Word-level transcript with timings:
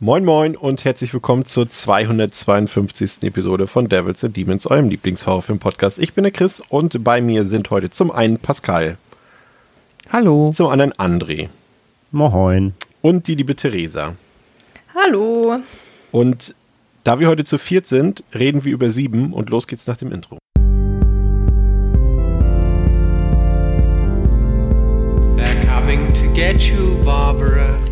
Moin 0.00 0.24
Moin 0.24 0.54
und 0.54 0.84
herzlich 0.84 1.12
willkommen 1.12 1.44
zur 1.44 1.68
252. 1.68 3.24
Episode 3.24 3.66
von 3.66 3.88
Devils 3.88 4.22
and 4.22 4.36
Demons, 4.36 4.64
eurem 4.70 4.90
Lieblingshorrorfilm-Podcast. 4.90 5.98
Ich 5.98 6.14
bin 6.14 6.22
der 6.22 6.30
Chris 6.30 6.62
und 6.68 7.02
bei 7.02 7.20
mir 7.20 7.44
sind 7.44 7.68
heute 7.70 7.90
zum 7.90 8.12
einen 8.12 8.38
Pascal. 8.38 8.96
Hallo. 10.08 10.52
Zum 10.54 10.68
anderen 10.68 10.92
André. 10.92 11.48
Moin. 12.12 12.74
Und 13.02 13.26
die 13.26 13.34
liebe 13.34 13.56
Theresa. 13.56 14.14
Hallo. 14.94 15.58
Und 16.12 16.54
da 17.02 17.18
wir 17.18 17.26
heute 17.26 17.42
zu 17.42 17.58
viert 17.58 17.88
sind, 17.88 18.22
reden 18.32 18.64
wir 18.64 18.72
über 18.72 18.90
sieben 18.90 19.32
und 19.32 19.50
los 19.50 19.66
geht's 19.66 19.88
nach 19.88 19.96
dem 19.96 20.12
Intro. 20.12 20.38
They're 25.36 25.66
coming 25.66 26.14
to 26.14 26.32
get 26.34 26.62
you, 26.62 27.02
Barbara. 27.04 27.87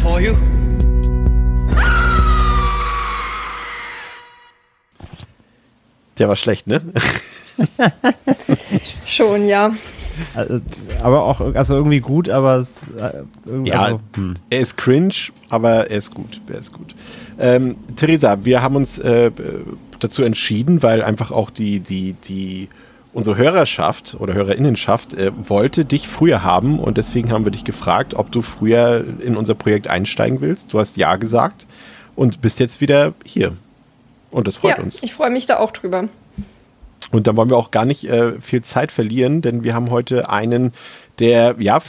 For 0.00 0.20
you. 0.20 0.34
Der 6.18 6.28
war 6.28 6.36
schlecht, 6.36 6.66
ne? 6.66 6.82
Schon, 9.06 9.46
ja. 9.46 9.72
Also, 10.34 10.60
aber 11.02 11.24
auch, 11.24 11.40
also 11.54 11.74
irgendwie 11.76 12.00
gut, 12.00 12.28
aber 12.28 12.56
es, 12.56 12.88
äh, 12.88 13.22
irgendwie, 13.46 13.70
Ja, 13.70 13.80
also, 13.80 14.00
hm. 14.14 14.34
er 14.50 14.60
ist 14.60 14.76
cringe, 14.76 15.14
aber 15.48 15.90
er 15.90 15.96
ist 15.96 16.14
gut. 16.14 16.40
Er 16.48 16.58
ist 16.58 16.72
gut. 16.72 16.94
Ähm, 17.38 17.76
Theresa, 17.96 18.38
wir 18.44 18.62
haben 18.62 18.76
uns 18.76 18.98
äh, 18.98 19.30
dazu 19.98 20.22
entschieden, 20.22 20.82
weil 20.82 21.02
einfach 21.02 21.30
auch 21.30 21.48
die, 21.48 21.80
die, 21.80 22.14
die, 22.24 22.68
unsere 23.12 23.36
Hörerschaft 23.36 24.16
oder 24.18 24.34
Hörerinnenschaft 24.34 25.14
äh, 25.14 25.32
wollte 25.36 25.84
dich 25.84 26.08
früher 26.08 26.42
haben 26.42 26.78
und 26.78 26.96
deswegen 26.96 27.30
haben 27.32 27.44
wir 27.44 27.52
dich 27.52 27.64
gefragt, 27.64 28.14
ob 28.14 28.30
du 28.30 28.42
früher 28.42 29.04
in 29.20 29.36
unser 29.36 29.54
Projekt 29.54 29.88
einsteigen 29.88 30.40
willst. 30.40 30.72
Du 30.72 30.78
hast 30.78 30.96
ja 30.96 31.16
gesagt 31.16 31.66
und 32.16 32.40
bist 32.40 32.60
jetzt 32.60 32.80
wieder 32.80 33.14
hier. 33.24 33.56
Und 34.30 34.46
das 34.46 34.56
freut 34.56 34.78
ja, 34.78 34.82
uns. 34.82 35.02
ich 35.02 35.12
freue 35.12 35.30
mich 35.30 35.46
da 35.46 35.58
auch 35.58 35.72
drüber. 35.72 36.08
Und 37.10 37.26
dann 37.26 37.36
wollen 37.36 37.50
wir 37.50 37.56
auch 37.56 37.72
gar 37.72 37.84
nicht 37.84 38.04
äh, 38.04 38.40
viel 38.40 38.62
Zeit 38.62 38.92
verlieren, 38.92 39.42
denn 39.42 39.64
wir 39.64 39.74
haben 39.74 39.90
heute 39.90 40.28
einen, 40.28 40.72
der, 41.18 41.56
ja, 41.58 41.80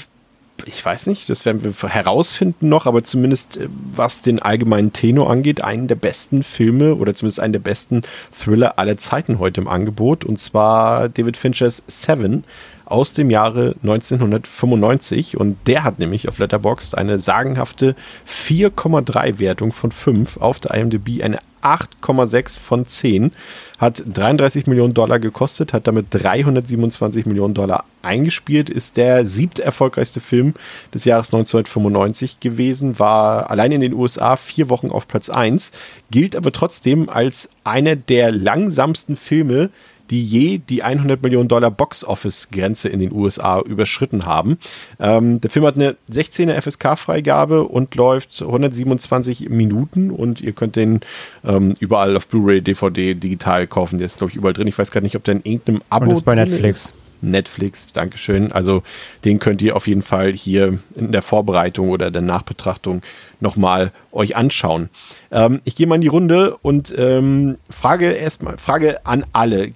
ich 0.66 0.84
weiß 0.84 1.08
nicht, 1.08 1.30
das 1.30 1.45
werden 1.45 1.64
wir 1.64 1.90
herausfinden 1.90 2.70
noch, 2.70 2.86
aber 2.86 3.04
zumindest 3.04 3.58
äh, 3.58 3.67
was 3.70 4.22
den 4.22 4.42
allgemeinen 4.42 4.94
Tenor 4.94 5.30
angeht, 5.30 5.64
einen 5.64 5.88
der 5.88 5.95
besten 5.95 6.44
Filme 6.44 6.95
oder 6.95 7.14
zumindest 7.14 7.40
einen 7.40 7.54
der 7.54 7.59
besten 7.59 8.04
Thriller 8.31 8.80
aller 8.80 8.98
Zeiten 8.98 9.39
heute 9.39 9.62
im 9.62 9.67
Angebot. 9.67 10.26
Und 10.26 10.39
zwar 10.39 11.09
David 11.09 11.38
Finchers 11.38 11.84
Seven 11.88 12.44
aus 12.86 13.14
dem 13.14 13.30
Jahre 13.30 13.76
1995 13.84 15.38
und 15.38 15.58
der 15.66 15.84
hat 15.84 16.00
nämlich 16.00 16.28
auf 16.28 16.39
Letterboxd 16.39 16.98
eine 16.98 17.20
sagenhafte 17.20 17.95
4,3 18.28 19.39
Wertung 19.39 19.72
von 19.72 19.92
5 19.92 20.38
auf 20.38 20.59
der 20.59 20.73
IMDb, 20.73 21.23
eine 21.23 21.39
8,6 21.62 22.59
von 22.59 22.86
10, 22.86 23.31
hat 23.78 24.04
33 24.06 24.67
Millionen 24.67 24.94
Dollar 24.94 25.20
gekostet, 25.20 25.73
hat 25.73 25.88
damit 25.88 26.08
327 26.12 27.26
Millionen 27.26 27.54
Dollar 27.54 27.86
eingespielt, 28.02 28.70
ist 28.70 28.98
der 28.98 29.26
siebte 29.26 29.64
erfolgreichste 29.64 30.20
Film 30.20 30.54
des 30.94 31.06
Jahres 31.06 31.27
1995 31.27 32.39
gewesen, 32.39 33.00
war 33.00 33.50
allein 33.50 33.71
in 33.71 33.82
den 33.82 33.94
USA 33.94 34.38
vier 34.38 34.70
Wochen 34.70 34.92
auf 34.92 35.08
Platz 35.08 35.30
1, 35.30 35.71
gilt 36.11 36.36
aber 36.36 36.52
trotzdem 36.52 37.10
als 37.10 37.50
einer 37.64 37.95
der 37.95 38.32
langsamsten 38.32 39.16
Filme, 39.16 39.70
die 40.11 40.23
je 40.23 40.60
die 40.60 40.83
100 40.83 41.23
Millionen 41.23 41.48
Dollar 41.48 41.72
Box-Office-Grenze 41.72 42.89
in 42.89 42.99
den 42.99 43.11
USA 43.11 43.61
überschritten 43.61 44.26
haben. 44.26 44.58
Ähm, 44.99 45.42
der 45.42 45.49
Film 45.49 45.66
hat 45.66 45.76
eine 45.76 45.95
16er 46.11 46.61
FSK-Freigabe 46.61 47.64
und 47.64 47.95
läuft 47.95 48.42
127 48.42 49.50
Minuten 49.50 50.11
und 50.11 50.42
ihr 50.42 50.52
könnt 50.52 50.76
den 50.76 51.00
ähm, 51.45 51.76
überall 51.80 52.16
auf 52.17 52.27
Blu-ray, 52.27 52.61
DVD, 52.61 53.16
digital 53.16 53.66
kaufen. 53.67 53.98
Der 53.98 54.05
ist, 54.05 54.17
glaube 54.17 54.32
ich, 54.32 54.36
überall 54.36 54.54
drin. 54.54 54.67
Ich 54.67 54.77
weiß 54.77 54.92
gar 54.92 55.02
nicht, 55.02 55.16
ob 55.16 55.23
der 55.23 55.36
in 55.36 55.42
irgendeinem 55.44 55.82
Abo 55.89 56.05
Und 56.05 56.11
ist 56.11 56.23
bei 56.23 56.36
Netflix. 56.36 56.86
Ist. 56.86 56.94
Netflix, 57.21 57.87
Dankeschön. 57.92 58.52
Also 58.52 58.83
den 59.26 59.39
könnt 59.39 59.61
ihr 59.61 59.76
auf 59.76 59.87
jeden 59.87 60.02
Fall 60.02 60.33
hier 60.33 60.80
in 60.95 61.11
der 61.11 61.21
Vorbereitung 61.21 61.89
oder 61.89 62.11
der 62.11 62.21
Nachbetrachtung 62.21 63.02
nochmal 63.39 63.92
euch 64.11 64.36
anschauen. 64.36 64.89
Ähm, 65.32 65.61
ich 65.64 65.76
gehe 65.76 65.87
mal 65.87 65.95
in 65.95 66.02
die 66.02 66.08
Runde 66.08 66.58
und 66.61 66.93
ähm, 66.98 67.58
frage 67.70 68.11
erstmal, 68.11 68.58
Frage 68.58 69.05
an 69.05 69.26
alle. 69.33 69.71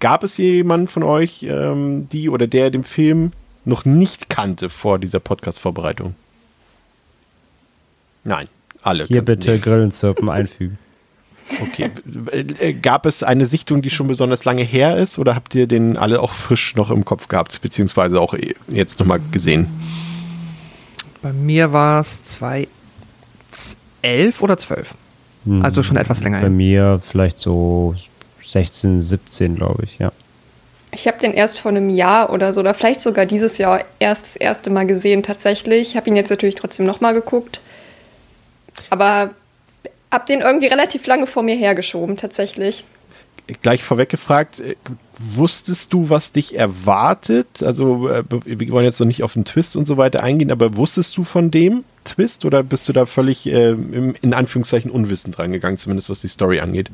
Gab 0.00 0.22
es 0.22 0.36
jemanden 0.36 0.88
von 0.88 1.02
euch, 1.02 1.42
ähm, 1.42 2.08
die 2.10 2.28
oder 2.28 2.46
der 2.46 2.70
den 2.70 2.84
Film 2.84 3.32
noch 3.64 3.84
nicht 3.84 4.28
kannte 4.28 4.70
vor 4.70 4.98
dieser 4.98 5.20
Podcast-Vorbereitung? 5.20 6.14
Nein, 8.24 8.48
alle. 8.82 9.04
Hier 9.04 9.22
bitte 9.22 9.54
ihn. 9.54 9.60
Grillenzirpen 9.60 10.28
einfügen. 10.28 10.78
Okay. 11.62 11.90
Äh, 12.30 12.68
äh, 12.68 12.72
Gab 12.74 13.06
es 13.06 13.22
eine 13.22 13.46
Sichtung, 13.46 13.82
die 13.82 13.90
schon 13.90 14.08
besonders 14.08 14.44
lange 14.44 14.62
her 14.62 14.96
ist 14.96 15.18
oder 15.18 15.34
habt 15.34 15.54
ihr 15.54 15.66
den 15.66 15.96
alle 15.96 16.20
auch 16.20 16.32
frisch 16.32 16.76
noch 16.76 16.90
im 16.90 17.04
Kopf 17.04 17.28
gehabt, 17.28 17.60
beziehungsweise 17.62 18.20
auch 18.20 18.34
eh 18.34 18.54
jetzt 18.68 19.00
nochmal 19.00 19.20
gesehen? 19.32 19.66
Bei 21.22 21.32
mir 21.32 21.72
war 21.72 22.00
es 22.00 22.24
2011 22.24 22.68
oder 24.42 24.56
12. 24.56 24.94
Also 25.62 25.82
schon 25.82 25.96
etwas 25.96 26.22
länger 26.22 26.40
Bei 26.40 26.50
mir 26.50 27.00
vielleicht 27.02 27.38
so 27.38 27.94
16, 28.42 29.00
17, 29.00 29.54
glaube 29.54 29.84
ich, 29.84 29.98
ja. 29.98 30.12
Ich 30.90 31.06
habe 31.06 31.18
den 31.18 31.32
erst 31.32 31.60
vor 31.60 31.70
einem 31.70 31.90
Jahr 31.90 32.32
oder 32.32 32.52
so, 32.52 32.60
oder 32.60 32.74
vielleicht 32.74 33.00
sogar 33.00 33.26
dieses 33.26 33.58
Jahr 33.58 33.84
erst 33.98 34.26
das 34.26 34.36
erste 34.36 34.70
Mal 34.70 34.86
gesehen 34.86 35.22
tatsächlich. 35.22 35.88
Ich 35.88 35.96
habe 35.96 36.08
ihn 36.08 36.16
jetzt 36.16 36.30
natürlich 36.30 36.54
trotzdem 36.54 36.86
nochmal 36.86 37.14
geguckt. 37.14 37.60
Aber 38.90 39.30
habe 40.12 40.26
den 40.26 40.40
irgendwie 40.40 40.66
relativ 40.66 41.06
lange 41.06 41.26
vor 41.26 41.42
mir 41.42 41.56
hergeschoben 41.56 42.16
tatsächlich. 42.16 42.84
Gleich 43.62 43.82
vorweg 43.82 44.10
gefragt, 44.10 44.60
äh, 44.60 44.76
wusstest 45.18 45.92
du, 45.92 46.10
was 46.10 46.32
dich 46.32 46.54
erwartet? 46.54 47.62
Also 47.62 48.08
äh, 48.08 48.22
wir 48.44 48.70
wollen 48.70 48.84
jetzt 48.84 49.00
noch 49.00 49.06
nicht 49.06 49.22
auf 49.22 49.32
den 49.32 49.44
Twist 49.44 49.74
und 49.76 49.88
so 49.88 49.96
weiter 49.96 50.22
eingehen, 50.22 50.50
aber 50.50 50.76
wusstest 50.76 51.16
du 51.16 51.24
von 51.24 51.50
dem 51.50 51.84
Twist 52.04 52.44
oder 52.44 52.62
bist 52.62 52.88
du 52.88 52.92
da 52.92 53.06
völlig 53.06 53.46
äh, 53.46 53.70
in 53.70 54.34
Anführungszeichen 54.34 54.90
unwissend 54.90 55.38
rangegangen, 55.38 55.78
zumindest 55.78 56.10
was 56.10 56.20
die 56.20 56.28
Story 56.28 56.60
angeht? 56.60 56.90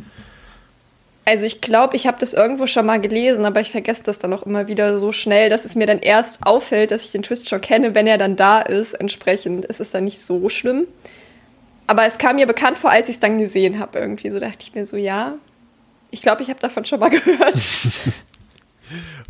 Also 1.26 1.46
ich 1.46 1.60
glaube, 1.60 1.96
ich 1.96 2.06
habe 2.06 2.18
das 2.20 2.34
irgendwo 2.34 2.66
schon 2.66 2.84
mal 2.84 3.00
gelesen, 3.00 3.46
aber 3.46 3.60
ich 3.60 3.70
vergesse 3.70 4.04
das 4.04 4.18
dann 4.18 4.32
auch 4.32 4.44
immer 4.44 4.68
wieder 4.68 4.98
so 4.98 5.10
schnell, 5.10 5.48
dass 5.48 5.64
es 5.64 5.74
mir 5.74 5.86
dann 5.86 6.00
erst 6.00 6.46
auffällt, 6.46 6.90
dass 6.90 7.04
ich 7.06 7.12
den 7.12 7.22
Twist 7.22 7.48
schon 7.48 7.62
kenne, 7.62 7.94
wenn 7.94 8.06
er 8.06 8.18
dann 8.18 8.36
da 8.36 8.60
ist. 8.60 8.92
Entsprechend 8.92 9.64
ist 9.64 9.80
es 9.80 9.90
dann 9.90 10.04
nicht 10.04 10.20
so 10.20 10.48
schlimm. 10.50 10.86
Aber 11.86 12.06
es 12.06 12.18
kam 12.18 12.36
mir 12.36 12.46
bekannt 12.46 12.78
vor, 12.78 12.90
als 12.90 13.08
ich 13.08 13.16
es 13.16 13.20
dann 13.20 13.38
gesehen 13.38 13.78
habe 13.78 13.98
irgendwie. 13.98 14.30
So 14.30 14.38
dachte 14.40 14.58
ich 14.60 14.74
mir 14.74 14.86
so, 14.86 14.96
ja, 14.96 15.34
ich 16.10 16.22
glaube, 16.22 16.42
ich 16.42 16.48
habe 16.48 16.60
davon 16.60 16.84
schon 16.84 17.00
mal 17.00 17.10
gehört. 17.10 17.60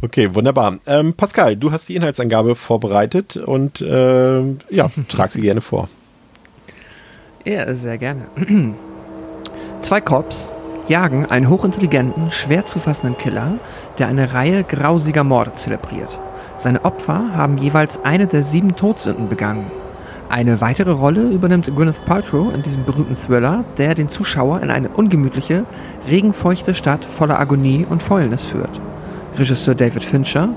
Okay, 0.03 0.35
wunderbar. 0.35 0.79
Ähm, 0.87 1.15
Pascal, 1.15 1.57
du 1.57 1.73
hast 1.73 1.89
die 1.89 1.97
Inhaltsangabe 1.97 2.57
vorbereitet 2.57 3.37
und 3.37 3.81
äh, 3.81 4.43
ja, 4.71 4.91
trag 5.09 5.33
sie 5.33 5.41
gerne 5.41 5.61
vor. 5.61 5.89
Ja, 7.45 7.73
sehr 7.75 7.99
gerne. 7.99 8.27
Zwei 9.81 10.01
Cops 10.01 10.53
jagen 10.89 11.27
einen 11.27 11.49
hochintelligenten, 11.49 12.31
schwer 12.31 12.65
zu 12.67 12.79
fassenden 12.79 13.17
Killer, 13.17 13.59
der 13.99 14.09
eine 14.09 14.35
Reihe 14.35 14.65
grausiger 14.65 15.25
Morde 15.25 15.55
zelebriert. 15.55 16.19
Seine 16.59 16.85
Opfer 16.85 17.35
haben 17.35 17.57
jeweils 17.59 18.05
eine 18.05 18.27
der 18.27 18.45
sieben 18.45 18.77
Todsünden 18.77 19.29
begangen. 19.29 19.71
Eine 20.35 20.61
weitere 20.61 20.91
Rolle 20.91 21.31
übernimmt 21.31 21.67
Gwyneth 21.77 22.05
Paltrow 22.07 22.53
in 22.53 22.61
diesem 22.63 22.85
berühmten 22.85 23.15
Thriller, 23.15 23.65
der 23.79 23.95
den 23.95 24.09
Zuschauer 24.09 24.63
in 24.63 24.71
eine 24.73 24.89
ungemütliche, 24.89 25.65
regenfeuchte 26.09 26.75
Stadt 26.75 27.05
voller 27.05 27.39
Agonie 27.39 27.87
und 27.89 28.03
Fäulnis 28.03 28.45
führt. 28.45 28.81
Regisseur 29.39 29.77
David 29.77 30.03
Fincher, 30.03 30.49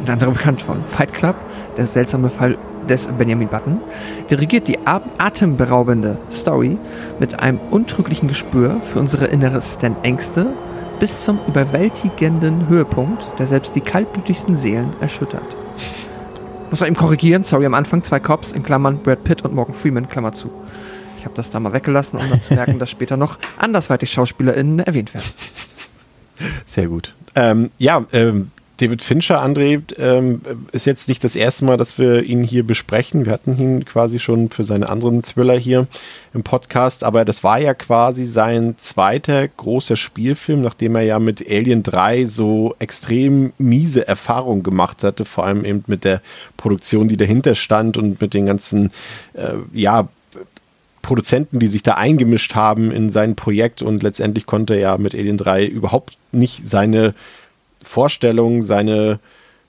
unter 0.00 0.14
anderem 0.14 0.32
bekannt 0.32 0.62
von 0.62 0.82
Fight 0.82 1.12
Club, 1.12 1.34
der 1.76 1.84
seltsame 1.84 2.30
Fall 2.30 2.56
des 2.88 3.06
Benjamin 3.18 3.48
Button, 3.48 3.82
dirigiert 4.30 4.66
die 4.66 4.78
atemberaubende 5.18 6.16
Story 6.30 6.78
mit 7.20 7.38
einem 7.38 7.60
untrüglichen 7.70 8.28
Gespür 8.28 8.80
für 8.82 8.98
unsere 8.98 9.26
innersten 9.26 9.94
Ängste 10.04 10.46
bis 11.00 11.24
zum 11.24 11.38
überwältigenden 11.46 12.66
Höhepunkt, 12.66 13.30
der 13.38 13.46
selbst 13.46 13.76
die 13.76 13.82
kaltblütigsten 13.82 14.56
Seelen 14.56 14.94
erschüttert. 15.02 15.67
Muss 16.70 16.80
man 16.80 16.88
eben 16.88 16.96
korrigieren, 16.96 17.44
sorry, 17.44 17.64
am 17.64 17.74
Anfang 17.74 18.02
zwei 18.02 18.20
Cops, 18.20 18.52
in 18.52 18.62
Klammern 18.62 18.98
Brad 18.98 19.24
Pitt 19.24 19.42
und 19.42 19.54
Morgan 19.54 19.74
Freeman, 19.74 20.08
Klammer 20.08 20.32
zu. 20.32 20.50
Ich 21.16 21.24
habe 21.24 21.34
das 21.34 21.50
da 21.50 21.58
mal 21.60 21.72
weggelassen, 21.72 22.18
um 22.18 22.28
dann 22.28 22.42
zu 22.42 22.54
merken, 22.54 22.78
dass 22.78 22.90
später 22.90 23.16
noch 23.16 23.38
andersweitig 23.58 24.12
SchauspielerInnen 24.12 24.80
erwähnt 24.80 25.14
werden. 25.14 25.26
Sehr 26.66 26.88
gut. 26.88 27.14
Ähm, 27.34 27.70
ja, 27.78 28.04
ähm, 28.12 28.50
David 28.78 29.02
Fincher, 29.02 29.42
André, 29.42 29.82
ähm, 29.98 30.40
ist 30.70 30.86
jetzt 30.86 31.08
nicht 31.08 31.24
das 31.24 31.34
erste 31.34 31.64
Mal, 31.64 31.76
dass 31.76 31.98
wir 31.98 32.22
ihn 32.22 32.44
hier 32.44 32.64
besprechen. 32.64 33.26
Wir 33.26 33.32
hatten 33.32 33.58
ihn 33.58 33.84
quasi 33.84 34.20
schon 34.20 34.50
für 34.50 34.62
seine 34.62 34.88
anderen 34.88 35.22
Thriller 35.22 35.58
hier 35.58 35.88
im 36.32 36.44
Podcast, 36.44 37.02
aber 37.02 37.24
das 37.24 37.42
war 37.42 37.58
ja 37.60 37.74
quasi 37.74 38.24
sein 38.24 38.76
zweiter 38.78 39.48
großer 39.48 39.96
Spielfilm, 39.96 40.62
nachdem 40.62 40.94
er 40.94 41.02
ja 41.02 41.18
mit 41.18 41.44
Alien 41.48 41.82
3 41.82 42.26
so 42.26 42.76
extrem 42.78 43.52
miese 43.58 44.06
Erfahrungen 44.06 44.62
gemacht 44.62 45.02
hatte, 45.02 45.24
vor 45.24 45.44
allem 45.44 45.64
eben 45.64 45.82
mit 45.88 46.04
der 46.04 46.22
Produktion, 46.56 47.08
die 47.08 47.16
dahinter 47.16 47.56
stand 47.56 47.96
und 47.96 48.20
mit 48.20 48.32
den 48.32 48.46
ganzen, 48.46 48.92
äh, 49.34 49.54
ja, 49.72 50.08
Produzenten, 51.02 51.58
die 51.58 51.68
sich 51.68 51.82
da 51.82 51.94
eingemischt 51.94 52.54
haben 52.54 52.90
in 52.90 53.10
sein 53.10 53.34
Projekt 53.34 53.82
und 53.82 54.02
letztendlich 54.02 54.46
konnte 54.46 54.74
er 54.74 54.80
ja 54.80 54.98
mit 54.98 55.14
Alien 55.14 55.38
3 55.38 55.64
überhaupt 55.64 56.18
nicht 56.32 56.68
seine 56.68 57.14
Vorstellungen, 57.82 58.62
seine, 58.62 59.18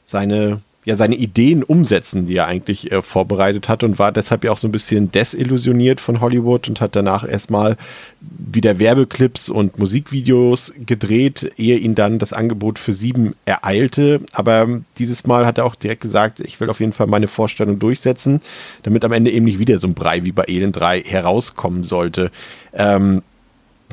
seine, 0.04 0.62
ja, 0.86 0.96
seine 0.96 1.16
Ideen 1.16 1.64
umsetzen, 1.64 2.26
die 2.26 2.38
er 2.38 2.48
eigentlich 2.48 2.92
äh, 2.92 3.02
vorbereitet 3.02 3.70
hat 3.70 3.84
und 3.84 4.00
war 4.00 4.12
deshalb 4.12 4.44
ja 4.44 4.52
auch 4.52 4.58
so 4.58 4.68
ein 4.68 4.72
bisschen 4.72 5.12
desillusioniert 5.12 6.02
von 6.02 6.22
Hollywood 6.22 6.68
und 6.68 6.82
hat 6.82 6.96
danach 6.96 7.28
erstmal 7.28 7.78
wieder 8.22 8.80
Werbeclips 8.80 9.50
und 9.50 9.78
Musikvideos 9.78 10.74
gedreht, 10.86 11.52
ehe 11.58 11.78
ihn 11.78 11.96
dann 11.96 12.18
das 12.18 12.34
Angebot 12.34 12.80
für 12.80 12.94
sieben 12.94 13.36
ereilte. 13.46 14.22
Aber 14.32 14.82
dieses 14.98 15.28
Mal 15.28 15.46
hat 15.46 15.58
er 15.58 15.66
auch 15.66 15.76
direkt 15.76 16.02
gesagt, 16.02 16.40
ich 16.40 16.60
will 16.60 16.70
auf 16.70 16.80
jeden 16.80 16.94
Fall 16.94 17.08
meine 17.08 17.28
Vorstellung 17.28 17.80
durchsetzen, 17.80 18.42
damit 18.84 19.06
am 19.06 19.12
Ende 19.12 19.32
eben 19.32 19.46
nicht 19.46 19.60
wieder 19.60 19.80
so 19.80 19.88
ein 19.88 19.94
Brei 19.94 20.24
wie 20.26 20.32
bei 20.32 20.44
Alien 20.44 20.72
3 20.72 21.02
herauskommen 21.02 21.84
sollte. 21.84 22.32
Ähm, 22.74 23.22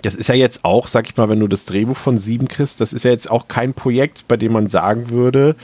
das 0.03 0.15
ist 0.15 0.29
ja 0.29 0.35
jetzt 0.35 0.65
auch, 0.65 0.89
sag 0.89 1.09
ich 1.09 1.17
mal, 1.17 1.29
wenn 1.29 1.41
du 1.41 1.49
das 1.49 1.65
Drehbuch 1.65 1.97
von 1.97 2.19
sieben 2.19 2.49
kriegst, 2.49 2.81
das 2.81 2.93
ist 2.93 3.05
ja 3.05 3.11
jetzt 3.11 3.31
auch 3.31 3.49
kein 3.49 3.73
Projekt, 3.75 4.29
bei 4.29 4.37
dem 4.37 4.53
man 4.53 4.69
sagen 4.69 5.11
würde, 5.11 5.57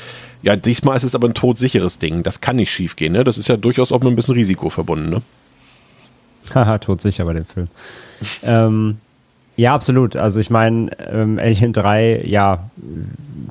ja, 0.42 0.56
diesmal 0.56 0.96
ist 0.96 1.02
es 1.02 1.14
aber 1.14 1.28
ein 1.28 1.34
todsicheres 1.34 1.98
Ding. 1.98 2.22
Das 2.22 2.40
kann 2.40 2.56
nicht 2.56 2.72
schief 2.72 2.96
gehen, 2.96 3.12
ne? 3.12 3.24
Das 3.24 3.38
ist 3.38 3.48
ja 3.48 3.56
durchaus 3.56 3.92
auch 3.92 4.00
mit 4.00 4.08
ein 4.08 4.16
bisschen 4.16 4.34
Risiko 4.34 4.70
verbunden, 4.70 5.10
ne? 5.10 5.22
Haha, 6.54 6.78
todsicher 6.78 7.24
bei 7.24 7.34
dem 7.34 7.44
Film. 7.44 7.68
ähm, 8.42 8.98
ja, 9.62 9.74
absolut. 9.74 10.16
Also 10.16 10.40
ich 10.40 10.50
meine, 10.50 10.90
ähm, 11.10 11.38
Alien 11.38 11.72
3, 11.72 12.24
ja, 12.24 12.68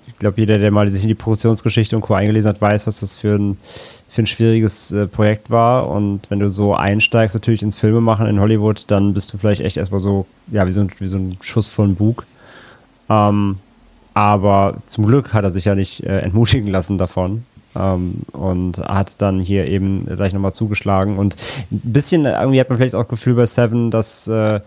ich 0.07 0.15
glaube, 0.17 0.39
jeder, 0.41 0.59
der 0.59 0.69
mal 0.69 0.91
sich 0.91 1.03
in 1.03 1.07
die 1.07 1.15
Produktionsgeschichte 1.15 1.95
und 1.95 2.01
Co. 2.01 2.13
eingelesen 2.13 2.49
hat, 2.49 2.61
weiß, 2.61 2.85
was 2.85 2.99
das 2.99 3.15
für 3.15 3.35
ein 3.35 3.57
für 4.09 4.23
ein 4.23 4.27
schwieriges 4.27 4.91
äh, 4.91 5.07
Projekt 5.07 5.49
war. 5.49 5.87
Und 5.87 6.29
wenn 6.29 6.39
du 6.39 6.49
so 6.49 6.75
einsteigst 6.75 7.33
natürlich 7.33 7.63
ins 7.63 7.77
Filmemachen 7.77 8.27
in 8.27 8.41
Hollywood, 8.41 8.91
dann 8.91 9.13
bist 9.13 9.31
du 9.31 9.37
vielleicht 9.37 9.61
echt 9.61 9.77
erstmal 9.77 10.01
so, 10.01 10.25
ja, 10.51 10.67
wie 10.67 10.73
so 10.73 10.81
ein, 10.81 10.91
wie 10.99 11.07
so 11.07 11.17
ein 11.17 11.37
Schuss 11.39 11.69
von 11.69 11.95
Bug. 11.95 12.25
Ähm, 13.09 13.59
aber 14.13 14.75
zum 14.85 15.05
Glück 15.05 15.33
hat 15.33 15.45
er 15.45 15.49
sich 15.49 15.63
ja 15.63 15.75
nicht 15.75 16.03
äh, 16.03 16.19
entmutigen 16.19 16.67
lassen 16.67 16.97
davon. 16.97 17.45
Ähm, 17.73 18.23
und 18.33 18.79
hat 18.79 19.21
dann 19.21 19.39
hier 19.39 19.67
eben 19.67 20.05
gleich 20.05 20.33
nochmal 20.33 20.51
zugeschlagen. 20.51 21.17
Und 21.17 21.37
ein 21.71 21.79
bisschen, 21.81 22.25
irgendwie 22.25 22.59
hat 22.59 22.67
man 22.67 22.79
vielleicht 22.79 22.95
auch 22.95 23.07
Gefühl 23.07 23.35
bei 23.35 23.45
Seven, 23.45 23.91
dass 23.91 24.27
äh, 24.27 24.59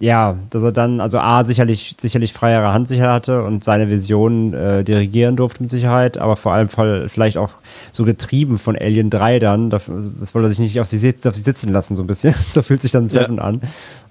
ja, 0.00 0.36
dass 0.50 0.62
er 0.62 0.70
dann, 0.70 1.00
also 1.00 1.18
A, 1.18 1.42
sicherlich, 1.42 1.96
sicherlich 1.98 2.32
freiere 2.32 2.72
Hand 2.72 2.86
sicher 2.86 3.12
hatte 3.12 3.42
und 3.42 3.64
seine 3.64 3.88
Vision 3.88 4.54
äh, 4.54 4.84
dirigieren 4.84 5.34
durfte 5.34 5.60
mit 5.60 5.70
Sicherheit, 5.70 6.18
aber 6.18 6.36
vor 6.36 6.52
allem 6.52 6.68
voll, 6.68 7.08
vielleicht 7.08 7.36
auch 7.36 7.50
so 7.90 8.04
getrieben 8.04 8.58
von 8.58 8.76
Alien 8.78 9.10
3 9.10 9.40
dann, 9.40 9.70
das, 9.70 9.86
das 9.86 10.34
wollte 10.34 10.46
er 10.46 10.50
sich 10.50 10.60
nicht 10.60 10.78
auf 10.78 10.86
sie, 10.86 11.14
auf 11.26 11.34
sie 11.34 11.42
sitzen 11.42 11.72
lassen, 11.72 11.96
so 11.96 12.04
ein 12.04 12.06
bisschen. 12.06 12.32
so 12.52 12.62
fühlt 12.62 12.80
sich 12.82 12.92
dann 12.92 13.08
Seven 13.08 13.36
ja. 13.38 13.42
an. 13.42 13.60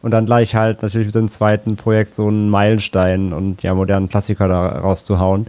Und 0.01 0.11
dann 0.11 0.25
gleich 0.25 0.55
halt 0.55 0.81
natürlich 0.81 1.07
mit 1.07 1.13
seinem 1.13 1.29
zweiten 1.29 1.77
Projekt 1.77 2.15
so 2.15 2.27
einen 2.27 2.49
Meilenstein 2.49 3.31
und 3.31 3.63
ja, 3.63 3.73
modernen 3.73 4.09
Klassiker 4.09 4.49
da 4.49 4.67
rauszuhauen. 4.67 5.47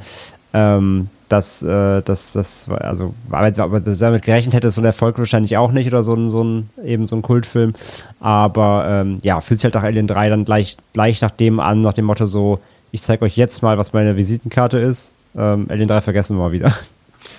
Ähm, 0.58 1.08
dass 1.28 1.62
äh, 1.62 2.02
das, 2.02 2.32
das, 2.32 2.68
also, 2.70 3.14
aber, 3.30 3.50
damit 3.50 4.22
gerechnet 4.22 4.54
hätte, 4.54 4.70
so 4.70 4.80
ein 4.80 4.86
Erfolg 4.86 5.18
wahrscheinlich 5.18 5.56
auch 5.56 5.72
nicht 5.72 5.86
oder 5.86 6.02
so 6.02 6.14
ein, 6.14 6.28
so 6.28 6.42
ein, 6.42 6.70
eben 6.84 7.06
so 7.06 7.16
ein 7.16 7.22
Kultfilm. 7.22 7.74
Aber 8.18 8.86
ähm, 8.88 9.18
ja, 9.22 9.40
fühlt 9.40 9.60
sich 9.60 9.64
halt 9.64 9.76
auch 9.76 9.86
Alien 9.86 10.06
3 10.06 10.30
dann 10.30 10.44
gleich, 10.44 10.76
gleich 10.94 11.20
nach 11.20 11.30
dem 11.30 11.60
an, 11.60 11.82
nach 11.82 11.92
dem 11.92 12.06
Motto 12.06 12.26
so, 12.26 12.60
ich 12.92 13.02
zeige 13.02 13.24
euch 13.24 13.36
jetzt 13.36 13.62
mal, 13.62 13.78
was 13.78 13.92
meine 13.92 14.16
Visitenkarte 14.16 14.78
ist. 14.78 15.14
Ähm, 15.36 15.66
Alien 15.68 15.88
3 15.88 16.00
vergessen 16.00 16.36
wir 16.36 16.44
mal 16.44 16.52
wieder. 16.52 16.74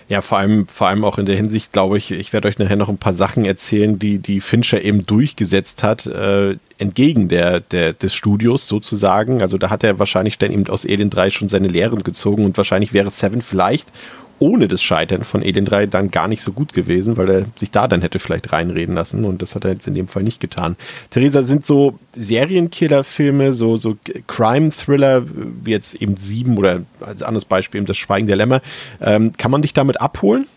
Ja, 0.07 0.22
vor 0.22 0.38
allem, 0.38 0.68
vor 0.68 0.88
allem 0.88 1.04
auch 1.04 1.18
in 1.18 1.25
der 1.25 1.36
Hinsicht, 1.36 1.72
glaube 1.72 1.98
ich, 1.98 2.12
ich 2.12 2.33
werde 2.33 2.48
euch 2.48 2.60
nachher 2.60 2.75
noch 2.75 2.89
ein 2.89 2.98
paar 2.98 3.13
Sachen 3.13 3.45
erzählen, 3.45 3.98
die, 3.98 4.19
die 4.19 4.42
Fincher 4.42 4.81
eben 4.81 5.06
durchgesetzt 5.06 5.83
hat, 5.83 6.06
äh, 6.06 6.57
entgegen 6.79 7.27
der, 7.27 7.59
der, 7.59 7.93
des 7.93 8.15
Studios 8.15 8.67
sozusagen. 8.67 9.41
Also 9.41 9.57
da 9.57 9.69
hat 9.69 9.83
er 9.83 9.99
wahrscheinlich 9.99 10.37
dann 10.37 10.51
eben 10.51 10.67
aus 10.67 10.85
Alien 10.85 11.09
3 11.09 11.29
schon 11.29 11.49
seine 11.49 11.67
Lehren 11.67 12.03
gezogen 12.03 12.45
und 12.45 12.57
wahrscheinlich 12.57 12.93
wäre 12.93 13.09
Seven 13.09 13.41
vielleicht 13.41 13.91
ohne 14.39 14.67
das 14.69 14.81
Scheitern 14.81 15.23
von 15.23 15.41
Alien 15.41 15.65
3 15.65 15.87
dann 15.87 16.11
gar 16.11 16.27
nicht 16.27 16.41
so 16.41 16.53
gut 16.53 16.73
gewesen, 16.73 17.17
weil 17.17 17.29
er 17.29 17.45
sich 17.55 17.71
da 17.71 17.87
dann 17.87 18.01
hätte 18.01 18.19
vielleicht 18.19 18.51
reinreden 18.51 18.95
lassen 18.95 19.25
und 19.25 19.41
das 19.41 19.53
hat 19.53 19.65
er 19.65 19.71
jetzt 19.71 19.87
in 19.87 19.93
dem 19.93 20.07
Fall 20.07 20.23
nicht 20.23 20.39
getan. 20.39 20.77
Theresa, 21.09 21.43
sind 21.43 21.65
so 21.65 21.99
Serienkiller-Filme, 22.15 23.51
so, 23.53 23.75
so 23.77 23.97
Crime-Thriller, 24.27 25.25
wie 25.63 25.71
jetzt 25.71 25.95
eben 25.95 26.15
Sieben 26.17 26.57
oder 26.57 26.83
als 27.01 27.21
anderes 27.21 27.45
Beispiel 27.45 27.79
eben 27.79 27.87
das 27.87 27.97
Schweigen 27.97 28.27
der 28.27 28.37
Lämmer, 28.37 28.61
ähm, 29.01 29.33
kann 29.37 29.51
man 29.51 29.61
dich 29.61 29.73
damit 29.73 29.99
abholen? 29.99 30.47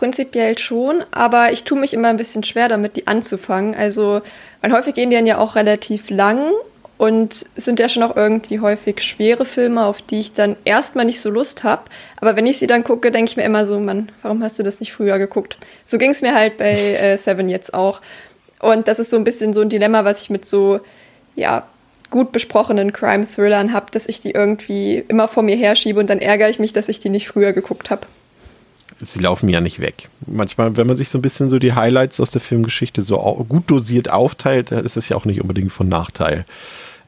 Prinzipiell 0.00 0.56
schon, 0.56 1.04
aber 1.10 1.52
ich 1.52 1.64
tue 1.64 1.78
mich 1.78 1.92
immer 1.92 2.08
ein 2.08 2.16
bisschen 2.16 2.42
schwer 2.42 2.70
damit, 2.70 2.96
die 2.96 3.06
anzufangen. 3.06 3.74
Also, 3.74 4.22
weil 4.62 4.72
häufig 4.72 4.94
gehen 4.94 5.10
die 5.10 5.16
dann 5.16 5.26
ja 5.26 5.36
auch 5.36 5.56
relativ 5.56 6.08
lang 6.08 6.52
und 6.96 7.34
sind 7.54 7.78
ja 7.78 7.86
schon 7.86 8.02
auch 8.02 8.16
irgendwie 8.16 8.60
häufig 8.60 9.02
schwere 9.02 9.44
Filme, 9.44 9.84
auf 9.84 10.00
die 10.00 10.20
ich 10.20 10.32
dann 10.32 10.56
erstmal 10.64 11.04
nicht 11.04 11.20
so 11.20 11.28
Lust 11.28 11.64
habe. 11.64 11.82
Aber 12.16 12.34
wenn 12.34 12.46
ich 12.46 12.58
sie 12.58 12.66
dann 12.66 12.82
gucke, 12.82 13.10
denke 13.10 13.30
ich 13.30 13.36
mir 13.36 13.42
immer 13.42 13.66
so, 13.66 13.78
Mann, 13.78 14.10
warum 14.22 14.42
hast 14.42 14.58
du 14.58 14.62
das 14.62 14.80
nicht 14.80 14.94
früher 14.94 15.18
geguckt? 15.18 15.58
So 15.84 15.98
ging 15.98 16.12
es 16.12 16.22
mir 16.22 16.34
halt 16.34 16.56
bei 16.56 16.72
äh, 16.72 17.18
Seven 17.18 17.50
jetzt 17.50 17.74
auch. 17.74 18.00
Und 18.58 18.88
das 18.88 19.00
ist 19.00 19.10
so 19.10 19.18
ein 19.18 19.24
bisschen 19.24 19.52
so 19.52 19.60
ein 19.60 19.68
Dilemma, 19.68 20.06
was 20.06 20.22
ich 20.22 20.30
mit 20.30 20.46
so, 20.46 20.80
ja, 21.36 21.66
gut 22.08 22.32
besprochenen 22.32 22.94
Crime-Thrillern 22.94 23.74
habe, 23.74 23.90
dass 23.90 24.08
ich 24.08 24.20
die 24.20 24.30
irgendwie 24.30 25.04
immer 25.08 25.28
vor 25.28 25.42
mir 25.42 25.56
herschiebe 25.56 26.00
und 26.00 26.08
dann 26.08 26.20
ärgere 26.20 26.48
ich 26.48 26.58
mich, 26.58 26.72
dass 26.72 26.88
ich 26.88 27.00
die 27.00 27.10
nicht 27.10 27.28
früher 27.28 27.52
geguckt 27.52 27.90
habe 27.90 28.06
sie 29.00 29.20
laufen 29.20 29.48
ja 29.48 29.60
nicht 29.60 29.80
weg. 29.80 30.08
Manchmal, 30.26 30.76
wenn 30.76 30.86
man 30.86 30.96
sich 30.96 31.08
so 31.08 31.18
ein 31.18 31.22
bisschen 31.22 31.50
so 31.50 31.58
die 31.58 31.72
Highlights 31.72 32.20
aus 32.20 32.30
der 32.30 32.40
Filmgeschichte 32.40 33.02
so 33.02 33.18
gut 33.48 33.70
dosiert 33.70 34.10
aufteilt, 34.10 34.72
ist 34.72 34.96
es 34.96 35.08
ja 35.08 35.16
auch 35.16 35.24
nicht 35.24 35.40
unbedingt 35.40 35.72
von 35.72 35.88
Nachteil. 35.88 36.44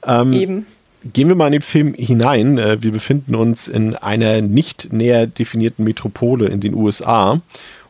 Ähm, 0.07 0.33
Eben. 0.33 0.67
Gehen 1.13 1.29
wir 1.29 1.35
mal 1.35 1.47
in 1.47 1.53
den 1.53 1.63
Film 1.63 1.95
hinein. 1.95 2.59
Äh, 2.59 2.83
wir 2.83 2.93
befinden 2.93 3.35
uns 3.35 3.67
in 3.67 3.97
einer 3.97 4.41
nicht 4.41 4.93
näher 4.93 5.27
definierten 5.27 5.85
Metropole 5.85 6.47
in 6.47 6.61
den 6.61 6.75
USA. 6.75 7.41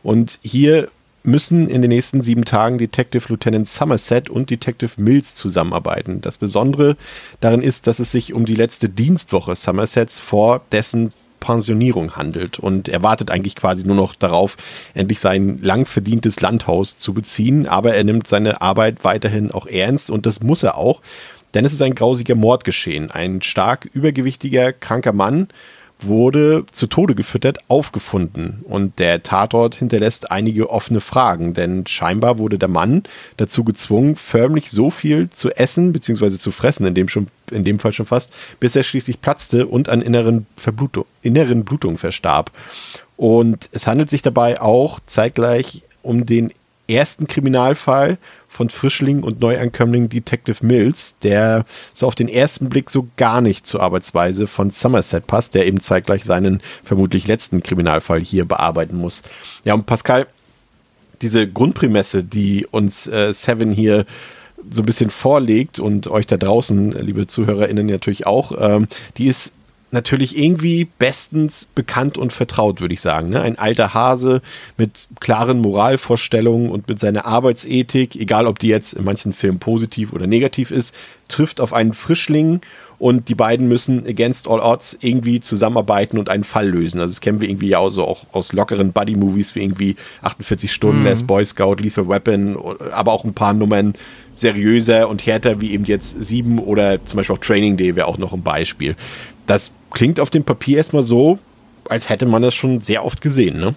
Und 0.01 0.39
hier 0.41 0.89
müssen 1.23 1.69
in 1.69 1.81
den 1.81 1.89
nächsten 1.89 2.21
sieben 2.21 2.43
Tagen 2.43 2.77
Detective 2.77 3.25
Lieutenant 3.29 3.67
Somerset 3.67 4.29
und 4.29 4.49
Detective 4.49 4.91
Mills 4.97 5.35
zusammenarbeiten. 5.35 6.21
Das 6.21 6.37
Besondere 6.37 6.97
darin 7.39 7.61
ist, 7.61 7.87
dass 7.87 7.99
es 7.99 8.11
sich 8.11 8.33
um 8.33 8.45
die 8.45 8.55
letzte 8.55 8.89
Dienstwoche 8.89 9.55
Somersets 9.55 10.19
vor 10.19 10.61
dessen 10.71 11.13
Pensionierung 11.43 12.15
handelt. 12.15 12.57
Und 12.57 12.87
er 12.87 13.03
wartet 13.03 13.29
eigentlich 13.29 13.55
quasi 13.55 13.83
nur 13.83 13.97
noch 13.97 14.15
darauf, 14.15 14.55
endlich 14.93 15.19
sein 15.19 15.59
lang 15.61 15.85
verdientes 15.85 16.39
Landhaus 16.39 16.97
zu 16.97 17.13
beziehen, 17.13 17.67
aber 17.67 17.93
er 17.93 18.05
nimmt 18.05 18.27
seine 18.27 18.61
Arbeit 18.61 19.03
weiterhin 19.03 19.51
auch 19.51 19.67
ernst. 19.67 20.09
Und 20.09 20.25
das 20.25 20.41
muss 20.41 20.63
er 20.63 20.77
auch, 20.77 21.01
denn 21.53 21.65
es 21.65 21.73
ist 21.73 21.81
ein 21.81 21.95
grausiger 21.95 22.35
Mord 22.35 22.63
geschehen. 22.63 23.11
Ein 23.11 23.41
stark 23.41 23.89
übergewichtiger, 23.93 24.71
kranker 24.71 25.13
Mann 25.13 25.49
wurde 26.03 26.65
zu 26.71 26.87
Tode 26.87 27.15
gefüttert, 27.15 27.57
aufgefunden. 27.67 28.63
Und 28.67 28.99
der 28.99 29.23
Tatort 29.23 29.75
hinterlässt 29.75 30.31
einige 30.31 30.69
offene 30.69 31.01
Fragen, 31.01 31.53
denn 31.53 31.85
scheinbar 31.87 32.37
wurde 32.37 32.59
der 32.59 32.69
Mann 32.69 33.03
dazu 33.37 33.63
gezwungen, 33.63 34.15
förmlich 34.15 34.71
so 34.71 34.89
viel 34.89 35.29
zu 35.29 35.51
essen 35.51 35.93
bzw. 35.93 36.37
zu 36.39 36.51
fressen, 36.51 36.85
in 36.85 36.95
dem, 36.95 37.07
schon, 37.07 37.27
in 37.51 37.63
dem 37.63 37.79
Fall 37.79 37.93
schon 37.93 38.05
fast, 38.05 38.33
bis 38.59 38.75
er 38.75 38.83
schließlich 38.83 39.21
platzte 39.21 39.67
und 39.67 39.89
an 39.89 40.01
inneren, 40.01 40.45
Verblutung, 40.57 41.05
inneren 41.21 41.63
Blutungen 41.63 41.97
verstarb. 41.97 42.51
Und 43.17 43.69
es 43.71 43.87
handelt 43.87 44.09
sich 44.09 44.21
dabei 44.21 44.59
auch 44.59 44.99
zeitgleich 45.05 45.83
um 46.01 46.25
den 46.25 46.51
ersten 46.87 47.27
Kriminalfall 47.27 48.17
von 48.53 48.69
Frischling 48.69 49.23
und 49.23 49.41
Neuankömmling 49.41 50.09
Detective 50.09 50.63
Mills, 50.63 51.17
der 51.23 51.65
so 51.91 52.05
auf 52.05 52.13
den 52.13 52.29
ersten 52.29 52.69
Blick 52.69 52.91
so 52.91 53.07
gar 53.17 53.41
nicht 53.41 53.65
zur 53.65 53.81
Arbeitsweise 53.81 54.45
von 54.45 54.69
Somerset 54.69 55.25
passt, 55.25 55.55
der 55.55 55.65
eben 55.65 55.81
zeitgleich 55.81 56.23
seinen 56.23 56.61
vermutlich 56.83 57.27
letzten 57.27 57.63
Kriminalfall 57.63 58.21
hier 58.21 58.45
bearbeiten 58.45 58.95
muss. 58.95 59.23
Ja, 59.65 59.73
und 59.73 59.87
Pascal, 59.87 60.27
diese 61.21 61.47
Grundprämisse, 61.47 62.23
die 62.23 62.67
uns 62.69 63.07
äh, 63.07 63.33
Seven 63.33 63.71
hier 63.71 64.05
so 64.69 64.83
ein 64.83 64.85
bisschen 64.85 65.09
vorlegt 65.09 65.79
und 65.79 66.07
euch 66.07 66.27
da 66.27 66.37
draußen, 66.37 66.91
liebe 66.91 67.25
ZuhörerInnen, 67.25 67.87
natürlich 67.87 68.27
auch, 68.27 68.51
ähm, 68.57 68.87
die 69.17 69.27
ist 69.27 69.53
natürlich 69.93 70.37
irgendwie 70.37 70.87
bestens 70.99 71.65
bekannt 71.65 72.17
und 72.17 72.33
vertraut, 72.33 72.81
würde 72.81 72.93
ich 72.93 73.01
sagen. 73.01 73.29
Ne? 73.29 73.41
Ein 73.41 73.57
alter 73.57 73.93
Hase 73.93 74.41
mit 74.77 75.07
klaren 75.19 75.59
Moralvorstellungen 75.59 76.69
und 76.69 76.87
mit 76.87 76.99
seiner 76.99 77.25
Arbeitsethik, 77.25 78.15
egal 78.15 78.47
ob 78.47 78.59
die 78.59 78.67
jetzt 78.67 78.93
in 78.93 79.05
manchen 79.05 79.33
Filmen 79.33 79.59
positiv 79.59 80.11
oder 80.11 80.27
negativ 80.27 80.71
ist, 80.71 80.95
trifft 81.27 81.61
auf 81.61 81.73
einen 81.73 81.93
Frischling 81.93 82.61
und 82.99 83.27
die 83.27 83.35
beiden 83.35 83.67
müssen 83.67 84.07
against 84.07 84.47
all 84.47 84.61
odds 84.61 84.97
irgendwie 85.01 85.39
zusammenarbeiten 85.41 86.17
und 86.17 86.29
einen 86.29 86.45
Fall 86.45 86.69
lösen. 86.69 87.01
Also 87.01 87.11
das 87.11 87.21
kennen 87.21 87.41
wir 87.41 87.49
irgendwie 87.49 87.75
auch 87.75 87.89
so 87.89 88.07
auch 88.07 88.25
aus 88.31 88.53
lockeren 88.53 88.93
Buddy-Movies 88.93 89.55
wie 89.55 89.61
irgendwie 89.61 89.95
48 90.21 90.71
Stunden, 90.71 90.99
mhm. 90.99 91.07
Les 91.07 91.23
Boy 91.23 91.43
Scout, 91.43 91.75
Lethal 91.81 92.07
Weapon, 92.07 92.57
aber 92.91 93.11
auch 93.11 93.25
ein 93.25 93.33
paar 93.33 93.53
Nummern 93.53 93.93
seriöser 94.33 95.09
und 95.09 95.25
härter 95.25 95.59
wie 95.59 95.71
eben 95.71 95.83
jetzt 95.85 96.23
Sieben 96.23 96.59
oder 96.59 97.03
zum 97.03 97.17
Beispiel 97.17 97.35
auch 97.35 97.39
Training 97.39 97.77
Day 97.77 97.95
wäre 97.95 98.07
auch 98.07 98.17
noch 98.17 98.31
ein 98.31 98.41
Beispiel. 98.41 98.95
Das 99.47 99.71
klingt 99.93 100.19
auf 100.19 100.29
dem 100.29 100.43
Papier 100.43 100.77
erstmal 100.77 101.03
so, 101.03 101.39
als 101.87 102.09
hätte 102.09 102.25
man 102.25 102.41
das 102.41 102.53
schon 102.53 102.81
sehr 102.81 103.05
oft 103.05 103.21
gesehen, 103.21 103.59
ne? 103.59 103.75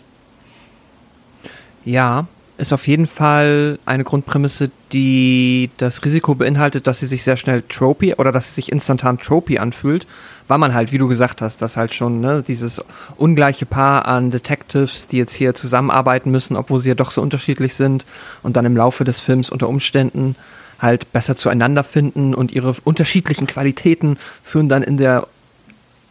Ja, 1.85 2.26
ist 2.58 2.73
auf 2.73 2.88
jeden 2.88 3.06
Fall 3.06 3.78
eine 3.85 4.02
Grundprämisse, 4.02 4.70
die 4.92 5.70
das 5.76 6.04
Risiko 6.04 6.35
beinhaltet, 6.35 6.87
dass 6.87 7.00
sie 7.00 7.06
sich 7.06 7.23
sehr 7.23 7.37
schnell 7.37 7.62
tropy 7.68 8.14
oder 8.14 8.32
dass 8.32 8.49
sie 8.49 8.54
sich 8.54 8.73
instantan 8.73 9.18
tropy 9.18 9.58
anfühlt, 9.58 10.06
weil 10.49 10.58
man 10.58 10.73
halt, 10.73 10.90
wie 10.90 10.99
du 10.99 11.06
gesagt 11.06 11.42
hast, 11.42 11.61
dass 11.61 11.76
halt 11.76 11.92
schon 11.92 12.20
ne, 12.20 12.42
dieses 12.46 12.82
ungleiche 13.16 13.66
Paar 13.66 14.06
an 14.06 14.30
Detectives, 14.30 15.06
die 15.06 15.18
jetzt 15.18 15.35
hier 15.35 15.54
zusammenarbeiten 15.54 16.30
müssen, 16.30 16.56
obwohl 16.56 16.80
sie 16.80 16.88
ja 16.88 16.94
doch 16.94 17.11
so 17.11 17.20
unterschiedlich 17.20 17.75
sind 17.75 18.06
und 18.42 18.56
dann 18.56 18.64
im 18.64 18.76
Laufe 18.76 19.04
des 19.04 19.20
Films 19.20 19.50
unter 19.50 19.68
Umständen 19.68 20.35
halt 20.78 21.12
besser 21.12 21.37
zueinander 21.37 21.85
finden 21.85 22.35
und 22.35 22.52
ihre 22.52 22.75
unterschiedlichen 22.85 23.46
Qualitäten 23.46 24.18
führen 24.42 24.68
dann 24.68 24.82
in 24.82 24.96
der 24.96 25.26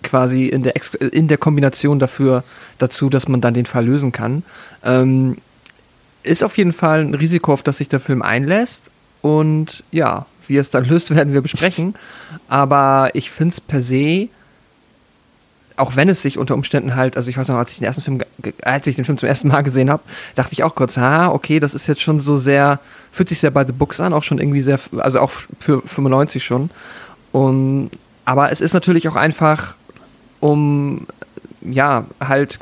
quasi 0.06 0.46
in 0.46 0.64
der, 0.64 0.74
in 1.12 1.28
der 1.28 1.38
Kombination 1.38 2.00
dafür 2.00 2.44
dazu, 2.78 3.10
dass 3.10 3.28
man 3.28 3.42
dann 3.42 3.54
den 3.54 3.66
Fall 3.66 3.86
lösen 3.86 4.12
kann. 4.12 4.44
Ähm, 4.84 5.38
ist 6.24 6.44
auf 6.44 6.58
jeden 6.58 6.74
Fall 6.74 7.02
ein 7.02 7.14
Risiko, 7.14 7.54
auf 7.54 7.64
das 7.64 7.78
sich 7.78 7.90
der 7.90 8.00
Film 8.00 8.22
einlässt. 8.22 8.90
Und 9.22 9.84
ja, 9.92 10.26
wie 10.48 10.58
es 10.58 10.70
dann 10.70 10.86
löst, 10.90 11.14
werden 11.16 11.34
wir 11.34 11.42
besprechen. 11.42 11.96
Aber 12.48 13.10
ich 13.14 13.32
finde 13.32 13.54
es 13.54 13.62
per 13.62 13.82
se, 13.82 14.30
auch 15.78 15.96
wenn 15.96 16.10
es 16.10 16.22
sich 16.22 16.38
unter 16.38 16.56
Umständen 16.56 16.96
halt, 16.96 17.18
also 17.18 17.30
ich 17.30 17.38
weiß 17.38 17.50
noch, 17.50 17.58
als 17.58 17.72
ich 17.72 17.80
den 17.80 17.86
ersten 17.86 18.02
Film, 18.02 18.22
als 18.64 18.88
ich 18.88 18.96
den 18.96 19.06
Film 19.06 19.18
zum 19.18 19.28
ersten 19.28 19.50
Mal 19.50 19.62
gesehen 19.62 19.90
habe, 19.90 20.04
dachte 20.36 20.54
ich 20.54 20.64
auch 20.64 20.76
kurz, 20.76 20.98
ah, 20.98 21.32
okay, 21.32 21.60
das 21.60 21.74
ist 21.74 21.88
jetzt 21.88 22.02
schon 22.02 22.20
so 22.20 22.38
sehr, 22.38 22.80
fühlt 23.12 23.30
sich 23.30 23.40
sehr 23.40 23.52
bei 23.52 23.66
The 23.66 23.74
Books 23.74 24.00
an, 24.00 24.14
auch 24.14 24.24
schon 24.24 24.40
irgendwie 24.40 24.62
sehr, 24.62 24.80
also 24.98 25.20
auch 25.20 25.32
für 25.32 25.82
95 25.82 26.44
schon. 26.44 26.70
Und, 27.32 27.92
aber 28.24 28.52
es 28.52 28.62
ist 28.62 28.74
natürlich 28.74 29.08
auch 29.10 29.18
einfach, 29.18 29.76
um 30.40 31.08
ja, 31.62 32.06
halt 32.20 32.60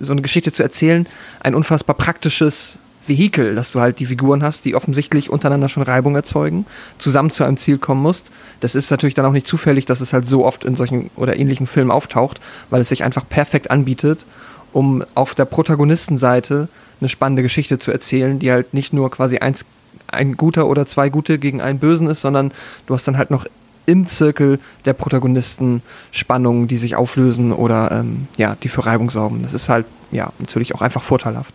so 0.00 0.12
eine 0.12 0.22
Geschichte 0.22 0.52
zu 0.52 0.62
erzählen, 0.62 1.06
ein 1.40 1.54
unfassbar 1.54 1.96
praktisches 1.96 2.78
Vehikel, 3.06 3.54
dass 3.54 3.72
du 3.72 3.80
halt 3.80 4.00
die 4.00 4.06
Figuren 4.06 4.42
hast, 4.42 4.64
die 4.64 4.74
offensichtlich 4.74 5.30
untereinander 5.30 5.68
schon 5.68 5.82
Reibung 5.82 6.16
erzeugen, 6.16 6.66
zusammen 6.98 7.30
zu 7.30 7.44
einem 7.44 7.56
Ziel 7.56 7.78
kommen 7.78 8.02
musst. 8.02 8.30
Das 8.60 8.74
ist 8.74 8.90
natürlich 8.90 9.14
dann 9.14 9.26
auch 9.26 9.32
nicht 9.32 9.46
zufällig, 9.46 9.86
dass 9.86 10.00
es 10.00 10.12
halt 10.12 10.26
so 10.26 10.44
oft 10.44 10.64
in 10.64 10.74
solchen 10.74 11.10
oder 11.16 11.36
ähnlichen 11.36 11.66
Filmen 11.66 11.90
auftaucht, 11.90 12.40
weil 12.70 12.80
es 12.80 12.88
sich 12.88 13.04
einfach 13.04 13.28
perfekt 13.28 13.70
anbietet, 13.70 14.26
um 14.72 15.04
auf 15.14 15.34
der 15.34 15.44
Protagonistenseite 15.44 16.68
eine 17.00 17.08
spannende 17.08 17.42
Geschichte 17.42 17.78
zu 17.78 17.92
erzählen, 17.92 18.38
die 18.38 18.50
halt 18.50 18.74
nicht 18.74 18.92
nur 18.92 19.10
quasi 19.10 19.38
eins, 19.38 19.64
ein 20.08 20.36
guter 20.36 20.66
oder 20.66 20.86
zwei 20.86 21.08
gute 21.08 21.38
gegen 21.38 21.60
einen 21.60 21.78
Bösen 21.78 22.08
ist, 22.08 22.20
sondern 22.20 22.52
du 22.86 22.94
hast 22.94 23.06
dann 23.06 23.18
halt 23.18 23.30
noch 23.30 23.46
im 23.86 24.06
Zirkel 24.06 24.58
der 24.84 24.92
Protagonisten 24.92 25.82
Spannungen, 26.10 26.68
die 26.68 26.76
sich 26.76 26.96
auflösen 26.96 27.52
oder 27.52 27.90
ähm, 27.92 28.28
ja, 28.36 28.56
die 28.62 28.68
für 28.68 28.84
Reibung 28.84 29.10
sorgen. 29.10 29.42
Das 29.42 29.54
ist 29.54 29.68
halt 29.68 29.86
ja 30.10 30.32
natürlich 30.38 30.74
auch 30.74 30.82
einfach 30.82 31.02
vorteilhaft. 31.02 31.54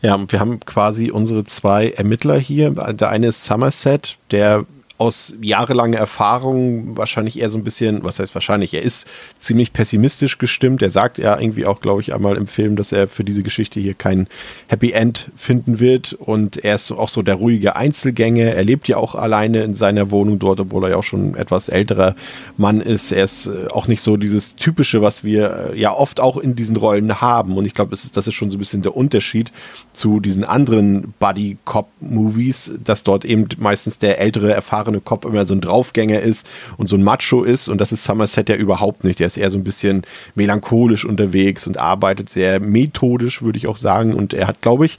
Ja, 0.00 0.14
und 0.14 0.30
wir 0.30 0.40
haben 0.40 0.60
quasi 0.60 1.10
unsere 1.10 1.44
zwei 1.44 1.90
Ermittler 1.90 2.38
hier. 2.38 2.70
Der 2.70 3.08
eine 3.08 3.28
ist 3.28 3.44
Somerset, 3.44 4.18
der 4.30 4.64
aus 4.98 5.36
jahrelanger 5.40 5.98
Erfahrung 5.98 6.96
wahrscheinlich 6.96 7.38
eher 7.38 7.48
so 7.48 7.56
ein 7.56 7.62
bisschen, 7.62 8.02
was 8.02 8.18
heißt 8.18 8.34
wahrscheinlich, 8.34 8.74
er 8.74 8.82
ist 8.82 9.08
ziemlich 9.38 9.72
pessimistisch 9.72 10.38
gestimmt. 10.38 10.82
Er 10.82 10.90
sagt 10.90 11.18
ja 11.18 11.38
irgendwie 11.38 11.66
auch, 11.66 11.80
glaube 11.80 12.00
ich, 12.00 12.12
einmal 12.12 12.36
im 12.36 12.48
Film, 12.48 12.74
dass 12.74 12.90
er 12.90 13.06
für 13.06 13.22
diese 13.22 13.44
Geschichte 13.44 13.78
hier 13.78 13.94
kein 13.94 14.26
Happy 14.66 14.90
End 14.90 15.30
finden 15.36 15.78
wird. 15.78 16.14
Und 16.14 16.64
er 16.64 16.74
ist 16.74 16.90
auch 16.90 17.08
so 17.08 17.22
der 17.22 17.36
ruhige 17.36 17.76
Einzelgänger. 17.76 18.46
Er 18.46 18.64
lebt 18.64 18.88
ja 18.88 18.96
auch 18.96 19.14
alleine 19.14 19.62
in 19.62 19.74
seiner 19.74 20.10
Wohnung 20.10 20.40
dort, 20.40 20.58
obwohl 20.58 20.84
er 20.84 20.90
ja 20.90 20.96
auch 20.96 21.04
schon 21.04 21.36
etwas 21.36 21.68
älterer 21.68 22.16
Mann 22.56 22.80
ist. 22.80 23.12
Er 23.12 23.22
ist 23.22 23.46
äh, 23.46 23.68
auch 23.70 23.86
nicht 23.86 24.02
so 24.02 24.16
dieses 24.16 24.56
Typische, 24.56 25.00
was 25.00 25.22
wir 25.22 25.70
äh, 25.74 25.80
ja 25.80 25.92
oft 25.92 26.18
auch 26.18 26.36
in 26.36 26.56
diesen 26.56 26.76
Rollen 26.76 27.20
haben. 27.20 27.56
Und 27.56 27.66
ich 27.66 27.74
glaube, 27.74 27.90
das 27.90 28.02
ist, 28.04 28.16
das 28.16 28.26
ist 28.26 28.34
schon 28.34 28.50
so 28.50 28.56
ein 28.56 28.58
bisschen 28.58 28.82
der 28.82 28.96
Unterschied 28.96 29.52
zu 29.92 30.18
diesen 30.18 30.42
anderen 30.42 31.14
Buddy-Cop-Movies, 31.20 32.72
dass 32.82 33.04
dort 33.04 33.24
eben 33.24 33.46
meistens 33.58 34.00
der 34.00 34.18
ältere, 34.18 34.52
erfahrene 34.52 34.87
erfahrene 34.88 35.00
Cop 35.00 35.24
immer 35.24 35.46
so 35.46 35.54
ein 35.54 35.60
Draufgänger 35.60 36.20
ist 36.20 36.48
und 36.76 36.86
so 36.86 36.96
ein 36.96 37.02
Macho 37.02 37.42
ist. 37.42 37.68
Und 37.68 37.80
das 37.80 37.92
ist 37.92 38.04
Somerset 38.04 38.48
ja 38.48 38.56
überhaupt 38.56 39.04
nicht. 39.04 39.20
Der 39.20 39.26
ist 39.26 39.36
eher 39.36 39.50
so 39.50 39.58
ein 39.58 39.64
bisschen 39.64 40.02
melancholisch 40.34 41.04
unterwegs 41.04 41.66
und 41.66 41.78
arbeitet 41.78 42.30
sehr 42.30 42.60
methodisch, 42.60 43.42
würde 43.42 43.58
ich 43.58 43.66
auch 43.66 43.76
sagen. 43.76 44.14
Und 44.14 44.32
er 44.32 44.46
hat, 44.46 44.62
glaube 44.62 44.86
ich, 44.86 44.98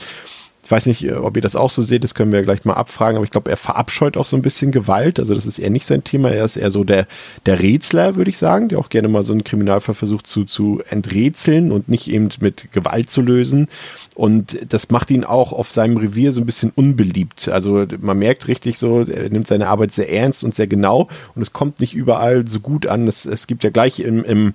ich 0.69 0.71
weiß 0.71 0.85
nicht, 0.85 1.11
ob 1.11 1.35
ihr 1.35 1.41
das 1.41 1.55
auch 1.55 1.71
so 1.71 1.81
seht, 1.81 2.03
das 2.03 2.13
können 2.13 2.31
wir 2.31 2.43
gleich 2.43 2.63
mal 2.63 2.75
abfragen, 2.75 3.15
aber 3.15 3.23
ich 3.23 3.31
glaube, 3.31 3.49
er 3.49 3.57
verabscheut 3.57 4.15
auch 4.17 4.27
so 4.27 4.35
ein 4.35 4.43
bisschen 4.43 4.69
Gewalt. 4.69 5.17
Also 5.17 5.33
das 5.33 5.47
ist 5.47 5.57
eher 5.57 5.71
nicht 5.71 5.87
sein 5.87 6.03
Thema. 6.03 6.29
Er 6.29 6.45
ist 6.45 6.57
eher 6.57 6.69
so 6.69 6.83
der, 6.83 7.07
der 7.47 7.59
Rätsler, 7.59 8.17
würde 8.17 8.29
ich 8.29 8.37
sagen, 8.37 8.69
der 8.69 8.77
auch 8.77 8.89
gerne 8.89 9.07
mal 9.07 9.23
so 9.23 9.33
einen 9.33 9.43
Kriminalfall 9.43 9.95
versucht 9.95 10.27
zu, 10.27 10.43
zu 10.43 10.83
enträtseln 10.87 11.71
und 11.71 11.89
nicht 11.89 12.07
eben 12.07 12.29
mit 12.39 12.71
Gewalt 12.71 13.09
zu 13.09 13.23
lösen. 13.23 13.67
Und 14.13 14.59
das 14.71 14.91
macht 14.91 15.09
ihn 15.09 15.23
auch 15.23 15.53
auf 15.53 15.71
seinem 15.71 15.97
Revier 15.97 16.33
so 16.33 16.39
ein 16.39 16.45
bisschen 16.45 16.71
unbeliebt. 16.75 17.49
Also 17.49 17.87
man 17.99 18.19
merkt 18.19 18.47
richtig 18.47 18.77
so, 18.77 18.99
er 19.01 19.27
nimmt 19.31 19.47
seine 19.47 19.69
Arbeit 19.69 19.91
sehr 19.91 20.11
ernst 20.11 20.43
und 20.43 20.53
sehr 20.53 20.67
genau 20.67 21.07
und 21.33 21.41
es 21.41 21.51
kommt 21.51 21.79
nicht 21.79 21.95
überall 21.95 22.47
so 22.47 22.59
gut 22.59 22.85
an. 22.85 23.07
Es, 23.07 23.25
es 23.25 23.47
gibt 23.47 23.63
ja 23.63 23.71
gleich 23.71 24.01
im, 24.01 24.23
im 24.23 24.53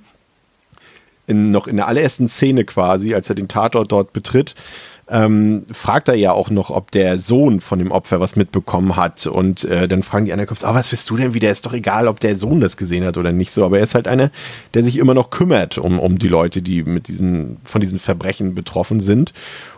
in, 1.26 1.50
noch 1.50 1.66
in 1.66 1.76
der 1.76 1.88
allerersten 1.88 2.28
Szene 2.28 2.64
quasi, 2.64 3.14
als 3.14 3.28
er 3.28 3.35
den 3.35 3.49
Tatort 3.49 3.90
dort 3.90 4.12
betritt, 4.12 4.54
ähm, 5.08 5.66
fragt 5.70 6.08
er 6.08 6.14
ja 6.14 6.32
auch 6.32 6.50
noch, 6.50 6.70
ob 6.70 6.90
der 6.90 7.18
Sohn 7.18 7.61
von 7.61 7.78
dem 7.78 7.90
Opfer 7.90 8.20
was 8.20 8.37
mitbekommen 8.37 8.96
hat. 8.96 9.26
Und 9.26 9.64
äh, 9.64 9.87
dann 9.87 10.02
fragen 10.02 10.25
die 10.25 10.32
anderen 10.32 10.49
Cops, 10.49 10.64
ah, 10.64 10.75
was 10.75 10.90
willst 10.92 11.08
du 11.11 11.16
denn 11.16 11.34
wieder? 11.34 11.50
Ist 11.50 11.66
doch 11.66 11.75
egal, 11.75 12.08
ob 12.08 12.20
der 12.20 12.37
Sohn 12.37 12.61
das 12.61 12.76
gesehen 12.76 13.04
hat 13.04 13.16
oder 13.16 13.32
nicht 13.32 13.52
so. 13.52 13.64
Aber 13.64 13.78
er 13.78 13.84
ist 13.84 13.94
halt 13.94 14.08
einer, 14.08 14.30
der 14.73 14.82
sich 14.82 14.96
immer 14.99 15.14
noch 15.14 15.30
kümmert 15.30 15.78
um, 15.78 15.99
um 15.99 16.18
die 16.18 16.28
Leute, 16.28 16.62
die 16.62 16.82
mit 16.82 17.08
diesen, 17.08 17.58
von 17.64 17.80
diesen 17.80 17.99
Verbrechen 17.99 18.54
betroffen 18.54 19.00
sind. 19.00 19.32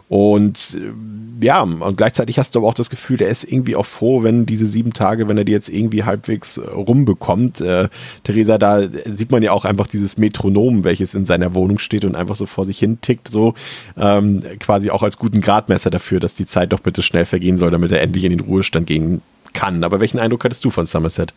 Und 0.09 0.79
äh, 0.81 1.45
ja, 1.45 1.63
und 1.63 1.97
gleichzeitig 1.97 2.39
hast 2.39 2.55
du 2.55 2.61
aber 2.61 2.69
auch 2.69 2.75
das 2.75 2.91
Gefühl, 2.91 3.17
der 3.17 3.29
ist 3.29 3.45
irgendwie 3.45 3.77
auch 3.77 3.87
froh, 3.87 4.23
wenn 4.23 4.47
diese 4.47 4.67
sieben 4.67 4.93
Tage, 4.93 5.29
wenn 5.29 5.37
er 5.37 5.45
die 5.45 5.53
jetzt 5.53 5.69
irgendwie 5.69 6.05
halbwegs 6.05 6.59
äh, 6.59 6.67
rumbekommt. 6.67 7.61
Äh, 7.61 7.89
Theresa, 8.25 8.57
da 8.57 8.89
sieht 9.05 9.31
man 9.31 9.43
ja 9.43 9.53
auch 9.53 9.65
einfach 9.65 9.87
dieses 9.87 10.17
Metronom, 10.17 10.85
welches 10.85 11.15
in 11.15 11.27
seiner 11.27 11.55
Wohnung 11.55 11.79
steht 11.79 12.05
und 12.05 12.15
einfach 12.15 12.37
so 12.37 12.47
vor 12.47 12.65
sich 12.65 12.79
hin 12.79 13.01
tickt, 13.01 13.29
so 13.29 13.55
ähm, 13.99 14.43
quasi 14.61 14.91
auch 14.91 15.03
als 15.03 15.19
guten 15.19 15.41
Gradmesser 15.41 15.91
dafür, 15.91 16.21
dass 16.21 16.35
die 16.35 16.47
Zeit 16.47 16.73
doch 16.73 16.81
bitte 16.81 17.03
schnell 17.03 17.27
vergehen 17.27 17.57
soll, 17.57 17.71
damit 17.71 17.91
er 17.91 18.01
endlich 18.01 18.25
in 18.25 18.31
den 18.31 18.41
Ruhestand 18.41 18.87
gehen 18.87 19.21
kann. 19.53 19.83
Aber 19.85 20.01
welchen 20.01 20.21
Eindruck 20.21 20.45
hattest 20.45 20.65
du 20.65 20.71
von 20.71 20.87
Somerset? 20.87 21.35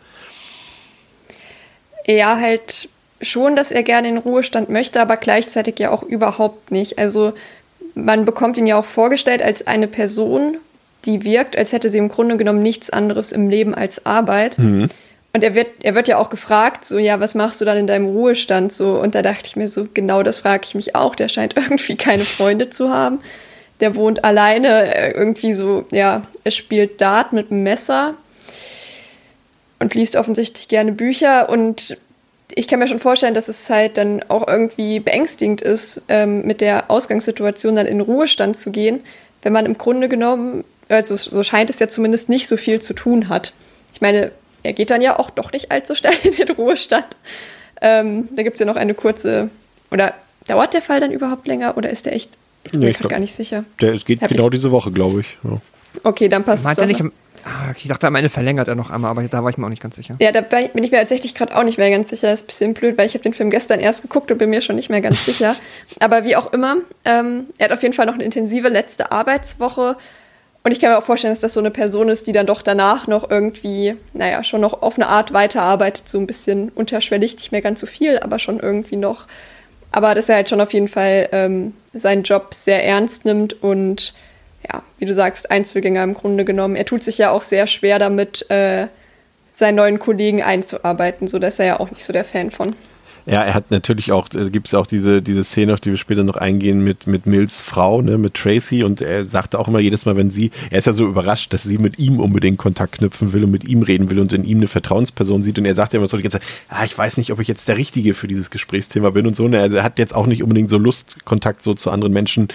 Ja, 2.06 2.40
halt 2.40 2.90
schon, 3.22 3.56
dass 3.56 3.72
er 3.72 3.84
gerne 3.84 4.08
in 4.08 4.16
den 4.16 4.24
Ruhestand 4.24 4.70
möchte, 4.70 5.02
aber 5.02 5.18
gleichzeitig 5.18 5.80
ja 5.80 5.92
auch 5.92 6.04
überhaupt 6.04 6.72
nicht. 6.72 6.98
Also 6.98 7.34
man 8.06 8.26
bekommt 8.26 8.58
ihn 8.58 8.68
ja 8.68 8.78
auch 8.78 8.86
vorgestellt 8.86 9.42
als 9.42 9.68
eine 9.68 9.88
Person, 9.88 10.58
die 11.06 11.24
wirkt, 11.24 11.58
als 11.58 11.74
hätte 11.74 11.90
sie 11.90 11.98
im 11.98 12.10
Grunde 12.10 12.38
genommen 12.38 12.62
nichts 12.62 12.90
anderes 12.90 13.32
im 13.32 13.50
Leben 13.50 13.74
als 13.74 14.06
Arbeit. 14.06 14.58
Mhm. 14.58 14.90
Und 15.32 15.44
er 15.44 15.54
wird, 15.54 15.68
er 15.84 15.94
wird 15.94 16.08
ja 16.08 16.18
auch 16.18 16.30
gefragt, 16.30 16.86
so, 16.86 16.98
ja, 16.98 17.20
was 17.20 17.36
machst 17.36 17.62
du 17.62 17.66
dann 17.66 17.78
in 17.78 17.88
deinem 17.88 18.08
Ruhestand? 18.08 18.74
So, 18.74 19.00
und 19.00 19.14
da 19.14 19.22
dachte 19.22 19.44
ich 19.46 19.56
mir 19.56 19.68
so, 19.68 19.88
genau 19.94 20.24
das 20.24 20.40
frage 20.40 20.64
ich 20.66 20.76
mich 20.76 20.96
auch. 20.96 21.16
Der 21.16 21.28
scheint 21.28 21.56
irgendwie 21.58 21.96
keine 21.96 22.26
Freunde 22.26 22.70
zu 22.70 22.90
haben. 22.90 23.20
Der 23.80 23.96
wohnt 23.96 24.26
alleine, 24.26 24.94
äh, 24.94 25.12
irgendwie 25.12 25.54
so, 25.54 25.86
ja, 25.92 26.24
er 26.44 26.52
spielt 26.52 27.00
Dart 27.00 27.32
mit 27.32 27.52
einem 27.52 27.64
Messer 27.64 28.16
und 29.80 29.94
liest 29.94 30.16
offensichtlich 30.16 30.68
gerne 30.68 30.92
Bücher 30.92 31.50
und 31.50 31.98
ich 32.56 32.68
kann 32.68 32.80
mir 32.80 32.88
schon 32.88 33.00
vorstellen, 33.00 33.34
dass 33.34 33.48
es 33.48 33.70
halt 33.70 33.98
dann 33.98 34.24
auch 34.28 34.48
irgendwie 34.48 35.00
beängstigend 35.00 35.62
ist, 35.62 36.02
ähm, 36.08 36.42
mit 36.46 36.62
der 36.62 36.90
Ausgangssituation 36.90 37.76
dann 37.76 37.86
in 37.86 38.02
Ruhestand 38.02 38.58
zu 38.58 38.72
gehen, 38.72 39.02
wenn 39.42 39.54
man 39.54 39.66
im 39.66 39.78
Grunde 39.78 40.10
genommen, 40.10 40.64
also 40.90 41.16
so 41.16 41.44
scheint 41.44 41.70
es 41.70 41.80
ja 41.80 41.88
zumindest 41.88 42.30
nicht 42.30 42.48
so 42.48 42.58
viel 42.58 42.82
zu 42.82 42.94
tun 42.94 43.30
hat. 43.30 43.54
Ich 43.94 44.02
meine, 44.02 44.32
er 44.64 44.74
geht 44.74 44.90
dann 44.90 45.02
ja 45.02 45.18
auch 45.18 45.30
doch 45.30 45.52
nicht 45.52 45.72
allzu 45.72 45.96
schnell 45.96 46.14
in 46.24 46.34
den 46.34 46.50
Ruhestand. 46.50 47.06
Ähm, 47.82 48.28
da 48.36 48.44
gibt 48.44 48.56
es 48.56 48.60
ja 48.60 48.66
noch 48.66 48.76
eine 48.76 48.94
kurze, 48.94 49.50
oder 49.92 50.14
dauert 50.48 50.74
der 50.74 50.82
Fall 50.82 51.00
dann 51.00 51.12
überhaupt 51.12 51.48
länger 51.48 51.78
oder 51.78 51.90
ist 51.90 52.06
der 52.06 52.14
echt, 52.14 52.38
ich 52.66 52.72
bin 52.72 52.82
nee, 52.82 52.88
mir 52.88 52.94
gerade 52.94 53.10
gar 53.10 53.20
nicht 53.20 53.34
sicher. 53.34 53.64
Der, 53.80 53.94
es 53.94 54.06
geht 54.06 54.22
Hab 54.22 54.30
genau 54.30 54.46
ich, 54.46 54.52
diese 54.52 54.72
Woche, 54.72 54.92
glaube 54.92 55.22
ich. 55.22 55.38
Ja. 55.44 55.62
Okay, 56.04 56.28
dann 56.28 56.44
passt 56.44 56.62
es. 56.62 56.66
Meint 56.66 56.80
er 56.80 56.86
nicht 56.88 57.04
Ah, 57.46 57.72
ich 57.76 57.88
dachte, 57.88 58.08
am 58.08 58.16
Ende 58.16 58.30
verlängert 58.30 58.68
er 58.68 58.76
noch 58.76 58.90
einmal, 58.90 59.12
aber 59.12 59.24
da 59.24 59.44
war 59.44 59.50
ich 59.50 59.58
mir 59.58 59.66
auch 59.66 59.70
nicht 59.70 59.82
ganz 59.82 59.96
sicher. 59.96 60.16
Ja, 60.20 60.32
da 60.32 60.42
bin 60.42 60.84
ich 60.84 60.92
mir 60.92 60.98
tatsächlich 60.98 61.36
gerade 61.36 61.56
auch 61.56 61.64
nicht 61.64 61.78
mehr 61.78 61.90
ganz 61.90 62.10
sicher. 62.10 62.28
Das 62.28 62.42
ist 62.42 62.44
ein 62.44 62.48
bisschen 62.48 62.74
blöd, 62.74 62.98
weil 62.98 63.06
ich 63.06 63.14
habe 63.14 63.24
den 63.24 63.34
Film 63.34 63.50
gestern 63.50 63.80
erst 63.80 64.02
geguckt 64.02 64.32
und 64.32 64.38
bin 64.38 64.50
mir 64.50 64.62
schon 64.62 64.76
nicht 64.76 64.90
mehr 64.90 65.02
ganz 65.02 65.26
sicher. 65.26 65.56
Aber 66.00 66.26
wie 66.26 66.36
auch 66.36 66.54
immer, 66.54 66.78
ähm, 67.06 67.46
er 67.58 67.66
hat 67.66 67.72
auf 67.72 67.82
jeden 67.82 67.94
Fall 67.94 68.06
noch 68.06 68.16
eine 68.16 68.24
intensive 68.24 68.70
letzte 68.70 69.12
Arbeitswoche. 69.12 69.96
Und 70.62 70.70
Und 70.70 70.74
ich 70.74 70.80
kann 70.82 70.92
mir 70.92 70.98
auch 70.98 71.04
vorstellen, 71.04 71.32
dass 71.32 71.40
das 71.40 71.54
so 71.54 71.62
eine 71.62 71.72
Person 71.72 72.10
ist, 72.10 72.28
die 72.28 72.34
dann 72.34 72.46
doch 72.46 72.62
danach 72.62 73.08
noch 73.08 73.32
irgendwie, 73.32 73.96
naja, 74.14 74.44
schon 74.44 74.62
noch 74.62 74.82
auf 74.82 74.98
eine 74.98 75.08
Art 75.08 75.32
weiterarbeitet, 75.34 76.10
so 76.10 76.20
ein 76.20 76.28
bisschen 76.28 76.70
unterschwellig, 76.70 77.36
nicht 77.36 77.52
mehr 77.52 77.62
ganz 77.62 77.80
so 77.80 77.88
viel, 77.88 78.20
aber 78.20 78.40
schon 78.40 78.60
irgendwie 78.60 78.98
noch. 78.98 79.26
Aber 79.92 80.14
dass 80.14 80.30
er 80.30 80.36
halt 80.36 80.50
schon 80.50 80.62
auf 80.62 80.74
jeden 80.74 80.90
Fall 80.90 81.30
ähm, 81.32 81.74
seinen 81.94 82.24
Job 82.24 82.54
sehr 82.54 82.86
ernst 82.86 83.26
nimmt 83.26 83.64
und 83.64 84.14
ja, 84.68 84.84
wie 84.98 85.06
du 85.06 85.14
sagst, 85.14 85.52
Einzelgänger 85.52 86.04
im 86.04 86.14
Grunde 86.14 86.46
genommen. 86.46 86.76
Er 86.76 86.86
tut 86.86 87.04
sich 87.04 87.18
ja 87.18 87.32
auch 87.32 87.44
sehr 87.44 87.68
schwer 87.68 88.00
damit, 88.00 88.50
äh, 88.50 88.88
seinen 89.52 89.76
neuen 89.76 90.00
Kollegen 90.00 90.42
einzuarbeiten, 90.42 91.28
so 91.28 91.40
dass 91.40 91.60
er 91.60 91.66
ja 91.66 91.80
auch 91.80 91.92
nicht 91.92 92.04
so 92.04 92.14
der 92.14 92.26
Fan 92.26 92.52
von. 92.52 92.76
Ja, 93.26 93.44
er 93.44 93.54
hat 93.54 93.70
natürlich 93.70 94.12
auch, 94.12 94.28
da 94.28 94.50
gibt 94.50 94.66
es 94.68 94.74
auch 94.74 94.88
diese, 94.88 95.22
diese 95.22 95.44
Szene, 95.44 95.74
auf 95.74 95.80
die 95.80 95.92
wir 95.92 95.98
später 95.98 96.24
noch 96.24 96.36
eingehen, 96.36 96.84
mit, 96.84 97.06
mit 97.06 97.28
Mills 97.28 97.62
Frau, 97.62 98.02
ne, 98.02 98.18
mit 98.18 98.34
Tracy. 98.34 98.84
Und 98.84 99.02
er 99.02 99.28
sagte 99.28 99.60
auch 99.60 99.68
immer 99.68 99.80
jedes 99.80 100.06
Mal, 100.06 100.16
wenn 100.16 100.32
sie, 100.32 100.50
er 100.72 100.80
ist 100.80 100.88
ja 100.88 100.94
so 100.94 101.06
überrascht, 101.06 101.54
dass 101.54 101.62
sie 101.62 101.78
mit 101.78 102.00
ihm 102.00 102.20
unbedingt 102.20 102.58
Kontakt 102.58 102.98
knüpfen 102.98 103.32
will 103.32 103.44
und 103.44 103.52
mit 103.52 103.66
ihm 103.66 103.84
reden 103.84 104.10
will 104.10 104.20
und 104.20 104.34
in 104.34 104.46
ihm 104.46 104.58
eine 104.58 104.68
Vertrauensperson 104.68 105.44
sieht. 105.44 105.60
Und 105.60 105.66
er 105.66 105.76
sagt 105.76 105.94
ja 105.94 105.98
immer 106.00 106.08
so 106.08 106.18
die 106.18 106.24
ganze 106.24 106.40
Zeit, 106.40 106.48
ah, 106.70 106.86
ich 106.86 106.98
weiß 106.98 107.18
nicht, 107.18 107.32
ob 107.32 107.40
ich 107.40 107.48
jetzt 107.48 107.68
der 107.68 107.78
Richtige 107.78 108.16
für 108.16 108.28
dieses 108.28 108.50
Gesprächsthema 108.50 109.12
bin 109.12 109.28
und 109.28 109.36
so. 109.36 109.46
Und 109.46 109.54
er, 109.54 109.72
er 109.72 109.84
hat 109.84 110.00
jetzt 110.00 110.16
auch 110.16 110.26
nicht 110.26 110.42
unbedingt 110.42 110.72
so 110.72 110.80
Lust, 110.80 111.24
Kontakt 111.26 111.62
so 111.62 111.76
zu 111.76 111.92
anderen 111.92 112.14
Menschen 112.14 112.48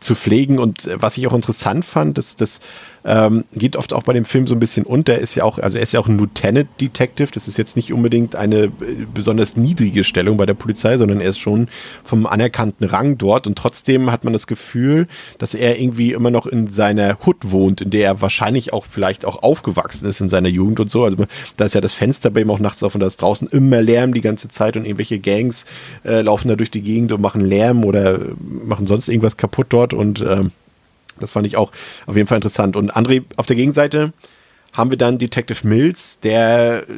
zu 0.00 0.14
pflegen. 0.14 0.58
Und 0.58 0.90
was 0.94 1.16
ich 1.16 1.26
auch 1.26 1.34
interessant 1.34 1.84
fand, 1.84 2.18
dass 2.18 2.36
das 2.36 2.60
ähm, 3.04 3.44
geht 3.52 3.76
oft 3.76 3.92
auch 3.92 4.02
bei 4.02 4.12
dem 4.12 4.24
Film 4.24 4.46
so 4.46 4.54
ein 4.54 4.60
bisschen 4.60 4.84
unter. 4.84 5.18
Ist 5.18 5.34
ja 5.34 5.44
auch, 5.44 5.58
also 5.58 5.78
er 5.78 5.82
ist 5.82 5.92
ja 5.92 6.00
auch 6.00 6.06
ein 6.06 6.18
Lieutenant 6.18 6.68
Detective. 6.80 7.30
Das 7.32 7.48
ist 7.48 7.56
jetzt 7.56 7.76
nicht 7.76 7.92
unbedingt 7.92 8.36
eine 8.36 8.64
äh, 8.64 8.70
besonders 9.12 9.56
niedrige 9.56 10.04
Stellung 10.04 10.36
bei 10.36 10.46
der 10.46 10.54
Polizei, 10.54 10.96
sondern 10.98 11.20
er 11.20 11.30
ist 11.30 11.38
schon 11.38 11.68
vom 12.04 12.26
anerkannten 12.26 12.84
Rang 12.84 13.16
dort. 13.16 13.46
Und 13.46 13.56
trotzdem 13.56 14.10
hat 14.10 14.24
man 14.24 14.32
das 14.32 14.46
Gefühl, 14.46 15.06
dass 15.38 15.54
er 15.54 15.80
irgendwie 15.80 16.12
immer 16.12 16.30
noch 16.30 16.46
in 16.46 16.66
seiner 16.66 17.18
Hut 17.24 17.38
wohnt, 17.50 17.80
in 17.80 17.90
der 17.90 18.06
er 18.06 18.20
wahrscheinlich 18.20 18.72
auch 18.72 18.84
vielleicht 18.84 19.24
auch 19.24 19.42
aufgewachsen 19.42 20.06
ist 20.06 20.20
in 20.20 20.28
seiner 20.28 20.48
Jugend 20.48 20.80
und 20.80 20.90
so. 20.90 21.04
Also 21.04 21.24
da 21.56 21.64
ist 21.64 21.74
ja 21.74 21.80
das 21.80 21.94
Fenster 21.94 22.30
bei 22.30 22.42
ihm 22.42 22.50
auch 22.50 22.58
nachts 22.58 22.82
auf 22.82 22.94
und 22.94 23.00
da 23.00 23.06
ist 23.06 23.22
draußen 23.22 23.48
immer 23.48 23.80
Lärm 23.80 24.12
die 24.12 24.20
ganze 24.20 24.48
Zeit 24.48 24.76
und 24.76 24.84
irgendwelche 24.84 25.18
Gangs 25.18 25.64
äh, 26.04 26.20
laufen 26.20 26.48
da 26.48 26.56
durch 26.56 26.70
die 26.70 26.82
Gegend 26.82 27.12
und 27.12 27.20
machen 27.22 27.40
Lärm 27.40 27.84
oder 27.84 28.18
machen 28.64 28.86
sonst 28.86 29.08
irgendwas 29.08 29.36
kaputt 29.38 29.68
dort 29.70 29.89
und 29.92 30.20
ähm, 30.20 30.52
das 31.18 31.32
fand 31.32 31.46
ich 31.46 31.56
auch 31.56 31.72
auf 32.06 32.16
jeden 32.16 32.26
Fall 32.26 32.38
interessant. 32.38 32.76
Und 32.76 32.94
André, 32.96 33.24
auf 33.36 33.46
der 33.46 33.56
Gegenseite 33.56 34.12
haben 34.72 34.90
wir 34.90 34.98
dann 34.98 35.18
Detective 35.18 35.66
Mills, 35.66 36.20
der 36.20 36.84
äh, 36.88 36.92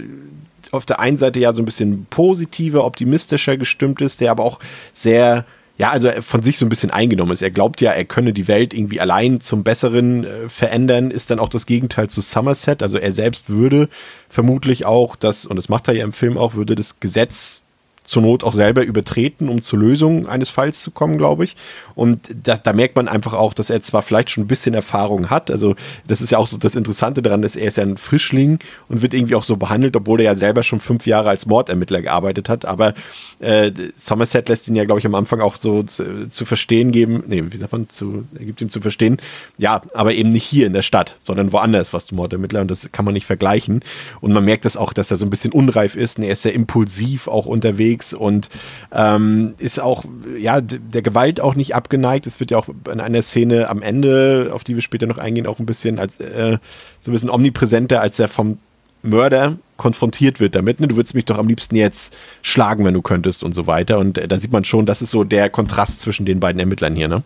auf 0.71 0.87
der 0.87 1.01
einen 1.01 1.19
Seite 1.19 1.41
ja 1.41 1.53
so 1.53 1.61
ein 1.63 1.67
bisschen 1.67 2.07
positiver, 2.09 2.85
optimistischer 2.85 3.57
gestimmt 3.57 4.01
ist, 4.01 4.21
der 4.21 4.31
aber 4.31 4.45
auch 4.45 4.59
sehr 4.93 5.45
ja, 5.79 5.91
also 5.91 6.11
von 6.21 6.43
sich 6.43 6.59
so 6.59 6.67
ein 6.67 6.69
bisschen 6.69 6.91
eingenommen 6.91 7.33
ist. 7.33 7.43
Er 7.43 7.51
glaubt 7.51 7.81
ja, 7.81 7.93
er 7.93 8.05
könne 8.05 8.33
die 8.33 8.47
Welt 8.47 8.75
irgendwie 8.75 9.01
allein 9.01 9.41
zum 9.41 9.65
Besseren 9.65 10.25
äh, 10.25 10.49
verändern, 10.49 11.11
ist 11.11 11.31
dann 11.31 11.39
auch 11.39 11.49
das 11.49 11.67
Gegenteil 11.67 12.09
zu 12.09 12.21
Somerset. 12.21 12.83
Also 12.83 12.99
er 12.99 13.11
selbst 13.11 13.49
würde 13.49 13.89
vermutlich 14.29 14.85
auch 14.85 15.17
das, 15.17 15.47
und 15.47 15.57
das 15.57 15.69
macht 15.69 15.89
er 15.89 15.95
ja 15.95 16.05
im 16.05 16.13
Film 16.13 16.37
auch, 16.37 16.55
würde 16.55 16.75
das 16.75 17.01
Gesetz 17.01 17.62
zur 18.13 18.21
Not 18.21 18.45
auch 18.45 18.53
selber 18.53 18.85
übertreten, 18.85 19.49
um 19.49 19.63
zur 19.63 19.79
Lösung 19.79 20.29
eines 20.29 20.51
Falls 20.51 20.83
zu 20.83 20.91
kommen, 20.91 21.17
glaube 21.17 21.45
ich. 21.45 21.57
Und 21.95 22.31
da, 22.43 22.59
da, 22.59 22.75
merkt 22.75 22.95
man 22.95 23.09
einfach 23.09 23.33
auch, 23.33 23.55
dass 23.55 23.71
er 23.71 23.81
zwar 23.81 24.03
vielleicht 24.03 24.31
schon 24.31 24.45
ein 24.45 24.49
bisschen 24.49 24.75
Erfahrung 24.75 25.31
hat. 25.31 25.51
Also 25.51 25.77
das 26.07 26.21
ist 26.21 26.31
ja 26.31 26.37
auch 26.37 26.47
so 26.47 26.59
das 26.59 26.77
Interessante 26.77 27.23
daran, 27.23 27.41
dass 27.41 27.57
er 27.57 27.67
ist 27.67 27.79
ja 27.79 27.85
ein 27.85 27.97
Frischling 27.97 28.59
und 28.91 29.01
wird 29.01 29.15
irgendwie 29.15 29.35
auch 29.35 29.45
so 29.45 29.57
behandelt, 29.57 29.97
obwohl 29.97 30.21
er 30.21 30.25
ja 30.25 30.35
selber 30.35 30.63
schon 30.63 30.81
fünf 30.81 31.07
Jahre 31.07 31.31
als 31.31 31.47
Mordermittler 31.47 32.03
gearbeitet 32.03 32.51
hat. 32.51 32.67
Aber 32.67 32.93
äh, 33.39 33.73
Somerset 33.97 34.49
lässt 34.51 34.69
ihn 34.69 34.77
ja, 34.77 34.85
glaube 34.85 34.99
ich, 34.99 35.07
am 35.07 35.15
Anfang 35.15 35.41
auch 35.41 35.57
so 35.57 35.83
zu, 35.83 36.29
zu, 36.29 36.45
verstehen 36.45 36.91
geben, 36.91 37.25
nee, 37.27 37.43
wie 37.49 37.57
sagt 37.57 37.73
man, 37.73 37.89
zu, 37.89 38.25
er 38.39 38.45
gibt 38.45 38.61
ihm 38.61 38.69
zu 38.69 38.83
verstehen, 38.83 39.17
ja, 39.57 39.81
aber 39.95 40.13
eben 40.13 40.29
nicht 40.29 40.45
hier 40.45 40.67
in 40.67 40.75
der 40.75 40.83
Stadt, 40.83 41.17
sondern 41.21 41.53
woanders 41.53 41.95
was 41.95 42.05
du 42.05 42.15
Mordermittler 42.15 42.61
und 42.61 42.71
das 42.71 42.93
kann 42.93 43.07
man 43.07 43.15
nicht 43.15 43.27
vergleichen. 43.27 43.81
Und 44.21 44.33
man 44.33 44.45
merkt 44.45 44.67
das 44.67 44.77
auch, 44.77 44.93
dass 44.93 45.11
er 45.11 45.17
so 45.17 45.25
ein 45.25 45.31
bisschen 45.31 45.53
unreif 45.53 45.97
ist 45.97 46.19
und 46.19 46.25
er 46.25 46.33
ist 46.33 46.43
sehr 46.43 46.55
impulsiv 46.55 47.27
auch 47.29 47.47
unterwegs 47.47 48.02
und 48.15 48.49
ähm, 48.93 49.55
ist 49.59 49.81
auch, 49.81 50.05
ja, 50.39 50.61
der 50.61 51.03
Gewalt 51.03 51.41
auch 51.41 51.55
nicht 51.55 51.75
abgeneigt. 51.75 52.27
Es 52.27 52.41
wird 52.41 52.51
ja 52.51 52.59
auch 52.59 52.69
in 52.91 53.01
einer 53.01 53.23
Szene 53.23 53.69
am 53.69 53.83
Ende, 53.83 54.51
auf 54.53 54.65
die 54.65 54.75
wir 54.75 54.83
später 54.83 55.07
noch 55.07 55.19
eingehen, 55.19 55.47
auch 55.47 55.59
ein 55.59 55.67
bisschen 55.67 55.99
als 55.99 56.21
äh, 56.21 56.59
so 57.01 57.11
ein 57.11 57.13
bisschen 57.13 57.31
omnipräsenter, 57.31 58.01
als 58.01 58.19
er 58.19 58.29
vom 58.29 58.59
Mörder 59.03 59.59
konfrontiert 59.77 60.41
wird 60.41 60.55
damit. 60.55 60.81
Ne? 60.81 60.89
Du 60.89 60.97
würdest 60.97 61.15
mich 61.15 61.25
doch 61.25 61.39
am 61.39 61.49
liebsten 61.49 61.77
jetzt 61.77 62.17
schlagen, 62.41 62.85
wenn 62.85 62.95
du 62.95 63.03
könntest 63.03 63.43
und 63.43 63.55
so 63.55 63.67
weiter. 63.67 63.99
Und 63.99 64.19
äh, 64.19 64.29
da 64.29 64.39
sieht 64.39 64.53
man 64.53 64.65
schon, 64.65 64.87
das 64.87 65.03
ist 65.03 65.11
so 65.11 65.25
der 65.25 65.51
Kontrast 65.51 66.01
zwischen 66.01 66.27
den 66.27 66.41
beiden 66.41 66.61
Ermittlern 66.61 66.95
hier, 66.95 67.09
ne? 67.09 67.23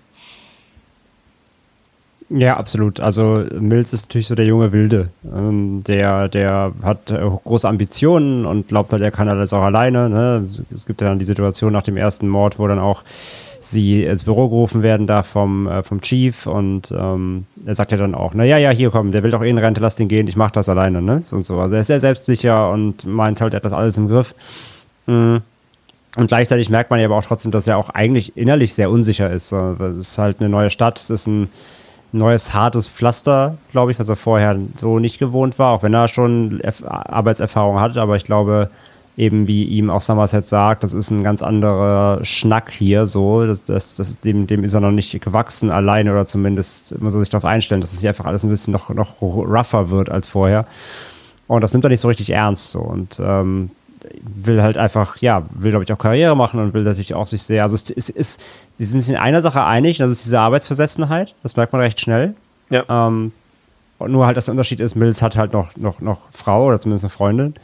Ja, 2.28 2.56
absolut. 2.56 2.98
Also 2.98 3.44
Mills 3.58 3.92
ist 3.92 4.08
natürlich 4.08 4.26
so 4.26 4.34
der 4.34 4.46
junge 4.46 4.72
Wilde. 4.72 5.10
Ähm, 5.24 5.80
der, 5.86 6.28
der 6.28 6.72
hat 6.82 7.10
äh, 7.10 7.18
große 7.18 7.68
Ambitionen 7.68 8.46
und 8.46 8.66
glaubt 8.68 8.92
halt, 8.92 9.02
er 9.02 9.12
kann 9.12 9.28
alles 9.28 9.52
auch 9.52 9.62
alleine. 9.62 10.08
Ne? 10.08 10.48
Es 10.74 10.86
gibt 10.86 11.00
ja 11.00 11.08
dann 11.08 11.20
die 11.20 11.24
Situation 11.24 11.72
nach 11.72 11.84
dem 11.84 11.96
ersten 11.96 12.28
Mord, 12.28 12.58
wo 12.58 12.66
dann 12.66 12.80
auch 12.80 13.04
sie 13.60 14.04
ins 14.04 14.24
Büro 14.24 14.48
gerufen 14.48 14.82
werden 14.82 15.06
da 15.06 15.22
vom, 15.22 15.66
äh, 15.68 15.82
vom 15.82 16.00
Chief 16.00 16.46
und 16.46 16.92
ähm, 16.96 17.46
er 17.64 17.74
sagt 17.74 17.92
ja 17.92 17.98
dann 17.98 18.14
auch, 18.14 18.34
naja, 18.34 18.58
ja, 18.58 18.70
hier 18.70 18.90
komm, 18.90 19.12
der 19.12 19.22
will 19.22 19.30
doch 19.30 19.42
eh 19.42 19.50
in 19.50 19.58
Rente, 19.58 19.80
lass 19.80 19.96
den 19.96 20.08
gehen, 20.08 20.28
ich 20.28 20.36
mach 20.36 20.50
das 20.50 20.68
alleine, 20.68 21.02
ne? 21.02 21.20
Und 21.32 21.44
so. 21.44 21.58
Also 21.58 21.74
er 21.74 21.80
ist 21.80 21.88
sehr 21.88 22.00
selbstsicher 22.00 22.70
und 22.70 23.06
meint 23.06 23.40
halt, 23.40 23.54
er 23.54 23.56
hat 23.56 23.64
das 23.64 23.72
alles 23.72 23.98
im 23.98 24.08
Griff. 24.08 24.34
Mhm. 25.06 25.42
Und 26.16 26.28
gleichzeitig 26.28 26.70
merkt 26.70 26.90
man 26.90 26.98
ja 26.98 27.06
aber 27.06 27.16
auch 27.16 27.24
trotzdem, 27.24 27.50
dass 27.50 27.68
er 27.68 27.76
auch 27.76 27.90
eigentlich 27.90 28.36
innerlich 28.36 28.74
sehr 28.74 28.90
unsicher 28.90 29.30
ist. 29.30 29.52
Es 29.52 29.96
ist 29.98 30.18
halt 30.18 30.40
eine 30.40 30.48
neue 30.48 30.70
Stadt, 30.70 30.98
es 30.98 31.10
ist 31.10 31.26
ein 31.26 31.48
neues 32.12 32.54
hartes 32.54 32.86
Pflaster, 32.86 33.56
glaube 33.72 33.92
ich, 33.92 33.98
was 33.98 34.08
er 34.08 34.16
vorher 34.16 34.56
so 34.76 34.98
nicht 34.98 35.18
gewohnt 35.18 35.58
war, 35.58 35.72
auch 35.72 35.82
wenn 35.82 35.94
er 35.94 36.08
schon 36.08 36.60
Arbeitserfahrung 36.84 37.80
hat, 37.80 37.96
aber 37.96 38.16
ich 38.16 38.24
glaube, 38.24 38.70
eben 39.16 39.46
wie 39.46 39.64
ihm 39.64 39.90
auch 39.90 40.02
Somerset 40.02 40.44
sagt, 40.44 40.84
das 40.84 40.92
ist 40.92 41.10
ein 41.10 41.22
ganz 41.22 41.42
anderer 41.42 42.22
Schnack 42.22 42.70
hier, 42.70 43.06
so, 43.06 43.46
das, 43.46 43.62
das, 43.62 43.94
das, 43.94 44.20
dem, 44.20 44.46
dem 44.46 44.62
ist 44.62 44.74
er 44.74 44.80
noch 44.80 44.90
nicht 44.90 45.18
gewachsen 45.20 45.70
alleine 45.70 46.12
oder 46.12 46.26
zumindest 46.26 47.00
muss 47.00 47.14
er 47.14 47.20
sich 47.20 47.30
darauf 47.30 47.46
einstellen, 47.46 47.80
dass 47.80 47.92
es 47.92 48.00
hier 48.00 48.10
einfach 48.10 48.26
alles 48.26 48.44
ein 48.44 48.50
bisschen 48.50 48.72
noch, 48.72 48.90
noch 48.90 49.22
rougher 49.22 49.90
wird 49.90 50.10
als 50.10 50.28
vorher. 50.28 50.66
Und 51.48 51.62
das 51.62 51.72
nimmt 51.72 51.84
er 51.84 51.90
nicht 51.90 52.00
so 52.00 52.08
richtig 52.08 52.30
ernst, 52.30 52.72
so, 52.72 52.80
und 52.80 53.20
ähm, 53.22 53.70
will 54.22 54.62
halt 54.62 54.76
einfach, 54.76 55.18
ja, 55.18 55.44
will, 55.50 55.70
glaube 55.70 55.84
ich, 55.84 55.92
auch 55.92 55.98
Karriere 55.98 56.36
machen 56.36 56.60
und 56.60 56.74
will 56.74 56.82
natürlich 56.82 57.14
auch 57.14 57.26
sich 57.26 57.42
sehr, 57.42 57.62
also 57.62 57.74
es 57.74 57.90
ist, 57.90 58.10
ist, 58.10 58.42
sie 58.72 58.84
sind 58.84 59.00
sich 59.00 59.10
in 59.10 59.20
einer 59.20 59.42
Sache 59.42 59.64
einig, 59.64 59.98
das 59.98 60.10
ist 60.10 60.24
diese 60.24 60.40
Arbeitsversessenheit, 60.40 61.34
das 61.42 61.56
merkt 61.56 61.72
man 61.72 61.82
recht 61.82 62.00
schnell. 62.00 62.34
Ja. 62.70 62.84
Ähm, 62.88 63.32
und 63.98 64.12
nur 64.12 64.26
halt, 64.26 64.36
dass 64.36 64.46
der 64.46 64.52
Unterschied 64.52 64.80
ist, 64.80 64.94
Mills 64.94 65.22
hat 65.22 65.36
halt 65.36 65.52
noch, 65.52 65.76
noch, 65.76 66.00
noch 66.00 66.28
Frau 66.30 66.66
oder 66.66 66.78
zumindest 66.78 67.04
eine 67.04 67.10
Freundin 67.10 67.54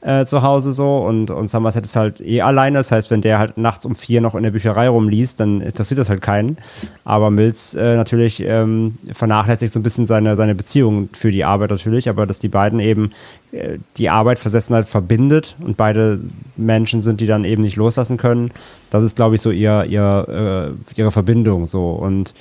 äh, 0.00 0.24
zu 0.24 0.42
Hause 0.42 0.72
so 0.72 0.98
und, 0.98 1.30
und 1.30 1.48
Somerset 1.48 1.84
ist 1.84 1.96
halt 1.96 2.20
eh 2.20 2.40
alleine. 2.40 2.78
Das 2.78 2.92
heißt, 2.92 3.10
wenn 3.10 3.20
der 3.20 3.38
halt 3.38 3.58
nachts 3.58 3.84
um 3.84 3.96
vier 3.96 4.20
noch 4.20 4.34
in 4.34 4.44
der 4.44 4.52
Bücherei 4.52 4.88
rumliest, 4.88 5.40
dann 5.40 5.60
interessiert 5.60 5.98
das 5.98 6.08
halt 6.08 6.22
keinen. 6.22 6.56
Aber 7.04 7.30
Mills 7.30 7.74
äh, 7.74 7.96
natürlich 7.96 8.40
ähm, 8.46 8.94
vernachlässigt 9.12 9.72
so 9.72 9.80
ein 9.80 9.82
bisschen 9.82 10.06
seine, 10.06 10.36
seine 10.36 10.54
Beziehung 10.54 11.08
für 11.12 11.32
die 11.32 11.44
Arbeit 11.44 11.70
natürlich, 11.70 12.08
aber 12.08 12.26
dass 12.26 12.38
die 12.38 12.48
beiden 12.48 12.78
eben 12.78 13.10
äh, 13.50 13.78
die 13.96 14.08
Arbeit 14.08 14.38
Versessenheit 14.38 14.88
verbindet 14.88 15.56
und 15.60 15.76
beide 15.76 16.20
Menschen 16.56 17.00
sind, 17.00 17.20
die 17.20 17.26
dann 17.26 17.44
eben 17.44 17.62
nicht 17.62 17.76
loslassen 17.76 18.18
können, 18.18 18.52
das 18.90 19.02
ist, 19.02 19.16
glaube 19.16 19.34
ich, 19.34 19.40
so 19.40 19.50
ihr, 19.50 19.84
ihr, 19.84 20.74
äh, 20.96 21.00
ihre 21.00 21.10
Verbindung 21.10 21.66
so 21.66 21.90
und 21.90 22.34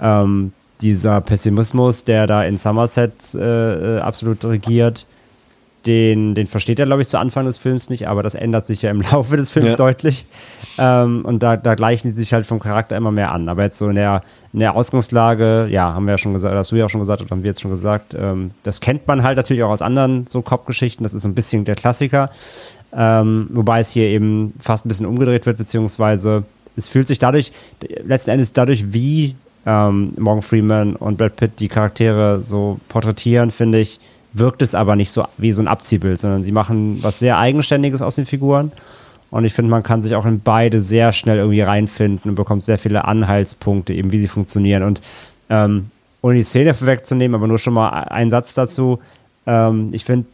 ähm, 0.00 0.52
dieser 0.80 1.20
Pessimismus, 1.20 2.04
der 2.04 2.26
da 2.26 2.44
in 2.44 2.56
Somerset 2.56 3.34
äh, 3.34 3.96
äh 3.96 4.00
absolut 4.00 4.44
regiert, 4.44 5.06
den, 5.86 6.34
den 6.34 6.46
versteht 6.46 6.78
er, 6.78 6.86
glaube 6.86 7.02
ich, 7.02 7.08
zu 7.08 7.18
Anfang 7.18 7.46
des 7.46 7.58
Films 7.58 7.88
nicht, 7.88 8.08
aber 8.08 8.22
das 8.22 8.34
ändert 8.34 8.66
sich 8.66 8.82
ja 8.82 8.90
im 8.90 9.00
Laufe 9.12 9.36
des 9.36 9.50
Films 9.50 9.70
ja. 9.70 9.76
deutlich. 9.76 10.26
Ähm, 10.78 11.24
und 11.24 11.42
da, 11.42 11.56
da 11.56 11.74
gleichen 11.74 12.08
die 12.08 12.14
sich 12.14 12.32
halt 12.32 12.46
vom 12.46 12.60
Charakter 12.60 12.96
immer 12.96 13.10
mehr 13.10 13.32
an. 13.32 13.48
Aber 13.48 13.62
jetzt 13.62 13.78
so 13.78 13.88
in 13.88 13.94
der, 13.94 14.22
in 14.52 14.60
der 14.60 14.74
Ausgangslage, 14.74 15.68
ja, 15.70 15.94
haben 15.94 16.06
wir 16.06 16.12
ja 16.12 16.18
schon 16.18 16.32
gesagt, 16.32 16.54
hast 16.54 16.72
du 16.72 16.76
ja 16.76 16.86
auch 16.86 16.90
schon 16.90 17.00
gesagt, 17.00 17.22
oder 17.22 17.30
haben 17.30 17.42
wir 17.42 17.50
jetzt 17.50 17.62
schon 17.62 17.70
gesagt, 17.70 18.14
ähm, 18.18 18.50
das 18.62 18.80
kennt 18.80 19.06
man 19.06 19.22
halt 19.22 19.36
natürlich 19.36 19.62
auch 19.62 19.70
aus 19.70 19.82
anderen 19.82 20.26
so 20.26 20.42
Cop-Geschichten, 20.42 21.02
das 21.02 21.14
ist 21.14 21.22
so 21.22 21.28
ein 21.28 21.34
bisschen 21.34 21.64
der 21.64 21.76
Klassiker. 21.76 22.30
Ähm, 22.92 23.48
wobei 23.52 23.80
es 23.80 23.90
hier 23.90 24.04
eben 24.04 24.52
fast 24.58 24.84
ein 24.84 24.88
bisschen 24.88 25.06
umgedreht 25.06 25.46
wird, 25.46 25.58
beziehungsweise 25.58 26.44
es 26.76 26.88
fühlt 26.88 27.08
sich 27.08 27.18
dadurch, 27.18 27.52
letzten 28.04 28.30
Endes 28.30 28.52
dadurch, 28.52 28.92
wie 28.92 29.36
ähm, 29.66 30.12
Morgan 30.18 30.42
Freeman 30.42 30.96
und 30.96 31.18
Brad 31.18 31.36
Pitt 31.36 31.52
die 31.58 31.68
Charaktere 31.68 32.40
so 32.40 32.80
porträtieren, 32.88 33.50
finde 33.50 33.80
ich, 33.80 34.00
wirkt 34.32 34.62
es 34.62 34.74
aber 34.74 34.96
nicht 34.96 35.10
so 35.10 35.24
wie 35.38 35.52
so 35.52 35.62
ein 35.62 35.68
Abziehbild, 35.68 36.18
sondern 36.18 36.44
sie 36.44 36.52
machen 36.52 36.98
was 37.02 37.18
sehr 37.18 37.38
Eigenständiges 37.38 38.02
aus 38.02 38.16
den 38.16 38.26
Figuren. 38.26 38.72
Und 39.30 39.44
ich 39.44 39.54
finde, 39.54 39.70
man 39.70 39.82
kann 39.82 40.02
sich 40.02 40.14
auch 40.14 40.26
in 40.26 40.40
beide 40.40 40.80
sehr 40.80 41.12
schnell 41.12 41.38
irgendwie 41.38 41.60
reinfinden 41.60 42.30
und 42.30 42.34
bekommt 42.34 42.64
sehr 42.64 42.78
viele 42.78 43.04
Anhaltspunkte, 43.04 43.92
eben 43.92 44.10
wie 44.12 44.18
sie 44.18 44.28
funktionieren. 44.28 44.82
Und 44.82 45.02
ähm, 45.48 45.90
ohne 46.22 46.36
die 46.36 46.42
Szene 46.42 46.74
vorwegzunehmen, 46.74 47.34
aber 47.34 47.46
nur 47.46 47.58
schon 47.58 47.74
mal 47.74 47.90
einen 47.90 48.30
Satz 48.30 48.54
dazu. 48.54 48.98
Ähm, 49.46 49.90
ich 49.92 50.04
finde, 50.04 50.26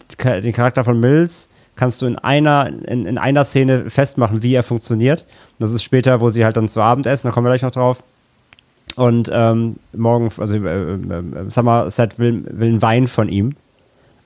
den 0.42 0.52
Charakter 0.52 0.82
von 0.82 0.98
Mills 0.98 1.48
kannst 1.76 2.00
du 2.00 2.06
in 2.06 2.16
einer, 2.18 2.70
in, 2.86 3.06
in 3.06 3.18
einer 3.18 3.44
Szene 3.44 3.90
festmachen, 3.90 4.42
wie 4.42 4.54
er 4.54 4.62
funktioniert. 4.62 5.22
Und 5.22 5.60
das 5.60 5.72
ist 5.72 5.82
später, 5.82 6.20
wo 6.20 6.30
sie 6.30 6.44
halt 6.44 6.56
dann 6.56 6.68
zu 6.68 6.80
Abend 6.80 7.06
essen, 7.06 7.28
da 7.28 7.32
kommen 7.32 7.46
wir 7.46 7.50
gleich 7.50 7.62
noch 7.62 7.70
drauf. 7.70 8.02
Und 8.96 9.30
ähm, 9.32 9.76
morgen, 9.92 10.30
also 10.38 10.56
äh, 10.56 10.94
äh, 10.94 11.48
Somerset 11.48 12.18
will, 12.18 12.44
will 12.50 12.68
einen 12.68 12.82
Wein 12.82 13.06
von 13.06 13.28
ihm. 13.28 13.54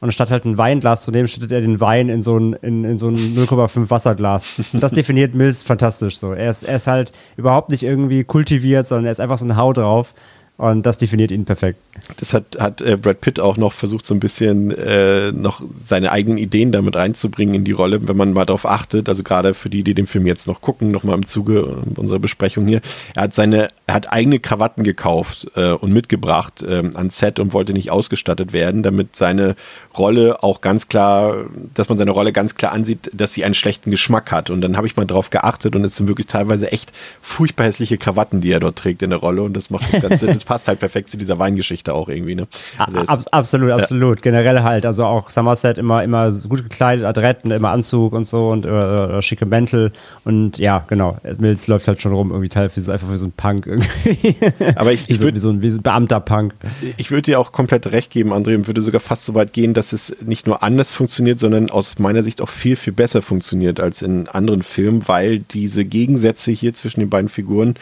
Und 0.01 0.13
statt 0.13 0.31
halt 0.31 0.47
ein 0.47 0.57
Weinglas 0.57 1.03
zu 1.03 1.11
nehmen, 1.11 1.29
schüttet 1.29 1.53
er 1.53 1.61
den 1.61 1.79
Wein 1.79 2.09
in 2.09 2.23
so 2.23 2.39
ein, 2.39 2.55
in, 2.55 2.85
in 2.85 2.99
so 2.99 3.09
ein 3.09 3.17
0,5 3.17 3.91
Wasserglas. 3.91 4.61
Das 4.73 4.93
definiert 4.93 5.35
Mills 5.35 5.63
fantastisch 5.63 6.19
so. 6.19 6.33
Er 6.33 6.49
ist, 6.49 6.63
er 6.63 6.77
ist 6.77 6.87
halt 6.87 7.13
überhaupt 7.37 7.71
nicht 7.71 7.83
irgendwie 7.83 8.25
kultiviert, 8.25 8.89
sondern 8.89 9.07
er 9.07 9.13
ist 9.13 9.21
einfach 9.21 9.37
so 9.37 9.45
ein 9.45 9.57
Hau 9.57 9.73
drauf. 9.73 10.15
Und 10.61 10.85
das 10.85 10.99
definiert 10.99 11.31
ihn 11.31 11.47
perfekt. 11.47 11.79
Das 12.19 12.35
hat, 12.35 12.59
hat 12.59 12.83
äh, 12.83 12.99
Brad 12.99 13.23
Pitt 13.23 13.41
auch 13.41 13.57
noch 13.57 13.73
versucht, 13.73 14.05
so 14.05 14.13
ein 14.13 14.21
bisschen 14.21 14.71
äh, 14.71 15.33
noch 15.33 15.63
seine 15.83 16.13
eigenen 16.13 16.37
Ideen 16.37 16.71
damit 16.71 16.97
reinzubringen 16.97 17.55
in 17.55 17.65
die 17.65 17.73
Rolle, 17.73 18.07
wenn 18.07 18.17
man 18.19 18.35
mal 18.35 18.45
darauf 18.45 18.67
achtet. 18.67 19.09
Also 19.09 19.23
gerade 19.23 19.55
für 19.55 19.71
die, 19.71 19.83
die 19.83 19.95
den 19.95 20.07
Film 20.07 20.27
jetzt 20.27 20.47
noch 20.47 20.61
gucken, 20.61 20.91
nochmal 20.91 21.15
im 21.15 21.25
Zuge 21.25 21.65
unserer 21.97 22.19
Besprechung 22.19 22.67
hier. 22.67 22.83
Er 23.15 23.23
hat 23.23 23.35
seine, 23.35 23.69
er 23.87 23.95
hat 23.95 24.13
eigene 24.13 24.39
Krawatten 24.39 24.85
gekauft 24.85 25.51
äh, 25.57 25.71
und 25.71 25.95
mitgebracht 25.95 26.63
ähm, 26.69 26.95
ans 26.95 27.17
Set 27.17 27.39
und 27.39 27.55
wollte 27.55 27.73
nicht 27.73 27.91
ausgestattet 27.91 28.53
werden, 28.53 28.83
damit 28.83 29.17
seine 29.17 29.57
Rolle 29.97 30.43
auch 30.43 30.61
ganz 30.61 30.89
klar, 30.89 31.47
dass 31.73 31.89
man 31.89 31.97
seine 31.97 32.11
Rolle 32.11 32.35
ganz 32.35 32.55
klar 32.55 32.73
ansieht, 32.73 33.11
dass 33.15 33.33
sie 33.33 33.45
einen 33.45 33.55
schlechten 33.55 33.91
Geschmack 33.91 34.31
hat. 34.31 34.51
Und 34.51 34.61
dann 34.61 34.77
habe 34.77 34.87
ich 34.87 34.95
mal 34.95 35.07
darauf 35.07 35.31
geachtet 35.31 35.75
und 35.75 35.85
es 35.85 35.97
sind 35.97 36.07
wirklich 36.07 36.27
teilweise 36.27 36.71
echt 36.71 36.93
furchtbar 37.23 37.65
hässliche 37.65 37.97
Krawatten, 37.97 38.43
die 38.43 38.53
er 38.53 38.61
dort 38.61 38.77
trägt 38.77 39.01
in 39.01 39.09
der 39.09 39.21
Rolle. 39.21 39.43
Und 39.43 39.55
das 39.55 39.71
macht 39.71 39.91
das 39.91 40.03
Ganze, 40.03 40.27
passt 40.51 40.67
halt 40.67 40.81
perfekt 40.81 41.09
zu 41.09 41.17
dieser 41.17 41.39
Weingeschichte 41.39 41.95
auch 41.95 42.09
irgendwie. 42.09 42.35
Ne? 42.35 42.49
Also 42.77 42.99
Ab, 42.99 43.21
absolut, 43.31 43.71
absolut. 43.71 44.17
Ja. 44.17 44.23
Generell 44.33 44.65
halt, 44.65 44.85
also 44.85 45.05
auch 45.05 45.31
Somerset 45.31 45.79
immer, 45.79 46.03
immer 46.03 46.33
gut 46.49 46.65
gekleidet, 46.65 47.05
adrett 47.05 47.45
und 47.45 47.53
immer 47.53 47.71
Anzug 47.71 48.15
und 48.15 48.27
so 48.27 48.51
und 48.51 48.67
äh, 48.67 49.19
äh, 49.19 49.23
schicke 49.23 49.47
Mäntel. 49.47 49.93
Und 50.25 50.59
ja, 50.59 50.85
genau. 50.89 51.19
Mills 51.39 51.69
läuft 51.69 51.87
halt 51.87 52.03
schon 52.03 52.13
rum, 52.13 52.31
irgendwie 52.31 52.49
teilweise 52.49 52.93
einfach 52.93 53.13
wie 53.13 53.17
so 53.17 53.29
ein 53.29 53.33
Punk 53.37 53.69
irgendwie. 53.69 54.35
Aber 54.75 54.91
ich, 54.91 55.03
ich 55.09 55.09
wie, 55.11 55.15
so, 55.15 55.33
wie, 55.33 55.39
so 55.39 55.51
ein, 55.51 55.63
wie 55.63 55.71
so 55.71 55.79
ein 55.79 55.83
Beamter-Punk. 55.85 56.53
Ich 56.97 57.13
würde 57.13 57.23
dir 57.23 57.39
auch 57.39 57.53
komplett 57.53 57.87
recht 57.93 58.11
geben, 58.11 58.33
André, 58.33 58.57
und 58.57 58.67
würde 58.67 58.83
sogar 58.83 59.01
fast 59.01 59.27
so 59.27 59.35
weit 59.35 59.53
gehen, 59.53 59.73
dass 59.73 59.93
es 59.93 60.17
nicht 60.21 60.49
nur 60.49 60.65
anders 60.65 60.91
funktioniert, 60.91 61.39
sondern 61.39 61.71
aus 61.71 62.01
meiner 62.01 62.25
Sicht 62.25 62.43
auch 62.43 62.49
viel, 62.49 62.75
viel 62.75 62.93
besser 62.93 63.23
funktioniert 63.23 63.79
als 63.79 64.03
in 64.03 64.27
anderen 64.27 64.65
Filmen, 64.65 65.07
weil 65.07 65.39
diese 65.39 65.85
Gegensätze 65.85 66.51
hier 66.51 66.75
zwischen 66.75 66.99
den 66.99 67.09
beiden 67.09 67.29
Figuren 67.29 67.77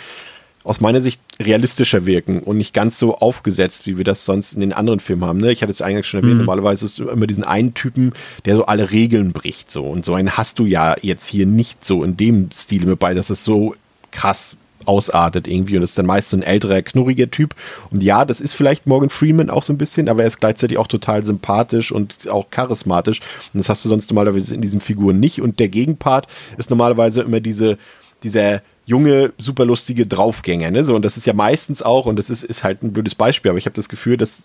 aus 0.64 0.81
meiner 0.81 1.01
Sicht 1.01 1.21
realistischer 1.40 2.05
wirken 2.05 2.40
und 2.40 2.59
nicht 2.59 2.75
ganz 2.75 2.99
so 2.99 3.16
aufgesetzt, 3.16 3.87
wie 3.87 3.97
wir 3.97 4.05
das 4.05 4.25
sonst 4.25 4.53
in 4.53 4.61
den 4.61 4.73
anderen 4.73 5.01
Filmen 5.01 5.25
haben. 5.25 5.38
Ne? 5.38 5.53
Ich 5.53 5.62
hatte 5.62 5.73
es 5.73 5.81
eingangs 5.83 6.07
schon 6.07 6.21
erwähnt, 6.21 6.35
mhm. 6.35 6.40
normalerweise 6.40 6.85
ist 6.85 6.99
immer 6.99 7.27
diesen 7.27 7.44
einen 7.44 7.75
Typen, 7.75 8.12
der 8.44 8.57
so 8.57 8.66
alle 8.66 8.90
Regeln 8.90 9.33
bricht 9.33 9.71
so 9.71 9.87
und 9.87 10.05
so 10.05 10.14
einen 10.14 10.37
hast 10.37 10.59
du 10.59 10.66
ja 10.66 10.97
jetzt 11.01 11.27
hier 11.27 11.47
nicht 11.47 11.85
so 11.85 12.05
in 12.05 12.16
dem 12.16 12.51
Stil 12.53 12.85
mit 12.85 12.99
bei, 12.99 13.14
dass 13.14 13.31
es 13.31 13.44
so 13.44 13.75
krass 14.11 14.57
ausartet 14.85 15.47
irgendwie 15.47 15.77
und 15.77 15.83
das 15.83 15.90
ist 15.90 15.99
dann 15.99 16.07
meist 16.07 16.31
so 16.31 16.37
ein 16.37 16.42
älterer, 16.42 16.83
knurriger 16.83 17.31
Typ. 17.31 17.55
Und 17.90 18.03
ja, 18.03 18.25
das 18.25 18.40
ist 18.40 18.55
vielleicht 18.55 18.87
Morgan 18.87 19.11
Freeman 19.11 19.51
auch 19.51 19.62
so 19.62 19.73
ein 19.73 19.79
bisschen, 19.79 20.09
aber 20.09 20.23
er 20.23 20.29
ist 20.29 20.40
gleichzeitig 20.40 20.79
auch 20.79 20.87
total 20.87 21.25
sympathisch 21.25 21.92
und 21.92 22.29
auch 22.29 22.51
charismatisch. 22.51 23.21
Und 23.53 23.59
das 23.59 23.68
hast 23.68 23.85
du 23.85 23.88
sonst 23.88 24.11
normalerweise 24.11 24.55
in 24.55 24.62
diesen 24.62 24.81
Figuren 24.81 25.21
nicht. 25.21 25.42
Und 25.42 25.61
der 25.61 25.68
Gegenpart 25.68 26.27
ist 26.57 26.71
normalerweise 26.71 27.23
immer 27.23 27.40
diese, 27.40 27.77
dieser 28.23 28.62
junge, 28.88 29.35
superlustige 29.37 30.07
Draufgänger. 30.07 30.70
Ne? 30.70 30.83
So, 30.83 30.96
und 30.96 31.05
das 31.05 31.18
ist 31.18 31.27
ja 31.27 31.35
meistens 31.35 31.83
auch, 31.83 32.07
und 32.07 32.16
das 32.16 32.31
ist, 32.31 32.42
ist 32.42 32.64
halt 32.64 32.83
ein 32.83 32.94
blödes 32.94 33.14
Beispiel, 33.14 33.51
aber 33.51 33.59
ich 33.59 33.66
habe 33.66 33.77
das 33.77 33.90
Gefühl, 33.90 34.16
dass 34.16 34.44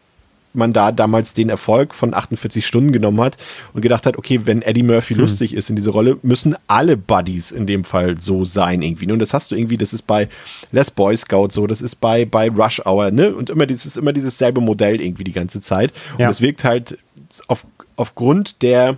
man 0.54 0.74
da 0.74 0.92
damals 0.92 1.34
den 1.34 1.50
Erfolg 1.50 1.96
von 1.96 2.14
48 2.14 2.68
Stunden 2.68 2.92
genommen 2.92 3.22
hat 3.22 3.38
und 3.74 3.82
gedacht 3.82 4.06
hat, 4.06 4.18
okay, 4.18 4.42
wenn 4.44 4.62
Eddie 4.62 4.84
Murphy 4.84 5.14
hm. 5.14 5.22
lustig 5.22 5.54
ist 5.54 5.70
in 5.70 5.78
dieser 5.78 5.92
Rolle, 5.92 6.18
müssen 6.24 6.58
alle 6.68 6.98
Buddies 6.98 7.52
in 7.52 7.66
dem 7.66 7.86
Fall 7.86 8.20
so 8.20 8.44
sein 8.44 8.82
irgendwie. 8.82 9.10
Und 9.10 9.20
das 9.20 9.34
hast 9.34 9.50
du 9.50 9.56
irgendwie, 9.56 9.78
das 9.78 9.94
ist 9.94 10.04
bei 10.04 10.28
Les 10.74 10.92
Boy 10.92 11.16
Scout 11.16 11.50
so, 11.52 11.66
das 11.66 11.82
ist 11.82 11.96
bei, 11.96 12.26
bei 12.26 12.50
Rush 12.50 12.86
Hour, 12.86 13.12
ne? 13.12 13.34
Und 13.34 13.50
immer 13.50 13.66
dieses, 13.66 13.96
immer 13.96 14.12
dieses 14.12 14.38
selbe 14.38 14.60
Modell 14.60 15.02
irgendwie 15.02 15.24
die 15.24 15.32
ganze 15.32 15.62
Zeit. 15.62 15.94
Und 16.12 16.20
das 16.20 16.42
wirkt 16.42 16.66
halt 16.66 17.00
auf, 17.48 17.66
aufgrund 17.96 18.62
der 18.62 18.98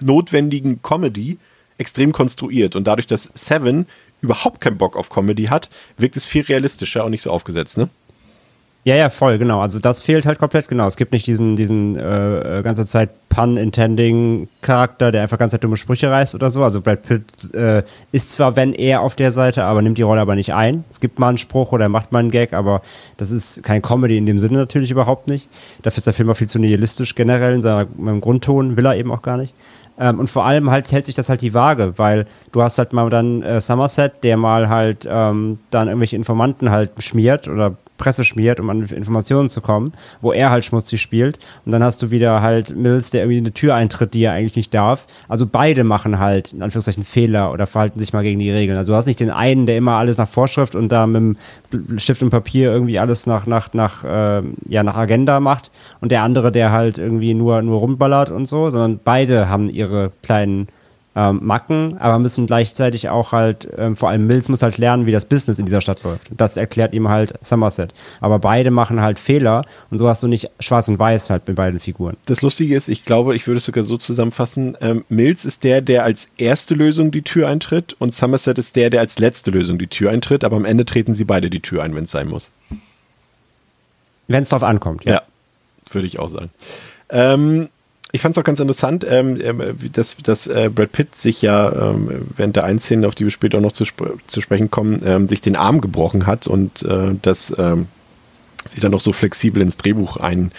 notwendigen 0.00 0.82
Comedy 0.82 1.38
extrem 1.78 2.12
konstruiert. 2.12 2.76
Und 2.76 2.86
dadurch, 2.86 3.06
dass 3.06 3.30
Seven 3.34 3.86
überhaupt 4.24 4.60
keinen 4.60 4.78
Bock 4.78 4.96
auf 4.96 5.10
Comedy 5.10 5.44
hat, 5.44 5.70
wirkt 5.96 6.16
es 6.16 6.26
viel 6.26 6.42
realistischer 6.42 7.04
und 7.04 7.12
nicht 7.12 7.22
so 7.22 7.30
aufgesetzt, 7.30 7.78
ne? 7.78 7.88
Ja, 8.86 8.96
ja, 8.96 9.08
voll, 9.08 9.38
genau. 9.38 9.62
Also 9.62 9.78
das 9.78 10.02
fehlt 10.02 10.26
halt 10.26 10.38
komplett, 10.38 10.68
genau. 10.68 10.86
Es 10.86 10.96
gibt 10.96 11.12
nicht 11.12 11.26
diesen, 11.26 11.56
diesen 11.56 11.96
äh, 11.96 12.60
ganze 12.62 12.84
Zeit 12.84 13.08
Pun-Intending-Charakter, 13.30 15.10
der 15.10 15.22
einfach 15.22 15.38
ganze 15.38 15.54
Zeit 15.54 15.64
dumme 15.64 15.78
Sprüche 15.78 16.10
reißt 16.10 16.34
oder 16.34 16.50
so. 16.50 16.62
Also 16.62 16.82
Brad 16.82 17.02
Pitt 17.02 17.54
äh, 17.54 17.82
ist 18.12 18.32
zwar, 18.32 18.56
wenn 18.56 18.74
er 18.74 19.00
auf 19.00 19.16
der 19.16 19.32
Seite, 19.32 19.64
aber 19.64 19.80
nimmt 19.80 19.96
die 19.96 20.02
Rolle 20.02 20.20
aber 20.20 20.34
nicht 20.34 20.52
ein. 20.52 20.84
Es 20.90 21.00
gibt 21.00 21.18
mal 21.18 21.30
einen 21.30 21.38
Spruch 21.38 21.72
oder 21.72 21.88
macht 21.88 22.12
mal 22.12 22.18
einen 22.18 22.30
Gag, 22.30 22.52
aber 22.52 22.82
das 23.16 23.30
ist 23.30 23.62
kein 23.62 23.80
Comedy 23.80 24.18
in 24.18 24.26
dem 24.26 24.38
Sinne 24.38 24.58
natürlich 24.58 24.90
überhaupt 24.90 25.28
nicht. 25.28 25.48
Dafür 25.80 25.98
ist 25.98 26.06
der 26.06 26.12
Film 26.12 26.28
auch 26.28 26.36
viel 26.36 26.48
zu 26.48 26.58
nihilistisch 26.58 27.14
generell 27.14 27.54
in 27.54 27.62
seinem 27.62 28.20
Grundton, 28.20 28.76
will 28.76 28.84
er 28.84 28.96
eben 28.96 29.10
auch 29.12 29.22
gar 29.22 29.38
nicht. 29.38 29.54
Ähm, 29.98 30.18
und 30.18 30.28
vor 30.28 30.44
allem 30.44 30.70
halt 30.70 30.90
hält 30.90 31.06
sich 31.06 31.14
das 31.14 31.28
halt 31.28 31.40
die 31.40 31.54
Waage, 31.54 31.94
weil 31.96 32.26
du 32.52 32.62
hast 32.62 32.78
halt 32.78 32.92
mal 32.92 33.08
dann 33.10 33.42
äh, 33.42 33.60
Somerset, 33.60 34.12
der 34.22 34.36
mal 34.36 34.68
halt 34.68 35.06
ähm, 35.08 35.58
dann 35.70 35.88
irgendwelche 35.88 36.16
Informanten 36.16 36.70
halt 36.70 36.90
schmiert 37.02 37.48
oder 37.48 37.76
Presse 37.96 38.24
schmiert, 38.24 38.60
um 38.60 38.70
an 38.70 38.82
Informationen 38.82 39.48
zu 39.48 39.60
kommen, 39.60 39.92
wo 40.20 40.32
er 40.32 40.50
halt 40.50 40.64
schmutzig 40.64 41.00
spielt. 41.00 41.38
Und 41.64 41.72
dann 41.72 41.82
hast 41.82 42.02
du 42.02 42.10
wieder 42.10 42.42
halt 42.42 42.76
Mills, 42.76 43.10
der 43.10 43.22
irgendwie 43.22 43.38
eine 43.38 43.52
Tür 43.52 43.74
eintritt, 43.74 44.14
die 44.14 44.24
er 44.24 44.32
eigentlich 44.32 44.56
nicht 44.56 44.74
darf. 44.74 45.06
Also 45.28 45.46
beide 45.46 45.84
machen 45.84 46.18
halt 46.18 46.52
in 46.52 46.62
Anführungszeichen 46.62 47.04
Fehler 47.04 47.52
oder 47.52 47.66
verhalten 47.66 48.00
sich 48.00 48.12
mal 48.12 48.22
gegen 48.22 48.40
die 48.40 48.50
Regeln. 48.50 48.76
Also 48.76 48.92
du 48.92 48.96
hast 48.96 49.06
nicht 49.06 49.20
den 49.20 49.30
einen, 49.30 49.66
der 49.66 49.76
immer 49.76 49.92
alles 49.92 50.18
nach 50.18 50.28
Vorschrift 50.28 50.74
und 50.74 50.90
da 50.90 51.06
mit 51.06 51.38
Stift 51.96 52.22
und 52.22 52.30
Papier 52.30 52.72
irgendwie 52.72 52.98
alles 52.98 53.26
nach, 53.26 53.46
nach, 53.46 53.72
nach, 53.72 54.04
äh, 54.04 54.42
ja, 54.68 54.82
nach 54.82 54.96
Agenda 54.96 55.40
macht 55.40 55.70
und 56.00 56.10
der 56.10 56.22
andere, 56.22 56.52
der 56.52 56.72
halt 56.72 56.98
irgendwie 56.98 57.34
nur, 57.34 57.62
nur 57.62 57.80
rumballert 57.80 58.30
und 58.30 58.46
so, 58.46 58.70
sondern 58.70 59.00
beide 59.02 59.48
haben 59.48 59.68
ihre 59.70 60.12
kleinen 60.22 60.68
ähm, 61.16 61.40
Macken, 61.42 61.96
aber 61.98 62.18
müssen 62.18 62.46
gleichzeitig 62.46 63.08
auch 63.08 63.32
halt, 63.32 63.68
ähm, 63.76 63.96
vor 63.96 64.08
allem 64.08 64.26
Mills 64.26 64.48
muss 64.48 64.62
halt 64.62 64.78
lernen, 64.78 65.06
wie 65.06 65.12
das 65.12 65.24
Business 65.24 65.58
in 65.58 65.66
dieser 65.66 65.80
Stadt 65.80 66.02
läuft. 66.02 66.28
Das 66.36 66.56
erklärt 66.56 66.92
ihm 66.94 67.08
halt 67.08 67.34
Somerset. 67.40 67.92
Aber 68.20 68.38
beide 68.38 68.70
machen 68.70 69.00
halt 69.00 69.18
Fehler 69.18 69.64
und 69.90 69.98
so 69.98 70.08
hast 70.08 70.22
du 70.22 70.28
nicht 70.28 70.50
schwarz 70.60 70.88
und 70.88 70.98
weiß 70.98 71.30
halt 71.30 71.46
mit 71.46 71.56
beiden 71.56 71.80
Figuren. 71.80 72.16
Das 72.26 72.42
Lustige 72.42 72.74
ist, 72.74 72.88
ich 72.88 73.04
glaube, 73.04 73.36
ich 73.36 73.46
würde 73.46 73.58
es 73.58 73.66
sogar 73.66 73.84
so 73.84 73.96
zusammenfassen, 73.96 74.76
ähm, 74.80 75.04
Mills 75.08 75.44
ist 75.44 75.64
der, 75.64 75.80
der 75.80 76.04
als 76.04 76.28
erste 76.36 76.74
Lösung 76.74 77.10
die 77.10 77.22
Tür 77.22 77.48
eintritt 77.48 77.94
und 77.98 78.14
Somerset 78.14 78.58
ist 78.58 78.76
der, 78.76 78.90
der 78.90 79.00
als 79.00 79.18
letzte 79.18 79.50
Lösung 79.50 79.78
die 79.78 79.86
Tür 79.86 80.10
eintritt, 80.10 80.44
aber 80.44 80.56
am 80.56 80.64
Ende 80.64 80.84
treten 80.84 81.14
sie 81.14 81.24
beide 81.24 81.50
die 81.50 81.60
Tür 81.60 81.82
ein, 81.82 81.94
wenn 81.94 82.04
es 82.04 82.10
sein 82.10 82.28
muss. 82.28 82.50
Wenn 84.26 84.42
es 84.42 84.48
drauf 84.48 84.62
ankommt, 84.62 85.04
ja. 85.04 85.14
Ja, 85.14 85.22
würde 85.90 86.06
ich 86.06 86.18
auch 86.18 86.28
sagen. 86.28 86.50
Ähm, 87.10 87.68
ich 88.14 88.20
fand 88.20 88.36
es 88.36 88.40
auch 88.40 88.44
ganz 88.44 88.60
interessant, 88.60 89.04
ähm, 89.08 89.40
äh, 89.40 89.74
dass, 89.90 90.16
dass 90.18 90.46
äh, 90.46 90.70
Brad 90.72 90.92
Pitt 90.92 91.16
sich 91.16 91.42
ja 91.42 91.90
ähm, 91.90 92.28
während 92.36 92.54
der 92.54 92.62
Einszene, 92.62 93.08
auf 93.08 93.16
die 93.16 93.24
wir 93.24 93.32
später 93.32 93.60
noch 93.60 93.72
zu, 93.72 93.82
sp 93.82 94.22
zu 94.28 94.40
sprechen 94.40 94.70
kommen, 94.70 95.02
ähm, 95.04 95.26
sich 95.26 95.40
den 95.40 95.56
Arm 95.56 95.80
gebrochen 95.80 96.24
hat 96.24 96.46
und 96.46 96.82
äh, 96.82 97.16
dass 97.20 97.52
ähm, 97.58 97.88
sie 98.68 98.80
dann 98.80 98.92
noch 98.92 99.00
so 99.00 99.12
flexibel 99.12 99.60
ins 99.60 99.78
Drehbuch 99.78 100.16
ein, 100.16 100.52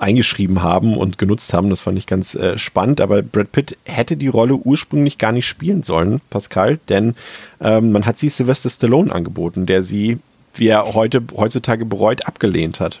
eingeschrieben 0.00 0.64
haben 0.64 0.96
und 0.96 1.16
genutzt 1.16 1.54
haben. 1.54 1.70
Das 1.70 1.78
fand 1.78 1.96
ich 1.96 2.08
ganz 2.08 2.34
äh, 2.34 2.58
spannend. 2.58 3.00
Aber 3.00 3.22
Brad 3.22 3.52
Pitt 3.52 3.78
hätte 3.84 4.16
die 4.16 4.26
Rolle 4.26 4.56
ursprünglich 4.56 5.16
gar 5.16 5.30
nicht 5.30 5.46
spielen 5.46 5.84
sollen, 5.84 6.22
Pascal, 6.28 6.80
denn 6.88 7.14
ähm, 7.60 7.92
man 7.92 8.04
hat 8.04 8.18
sie 8.18 8.30
Sylvester 8.30 8.68
Stallone 8.68 9.12
angeboten, 9.12 9.66
der 9.66 9.84
sie, 9.84 10.18
wie 10.56 10.66
er 10.66 10.92
heute 10.94 11.22
heutzutage 11.36 11.84
bereut, 11.84 12.26
abgelehnt 12.26 12.80
hat. 12.80 13.00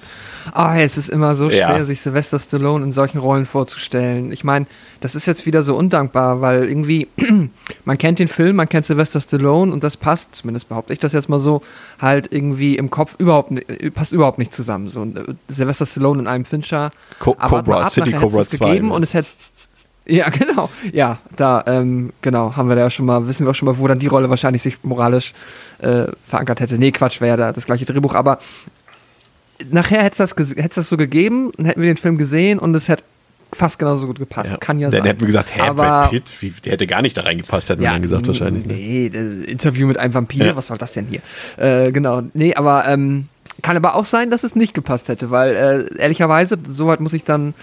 Ah, 0.54 0.80
es 0.80 0.98
ist 0.98 1.10
immer 1.10 1.36
so 1.36 1.50
schwer, 1.50 1.78
ja. 1.78 1.84
sich 1.84 2.02
Sylvester 2.02 2.40
Stallone 2.40 2.84
in 2.84 2.92
solchen 2.92 3.20
Rollen 3.20 3.46
vorzustellen. 3.46 4.32
Ich 4.32 4.44
meine, 4.44 4.66
das 5.00 5.16
ist 5.16 5.26
jetzt 5.26 5.46
wieder 5.46 5.64
so 5.64 5.76
undankbar, 5.76 6.42
weil 6.42 6.68
irgendwie, 6.68 7.08
man 7.86 7.98
kennt 7.98 8.20
den 8.20 8.28
Film, 8.28 8.56
man 8.56 8.70
kennt 8.70 8.86
Sylvester 8.86 9.22
Stallone 9.22 9.72
und 9.72 9.84
das 9.84 9.98
passt, 9.98 10.36
zumindest 10.36 10.70
behaupte 10.70 10.94
ich 10.94 11.00
das 11.00 11.14
jetzt 11.14 11.30
mal 11.30 11.40
so, 11.40 11.62
halt 12.00 12.34
irgendwie 12.34 12.76
im 12.76 12.90
Kopf 12.90 13.16
überhaupt 13.20 13.52
passt 13.94 14.12
überhaupt 14.12 14.38
nicht 14.38 14.54
zusammen. 14.54 14.90
So 14.90 15.04
äh, 15.04 15.34
Sylvester 15.48 15.86
Stallone 15.86 16.22
in 16.22 16.28
einem 16.28 16.46
Fincher. 16.46 16.92
Co 17.20 17.34
Cobra, 17.34 17.84
ab, 17.84 17.90
City 17.90 18.12
Cobra 18.12 18.44
2. 18.44 18.58
Gegeben 18.58 18.92
und 18.92 19.04
es 19.04 19.14
hätte 19.14 19.28
ja, 20.08 20.30
genau. 20.32 20.70
Ja, 20.94 21.20
da, 21.36 21.64
ähm, 21.68 22.14
genau, 22.22 22.56
haben 22.56 22.70
wir 22.70 22.76
da 22.76 22.84
ja 22.84 22.90
schon 22.90 23.06
mal, 23.06 23.28
wissen 23.28 23.46
wir 23.46 23.52
auch 23.52 23.56
schon 23.56 23.68
mal, 23.68 23.78
wo 23.78 23.88
dann 23.88 24.00
die 24.00 24.08
Rolle 24.08 24.30
wahrscheinlich 24.30 24.62
sich 24.62 24.84
moralisch 24.84 25.34
äh, 25.80 26.06
verankert 26.26 26.62
hätte. 26.62 26.78
Nee, 26.78 26.92
Quatsch, 26.92 27.22
wäre 27.22 27.30
ja 27.32 27.38
da 27.38 27.52
das 27.52 27.66
gleiche 27.66 27.86
Drehbuch, 27.86 28.16
aber 28.16 28.40
nachher 29.70 30.04
hätte 30.04 30.24
es 30.24 30.34
das, 30.36 30.56
das 30.56 30.90
so 30.90 30.98
gegeben, 30.98 31.52
dann 31.58 31.66
hätten 31.66 31.82
wir 31.82 31.88
den 31.88 31.98
Film 31.98 32.18
gesehen 32.18 32.60
und 32.60 32.76
es 32.76 32.90
hätte 32.90 33.04
fast 33.54 33.80
genauso 33.80 34.08
gut 34.08 34.20
gepasst. 34.20 34.52
Ja. 34.52 34.58
Kann 34.58 34.80
ja 34.80 34.88
dann 34.88 34.92
sein. 34.92 35.00
Dann 35.00 35.08
hätten 35.08 35.22
wir 35.22 35.28
gesagt, 35.28 35.56
hä, 35.56 35.62
Aber, 35.62 35.84
Brad 35.84 36.12
Pitt, 36.12 36.34
wie, 36.42 36.50
der 36.50 36.74
hätte 36.74 36.88
gar 36.88 37.02
nicht 37.02 37.16
da 37.18 37.22
reingepasst, 37.22 37.70
hätten 37.70 37.82
ja, 37.82 37.90
wir 37.90 37.94
dann 37.94 38.02
gesagt 38.02 38.28
wahrscheinlich. 38.28 38.66
Ne? 38.66 38.74
Nee, 38.74 39.08
Interview 39.52 39.88
mit 39.88 39.98
einem 39.98 40.14
Vampir, 40.14 40.46
ja. 40.46 40.56
was 40.56 40.68
soll 40.68 40.78
das 40.78 40.94
denn 40.94 41.08
hier? 41.08 41.22
Äh, 41.58 41.92
genau, 41.92 42.24
nee, 42.34 42.56
aber 42.56 42.88
ähm, 42.88 43.30
kann 43.62 43.78
aber 43.78 43.96
auch 43.96 44.06
sein, 44.06 44.30
dass 44.30 44.44
es 44.44 44.56
nicht 44.56 44.74
gepasst 44.74 45.08
hätte, 45.08 45.32
weil 45.32 45.56
äh, 45.56 46.02
ehrlicherweise, 46.02 46.58
soweit 46.70 47.00
muss 47.00 47.14
ich 47.14 47.24
dann 47.24 47.54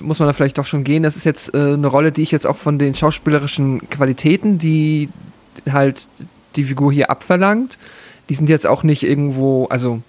muss 0.00 0.18
man 0.18 0.28
da 0.28 0.34
vielleicht 0.34 0.58
doch 0.58 0.66
schon 0.66 0.84
gehen. 0.84 1.02
Das 1.02 1.16
ist 1.16 1.24
jetzt 1.24 1.54
äh, 1.54 1.72
eine 1.72 1.86
Rolle, 1.86 2.12
die 2.12 2.22
ich 2.22 2.30
jetzt 2.30 2.46
auch 2.46 2.56
von 2.56 2.78
den 2.78 2.94
schauspielerischen 2.94 3.88
Qualitäten, 3.88 4.58
die 4.58 5.08
halt 5.70 6.06
die 6.56 6.64
Figur 6.64 6.92
hier 6.92 7.10
abverlangt. 7.10 7.78
Die 8.28 8.34
sind 8.34 8.48
jetzt 8.48 8.66
auch 8.66 8.82
nicht 8.82 9.04
irgendwo, 9.04 9.66
also 9.66 10.02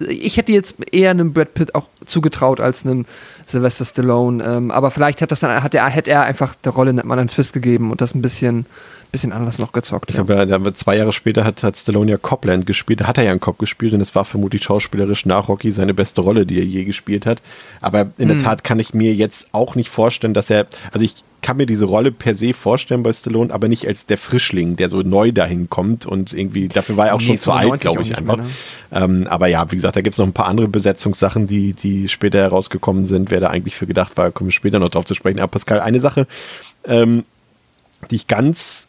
ich 0.00 0.36
hätte 0.36 0.52
jetzt 0.52 0.76
eher 0.92 1.10
einem 1.10 1.32
Brad 1.32 1.54
Pitt 1.54 1.74
auch 1.74 1.86
zugetraut 2.06 2.60
als 2.60 2.84
einem 2.84 3.04
Sylvester 3.44 3.84
Stallone. 3.84 4.42
Ähm, 4.42 4.70
aber 4.70 4.90
vielleicht 4.90 5.20
hat 5.22 5.30
das 5.30 5.40
dann, 5.40 5.62
hat 5.62 5.74
er, 5.74 5.86
hätte 5.88 6.10
er 6.10 6.22
einfach 6.22 6.54
der 6.54 6.72
Rolle 6.72 6.92
mal 6.92 7.18
einen 7.18 7.28
Twist 7.28 7.52
gegeben 7.52 7.90
und 7.90 8.00
das 8.00 8.14
ein 8.14 8.22
bisschen, 8.22 8.66
bisschen 9.10 9.32
anders 9.32 9.58
noch 9.58 9.72
gezockt. 9.72 10.10
Ich 10.10 10.16
ja. 10.16 10.20
habe 10.20 10.46
ja, 10.48 10.74
zwei 10.74 10.96
Jahre 10.96 11.12
später 11.12 11.44
hat, 11.44 11.62
hat 11.62 11.76
Stallone 11.76 12.10
ja 12.10 12.16
Copland 12.18 12.66
gespielt, 12.66 13.00
da 13.00 13.06
hat 13.06 13.18
er 13.18 13.24
ja 13.24 13.30
einen 13.30 13.40
Cop 13.40 13.58
gespielt 13.58 13.92
und 13.94 14.00
es 14.00 14.14
war 14.14 14.24
vermutlich 14.24 14.62
schauspielerisch 14.64 15.26
nach 15.26 15.48
Rocky 15.48 15.72
seine 15.72 15.94
beste 15.94 16.20
Rolle, 16.20 16.46
die 16.46 16.58
er 16.58 16.64
je 16.64 16.84
gespielt 16.84 17.26
hat. 17.26 17.40
Aber 17.80 18.10
in 18.18 18.28
der 18.28 18.36
hm. 18.36 18.44
Tat 18.44 18.64
kann 18.64 18.78
ich 18.78 18.94
mir 18.94 19.14
jetzt 19.14 19.48
auch 19.52 19.74
nicht 19.74 19.88
vorstellen, 19.88 20.34
dass 20.34 20.50
er, 20.50 20.66
also 20.92 21.04
ich 21.04 21.14
kann 21.40 21.56
mir 21.56 21.66
diese 21.66 21.84
Rolle 21.84 22.10
per 22.10 22.34
se 22.34 22.52
vorstellen 22.52 23.02
bei 23.02 23.12
Stallone, 23.12 23.52
aber 23.52 23.68
nicht 23.68 23.86
als 23.86 24.06
der 24.06 24.18
Frischling, 24.18 24.76
der 24.76 24.88
so 24.88 25.02
neu 25.02 25.32
dahin 25.32 25.70
kommt 25.70 26.04
und 26.04 26.32
irgendwie, 26.32 26.68
dafür 26.68 26.96
war 26.96 27.06
er 27.06 27.14
auch 27.14 27.20
nee, 27.20 27.26
schon 27.26 27.38
zu 27.38 27.52
alt, 27.52 27.80
glaube 27.80 28.02
ich 28.02 28.16
einfach. 28.18 28.36
Mehr, 28.36 28.46
ne? 28.46 28.50
ähm, 28.92 29.26
aber 29.28 29.46
ja, 29.46 29.70
wie 29.70 29.76
gesagt, 29.76 29.96
da 29.96 30.00
gibt 30.00 30.14
es 30.14 30.18
noch 30.18 30.26
ein 30.26 30.32
paar 30.32 30.46
andere 30.46 30.68
Besetzungssachen, 30.68 31.46
die, 31.46 31.72
die 31.72 32.08
später 32.08 32.38
herausgekommen 32.38 33.04
sind, 33.04 33.30
wer 33.30 33.40
da 33.40 33.50
eigentlich 33.50 33.76
für 33.76 33.86
gedacht 33.86 34.16
war, 34.16 34.32
kommen 34.32 34.48
wir 34.48 34.52
später 34.52 34.80
noch 34.80 34.90
drauf 34.90 35.04
zu 35.04 35.14
sprechen. 35.14 35.38
Aber 35.38 35.48
Pascal, 35.48 35.80
eine 35.80 36.00
Sache, 36.00 36.26
ähm, 36.84 37.24
die 38.10 38.16
ich 38.16 38.26
ganz 38.26 38.87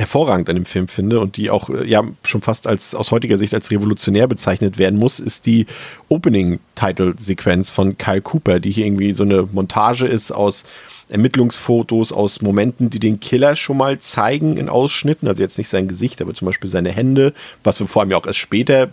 hervorragend 0.00 0.48
an 0.48 0.56
dem 0.56 0.64
Film 0.64 0.88
finde 0.88 1.20
und 1.20 1.36
die 1.36 1.50
auch 1.50 1.70
äh, 1.70 1.86
ja 1.86 2.02
schon 2.24 2.42
fast 2.42 2.66
als 2.66 2.94
aus 2.94 3.10
heutiger 3.10 3.36
Sicht 3.36 3.54
als 3.54 3.70
revolutionär 3.70 4.26
bezeichnet 4.26 4.78
werden 4.78 4.98
muss, 4.98 5.20
ist 5.20 5.46
die 5.46 5.66
Opening-Title-Sequenz 6.08 7.70
von 7.70 7.96
Kyle 7.96 8.20
Cooper, 8.20 8.58
die 8.58 8.70
hier 8.70 8.86
irgendwie 8.86 9.12
so 9.12 9.22
eine 9.22 9.48
Montage 9.52 10.06
ist 10.06 10.32
aus 10.32 10.64
Ermittlungsfotos 11.08 12.12
aus 12.12 12.40
Momenten, 12.40 12.88
die 12.88 13.00
den 13.00 13.20
Killer 13.20 13.56
schon 13.56 13.76
mal 13.76 13.98
zeigen 13.98 14.56
in 14.56 14.68
Ausschnitten, 14.68 15.28
also 15.28 15.42
jetzt 15.42 15.58
nicht 15.58 15.68
sein 15.68 15.88
Gesicht, 15.88 16.22
aber 16.22 16.34
zum 16.34 16.46
Beispiel 16.46 16.70
seine 16.70 16.90
Hände, 16.90 17.34
was 17.64 17.80
wir 17.80 17.86
vor 17.86 18.02
allem 18.02 18.12
ja 18.12 18.16
auch 18.16 18.26
erst 18.26 18.38
später 18.38 18.88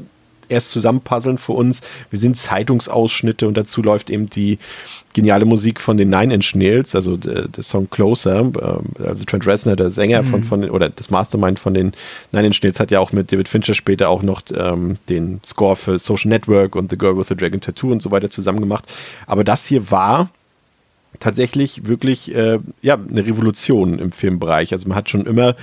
erst 0.49 0.71
zusammenpuzzeln 0.71 1.37
für 1.37 1.53
uns. 1.53 1.81
Wir 2.09 2.19
sind 2.19 2.37
Zeitungsausschnitte 2.37 3.47
und 3.47 3.57
dazu 3.57 3.81
läuft 3.81 4.09
eben 4.09 4.29
die 4.29 4.59
geniale 5.13 5.45
Musik 5.45 5.81
von 5.81 5.97
den 5.97 6.11
Nine 6.11 6.33
Inch 6.33 6.53
Nails, 6.53 6.95
also 6.95 7.17
der, 7.17 7.47
der 7.47 7.63
Song 7.63 7.89
Closer. 7.89 8.39
Ähm, 8.39 8.53
also 9.03 9.23
Trent 9.23 9.47
Reznor, 9.47 9.75
der 9.75 9.89
Sänger 9.89 10.21
mhm. 10.21 10.27
von, 10.27 10.43
von, 10.43 10.69
oder 10.69 10.89
das 10.89 11.09
Mastermind 11.09 11.59
von 11.59 11.73
den 11.73 11.93
Nine 12.31 12.47
Inch 12.47 12.61
Nails, 12.61 12.79
hat 12.79 12.91
ja 12.91 12.99
auch 12.99 13.11
mit 13.11 13.31
David 13.31 13.49
Fincher 13.49 13.73
später 13.73 14.09
auch 14.09 14.21
noch 14.21 14.43
ähm, 14.55 14.97
den 15.09 15.39
Score 15.43 15.75
für 15.75 15.97
Social 15.97 16.29
Network 16.29 16.75
und 16.75 16.91
The 16.91 16.97
Girl 16.97 17.17
with 17.17 17.29
the 17.29 17.35
Dragon 17.35 17.59
Tattoo 17.59 17.91
und 17.91 18.01
so 18.01 18.11
weiter 18.11 18.29
zusammen 18.29 18.59
gemacht. 18.59 18.85
Aber 19.25 19.43
das 19.43 19.65
hier 19.65 19.89
war 19.89 20.29
tatsächlich 21.19 21.87
wirklich 21.87 22.35
äh, 22.35 22.59
ja, 22.81 22.95
eine 22.95 23.25
Revolution 23.25 23.97
im 23.97 24.11
Filmbereich. 24.11 24.71
Also 24.71 24.87
man 24.87 24.97
hat 24.97 25.09
schon 25.09 25.25
immer 25.25 25.55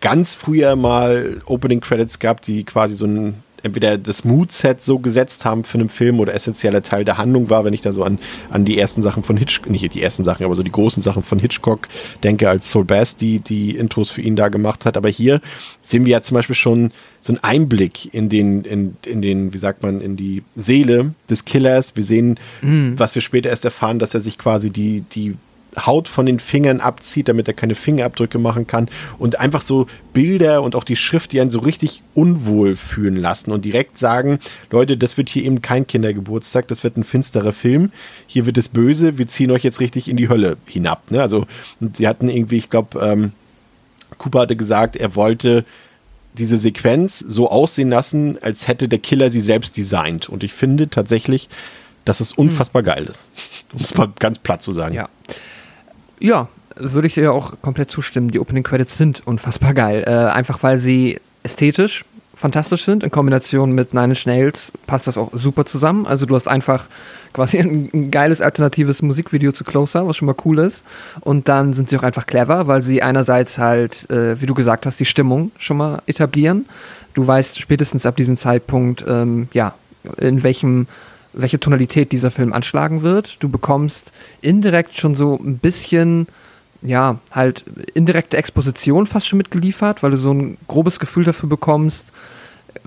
ganz 0.00 0.34
früher 0.34 0.76
mal 0.76 1.40
Opening 1.46 1.80
Credits 1.80 2.18
gehabt, 2.18 2.46
die 2.46 2.64
quasi 2.64 2.94
so 2.94 3.06
ein 3.06 3.42
entweder 3.62 3.98
das 3.98 4.24
Moodset 4.24 4.76
so 4.80 4.98
gesetzt 4.98 5.44
haben 5.44 5.64
für 5.64 5.78
einen 5.78 5.88
Film 5.88 6.20
oder 6.20 6.34
essentieller 6.34 6.82
Teil 6.82 7.04
der 7.04 7.18
Handlung 7.18 7.50
war, 7.50 7.64
wenn 7.64 7.74
ich 7.74 7.80
da 7.80 7.92
so 7.92 8.04
an, 8.04 8.18
an 8.50 8.64
die 8.64 8.78
ersten 8.78 9.02
Sachen 9.02 9.22
von 9.22 9.36
Hitchcock, 9.36 9.70
nicht 9.70 9.94
die 9.94 10.02
ersten 10.02 10.24
Sachen, 10.24 10.44
aber 10.44 10.54
so 10.54 10.62
die 10.62 10.72
großen 10.72 11.02
Sachen 11.02 11.22
von 11.22 11.38
Hitchcock 11.38 11.88
denke, 12.22 12.48
als 12.48 12.70
Soul 12.70 12.84
Bass 12.84 13.16
die, 13.16 13.38
die 13.38 13.76
Intros 13.76 14.10
für 14.10 14.22
ihn 14.22 14.36
da 14.36 14.48
gemacht 14.48 14.86
hat. 14.86 14.96
Aber 14.96 15.08
hier 15.08 15.40
sehen 15.80 16.04
wir 16.04 16.12
ja 16.12 16.22
zum 16.22 16.36
Beispiel 16.36 16.56
schon 16.56 16.92
so 17.20 17.32
einen 17.32 17.44
Einblick 17.44 18.12
in 18.12 18.28
den, 18.28 18.64
in, 18.64 18.96
in 19.06 19.22
den, 19.22 19.52
wie 19.52 19.58
sagt 19.58 19.82
man, 19.82 20.00
in 20.00 20.16
die 20.16 20.42
Seele 20.56 21.14
des 21.30 21.44
Killers. 21.44 21.94
Wir 21.96 22.04
sehen, 22.04 22.38
mhm. 22.62 22.98
was 22.98 23.14
wir 23.14 23.22
später 23.22 23.50
erst 23.50 23.64
erfahren, 23.64 23.98
dass 23.98 24.14
er 24.14 24.20
sich 24.20 24.38
quasi 24.38 24.70
die, 24.70 25.02
die 25.12 25.36
Haut 25.78 26.08
von 26.08 26.26
den 26.26 26.38
Fingern 26.38 26.80
abzieht, 26.80 27.28
damit 27.28 27.48
er 27.48 27.54
keine 27.54 27.74
Fingerabdrücke 27.74 28.38
machen 28.38 28.66
kann. 28.66 28.88
Und 29.18 29.40
einfach 29.40 29.62
so 29.62 29.86
Bilder 30.12 30.62
und 30.62 30.74
auch 30.74 30.84
die 30.84 30.96
Schrift, 30.96 31.32
die 31.32 31.40
einen 31.40 31.50
so 31.50 31.60
richtig 31.60 32.02
unwohl 32.14 32.76
fühlen 32.76 33.16
lassen 33.16 33.52
und 33.52 33.64
direkt 33.64 33.98
sagen, 33.98 34.38
Leute, 34.70 34.96
das 34.96 35.16
wird 35.16 35.30
hier 35.30 35.44
eben 35.44 35.62
kein 35.62 35.86
Kindergeburtstag, 35.86 36.68
das 36.68 36.84
wird 36.84 36.96
ein 36.96 37.04
finsterer 37.04 37.52
Film. 37.52 37.90
Hier 38.26 38.46
wird 38.46 38.58
es 38.58 38.68
böse, 38.68 39.18
wir 39.18 39.28
ziehen 39.28 39.50
euch 39.50 39.64
jetzt 39.64 39.80
richtig 39.80 40.08
in 40.08 40.16
die 40.16 40.28
Hölle 40.28 40.56
hinab. 40.66 41.10
Ne? 41.10 41.22
Also, 41.22 41.46
sie 41.92 42.06
hatten 42.06 42.28
irgendwie, 42.28 42.58
ich 42.58 42.70
glaube, 42.70 43.00
ähm, 43.00 43.32
Cooper 44.18 44.40
hatte 44.40 44.56
gesagt, 44.56 44.96
er 44.96 45.16
wollte 45.16 45.64
diese 46.34 46.58
Sequenz 46.58 47.18
so 47.18 47.50
aussehen 47.50 47.90
lassen, 47.90 48.38
als 48.42 48.68
hätte 48.68 48.88
der 48.88 48.98
Killer 48.98 49.30
sie 49.30 49.40
selbst 49.40 49.76
designt. 49.76 50.28
Und 50.28 50.44
ich 50.44 50.52
finde 50.52 50.88
tatsächlich, 50.88 51.48
dass 52.04 52.20
es 52.20 52.32
unfassbar 52.32 52.80
hm. 52.80 52.86
geil 52.86 53.04
ist. 53.04 53.28
Um 53.72 53.80
es 53.80 53.94
mal 53.94 54.12
ganz 54.18 54.38
platt 54.38 54.62
zu 54.62 54.72
sagen. 54.72 54.94
Ja. 54.94 55.08
Ja, 56.22 56.48
würde 56.76 57.08
ich 57.08 57.14
dir 57.14 57.32
auch 57.32 57.54
komplett 57.62 57.90
zustimmen. 57.90 58.30
Die 58.30 58.38
Opening 58.38 58.62
Credits 58.62 58.96
sind 58.96 59.22
unfassbar 59.26 59.74
geil. 59.74 60.04
Äh, 60.06 60.10
einfach 60.10 60.62
weil 60.62 60.78
sie 60.78 61.20
ästhetisch 61.42 62.04
fantastisch 62.34 62.84
sind. 62.84 63.02
In 63.02 63.10
Kombination 63.10 63.72
mit 63.72 63.92
Nine 63.92 64.14
Inch 64.14 64.72
passt 64.86 65.08
das 65.08 65.18
auch 65.18 65.30
super 65.32 65.66
zusammen. 65.66 66.06
Also 66.06 66.24
du 66.24 66.36
hast 66.36 66.46
einfach 66.46 66.86
quasi 67.32 67.58
ein, 67.60 67.90
ein, 67.92 68.10
geiles 68.12 68.40
alternatives 68.40 69.02
Musikvideo 69.02 69.50
zu 69.50 69.64
Closer, 69.64 70.06
was 70.06 70.16
schon 70.16 70.26
mal 70.26 70.36
cool 70.44 70.60
ist. 70.60 70.84
Und 71.20 71.48
dann 71.48 71.74
sind 71.74 71.90
sie 71.90 71.98
auch 71.98 72.04
einfach 72.04 72.26
clever, 72.26 72.68
weil 72.68 72.82
sie 72.82 73.02
einerseits 73.02 73.58
halt, 73.58 74.08
äh, 74.10 74.40
wie 74.40 74.46
du 74.46 74.54
gesagt 74.54 74.86
hast, 74.86 75.00
die 75.00 75.04
Stimmung 75.04 75.50
schon 75.58 75.76
mal 75.76 76.02
etablieren. 76.06 76.66
Du 77.14 77.26
weißt 77.26 77.60
spätestens 77.60 78.06
ab 78.06 78.16
diesem 78.16 78.36
Zeitpunkt, 78.36 79.04
ähm, 79.08 79.48
ja, 79.52 79.74
in 80.18 80.44
welchem 80.44 80.86
welche 81.32 81.60
Tonalität 81.60 82.12
dieser 82.12 82.30
Film 82.30 82.52
anschlagen 82.52 83.02
wird. 83.02 83.42
Du 83.42 83.48
bekommst 83.48 84.12
indirekt 84.40 84.96
schon 84.96 85.14
so 85.14 85.38
ein 85.38 85.58
bisschen, 85.58 86.26
ja, 86.82 87.18
halt 87.30 87.64
indirekte 87.94 88.36
Exposition 88.36 89.06
fast 89.06 89.28
schon 89.28 89.38
mitgeliefert, 89.38 90.02
weil 90.02 90.10
du 90.10 90.16
so 90.16 90.32
ein 90.32 90.58
grobes 90.68 91.00
Gefühl 91.00 91.24
dafür 91.24 91.48
bekommst, 91.48 92.12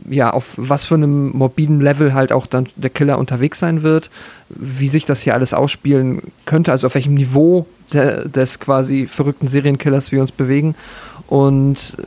ja, 0.09 0.31
auf 0.31 0.53
was 0.57 0.85
für 0.85 0.95
einem 0.95 1.29
morbiden 1.29 1.79
Level 1.79 2.13
halt 2.13 2.31
auch 2.31 2.47
dann 2.47 2.67
der 2.75 2.89
Killer 2.89 3.17
unterwegs 3.17 3.59
sein 3.59 3.83
wird, 3.83 4.09
wie 4.49 4.87
sich 4.87 5.05
das 5.05 5.21
hier 5.21 5.33
alles 5.33 5.53
ausspielen 5.53 6.21
könnte, 6.45 6.71
also 6.71 6.87
auf 6.87 6.95
welchem 6.95 7.13
Niveau 7.13 7.65
der, 7.93 8.27
des 8.27 8.59
quasi 8.59 9.07
verrückten 9.07 9.47
Serienkillers 9.47 10.11
wir 10.11 10.21
uns 10.21 10.31
bewegen. 10.31 10.75
Und 11.27 11.97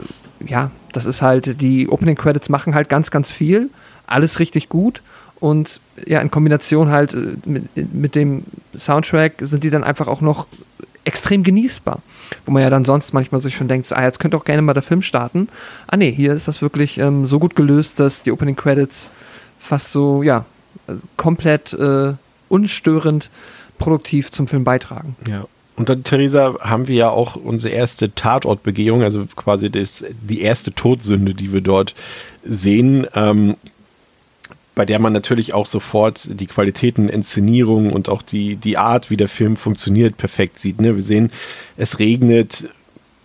ja, 0.45 0.71
das 0.93 1.07
ist 1.07 1.23
halt, 1.23 1.61
die 1.61 1.89
Opening 1.89 2.17
Credits 2.17 2.49
machen 2.49 2.75
halt 2.75 2.89
ganz, 2.89 3.11
ganz 3.11 3.31
viel, 3.31 3.71
alles 4.07 4.39
richtig 4.39 4.69
gut 4.69 5.03
und 5.41 5.81
ja, 6.07 6.21
in 6.21 6.31
Kombination 6.31 6.91
halt 6.91 7.15
äh, 7.15 7.37
mit, 7.45 7.95
mit 7.95 8.15
dem 8.15 8.45
Soundtrack 8.77 9.35
sind 9.39 9.65
die 9.65 9.71
dann 9.71 9.85
einfach 9.85 10.09
auch 10.09 10.21
noch 10.21 10.47
extrem 11.05 11.43
genießbar. 11.43 12.03
Wo 12.45 12.53
man 12.53 12.63
ja 12.63 12.71
dann 12.71 12.85
sonst 12.85 13.15
manchmal 13.15 13.41
sich 13.41 13.57
schon 13.57 13.69
denkt, 13.69 13.91
ah, 13.93 14.03
jetzt 14.03 14.21
könnte 14.21 14.37
auch 14.37 14.45
gerne 14.45 14.63
mal 14.63 14.75
der 14.75 14.83
Film 14.83 15.01
starten. 15.01 15.49
Ah 15.87 15.97
nee, 15.97 16.13
hier 16.13 16.35
ist 16.35 16.49
das 16.49 16.61
wirklich 16.61 16.99
ähm, 16.99 17.25
so 17.25 17.39
gut 17.39 17.57
gelöst, 17.57 17.99
dass 18.01 18.23
die 18.23 18.33
Opening 18.33 18.57
Credits 18.57 19.11
fast 19.59 19.93
so, 19.93 20.23
ja, 20.23 20.45
komplett 21.17 21.73
äh, 21.73 22.15
unstörend 22.49 23.31
produktiv 23.79 24.31
zum 24.31 24.47
Film 24.47 24.65
beitragen. 24.65 25.17
Ja. 25.27 25.47
Und 25.77 25.89
dann, 25.89 26.03
Theresa, 26.03 26.57
haben 26.61 26.89
wir 26.89 26.97
ja 26.97 27.11
auch 27.11 27.37
unsere 27.37 27.73
erste 27.73 28.13
Tatortbegehung, 28.13 29.03
also 29.03 29.27
quasi 29.37 29.71
das, 29.71 30.05
die 30.23 30.41
erste 30.41 30.73
Todsünde, 30.73 31.35
die 31.35 31.53
wir 31.53 31.61
dort 31.61 31.95
sehen. 32.43 33.07
Ähm, 33.15 33.57
bei 34.79 34.87
der 34.87 35.01
man 35.01 35.13
natürlich 35.13 35.55
auch 35.55 35.67
sofort 35.67 36.29
die 36.39 36.47
Qualitäten, 36.47 37.09
Inszenierung 37.09 37.93
und 37.93 38.09
auch 38.09 38.23
die, 38.23 38.55
die 38.55 38.79
Art, 38.79 39.11
wie 39.11 39.17
der 39.17 39.27
Film 39.27 39.57
funktioniert, 39.57 40.17
perfekt 40.17 40.61
sieht. 40.61 40.81
Ne? 40.81 40.95
Wir 40.95 41.03
sehen, 41.03 41.33
es 41.77 41.99
regnet, 41.99 42.69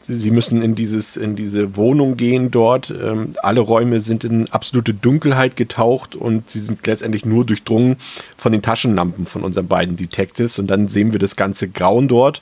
sie 0.08 0.32
müssen 0.32 0.64
in 0.64 0.74
dieses 0.74 1.16
in 1.16 1.36
diese 1.36 1.78
Wohnung 1.78 2.18
gehen 2.18 2.50
dort. 2.50 2.90
Ähm, 2.90 3.34
alle 3.44 3.60
Räume 3.62 4.00
sind 4.00 4.24
in 4.24 4.50
absolute 4.50 4.96
Dunkelheit 4.96 5.56
getaucht 5.56 6.16
und 6.16 6.50
sie 6.50 6.60
sind 6.60 6.88
letztendlich 6.88 7.24
nur 7.24 7.46
durchdrungen 7.46 7.98
von 8.36 8.52
den 8.52 8.64
Taschenlampen 8.64 9.28
von 9.28 9.44
unseren 9.44 9.68
beiden 9.68 9.96
Detectives 9.96 10.58
und 10.58 10.66
dann 10.66 10.88
sehen 10.88 11.14
wir 11.14 11.20
das 11.20 11.36
ganze 11.36 11.70
Grauen 11.70 12.08
dort 12.08 12.42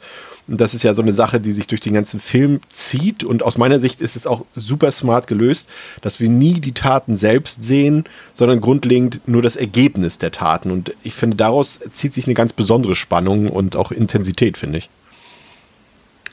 und 0.51 0.59
das 0.59 0.73
ist 0.73 0.83
ja 0.83 0.93
so 0.93 1.01
eine 1.01 1.13
Sache, 1.13 1.39
die 1.39 1.53
sich 1.53 1.67
durch 1.67 1.79
den 1.79 1.93
ganzen 1.93 2.19
Film 2.19 2.59
zieht. 2.67 3.23
Und 3.23 3.41
aus 3.41 3.57
meiner 3.57 3.79
Sicht 3.79 4.01
ist 4.01 4.17
es 4.17 4.27
auch 4.27 4.43
super 4.53 4.91
smart 4.91 5.27
gelöst, 5.27 5.69
dass 6.01 6.19
wir 6.19 6.27
nie 6.27 6.59
die 6.59 6.73
Taten 6.73 7.15
selbst 7.15 7.63
sehen, 7.63 8.03
sondern 8.33 8.59
grundlegend 8.59 9.21
nur 9.27 9.41
das 9.41 9.55
Ergebnis 9.55 10.17
der 10.17 10.33
Taten. 10.33 10.69
Und 10.69 10.93
ich 11.03 11.13
finde, 11.13 11.37
daraus 11.37 11.79
zieht 11.79 12.13
sich 12.13 12.25
eine 12.25 12.33
ganz 12.33 12.51
besondere 12.51 12.95
Spannung 12.95 13.47
und 13.47 13.77
auch 13.77 13.93
Intensität, 13.93 14.57
finde 14.57 14.79
ich. 14.79 14.89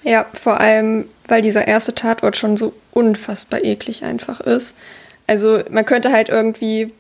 Ja, 0.03 0.27
vor 0.35 0.59
allem, 0.59 1.05
weil 1.29 1.41
dieser 1.41 1.69
erste 1.69 1.95
Tatort 1.95 2.37
schon 2.37 2.57
so 2.57 2.75
unfassbar 2.91 3.63
eklig 3.63 4.03
einfach 4.03 4.41
ist. 4.41 4.75
Also 5.29 5.61
man 5.71 5.87
könnte 5.87 6.11
halt 6.11 6.29
irgendwie, 6.29 6.93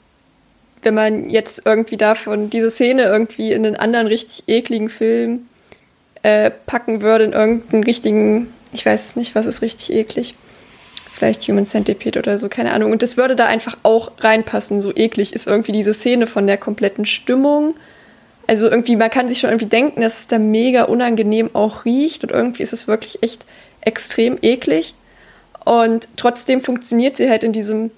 wenn 0.83 0.95
man 0.95 1.31
jetzt 1.31 1.67
irgendwie 1.67 1.97
davon 1.97 2.49
diese 2.49 2.71
Szene 2.71 3.03
irgendwie 3.03 3.51
in 3.51 3.67
einen 3.67 3.75
anderen 3.75 4.07
richtig 4.07 4.45
ekligen 4.47 4.89
Film 4.89 5.49
äh, 6.23 6.51
packen 6.67 7.03
würde 7.03 7.25
in 7.25 7.33
irgendeinen 7.33 7.85
richtigen, 7.85 8.53
ich 8.73 8.85
weiß 8.85 9.05
es 9.05 9.17
nicht, 9.17 9.35
was 9.35 9.47
ist 9.47 9.63
richtig 9.63 9.95
eklig. 9.95 10.35
Vielleicht 11.13 11.49
Human 11.49 11.67
Centipede 11.67 12.19
oder 12.19 12.39
so, 12.39 12.49
keine 12.49 12.73
Ahnung. 12.73 12.93
Und 12.93 13.03
das 13.03 13.17
würde 13.17 13.35
da 13.35 13.47
einfach 13.47 13.77
auch 13.83 14.13
reinpassen. 14.19 14.81
So 14.81 14.95
eklig 14.95 15.33
ist 15.33 15.49
irgendwie 15.49 15.73
diese 15.73 15.93
Szene 15.93 16.29
von 16.29 16.47
der 16.47 16.59
kompletten 16.59 17.05
Stimmung. 17.05 17.75
Also 18.47 18.71
irgendwie, 18.71 18.97
man 18.97 19.11
kann 19.11 19.29
sich 19.29 19.41
schon 19.41 19.51
irgendwie 19.51 19.67
denken, 19.67 20.01
dass 20.01 20.21
es 20.21 20.27
da 20.29 20.39
mega 20.39 20.85
unangenehm 20.85 21.51
auch 21.55 21.85
riecht 21.85 22.23
und 22.23 22.31
irgendwie 22.31 22.63
ist 22.63 22.73
es 22.73 22.87
wirklich 22.89 23.23
echt 23.23 23.45
extrem 23.81 24.39
eklig. 24.43 24.95
Und 25.65 26.09
trotzdem 26.17 26.63
funktioniert 26.63 27.17
sie 27.17 27.29
halt 27.29 27.43
in 27.43 27.53
diesem 27.53 27.91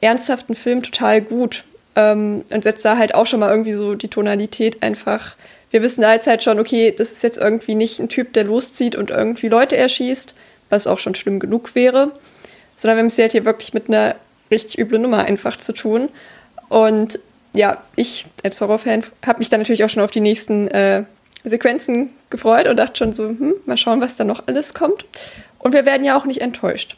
ernsthaften 0.00 0.54
Film 0.54 0.82
total 0.82 1.20
gut. 1.20 1.64
Ähm, 1.94 2.44
und 2.50 2.64
setzt 2.64 2.84
da 2.84 2.96
halt 2.96 3.14
auch 3.14 3.26
schon 3.26 3.40
mal 3.40 3.50
irgendwie 3.50 3.74
so 3.74 3.94
die 3.94 4.08
Tonalität 4.08 4.82
einfach. 4.82 5.36
Wir 5.72 5.82
wissen 5.82 6.06
halt 6.06 6.44
schon, 6.44 6.60
okay, 6.60 6.94
das 6.96 7.10
ist 7.10 7.22
jetzt 7.22 7.38
irgendwie 7.38 7.74
nicht 7.74 7.98
ein 7.98 8.08
Typ, 8.08 8.34
der 8.34 8.44
loszieht 8.44 8.94
und 8.94 9.10
irgendwie 9.10 9.48
Leute 9.48 9.76
erschießt, 9.76 10.36
was 10.70 10.86
auch 10.86 10.98
schon 10.98 11.14
schlimm 11.14 11.40
genug 11.40 11.74
wäre, 11.74 12.12
sondern 12.76 12.98
wir 12.98 13.00
haben 13.00 13.06
es 13.08 13.18
halt 13.18 13.32
hier 13.32 13.44
wirklich 13.44 13.74
mit 13.74 13.88
einer 13.88 14.14
richtig 14.50 14.78
üblen 14.78 15.02
Nummer 15.02 15.24
einfach 15.24 15.56
zu 15.56 15.72
tun. 15.72 16.10
Und 16.68 17.18
ja, 17.54 17.82
ich 17.96 18.26
als 18.44 18.60
Horrorfan 18.60 19.02
habe 19.26 19.38
mich 19.38 19.48
dann 19.48 19.60
natürlich 19.60 19.82
auch 19.82 19.90
schon 19.90 20.02
auf 20.02 20.10
die 20.10 20.20
nächsten 20.20 20.68
äh, 20.68 21.04
Sequenzen 21.42 22.10
gefreut 22.30 22.68
und 22.68 22.76
dachte 22.78 22.98
schon 22.98 23.12
so, 23.12 23.28
hm, 23.28 23.54
mal 23.66 23.76
schauen, 23.76 24.00
was 24.00 24.16
da 24.16 24.24
noch 24.24 24.46
alles 24.46 24.74
kommt. 24.74 25.04
Und 25.58 25.72
wir 25.72 25.86
werden 25.86 26.04
ja 26.04 26.16
auch 26.16 26.26
nicht 26.26 26.42
enttäuscht. 26.42 26.96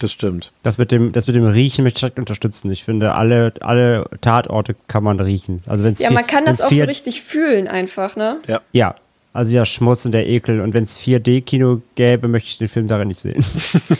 Das 0.00 0.12
stimmt. 0.12 0.50
Das 0.62 0.78
mit 0.78 0.90
dem, 0.90 1.12
das 1.12 1.26
mit 1.26 1.36
dem 1.36 1.46
Riechen 1.46 1.84
möchte 1.84 1.98
ich 1.98 2.00
direkt 2.00 2.18
unterstützen. 2.18 2.70
Ich 2.70 2.84
finde, 2.84 3.14
alle, 3.14 3.52
alle 3.60 4.06
Tatorte 4.22 4.74
kann 4.88 5.04
man 5.04 5.20
riechen. 5.20 5.62
Also 5.66 5.84
wenn's 5.84 6.00
ja, 6.00 6.08
vier, 6.08 6.14
man 6.14 6.26
kann 6.26 6.46
das 6.46 6.62
auch 6.62 6.70
vier, 6.70 6.84
so 6.84 6.84
richtig 6.84 7.20
fühlen 7.20 7.68
einfach, 7.68 8.16
ne? 8.16 8.38
Ja. 8.48 8.62
Ja, 8.72 8.94
also 9.34 9.52
der 9.52 9.66
Schmutz 9.66 10.06
und 10.06 10.12
der 10.12 10.26
Ekel. 10.26 10.62
Und 10.62 10.72
wenn 10.72 10.84
es 10.84 10.98
4D-Kino 10.98 11.82
gäbe, 11.96 12.28
möchte 12.28 12.48
ich 12.48 12.58
den 12.58 12.68
Film 12.68 12.88
darin 12.88 13.08
nicht 13.08 13.20
sehen. 13.20 13.44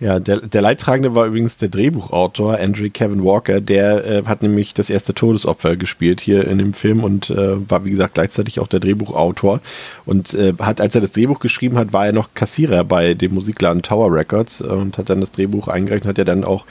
Ja, 0.00 0.20
der, 0.20 0.42
der 0.42 0.62
Leidtragende 0.62 1.16
war 1.16 1.26
übrigens 1.26 1.56
der 1.56 1.70
Drehbuchautor 1.70 2.56
Andrew 2.56 2.88
Kevin 2.92 3.24
Walker. 3.24 3.60
Der 3.60 4.06
äh, 4.06 4.22
hat 4.26 4.42
nämlich 4.42 4.72
das 4.72 4.90
erste 4.90 5.12
Todesopfer 5.12 5.74
gespielt 5.74 6.20
hier 6.20 6.46
in 6.46 6.58
dem 6.58 6.72
Film 6.72 7.02
und 7.02 7.30
äh, 7.30 7.68
war, 7.68 7.84
wie 7.84 7.90
gesagt, 7.90 8.14
gleichzeitig 8.14 8.60
auch 8.60 8.68
der 8.68 8.78
Drehbuchautor. 8.78 9.60
Und 10.06 10.34
äh, 10.34 10.54
hat, 10.60 10.80
als 10.80 10.94
er 10.94 11.00
das 11.00 11.10
Drehbuch 11.10 11.40
geschrieben 11.40 11.76
hat, 11.76 11.92
war 11.92 12.06
er 12.06 12.12
noch 12.12 12.28
Kassierer 12.34 12.84
bei 12.84 13.14
dem 13.14 13.34
Musikladen 13.34 13.82
Tower 13.82 14.12
Records 14.12 14.60
und 14.60 14.98
hat 14.98 15.10
dann 15.10 15.20
das 15.20 15.32
Drehbuch 15.32 15.66
eingereicht, 15.66 16.04
hat 16.04 16.18
er 16.18 16.24
dann 16.24 16.44
auch 16.44 16.64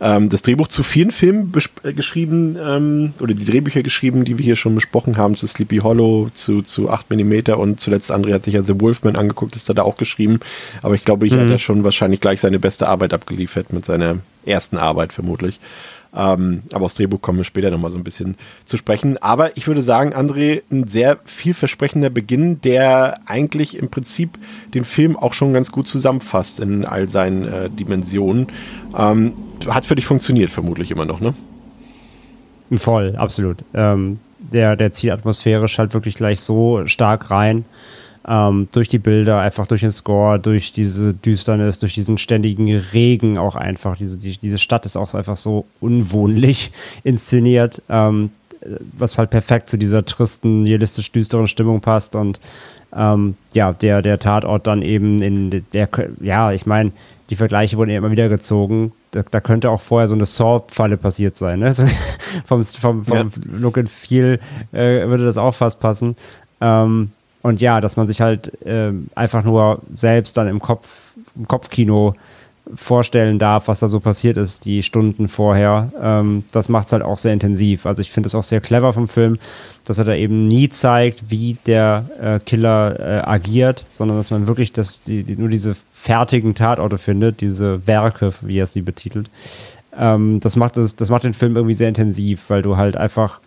ähm, 0.00 0.28
das 0.28 0.42
Drehbuch 0.42 0.68
zu 0.68 0.82
vielen 0.82 1.10
Filmen 1.10 1.52
äh, 1.82 1.92
geschrieben 1.92 2.56
ähm, 2.62 3.14
oder 3.20 3.34
die 3.34 3.44
Drehbücher 3.44 3.82
geschrieben, 3.82 4.24
die 4.24 4.38
wir 4.38 4.44
hier 4.44 4.56
schon 4.56 4.74
besprochen 4.74 5.16
haben, 5.16 5.36
zu 5.36 5.46
Sleepy 5.46 5.78
Hollow, 5.78 6.30
zu, 6.34 6.62
zu 6.62 6.90
8 6.90 7.10
mm 7.10 7.52
und 7.56 7.80
zuletzt 7.80 8.12
André 8.12 8.32
hat 8.32 8.44
sich 8.44 8.54
ja 8.54 8.62
The 8.62 8.80
Wolfman 8.80 9.16
angeguckt, 9.16 9.56
ist 9.56 9.68
er 9.68 9.74
da 9.74 9.82
auch 9.82 9.96
geschrieben. 9.96 10.40
Aber 10.82 10.94
ich 10.94 11.04
glaube, 11.04 11.26
ich 11.26 11.34
mhm. 11.34 11.40
hat 11.40 11.50
er 11.50 11.58
schon 11.58 11.84
wahrscheinlich 11.84 12.20
gleich 12.20 12.40
seine 12.40 12.58
beste 12.58 12.88
Arbeit 12.88 13.12
abgeliefert 13.12 13.72
mit 13.72 13.84
seiner 13.84 14.18
ersten 14.44 14.78
Arbeit 14.78 15.12
vermutlich. 15.12 15.60
Ähm, 16.14 16.62
aber 16.72 16.84
aufs 16.84 16.94
Drehbuch 16.94 17.20
kommen 17.20 17.38
wir 17.38 17.44
später 17.44 17.70
nochmal 17.70 17.90
so 17.90 17.98
ein 17.98 18.04
bisschen 18.04 18.36
zu 18.64 18.76
sprechen. 18.76 19.18
Aber 19.18 19.56
ich 19.56 19.66
würde 19.66 19.82
sagen, 19.82 20.14
André, 20.14 20.62
ein 20.70 20.86
sehr 20.86 21.18
vielversprechender 21.24 22.10
Beginn, 22.10 22.60
der 22.60 23.18
eigentlich 23.26 23.76
im 23.76 23.88
Prinzip 23.88 24.38
den 24.74 24.84
Film 24.84 25.16
auch 25.16 25.34
schon 25.34 25.52
ganz 25.52 25.72
gut 25.72 25.88
zusammenfasst 25.88 26.60
in 26.60 26.84
all 26.84 27.08
seinen 27.08 27.44
äh, 27.44 27.70
Dimensionen. 27.70 28.46
Ähm, 28.96 29.32
hat 29.68 29.84
für 29.84 29.96
dich 29.96 30.06
funktioniert, 30.06 30.50
vermutlich 30.50 30.90
immer 30.90 31.04
noch, 31.04 31.20
ne? 31.20 31.34
Voll, 32.76 33.16
absolut. 33.16 33.58
Ähm, 33.74 34.18
der, 34.38 34.76
der 34.76 34.92
zieht 34.92 35.10
atmosphärisch 35.10 35.78
halt 35.78 35.94
wirklich 35.94 36.14
gleich 36.14 36.40
so 36.40 36.86
stark 36.86 37.30
rein. 37.30 37.64
Ähm, 38.26 38.68
durch 38.72 38.88
die 38.88 38.98
Bilder, 38.98 39.40
einfach 39.40 39.66
durch 39.66 39.82
den 39.82 39.92
Score, 39.92 40.38
durch 40.38 40.72
diese 40.72 41.12
Düsternis, 41.12 41.78
durch 41.78 41.94
diesen 41.94 42.16
ständigen 42.16 42.74
Regen 42.74 43.36
auch 43.36 43.54
einfach. 43.54 43.96
Diese, 43.98 44.16
die, 44.16 44.38
diese 44.38 44.58
Stadt 44.58 44.86
ist 44.86 44.96
auch 44.96 45.12
einfach 45.14 45.36
so 45.36 45.66
unwohnlich 45.80 46.72
inszeniert, 47.04 47.82
ähm, 47.88 48.30
was 48.96 49.18
halt 49.18 49.28
perfekt 49.28 49.68
zu 49.68 49.76
dieser 49.76 50.04
tristen, 50.06 50.64
realistisch 50.64 51.12
düsteren 51.12 51.48
Stimmung 51.48 51.82
passt 51.82 52.16
und 52.16 52.40
ähm, 52.96 53.36
ja, 53.52 53.72
der, 53.72 54.02
der 54.02 54.18
Tatort 54.18 54.66
dann 54.66 54.82
eben 54.82 55.20
in 55.20 55.64
der, 55.72 55.88
ja, 56.20 56.52
ich 56.52 56.64
meine, 56.64 56.92
die 57.30 57.36
Vergleiche 57.36 57.76
wurden 57.76 57.90
ja 57.90 57.98
immer 57.98 58.10
wieder 58.10 58.28
gezogen. 58.28 58.92
Da, 59.10 59.22
da 59.28 59.40
könnte 59.40 59.70
auch 59.70 59.80
vorher 59.80 60.08
so 60.08 60.14
eine 60.14 60.26
Saw-Falle 60.26 60.96
passiert 60.96 61.36
sein. 61.36 61.60
Ne? 61.60 61.66
Also 61.74 61.86
vom 62.44 62.62
vom, 62.62 63.04
vom 63.04 63.16
ja. 63.16 63.26
Look 63.58 63.78
and 63.78 63.88
Feel 63.88 64.38
äh, 64.72 65.06
würde 65.06 65.24
das 65.24 65.36
auch 65.36 65.54
fast 65.54 65.80
passen. 65.80 66.16
Ähm, 66.60 67.10
und 67.44 67.60
ja, 67.60 67.82
dass 67.82 67.98
man 67.98 68.06
sich 68.06 68.22
halt 68.22 68.58
äh, 68.64 68.90
einfach 69.14 69.44
nur 69.44 69.82
selbst 69.92 70.38
dann 70.38 70.48
im 70.48 70.60
Kopf, 70.60 71.12
im 71.36 71.46
Kopfkino 71.46 72.14
vorstellen 72.74 73.38
darf, 73.38 73.68
was 73.68 73.80
da 73.80 73.88
so 73.88 74.00
passiert 74.00 74.38
ist, 74.38 74.64
die 74.64 74.82
Stunden 74.82 75.28
vorher. 75.28 75.92
Ähm, 76.00 76.44
das 76.52 76.70
macht 76.70 76.86
es 76.86 76.94
halt 76.94 77.02
auch 77.02 77.18
sehr 77.18 77.34
intensiv. 77.34 77.84
Also 77.84 78.00
ich 78.00 78.10
finde 78.10 78.28
es 78.28 78.34
auch 78.34 78.42
sehr 78.42 78.62
clever 78.62 78.94
vom 78.94 79.08
Film, 79.08 79.38
dass 79.84 79.98
er 79.98 80.06
da 80.06 80.14
eben 80.14 80.48
nie 80.48 80.70
zeigt, 80.70 81.24
wie 81.28 81.58
der 81.66 82.06
äh, 82.18 82.40
Killer 82.40 82.98
äh, 82.98 83.28
agiert, 83.28 83.84
sondern 83.90 84.16
dass 84.16 84.30
man 84.30 84.46
wirklich 84.46 84.72
das, 84.72 85.02
die, 85.02 85.22
die, 85.22 85.36
nur 85.36 85.50
diese 85.50 85.76
fertigen 85.90 86.54
Tatorte 86.54 86.96
findet, 86.96 87.42
diese 87.42 87.86
Werke, 87.86 88.32
wie 88.40 88.58
er 88.58 88.66
sie 88.66 88.80
betitelt. 88.80 89.28
Ähm, 89.94 90.40
das, 90.40 90.56
macht 90.56 90.78
das, 90.78 90.96
das 90.96 91.10
macht 91.10 91.24
den 91.24 91.34
Film 91.34 91.56
irgendwie 91.56 91.74
sehr 91.74 91.88
intensiv, 91.88 92.44
weil 92.48 92.62
du 92.62 92.78
halt 92.78 92.96
einfach 92.96 93.40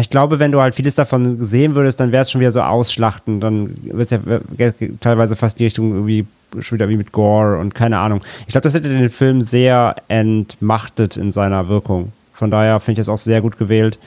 ich 0.00 0.10
glaube, 0.10 0.38
wenn 0.38 0.52
du 0.52 0.60
halt 0.60 0.74
vieles 0.74 0.94
davon 0.94 1.42
sehen 1.42 1.74
würdest, 1.74 2.00
dann 2.00 2.12
wäre 2.12 2.22
es 2.22 2.30
schon 2.30 2.40
wieder 2.40 2.52
so 2.52 2.62
ausschlachten. 2.62 3.40
Dann 3.40 3.76
wird 3.82 4.10
es 4.10 4.18
ja 4.58 4.72
teilweise 5.00 5.36
fast 5.36 5.58
die 5.58 5.64
Richtung 5.64 5.92
irgendwie 5.92 6.26
schon 6.60 6.78
wieder 6.78 6.88
wie 6.88 6.96
mit 6.96 7.12
Gore 7.12 7.58
und 7.58 7.74
keine 7.74 7.98
Ahnung. 7.98 8.22
Ich 8.46 8.52
glaube, 8.52 8.62
das 8.62 8.74
hätte 8.74 8.88
den 8.88 9.10
Film 9.10 9.42
sehr 9.42 9.96
entmachtet 10.08 11.16
in 11.16 11.30
seiner 11.30 11.68
Wirkung. 11.68 12.12
Von 12.32 12.50
daher 12.50 12.80
finde 12.80 13.00
ich 13.00 13.06
es 13.06 13.08
auch 13.08 13.18
sehr 13.18 13.40
gut 13.40 13.58
gewählt, 13.58 13.98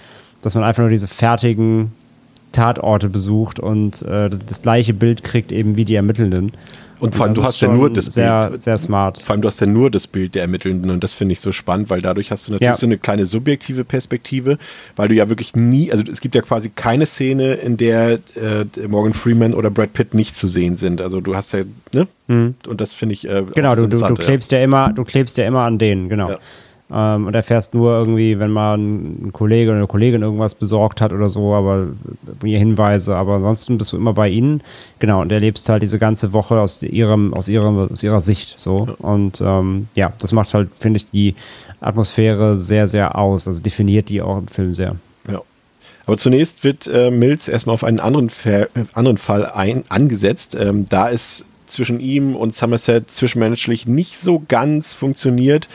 dass 0.41 0.55
man 0.55 0.63
einfach 0.63 0.81
nur 0.81 0.89
diese 0.89 1.07
fertigen 1.07 1.93
Tatorte 2.51 3.09
besucht 3.09 3.59
und 3.59 4.01
äh, 4.03 4.29
das 4.29 4.61
gleiche 4.61 4.93
Bild 4.93 5.23
kriegt 5.23 5.51
eben 5.51 5.75
wie 5.75 5.85
die 5.85 5.95
Ermittelnden. 5.95 6.53
Und 6.99 7.15
vor 7.15 7.25
allem, 7.25 7.36
du 7.36 7.43
hast 7.43 7.62
ja 7.62 7.67
nur 7.67 7.89
das 7.89 8.05
sehr, 8.05 8.49
Bild. 8.49 8.62
Sehr 8.62 8.77
smart. 8.77 9.19
Vor 9.19 9.34
allem, 9.34 9.41
du 9.41 9.47
hast 9.47 9.60
ja 9.62 9.67
nur 9.67 9.91
das 9.91 10.08
Bild 10.08 10.36
der 10.36 10.43
Ermittelnden 10.43 10.89
und 10.89 11.03
das 11.03 11.13
finde 11.13 11.34
ich 11.34 11.41
so 11.41 11.51
spannend, 11.51 11.89
weil 11.89 12.01
dadurch 12.01 12.31
hast 12.31 12.47
du 12.47 12.53
natürlich 12.53 12.67
ja. 12.67 12.75
so 12.75 12.86
eine 12.86 12.97
kleine 12.97 13.25
subjektive 13.25 13.84
Perspektive, 13.84 14.58
weil 14.95 15.10
du 15.10 15.15
ja 15.15 15.29
wirklich 15.29 15.55
nie, 15.55 15.91
also 15.91 16.03
es 16.12 16.21
gibt 16.21 16.36
ja 16.36 16.41
quasi 16.41 16.69
keine 16.69 17.05
Szene, 17.05 17.53
in 17.55 17.77
der 17.77 18.19
äh, 18.36 18.88
Morgan 18.88 19.13
Freeman 19.13 19.53
oder 19.53 19.69
Brad 19.69 19.93
Pitt 19.93 20.13
nicht 20.13 20.36
zu 20.36 20.47
sehen 20.47 20.77
sind. 20.77 21.01
Also 21.01 21.21
du 21.21 21.36
hast 21.36 21.53
ja, 21.53 21.63
ne? 21.91 22.08
Mhm. 22.27 22.55
Und 22.67 22.81
das 22.81 22.93
finde 22.93 23.13
ich. 23.13 23.27
Äh, 23.27 23.43
genau, 23.53 23.75
du, 23.75 23.88
du, 23.88 23.97
du, 23.97 24.15
klebst 24.15 24.51
ja. 24.51 24.60
ja. 24.60 24.63
immer, 24.63 24.93
du 24.93 25.03
klebst 25.03 25.38
ja 25.38 25.45
immer 25.45 25.62
an 25.62 25.77
denen, 25.77 26.10
genau. 26.10 26.29
Ja. 26.29 26.39
Ähm, 26.91 27.25
und 27.25 27.33
erfährst 27.33 27.73
nur 27.73 27.93
irgendwie, 27.93 28.37
wenn 28.37 28.51
mal 28.51 28.77
ein 28.77 29.31
Kollege 29.33 29.71
oder 29.71 29.79
eine 29.79 29.87
Kollegin 29.87 30.21
irgendwas 30.21 30.53
besorgt 30.53 31.01
hat 31.01 31.13
oder 31.13 31.29
so, 31.29 31.55
aber 31.55 31.87
Hinweise, 32.43 33.15
aber 33.15 33.35
ansonsten 33.35 33.79
bist 33.79 33.91
du 33.91 33.97
immer 33.97 34.13
bei 34.13 34.29
ihnen. 34.29 34.61
Genau, 34.99 35.21
und 35.21 35.31
erlebst 35.31 35.67
halt 35.67 35.81
diese 35.81 35.97
ganze 35.97 36.31
Woche 36.31 36.59
aus 36.59 36.83
ihrem, 36.83 37.33
aus 37.33 37.49
ihrem, 37.49 37.89
aus 37.91 38.03
ihrer 38.03 38.21
Sicht 38.21 38.59
so. 38.59 38.85
Ja. 38.87 38.93
Und 38.99 39.41
ähm, 39.43 39.87
ja, 39.95 40.13
das 40.19 40.31
macht 40.31 40.53
halt, 40.53 40.77
finde 40.77 40.97
ich, 40.97 41.09
die 41.09 41.33
Atmosphäre 41.81 42.55
sehr, 42.55 42.85
sehr 42.87 43.17
aus. 43.17 43.47
Also 43.47 43.63
definiert 43.63 44.09
die 44.09 44.21
auch 44.21 44.37
im 44.37 44.47
Film 44.47 44.75
sehr. 44.75 44.95
Ja. 45.27 45.41
Aber 46.05 46.17
zunächst 46.17 46.63
wird 46.63 46.85
äh, 46.85 47.09
Mills 47.09 47.47
erstmal 47.47 47.73
auf 47.73 47.83
einen 47.83 47.99
anderen, 47.99 48.29
Ver 48.29 48.69
äh, 48.75 48.85
anderen 48.93 49.17
Fall 49.17 49.47
ein, 49.47 49.85
angesetzt. 49.89 50.53
Ähm, 50.53 50.85
da 50.87 51.09
es 51.09 51.45
zwischen 51.65 51.99
ihm 51.99 52.35
und 52.35 52.53
Somerset 52.53 53.09
zwischenmenschlich 53.09 53.87
nicht 53.87 54.19
so 54.19 54.43
ganz 54.47 54.93
funktioniert, 54.93 55.67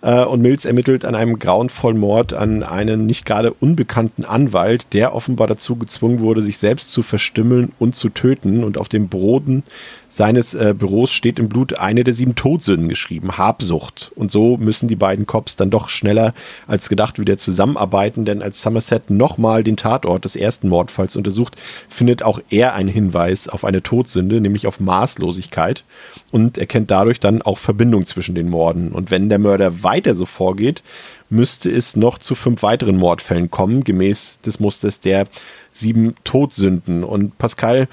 äh, 0.00 0.24
und 0.24 0.40
Mills 0.40 0.64
ermittelt 0.64 1.04
an 1.04 1.14
einem 1.14 1.38
grauenvollen 1.38 1.98
Mord 1.98 2.32
an 2.32 2.62
einen 2.62 3.06
nicht 3.06 3.26
gerade 3.26 3.52
unbekannten 3.52 4.24
Anwalt, 4.24 4.86
der 4.92 5.14
offenbar 5.14 5.46
dazu 5.46 5.76
gezwungen 5.76 6.20
wurde, 6.20 6.42
sich 6.42 6.58
selbst 6.58 6.92
zu 6.92 7.02
verstümmeln 7.02 7.72
und 7.78 7.96
zu 7.96 8.08
töten. 8.08 8.64
Und 8.64 8.78
auf 8.78 8.88
dem 8.88 9.08
Boden 9.08 9.62
seines 10.08 10.54
äh, 10.54 10.74
Büros 10.76 11.12
steht 11.12 11.38
im 11.38 11.48
Blut 11.48 11.78
eine 11.78 12.02
der 12.02 12.14
sieben 12.14 12.34
Todsünden 12.34 12.88
geschrieben, 12.88 13.36
Habsucht. 13.36 14.10
Und 14.14 14.32
so 14.32 14.56
müssen 14.56 14.88
die 14.88 14.96
beiden 14.96 15.26
Cops 15.26 15.56
dann 15.56 15.70
doch 15.70 15.88
schneller 15.88 16.34
als 16.66 16.88
gedacht 16.88 17.18
wieder 17.18 17.36
zusammenarbeiten, 17.36 18.24
denn 18.24 18.42
als 18.42 18.62
Somerset 18.62 19.10
nochmal 19.10 19.62
den 19.62 19.76
Tatort 19.76 20.24
des 20.24 20.34
ersten 20.34 20.68
Mordfalls 20.68 21.14
untersucht, 21.14 21.56
findet 21.88 22.22
auch 22.22 22.40
er 22.48 22.74
einen 22.74 22.88
Hinweis 22.88 23.48
auf 23.48 23.64
eine 23.64 23.82
Todsünde, 23.82 24.40
nämlich 24.40 24.66
auf 24.66 24.80
Maßlosigkeit 24.80 25.84
und 26.30 26.56
erkennt 26.56 26.90
dadurch 26.90 27.20
dann 27.20 27.42
auch 27.42 27.58
Verbindung 27.58 28.06
zwischen 28.06 28.34
den 28.34 28.48
Morden. 28.48 28.92
Und 28.92 29.10
wenn 29.10 29.28
der 29.28 29.38
Mörder 29.38 29.82
weiter 29.82 30.14
so 30.14 30.24
vorgeht, 30.24 30.82
müsste 31.30 31.70
es 31.70 31.96
noch 31.96 32.18
zu 32.18 32.34
fünf 32.34 32.62
weiteren 32.62 32.96
Mordfällen 32.96 33.50
kommen, 33.50 33.84
gemäß 33.84 34.40
des 34.40 34.60
Musters 34.60 35.00
der 35.00 35.26
sieben 35.72 36.14
Todsünden. 36.24 37.04
Und 37.04 37.36
Pascal, 37.38 37.88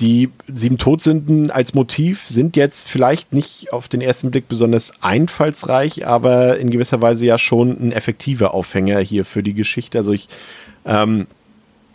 die 0.00 0.30
sieben 0.48 0.78
Todsünden 0.78 1.50
als 1.50 1.74
Motiv 1.74 2.26
sind 2.26 2.56
jetzt 2.56 2.88
vielleicht 2.88 3.32
nicht 3.32 3.72
auf 3.72 3.86
den 3.86 4.00
ersten 4.00 4.30
Blick 4.30 4.48
besonders 4.48 4.94
einfallsreich, 5.02 6.06
aber 6.06 6.58
in 6.58 6.70
gewisser 6.70 7.02
Weise 7.02 7.26
ja 7.26 7.36
schon 7.36 7.70
ein 7.80 7.92
effektiver 7.92 8.54
Aufhänger 8.54 8.98
hier 9.00 9.24
für 9.26 9.42
die 9.42 9.54
Geschichte. 9.54 9.98
Also 9.98 10.12
ich 10.12 10.28
ähm, 10.86 11.26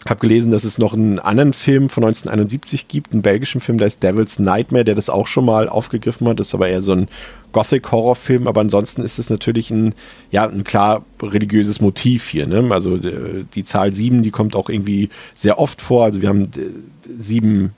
habe 0.08 0.20
gelesen, 0.20 0.52
dass 0.52 0.64
es 0.64 0.78
noch 0.78 0.94
einen 0.94 1.18
anderen 1.18 1.54
Film 1.54 1.90
von 1.90 2.04
1971 2.04 2.88
gibt, 2.88 3.12
einen 3.12 3.24
belgischen 3.24 3.60
Film, 3.60 3.80
der 3.80 3.88
ist 3.88 4.04
Devil's 4.04 4.38
Nightmare, 4.38 4.86
der 4.86 4.94
das 4.94 5.10
auch 5.10 5.26
schon 5.26 5.46
mal 5.46 5.68
aufgegriffen 5.68 6.28
hat. 6.28 6.40
Das 6.40 6.50
ist 6.50 6.54
aber 6.54 6.70
eher 6.70 6.84
so 6.84 6.92
ein 6.92 7.08
Gothic-Horrorfilm, 7.54 8.46
aber 8.46 8.62
ansonsten 8.62 9.02
ist 9.02 9.18
es 9.18 9.32
natürlich 9.32 9.72
ein, 9.72 9.96
ja, 10.30 10.48
ein 10.48 10.64
klar 10.64 11.04
religiöses 11.24 11.82
Motiv 11.82 12.28
hier. 12.28 12.46
Ne? 12.46 12.68
Also 12.70 12.98
die, 12.98 13.46
die 13.56 13.64
Zahl 13.64 13.96
sieben, 13.96 14.22
die 14.22 14.32
kommt 14.32 14.56
auch 14.56 14.70
irgendwie 14.70 15.10
sehr 15.34 15.58
oft 15.58 15.82
vor. 15.82 16.04
Also 16.04 16.22
wir 16.22 16.30
haben 16.30 16.52
äh, 16.56 16.70
sieben 17.18 17.74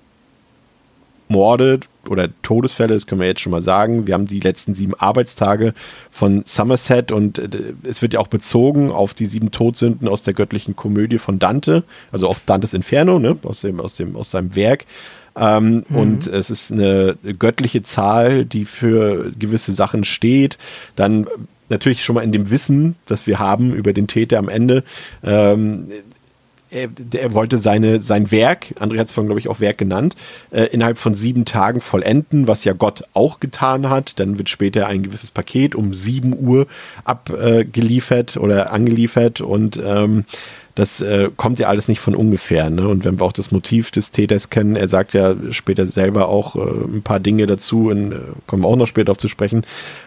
Morde 1.29 1.79
oder 2.07 2.29
Todesfälle, 2.41 2.93
das 2.93 3.07
können 3.07 3.21
wir 3.21 3.27
jetzt 3.27 3.41
schon 3.41 3.51
mal 3.51 3.61
sagen. 3.61 4.07
Wir 4.07 4.13
haben 4.13 4.27
die 4.27 4.39
letzten 4.39 4.73
sieben 4.73 4.93
Arbeitstage 4.95 5.73
von 6.09 6.43
Somerset 6.45 7.11
und 7.11 7.39
äh, 7.39 7.49
es 7.83 8.01
wird 8.01 8.13
ja 8.13 8.19
auch 8.19 8.27
bezogen 8.27 8.91
auf 8.91 9.13
die 9.13 9.25
sieben 9.25 9.51
Todsünden 9.51 10.07
aus 10.07 10.21
der 10.21 10.33
göttlichen 10.33 10.75
Komödie 10.75 11.19
von 11.19 11.39
Dante, 11.39 11.83
also 12.11 12.27
auch 12.27 12.37
Dantes 12.45 12.73
Inferno, 12.73 13.19
ne, 13.19 13.37
aus, 13.43 13.61
dem, 13.61 13.79
aus, 13.79 13.95
dem, 13.95 14.15
aus 14.15 14.31
seinem 14.31 14.55
Werk. 14.55 14.85
Ähm, 15.35 15.83
mhm. 15.89 15.95
Und 15.95 16.27
es 16.27 16.49
ist 16.49 16.71
eine 16.71 17.17
göttliche 17.37 17.83
Zahl, 17.83 18.45
die 18.45 18.65
für 18.65 19.31
gewisse 19.37 19.71
Sachen 19.71 20.03
steht. 20.03 20.57
Dann 20.95 21.27
natürlich 21.69 22.03
schon 22.03 22.15
mal 22.15 22.23
in 22.23 22.31
dem 22.31 22.49
Wissen, 22.49 22.95
das 23.05 23.27
wir 23.27 23.39
haben 23.39 23.73
über 23.73 23.93
den 23.93 24.07
Täter 24.07 24.39
am 24.39 24.49
Ende. 24.49 24.83
Ähm, 25.23 25.87
er, 26.69 26.89
er, 27.13 27.33
wollte 27.33 27.57
seine, 27.57 27.99
sein 27.99 28.31
Werk, 28.31 28.73
André 28.79 28.99
hat 28.99 29.07
es 29.07 29.11
vorhin, 29.11 29.27
glaube 29.27 29.39
ich, 29.39 29.47
auch 29.47 29.59
Werk 29.59 29.77
genannt, 29.77 30.15
äh, 30.51 30.63
innerhalb 30.65 30.97
von 30.97 31.15
sieben 31.15 31.45
Tagen 31.45 31.81
vollenden, 31.81 32.47
was 32.47 32.63
ja 32.63 32.73
Gott 32.73 33.03
auch 33.13 33.39
getan 33.39 33.89
hat. 33.89 34.19
Dann 34.19 34.37
wird 34.37 34.49
später 34.49 34.87
ein 34.87 35.03
gewisses 35.03 35.31
Paket 35.31 35.75
um 35.75 35.93
sieben 35.93 36.37
Uhr 36.37 36.67
abgeliefert 37.03 38.35
äh, 38.35 38.39
oder 38.39 38.71
angeliefert 38.71 39.41
und 39.41 39.81
ähm, 39.83 40.25
das 40.77 41.01
äh, 41.01 41.31
kommt 41.35 41.57
ja 41.57 41.69
alles 41.69 41.87
nicht 41.87 41.99
von 41.99 42.13
ungefähr. 42.13 42.69
Ne? 42.69 42.87
Und 42.87 43.03
wenn 43.03 43.19
wir 43.19 43.25
auch 43.25 43.31
das 43.31 43.49
Motiv 43.49 43.89
des 43.89 44.11
Täters 44.11 44.51
kennen, 44.51 44.75
er 44.75 44.87
sagt 44.87 45.13
ja 45.13 45.33
später 45.49 45.87
selber 45.87 46.29
auch 46.29 46.55
äh, 46.55 46.59
ein 46.59 47.01
paar 47.01 47.19
Dinge 47.19 47.47
dazu, 47.47 47.89
in, 47.89 48.11
äh, 48.11 48.15
kommen 48.45 48.61
wir 48.61 48.67
auch 48.67 48.75
noch 48.75 48.85
später 48.85 49.11
auf 49.11 49.17
zu 49.17 49.27
sprechen, 49.27 49.65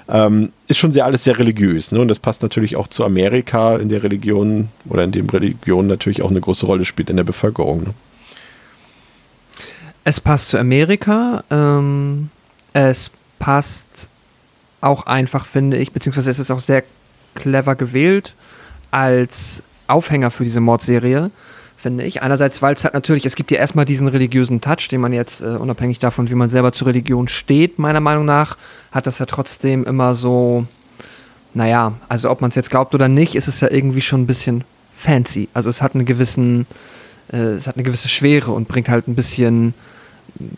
ähm, 0.08 0.52
ist 0.68 0.78
schon 0.78 0.92
sehr 0.92 1.06
alles 1.06 1.24
sehr 1.24 1.40
religiös. 1.40 1.90
Ne? 1.90 1.98
Und 1.98 2.06
das 2.06 2.20
passt 2.20 2.42
natürlich 2.42 2.76
auch 2.76 2.86
zu 2.86 3.04
Amerika, 3.04 3.78
in 3.78 3.88
der 3.88 4.04
Religion 4.04 4.68
oder 4.88 5.02
in 5.02 5.10
dem 5.10 5.28
Religion 5.28 5.88
natürlich 5.88 6.22
auch 6.22 6.30
eine 6.30 6.40
große 6.40 6.66
Rolle 6.66 6.84
spielt 6.84 7.10
in 7.10 7.16
der 7.16 7.24
Bevölkerung. 7.24 7.82
Ne? 7.82 7.94
Es 10.04 10.20
passt 10.20 10.50
zu 10.50 10.58
Amerika. 10.58 11.42
Ähm, 11.50 12.30
es 12.74 13.10
passt 13.40 14.08
auch 14.80 15.06
einfach, 15.06 15.46
finde 15.46 15.78
ich, 15.78 15.90
beziehungsweise 15.90 16.30
es 16.30 16.38
ist 16.38 16.52
auch 16.52 16.60
sehr 16.60 16.84
clever 17.34 17.74
gewählt 17.74 18.34
als 18.92 19.64
Aufhänger 19.90 20.30
für 20.30 20.44
diese 20.44 20.60
Mordserie, 20.60 21.30
finde 21.76 22.04
ich. 22.04 22.22
Einerseits, 22.22 22.62
weil 22.62 22.74
es 22.74 22.84
halt 22.84 22.94
natürlich, 22.94 23.26
es 23.26 23.36
gibt 23.36 23.50
ja 23.50 23.58
erstmal 23.58 23.84
diesen 23.84 24.08
religiösen 24.08 24.60
Touch, 24.60 24.88
den 24.90 25.00
man 25.00 25.12
jetzt, 25.12 25.40
äh, 25.40 25.46
unabhängig 25.46 25.98
davon, 25.98 26.28
wie 26.30 26.34
man 26.34 26.48
selber 26.48 26.72
zur 26.72 26.88
Religion 26.88 27.28
steht, 27.28 27.78
meiner 27.78 28.00
Meinung 28.00 28.24
nach, 28.24 28.56
hat 28.92 29.06
das 29.06 29.18
ja 29.18 29.26
trotzdem 29.26 29.84
immer 29.84 30.14
so, 30.14 30.66
naja, 31.54 31.94
also 32.08 32.30
ob 32.30 32.40
man 32.40 32.50
es 32.50 32.56
jetzt 32.56 32.70
glaubt 32.70 32.94
oder 32.94 33.08
nicht, 33.08 33.34
ist 33.34 33.48
es 33.48 33.60
ja 33.60 33.70
irgendwie 33.70 34.00
schon 34.00 34.22
ein 34.22 34.26
bisschen 34.26 34.64
fancy. 34.94 35.48
Also 35.54 35.70
es 35.70 35.82
hat 35.82 35.94
einen 35.94 36.04
gewissen, 36.04 36.66
äh, 37.32 37.36
es 37.36 37.66
hat 37.66 37.76
eine 37.76 37.84
gewisse 37.84 38.08
Schwere 38.08 38.52
und 38.52 38.68
bringt 38.68 38.88
halt 38.88 39.08
ein 39.08 39.14
bisschen, 39.14 39.74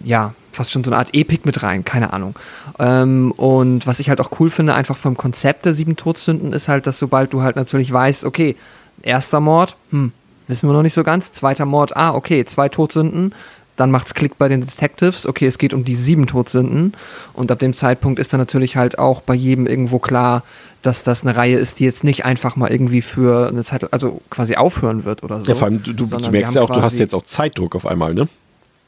ja, 0.03 0.35
fast 0.51 0.71
schon 0.71 0.85
so 0.85 0.91
eine 0.91 0.99
Art 0.99 1.15
Epik 1.15 1.47
mit 1.47 1.63
rein, 1.63 1.85
keine 1.85 2.13
Ahnung. 2.13 2.35
Ähm, 2.79 3.33
und 3.33 3.87
was 3.87 4.01
ich 4.01 4.09
halt 4.09 4.21
auch 4.21 4.31
cool 4.39 4.51
finde, 4.51 4.75
einfach 4.75 4.97
vom 4.97 5.17
Konzept 5.17 5.65
der 5.65 5.73
sieben 5.73 5.97
Todsünden, 5.97 6.53
ist 6.53 6.69
halt, 6.69 6.87
dass 6.87 6.99
sobald 6.99 7.33
du 7.33 7.43
halt 7.43 7.57
natürlich 7.57 7.93
weißt, 7.93 8.25
okay, 8.25 8.57
Erster 9.03 9.41
Mord, 9.41 9.77
hm, 9.91 10.13
wissen 10.47 10.69
wir 10.69 10.75
noch 10.75 10.83
nicht 10.83 10.95
so 10.95 11.03
ganz. 11.03 11.33
Zweiter 11.33 11.67
Mord, 11.67 11.97
ah, 11.97 12.15
okay, 12.15 12.45
zwei 12.45 12.69
Todsünden. 12.69 13.35
Dann 13.77 13.91
macht's 13.91 14.13
Klick 14.15 14.37
bei 14.37 14.49
den 14.49 14.61
Detectives. 14.61 15.27
Okay, 15.27 15.47
es 15.47 15.57
geht 15.57 15.73
um 15.73 15.85
die 15.85 15.95
sieben 15.95 16.27
Todsünden. 16.27 16.93
Und 17.33 17.51
ab 17.51 17.59
dem 17.59 17.73
Zeitpunkt 17.73 18.19
ist 18.21 18.33
dann 18.33 18.41
natürlich 18.41 18.77
halt 18.77 18.99
auch 18.99 19.23
bei 19.23 19.35
jedem 19.35 19.67
irgendwo 19.67 19.99
klar, 19.99 20.43
dass 20.83 21.05
das 21.05 21.23
eine 21.23 21.37
Reihe 21.37 21.57
ist, 21.57 21.81
die 21.81 21.85
jetzt 21.85 22.05
nicht 22.05 22.25
einfach 22.25 22.57
mal 22.57 22.71
irgendwie 22.71 23.01
für 23.01 23.49
eine 23.49 23.65
Zeit, 23.65 23.91
also 23.93 24.21
quasi 24.29 24.57
aufhören 24.57 25.05
wird 25.05 25.23
oder 25.23 25.41
so. 25.41 25.47
Ja, 25.47 25.55
vor 25.55 25.69
allem, 25.69 25.83
du, 25.83 25.95
du, 25.95 26.05
du 26.05 26.31
merkst 26.31 26.55
ja 26.55 26.63
auch, 26.63 26.71
du 26.71 26.83
hast 26.83 26.99
jetzt 26.99 27.15
auch 27.15 27.25
Zeitdruck 27.25 27.75
auf 27.75 27.87
einmal, 27.87 28.15
ne? 28.15 28.29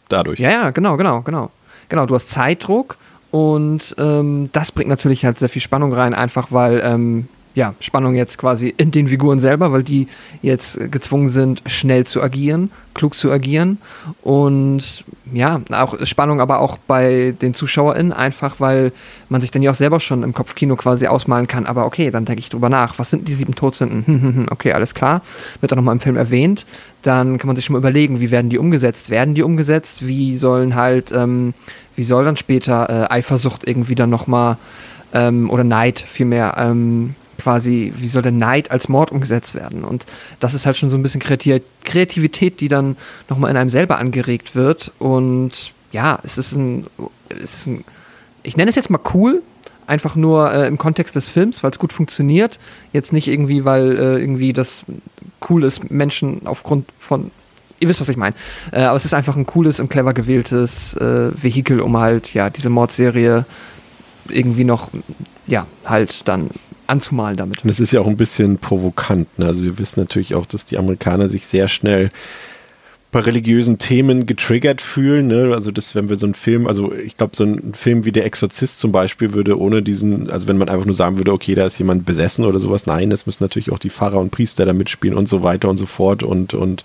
Dadurch. 0.09 0.39
Ja, 0.39 0.51
ja, 0.51 0.71
genau, 0.71 0.97
genau, 0.97 1.23
genau. 1.23 1.51
Genau, 1.89 2.07
du 2.07 2.15
hast 2.15 2.31
Zeitdruck 2.31 2.97
und 3.31 3.95
ähm, 3.99 4.51
das 4.53 4.73
bringt 4.73 4.91
natürlich 4.91 5.25
halt 5.25 5.39
sehr 5.39 5.49
viel 5.49 5.63
Spannung 5.63 5.93
rein, 5.93 6.15
einfach 6.15 6.53
weil 6.53 6.83
ähm, 6.85 7.29
ja, 7.55 7.75
Spannung 7.79 8.17
jetzt 8.17 8.37
quasi 8.37 8.75
in 8.77 8.91
den 8.91 9.07
Figuren 9.07 9.39
selber, 9.39 9.71
weil 9.71 9.85
die 9.85 10.09
jetzt 10.43 10.91
gezwungen 10.91 11.29
sind, 11.29 11.63
schnell 11.67 12.05
zu 12.05 12.21
agieren, 12.21 12.71
klug 12.95 13.15
zu 13.15 13.31
agieren. 13.31 13.79
Und 14.23 15.05
ja, 15.33 15.61
auch 15.71 16.05
Spannung 16.05 16.41
aber 16.41 16.59
auch 16.59 16.77
bei 16.79 17.33
den 17.41 17.55
ZuschauerInnen, 17.55 18.13
einfach 18.13 18.59
weil 18.59 18.93
man 19.29 19.41
sich 19.41 19.53
dann 19.53 19.63
ja 19.63 19.71
auch 19.71 19.77
selber 19.77 20.01
schon 20.01 20.25
im 20.25 20.35
Kopfkino 20.35 20.75
quasi 20.75 21.07
ausmalen 21.07 21.47
kann. 21.47 21.67
Aber 21.67 21.87
okay, 21.87 22.11
dann 22.11 22.25
denke 22.25 22.41
ich 22.41 22.49
drüber 22.49 22.69
nach. 22.69 22.99
Was 22.99 23.11
sind 23.11 23.29
die 23.29 23.35
sieben 23.35 23.55
Todsünden? 23.55 24.49
okay, 24.51 24.73
alles 24.73 24.93
klar. 24.93 25.23
Wird 25.61 25.73
auch 25.73 25.77
nochmal 25.77 25.95
im 25.95 26.01
Film 26.01 26.17
erwähnt. 26.17 26.67
Dann 27.03 27.39
kann 27.39 27.47
man 27.47 27.55
sich 27.55 27.65
schon 27.65 27.75
mal 27.75 27.79
überlegen, 27.79 28.21
wie 28.21 28.33
werden 28.33 28.51
die 28.51 28.59
umgesetzt? 28.59 29.11
Werden 29.11 29.35
die 29.35 29.45
umgesetzt? 29.45 30.07
Wie 30.07 30.37
sollen 30.37 30.75
halt, 30.75 31.13
ähm, 31.13 31.55
wie 31.95 32.03
soll 32.03 32.25
dann 32.25 32.37
später 32.37 32.89
äh, 33.11 33.15
Eifersucht 33.15 33.69
irgendwie 33.69 33.95
dann 33.95 34.11
nochmal 34.11 34.57
ähm, 35.13 35.51
oder 35.51 35.63
Neid 35.63 36.01
vielmehr 36.01 36.57
ähm, 36.59 37.15
quasi, 37.45 37.93
wie 37.97 38.09
soll 38.09 38.23
der 38.23 38.33
Neid 38.33 38.71
als 38.71 38.89
Mord 38.89 39.13
umgesetzt 39.13 39.55
werden? 39.55 39.85
Und 39.85 40.07
das 40.41 40.55
ist 40.55 40.67
halt 40.67 40.77
schon 40.77 40.91
so 40.91 40.97
ein 40.97 41.03
bisschen 41.03 41.21
Kreativität, 41.21 42.61
die 42.61 42.69
dann 42.69 42.97
nochmal 43.29 43.51
in 43.51 43.57
einem 43.57 43.71
selber 43.71 43.99
angeregt 43.99 44.57
wird. 44.57 44.93
Und 44.99 45.73
ja, 45.93 46.19
es 46.25 46.39
ist 46.39 46.53
ein, 46.53 46.87
es 47.29 47.55
ist 47.55 47.67
ein 47.69 47.85
ich 48.45 48.57
nenne 48.57 48.69
es 48.69 48.77
jetzt 48.77 48.91
mal 48.91 49.01
cool, 49.15 49.43
einfach 49.87 50.15
nur 50.15 50.53
äh, 50.53 50.69
im 50.69 50.79
Kontext 50.79 51.17
des 51.17 51.29
Films, 51.29 51.63
weil 51.63 51.73
es 51.73 51.79
gut 51.79 51.93
funktioniert. 51.93 52.61
Jetzt 52.93 53.13
nicht 53.13 53.27
irgendwie, 53.27 53.65
weil 53.65 53.99
äh, 53.99 54.19
irgendwie 54.19 54.53
das 54.53 54.85
cool 55.49 55.65
ist, 55.65 55.91
Menschen 55.91 56.43
aufgrund 56.47 56.87
von 56.99 57.31
ihr 57.81 57.89
wisst, 57.89 58.01
was 58.01 58.09
ich 58.09 58.17
meine. 58.17 58.37
Äh, 58.71 58.83
aber 58.83 58.97
es 58.97 59.05
ist 59.05 59.15
einfach 59.15 59.37
ein 59.37 59.47
cooles 59.47 59.81
und 59.81 59.89
clever 59.89 60.15
gewähltes 60.15 60.95
äh, 60.95 61.31
Vehikel, 61.35 61.81
um 61.81 61.97
halt, 61.99 62.33
ja, 62.35 62.51
diese 62.51 62.71
Mordserie 62.71 63.45
irgendwie 64.29 64.65
noch, 64.65 64.91
ja, 65.47 65.67
halt 65.85 66.29
dann 66.29 66.51
anzumalen 66.87 67.37
damit. 67.37 67.65
Und 67.65 67.71
es 67.71 67.81
ist 67.81 67.93
ja 67.93 68.01
auch 68.01 68.07
ein 68.07 68.17
bisschen 68.17 68.59
provokant. 68.59 69.39
Ne? 69.39 69.47
Also 69.47 69.65
wir 69.65 69.79
wissen 69.79 70.01
natürlich 70.01 70.35
auch, 70.35 70.47
dass 70.47 70.65
die 70.65 70.79
Amerikaner 70.79 71.29
sich 71.29 71.47
sehr 71.47 71.69
schnell 71.69 72.11
bei 73.15 73.21
religiösen 73.21 73.79
Themen 73.79 74.27
getriggert 74.27 74.81
fühlen. 74.81 75.29
Ne? 75.29 75.53
Also 75.55 75.71
das, 75.71 75.95
wenn 75.95 76.09
wir 76.09 76.17
so 76.17 76.27
einen 76.27 76.35
Film, 76.35 76.67
also 76.67 76.93
ich 76.93 77.17
glaube, 77.17 77.37
so 77.37 77.45
ein 77.45 77.73
Film 77.73 78.05
wie 78.05 78.11
Der 78.11 78.27
Exorzist 78.27 78.81
zum 78.81 78.91
Beispiel 78.91 79.35
würde 79.35 79.57
ohne 79.57 79.83
diesen, 79.83 80.29
also 80.31 80.49
wenn 80.49 80.59
man 80.59 80.69
einfach 80.69 80.85
nur 80.85 80.97
sagen 80.97 81.17
würde, 81.17 81.33
okay, 81.33 81.55
da 81.55 81.65
ist 81.65 81.79
jemand 81.79 82.05
besessen 82.05 82.45
oder 82.45 82.59
sowas, 82.59 82.87
nein, 82.87 83.11
das 83.11 83.25
müssen 83.25 83.45
natürlich 83.45 83.71
auch 83.71 83.79
die 83.79 83.91
Pfarrer 83.91 84.19
und 84.19 84.31
Priester 84.31 84.67
da 84.67 84.73
mitspielen 84.73 85.17
und 85.17 85.29
so 85.29 85.45
weiter 85.45 85.69
und 85.69 85.77
so 85.77 85.87
fort. 85.87 86.25
Und, 86.25 86.55
und 86.55 86.83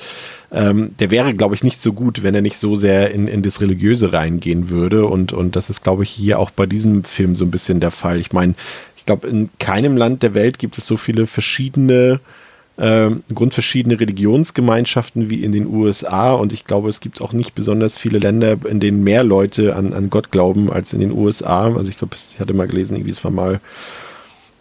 ähm, 0.52 0.96
der 1.00 1.10
wäre, 1.10 1.34
glaube 1.34 1.56
ich, 1.56 1.64
nicht 1.64 1.82
so 1.82 1.94
gut, 1.94 2.22
wenn 2.22 2.36
er 2.36 2.42
nicht 2.42 2.60
so 2.60 2.76
sehr 2.76 3.12
in, 3.12 3.28
in 3.28 3.42
das 3.42 3.60
Religiöse 3.60 4.14
reingehen 4.14 4.70
würde. 4.70 5.08
Und, 5.08 5.34
und 5.34 5.56
das 5.56 5.72
ist, 5.72 5.84
glaube 5.84 6.04
ich, 6.04 6.12
hier 6.12 6.38
auch 6.38 6.52
bei 6.52 6.68
diesem 6.68 7.06
Film 7.06 7.34
so 7.34 7.44
ein 7.44 7.52
bisschen 7.52 7.80
der 7.80 7.92
Fall. 7.92 8.20
Ich 8.20 8.34
meine, 8.34 8.54
glaube, 9.10 9.28
in 9.28 9.50
keinem 9.58 9.98
Land 9.98 10.22
der 10.22 10.36
Welt 10.36 10.60
gibt 10.60 10.78
es 10.78 10.86
so 10.86 10.96
viele 10.96 11.26
verschiedene, 11.26 12.20
äh, 12.78 13.10
grundverschiedene 13.34 14.00
Religionsgemeinschaften 14.00 15.32
wie 15.32 15.44
in 15.44 15.52
den 15.52 15.66
USA. 15.66 16.34
Und 16.34 16.54
ich 16.54 16.64
glaube, 16.64 16.90
es 16.90 17.00
gibt 17.00 17.20
auch 17.20 17.34
nicht 17.34 17.56
besonders 17.56 17.98
viele 17.98 18.20
Länder, 18.20 18.58
in 18.70 18.80
denen 18.80 19.04
mehr 19.04 19.24
Leute 19.24 19.76
an, 19.76 19.94
an 19.94 20.12
Gott 20.12 20.30
glauben 20.30 20.72
als 20.72 20.94
in 20.94 21.00
den 21.00 21.12
USA. 21.12 21.74
Also 21.74 21.90
ich 21.90 21.98
glaube, 21.98 22.16
ich 22.16 22.40
hatte 22.40 22.54
mal 22.54 22.68
gelesen, 22.68 22.98
irgendwie 22.98 23.10
es 23.10 23.24
war 23.24 23.32
mal 23.32 23.62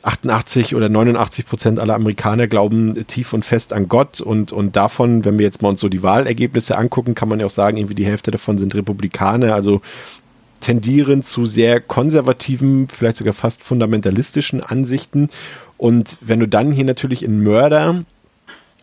88 0.02 0.74
oder 0.74 0.88
89 0.88 1.44
Prozent 1.44 1.78
aller 1.78 1.94
Amerikaner 1.94 2.46
glauben 2.46 3.06
tief 3.06 3.34
und 3.34 3.44
fest 3.44 3.74
an 3.74 3.88
Gott 3.88 4.22
und, 4.22 4.50
und 4.52 4.76
davon, 4.76 5.26
wenn 5.26 5.36
wir 5.36 5.44
jetzt 5.44 5.60
mal 5.60 5.68
uns 5.68 5.80
so 5.80 5.90
die 5.90 6.02
Wahlergebnisse 6.02 6.78
angucken, 6.78 7.14
kann 7.14 7.28
man 7.28 7.40
ja 7.40 7.44
auch 7.46 7.50
sagen, 7.50 7.76
irgendwie 7.76 7.96
die 7.96 8.06
Hälfte 8.06 8.30
davon 8.30 8.56
sind 8.56 8.74
Republikaner. 8.74 9.54
Also 9.54 9.82
tendieren 10.60 11.22
zu 11.22 11.46
sehr 11.46 11.80
konservativen, 11.80 12.88
vielleicht 12.88 13.16
sogar 13.16 13.34
fast 13.34 13.62
fundamentalistischen 13.62 14.62
Ansichten. 14.62 15.30
Und 15.76 16.18
wenn 16.20 16.40
du 16.40 16.48
dann 16.48 16.72
hier 16.72 16.84
natürlich 16.84 17.24
einen 17.24 17.42
Mörder 17.42 18.04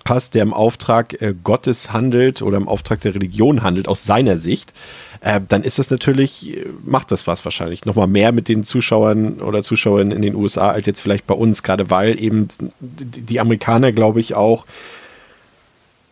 hast, 0.08 0.36
der 0.36 0.44
im 0.44 0.54
Auftrag 0.54 1.22
äh, 1.22 1.34
Gottes 1.44 1.92
handelt 1.92 2.42
oder 2.42 2.58
im 2.58 2.68
Auftrag 2.68 3.02
der 3.02 3.16
Religion 3.16 3.64
handelt, 3.64 3.88
aus 3.88 4.06
seiner 4.06 4.38
Sicht, 4.38 4.74
äh, 5.22 5.42
dann 5.48 5.64
ist 5.64 5.80
das 5.80 5.90
natürlich, 5.90 6.56
äh, 6.56 6.66
macht 6.86 7.12
das 7.12 7.26
was 7.26 7.44
wahrscheinlich. 7.44 7.86
Nochmal 7.86 8.08
mehr 8.08 8.32
mit 8.32 8.48
den 8.48 8.64
Zuschauern 8.64 9.42
oder 9.42 9.64
Zuschauern 9.64 10.12
in 10.12 10.22
den 10.22 10.36
USA 10.36 10.70
als 10.70 10.86
jetzt 10.86 11.02
vielleicht 11.02 11.26
bei 11.26 11.34
uns, 11.34 11.64
gerade 11.64 11.90
weil 11.90 12.22
eben 12.22 12.48
die 12.80 13.40
Amerikaner, 13.40 13.92
glaube 13.92 14.20
ich, 14.20 14.36
auch 14.36 14.66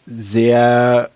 sehr 0.07 1.09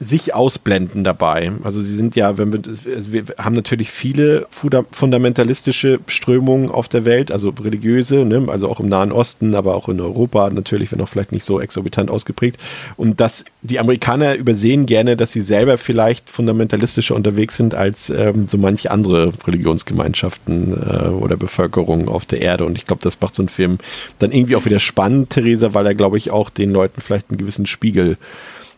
sich 0.00 0.32
ausblenden 0.32 1.02
dabei. 1.02 1.50
Also 1.64 1.80
sie 1.80 1.94
sind 1.94 2.14
ja, 2.14 2.38
wenn 2.38 2.52
wir, 2.52 2.60
also 2.94 3.12
wir 3.12 3.24
haben 3.38 3.56
natürlich 3.56 3.90
viele 3.90 4.46
fundamentalistische 4.50 5.98
Strömungen 6.06 6.70
auf 6.70 6.88
der 6.88 7.04
Welt, 7.04 7.32
also 7.32 7.50
religiöse, 7.50 8.24
ne? 8.24 8.46
also 8.46 8.68
auch 8.68 8.78
im 8.78 8.88
Nahen 8.88 9.10
Osten, 9.10 9.56
aber 9.56 9.74
auch 9.74 9.88
in 9.88 10.00
Europa 10.00 10.50
natürlich, 10.50 10.92
wenn 10.92 11.00
auch 11.00 11.08
vielleicht 11.08 11.32
nicht 11.32 11.44
so 11.44 11.60
exorbitant 11.60 12.10
ausgeprägt. 12.10 12.60
Und 12.96 13.20
dass 13.20 13.44
die 13.62 13.80
Amerikaner 13.80 14.36
übersehen 14.36 14.86
gerne, 14.86 15.16
dass 15.16 15.32
sie 15.32 15.40
selber 15.40 15.78
vielleicht 15.78 16.30
fundamentalistischer 16.30 17.16
unterwegs 17.16 17.56
sind 17.56 17.74
als 17.74 18.08
ähm, 18.10 18.46
so 18.46 18.56
manche 18.56 18.92
andere 18.92 19.32
Religionsgemeinschaften 19.46 20.74
äh, 20.74 21.08
oder 21.08 21.36
Bevölkerung 21.36 22.08
auf 22.08 22.24
der 22.24 22.40
Erde. 22.40 22.66
Und 22.66 22.78
ich 22.78 22.84
glaube, 22.84 23.02
das 23.02 23.20
macht 23.20 23.34
so 23.34 23.42
ein 23.42 23.48
Film 23.48 23.78
dann 24.20 24.30
irgendwie 24.30 24.54
auch 24.54 24.64
wieder 24.64 24.78
spannend, 24.78 25.30
Theresa, 25.30 25.74
weil 25.74 25.86
er, 25.86 25.96
glaube 25.96 26.18
ich, 26.18 26.30
auch 26.30 26.50
den 26.50 26.70
Leuten 26.70 27.00
vielleicht 27.00 27.30
einen 27.30 27.38
gewissen 27.38 27.66
Spiegel 27.66 28.16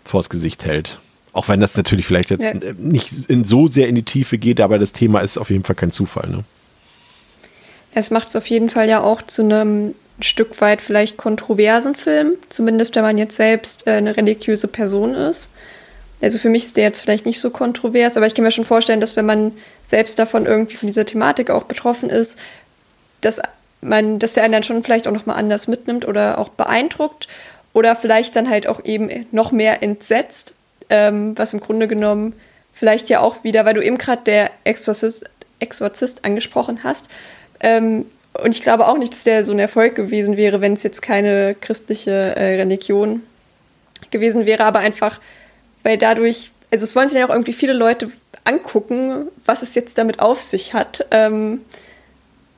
vors 0.05 0.31
Gesicht 0.31 0.65
hält. 0.65 0.99
Auch 1.33 1.49
wenn 1.49 1.61
das 1.61 1.77
natürlich 1.77 2.07
vielleicht 2.07 2.31
jetzt 2.31 2.55
Ja. 2.55 2.73
nicht 2.77 3.29
in 3.29 3.45
so 3.45 3.69
sehr 3.69 3.89
in 3.89 3.95
die 3.95 4.03
Tiefe 4.03 4.39
geht, 4.39 4.61
aber 4.61 4.79
das 4.79 4.93
Thema 4.93 5.21
ist 5.21 5.39
auf 5.39 5.51
jeden 5.51 5.65
Fall 5.65 5.77
kein 5.77 5.93
Zufall. 5.93 6.29
Ne? 6.29 6.45
Es 7.95 8.11
macht 8.11 8.29
es 8.29 8.37
auf 8.37 8.47
jeden 8.47 8.71
Fall 8.71 8.89
ja 8.89 9.01
auch 9.03 9.23
zu 9.23 9.43
einem 9.43 9.95
Stück 10.21 10.61
weit 10.61 10.83
vielleicht 10.83 11.17
kontroversen 11.17 11.95
Film, 11.95 12.33
zumindest 12.49 12.95
wenn 12.97 13.03
man 13.03 13.19
jetzt 13.19 13.37
selbst 13.37 13.87
äh, 13.87 13.93
eine 13.93 14.17
religiöse 14.17 14.69
Person 14.69 15.15
ist. 15.15 15.53
Also 16.21 16.39
für 16.39 16.51
mich 16.51 16.65
ist 16.65 16.77
der 16.77 16.85
jetzt 16.85 17.01
vielleicht 17.01 17.25
nicht 17.25 17.41
so 17.41 17.51
kontrovers, 17.51 18.17
aber 18.17 18.27
ich 18.27 18.35
kann 18.35 18.45
mir 18.45 18.51
schon 18.51 18.67
vorstellen, 18.67 19.01
dass 19.01 19.17
wenn 19.17 19.25
man 19.25 19.53
selbst 19.85 20.19
davon 20.19 20.45
irgendwie 20.47 20.77
von 20.77 20.87
dieser 20.87 21.07
Thematik 21.07 21.49
auch 21.49 21.65
betroffen 21.65 22.11
ist, 22.11 22.39
dass 23.23 23.41
man, 23.81 24.19
dass 24.19 24.35
der 24.35 24.45
einen 24.45 24.53
dann 24.53 24.63
schon 24.63 24.83
vielleicht 24.83 25.09
auch 25.09 25.13
nochmal 25.13 25.37
anders 25.37 25.67
mitnimmt 25.69 26.07
oder 26.07 26.39
auch 26.39 26.51
beeindruckt 26.51 27.29
oder 27.73 27.97
vielleicht 27.97 28.37
dann 28.37 28.51
halt 28.51 28.67
auch 28.67 28.85
eben 28.85 29.27
noch 29.33 29.53
mehr 29.53 29.83
entsetzt, 29.83 30.53
ähm, 30.91 31.37
was 31.39 31.55
im 31.55 31.61
Grunde 31.61 31.89
genommen 31.89 32.35
vielleicht 32.73 33.09
ja 33.09 33.21
auch 33.21 33.43
wieder, 33.45 33.65
weil 33.65 33.75
du 33.75 33.83
eben 33.83 33.99
gerade 33.99 34.23
der 34.25 34.51
Exorzist, 34.65 35.29
Exorzist 35.59 36.25
angesprochen 36.25 36.85
hast, 36.85 37.09
ähm, 37.61 38.07
und 38.33 38.55
ich 38.55 38.63
glaube 38.63 38.87
auch 38.87 38.97
nicht, 38.97 39.13
dass 39.13 39.25
der 39.25 39.45
so 39.45 39.53
ein 39.53 39.59
Erfolg 39.59 39.95
gewesen 39.95 40.37
wäre, 40.37 40.61
wenn 40.61 40.75
es 40.75 40.83
jetzt 40.83 41.03
keine 41.03 41.55
christliche 41.55 42.11
äh, 42.37 42.57
Religion 42.61 43.23
gewesen 44.11 44.47
wäre, 44.47 44.65
aber 44.65 44.79
einfach, 44.79 45.21
weil 45.83 45.99
dadurch, 45.99 46.51
also 46.71 46.85
es 46.85 46.95
wollen 46.95 47.09
sich 47.09 47.19
ja 47.19 47.27
auch 47.27 47.31
irgendwie 47.31 47.53
viele 47.53 47.73
Leute 47.73 48.11
angucken, 48.45 49.29
was 49.45 49.63
es 49.63 49.75
jetzt 49.75 49.99
damit 49.99 50.21
auf 50.21 50.41
sich 50.41 50.75
hat. 50.75 51.07
Ähm, 51.11 51.63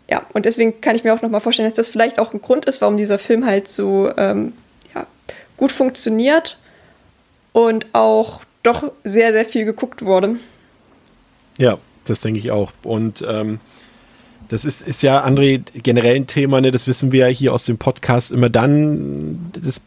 ja, 0.09 0.25
und 0.35 0.45
deswegen 0.45 0.81
kann 0.81 0.95
ich 0.95 1.05
mir 1.05 1.15
auch 1.15 1.23
nochmal 1.23 1.41
vorstellen, 1.41 1.69
dass 1.69 1.77
das 1.77 1.89
vielleicht 1.89 2.19
auch 2.19 2.35
ein 2.35 2.43
Grund 2.43 2.67
ist, 2.67 2.81
warum 2.81 2.97
dieser 2.97 3.19
Film 3.19 3.47
halt 3.47 3.67
so 3.67 4.11
ähm, 4.19 4.53
ja, 4.95 5.07
gut 5.57 5.73
funktioniert 5.73 6.59
und 7.53 7.87
auch 7.93 8.43
doch 8.63 8.93
sehr, 9.05 9.33
sehr 9.33 9.45
viel 9.45 9.65
geguckt 9.65 10.03
wurde. 10.05 10.37
Ja, 11.59 11.79
das 12.05 12.21
denke 12.21 12.39
ich 12.39 12.51
auch. 12.51 12.73
Und 12.83 13.25
ähm, 13.29 13.61
das 14.49 14.65
ist, 14.65 14.87
ist 14.87 15.03
ja, 15.03 15.25
André, 15.25 15.63
generell 15.83 16.17
ein 16.17 16.27
Thema, 16.27 16.61
ne? 16.61 16.71
das 16.71 16.87
wissen 16.87 17.11
wir 17.13 17.29
ja 17.29 17.33
hier 17.35 17.55
aus 17.55 17.65
dem 17.65 17.79
Podcast 17.79 18.33
immer 18.33 18.51
dann. 18.51 19.51
Das, 19.53 19.81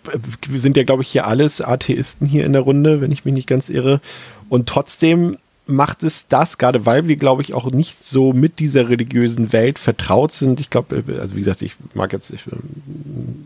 wir 0.47 0.59
sind 0.59 0.77
ja, 0.77 0.83
glaube 0.83 1.03
ich, 1.03 1.09
hier 1.09 1.27
alles 1.27 1.61
Atheisten 1.61 2.27
hier 2.27 2.45
in 2.45 2.53
der 2.53 2.63
Runde, 2.63 3.01
wenn 3.01 3.11
ich 3.11 3.25
mich 3.25 3.33
nicht 3.33 3.47
ganz 3.47 3.69
irre. 3.69 4.01
Und 4.49 4.67
trotzdem 4.67 5.37
macht 5.67 6.03
es 6.03 6.27
das, 6.27 6.57
gerade 6.57 6.85
weil 6.85 7.07
wir, 7.07 7.15
glaube 7.15 7.41
ich, 7.41 7.53
auch 7.53 7.71
nicht 7.71 8.05
so 8.05 8.33
mit 8.33 8.59
dieser 8.59 8.89
religiösen 8.89 9.51
Welt 9.51 9.79
vertraut 9.79 10.31
sind. 10.31 10.59
Ich 10.59 10.69
glaube, 10.69 11.03
also 11.19 11.35
wie 11.35 11.39
gesagt, 11.39 11.61
ich 11.61 11.73
mag 11.93 12.13
jetzt, 12.13 12.31
ich, 12.31 12.43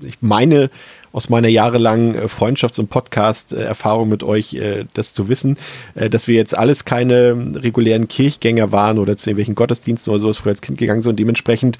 ich 0.06 0.18
meine 0.22 0.70
aus 1.12 1.30
meiner 1.30 1.48
jahrelangen 1.48 2.16
äh, 2.16 2.26
Freundschafts- 2.28 2.80
und 2.80 2.90
Podcast-Erfahrung 2.90 4.10
mit 4.10 4.24
euch, 4.24 4.54
äh, 4.54 4.86
das 4.94 5.14
zu 5.14 5.30
wissen, 5.30 5.58
äh, 5.96 6.10
dass 6.10 6.28
wir 6.28 6.36
jetzt 6.36 6.58
alles 6.58 6.86
keine 6.86 7.54
regulären 7.56 8.08
Kirchgänger 8.08 8.72
waren 8.72 9.00
oder 9.00 9.18
zu 9.18 9.30
irgendwelchen 9.30 9.56
Gottesdiensten 9.56 10.12
oder 10.12 10.20
sowas 10.20 10.38
früher 10.38 10.52
als 10.52 10.62
Kind 10.62 10.78
gegangen 10.78 11.02
sind 11.02 11.12
und 11.12 11.20
dementsprechend 11.20 11.80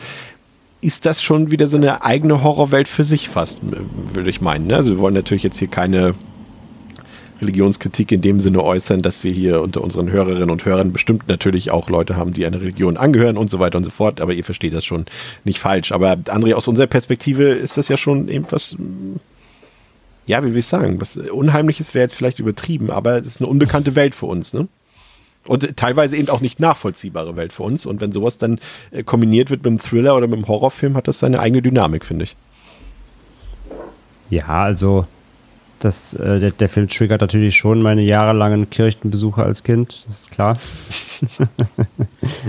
ist 0.82 1.06
das 1.06 1.22
schon 1.22 1.52
wieder 1.52 1.68
so 1.68 1.78
eine 1.78 2.04
eigene 2.04 2.42
Horrorwelt 2.42 2.88
für 2.88 3.04
sich 3.04 3.28
fast, 3.28 3.60
würde 4.14 4.30
ich 4.30 4.42
meinen. 4.42 4.68
Ne? 4.68 4.78
Also 4.78 4.92
wir 4.92 5.00
wollen 5.00 5.14
natürlich 5.14 5.44
jetzt 5.44 5.60
hier 5.60 5.68
keine 5.68 6.16
Religionskritik 7.42 8.12
in 8.12 8.22
dem 8.22 8.40
Sinne 8.40 8.64
äußern, 8.64 9.02
dass 9.02 9.24
wir 9.24 9.32
hier 9.32 9.62
unter 9.62 9.82
unseren 9.82 10.12
Hörerinnen 10.12 10.50
und 10.50 10.66
Hörern 10.66 10.92
bestimmt 10.92 11.28
natürlich 11.28 11.72
auch 11.72 11.90
Leute 11.90 12.16
haben, 12.16 12.34
die 12.34 12.46
einer 12.46 12.62
Religion 12.62 12.98
angehören 12.98 13.38
und 13.38 13.50
so 13.50 13.60
weiter 13.60 13.78
und 13.78 13.84
so 13.84 13.90
fort, 13.90 14.22
aber 14.22 14.34
ihr 14.34 14.44
versteht 14.44 14.74
das 14.74 14.86
schon 14.86 15.06
nicht 15.44 15.60
falsch. 15.60 15.92
Aber 15.92 16.14
André, 16.14 16.54
aus 16.54 16.68
unserer 16.68 16.88
Perspektive 16.88 17.44
ist 17.44 17.78
das 17.78 17.88
ja 17.88 17.98
schon 17.98 18.28
irgendwas, 18.28 18.76
ja, 20.26 20.44
wie 20.44 20.52
will 20.52 20.60
ich 20.60 20.68
sagen, 20.68 21.00
was 21.02 21.18
Unheimliches 21.18 21.94
wäre 21.94 22.04
jetzt 22.04 22.16
vielleicht 22.16 22.40
übertrieben, 22.40 22.92
aber 22.92 23.18
es 23.18 23.28
ist 23.28 23.42
eine 23.42 23.50
unbekannte 23.50 23.96
Welt 23.96 24.16
für 24.16 24.26
uns, 24.26 24.54
ne? 24.54 24.68
Und 25.48 25.78
teilweise 25.78 26.18
eben 26.18 26.30
auch 26.30 26.42
nicht 26.42 26.60
nachvollziehbare 26.60 27.36
Welt 27.36 27.54
für 27.54 27.64
uns. 27.64 27.86
Und 27.86 28.02
wenn 28.02 28.12
sowas 28.12 28.38
dann 28.38 28.60
äh, 28.92 29.04
kombiniert 29.04 29.50
wird 29.50 29.62
mit 29.64 29.68
einem 29.68 29.80
Thriller 29.80 30.16
oder 30.16 30.28
mit 30.28 30.36
einem 30.36 30.48
Horrorfilm, 30.48 30.96
hat 30.96 31.08
das 31.08 31.20
seine 31.20 31.40
eigene 31.40 31.62
Dynamik, 31.62 32.06
finde 32.06 32.26
ich. 32.26 32.36
Ja, 34.30 34.48
also 34.48 35.08
das, 35.80 36.14
äh, 36.14 36.40
der, 36.40 36.52
der 36.52 36.70
Film 36.70 36.88
triggert 36.88 37.22
natürlich 37.22 37.56
schon 37.58 37.82
meine 37.82 38.02
jahrelangen 38.02 38.70
Kirchenbesuche 38.70 39.44
als 39.44 39.64
Kind, 39.64 40.04
das 40.06 40.22
ist 40.22 40.32
klar. 40.32 40.58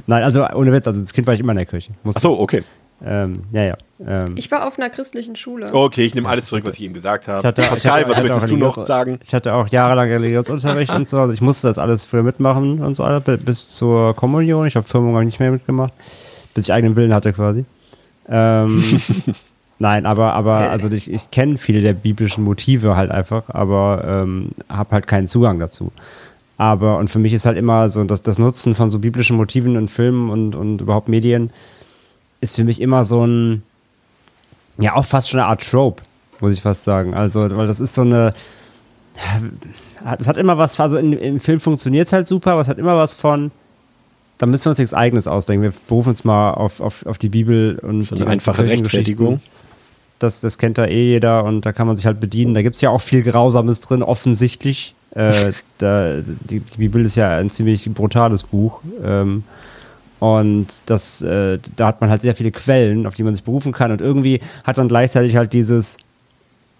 Nein, 0.07 0.22
also 0.22 0.47
ohne 0.55 0.72
Witz, 0.72 0.87
also 0.87 1.01
als 1.01 1.12
Kind 1.12 1.26
war 1.26 1.35
ich 1.35 1.41
immer 1.41 1.53
in 1.53 1.57
der 1.57 1.66
Kirche. 1.66 1.93
Musste. 2.03 2.18
Ach 2.18 2.22
so, 2.22 2.39
okay. 2.41 2.62
Ähm, 3.03 3.45
ja, 3.51 3.62
ja. 3.64 3.76
Ähm, 4.07 4.35
Ich 4.37 4.51
war 4.51 4.66
auf 4.66 4.78
einer 4.78 4.91
christlichen 4.91 5.35
Schule. 5.35 5.72
Okay, 5.72 6.05
ich 6.05 6.14
nehme 6.14 6.28
alles 6.28 6.47
zurück, 6.47 6.64
was 6.66 6.74
ich 6.74 6.83
eben 6.83 6.93
gesagt 6.93 7.28
habe. 7.28 7.39
ich 7.41 7.47
hatte, 7.47 7.62
Pascal, 7.62 8.03
ich 8.03 8.07
hatte, 8.07 8.11
was 8.11 8.22
möchtest 8.22 8.45
auch 8.45 8.49
du 8.51 8.57
noch 8.59 8.87
sagen? 8.87 9.18
Ich 9.24 9.33
hatte 9.35 9.55
auch 9.55 9.68
jahrelang 9.68 10.09
Religionsunterricht 10.11 10.93
und 10.95 11.09
so, 11.09 11.18
also 11.18 11.33
ich 11.33 11.41
musste 11.41 11.68
das 11.68 11.78
alles 11.78 12.05
früher 12.05 12.22
mitmachen 12.22 12.83
und 12.83 12.95
so, 12.95 13.05
bi- 13.24 13.39
bis 13.39 13.68
zur 13.74 14.14
Kommunion. 14.14 14.66
Ich 14.66 14.76
habe 14.76 14.87
Firmung 14.87 15.14
hab 15.14 15.22
ich 15.22 15.26
nicht 15.26 15.41
mehr 15.41 15.51
mitgemacht, 15.51 15.95
bis 16.53 16.64
ich 16.64 16.72
eigenen 16.74 16.95
Willen 16.97 17.14
hatte 17.14 17.33
quasi. 17.33 17.64
Ähm, 18.28 18.83
Nein, 19.81 20.05
aber, 20.05 20.35
aber 20.35 20.70
also 20.70 20.91
ich, 20.91 21.11
ich 21.11 21.31
kenne 21.31 21.57
viele 21.57 21.81
der 21.81 21.95
biblischen 21.95 22.45
Motive 22.45 22.97
halt 22.97 23.11
einfach, 23.11 23.45
aber 23.49 24.05
ähm, 24.07 24.51
habe 24.68 24.91
halt 24.91 25.07
keinen 25.07 25.26
Zugang 25.26 25.59
dazu. 25.59 25.91
Aber, 26.59 26.99
und 26.99 27.09
für 27.09 27.18
mich 27.18 27.33
ist 27.33 27.47
halt 27.47 27.57
immer 27.57 27.89
so, 27.89 28.05
dass 28.05 28.22
das 28.22 28.39
Nutzen 28.39 28.74
von 28.74 28.91
so 28.91 28.99
biblischen 28.99 29.39
Motiven 29.39 29.76
in 29.76 29.89
Filmen 29.89 30.28
und, 30.28 30.55
und 30.55 30.83
überhaupt 30.83 31.09
Medien 31.09 31.49
ist 32.43 32.57
für 32.57 32.64
mich 32.64 32.83
immer 32.83 33.05
so 33.05 33.26
ein, 33.26 33.62
ja, 34.76 34.97
auch 34.97 35.05
fast 35.07 35.31
schon 35.31 35.41
eine 35.41 35.49
Art 35.49 35.66
Trope, 35.66 36.03
muss 36.41 36.53
ich 36.53 36.61
fast 36.61 36.85
sagen. 36.85 37.14
Also, 37.14 37.41
weil 37.41 37.66
das 37.66 37.81
ist 37.81 37.95
so 37.95 38.03
eine, 38.03 38.35
es 40.18 40.28
hat 40.28 40.37
immer 40.37 40.59
was, 40.59 40.78
also 40.78 40.99
in, 40.99 41.14
im 41.14 41.41
Film 41.41 41.59
funktioniert 41.59 42.07
es 42.07 42.12
halt 42.12 42.26
super, 42.26 42.53
aber 42.53 42.61
es 42.61 42.68
hat 42.68 42.76
immer 42.76 42.99
was 42.99 43.14
von, 43.14 43.51
da 44.37 44.45
müssen 44.45 44.66
wir 44.66 44.70
uns 44.70 44.78
nichts 44.78 44.93
Eigenes 44.93 45.26
ausdenken. 45.26 45.62
Wir 45.62 45.72
berufen 45.89 46.11
uns 46.11 46.24
mal 46.24 46.53
auf, 46.53 46.83
auf, 46.83 47.07
auf 47.07 47.16
die 47.16 47.31
Bibel 47.31 47.78
und 47.78 48.03
So 48.03 48.14
die 48.14 48.26
einfache. 48.26 48.64
Rechtfertigung. 48.64 49.41
Das, 50.21 50.41
das 50.41 50.59
kennt 50.59 50.79
da 50.79 50.87
eh 50.87 51.12
jeder 51.12 51.45
und 51.45 51.66
da 51.66 51.73
kann 51.73 51.89
man 51.89 51.97
sich 51.97 52.07
halt 52.07 52.21
bedienen. 52.21 52.55
Da 52.55 52.62
gibt 52.62 52.77
es 52.77 52.83
ja 52.83 52.91
auch 52.91 53.01
viel 53.01 53.23
Grausames 53.23 53.81
drin, 53.81 54.03
offensichtlich. 54.03 54.95
Äh, 55.14 55.53
da, 55.79 56.18
die, 56.18 56.61
die 56.61 56.79
Bibel 56.79 57.05
ist 57.05 57.16
ja 57.16 57.37
ein 57.37 57.51
ziemlich 57.51 57.93
brutales 57.93 58.45
Buch. 58.45 58.81
Ähm, 59.03 59.43
und 60.21 60.66
das, 60.87 61.23
äh, 61.23 61.59
da 61.77 61.89
hat 61.89 62.01
man 62.01 62.11
halt 62.11 62.23
sehr 62.23 62.37
viele 62.37 62.53
Quellen, 62.53 63.07
auf 63.07 63.14
die 63.14 63.23
man 63.23 63.35
sich 63.35 63.43
berufen 63.43 63.73
kann. 63.73 63.91
Und 63.91 64.01
irgendwie 64.01 64.41
hat 64.64 64.79
dann 64.79 64.87
gleichzeitig 64.87 65.37
halt 65.37 65.55
dieses, 65.55 65.97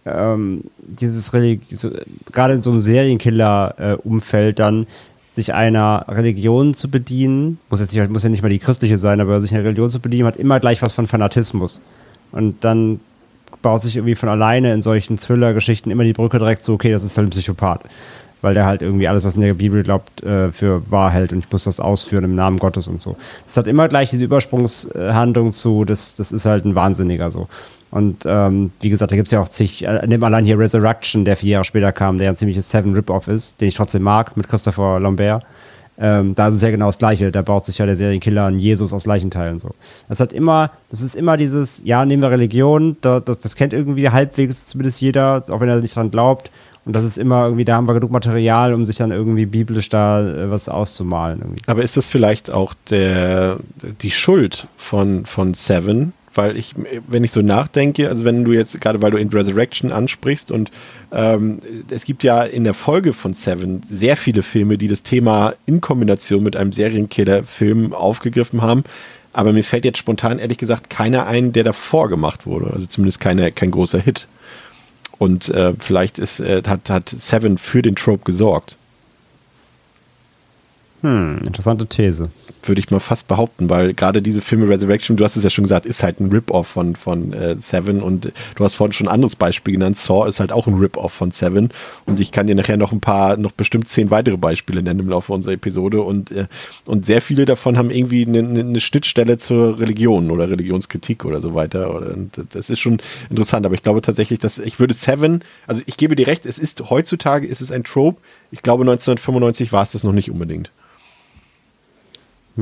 ähm, 0.05 0.63
dieses 0.79 1.27
so, 1.27 1.91
gerade 2.31 2.55
in 2.55 2.63
so 2.63 2.71
einem 2.71 2.81
Serienkiller-Umfeld 2.81 4.59
dann 4.59 4.87
sich 5.27 5.55
einer 5.55 6.05
Religion 6.09 6.75
zu 6.75 6.91
bedienen, 6.91 7.59
muss 7.71 7.81
jetzt 7.81 7.95
nicht, 7.95 8.11
muss 8.11 8.25
ja 8.25 8.29
nicht 8.29 8.43
mal 8.43 8.49
die 8.49 8.59
christliche 8.59 8.99
sein, 8.99 9.21
aber 9.21 9.41
sich 9.41 9.55
einer 9.55 9.65
Religion 9.65 9.89
zu 9.89 10.01
bedienen, 10.01 10.27
hat 10.27 10.37
immer 10.37 10.61
gleich 10.61 10.83
was 10.83 10.93
von 10.93 11.07
Fanatismus. 11.07 11.81
Und 12.33 12.65
dann 12.65 13.01
baut 13.63 13.83
sich 13.83 13.97
irgendwie 13.97 14.15
von 14.15 14.29
alleine 14.29 14.73
in 14.73 14.83
solchen 14.83 15.17
Thriller-Geschichten 15.17 15.91
immer 15.91 16.05
die 16.05 16.13
Brücke 16.13 16.39
direkt 16.39 16.65
so, 16.65 16.75
okay, 16.75 16.93
das 16.93 17.05
ist 17.05 17.17
halt 17.17 17.29
ein 17.29 17.31
Psychopath. 17.31 17.83
Weil 18.43 18.55
der 18.55 18.65
halt 18.65 18.81
irgendwie 18.81 19.07
alles, 19.07 19.27
was 19.27 19.35
in 19.35 19.43
der 19.43 19.53
Bibel 19.53 19.83
glaubt, 19.83 20.23
äh, 20.23 20.51
für 20.51 20.91
wahr 20.91 21.11
hält 21.11 21.33
und 21.33 21.41
ich 21.41 21.53
muss 21.53 21.65
das 21.65 21.79
ausführen 21.79 22.25
im 22.25 22.35
Namen 22.35 22.57
Gottes 22.57 22.89
und 22.89 22.99
so. 22.99 23.17
Das 23.45 23.59
hat 23.59 23.67
immer 23.67 23.87
gleich 23.89 24.09
diese 24.09 24.25
Übersprungshandlung 24.25 25.53
zu, 25.53 25.85
das, 25.85 26.15
das 26.17 26.33
ist 26.33 26.47
halt 26.47 26.65
ein 26.65 26.75
Wahnsinniger 26.75 27.31
so. 27.31 27.49
Und 27.91 28.25
ähm, 28.25 28.71
wie 28.81 28.89
gesagt, 28.89 29.11
da 29.11 29.17
gibt 29.17 29.27
es 29.29 29.33
ja 29.33 29.41
auch 29.41 29.49
zig, 29.49 29.85
äh, 29.85 30.07
nimm 30.07 30.23
allein 30.25 30.45
hier 30.45 30.59
Resurrection, 30.59 31.25
der 31.25 31.37
vier 31.37 31.51
Jahre 31.51 31.65
später 31.65 31.93
kam, 31.93 32.19
der 32.19 32.31
ein 32.31 32.37
ziemliches 32.37 32.71
Seven 32.71 32.95
Rip-Off 32.95 33.29
ist, 33.29 33.61
den 33.61 33.69
ich 33.69 33.75
trotzdem 33.75 34.03
mag, 34.03 34.37
mit 34.37 34.49
Christopher 34.49 35.01
Lambert. 35.01 35.45
Ähm, 36.03 36.35
da 36.35 36.49
ist 36.49 36.55
es 36.55 36.63
ja 36.63 36.71
genau 36.71 36.87
das 36.87 36.99
Gleiche. 36.99 37.31
Da 37.31 37.43
baut 37.43 37.67
sich 37.67 37.79
ja 37.79 37.87
der 37.87 37.95
Serienkiller 37.95 38.45
an 38.45 38.59
Jesus 38.59 38.93
aus 38.93 39.05
Leichenteilen 39.05 39.59
so. 39.59 39.71
Das 40.09 40.19
hat 40.19 40.33
immer, 40.33 40.71
das 40.89 41.03
ist 41.03 41.15
immer 41.15 41.37
dieses, 41.37 41.83
ja, 41.85 42.07
nehmen 42.07 42.23
wir 42.23 42.31
Religion, 42.31 42.97
da, 43.03 43.21
das, 43.21 43.39
das 43.39 43.55
kennt 43.55 43.75
irgendwie 43.75 44.09
halbwegs 44.09 44.67
zumindest 44.67 45.01
jeder, 45.03 45.45
auch 45.51 45.61
wenn 45.61 45.69
er 45.69 45.81
nicht 45.81 45.95
dran 45.95 46.11
glaubt. 46.11 46.51
Und 46.87 46.97
das 46.97 47.05
ist 47.05 47.19
immer 47.19 47.45
irgendwie, 47.45 47.67
da 47.67 47.77
haben 47.77 47.87
wir 47.87 47.93
genug 47.93 48.11
Material, 48.11 48.73
um 48.73 48.87
sich 48.87 48.97
dann 48.97 49.11
irgendwie 49.11 49.45
biblisch 49.45 49.91
da 49.91 50.21
äh, 50.23 50.51
was 50.51 50.71
auszumalen. 50.71 51.41
Irgendwie. 51.41 51.63
Aber 51.67 51.83
ist 51.83 51.99
das 51.99 52.07
vielleicht 52.07 52.51
auch 52.51 52.73
der, 52.89 53.59
die 54.01 54.11
Schuld 54.11 54.67
von, 54.79 55.27
von 55.27 55.53
Seven? 55.53 56.15
Weil 56.33 56.57
ich, 56.57 56.75
wenn 57.09 57.25
ich 57.25 57.33
so 57.33 57.43
nachdenke, 57.43 58.09
also 58.09 58.25
wenn 58.25 58.45
du 58.45 58.53
jetzt, 58.53 58.81
gerade 58.81 59.03
weil 59.03 59.11
du 59.11 59.17
in 59.17 59.31
Resurrection 59.31 59.91
ansprichst 59.91 60.53
und 60.53 60.71
ähm, 61.11 61.59
es 61.91 62.05
gibt 62.05 62.23
ja 62.23 62.45
in 62.45 62.63
der 62.63 62.75
Folge 62.75 63.13
von 63.13 63.35
Seven 63.35 63.81
sehr 63.91 64.17
viele 64.17 64.43
Filme, 64.43 64.79
die 64.79 64.87
das 64.87 65.03
Thema 65.03 65.55
in 65.67 65.81
Kombination 65.81 66.45
mit 66.45 66.55
einem 66.55 66.71
Serienkiller-Film 66.71 67.93
aufgegriffen 67.93 68.63
haben. 68.63 68.85
Aber 69.33 69.53
mir 69.53 69.65
fällt 69.65 69.85
jetzt 69.85 69.99
spontan 69.99 70.39
ehrlich 70.39 70.59
gesagt 70.59 70.91
keiner 70.91 71.27
ein, 71.27 71.53
der 71.53 71.65
davor 71.65 72.09
gemacht 72.09 72.47
wurde. 72.47 72.73
Also 72.73 72.87
zumindest 72.87 73.21
keine, 73.21 73.51
kein 73.53 73.71
großer 73.71 74.01
Hit. 74.01 74.27
Und 75.19 75.49
äh, 75.51 75.75
vielleicht 75.79 76.19
ist, 76.19 76.41
äh, 76.41 76.63
hat, 76.67 76.91
hat 76.91 77.09
Seven 77.09 77.59
für 77.59 77.83
den 77.83 77.95
Trope 77.97 78.25
gesorgt. 78.25 78.77
Hm, 81.03 81.39
interessante 81.47 81.87
These. 81.87 82.29
Würde 82.63 82.79
ich 82.79 82.91
mal 82.91 83.01
fast 83.01 83.27
behaupten, 83.27 83.71
weil 83.71 83.95
gerade 83.95 84.21
diese 84.21 84.43
Filme 84.43 84.69
Resurrection, 84.69 85.17
du 85.17 85.25
hast 85.25 85.35
es 85.37 85.45
ja 85.45 85.49
schon 85.49 85.65
gesagt, 85.65 85.87
ist 85.87 86.03
halt 86.03 86.21
ein 86.21 86.31
Rip-Off 86.31 86.67
von, 86.67 86.95
von 86.95 87.33
äh, 87.33 87.57
Seven 87.59 88.03
und 88.03 88.33
du 88.55 88.65
hast 88.65 88.75
vorhin 88.75 88.93
schon 88.93 89.09
ein 89.09 89.15
anderes 89.15 89.35
Beispiel 89.35 89.73
genannt. 89.73 89.97
Saw 89.97 90.29
ist 90.29 90.41
halt 90.41 90.53
auch 90.53 90.67
ein 90.67 90.75
Rip-Off 90.75 91.13
von 91.13 91.31
Seven 91.31 91.71
und 92.05 92.21
ich 92.21 92.33
kann 92.33 92.47
dir 92.47 92.55
nachher 92.55 92.77
noch 92.77 92.93
ein 92.93 93.01
paar, 93.01 93.39
noch 93.39 93.53
bestimmt 93.53 93.89
zehn 93.89 94.11
weitere 94.11 94.37
Beispiele 94.37 94.83
nennen 94.83 95.01
im 95.01 95.09
Laufe 95.09 95.33
unserer 95.33 95.55
Episode 95.55 96.03
und, 96.03 96.33
äh, 96.33 96.49
und 96.87 97.07
sehr 97.07 97.23
viele 97.23 97.47
davon 97.47 97.79
haben 97.79 97.91
irgendwie 97.91 98.27
eine, 98.27 98.41
eine 98.41 98.81
Schnittstelle 98.81 99.39
zur 99.39 99.79
Religion 99.79 100.31
oder 100.31 100.51
Religionskritik 100.51 101.25
oder 101.25 101.41
so 101.41 101.55
weiter. 101.55 101.95
Und 101.95 102.33
das 102.51 102.69
ist 102.69 102.79
schon 102.79 103.01
interessant, 103.31 103.65
aber 103.65 103.75
ich 103.75 103.83
glaube 103.83 104.03
tatsächlich, 104.03 104.39
dass 104.39 104.59
ich 104.59 104.79
würde 104.79 104.93
Seven, 104.93 105.45
also 105.67 105.81
ich 105.87 105.97
gebe 105.97 106.15
dir 106.15 106.27
recht, 106.27 106.45
es 106.45 106.59
ist 106.59 106.91
heutzutage, 106.91 107.47
ist 107.47 107.63
es 107.63 107.73
ein 107.73 107.85
Trope. 107.85 108.21
Ich 108.51 108.63
glaube 108.63 108.83
1995 108.83 109.73
war 109.73 109.83
es 109.83 109.93
das 109.93 110.05
noch 110.05 110.13
nicht 110.13 110.31
unbedingt. 110.31 110.71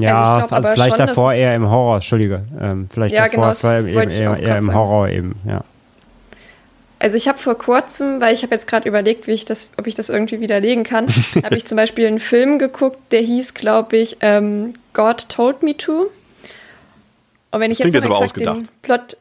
Ja, 0.03 0.35
Also 0.35 0.41
ich 0.43 0.49
glaub 0.49 0.53
also 0.53 0.69
aber 0.69 0.75
vielleicht 0.75 0.97
schon, 0.97 1.07
davor 1.07 1.33
eher 1.33 1.55
im 1.55 1.71
Horror, 1.71 1.95
Entschuldige. 1.97 2.43
Ähm, 2.61 2.89
vielleicht 2.93 3.15
Ja, 3.15 3.23
davor 3.25 3.35
genau, 3.35 3.49
das 3.49 3.65
war 3.65 3.79
eben, 3.81 3.89
eher, 3.89 4.37
eher 4.39 4.57
im 4.59 4.63
sagen. 4.63 4.75
Horror 4.79 5.09
eben, 5.09 5.35
ja. 5.47 5.63
Also 7.01 7.17
ich 7.17 7.29
habe 7.29 7.39
vor 7.39 7.57
kurzem, 7.57 8.21
weil 8.21 8.35
ich 8.35 8.43
habe 8.43 8.53
jetzt 8.55 8.67
gerade 8.67 8.89
überlegt, 8.89 9.29
wie 9.29 9.33
ich 9.33 9.45
das, 9.45 9.71
ob 9.77 9.87
ich 9.87 9.95
das 9.95 10.09
irgendwie 10.09 10.41
widerlegen 10.41 10.83
kann, 10.83 11.07
habe 11.45 11.57
ich 11.57 11.65
zum 11.65 11.77
Beispiel 11.77 12.07
einen 12.07 12.19
Film 12.19 12.59
geguckt, 12.59 12.99
der 13.13 13.21
hieß, 13.21 13.55
glaube 13.55 13.97
ich, 13.97 14.17
ähm, 14.21 14.75
God 14.95 15.29
Told 15.29 15.63
Me 15.63 15.77
To. 15.77 16.11
Und 17.51 17.61
wenn 17.61 17.71
ich 17.71 17.79
Klingt 17.79 17.95
jetzt, 17.95 18.05
jetzt 18.05 18.21
exakt 18.21 18.37
den. 18.41 18.69
Plot, 18.83 19.17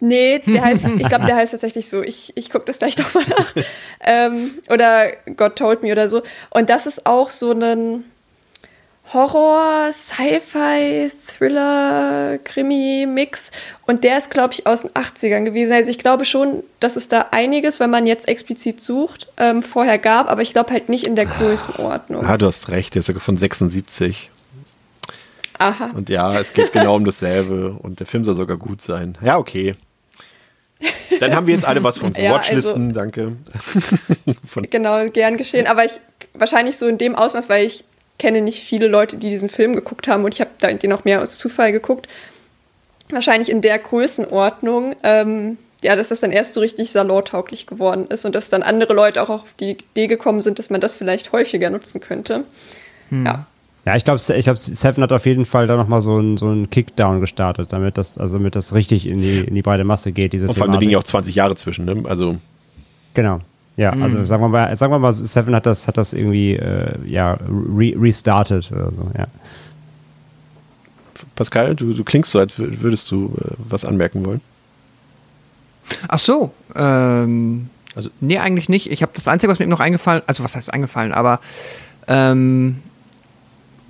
nee, 0.00 0.40
der 0.46 0.64
heißt, 0.64 0.86
ich 0.98 1.08
glaube, 1.08 1.26
der 1.26 1.36
heißt 1.36 1.52
tatsächlich 1.52 1.88
so. 1.88 2.02
Ich, 2.02 2.32
ich 2.36 2.48
gucke 2.50 2.64
das 2.64 2.78
gleich 2.78 2.96
nochmal 2.98 3.24
nach. 3.28 3.54
ähm, 4.00 4.52
oder 4.70 5.08
God 5.36 5.56
Told 5.56 5.82
Me 5.82 5.92
oder 5.92 6.08
so. 6.08 6.22
Und 6.48 6.70
das 6.70 6.86
ist 6.86 7.06
auch 7.06 7.30
so 7.30 7.52
ein 7.52 8.04
Horror, 9.12 9.92
Sci-Fi, 9.92 11.10
Thriller, 11.26 12.38
Krimi-Mix. 12.44 13.50
Und 13.86 14.04
der 14.04 14.18
ist, 14.18 14.30
glaube 14.30 14.54
ich, 14.54 14.66
aus 14.66 14.82
den 14.82 14.90
80ern 14.90 15.44
gewesen. 15.44 15.72
Also 15.72 15.90
ich 15.90 15.98
glaube 15.98 16.24
schon, 16.24 16.62
dass 16.78 16.96
es 16.96 17.08
da 17.08 17.26
einiges, 17.32 17.80
wenn 17.80 17.90
man 17.90 18.06
jetzt 18.06 18.28
explizit 18.28 18.80
sucht, 18.80 19.28
ähm, 19.36 19.62
vorher 19.62 19.98
gab, 19.98 20.30
aber 20.30 20.42
ich 20.42 20.52
glaube 20.52 20.72
halt 20.72 20.88
nicht 20.88 21.06
in 21.06 21.16
der 21.16 21.26
Größenordnung. 21.26 22.22
Ja, 22.22 22.38
du 22.38 22.46
hast 22.46 22.68
recht, 22.68 22.94
der 22.94 23.00
ist 23.00 23.06
sogar 23.06 23.20
von 23.20 23.36
76. 23.36 24.30
Aha. 25.58 25.90
Und 25.94 26.08
ja, 26.08 26.38
es 26.38 26.52
geht 26.52 26.72
genau 26.72 26.96
um 26.96 27.04
dasselbe 27.04 27.72
und 27.72 28.00
der 28.00 28.06
Film 28.06 28.24
soll 28.24 28.34
sogar 28.34 28.56
gut 28.56 28.80
sein. 28.80 29.18
Ja, 29.22 29.38
okay. 29.38 29.74
Dann 31.18 31.34
haben 31.34 31.46
wir 31.46 31.54
jetzt 31.54 31.66
alle 31.66 31.82
was 31.82 31.98
von 31.98 32.08
unseren 32.08 32.24
Ja, 32.26 32.32
Watchlisten, 32.32 32.92
danke. 32.92 33.36
von, 34.46 34.66
Genau, 34.70 35.06
gern 35.10 35.36
geschehen. 35.36 35.66
Aber 35.66 35.84
ich 35.84 35.92
wahrscheinlich 36.32 36.78
so 36.78 36.86
in 36.86 36.96
dem 36.96 37.14
Ausmaß, 37.14 37.48
weil 37.48 37.66
ich 37.66 37.84
kenne 38.20 38.40
nicht 38.40 38.62
viele 38.62 38.86
Leute, 38.86 39.16
die 39.16 39.30
diesen 39.30 39.48
Film 39.48 39.74
geguckt 39.74 40.06
haben 40.06 40.24
und 40.24 40.34
ich 40.34 40.40
habe 40.40 40.50
da 40.60 40.72
den 40.72 40.92
auch 40.92 41.04
mehr 41.04 41.22
aus 41.22 41.38
Zufall 41.38 41.72
geguckt. 41.72 42.08
Wahrscheinlich 43.10 43.50
in 43.50 43.60
der 43.60 43.78
Größenordnung, 43.78 44.94
ähm, 45.02 45.58
ja, 45.82 45.96
dass 45.96 46.10
das 46.10 46.20
dann 46.20 46.30
erst 46.30 46.54
so 46.54 46.60
richtig 46.60 46.92
salontauglich 46.92 47.66
geworden 47.66 48.06
ist 48.08 48.24
und 48.24 48.34
dass 48.34 48.50
dann 48.50 48.62
andere 48.62 48.92
Leute 48.92 49.22
auch 49.22 49.30
auf 49.30 49.54
die 49.58 49.72
Idee 49.72 50.06
gekommen 50.06 50.40
sind, 50.40 50.58
dass 50.58 50.70
man 50.70 50.80
das 50.80 50.96
vielleicht 50.96 51.32
häufiger 51.32 51.70
nutzen 51.70 52.00
könnte. 52.00 52.44
Ja. 53.10 53.46
Ja, 53.86 53.96
ich 53.96 54.04
glaube, 54.04 54.20
ich 54.36 54.44
glaub, 54.44 54.58
Seven 54.58 55.02
hat 55.02 55.10
auf 55.10 55.24
jeden 55.24 55.46
Fall 55.46 55.66
da 55.66 55.74
nochmal 55.74 56.02
so 56.02 56.16
einen 56.16 56.36
so 56.36 56.46
einen 56.46 56.68
Kickdown 56.68 57.20
gestartet, 57.20 57.72
damit 57.72 57.96
das, 57.96 58.18
also 58.18 58.36
damit 58.36 58.54
das 58.54 58.74
richtig 58.74 59.08
in 59.08 59.22
die, 59.22 59.38
in 59.38 59.54
die 59.54 59.62
breite 59.62 59.84
Masse 59.84 60.12
geht, 60.12 60.34
diese 60.34 60.46
und 60.46 60.54
vor 60.54 60.64
allem, 60.64 60.72
da 60.72 60.78
liegen 60.78 60.92
ja 60.92 60.98
auch 60.98 61.02
20 61.02 61.34
Jahre 61.34 61.56
zwischen, 61.56 61.86
ne? 61.86 62.02
Also, 62.04 62.36
Genau. 63.14 63.40
Ja, 63.80 63.92
also 63.92 64.24
sagen 64.26 64.42
wir 64.42 64.48
mal, 64.48 64.76
sagen 64.76 64.92
wir 64.92 64.98
mal, 64.98 65.10
Seven 65.12 65.54
hat 65.54 65.64
das, 65.64 65.88
hat 65.88 65.96
das 65.96 66.12
irgendwie 66.12 66.54
äh, 66.56 66.98
ja, 67.06 67.38
re 67.40 67.94
restartet 67.96 68.70
oder 68.72 68.92
so, 68.92 69.10
ja. 69.16 69.26
Pascal, 71.34 71.74
du, 71.74 71.94
du 71.94 72.04
klingst 72.04 72.30
so, 72.30 72.38
als 72.38 72.58
wür- 72.58 72.80
würdest 72.82 73.10
du 73.10 73.34
äh, 73.40 73.54
was 73.70 73.84
anmerken 73.86 74.24
wollen. 74.26 74.40
Ach 76.08 76.18
so, 76.18 76.52
ähm, 76.74 77.68
Also- 77.94 78.10
nee, 78.20 78.38
eigentlich 78.38 78.68
nicht. 78.68 78.90
Ich 78.90 79.00
habe 79.02 79.12
das 79.14 79.26
Einzige, 79.28 79.50
was 79.50 79.58
mir 79.58 79.64
eben 79.64 79.70
noch 79.72 79.80
eingefallen, 79.80 80.22
also 80.26 80.44
was 80.44 80.56
heißt 80.56 80.72
eingefallen, 80.72 81.12
aber 81.12 81.40
ähm, 82.06 82.80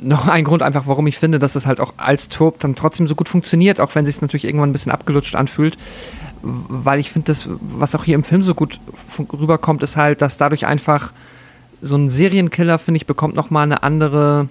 noch 0.00 0.28
ein 0.28 0.44
Grund 0.44 0.62
einfach, 0.62 0.86
warum 0.86 1.06
ich 1.08 1.18
finde, 1.18 1.38
dass 1.38 1.56
es 1.56 1.66
halt 1.66 1.80
auch 1.80 1.94
als 1.96 2.28
Turb 2.28 2.60
dann 2.60 2.74
trotzdem 2.74 3.06
so 3.08 3.14
gut 3.16 3.28
funktioniert, 3.28 3.80
auch 3.80 3.94
wenn 3.94 4.06
es 4.06 4.12
sich 4.14 4.22
natürlich 4.22 4.44
irgendwann 4.44 4.70
ein 4.70 4.72
bisschen 4.72 4.92
abgelutscht 4.92 5.34
anfühlt, 5.34 5.76
weil 6.42 7.00
ich 7.00 7.10
finde, 7.10 7.26
das, 7.26 7.48
was 7.60 7.94
auch 7.94 8.04
hier 8.04 8.14
im 8.14 8.24
Film 8.24 8.42
so 8.42 8.54
gut 8.54 8.80
rüberkommt, 9.32 9.82
ist 9.82 9.96
halt, 9.96 10.22
dass 10.22 10.36
dadurch 10.36 10.66
einfach 10.66 11.12
so 11.82 11.96
ein 11.96 12.10
Serienkiller, 12.10 12.78
finde 12.78 12.96
ich, 12.96 13.06
bekommt 13.06 13.36
nochmal 13.36 13.64
eine 13.64 13.82
andere, 13.82 14.48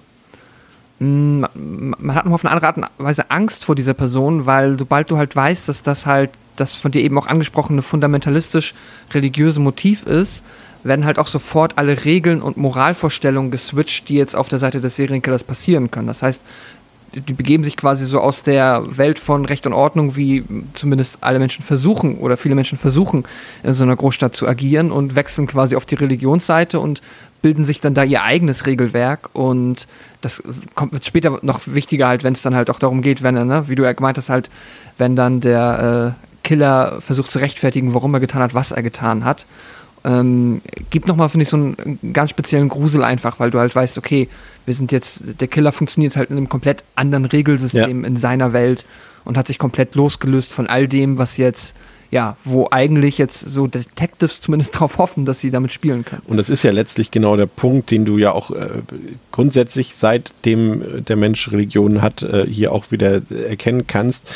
Mm, 1.00 1.44
man 1.54 2.14
hat 2.14 2.26
noch 2.26 2.34
auf 2.34 2.44
eine 2.44 2.52
andere 2.52 2.66
Art 2.66 2.76
und 2.76 2.86
Weise 2.98 3.30
Angst 3.30 3.64
vor 3.64 3.74
dieser 3.74 3.94
Person, 3.94 4.44
weil 4.46 4.78
sobald 4.78 5.10
du 5.10 5.16
halt 5.16 5.34
weißt, 5.34 5.68
dass 5.68 5.82
das 5.82 6.06
halt 6.06 6.30
das 6.56 6.74
von 6.74 6.92
dir 6.92 7.02
eben 7.02 7.18
auch 7.18 7.26
angesprochene 7.26 7.80
fundamentalistisch 7.80 8.74
religiöse 9.12 9.60
Motiv 9.60 10.04
ist, 10.04 10.44
werden 10.84 11.06
halt 11.06 11.18
auch 11.18 11.26
sofort 11.26 11.78
alle 11.78 12.04
Regeln 12.04 12.42
und 12.42 12.58
Moralvorstellungen 12.58 13.50
geswitcht, 13.50 14.10
die 14.10 14.16
jetzt 14.16 14.36
auf 14.36 14.48
der 14.48 14.58
Seite 14.58 14.82
des 14.82 14.96
Serienkillers 14.96 15.42
passieren 15.42 15.90
können. 15.90 16.06
Das 16.06 16.22
heißt, 16.22 16.44
die 17.12 17.32
begeben 17.32 17.64
sich 17.64 17.76
quasi 17.76 18.04
so 18.04 18.20
aus 18.20 18.42
der 18.42 18.84
Welt 18.86 19.18
von 19.18 19.44
Recht 19.44 19.66
und 19.66 19.72
Ordnung, 19.72 20.16
wie 20.16 20.44
zumindest 20.74 21.18
alle 21.22 21.38
Menschen 21.38 21.64
versuchen 21.64 22.18
oder 22.18 22.36
viele 22.36 22.54
Menschen 22.54 22.78
versuchen, 22.78 23.24
in 23.62 23.74
so 23.74 23.82
einer 23.82 23.96
Großstadt 23.96 24.36
zu 24.36 24.46
agieren 24.46 24.92
und 24.92 25.16
wechseln 25.16 25.46
quasi 25.46 25.74
auf 25.74 25.86
die 25.86 25.96
Religionsseite 25.96 26.78
und 26.78 27.02
bilden 27.42 27.64
sich 27.64 27.80
dann 27.80 27.94
da 27.94 28.04
ihr 28.04 28.22
eigenes 28.22 28.66
Regelwerk 28.66 29.30
und 29.32 29.86
das 30.20 30.42
kommt 30.74 30.92
wird 30.92 31.06
später 31.06 31.38
noch 31.42 31.60
wichtiger 31.66 32.06
halt, 32.06 32.22
wenn 32.22 32.34
es 32.34 32.42
dann 32.42 32.54
halt 32.54 32.70
auch 32.70 32.78
darum 32.78 33.02
geht, 33.02 33.22
wenn 33.22 33.36
er, 33.36 33.44
ne, 33.44 33.64
wie 33.66 33.74
du 33.74 33.82
ja 33.82 33.92
gemeint 33.92 34.18
hast, 34.18 34.28
halt, 34.28 34.50
wenn 34.98 35.16
dann 35.16 35.40
der 35.40 36.16
äh, 36.20 36.46
Killer 36.46 37.00
versucht 37.00 37.30
zu 37.30 37.38
rechtfertigen, 37.38 37.94
warum 37.94 38.14
er 38.14 38.20
getan 38.20 38.42
hat, 38.42 38.54
was 38.54 38.72
er 38.72 38.82
getan 38.82 39.24
hat. 39.24 39.46
Ähm, 40.04 40.62
gibt 40.88 41.08
nochmal, 41.08 41.28
finde 41.28 41.42
ich, 41.42 41.48
so 41.50 41.56
einen 41.56 41.98
ganz 42.12 42.30
speziellen 42.30 42.68
Grusel 42.68 43.04
einfach, 43.04 43.38
weil 43.38 43.50
du 43.50 43.58
halt 43.58 43.74
weißt, 43.74 43.98
okay, 43.98 44.28
wir 44.64 44.74
sind 44.74 44.92
jetzt, 44.92 45.40
der 45.40 45.48
Killer 45.48 45.72
funktioniert 45.72 46.16
halt 46.16 46.30
in 46.30 46.36
einem 46.36 46.48
komplett 46.48 46.84
anderen 46.94 47.24
Regelsystem 47.24 48.04
in 48.04 48.16
seiner 48.16 48.52
Welt 48.52 48.86
und 49.24 49.36
hat 49.36 49.46
sich 49.46 49.58
komplett 49.58 49.94
losgelöst 49.94 50.52
von 50.52 50.66
all 50.66 50.88
dem, 50.88 51.18
was 51.18 51.36
jetzt, 51.36 51.76
ja, 52.10 52.36
wo 52.44 52.68
eigentlich 52.70 53.18
jetzt 53.18 53.40
so 53.40 53.66
Detectives 53.66 54.40
zumindest 54.40 54.72
drauf 54.78 54.98
hoffen, 54.98 55.24
dass 55.24 55.40
sie 55.40 55.50
damit 55.50 55.72
spielen 55.72 56.04
können. 56.04 56.22
Und 56.26 56.36
das 56.36 56.48
ist 56.48 56.62
ja 56.62 56.72
letztlich 56.72 57.10
genau 57.10 57.36
der 57.36 57.46
Punkt, 57.46 57.90
den 57.90 58.04
du 58.04 58.16
ja 58.16 58.32
auch 58.32 58.50
äh, 58.50 58.68
grundsätzlich 59.32 59.94
seitdem 59.96 60.82
äh, 60.82 61.02
der 61.02 61.16
Mensch 61.16 61.50
Religion 61.52 62.00
hat, 62.00 62.22
äh, 62.22 62.46
hier 62.46 62.72
auch 62.72 62.90
wieder 62.90 63.22
erkennen 63.30 63.86
kannst. 63.86 64.32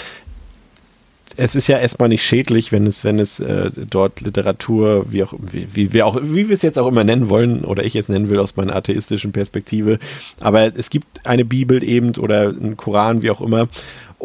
Es 1.37 1.55
ist 1.55 1.67
ja 1.67 1.79
erstmal 1.79 2.09
nicht 2.09 2.25
schädlich, 2.25 2.73
wenn 2.73 2.87
es, 2.87 3.05
wenn 3.05 3.19
es 3.19 3.41
äh, 3.41 3.71
dort 3.91 4.21
Literatur, 4.21 5.07
wie 5.11 5.25
auch, 5.25 5.35
wie, 5.39 5.69
wie 5.73 5.93
wir 5.93 6.07
auch, 6.07 6.19
wie 6.23 6.49
wir 6.49 6.55
es 6.55 6.63
jetzt 6.63 6.79
auch 6.79 6.87
immer 6.87 7.05
nennen 7.05 7.29
wollen, 7.29 7.65
oder 7.65 7.85
ich 7.85 7.97
es 7.97 8.09
nennen 8.09 8.31
will 8.31 8.39
aus 8.39 8.57
meiner 8.57 8.77
atheistischen 8.77 9.33
Perspektive. 9.33 9.99
Aber 10.41 10.77
es 10.77 10.91
gibt 10.91 11.27
eine 11.27 11.45
Bibel 11.45 11.83
eben 11.83 12.15
oder 12.17 12.49
einen 12.49 12.77
Koran, 12.77 13.23
wie 13.23 13.31
auch 13.31 13.41
immer. 13.41 13.69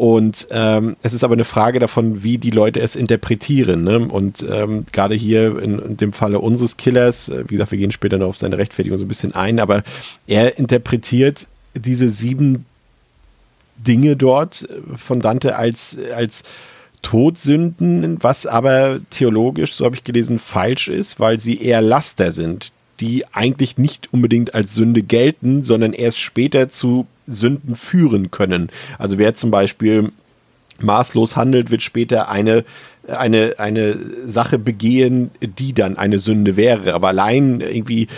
Und 0.00 0.46
ähm, 0.50 0.96
es 1.02 1.12
ist 1.12 1.24
aber 1.24 1.34
eine 1.34 1.44
Frage 1.44 1.78
davon, 1.78 2.22
wie 2.22 2.38
die 2.38 2.50
Leute 2.50 2.80
es 2.80 2.96
interpretieren. 2.96 3.84
Ne? 3.84 3.98
Und 3.98 4.42
ähm, 4.50 4.86
gerade 4.92 5.14
hier 5.14 5.58
in, 5.60 5.78
in 5.78 5.96
dem 5.98 6.14
Falle 6.14 6.38
unseres 6.38 6.78
Killers, 6.78 7.28
äh, 7.28 7.44
wie 7.48 7.54
gesagt, 7.54 7.72
wir 7.72 7.78
gehen 7.78 7.92
später 7.92 8.16
noch 8.16 8.28
auf 8.28 8.38
seine 8.38 8.56
Rechtfertigung 8.56 8.98
so 8.98 9.04
ein 9.04 9.08
bisschen 9.08 9.34
ein, 9.34 9.60
aber 9.60 9.82
er 10.26 10.58
interpretiert 10.58 11.48
diese 11.74 12.08
sieben 12.08 12.64
Dinge 13.76 14.16
dort 14.16 14.62
äh, 14.62 14.96
von 14.96 15.20
Dante 15.20 15.56
als, 15.56 15.98
als 16.14 16.44
Todsünden, 17.02 18.22
was 18.22 18.46
aber 18.46 19.00
theologisch, 19.10 19.74
so 19.74 19.84
habe 19.84 19.94
ich 19.96 20.04
gelesen, 20.04 20.38
falsch 20.38 20.88
ist, 20.88 21.18
weil 21.18 21.40
sie 21.40 21.60
eher 21.60 21.80
Laster 21.80 22.32
sind, 22.32 22.72
die 23.00 23.24
eigentlich 23.32 23.78
nicht 23.78 24.12
unbedingt 24.12 24.54
als 24.54 24.74
Sünde 24.74 25.02
gelten, 25.02 25.64
sondern 25.64 25.92
erst 25.92 26.18
später 26.18 26.68
zu 26.68 27.06
Sünden 27.26 27.76
führen 27.76 28.30
können. 28.30 28.68
Also 28.98 29.18
wer 29.18 29.34
zum 29.34 29.50
Beispiel 29.50 30.12
maßlos 30.82 31.36
handelt, 31.36 31.70
wird 31.70 31.82
später 31.82 32.28
eine, 32.28 32.64
eine, 33.08 33.54
eine 33.58 33.96
Sache 34.26 34.58
begehen, 34.58 35.30
die 35.40 35.72
dann 35.72 35.96
eine 35.96 36.18
Sünde 36.18 36.56
wäre. 36.56 36.94
Aber 36.94 37.08
allein 37.08 37.60
irgendwie 37.60 38.08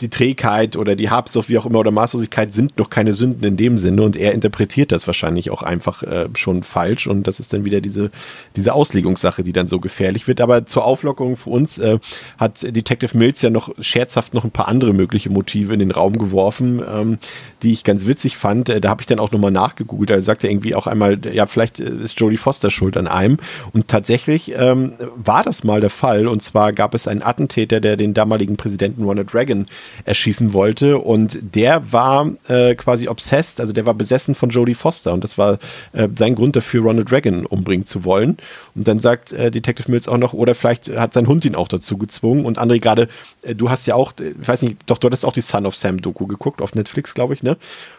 die 0.00 0.10
Trägheit 0.10 0.76
oder 0.76 0.96
die 0.96 1.10
Habsucht, 1.10 1.48
wie 1.48 1.58
auch 1.58 1.66
immer, 1.66 1.80
oder 1.80 1.90
Maßlosigkeit 1.90 2.52
sind 2.52 2.78
noch 2.78 2.90
keine 2.90 3.14
Sünden 3.14 3.44
in 3.44 3.56
dem 3.56 3.78
Sinne 3.78 4.02
und 4.02 4.16
er 4.16 4.32
interpretiert 4.32 4.92
das 4.92 5.06
wahrscheinlich 5.06 5.50
auch 5.50 5.62
einfach 5.62 6.02
äh, 6.02 6.28
schon 6.34 6.62
falsch 6.62 7.06
und 7.06 7.26
das 7.26 7.40
ist 7.40 7.52
dann 7.52 7.64
wieder 7.64 7.80
diese, 7.80 8.10
diese 8.56 8.74
Auslegungssache, 8.74 9.44
die 9.44 9.52
dann 9.52 9.66
so 9.66 9.80
gefährlich 9.80 10.28
wird. 10.28 10.40
Aber 10.40 10.66
zur 10.66 10.84
Auflockerung 10.84 11.36
für 11.36 11.50
uns 11.50 11.78
äh, 11.78 11.98
hat 12.38 12.62
Detective 12.62 13.16
Mills 13.16 13.42
ja 13.42 13.50
noch 13.50 13.70
scherzhaft 13.78 14.34
noch 14.34 14.44
ein 14.44 14.50
paar 14.50 14.68
andere 14.68 14.92
mögliche 14.92 15.30
Motive 15.30 15.72
in 15.72 15.80
den 15.80 15.90
Raum 15.90 16.18
geworfen, 16.18 16.82
ähm, 16.88 17.18
die 17.62 17.72
ich 17.72 17.84
ganz 17.84 18.06
witzig 18.06 18.36
fand. 18.36 18.68
Äh, 18.68 18.80
da 18.80 18.90
habe 18.90 19.02
ich 19.02 19.06
dann 19.06 19.18
auch 19.18 19.32
nochmal 19.32 19.50
nachgegoogelt. 19.50 20.10
Da 20.10 20.20
sagt 20.20 20.44
er 20.44 20.50
irgendwie 20.50 20.74
auch 20.74 20.86
einmal, 20.86 21.18
ja, 21.32 21.46
vielleicht 21.46 21.80
äh, 21.80 21.90
ist 21.90 22.18
Jodie 22.18 22.36
Foster 22.36 22.70
schuld 22.70 22.96
an 22.96 23.06
einem. 23.06 23.38
Und 23.72 23.88
tatsächlich 23.88 24.52
ähm, 24.56 24.94
war 25.16 25.42
das 25.42 25.64
mal 25.64 25.80
der 25.80 25.90
Fall. 25.90 26.26
Und 26.26 26.42
zwar 26.42 26.72
gab 26.72 26.94
es 26.94 27.08
einen 27.08 27.22
Attentäter, 27.22 27.80
der 27.80 27.96
den 27.96 28.14
damaligen 28.14 28.56
Präsidenten 28.56 29.04
Ronald 29.04 29.34
Reagan 29.34 29.66
erschießen 30.04 30.52
wollte. 30.52 30.98
Und 30.98 31.38
der 31.54 31.92
war 31.92 32.30
äh, 32.48 32.74
quasi 32.74 33.08
obsessed, 33.08 33.60
also 33.60 33.72
der 33.72 33.86
war 33.86 33.94
besessen 33.94 34.34
von 34.34 34.50
Jodie 34.50 34.74
Foster. 34.74 35.12
Und 35.12 35.24
das 35.24 35.38
war 35.38 35.58
äh, 35.92 36.08
sein 36.16 36.34
Grund 36.34 36.56
dafür, 36.56 36.82
Ronald 36.82 37.12
Reagan 37.12 37.46
umbringen 37.46 37.86
zu 37.86 38.04
wollen. 38.04 38.38
Und 38.74 38.88
dann 38.88 39.00
sagt 39.00 39.32
äh, 39.32 39.50
Detective 39.50 39.90
Mills 39.90 40.08
auch 40.08 40.18
noch, 40.18 40.32
oder 40.32 40.54
vielleicht 40.54 40.88
hat 40.88 41.14
sein 41.14 41.26
Hund 41.26 41.44
ihn 41.44 41.54
auch 41.54 41.68
dazu 41.68 41.98
gezwungen. 41.98 42.44
Und 42.44 42.58
André, 42.58 42.80
gerade, 42.80 43.08
äh, 43.42 43.54
du 43.54 43.70
hast 43.70 43.86
ja 43.86 43.94
auch, 43.94 44.12
äh, 44.20 44.34
ich 44.40 44.48
weiß 44.48 44.62
nicht, 44.62 44.78
doch, 44.86 44.98
du 44.98 45.06
hattest 45.06 45.24
auch 45.24 45.32
die 45.32 45.40
Son 45.40 45.66
of 45.66 45.76
Sam 45.76 46.00
Doku 46.00 46.26
geguckt 46.26 46.62
auf 46.62 46.74
Netflix, 46.74 47.14
glaube 47.14 47.34
ich, 47.34 47.42
ne? 47.42 47.56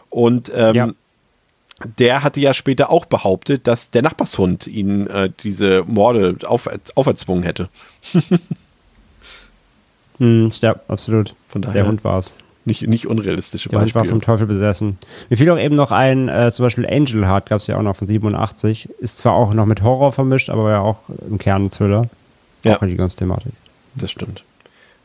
Und 0.09 0.51
ähm, 0.53 0.75
ja 0.75 0.91
der 1.97 2.23
hatte 2.23 2.39
ja 2.39 2.53
später 2.53 2.89
auch 2.89 3.05
behauptet, 3.05 3.67
dass 3.67 3.91
der 3.91 4.01
Nachbarshund 4.01 4.67
ihn 4.67 5.07
äh, 5.07 5.29
diese 5.43 5.83
Morde 5.85 6.37
auf, 6.43 6.69
auferzwungen 6.95 7.43
hätte. 7.43 7.69
hm, 10.21 10.49
ja, 10.61 10.75
absolut. 10.87 11.33
Von 11.49 11.63
daher 11.63 11.81
der 11.81 11.87
Hund 11.87 12.03
war 12.03 12.19
es. 12.19 12.35
Nicht, 12.63 12.87
nicht 12.87 13.07
unrealistische 13.07 13.69
Der 13.69 13.79
Beispiele. 13.79 14.01
Hund 14.01 14.07
war 14.07 14.13
vom 14.13 14.21
Teufel 14.21 14.45
besessen. 14.45 14.99
Mir 15.31 15.37
fiel 15.37 15.49
auch 15.49 15.57
eben 15.57 15.75
noch 15.75 15.91
ein, 15.91 16.29
äh, 16.29 16.51
zum 16.51 16.63
Beispiel 16.63 16.85
Angel 16.85 17.25
Heart 17.25 17.49
gab 17.49 17.57
es 17.57 17.65
ja 17.65 17.75
auch 17.75 17.81
noch 17.81 17.95
von 17.95 18.05
87. 18.05 18.87
Ist 18.99 19.17
zwar 19.17 19.33
auch 19.33 19.51
noch 19.55 19.65
mit 19.65 19.81
Horror 19.81 20.11
vermischt, 20.11 20.51
aber 20.51 20.69
ja 20.69 20.81
auch 20.81 20.99
im 21.27 21.39
Kern 21.39 21.63
ein 21.63 21.69
Thriller. 21.71 22.07
Ja. 22.63 22.77
Auch 22.77 22.85
die 22.85 22.95
ganze 22.95 23.15
Thematik. 23.17 23.53
Das 23.95 24.11
stimmt. 24.11 24.43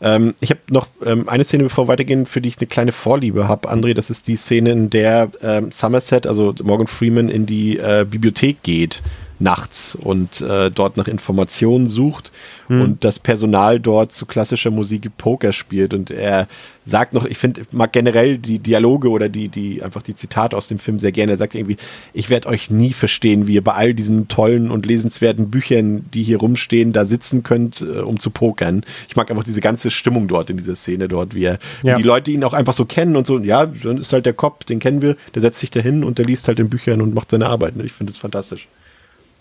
Ähm, 0.03 0.35
ich 0.41 0.51
habe 0.51 0.61
noch 0.69 0.89
ähm, 1.03 1.31
eine 1.31 1.45
Szene, 1.45 1.63
bevor 1.63 1.85
wir 1.85 1.93
weitergehen, 1.93 2.27
für 2.27 2.43
die 2.43 2.51
ich 2.51 2.59
eine 2.59 2.67
kleine 2.67 2.93
Vorliebe 2.93 3.49
habe, 3.49 3.71
André. 3.71 3.95
Das 3.95 4.11
ist 4.11 4.29
die 4.29 4.37
Szene, 4.37 4.73
in 4.73 4.91
der 4.91 5.31
ähm, 5.41 5.73
Somerset, 5.73 6.27
also 6.27 6.55
Morgan 6.63 6.89
Freeman, 6.89 7.31
in 7.31 7.47
die 7.47 7.79
äh, 7.79 8.05
Bibliothek 8.07 8.63
geht 8.63 9.03
nachts 9.39 9.95
und 9.95 10.41
äh, 10.41 10.71
dort 10.71 10.97
nach 10.97 11.09
Informationen 11.09 11.89
sucht 11.89 12.33
hm. 12.69 12.81
und 12.81 13.05
das 13.05 13.19
Personal 13.19 13.81
dort 13.81 14.13
zu 14.13 14.27
klassischer 14.27 14.71
Musik 14.71 15.17
Poker 15.19 15.53
spielt 15.53 15.95
und 15.95 16.11
er 16.11 16.49
sagt 16.87 17.13
noch, 17.13 17.25
ich 17.25 17.37
finde, 17.37 17.63
mag 17.73 17.93
generell 17.93 18.39
die 18.39 18.61
Dialoge 18.61 19.11
oder 19.11 19.29
die, 19.29 19.49
die, 19.49 19.83
einfach 19.83 20.03
die 20.03 20.15
Zitate 20.15 20.57
aus 20.57 20.69
dem 20.69 20.79
Film 20.79 21.01
sehr 21.01 21.11
gerne. 21.11 21.33
Er 21.33 21.39
sagt 21.39 21.57
irgendwie, 21.57 21.77
ich 22.13 22.31
werde 22.31 22.49
euch 22.49 22.71
nie 22.71 22.93
verstehen, 22.93 23.49
wie 23.49 23.55
ihr 23.55 23.65
bei 23.65 23.73
all 23.73 23.93
diesen 23.93 24.29
tollen 24.29 24.71
und 24.71 24.87
lesenswerten 24.87 25.51
Büchern, 25.51 26.07
die 26.15 26.23
hier 26.23 26.39
rumstehen, 26.39 26.93
da 26.93 27.05
sitzen 27.05 27.43
könnt, 27.43 27.81
äh, 27.83 28.01
um 28.01 28.21
zu 28.21 28.31
pokern. 28.31 28.85
Ich 29.09 29.17
mag 29.17 29.31
einfach 29.31 29.43
diese 29.43 29.61
ganze 29.61 29.91
Stimmung 29.91 30.29
dort 30.29 30.49
in 30.49 30.59
dieser 30.59 30.77
Szene 30.77 31.09
dort, 31.09 31.35
wie 31.35 31.45
er, 31.45 31.59
ja. 31.83 31.95
wie 31.95 32.03
die 32.03 32.09
Leute 32.09 32.31
ihn 32.31 32.45
auch 32.45 32.53
einfach 32.53 32.73
so 32.73 32.85
kennen 32.85 33.17
und 33.17 33.27
so, 33.27 33.41
ja, 33.41 33.67
dann 33.67 33.99
ist 33.99 34.13
halt 34.13 34.25
der 34.25 34.33
Kopf, 34.33 34.65
den 34.65 34.79
kennen 34.79 35.03
wir, 35.03 35.17
der 35.35 35.43
setzt 35.43 35.59
sich 35.59 35.73
dahin 35.73 36.05
und 36.05 36.19
der 36.19 36.25
liest 36.25 36.47
halt 36.47 36.61
in 36.61 36.71
Büchern 36.71 37.01
und 37.01 37.15
macht 37.15 37.33
seine 37.33 37.47
Arbeit. 37.47 37.75
Ich 37.85 37.93
finde 37.93 38.13
das 38.13 38.19
fantastisch. 38.19 38.69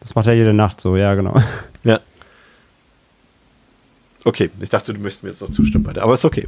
Das 0.06 0.14
macht 0.14 0.28
er 0.28 0.36
jede 0.36 0.54
Nacht 0.54 0.80
so, 0.80 0.96
ja, 0.96 1.16
genau. 1.16 1.36
Ja. 1.84 2.00
Okay, 4.24 4.52
ich 4.60 4.70
dachte, 4.70 4.94
du 4.94 5.00
möchtest 5.00 5.24
mir 5.24 5.32
jetzt 5.32 5.42
noch 5.42 5.50
zustimmen 5.50 5.98
aber 5.98 6.14
ist 6.14 6.26
okay. 6.26 6.48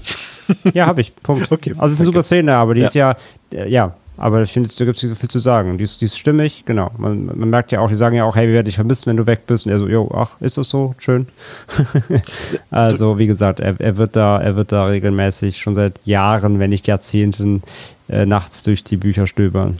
Ja, 0.75 0.85
habe 0.85 1.01
ich. 1.01 1.15
Punkt. 1.15 1.47
Okay. 1.51 1.71
Also 1.71 1.87
es 1.87 1.93
ist 1.93 2.01
eine 2.01 2.05
super 2.05 2.21
Szene, 2.21 2.55
aber 2.55 2.75
die 2.75 2.81
ja. 2.81 2.87
ist 2.87 2.93
ja, 2.93 3.15
äh, 3.51 3.67
ja, 3.67 3.95
aber 4.15 4.43
ich 4.43 4.51
finde, 4.51 4.69
da 4.69 4.85
gibt 4.85 4.97
es 4.97 5.03
nicht 5.03 5.11
so 5.11 5.19
viel 5.19 5.29
zu 5.29 5.39
sagen. 5.39 5.79
Die 5.79 5.83
ist, 5.85 6.01
die 6.01 6.05
ist 6.05 6.19
stimmig, 6.19 6.65
genau. 6.65 6.91
Man, 6.99 7.25
man, 7.25 7.49
merkt 7.49 7.71
ja 7.71 7.79
auch, 7.79 7.89
die 7.89 7.95
sagen 7.95 8.15
ja 8.15 8.25
auch, 8.25 8.35
hey, 8.35 8.45
wir 8.45 8.53
werden 8.53 8.65
dich 8.65 8.75
vermissen, 8.75 9.07
wenn 9.07 9.17
du 9.17 9.25
weg 9.25 9.47
bist. 9.47 9.65
Und 9.65 9.71
er 9.71 9.79
so, 9.79 9.87
jo, 9.87 10.11
ach, 10.13 10.39
ist 10.39 10.59
das 10.59 10.69
so? 10.69 10.93
Schön. 10.99 11.27
also, 12.69 13.17
wie 13.17 13.25
gesagt, 13.25 13.59
er, 13.59 13.79
er, 13.79 13.97
wird 13.97 14.15
da, 14.15 14.39
er 14.39 14.55
wird 14.55 14.71
da 14.71 14.85
regelmäßig 14.85 15.59
schon 15.59 15.73
seit 15.73 15.99
Jahren, 16.05 16.59
wenn 16.59 16.69
nicht 16.69 16.85
Jahrzehnten, 16.85 17.63
äh, 18.07 18.27
nachts 18.27 18.61
durch 18.61 18.83
die 18.83 18.97
Bücher 18.97 19.25
stöbern. 19.25 19.79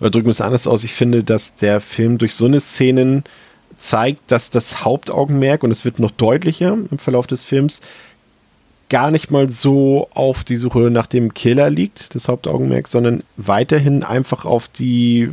Oder 0.00 0.10
drücken 0.10 0.26
wir 0.26 0.32
es 0.32 0.40
anders 0.40 0.66
aus, 0.66 0.84
ich 0.84 0.92
finde, 0.92 1.24
dass 1.24 1.54
der 1.56 1.80
Film 1.80 2.18
durch 2.18 2.34
so 2.34 2.46
eine 2.46 2.60
Szenen 2.60 3.24
zeigt, 3.78 4.30
dass 4.30 4.50
das 4.50 4.84
Hauptaugenmerk, 4.84 5.62
und 5.62 5.70
es 5.70 5.84
wird 5.84 5.98
noch 5.98 6.10
deutlicher 6.10 6.76
im 6.90 6.98
Verlauf 6.98 7.26
des 7.26 7.42
Films, 7.42 7.80
gar 8.88 9.10
nicht 9.10 9.30
mal 9.30 9.48
so 9.48 10.08
auf 10.12 10.44
die 10.44 10.56
Suche 10.56 10.90
nach 10.90 11.06
dem 11.06 11.32
Killer 11.34 11.70
liegt, 11.70 12.14
das 12.14 12.28
Hauptaugenmerk, 12.28 12.88
sondern 12.88 13.22
weiterhin 13.36 14.04
einfach 14.04 14.44
auf 14.44 14.68
die 14.68 15.30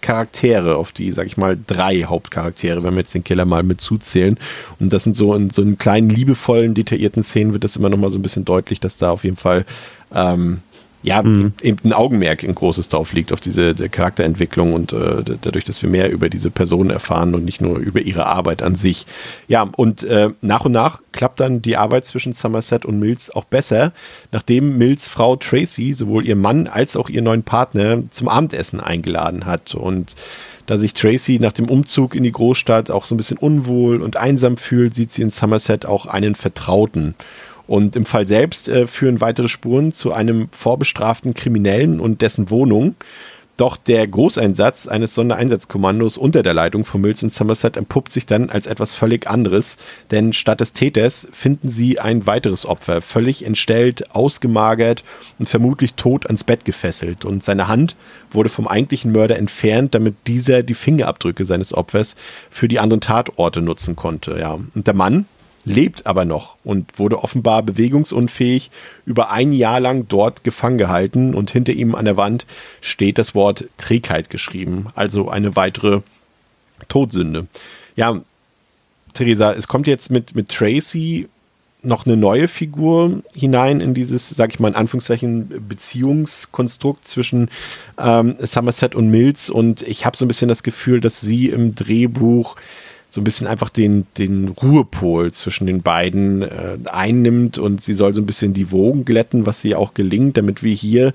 Charaktere, 0.00 0.76
auf 0.76 0.92
die, 0.92 1.10
sag 1.10 1.26
ich 1.26 1.36
mal, 1.36 1.58
drei 1.66 2.04
Hauptcharaktere, 2.04 2.82
wenn 2.82 2.94
wir 2.94 3.00
jetzt 3.00 3.14
den 3.14 3.24
Killer 3.24 3.44
mal 3.44 3.62
mit 3.62 3.80
zuzählen. 3.80 4.38
Und 4.78 4.92
das 4.92 5.02
sind 5.02 5.16
so 5.16 5.34
in 5.34 5.50
so 5.50 5.60
einen 5.60 5.76
kleinen, 5.76 6.08
liebevollen, 6.08 6.74
detaillierten 6.74 7.22
Szenen 7.22 7.52
wird 7.52 7.64
das 7.64 7.76
immer 7.76 7.88
noch 7.88 7.98
mal 7.98 8.10
so 8.10 8.18
ein 8.18 8.22
bisschen 8.22 8.44
deutlich, 8.44 8.80
dass 8.80 8.96
da 8.96 9.10
auf 9.10 9.24
jeden 9.24 9.36
Fall 9.36 9.66
ähm, 10.14 10.60
ja, 11.02 11.22
mhm. 11.22 11.54
eben 11.62 11.78
ein 11.84 11.92
Augenmerk 11.92 12.44
ein 12.44 12.54
großes 12.54 12.88
drauf 12.88 13.12
liegt, 13.12 13.32
auf 13.32 13.40
diese 13.40 13.74
Charakterentwicklung 13.74 14.74
und 14.74 14.92
äh, 14.92 15.22
dadurch, 15.40 15.64
dass 15.64 15.80
wir 15.80 15.88
mehr 15.88 16.10
über 16.10 16.28
diese 16.28 16.50
Personen 16.50 16.90
erfahren 16.90 17.34
und 17.34 17.44
nicht 17.44 17.60
nur 17.60 17.78
über 17.78 18.00
ihre 18.00 18.26
Arbeit 18.26 18.62
an 18.62 18.76
sich. 18.76 19.06
Ja, 19.48 19.68
und 19.76 20.02
äh, 20.02 20.30
nach 20.42 20.64
und 20.64 20.72
nach 20.72 21.00
klappt 21.12 21.40
dann 21.40 21.62
die 21.62 21.76
Arbeit 21.76 22.04
zwischen 22.04 22.34
Somerset 22.34 22.84
und 22.84 22.98
Mills 22.98 23.34
auch 23.34 23.44
besser, 23.44 23.92
nachdem 24.30 24.76
Mills 24.76 25.08
Frau 25.08 25.36
Tracy 25.36 25.94
sowohl 25.94 26.26
ihr 26.26 26.36
Mann 26.36 26.66
als 26.66 26.96
auch 26.96 27.08
ihren 27.08 27.24
neuen 27.24 27.44
Partner 27.44 28.02
zum 28.10 28.28
Abendessen 28.28 28.80
eingeladen 28.80 29.46
hat. 29.46 29.74
Und 29.74 30.16
da 30.66 30.76
sich 30.76 30.92
Tracy 30.92 31.38
nach 31.40 31.52
dem 31.52 31.68
Umzug 31.68 32.14
in 32.14 32.22
die 32.22 32.30
Großstadt 32.30 32.90
auch 32.90 33.06
so 33.06 33.14
ein 33.14 33.16
bisschen 33.16 33.38
unwohl 33.38 34.02
und 34.02 34.16
einsam 34.18 34.56
fühlt, 34.56 34.94
sieht 34.94 35.12
sie 35.12 35.22
in 35.22 35.30
Somerset 35.30 35.86
auch 35.86 36.06
einen 36.06 36.34
Vertrauten. 36.34 37.14
Und 37.70 37.94
im 37.94 38.04
Fall 38.04 38.26
selbst 38.26 38.68
äh, 38.68 38.88
führen 38.88 39.20
weitere 39.20 39.46
Spuren 39.46 39.92
zu 39.92 40.12
einem 40.12 40.48
vorbestraften 40.50 41.34
Kriminellen 41.34 42.00
und 42.00 42.20
dessen 42.20 42.50
Wohnung. 42.50 42.96
Doch 43.56 43.76
der 43.76 44.08
Großeinsatz 44.08 44.88
eines 44.88 45.14
Sondereinsatzkommandos 45.14 46.18
unter 46.18 46.42
der 46.42 46.52
Leitung 46.52 46.84
von 46.84 47.00
Mills 47.00 47.22
und 47.22 47.32
Somerset 47.32 47.76
entpuppt 47.76 48.12
sich 48.12 48.26
dann 48.26 48.50
als 48.50 48.66
etwas 48.66 48.92
völlig 48.92 49.28
anderes, 49.28 49.76
denn 50.10 50.32
statt 50.32 50.60
des 50.60 50.72
Täters 50.72 51.28
finden 51.30 51.70
sie 51.70 52.00
ein 52.00 52.26
weiteres 52.26 52.66
Opfer, 52.66 53.02
völlig 53.02 53.46
entstellt, 53.46 54.16
ausgemagert 54.16 55.04
und 55.38 55.48
vermutlich 55.48 55.94
tot 55.94 56.26
ans 56.26 56.42
Bett 56.42 56.64
gefesselt. 56.64 57.24
Und 57.24 57.44
seine 57.44 57.68
Hand 57.68 57.94
wurde 58.32 58.48
vom 58.48 58.66
eigentlichen 58.66 59.12
Mörder 59.12 59.38
entfernt, 59.38 59.94
damit 59.94 60.16
dieser 60.26 60.64
die 60.64 60.74
Fingerabdrücke 60.74 61.44
seines 61.44 61.72
Opfers 61.72 62.16
für 62.50 62.66
die 62.66 62.80
anderen 62.80 63.00
Tatorte 63.00 63.62
nutzen 63.62 63.94
konnte. 63.94 64.40
Ja. 64.40 64.58
Und 64.74 64.88
der 64.88 64.94
Mann, 64.94 65.26
lebt 65.70 66.06
aber 66.06 66.24
noch 66.24 66.56
und 66.64 66.98
wurde 66.98 67.22
offenbar 67.22 67.62
bewegungsunfähig 67.62 68.70
über 69.06 69.30
ein 69.30 69.52
Jahr 69.52 69.80
lang 69.80 70.06
dort 70.08 70.44
gefangen 70.44 70.78
gehalten 70.78 71.34
und 71.34 71.50
hinter 71.50 71.72
ihm 71.72 71.94
an 71.94 72.04
der 72.04 72.16
Wand 72.16 72.46
steht 72.80 73.18
das 73.18 73.34
Wort 73.34 73.68
Trägheit 73.78 74.30
geschrieben, 74.30 74.88
also 74.94 75.28
eine 75.28 75.56
weitere 75.56 76.00
Todsünde. 76.88 77.46
Ja, 77.96 78.20
Theresa, 79.14 79.52
es 79.52 79.68
kommt 79.68 79.86
jetzt 79.86 80.10
mit, 80.10 80.34
mit 80.34 80.48
Tracy 80.48 81.28
noch 81.82 82.04
eine 82.04 82.16
neue 82.16 82.48
Figur 82.48 83.22
hinein 83.34 83.80
in 83.80 83.94
dieses, 83.94 84.28
sag 84.28 84.52
ich 84.52 84.60
mal 84.60 84.68
in 84.68 84.74
Anführungszeichen, 84.74 85.66
Beziehungskonstrukt 85.66 87.08
zwischen 87.08 87.48
ähm, 87.98 88.36
Somerset 88.40 88.94
und 88.94 89.10
Mills 89.10 89.50
und 89.50 89.82
ich 89.82 90.04
habe 90.04 90.16
so 90.16 90.24
ein 90.24 90.28
bisschen 90.28 90.48
das 90.48 90.62
Gefühl, 90.62 91.00
dass 91.00 91.20
sie 91.20 91.48
im 91.48 91.74
Drehbuch 91.74 92.56
so 93.10 93.20
ein 93.20 93.24
bisschen 93.24 93.48
einfach 93.48 93.68
den, 93.68 94.06
den 94.16 94.48
Ruhepol 94.48 95.32
zwischen 95.32 95.66
den 95.66 95.82
beiden 95.82 96.42
äh, 96.42 96.78
einnimmt 96.86 97.58
und 97.58 97.82
sie 97.82 97.92
soll 97.92 98.14
so 98.14 98.22
ein 98.22 98.26
bisschen 98.26 98.54
die 98.54 98.70
Wogen 98.70 99.04
glätten, 99.04 99.46
was 99.46 99.60
sie 99.60 99.74
auch 99.74 99.94
gelingt, 99.94 100.36
damit 100.36 100.62
wir 100.62 100.72
hier 100.72 101.12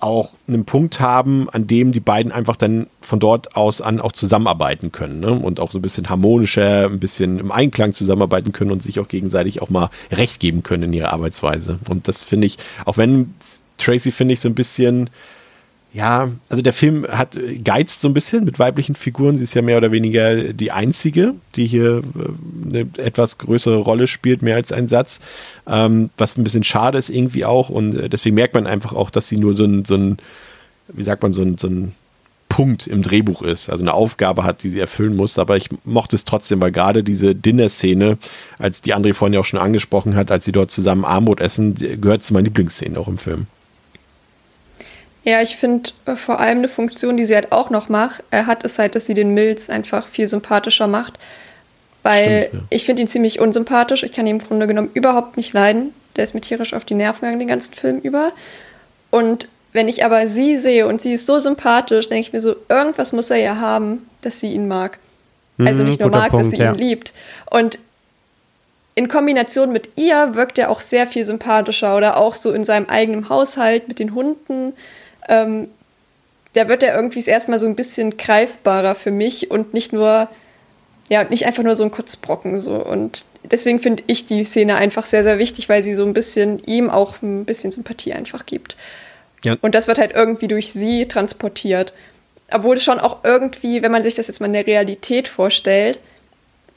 auch 0.00 0.32
einen 0.48 0.64
Punkt 0.64 0.98
haben, 0.98 1.48
an 1.48 1.68
dem 1.68 1.92
die 1.92 2.00
beiden 2.00 2.32
einfach 2.32 2.56
dann 2.56 2.88
von 3.00 3.20
dort 3.20 3.54
aus 3.54 3.80
an 3.80 4.00
auch 4.00 4.10
zusammenarbeiten 4.10 4.90
können 4.90 5.20
ne? 5.20 5.30
und 5.30 5.60
auch 5.60 5.70
so 5.70 5.78
ein 5.78 5.82
bisschen 5.82 6.08
harmonischer, 6.08 6.86
ein 6.86 6.98
bisschen 6.98 7.38
im 7.38 7.52
Einklang 7.52 7.92
zusammenarbeiten 7.92 8.50
können 8.50 8.72
und 8.72 8.82
sich 8.82 8.98
auch 8.98 9.06
gegenseitig 9.06 9.62
auch 9.62 9.70
mal 9.70 9.90
Recht 10.10 10.40
geben 10.40 10.64
können 10.64 10.82
in 10.82 10.92
ihrer 10.92 11.12
Arbeitsweise. 11.12 11.78
Und 11.88 12.08
das 12.08 12.24
finde 12.24 12.48
ich, 12.48 12.58
auch 12.84 12.96
wenn 12.96 13.34
Tracy 13.78 14.10
finde 14.10 14.34
ich 14.34 14.40
so 14.40 14.48
ein 14.48 14.56
bisschen 14.56 15.08
ja, 15.94 16.30
also 16.48 16.62
der 16.62 16.72
Film 16.72 17.06
hat 17.06 17.36
äh, 17.36 17.58
geizt 17.58 18.00
so 18.00 18.08
ein 18.08 18.14
bisschen 18.14 18.44
mit 18.44 18.58
weiblichen 18.58 18.94
Figuren. 18.94 19.36
Sie 19.36 19.44
ist 19.44 19.54
ja 19.54 19.60
mehr 19.60 19.76
oder 19.76 19.92
weniger 19.92 20.52
die 20.52 20.72
einzige, 20.72 21.34
die 21.54 21.66
hier 21.66 22.02
äh, 22.16 22.68
eine 22.68 22.88
etwas 22.96 23.36
größere 23.38 23.76
Rolle 23.76 24.06
spielt, 24.06 24.40
mehr 24.40 24.56
als 24.56 24.72
ein 24.72 24.88
Satz. 24.88 25.20
Ähm, 25.66 26.10
was 26.16 26.36
ein 26.36 26.44
bisschen 26.44 26.64
schade 26.64 26.96
ist 26.96 27.10
irgendwie 27.10 27.44
auch. 27.44 27.68
Und 27.68 27.94
äh, 27.96 28.08
deswegen 28.08 28.36
merkt 28.36 28.54
man 28.54 28.66
einfach 28.66 28.94
auch, 28.94 29.10
dass 29.10 29.28
sie 29.28 29.36
nur 29.36 29.52
so 29.52 29.64
ein, 29.64 29.84
so 29.84 29.96
ein 29.96 30.16
wie 30.88 31.02
sagt 31.02 31.22
man, 31.22 31.34
so 31.34 31.42
ein, 31.42 31.58
so 31.58 31.68
ein 31.68 31.94
Punkt 32.48 32.86
im 32.86 33.02
Drehbuch 33.02 33.42
ist, 33.42 33.70
also 33.70 33.82
eine 33.82 33.94
Aufgabe 33.94 34.44
hat, 34.44 34.62
die 34.62 34.68
sie 34.70 34.80
erfüllen 34.80 35.16
muss. 35.16 35.38
Aber 35.38 35.58
ich 35.58 35.68
mochte 35.84 36.16
es 36.16 36.24
trotzdem, 36.24 36.60
weil 36.60 36.72
gerade 36.72 37.04
diese 37.04 37.34
Dinner-Szene, 37.34 38.16
als 38.58 38.80
die 38.80 38.94
André 38.94 39.12
vorhin 39.12 39.34
ja 39.34 39.40
auch 39.40 39.44
schon 39.44 39.60
angesprochen 39.60 40.16
hat, 40.16 40.30
als 40.30 40.46
sie 40.46 40.52
dort 40.52 40.70
zusammen 40.70 41.04
Armut 41.04 41.40
essen, 41.40 41.74
gehört 41.74 42.24
zu 42.24 42.32
meinen 42.32 42.44
Lieblingsszenen 42.44 42.96
auch 42.96 43.08
im 43.08 43.18
Film. 43.18 43.46
Ja, 45.24 45.40
ich 45.40 45.56
finde 45.56 45.90
äh, 46.06 46.16
vor 46.16 46.40
allem 46.40 46.58
eine 46.58 46.68
Funktion, 46.68 47.16
die 47.16 47.24
sie 47.24 47.34
halt 47.34 47.52
auch 47.52 47.70
noch 47.70 47.88
macht, 47.88 48.22
äh, 48.30 48.44
hat, 48.44 48.64
ist 48.64 48.78
halt, 48.78 48.94
dass 48.94 49.06
sie 49.06 49.14
den 49.14 49.34
Mills 49.34 49.70
einfach 49.70 50.08
viel 50.08 50.26
sympathischer 50.26 50.86
macht. 50.86 51.18
Weil 52.02 52.48
Stimmt, 52.48 52.62
ja. 52.62 52.66
ich 52.70 52.84
finde 52.84 53.02
ihn 53.02 53.08
ziemlich 53.08 53.40
unsympathisch. 53.40 54.02
Ich 54.02 54.12
kann 54.12 54.26
ihn 54.26 54.36
im 54.36 54.44
Grunde 54.46 54.66
genommen 54.66 54.90
überhaupt 54.94 55.36
nicht 55.36 55.52
leiden. 55.52 55.94
Der 56.16 56.24
ist 56.24 56.34
mir 56.34 56.40
tierisch 56.40 56.74
auf 56.74 56.84
die 56.84 56.94
Nerven 56.94 57.20
gegangen 57.20 57.38
den 57.38 57.48
ganzen 57.48 57.74
Film 57.74 57.98
über. 58.00 58.32
Und 59.10 59.48
wenn 59.72 59.88
ich 59.88 60.04
aber 60.04 60.26
sie 60.28 60.56
sehe 60.58 60.86
und 60.86 61.00
sie 61.00 61.14
ist 61.14 61.26
so 61.26 61.38
sympathisch, 61.38 62.08
denke 62.08 62.26
ich 62.26 62.32
mir 62.32 62.40
so, 62.40 62.56
irgendwas 62.68 63.12
muss 63.12 63.30
er 63.30 63.38
ja 63.38 63.56
haben, 63.56 64.08
dass 64.20 64.40
sie 64.40 64.52
ihn 64.52 64.68
mag. 64.68 64.98
Also 65.58 65.82
mhm, 65.82 65.88
nicht 65.88 66.00
nur 66.00 66.10
mag, 66.10 66.30
Punkt, 66.30 66.44
dass 66.44 66.50
sie 66.50 66.58
ja. 66.58 66.72
ihn 66.72 66.78
liebt. 66.78 67.12
Und 67.50 67.78
in 68.94 69.08
Kombination 69.08 69.72
mit 69.72 69.90
ihr 69.96 70.34
wirkt 70.34 70.58
er 70.58 70.70
auch 70.70 70.80
sehr 70.80 71.06
viel 71.06 71.24
sympathischer 71.24 71.96
oder 71.96 72.18
auch 72.18 72.34
so 72.34 72.52
in 72.52 72.64
seinem 72.64 72.86
eigenen 72.86 73.28
Haushalt 73.28 73.88
mit 73.88 73.98
den 73.98 74.14
Hunden. 74.14 74.74
Ähm, 75.28 75.68
da 76.54 76.68
wird 76.68 76.82
er 76.82 76.94
irgendwie 76.94 77.24
erstmal 77.24 77.58
so 77.58 77.66
ein 77.66 77.76
bisschen 77.76 78.16
greifbarer 78.16 78.94
für 78.94 79.10
mich 79.10 79.50
und 79.50 79.72
nicht 79.74 79.92
nur, 79.92 80.28
ja, 81.08 81.24
nicht 81.24 81.46
einfach 81.46 81.62
nur 81.62 81.76
so 81.76 81.84
ein 81.84 81.90
Kurzbrocken 81.90 82.58
so. 82.58 82.74
Und 82.74 83.24
deswegen 83.50 83.80
finde 83.80 84.02
ich 84.06 84.26
die 84.26 84.44
Szene 84.44 84.76
einfach 84.76 85.06
sehr, 85.06 85.24
sehr 85.24 85.38
wichtig, 85.38 85.68
weil 85.68 85.82
sie 85.82 85.94
so 85.94 86.04
ein 86.04 86.12
bisschen 86.12 86.62
ihm 86.66 86.90
auch 86.90 87.22
ein 87.22 87.44
bisschen 87.44 87.70
Sympathie 87.70 88.12
einfach 88.12 88.44
gibt. 88.44 88.76
Ja. 89.44 89.56
Und 89.60 89.74
das 89.74 89.88
wird 89.88 89.98
halt 89.98 90.12
irgendwie 90.12 90.48
durch 90.48 90.72
sie 90.72 91.08
transportiert. 91.08 91.92
Obwohl 92.52 92.76
es 92.76 92.84
schon 92.84 93.00
auch 93.00 93.24
irgendwie, 93.24 93.82
wenn 93.82 93.92
man 93.92 94.02
sich 94.02 94.14
das 94.14 94.28
jetzt 94.28 94.40
mal 94.40 94.46
in 94.46 94.52
der 94.52 94.66
Realität 94.66 95.28
vorstellt, 95.28 96.00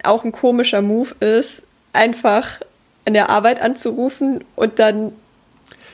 auch 0.03 0.23
ein 0.23 0.31
komischer 0.31 0.81
Move 0.81 1.15
ist, 1.19 1.67
einfach 1.91 2.59
an 3.05 3.13
der 3.13 3.29
Arbeit 3.29 3.61
anzurufen 3.61 4.43
und 4.55 4.79
dann 4.79 5.11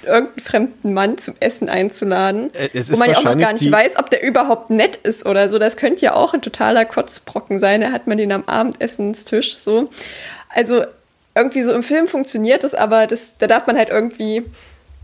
irgendeinen 0.04 0.39
fremden 0.39 0.93
Mann 0.93 1.18
zum 1.18 1.36
Essen 1.39 1.70
einzuladen, 1.70 2.54
äh, 2.54 2.70
wo 2.89 2.97
man 2.97 3.10
ja 3.10 3.18
auch 3.18 3.24
noch 3.24 3.38
gar 3.38 3.54
nicht 3.54 3.72
weiß, 3.72 3.97
ob 3.99 4.10
der 4.10 4.24
überhaupt 4.24 4.70
nett 4.70 4.97
ist 4.97 5.26
oder 5.26 5.49
so. 5.49 5.60
Das 5.60 5.78
könnte 5.78 6.02
ja 6.02 6.16
auch 6.16 6.34
ein 6.34 6.41
totaler 6.41 6.86
Kotzbrocken 6.86 7.60
sein. 7.60 7.82
Da 7.82 7.91
hat 7.91 8.08
man 8.08 8.18
den 8.18 8.32
am 8.32 8.43
Abendessenstisch 8.45 9.56
so. 9.56 9.89
Also 10.49 10.84
irgendwie 11.36 11.62
so 11.62 11.74
im 11.74 11.84
Film 11.84 12.08
funktioniert 12.08 12.64
das, 12.64 12.74
aber 12.74 13.08
das, 13.08 13.38
da 13.38 13.47
darf 13.47 13.68
man 13.68 13.78
halt 13.78 13.89
irgendwie 13.89 14.43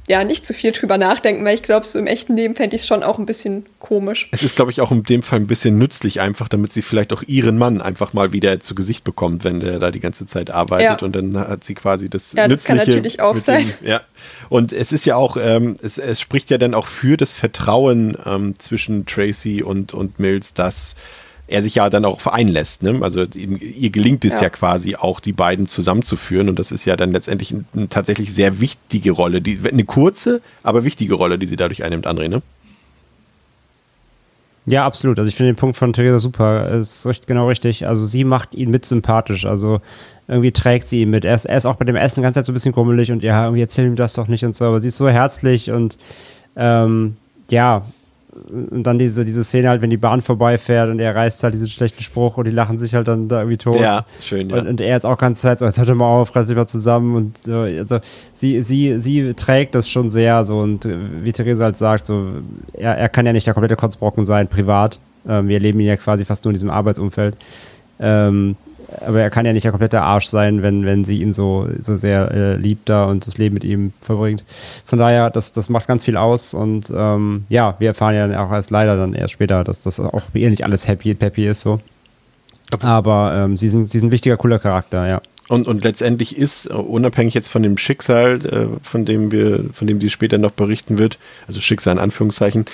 ja, 0.07 0.23
nicht 0.23 0.45
zu 0.45 0.53
viel 0.53 0.71
drüber 0.71 0.97
nachdenken, 0.97 1.43
weil 1.43 1.55
ich 1.55 1.63
glaube, 1.63 1.85
so 1.85 1.99
im 1.99 2.07
echten 2.07 2.35
Leben 2.37 2.55
fände 2.55 2.77
ich 2.77 2.83
es 2.83 2.87
schon 2.87 3.03
auch 3.03 3.19
ein 3.19 3.25
bisschen 3.25 3.65
komisch. 3.79 4.29
Es 4.31 4.41
ist, 4.41 4.55
glaube 4.55 4.71
ich, 4.71 4.79
auch 4.79 4.89
in 4.91 5.03
dem 5.03 5.21
Fall 5.21 5.39
ein 5.39 5.47
bisschen 5.47 5.77
nützlich 5.77 6.21
einfach, 6.21 6.47
damit 6.47 6.71
sie 6.71 6.81
vielleicht 6.81 7.11
auch 7.11 7.23
ihren 7.27 7.57
Mann 7.57 7.81
einfach 7.81 8.13
mal 8.13 8.31
wieder 8.31 8.61
zu 8.61 8.73
Gesicht 8.73 9.03
bekommt, 9.03 9.43
wenn 9.43 9.59
der 9.59 9.79
da 9.79 9.91
die 9.91 9.99
ganze 9.99 10.25
Zeit 10.25 10.49
arbeitet 10.49 11.01
ja. 11.01 11.05
und 11.05 11.13
dann 11.13 11.37
hat 11.37 11.65
sie 11.65 11.73
quasi 11.73 12.09
das 12.09 12.31
ja, 12.31 12.47
das 12.47 12.61
Nützliche. 12.61 12.77
kann 12.77 12.87
natürlich 12.87 13.21
auch 13.21 13.35
sein. 13.35 13.73
Dem, 13.81 13.89
ja. 13.89 14.01
Und 14.47 14.71
es 14.71 14.93
ist 14.93 15.05
ja 15.05 15.17
auch, 15.17 15.35
ähm, 15.35 15.75
es, 15.81 15.97
es, 15.97 16.21
spricht 16.21 16.49
ja 16.51 16.57
dann 16.57 16.73
auch 16.73 16.87
für 16.87 17.17
das 17.17 17.35
Vertrauen 17.35 18.17
ähm, 18.25 18.55
zwischen 18.59 19.05
Tracy 19.05 19.61
und, 19.61 19.93
und 19.93 20.19
Mills, 20.19 20.53
dass 20.53 20.95
er 21.47 21.61
sich 21.63 21.75
ja 21.75 21.89
dann 21.89 22.05
auch 22.05 22.19
vereinlässt. 22.19 22.83
Ne? 22.83 22.99
Also 23.01 23.23
ihr 23.23 23.89
gelingt 23.89 24.25
es 24.25 24.35
ja. 24.35 24.43
ja. 24.43 24.49
quasi 24.49 24.95
auch, 24.95 25.19
die 25.19 25.33
beiden 25.33 25.67
zusammenzuführen. 25.67 26.49
Und 26.49 26.59
das 26.59 26.71
ist 26.71 26.85
ja 26.85 26.95
dann 26.97 27.13
letztendlich 27.13 27.55
eine 27.73 27.89
tatsächlich 27.89 28.33
sehr 28.33 28.59
wichtige 28.59 29.11
Rolle. 29.11 29.41
Die, 29.41 29.59
eine 29.65 29.85
kurze, 29.85 30.41
aber 30.63 30.83
wichtige 30.83 31.15
Rolle, 31.15 31.39
die 31.39 31.45
sie 31.45 31.55
dadurch 31.55 31.83
einnimmt, 31.83 32.05
André, 32.05 32.27
ne? 32.27 32.41
Ja, 34.69 34.85
absolut. 34.85 35.17
Also 35.17 35.29
ich 35.29 35.35
finde 35.35 35.53
den 35.53 35.55
Punkt 35.55 35.77
von 35.77 35.93
Theresa 35.93 36.19
super. 36.19 36.69
Es 36.73 37.05
ist 37.05 37.25
genau 37.25 37.47
richtig. 37.47 37.87
Also 37.87 38.05
sie 38.05 38.25
macht 38.25 38.53
ihn 38.53 38.69
mit 38.69 38.83
sympathisch. 38.83 39.45
Also 39.45 39.79
irgendwie 40.27 40.51
trägt 40.51 40.89
sie 40.89 41.03
ihn 41.03 41.09
mit. 41.09 41.23
Er 41.23 41.35
ist, 41.35 41.45
er 41.45 41.55
ist 41.55 41.65
auch 41.65 41.77
bei 41.77 41.85
dem 41.85 41.95
Essen 41.95 42.19
die 42.19 42.23
ganze 42.23 42.39
Zeit 42.39 42.47
so 42.47 42.51
ein 42.51 42.55
bisschen 42.55 42.73
grummelig 42.73 43.09
und 43.09 43.23
ja, 43.23 43.45
irgendwie 43.45 43.61
erzähl 43.61 43.85
ihm 43.85 43.95
das 43.95 44.11
doch 44.11 44.27
nicht 44.27 44.43
und 44.43 44.53
so. 44.53 44.65
Aber 44.65 44.81
sie 44.81 44.89
ist 44.89 44.97
so 44.97 45.07
herzlich 45.07 45.71
und 45.71 45.97
ähm, 46.57 47.15
ja, 47.49 47.85
und 48.49 48.83
dann 48.83 48.99
diese, 48.99 49.25
diese 49.25 49.43
Szene 49.43 49.69
halt, 49.69 49.81
wenn 49.81 49.89
die 49.89 49.97
Bahn 49.97 50.21
vorbeifährt 50.21 50.89
und 50.89 50.99
er 50.99 51.15
reißt 51.15 51.43
halt 51.43 51.53
diesen 51.53 51.69
schlechten 51.69 52.01
Spruch 52.03 52.37
und 52.37 52.45
die 52.45 52.51
lachen 52.51 52.77
sich 52.77 52.95
halt 52.95 53.07
dann 53.07 53.27
da 53.27 53.39
irgendwie 53.39 53.57
tot. 53.57 53.79
Ja, 53.79 54.05
schön, 54.21 54.49
ja. 54.49 54.57
Und, 54.57 54.67
und 54.67 54.81
er 54.81 54.95
ist 54.95 55.05
auch 55.05 55.17
ganz 55.17 55.41
Zeit 55.41 55.59
so, 55.59 55.65
jetzt 55.65 55.79
hört 55.79 55.93
mal 55.95 56.05
auf, 56.05 56.35
reiß 56.35 56.47
dich 56.47 56.55
mal 56.55 56.67
zusammen 56.67 57.15
und 57.15 57.37
so, 57.37 57.57
also 57.57 57.99
sie, 58.33 58.61
sie, 58.61 58.99
sie 58.99 59.33
trägt 59.33 59.75
das 59.75 59.89
schon 59.89 60.09
sehr 60.09 60.45
so 60.45 60.59
und 60.59 60.85
äh, 60.85 60.97
wie 61.23 61.31
Theresa 61.31 61.65
halt 61.65 61.77
sagt, 61.77 62.05
so, 62.05 62.27
er, 62.73 62.97
er 62.97 63.09
kann 63.09 63.25
ja 63.25 63.33
nicht 63.33 63.47
der 63.47 63.53
komplette 63.53 63.75
Kotzbrocken 63.75 64.25
sein, 64.25 64.47
privat. 64.47 64.99
Ähm, 65.27 65.47
wir 65.47 65.55
erleben 65.55 65.79
ihn 65.79 65.87
ja 65.87 65.97
quasi 65.97 66.25
fast 66.25 66.43
nur 66.45 66.51
in 66.51 66.55
diesem 66.55 66.69
Arbeitsumfeld. 66.69 67.35
Ähm, 67.99 68.55
aber 69.05 69.21
er 69.21 69.29
kann 69.29 69.45
ja 69.45 69.53
nicht 69.53 69.63
der 69.63 69.71
komplette 69.71 70.01
Arsch 70.01 70.27
sein, 70.27 70.61
wenn, 70.61 70.85
wenn 70.85 71.03
sie 71.03 71.21
ihn 71.21 71.33
so, 71.33 71.67
so 71.79 71.95
sehr 71.95 72.31
äh, 72.31 72.55
liebt 72.55 72.89
da 72.89 73.05
und 73.05 73.27
das 73.27 73.37
Leben 73.37 73.53
mit 73.53 73.63
ihm 73.63 73.93
verbringt. 73.99 74.43
Von 74.85 74.99
daher, 74.99 75.29
das, 75.29 75.51
das 75.51 75.69
macht 75.69 75.87
ganz 75.87 76.03
viel 76.03 76.17
aus 76.17 76.53
und 76.53 76.91
ähm, 76.95 77.45
ja, 77.49 77.75
wir 77.79 77.89
erfahren 77.89 78.15
ja 78.15 78.45
auch 78.45 78.51
erst 78.51 78.71
leider 78.71 78.95
dann 78.95 79.13
erst 79.13 79.33
später, 79.33 79.63
dass 79.63 79.79
das 79.79 79.99
auch 79.99 80.29
bei 80.33 80.39
ihr 80.39 80.49
nicht 80.49 80.63
alles 80.63 80.87
happy 80.87 81.13
peppy 81.13 81.47
ist 81.47 81.61
so. 81.61 81.79
Aber 82.81 83.33
ähm, 83.35 83.57
sie, 83.57 83.69
sind, 83.69 83.89
sie 83.89 83.99
sind 83.99 84.09
ein 84.09 84.11
wichtiger, 84.11 84.37
cooler 84.37 84.59
Charakter, 84.59 85.07
ja. 85.07 85.21
Und, 85.47 85.67
und 85.67 85.83
letztendlich 85.83 86.37
ist, 86.37 86.65
äh, 86.65 86.73
unabhängig 86.73 87.33
jetzt 87.33 87.47
von 87.47 87.63
dem 87.63 87.77
Schicksal, 87.77 88.45
äh, 88.45 88.67
von 88.85 89.05
dem 89.05 89.31
wir, 89.31 89.65
von 89.73 89.87
dem 89.87 90.01
sie 90.01 90.09
später 90.09 90.37
noch 90.37 90.51
berichten 90.51 90.97
wird, 90.97 91.17
also 91.47 91.61
Schicksal 91.61 91.93
in 91.93 91.99
Anführungszeichen, 91.99 92.65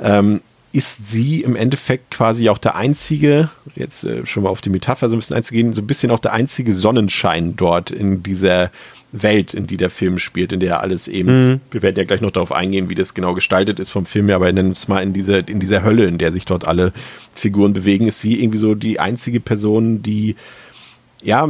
ähm, 0.00 0.40
ist 0.72 1.08
sie 1.08 1.42
im 1.42 1.54
Endeffekt 1.54 2.10
quasi 2.10 2.48
auch 2.48 2.58
der 2.58 2.74
einzige, 2.74 3.50
jetzt 3.76 4.04
äh, 4.04 4.24
schon 4.24 4.42
mal 4.42 4.48
auf 4.48 4.62
die 4.62 4.70
Metapher 4.70 5.08
so 5.08 5.14
ein 5.14 5.18
bisschen 5.18 5.36
einzugehen, 5.36 5.74
so 5.74 5.82
ein 5.82 5.86
bisschen 5.86 6.10
auch 6.10 6.18
der 6.18 6.32
einzige 6.32 6.72
Sonnenschein 6.72 7.56
dort 7.56 7.90
in 7.90 8.22
dieser 8.22 8.70
Welt, 9.12 9.52
in 9.52 9.66
die 9.66 9.76
der 9.76 9.90
Film 9.90 10.18
spielt, 10.18 10.52
in 10.52 10.60
der 10.60 10.80
alles 10.80 11.06
eben, 11.06 11.46
mhm. 11.46 11.60
wir 11.70 11.82
werden 11.82 11.96
ja 11.96 12.04
gleich 12.04 12.22
noch 12.22 12.30
darauf 12.30 12.50
eingehen, 12.50 12.88
wie 12.88 12.94
das 12.94 13.12
genau 13.12 13.34
gestaltet 13.34 13.78
ist 13.78 13.90
vom 13.90 14.06
Film 14.06 14.28
her, 14.28 14.36
aber 14.36 14.50
nennen 14.50 14.72
es 14.72 14.88
mal 14.88 15.02
in 15.02 15.12
dieser, 15.12 15.46
in 15.46 15.60
dieser 15.60 15.84
Hölle, 15.84 16.06
in 16.06 16.16
der 16.16 16.32
sich 16.32 16.46
dort 16.46 16.66
alle 16.66 16.92
Figuren 17.34 17.74
bewegen, 17.74 18.08
ist 18.08 18.20
sie 18.20 18.40
irgendwie 18.40 18.58
so 18.58 18.74
die 18.74 18.98
einzige 18.98 19.40
Person, 19.40 20.02
die 20.02 20.36
ja, 21.22 21.48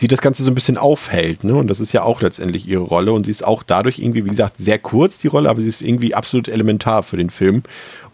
die 0.00 0.08
das 0.08 0.20
Ganze 0.20 0.42
so 0.42 0.50
ein 0.50 0.54
bisschen 0.54 0.78
aufhält, 0.78 1.44
ne? 1.44 1.54
Und 1.54 1.68
das 1.68 1.80
ist 1.80 1.92
ja 1.92 2.02
auch 2.02 2.22
letztendlich 2.22 2.66
ihre 2.66 2.82
Rolle. 2.82 3.12
Und 3.12 3.26
sie 3.26 3.30
ist 3.30 3.46
auch 3.46 3.62
dadurch 3.62 3.98
irgendwie, 3.98 4.24
wie 4.24 4.30
gesagt, 4.30 4.54
sehr 4.58 4.78
kurz, 4.78 5.18
die 5.18 5.28
Rolle, 5.28 5.48
aber 5.48 5.62
sie 5.62 5.68
ist 5.68 5.82
irgendwie 5.82 6.14
absolut 6.14 6.48
elementar 6.48 7.02
für 7.02 7.16
den 7.16 7.30
Film. 7.30 7.62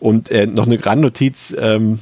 Und 0.00 0.30
äh, 0.30 0.46
noch 0.46 0.66
eine 0.66 0.78
Grandnotiz 0.78 1.54
ähm, 1.58 2.00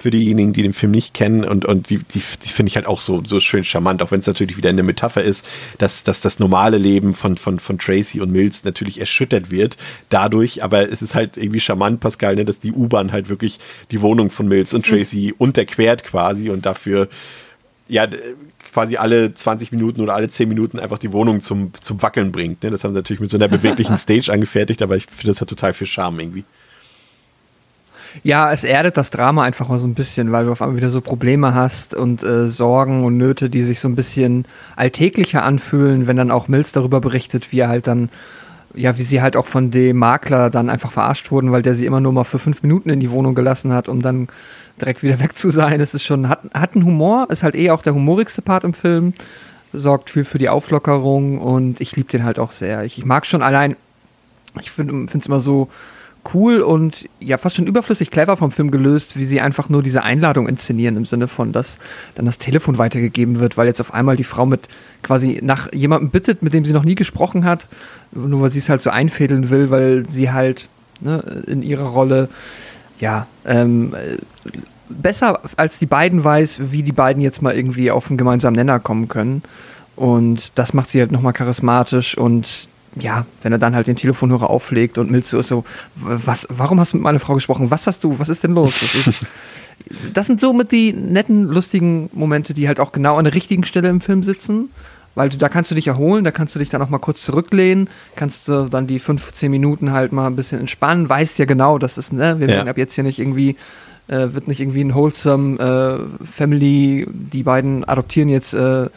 für 0.00 0.10
diejenigen, 0.10 0.52
die 0.52 0.62
den 0.62 0.72
Film 0.72 0.92
nicht 0.92 1.14
kennen 1.14 1.44
und, 1.44 1.64
und 1.64 1.90
die, 1.90 1.98
die, 1.98 2.22
die 2.44 2.48
finde 2.48 2.68
ich 2.68 2.76
halt 2.76 2.86
auch 2.86 3.00
so, 3.00 3.22
so 3.24 3.38
schön 3.38 3.64
charmant, 3.64 4.02
auch 4.02 4.10
wenn 4.10 4.20
es 4.20 4.26
natürlich 4.26 4.56
wieder 4.56 4.70
eine 4.70 4.82
Metapher 4.82 5.22
ist, 5.22 5.46
dass, 5.78 6.02
dass 6.02 6.20
das 6.20 6.38
normale 6.38 6.78
Leben 6.78 7.12
von, 7.12 7.36
von, 7.36 7.58
von 7.58 7.78
Tracy 7.78 8.20
und 8.20 8.32
Mills 8.32 8.64
natürlich 8.64 8.98
erschüttert 8.98 9.50
wird 9.50 9.76
dadurch, 10.08 10.64
aber 10.64 10.90
es 10.90 11.02
ist 11.02 11.14
halt 11.14 11.36
irgendwie 11.36 11.60
charmant, 11.60 12.00
Pascal, 12.00 12.36
ne, 12.36 12.44
dass 12.44 12.58
die 12.58 12.72
U-Bahn 12.72 13.12
halt 13.12 13.28
wirklich 13.28 13.58
die 13.90 14.00
Wohnung 14.00 14.30
von 14.30 14.48
Mills 14.48 14.72
und 14.72 14.86
Tracy 14.86 15.28
mhm. 15.28 15.34
unterquert 15.38 16.04
quasi 16.04 16.48
und 16.48 16.64
dafür 16.64 17.08
ja, 17.90 18.06
quasi 18.72 18.96
alle 18.96 19.34
20 19.34 19.72
Minuten 19.72 20.00
oder 20.00 20.14
alle 20.14 20.28
10 20.28 20.48
Minuten 20.48 20.78
einfach 20.78 20.98
die 20.98 21.12
Wohnung 21.12 21.40
zum, 21.40 21.72
zum 21.80 22.00
Wackeln 22.02 22.32
bringt. 22.32 22.62
Ne? 22.62 22.70
Das 22.70 22.84
haben 22.84 22.92
sie 22.92 22.98
natürlich 22.98 23.20
mit 23.20 23.30
so 23.30 23.36
einer 23.36 23.48
beweglichen 23.56 23.96
Stage 23.96 24.32
angefertigt, 24.32 24.82
aber 24.82 24.96
ich 24.96 25.06
finde, 25.06 25.28
das 25.28 25.40
hat 25.40 25.48
total 25.48 25.72
viel 25.72 25.86
Charme 25.86 26.20
irgendwie. 26.20 26.44
Ja, 28.24 28.50
es 28.50 28.64
erdet 28.64 28.96
das 28.96 29.10
Drama 29.10 29.44
einfach 29.44 29.68
mal 29.68 29.78
so 29.78 29.86
ein 29.86 29.94
bisschen, 29.94 30.32
weil 30.32 30.46
du 30.46 30.52
auf 30.52 30.62
einmal 30.62 30.76
wieder 30.76 30.90
so 30.90 31.00
Probleme 31.00 31.54
hast 31.54 31.94
und 31.94 32.24
äh, 32.24 32.48
Sorgen 32.48 33.04
und 33.04 33.16
Nöte, 33.16 33.50
die 33.50 33.62
sich 33.62 33.78
so 33.78 33.88
ein 33.88 33.94
bisschen 33.94 34.46
alltäglicher 34.74 35.44
anfühlen, 35.44 36.08
wenn 36.08 36.16
dann 36.16 36.32
auch 36.32 36.48
Mills 36.48 36.72
darüber 36.72 37.00
berichtet, 37.00 37.52
wie 37.52 37.60
er 37.60 37.68
halt 37.68 37.86
dann, 37.86 38.08
ja, 38.74 38.96
wie 38.98 39.02
sie 39.02 39.20
halt 39.20 39.36
auch 39.36 39.46
von 39.46 39.70
dem 39.70 39.96
Makler 39.96 40.50
dann 40.50 40.70
einfach 40.70 40.92
verarscht 40.92 41.30
wurden, 41.30 41.52
weil 41.52 41.62
der 41.62 41.74
sie 41.74 41.86
immer 41.86 42.00
nur 42.00 42.12
mal 42.12 42.24
für 42.24 42.38
fünf 42.38 42.62
Minuten 42.62 42.90
in 42.90 43.00
die 43.00 43.10
Wohnung 43.10 43.34
gelassen 43.34 43.72
hat, 43.72 43.88
um 43.88 44.02
dann 44.02 44.28
direkt 44.80 45.02
wieder 45.02 45.20
weg 45.20 45.36
zu 45.36 45.50
sein. 45.50 45.80
Es 45.80 45.94
ist 45.94 46.04
schon, 46.04 46.28
hat, 46.28 46.40
hat 46.54 46.74
einen 46.74 46.84
Humor, 46.84 47.28
ist 47.30 47.42
halt 47.42 47.54
eh 47.54 47.70
auch 47.70 47.82
der 47.82 47.94
humorigste 47.94 48.42
Part 48.42 48.64
im 48.64 48.74
Film, 48.74 49.14
sorgt 49.72 50.10
viel 50.10 50.24
für 50.24 50.38
die 50.38 50.48
Auflockerung 50.48 51.38
und 51.38 51.80
ich 51.80 51.96
liebe 51.96 52.08
den 52.08 52.24
halt 52.24 52.38
auch 52.38 52.52
sehr. 52.52 52.84
Ich, 52.84 52.98
ich 52.98 53.04
mag 53.04 53.26
schon 53.26 53.42
allein, 53.42 53.76
ich 54.60 54.70
finde 54.70 55.06
es 55.06 55.26
immer 55.26 55.40
so 55.40 55.68
cool 56.34 56.60
und 56.60 57.08
ja 57.20 57.38
fast 57.38 57.56
schon 57.56 57.66
überflüssig 57.66 58.10
clever 58.10 58.36
vom 58.36 58.52
Film 58.52 58.70
gelöst, 58.70 59.16
wie 59.16 59.24
sie 59.24 59.40
einfach 59.40 59.68
nur 59.68 59.82
diese 59.82 60.02
Einladung 60.02 60.48
inszenieren 60.48 60.96
im 60.96 61.06
Sinne 61.06 61.28
von, 61.28 61.52
dass 61.52 61.78
dann 62.14 62.26
das 62.26 62.38
Telefon 62.38 62.78
weitergegeben 62.78 63.40
wird, 63.40 63.56
weil 63.56 63.66
jetzt 63.66 63.80
auf 63.80 63.94
einmal 63.94 64.16
die 64.16 64.24
Frau 64.24 64.46
mit 64.46 64.68
quasi 65.02 65.40
nach 65.42 65.72
jemandem 65.72 66.10
bittet, 66.10 66.42
mit 66.42 66.52
dem 66.52 66.64
sie 66.64 66.72
noch 66.72 66.84
nie 66.84 66.94
gesprochen 66.94 67.44
hat, 67.44 67.68
nur 68.12 68.40
weil 68.42 68.50
sie 68.50 68.58
es 68.58 68.68
halt 68.68 68.80
so 68.80 68.90
einfädeln 68.90 69.50
will, 69.50 69.70
weil 69.70 70.08
sie 70.08 70.30
halt 70.30 70.68
ne, 71.00 71.42
in 71.46 71.62
ihrer 71.62 71.86
Rolle 71.86 72.28
ja, 72.98 73.26
ähm, 73.46 73.94
besser 74.88 75.40
als 75.56 75.78
die 75.78 75.86
beiden 75.86 76.22
weiß, 76.22 76.72
wie 76.72 76.82
die 76.82 76.92
beiden 76.92 77.22
jetzt 77.22 77.42
mal 77.42 77.54
irgendwie 77.54 77.90
auf 77.90 78.08
einen 78.08 78.18
gemeinsamen 78.18 78.56
Nenner 78.56 78.78
kommen 78.78 79.08
können. 79.08 79.42
Und 79.96 80.58
das 80.58 80.74
macht 80.74 80.90
sie 80.90 81.00
halt 81.00 81.12
nochmal 81.12 81.32
charismatisch 81.32 82.16
und 82.16 82.68
ja, 82.96 83.26
wenn 83.42 83.52
er 83.52 83.58
dann 83.58 83.74
halt 83.74 83.86
den 83.86 83.96
Telefonhörer 83.96 84.50
auflegt 84.50 84.98
und 84.98 85.10
Milz 85.10 85.30
so 85.30 85.38
ist 85.38 85.48
so, 85.48 85.64
was, 85.94 86.46
warum 86.50 86.80
hast 86.80 86.92
du 86.92 86.96
mit 86.96 87.04
meiner 87.04 87.20
Frau 87.20 87.34
gesprochen? 87.34 87.70
Was 87.70 87.86
hast 87.86 88.04
du, 88.04 88.18
was 88.18 88.28
ist 88.28 88.42
denn 88.42 88.52
los? 88.52 88.74
Das, 88.80 89.06
ist, 89.06 89.26
das 90.14 90.26
sind 90.26 90.40
so 90.40 90.52
mit 90.52 90.72
die 90.72 90.92
netten, 90.92 91.44
lustigen 91.44 92.10
Momente, 92.12 92.52
die 92.54 92.66
halt 92.66 92.80
auch 92.80 92.92
genau 92.92 93.16
an 93.16 93.24
der 93.24 93.34
richtigen 93.34 93.64
Stelle 93.64 93.88
im 93.88 94.00
Film 94.00 94.22
sitzen 94.22 94.70
weil 95.14 95.28
du, 95.28 95.36
da 95.36 95.48
kannst 95.48 95.70
du 95.70 95.74
dich 95.74 95.86
erholen, 95.86 96.24
da 96.24 96.30
kannst 96.30 96.54
du 96.54 96.58
dich 96.58 96.70
dann 96.70 96.82
auch 96.82 96.88
mal 96.88 96.98
kurz 96.98 97.24
zurücklehnen, 97.24 97.88
kannst 98.16 98.48
du 98.48 98.68
dann 98.68 98.86
die 98.86 98.98
15 98.98 99.50
Minuten 99.50 99.92
halt 99.92 100.12
mal 100.12 100.26
ein 100.26 100.36
bisschen 100.36 100.60
entspannen, 100.60 101.08
weißt 101.08 101.38
ja 101.38 101.44
genau, 101.44 101.78
dass 101.78 101.96
es, 101.96 102.12
ne, 102.12 102.38
wir 102.38 102.48
ja. 102.48 102.54
werden 102.54 102.68
ab 102.68 102.78
jetzt 102.78 102.94
hier 102.94 103.04
nicht 103.04 103.18
irgendwie, 103.18 103.56
äh, 104.08 104.32
wird 104.32 104.48
nicht 104.48 104.60
irgendwie 104.60 104.84
ein 104.84 104.94
wholesome 104.94 105.58
äh, 105.58 106.26
Family, 106.26 107.06
die 107.10 107.42
beiden 107.42 107.84
adoptieren 107.84 108.28
jetzt 108.28 108.54
äh, 108.54 108.88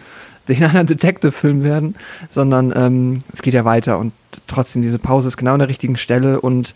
den 0.48 0.64
anderen 0.64 0.88
Detective-Film 0.88 1.64
werden, 1.64 1.96
sondern 2.30 2.74
ähm, 2.76 3.20
es 3.32 3.41
geht 3.41 3.54
ja 3.54 3.66
weiter 3.66 3.98
und 4.00 4.14
trotzdem 4.48 4.82
diese 4.82 5.00
Pause 5.00 5.28
ist 5.30 5.38
genau 5.38 5.54
an 5.54 5.60
der 5.60 5.70
richtigen 5.70 5.98
Stelle 5.98 6.41
und 6.41 6.74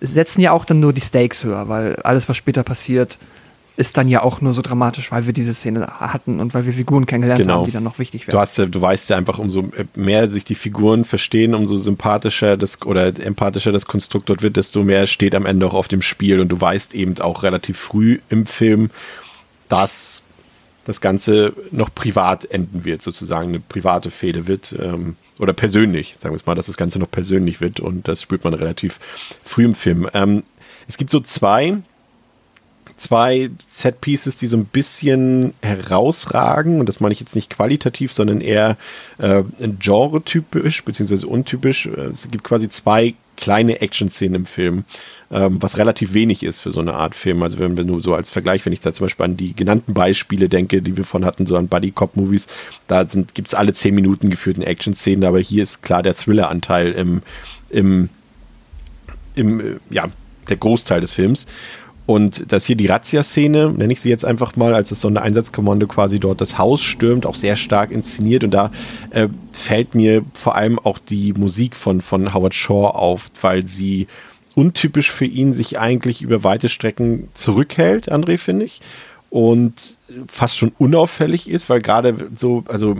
setzen 0.00 0.40
ja 0.40 0.52
auch 0.52 0.64
dann 0.64 0.80
nur 0.80 0.92
die 0.92 1.00
Stakes 1.00 1.42
höher, 1.42 1.68
weil 1.68 1.96
alles, 1.96 2.28
was 2.28 2.36
später 2.36 2.62
passiert, 2.62 3.18
ist 3.76 3.96
dann 3.96 4.08
ja 4.08 4.22
auch 4.24 4.40
nur 4.40 4.52
so 4.52 4.60
dramatisch, 4.60 5.12
weil 5.12 5.26
wir 5.26 5.32
diese 5.32 5.54
Szene 5.54 5.86
hatten 6.00 6.40
und 6.40 6.52
weil 6.52 6.66
wir 6.66 6.72
Figuren 6.72 7.06
kennengelernt 7.06 7.40
Genau. 7.42 7.60
haben, 7.60 7.66
die 7.66 7.70
dann 7.72 7.84
noch 7.84 8.00
wichtig 8.00 8.22
Du 8.22 8.28
werden. 8.28 8.40
hast 8.40 8.58
ja, 8.58 8.66
du 8.66 8.80
weißt 8.80 9.08
ja 9.10 9.16
einfach, 9.16 9.38
umso 9.38 9.70
mehr 9.94 10.28
sich 10.30 10.42
die 10.44 10.56
Figuren 10.56 11.04
verstehen, 11.04 11.54
umso 11.54 11.76
sympathischer 11.78 12.56
das 12.56 12.82
oder 12.82 13.06
empathischer 13.24 13.70
das 13.70 13.86
Konstrukt 13.86 14.28
dort 14.30 14.42
wird, 14.42 14.56
desto 14.56 14.82
mehr 14.82 15.06
steht 15.06 15.34
am 15.36 15.46
Ende 15.46 15.64
auch 15.66 15.74
auf 15.74 15.86
dem 15.86 16.02
Spiel. 16.02 16.40
Und 16.40 16.48
du 16.48 16.60
weißt 16.60 16.92
eben 16.96 17.20
auch 17.20 17.44
relativ 17.44 17.78
früh 17.78 18.18
im 18.30 18.46
Film, 18.46 18.90
dass 19.68 20.24
das 20.88 21.02
Ganze 21.02 21.52
noch 21.70 21.94
privat 21.94 22.50
enden 22.50 22.86
wird, 22.86 23.02
sozusagen 23.02 23.50
eine 23.50 23.60
private 23.60 24.10
Fehde 24.10 24.46
wird. 24.46 24.74
Ähm, 24.78 25.16
oder 25.38 25.52
persönlich, 25.52 26.14
sagen 26.18 26.32
wir 26.32 26.36
es 26.36 26.46
mal, 26.46 26.54
dass 26.54 26.66
das 26.66 26.78
Ganze 26.78 26.98
noch 26.98 27.10
persönlich 27.10 27.60
wird. 27.60 27.78
Und 27.78 28.08
das 28.08 28.22
spürt 28.22 28.42
man 28.42 28.54
relativ 28.54 28.98
früh 29.44 29.66
im 29.66 29.74
Film. 29.74 30.08
Ähm, 30.14 30.44
es 30.88 30.96
gibt 30.96 31.10
so 31.10 31.20
zwei 31.20 31.76
zwei 32.96 33.50
Set-Pieces, 33.68 34.38
die 34.38 34.46
so 34.48 34.56
ein 34.56 34.64
bisschen 34.64 35.52
herausragen. 35.62 36.80
Und 36.80 36.88
das 36.88 37.00
meine 37.00 37.12
ich 37.12 37.20
jetzt 37.20 37.36
nicht 37.36 37.50
qualitativ, 37.50 38.12
sondern 38.12 38.40
eher 38.40 38.76
äh, 39.18 39.44
genre-typisch, 39.78 40.84
beziehungsweise 40.84 41.26
untypisch. 41.26 41.86
Äh, 41.86 42.10
Es 42.12 42.30
gibt 42.30 42.44
quasi 42.44 42.70
zwei 42.70 43.14
kleine 43.38 43.80
Action-Szenen 43.80 44.34
im 44.34 44.46
Film, 44.46 44.84
ähm, 45.30 45.62
was 45.62 45.78
relativ 45.78 46.12
wenig 46.12 46.42
ist 46.42 46.60
für 46.60 46.72
so 46.72 46.80
eine 46.80 46.94
Art 46.94 47.14
Film. 47.14 47.42
Also 47.42 47.58
wenn 47.58 47.76
wir 47.76 47.84
nur 47.84 48.02
so 48.02 48.14
als 48.14 48.30
Vergleich, 48.30 48.66
wenn 48.66 48.72
ich 48.72 48.80
da 48.80 48.92
zum 48.92 49.06
Beispiel 49.06 49.24
an 49.24 49.36
die 49.36 49.54
genannten 49.54 49.94
Beispiele 49.94 50.48
denke, 50.48 50.82
die 50.82 50.96
wir 50.96 51.04
von 51.04 51.24
hatten, 51.24 51.46
so 51.46 51.56
an 51.56 51.68
Buddy-Cop-Movies, 51.68 52.48
da 52.86 53.04
gibt 53.04 53.48
es 53.48 53.54
alle 53.54 53.72
zehn 53.72 53.94
Minuten 53.94 54.30
geführten 54.30 54.62
Action-Szenen, 54.62 55.24
aber 55.24 55.38
hier 55.38 55.62
ist 55.62 55.82
klar 55.82 56.02
der 56.02 56.14
Thriller-Anteil 56.14 56.92
im, 56.92 57.22
im, 57.70 58.08
im, 59.34 59.60
äh, 59.60 59.76
ja, 59.90 60.08
der 60.48 60.56
Großteil 60.56 61.00
des 61.00 61.12
Films. 61.12 61.46
Und 62.08 62.52
dass 62.52 62.64
hier 62.64 62.74
die 62.74 62.86
Razzia-Szene, 62.86 63.70
nenne 63.76 63.92
ich 63.92 64.00
sie 64.00 64.08
jetzt 64.08 64.24
einfach 64.24 64.56
mal, 64.56 64.72
als 64.72 64.88
das 64.88 65.02
Sondereinsatzkommando 65.02 65.86
quasi 65.86 66.18
dort 66.18 66.40
das 66.40 66.56
Haus 66.56 66.80
stürmt, 66.80 67.26
auch 67.26 67.34
sehr 67.34 67.54
stark 67.54 67.90
inszeniert. 67.90 68.44
Und 68.44 68.52
da 68.52 68.70
äh, 69.10 69.28
fällt 69.52 69.94
mir 69.94 70.24
vor 70.32 70.54
allem 70.54 70.78
auch 70.78 70.98
die 70.98 71.34
Musik 71.34 71.76
von, 71.76 72.00
von 72.00 72.32
Howard 72.32 72.54
Shaw 72.54 72.92
auf, 72.94 73.30
weil 73.42 73.66
sie 73.66 74.06
untypisch 74.54 75.10
für 75.10 75.26
ihn 75.26 75.52
sich 75.52 75.78
eigentlich 75.78 76.22
über 76.22 76.44
weite 76.44 76.70
Strecken 76.70 77.28
zurückhält, 77.34 78.10
André, 78.10 78.38
finde 78.38 78.64
ich. 78.64 78.80
Und 79.28 79.98
fast 80.28 80.56
schon 80.56 80.72
unauffällig 80.78 81.50
ist, 81.50 81.68
weil 81.68 81.82
gerade 81.82 82.16
so, 82.34 82.64
also 82.68 82.96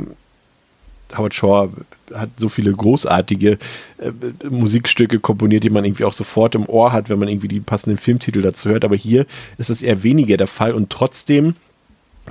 Howard 1.16 1.34
Shaw 1.34 1.70
hat 2.14 2.30
so 2.36 2.48
viele 2.48 2.72
großartige 2.72 3.58
äh, 3.98 4.48
Musikstücke 4.48 5.20
komponiert, 5.20 5.64
die 5.64 5.70
man 5.70 5.84
irgendwie 5.84 6.04
auch 6.04 6.12
sofort 6.12 6.54
im 6.54 6.68
Ohr 6.68 6.92
hat, 6.92 7.08
wenn 7.08 7.18
man 7.18 7.28
irgendwie 7.28 7.48
die 7.48 7.60
passenden 7.60 7.98
Filmtitel 7.98 8.42
dazu 8.42 8.68
hört. 8.68 8.84
Aber 8.84 8.96
hier 8.96 9.26
ist 9.58 9.70
es 9.70 9.82
eher 9.82 10.02
weniger 10.02 10.36
der 10.36 10.46
Fall 10.46 10.72
und 10.72 10.90
trotzdem, 10.90 11.56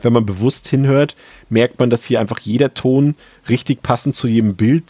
wenn 0.02 0.14
man 0.14 0.26
bewusst 0.26 0.68
hinhört, 0.68 1.16
merkt 1.50 1.80
man, 1.80 1.90
dass 1.90 2.06
hier 2.06 2.20
einfach 2.20 2.40
jeder 2.40 2.74
Ton 2.74 3.16
richtig 3.50 3.82
passend 3.84 4.16
zu 4.16 4.28
jedem 4.28 4.56
Bild 4.56 4.84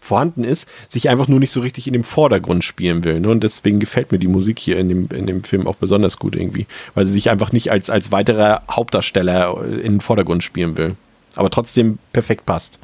vorhanden 0.00 0.42
ist, 0.42 0.68
sich 0.88 1.08
einfach 1.08 1.28
nur 1.28 1.38
nicht 1.38 1.52
so 1.52 1.60
richtig 1.60 1.86
in 1.86 1.92
dem 1.92 2.02
Vordergrund 2.02 2.64
spielen 2.64 3.04
will. 3.04 3.20
Ne? 3.20 3.28
Und 3.28 3.44
deswegen 3.44 3.78
gefällt 3.78 4.10
mir 4.10 4.18
die 4.18 4.26
Musik 4.26 4.58
hier 4.58 4.76
in 4.78 4.88
dem, 4.88 5.08
in 5.14 5.26
dem 5.28 5.44
Film 5.44 5.66
auch 5.66 5.76
besonders 5.76 6.18
gut 6.18 6.34
irgendwie, 6.34 6.66
weil 6.94 7.04
sie 7.06 7.12
sich 7.12 7.30
einfach 7.30 7.52
nicht 7.52 7.70
als, 7.70 7.88
als 7.88 8.10
weiterer 8.10 8.62
Hauptdarsteller 8.68 9.62
in 9.64 9.94
den 9.94 10.00
Vordergrund 10.00 10.42
spielen 10.42 10.76
will. 10.76 10.96
Aber 11.36 11.50
trotzdem 11.50 11.98
perfekt 12.12 12.44
passt. 12.46 12.80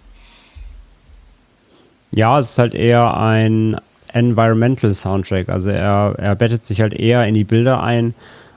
Ja, 2.12 2.38
es 2.38 2.50
ist 2.50 2.58
halt 2.58 2.74
eher 2.74 3.16
ein 3.16 3.76
Environmental 4.12 4.94
Soundtrack. 4.94 5.48
Also 5.48 5.70
er, 5.70 6.14
er 6.18 6.34
bettet 6.34 6.64
sich 6.64 6.80
halt 6.80 6.94
eher 6.94 7.26
in 7.26 7.34
die 7.34 7.44
Bilder 7.44 7.82
ein 7.82 8.14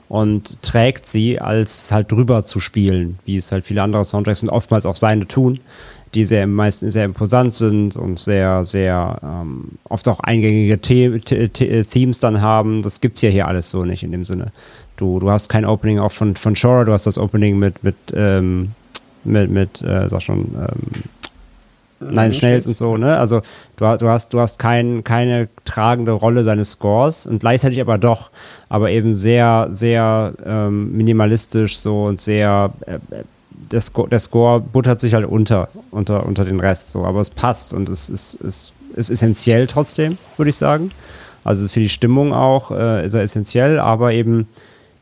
und 0.08 0.60
trägt 0.62 1.06
sie, 1.06 1.40
als 1.40 1.90
halt 1.90 2.12
drüber 2.12 2.44
zu 2.44 2.60
spielen, 2.60 3.18
wie 3.24 3.36
es 3.36 3.52
halt 3.52 3.66
viele 3.66 3.82
andere 3.82 4.04
Soundtracks 4.04 4.42
und 4.42 4.50
oftmals 4.50 4.86
auch 4.86 4.96
seine 4.96 5.26
tun, 5.26 5.60
die 6.14 6.24
sehr 6.24 6.46
meistens 6.46 6.92
sehr 6.92 7.06
imposant 7.06 7.54
sind 7.54 7.96
und 7.96 8.18
sehr, 8.18 8.64
sehr 8.64 9.18
ähm, 9.22 9.78
oft 9.84 10.06
auch 10.08 10.20
eingängige 10.20 10.78
The 10.82 11.20
The 11.26 11.50
The 11.56 11.84
Themes 11.84 12.20
dann 12.20 12.42
haben. 12.42 12.82
Das 12.82 13.00
gibt's 13.00 13.20
hier 13.20 13.30
hier 13.30 13.48
alles 13.48 13.70
so 13.70 13.84
nicht 13.84 14.02
in 14.02 14.12
dem 14.12 14.24
Sinne. 14.24 14.46
Du, 14.96 15.18
du 15.18 15.30
hast 15.30 15.48
kein 15.48 15.64
Opening 15.64 15.98
auch 15.98 16.12
von, 16.12 16.36
von 16.36 16.54
Shore, 16.56 16.84
du 16.84 16.92
hast 16.92 17.06
das 17.06 17.16
Opening 17.16 17.58
mit, 17.58 17.82
mit, 17.82 17.96
ähm, 18.14 18.72
mit, 19.24 19.50
mit 19.50 19.80
äh, 19.80 20.08
sag 20.08 20.20
schon, 20.20 20.54
ähm, 20.54 21.04
Nein, 22.10 22.32
Schnells 22.32 22.66
und 22.66 22.76
so, 22.76 22.96
ne? 22.96 23.18
Also 23.18 23.40
du, 23.76 23.96
du 23.98 24.08
hast, 24.08 24.32
du 24.32 24.40
hast 24.40 24.58
kein, 24.58 25.04
keine 25.04 25.48
tragende 25.64 26.12
Rolle 26.12 26.44
seines 26.44 26.72
Scores 26.72 27.26
und 27.26 27.40
gleichzeitig 27.40 27.80
aber 27.80 27.98
doch, 27.98 28.30
aber 28.68 28.90
eben 28.90 29.12
sehr, 29.12 29.68
sehr 29.70 30.32
ähm, 30.44 30.96
minimalistisch 30.96 31.78
so 31.78 32.04
und 32.04 32.20
sehr 32.20 32.72
äh, 32.86 32.98
der, 33.50 33.80
Sco 33.80 34.06
der 34.06 34.18
Score 34.18 34.60
buttert 34.60 35.00
sich 35.00 35.14
halt 35.14 35.26
unter, 35.26 35.68
unter, 35.90 36.26
unter 36.26 36.44
den 36.44 36.60
Rest 36.60 36.90
so, 36.90 37.04
aber 37.04 37.20
es 37.20 37.30
passt 37.30 37.74
und 37.74 37.88
es 37.88 38.10
ist, 38.10 38.34
ist, 38.34 38.72
ist 38.94 39.10
essentiell 39.10 39.66
trotzdem, 39.66 40.18
würde 40.36 40.50
ich 40.50 40.56
sagen. 40.56 40.90
Also 41.44 41.68
für 41.68 41.80
die 41.80 41.88
Stimmung 41.88 42.32
auch 42.32 42.70
äh, 42.70 43.04
ist 43.04 43.14
er 43.14 43.22
essentiell, 43.22 43.78
aber 43.78 44.12
eben 44.12 44.48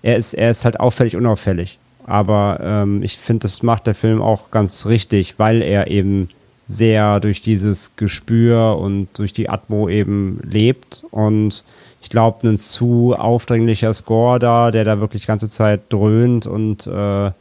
er 0.03 0.16
ist, 0.16 0.34
er 0.34 0.51
ist 0.51 0.64
halt 0.64 0.80
auffällig, 0.80 1.16
unauffällig. 1.16 1.78
Aber 2.07 2.59
ähm, 2.62 3.03
ich 3.03 3.18
finde, 3.18 3.42
das 3.42 3.62
macht 3.62 3.86
der 3.86 3.94
Film 3.94 4.22
auch 4.22 4.51
ganz 4.51 4.86
richtig, 4.86 5.38
weil 5.38 5.62
er 5.62 5.90
eben 5.90 6.28
sehr 6.71 7.18
durch 7.21 7.41
dieses 7.41 7.97
Gespür 7.97 8.79
und 8.79 9.09
durch 9.18 9.33
die 9.33 9.49
Atmo 9.49 9.89
eben 9.89 10.41
lebt. 10.45 11.05
Und 11.11 11.64
ich 12.01 12.11
glaube, 12.11 12.49
ein 12.49 12.59
zu 12.59 13.14
aufdringlicher 13.18 13.93
Score 13.93 14.39
da, 14.39 14.71
der 14.71 14.85
da 14.85 15.01
wirklich 15.01 15.23
die 15.23 15.29
ganze 15.29 15.51
Zeit 15.51 15.83
dröhnt 15.89 16.47
und 16.47 16.87
äh, 16.87 17.33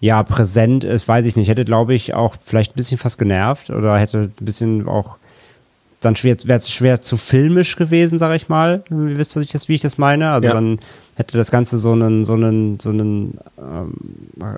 ja, 0.00 0.22
präsent 0.22 0.84
ist, 0.84 1.08
weiß 1.08 1.26
ich 1.26 1.34
nicht. 1.34 1.48
Hätte, 1.48 1.64
glaube 1.64 1.94
ich, 1.94 2.14
auch 2.14 2.36
vielleicht 2.44 2.72
ein 2.72 2.76
bisschen 2.76 2.98
fast 2.98 3.18
genervt 3.18 3.70
oder 3.70 3.98
hätte 3.98 4.30
ein 4.40 4.44
bisschen 4.44 4.86
auch 4.86 5.16
dann 6.00 6.14
wäre 6.22 6.36
es 6.58 6.70
schwer 6.70 7.00
zu 7.00 7.16
filmisch 7.16 7.76
gewesen, 7.76 8.18
sage 8.18 8.36
ich 8.36 8.48
mal. 8.48 8.84
Ihr 8.90 9.16
wisst, 9.18 9.34
was 9.36 9.44
ich 9.44 9.50
das, 9.50 9.68
wie 9.68 9.74
ich 9.74 9.80
das 9.80 9.98
meine. 9.98 10.30
Also 10.30 10.48
Ja. 10.48 10.54
dann 10.54 10.78
hätte 11.16 11.36
das 11.36 11.50
Ganze 11.50 11.78
so 11.78 11.90
einen, 11.92 12.24
so 12.24 12.34
einen, 12.34 12.78
so 12.78 12.90
einen, 12.90 13.38
ähm, 13.58 13.92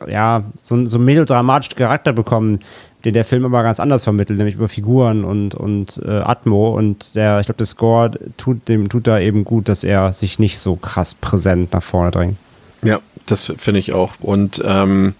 ja, 0.07 0.45
so, 0.55 0.84
so 0.84 0.99
einen 0.99 1.07
melodramatischen 1.07 1.76
Charakter 1.76 2.12
bekommen, 2.12 2.61
den 3.07 3.14
der 3.14 3.24
Film 3.24 3.47
aber 3.47 3.62
ganz 3.62 3.80
anders 3.80 4.05
vermittelt, 4.05 4.36
nämlich 4.38 4.57
über 4.57 4.68
Figuren 4.68 5.24
und, 5.24 5.55
und 5.55 6.03
äh, 6.05 6.11
Atmo. 6.11 6.76
Und 6.76 7.14
der, 7.16 7.41
ich 7.41 7.47
glaube, 7.47 7.57
der 7.57 7.66
Score 7.66 8.11
tut 8.36 8.68
dem, 8.68 8.91
tut 8.91 9.07
da 9.07 9.18
eben 9.18 9.45
gut, 9.45 9.70
dass 9.70 9.82
er 9.82 10.12
sich 10.12 10.38
nicht 10.38 10.59
so 10.59 10.76
krass 10.76 11.14
präsent 11.14 11.72
nach 11.72 11.82
vorne 11.82 12.11
drängt. 12.11 12.36
Ja, 12.82 13.01
das 13.24 13.51
finde 13.57 13.80
ich 13.80 13.95
auch. 13.95 14.12
Und 14.20 14.61
ähm, 14.62 15.14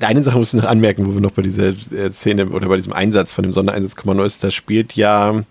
eine 0.00 0.22
Sache 0.22 0.38
muss 0.38 0.52
ich 0.52 0.60
noch 0.60 0.68
anmerken, 0.68 1.06
wo 1.06 1.14
wir 1.14 1.20
noch 1.20 1.32
bei 1.32 1.42
dieser 1.42 1.68
äh, 1.68 2.12
Szene 2.12 2.48
oder 2.48 2.68
bei 2.68 2.76
diesem 2.76 2.92
Einsatz 2.92 3.32
von 3.32 3.44
dem 3.44 3.52
Sondereinsatzkommando 3.52 4.24
ist, 4.24 4.42
da 4.42 4.50
spielt 4.50 4.94
ja 4.94 5.44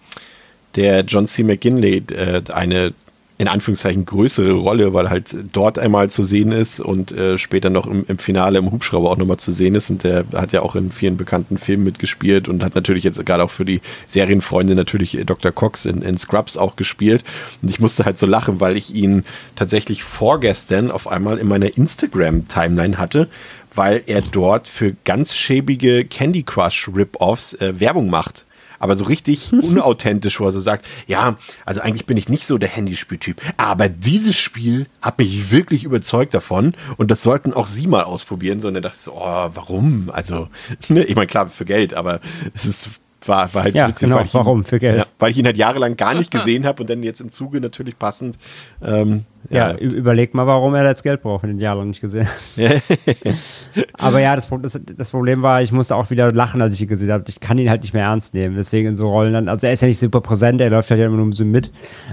der 0.76 1.02
John 1.02 1.28
C. 1.28 1.44
McGinley 1.44 2.04
äh, 2.12 2.42
eine 2.52 2.94
in 3.38 3.50
Anführungszeichen 3.50 4.06
größere 4.06 4.54
Rolle, 4.54 4.94
weil 4.94 5.10
halt 5.10 5.36
dort 5.52 5.78
einmal 5.78 6.10
zu 6.10 6.24
sehen 6.24 6.54
ist 6.54 6.80
und 6.80 7.12
äh, 7.12 7.38
später 7.38 7.70
noch 7.70 7.86
im, 7.86 8.06
im 8.08 8.18
Finale 8.18 8.60
im 8.60 8.72
Hubschrauber 8.72 9.12
auch 9.12 9.18
nochmal 9.18 9.38
zu 9.38 9.52
sehen 9.52 9.76
ist. 9.76 9.90
Und 9.90 10.06
der 10.06 10.24
hat 10.34 10.54
ja 10.54 10.62
auch 10.62 10.76
in 10.76 10.90
vielen 10.90 11.18
bekannten 11.18 11.58
Filmen 11.58 11.84
mitgespielt 11.84 12.48
und 12.48 12.64
hat 12.64 12.76
natürlich 12.76 13.04
jetzt 13.04 13.24
gerade 13.26 13.44
auch 13.44 13.52
für 13.52 13.66
die 13.66 13.82
Serienfreunde 14.08 14.74
natürlich 14.74 15.20
Dr. 15.26 15.52
Cox 15.52 15.86
in, 15.86 16.02
in 16.02 16.18
Scrubs 16.18 16.56
auch 16.56 16.78
gespielt. 16.78 17.26
Und 17.62 17.70
ich 17.70 17.82
musste 17.82 18.06
halt 18.06 18.18
so 18.18 18.26
lachen, 18.26 18.62
weil 18.62 18.78
ich 18.78 18.94
ihn 18.96 19.26
tatsächlich 19.58 20.04
vorgestern 20.04 20.90
auf 20.90 21.10
einmal 21.10 21.38
in 21.38 21.48
meiner 21.50 21.78
Instagram-Timeline 21.78 22.98
hatte, 22.98 23.28
weil 23.76 24.04
er 24.08 24.22
dort 24.22 24.68
für 24.68 24.96
ganz 25.04 25.36
schäbige 25.36 26.06
Candy 26.06 26.44
Crush 26.44 26.90
Rip-Offs 26.94 27.54
äh, 27.56 27.80
Werbung 27.80 28.10
macht. 28.10 28.46
Aber 28.78 28.96
so 28.96 29.06
richtig 29.06 29.54
unauthentisch, 29.54 30.40
wo 30.40 30.46
er 30.46 30.52
so 30.52 30.60
sagt, 30.60 30.86
ja, 31.08 31.38
also 31.66 31.82
eigentlich 31.82 32.06
bin 32.06 32.18
ich 32.18 32.30
nicht 32.30 32.46
so 32.46 32.58
der 32.58 32.70
Handyspieltyp, 32.70 33.42
aber 33.58 33.90
dieses 33.90 34.38
Spiel 34.38 34.88
hat 35.02 35.18
mich 35.18 35.52
wirklich 35.52 35.84
überzeugt 35.86 36.34
davon 36.34 36.74
und 36.98 37.10
das 37.10 37.24
sollten 37.24 37.54
auch 37.54 37.68
Sie 37.68 37.88
mal 37.88 38.04
ausprobieren. 38.04 38.60
So, 38.60 38.68
und 38.68 38.76
er 38.76 38.82
dachte 38.82 39.00
so, 39.00 39.14
oh, 39.14 39.50
warum? 39.54 40.10
Also, 40.12 40.50
ne, 40.90 41.04
ich 41.04 41.16
meine, 41.16 41.28
klar, 41.28 41.50
für 41.50 41.66
Geld, 41.66 41.94
aber 41.94 42.20
es 42.54 42.66
ist, 42.66 42.90
war, 43.28 43.54
war 43.54 43.64
halt 43.64 43.76
Ja, 43.76 43.88
witzig, 43.88 44.08
genau, 44.08 44.20
weil 44.20 44.26
ich 44.26 44.34
warum? 44.34 44.60
Ihn, 44.60 44.64
Für 44.66 44.80
Geld. 44.80 44.98
Ja, 44.98 45.06
weil 45.20 45.32
ich 45.32 45.38
ihn 45.38 45.46
halt 45.46 45.58
jahrelang 45.58 45.96
gar 45.98 46.14
nicht 46.14 46.32
gesehen 46.32 46.66
habe 46.66 46.84
und 46.84 46.90
dann 46.90 47.04
jetzt 47.04 47.22
im 47.22 47.32
Zuge 47.32 47.60
natürlich 47.62 47.98
passend. 47.98 48.38
Ähm, 48.84 49.26
Ja, 49.50 49.72
ja, 49.72 49.78
überleg 49.78 50.34
mal, 50.34 50.48
warum 50.48 50.74
er 50.76 50.84
das 50.84 51.04
Geld 51.04 51.22
braucht, 51.22 51.44
in 51.44 51.52
den 51.52 51.60
Jahren 51.60 51.80
noch 51.80 51.86
nicht 51.86 52.02
gesehen 52.02 52.28
hat. 52.28 52.82
Aber 53.94 54.20
ja, 54.20 54.36
das, 54.36 54.48
das, 54.62 54.80
das 54.98 55.10
Problem 55.12 55.42
war, 55.42 55.62
ich 55.62 55.72
musste 55.72 55.96
auch 55.96 56.10
wieder 56.10 56.32
lachen, 56.32 56.62
als 56.62 56.74
ich 56.74 56.82
ihn 56.82 56.88
gesehen 56.88 57.12
habe. 57.12 57.24
Ich 57.28 57.40
kann 57.40 57.58
ihn 57.58 57.70
halt 57.70 57.82
nicht 57.82 57.94
mehr 57.94 58.04
ernst 58.04 58.34
nehmen. 58.34 58.56
Deswegen 58.56 58.90
in 58.90 58.96
so 58.96 59.10
Rollen 59.10 59.34
dann, 59.34 59.48
also 59.50 59.68
er 59.68 59.74
ist 59.74 59.82
ja 59.82 59.88
nicht 59.88 60.00
super 60.00 60.22
präsent, 60.22 60.62
er 60.62 60.70
läuft 60.70 60.90
halt 60.90 61.00
ja 61.00 61.08
immer 61.08 61.18
nur 61.18 61.26
ein 61.26 61.32
bisschen 61.32 61.52
mit, 61.52 61.72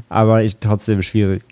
aber 0.08 0.42
ich 0.42 0.58
trotzdem 0.58 1.02
schwierig. 1.02 1.42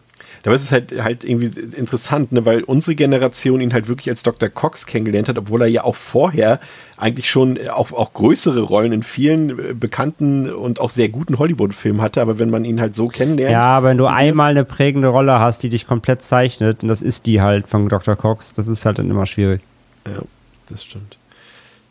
Es 0.42 0.62
ist 0.62 0.72
halt, 0.72 1.02
halt 1.02 1.24
irgendwie 1.24 1.50
interessant, 1.76 2.32
ne, 2.32 2.44
weil 2.46 2.62
unsere 2.62 2.94
Generation 2.94 3.60
ihn 3.60 3.72
halt 3.72 3.88
wirklich 3.88 4.08
als 4.08 4.22
Dr. 4.22 4.48
Cox 4.48 4.86
kennengelernt 4.86 5.28
hat, 5.28 5.38
obwohl 5.38 5.62
er 5.62 5.68
ja 5.68 5.84
auch 5.84 5.94
vorher 5.94 6.60
eigentlich 6.96 7.28
schon 7.30 7.58
auch, 7.68 7.92
auch 7.92 8.12
größere 8.12 8.60
Rollen 8.60 8.92
in 8.92 9.02
vielen 9.02 9.50
äh, 9.50 9.74
bekannten 9.74 10.50
und 10.50 10.80
auch 10.80 10.90
sehr 10.90 11.08
guten 11.08 11.38
Hollywood-Filmen 11.38 12.00
hatte. 12.00 12.20
Aber 12.20 12.38
wenn 12.38 12.50
man 12.50 12.64
ihn 12.64 12.80
halt 12.80 12.94
so 12.94 13.08
kennenlernt. 13.08 13.52
Ja, 13.52 13.82
wenn 13.82 13.98
du 13.98 14.06
einmal 14.06 14.50
eine 14.50 14.64
prägende 14.64 15.08
Rolle 15.08 15.40
hast, 15.40 15.62
die 15.62 15.68
dich 15.68 15.86
komplett 15.86 16.22
zeichnet, 16.22 16.82
und 16.82 16.88
das 16.88 17.02
ist 17.02 17.26
die 17.26 17.40
halt 17.40 17.68
von 17.68 17.88
Dr. 17.88 18.16
Cox, 18.16 18.52
das 18.52 18.68
ist 18.68 18.84
halt 18.84 18.98
dann 18.98 19.10
immer 19.10 19.26
schwierig. 19.26 19.60
Ja, 20.06 20.22
das 20.68 20.84
stimmt. 20.84 21.18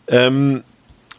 Ähm, 0.07 0.63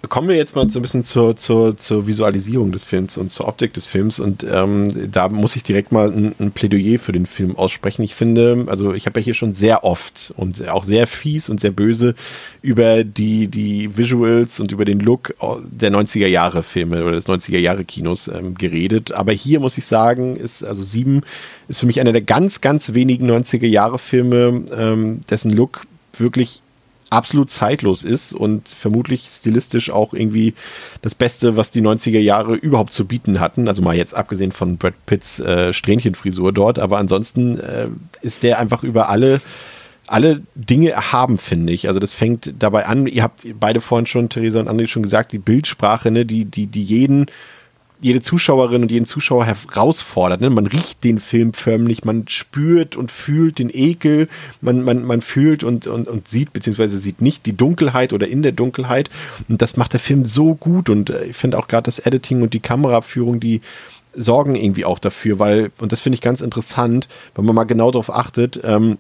kommen 0.09 0.29
wir 0.29 0.37
jetzt 0.37 0.57
mal 0.57 0.69
so 0.71 0.79
ein 0.79 0.83
bisschen 0.83 1.05
zur, 1.05 1.37
zur, 1.37 1.77
zur 1.77 2.07
Visualisierung 2.07 2.73
des 2.73 2.85
Films 2.85 3.19
und 3.19 3.31
zur 3.31 3.47
Optik 3.47 3.75
des 3.75 3.87
Films. 3.87 4.19
Und 4.19 4.45
ähm, 4.51 5.11
da 5.13 5.29
muss 5.29 5.57
ich 5.57 5.63
direkt 5.63 5.93
mal 5.93 6.11
ein, 6.11 6.35
ein, 6.39 6.53
Plädoyer 6.53 6.99
für 6.99 7.13
den 7.13 7.27
Film 7.27 7.57
aussprechen. 7.57 8.03
Ich 8.03 8.15
finde, 8.15 8.67
also 8.69 8.95
ich 8.95 9.07
habe 9.07 9.21
ja 9.21 9.25
hier 9.25 9.35
schon 9.35 9.53
sehr 9.55 9.85
oft 9.85 10.33
und 10.37 10.69
auch 10.69 10.85
sehr 10.85 11.07
fies 11.07 11.51
und 11.51 11.61
sehr 11.61 11.71
böse 11.71 12.15
über 12.63 13.05
die, 13.05 13.49
die 13.49 13.97
Visuals 13.97 14.59
und 14.59 14.73
über 14.73 14.85
den 14.85 15.01
Look 15.01 15.35
der 15.71 15.93
90er 15.93 16.27
Jahre 16.27 16.63
Filme 16.63 17.03
oder 17.03 17.13
des 17.13 17.27
90er 17.27 17.59
Jahre 17.59 17.85
Kinos 17.85 18.29
ähm, 18.29 18.55
geredet. 18.55 19.13
Aber 19.13 19.33
hier 19.33 19.61
muss 19.61 19.77
ich 19.77 19.87
sagen, 19.87 20.37
ist 20.37 20.65
also 20.65 20.83
sieben 20.83 21.23
ist 21.69 21.81
für 21.81 21.87
mich 21.87 22.01
einer 22.01 22.13
der 22.13 22.23
ganz, 22.23 22.61
ganz 22.61 22.95
wenigen 22.95 23.31
90er 23.31 23.67
Jahre 23.67 23.99
Filme, 23.99 24.65
ähm, 24.77 25.21
dessen 25.31 25.53
Look 25.53 25.83
wirklich 26.17 26.63
absolut 27.11 27.51
zeitlos 27.51 28.05
ist 28.05 28.33
und 28.33 28.69
vermutlich 28.69 29.27
stilistisch 29.29 29.91
auch 29.91 30.15
irgendwie 30.15 30.55
das 31.03 31.15
Beste, 31.15 31.57
was 31.57 31.71
die 31.71 31.83
90er 31.83 32.21
Jahre 32.21 32.55
überhaupt 32.55 32.93
zu 32.93 33.07
bieten 33.07 33.41
hatten. 33.41 33.69
Also 33.69 33.83
mal 33.83 33.97
jetzt 33.97 34.15
abgesehen 34.15 34.53
von 34.53 34.79
Brad 34.79 34.95
Pitts 35.07 35.41
äh, 35.41 35.73
Strähnchenfrisur 35.73 36.53
dort, 36.53 36.79
aber 36.79 36.99
ansonsten 36.99 37.59
äh, 37.59 37.89
ist 38.23 38.43
der 38.43 38.59
einfach 38.59 38.83
über 38.85 39.09
alle 39.09 39.41
alle 40.07 40.43
Dinge 40.57 40.91
erhaben, 40.91 41.39
finde 41.39 41.73
ich. 41.73 41.87
Also 41.87 42.01
das 42.01 42.15
fängt 42.15 42.53
dabei 42.59 42.87
an, 42.87 43.07
ihr 43.07 43.23
habt 43.23 43.47
beide 43.61 43.81
vorhin 43.81 44.07
schon, 44.07 44.29
Theresa 44.29 44.59
und 44.59 44.69
André, 44.69 44.89
schon 44.89 45.05
gesagt, 45.05 45.31
die 45.31 45.39
Bildsprache, 45.39 46.11
ne, 46.11 46.27
die, 46.27 46.47
die, 46.47 46.67
die 46.67 46.83
jeden 46.83 47.27
jede 48.01 48.21
Zuschauerin 48.21 48.83
und 48.83 48.91
jeden 48.91 49.07
Zuschauer 49.07 49.45
herausfordert. 49.45 50.41
Ne? 50.41 50.51
Man 50.51 50.67
riecht 50.67 51.05
den 51.05 51.19
Film 51.19 51.53
förmlich, 51.53 52.05
man 52.05 52.27
spürt 52.29 52.97
und 52.97 53.11
fühlt 53.11 53.59
den 53.59 53.71
Ekel, 53.73 54.29
man, 54.61 54.83
man, 54.83 55.05
man 55.05 55.21
fühlt 55.21 55.65
und, 55.65 55.87
und, 55.87 56.09
und 56.09 56.29
sieht, 56.29 56.53
beziehungsweise 56.53 56.99
sieht 56.99 57.21
nicht 57.21 57.47
die 57.47 57.57
Dunkelheit 57.57 58.13
oder 58.13 58.27
in 58.29 58.43
der 58.43 58.53
Dunkelheit. 58.53 59.11
Und 59.49 59.61
das 59.61 59.77
macht 59.77 59.93
der 59.93 60.01
Film 60.01 60.25
so 60.25 60.55
gut. 60.55 60.89
Und 60.89 61.11
äh, 61.11 61.27
ich 61.27 61.37
finde 61.37 61.59
auch 61.59 61.69
gerade 61.69 61.85
das 61.85 61.99
Editing 61.99 62.43
und 62.43 62.55
die 62.55 62.61
Kameraführung, 62.61 63.41
die 63.41 63.61
sorgen 64.15 64.57
irgendwie 64.57 64.85
auch 64.85 64.99
dafür, 64.99 65.39
weil, 65.39 65.71
und 65.79 65.93
das 65.93 66.01
finde 66.01 66.15
ich 66.15 66.21
ganz 66.21 66.41
interessant, 66.41 67.07
wenn 67.35 67.45
man 67.45 67.55
mal 67.55 67.65
genau 67.65 67.91
darauf 67.91 68.11
achtet, 68.13 68.61
ähm, 68.65 68.99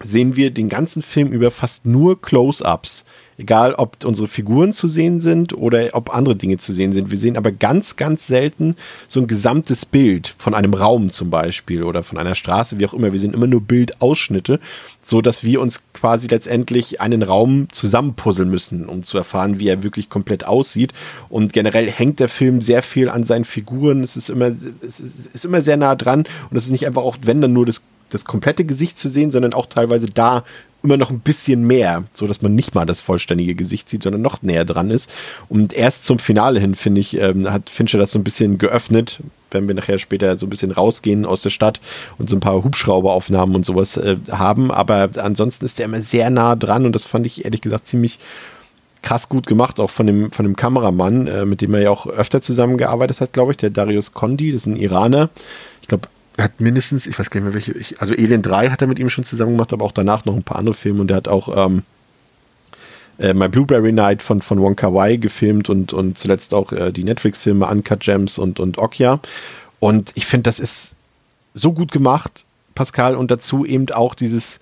sehen 0.00 0.36
wir 0.36 0.50
den 0.50 0.68
ganzen 0.68 1.02
Film 1.02 1.28
über 1.28 1.50
fast 1.50 1.86
nur 1.86 2.20
Close-ups. 2.20 3.04
Egal, 3.38 3.74
ob 3.74 4.04
unsere 4.04 4.28
Figuren 4.28 4.72
zu 4.72 4.88
sehen 4.88 5.20
sind 5.20 5.56
oder 5.56 5.90
ob 5.92 6.14
andere 6.14 6.36
Dinge 6.36 6.58
zu 6.58 6.72
sehen 6.72 6.92
sind. 6.92 7.10
Wir 7.10 7.18
sehen 7.18 7.36
aber 7.36 7.50
ganz, 7.50 7.96
ganz 7.96 8.26
selten 8.26 8.76
so 9.08 9.20
ein 9.20 9.26
gesamtes 9.26 9.86
Bild 9.86 10.34
von 10.38 10.54
einem 10.54 10.74
Raum 10.74 11.10
zum 11.10 11.30
Beispiel 11.30 11.82
oder 11.82 12.02
von 12.02 12.18
einer 12.18 12.34
Straße, 12.34 12.78
wie 12.78 12.86
auch 12.86 12.94
immer. 12.94 13.12
Wir 13.12 13.20
sehen 13.20 13.34
immer 13.34 13.46
nur 13.46 13.62
Bildausschnitte, 13.62 14.60
so 15.02 15.22
dass 15.22 15.44
wir 15.44 15.60
uns 15.60 15.82
quasi 15.94 16.28
letztendlich 16.28 17.00
einen 17.00 17.22
Raum 17.22 17.68
zusammenpuzzeln 17.70 18.50
müssen, 18.50 18.86
um 18.86 19.02
zu 19.02 19.16
erfahren, 19.16 19.58
wie 19.58 19.68
er 19.68 19.82
wirklich 19.82 20.10
komplett 20.10 20.44
aussieht. 20.44 20.92
Und 21.28 21.52
generell 21.52 21.90
hängt 21.90 22.20
der 22.20 22.28
Film 22.28 22.60
sehr 22.60 22.82
viel 22.82 23.08
an 23.08 23.24
seinen 23.24 23.44
Figuren. 23.44 24.02
Es 24.02 24.16
ist 24.16 24.30
immer, 24.30 24.52
es 24.82 25.00
ist 25.00 25.44
immer 25.44 25.62
sehr 25.62 25.78
nah 25.78 25.94
dran 25.94 26.24
und 26.50 26.56
es 26.56 26.66
ist 26.66 26.70
nicht 26.70 26.86
einfach 26.86 27.02
auch, 27.02 27.16
wenn 27.22 27.40
dann 27.40 27.52
nur 27.52 27.66
das 27.66 27.82
das 28.12 28.24
komplette 28.24 28.64
Gesicht 28.64 28.98
zu 28.98 29.08
sehen, 29.08 29.30
sondern 29.30 29.54
auch 29.54 29.66
teilweise 29.66 30.06
da 30.06 30.44
immer 30.82 30.96
noch 30.96 31.10
ein 31.10 31.20
bisschen 31.20 31.64
mehr, 31.66 32.04
so 32.12 32.26
dass 32.26 32.42
man 32.42 32.54
nicht 32.54 32.74
mal 32.74 32.86
das 32.86 33.00
vollständige 33.00 33.54
Gesicht 33.54 33.88
sieht, 33.88 34.02
sondern 34.02 34.22
noch 34.22 34.42
näher 34.42 34.64
dran 34.64 34.90
ist. 34.90 35.12
Und 35.48 35.72
erst 35.72 36.04
zum 36.04 36.18
Finale 36.18 36.60
hin, 36.60 36.74
finde 36.74 37.00
ich, 37.00 37.16
ähm, 37.16 37.50
hat 37.50 37.70
Fincher 37.70 37.98
das 37.98 38.12
so 38.12 38.18
ein 38.18 38.24
bisschen 38.24 38.58
geöffnet, 38.58 39.20
wenn 39.50 39.68
wir 39.68 39.74
nachher 39.74 39.98
später 39.98 40.36
so 40.36 40.46
ein 40.46 40.50
bisschen 40.50 40.72
rausgehen 40.72 41.24
aus 41.24 41.42
der 41.42 41.50
Stadt 41.50 41.80
und 42.18 42.28
so 42.28 42.36
ein 42.36 42.40
paar 42.40 42.64
Hubschrauberaufnahmen 42.64 43.54
und 43.54 43.64
sowas 43.64 43.96
äh, 43.96 44.16
haben. 44.30 44.70
Aber 44.70 45.10
ansonsten 45.18 45.64
ist 45.64 45.78
der 45.78 45.86
immer 45.86 46.00
sehr 46.00 46.30
nah 46.30 46.56
dran 46.56 46.86
und 46.86 46.94
das 46.94 47.04
fand 47.04 47.26
ich 47.26 47.44
ehrlich 47.44 47.60
gesagt 47.60 47.86
ziemlich 47.86 48.18
krass 49.02 49.28
gut 49.28 49.46
gemacht, 49.46 49.80
auch 49.80 49.90
von 49.90 50.06
dem, 50.06 50.30
von 50.30 50.44
dem 50.44 50.56
Kameramann, 50.56 51.26
äh, 51.26 51.44
mit 51.44 51.60
dem 51.60 51.74
er 51.74 51.82
ja 51.82 51.90
auch 51.90 52.06
öfter 52.06 52.40
zusammengearbeitet 52.40 53.20
hat, 53.20 53.32
glaube 53.32 53.52
ich, 53.52 53.56
der 53.58 53.70
Darius 53.70 54.14
Kondi, 54.14 54.52
das 54.52 54.62
ist 54.62 54.66
ein 54.66 54.76
Iraner. 54.76 55.28
Er 56.36 56.44
hat 56.44 56.60
mindestens, 56.60 57.06
ich 57.06 57.18
weiß 57.18 57.30
gar 57.30 57.40
nicht 57.40 57.44
mehr 57.44 57.54
welche, 57.54 57.72
ich, 57.72 58.00
also 58.00 58.14
Alien 58.14 58.42
3 58.42 58.70
hat 58.70 58.80
er 58.80 58.88
mit 58.88 58.98
ihm 58.98 59.10
schon 59.10 59.24
zusammen 59.24 59.52
gemacht, 59.52 59.72
aber 59.72 59.84
auch 59.84 59.92
danach 59.92 60.24
noch 60.24 60.34
ein 60.34 60.42
paar 60.42 60.58
andere 60.58 60.74
Filme 60.74 61.02
und 61.02 61.10
er 61.10 61.18
hat 61.18 61.28
auch 61.28 61.66
ähm, 61.66 61.82
äh, 63.18 63.34
My 63.34 63.48
Blueberry 63.48 63.92
Night 63.92 64.22
von, 64.22 64.42
von 64.42 64.60
Wong 64.60 64.76
Kar 64.76 64.94
Wai 64.94 65.16
gefilmt 65.16 65.68
und, 65.68 65.92
und 65.92 66.18
zuletzt 66.18 66.54
auch 66.54 66.72
äh, 66.72 66.92
die 66.92 67.04
Netflix-Filme 67.04 67.66
Uncut 67.66 68.00
Gems 68.00 68.38
und, 68.38 68.60
und 68.60 68.78
Okja. 68.78 69.20
Und 69.80 70.12
ich 70.14 70.26
finde, 70.26 70.44
das 70.44 70.60
ist 70.60 70.94
so 71.54 71.72
gut 71.72 71.92
gemacht, 71.92 72.44
Pascal, 72.74 73.14
und 73.16 73.30
dazu 73.30 73.66
eben 73.66 73.90
auch 73.90 74.14
dieses, 74.14 74.60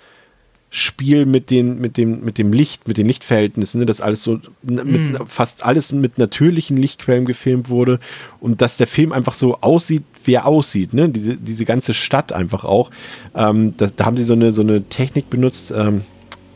Spiel 0.73 1.27
mit 1.27 1.51
den, 1.51 1.81
mit 1.81 1.97
dem, 1.97 2.25
mit 2.25 2.39
dem 2.39 2.53
Licht, 2.53 2.87
mit 2.87 2.97
den 2.97 3.07
Lichtverhältnissen, 3.07 3.81
ne, 3.81 3.87
dass 3.87 4.01
alles 4.01 4.23
so, 4.23 4.39
mit, 4.63 4.85
mm. 4.85 5.17
fast 5.27 5.65
alles 5.65 5.93
mit 5.93 6.17
natürlichen 6.17 6.77
Lichtquellen 6.77 7.25
gefilmt 7.25 7.69
wurde 7.69 7.99
und 8.39 8.63
dass 8.63 8.77
der 8.77 8.87
Film 8.87 9.13
einfach 9.13 9.35
so 9.35 9.59
aussieht, 9.63 10.05
wie 10.25 10.35
er 10.35 10.47
aussieht, 10.47 10.95
ne, 10.95 11.09
diese, 11.09 11.37
diese 11.37 11.65
ganze 11.65 11.93
Stadt 11.93 12.33
einfach 12.33 12.65
auch. 12.65 12.93
Ähm, 13.35 13.75
da, 13.79 13.89
da, 13.95 14.05
haben 14.05 14.17
sie 14.17 14.23
so 14.23 14.35
eine, 14.35 14.53
so 14.53 14.63
eine 14.63 14.85
Technik 14.85 15.29
benutzt, 15.29 15.73
ähm, 15.73 16.03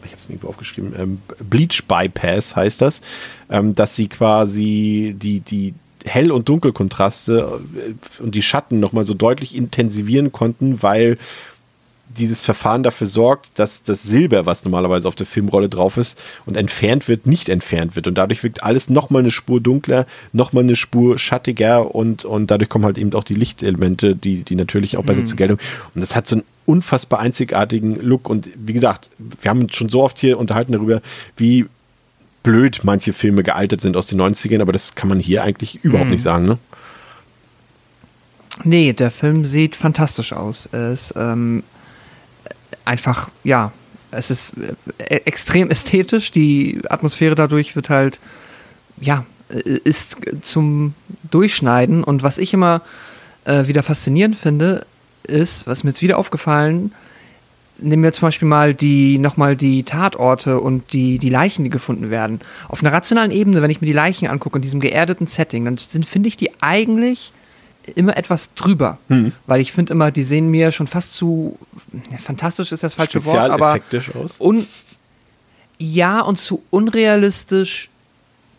ich 0.04 0.12
habe 0.12 0.20
es 0.20 0.28
irgendwo 0.28 0.48
aufgeschrieben, 0.48 0.94
ähm, 0.96 1.18
Bleach 1.50 1.82
Bypass 1.88 2.54
heißt 2.54 2.82
das, 2.82 3.00
ähm, 3.50 3.74
dass 3.74 3.96
sie 3.96 4.06
quasi 4.06 5.16
die, 5.18 5.40
die, 5.40 5.74
Hell- 6.06 6.32
und 6.32 6.48
Dunkelkontraste 6.48 7.60
äh, 7.76 8.22
und 8.22 8.34
die 8.34 8.42
Schatten 8.42 8.78
nochmal 8.78 9.04
so 9.06 9.14
deutlich 9.14 9.56
intensivieren 9.56 10.32
konnten, 10.32 10.82
weil 10.82 11.18
dieses 12.16 12.40
Verfahren 12.40 12.82
dafür 12.82 13.06
sorgt, 13.06 13.58
dass 13.58 13.82
das 13.82 14.02
Silber, 14.02 14.46
was 14.46 14.64
normalerweise 14.64 15.08
auf 15.08 15.14
der 15.14 15.26
Filmrolle 15.26 15.68
drauf 15.68 15.96
ist 15.96 16.22
und 16.46 16.56
entfernt 16.56 17.08
wird, 17.08 17.26
nicht 17.26 17.48
entfernt 17.48 17.96
wird. 17.96 18.06
Und 18.06 18.16
dadurch 18.16 18.42
wirkt 18.42 18.62
alles 18.62 18.88
nochmal 18.88 19.22
eine 19.22 19.30
Spur 19.30 19.60
dunkler, 19.60 20.06
nochmal 20.32 20.64
eine 20.64 20.76
Spur 20.76 21.18
schattiger 21.18 21.94
und, 21.94 22.24
und 22.24 22.50
dadurch 22.50 22.68
kommen 22.68 22.84
halt 22.84 22.98
eben 22.98 23.12
auch 23.14 23.24
die 23.24 23.34
Lichtelemente, 23.34 24.16
die, 24.16 24.42
die 24.42 24.54
natürlich 24.54 24.96
auch 24.96 25.04
besser 25.04 25.22
mhm. 25.22 25.26
zur 25.26 25.36
Geltung. 25.36 25.58
Und 25.94 26.00
das 26.00 26.16
hat 26.16 26.26
so 26.26 26.36
einen 26.36 26.44
unfassbar 26.66 27.20
einzigartigen 27.20 27.96
Look. 27.96 28.28
Und 28.28 28.48
wie 28.56 28.72
gesagt, 28.72 29.10
wir 29.18 29.50
haben 29.50 29.62
uns 29.62 29.76
schon 29.76 29.88
so 29.88 30.02
oft 30.02 30.18
hier 30.18 30.38
unterhalten 30.38 30.72
darüber, 30.72 31.02
wie 31.36 31.66
blöd 32.42 32.80
manche 32.84 33.12
Filme 33.12 33.42
gealtert 33.42 33.80
sind 33.80 33.96
aus 33.96 34.06
den 34.06 34.20
90ern, 34.20 34.60
aber 34.60 34.72
das 34.72 34.94
kann 34.94 35.08
man 35.08 35.18
hier 35.18 35.42
eigentlich 35.42 35.82
überhaupt 35.82 36.06
mhm. 36.06 36.12
nicht 36.12 36.22
sagen, 36.22 36.46
ne? 36.46 36.58
Nee, 38.62 38.92
der 38.92 39.10
Film 39.10 39.44
sieht 39.44 39.74
fantastisch 39.74 40.32
aus. 40.32 40.68
Er 40.70 40.92
ist 40.92 41.12
ähm, 41.16 41.64
einfach, 42.84 43.30
ja, 43.42 43.72
es 44.10 44.30
ist 44.30 44.52
äh, 44.98 45.16
extrem 45.24 45.70
ästhetisch. 45.70 46.30
Die 46.30 46.80
Atmosphäre 46.88 47.34
dadurch 47.34 47.76
wird 47.76 47.90
halt, 47.90 48.20
ja, 49.00 49.26
äh, 49.48 49.78
ist 49.84 50.16
zum 50.42 50.94
Durchschneiden. 51.30 52.04
Und 52.04 52.22
was 52.22 52.38
ich 52.38 52.54
immer 52.54 52.82
äh, 53.44 53.66
wieder 53.66 53.82
faszinierend 53.82 54.36
finde, 54.36 54.86
ist, 55.26 55.66
was 55.66 55.84
mir 55.84 55.90
jetzt 55.90 56.02
wieder 56.02 56.18
aufgefallen, 56.18 56.92
nehmen 57.78 58.02
wir 58.02 58.12
zum 58.12 58.28
Beispiel 58.28 58.48
mal 58.48 58.74
die, 58.74 59.18
nochmal 59.18 59.56
die 59.56 59.82
Tatorte 59.82 60.60
und 60.60 60.92
die, 60.92 61.18
die 61.18 61.30
Leichen, 61.30 61.64
die 61.64 61.70
gefunden 61.70 62.10
werden. 62.10 62.40
Auf 62.68 62.82
einer 62.82 62.92
rationalen 62.92 63.30
Ebene, 63.30 63.62
wenn 63.62 63.70
ich 63.70 63.80
mir 63.80 63.86
die 63.86 63.92
Leichen 63.92 64.28
angucke 64.28 64.58
in 64.58 64.62
diesem 64.62 64.80
geerdeten 64.80 65.26
Setting, 65.26 65.64
dann 65.64 65.76
finde 65.78 66.28
ich 66.28 66.36
die 66.36 66.50
eigentlich 66.60 67.32
immer 67.94 68.16
etwas 68.16 68.54
drüber, 68.54 68.98
hm. 69.08 69.32
weil 69.46 69.60
ich 69.60 69.72
finde 69.72 69.92
immer, 69.92 70.10
die 70.10 70.22
sehen 70.22 70.48
mir 70.48 70.72
schon 70.72 70.86
fast 70.86 71.14
zu 71.14 71.58
ja, 72.10 72.18
fantastisch 72.18 72.72
ist 72.72 72.82
das 72.82 72.94
falsche 72.94 73.24
Wort, 73.24 73.50
aber 73.50 73.78
aus. 74.14 74.40
Un, 74.40 74.66
ja 75.78 76.20
und 76.20 76.38
zu 76.38 76.62
unrealistisch 76.70 77.90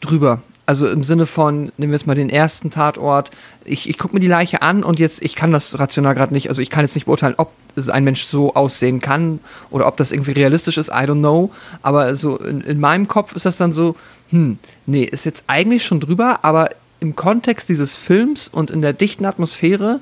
drüber. 0.01 0.41
Also 0.67 0.87
im 0.87 1.03
Sinne 1.03 1.27
von, 1.27 1.71
nehmen 1.77 1.91
wir 1.91 1.97
jetzt 1.97 2.07
mal 2.07 2.15
den 2.15 2.29
ersten 2.29 2.71
Tatort, 2.71 3.29
ich, 3.65 3.87
ich 3.87 3.99
gucke 3.99 4.15
mir 4.15 4.19
die 4.19 4.27
Leiche 4.27 4.63
an 4.63 4.83
und 4.83 4.99
jetzt, 4.99 5.21
ich 5.21 5.35
kann 5.35 5.51
das 5.51 5.77
rational 5.77 6.15
gerade 6.15 6.33
nicht, 6.33 6.49
also 6.49 6.61
ich 6.61 6.71
kann 6.71 6.83
jetzt 6.83 6.95
nicht 6.95 7.05
beurteilen, 7.05 7.35
ob 7.37 7.51
ein 7.91 8.03
Mensch 8.03 8.25
so 8.25 8.55
aussehen 8.55 8.99
kann 8.99 9.39
oder 9.69 9.85
ob 9.85 9.97
das 9.97 10.11
irgendwie 10.11 10.31
realistisch 10.31 10.77
ist, 10.77 10.89
I 10.89 11.03
don't 11.05 11.19
know. 11.19 11.51
Aber 11.83 12.15
so 12.15 12.37
in, 12.37 12.61
in 12.61 12.79
meinem 12.79 13.07
Kopf 13.07 13.35
ist 13.35 13.45
das 13.45 13.57
dann 13.57 13.73
so, 13.73 13.95
hm, 14.31 14.57
nee, 14.87 15.03
ist 15.03 15.25
jetzt 15.25 15.43
eigentlich 15.47 15.85
schon 15.85 15.99
drüber, 15.99 16.39
aber 16.41 16.69
im 17.05 17.15
Kontext 17.15 17.69
dieses 17.69 17.95
Films 17.95 18.47
und 18.47 18.71
in 18.71 18.81
der 18.81 18.93
dichten 18.93 19.25
Atmosphäre 19.25 19.99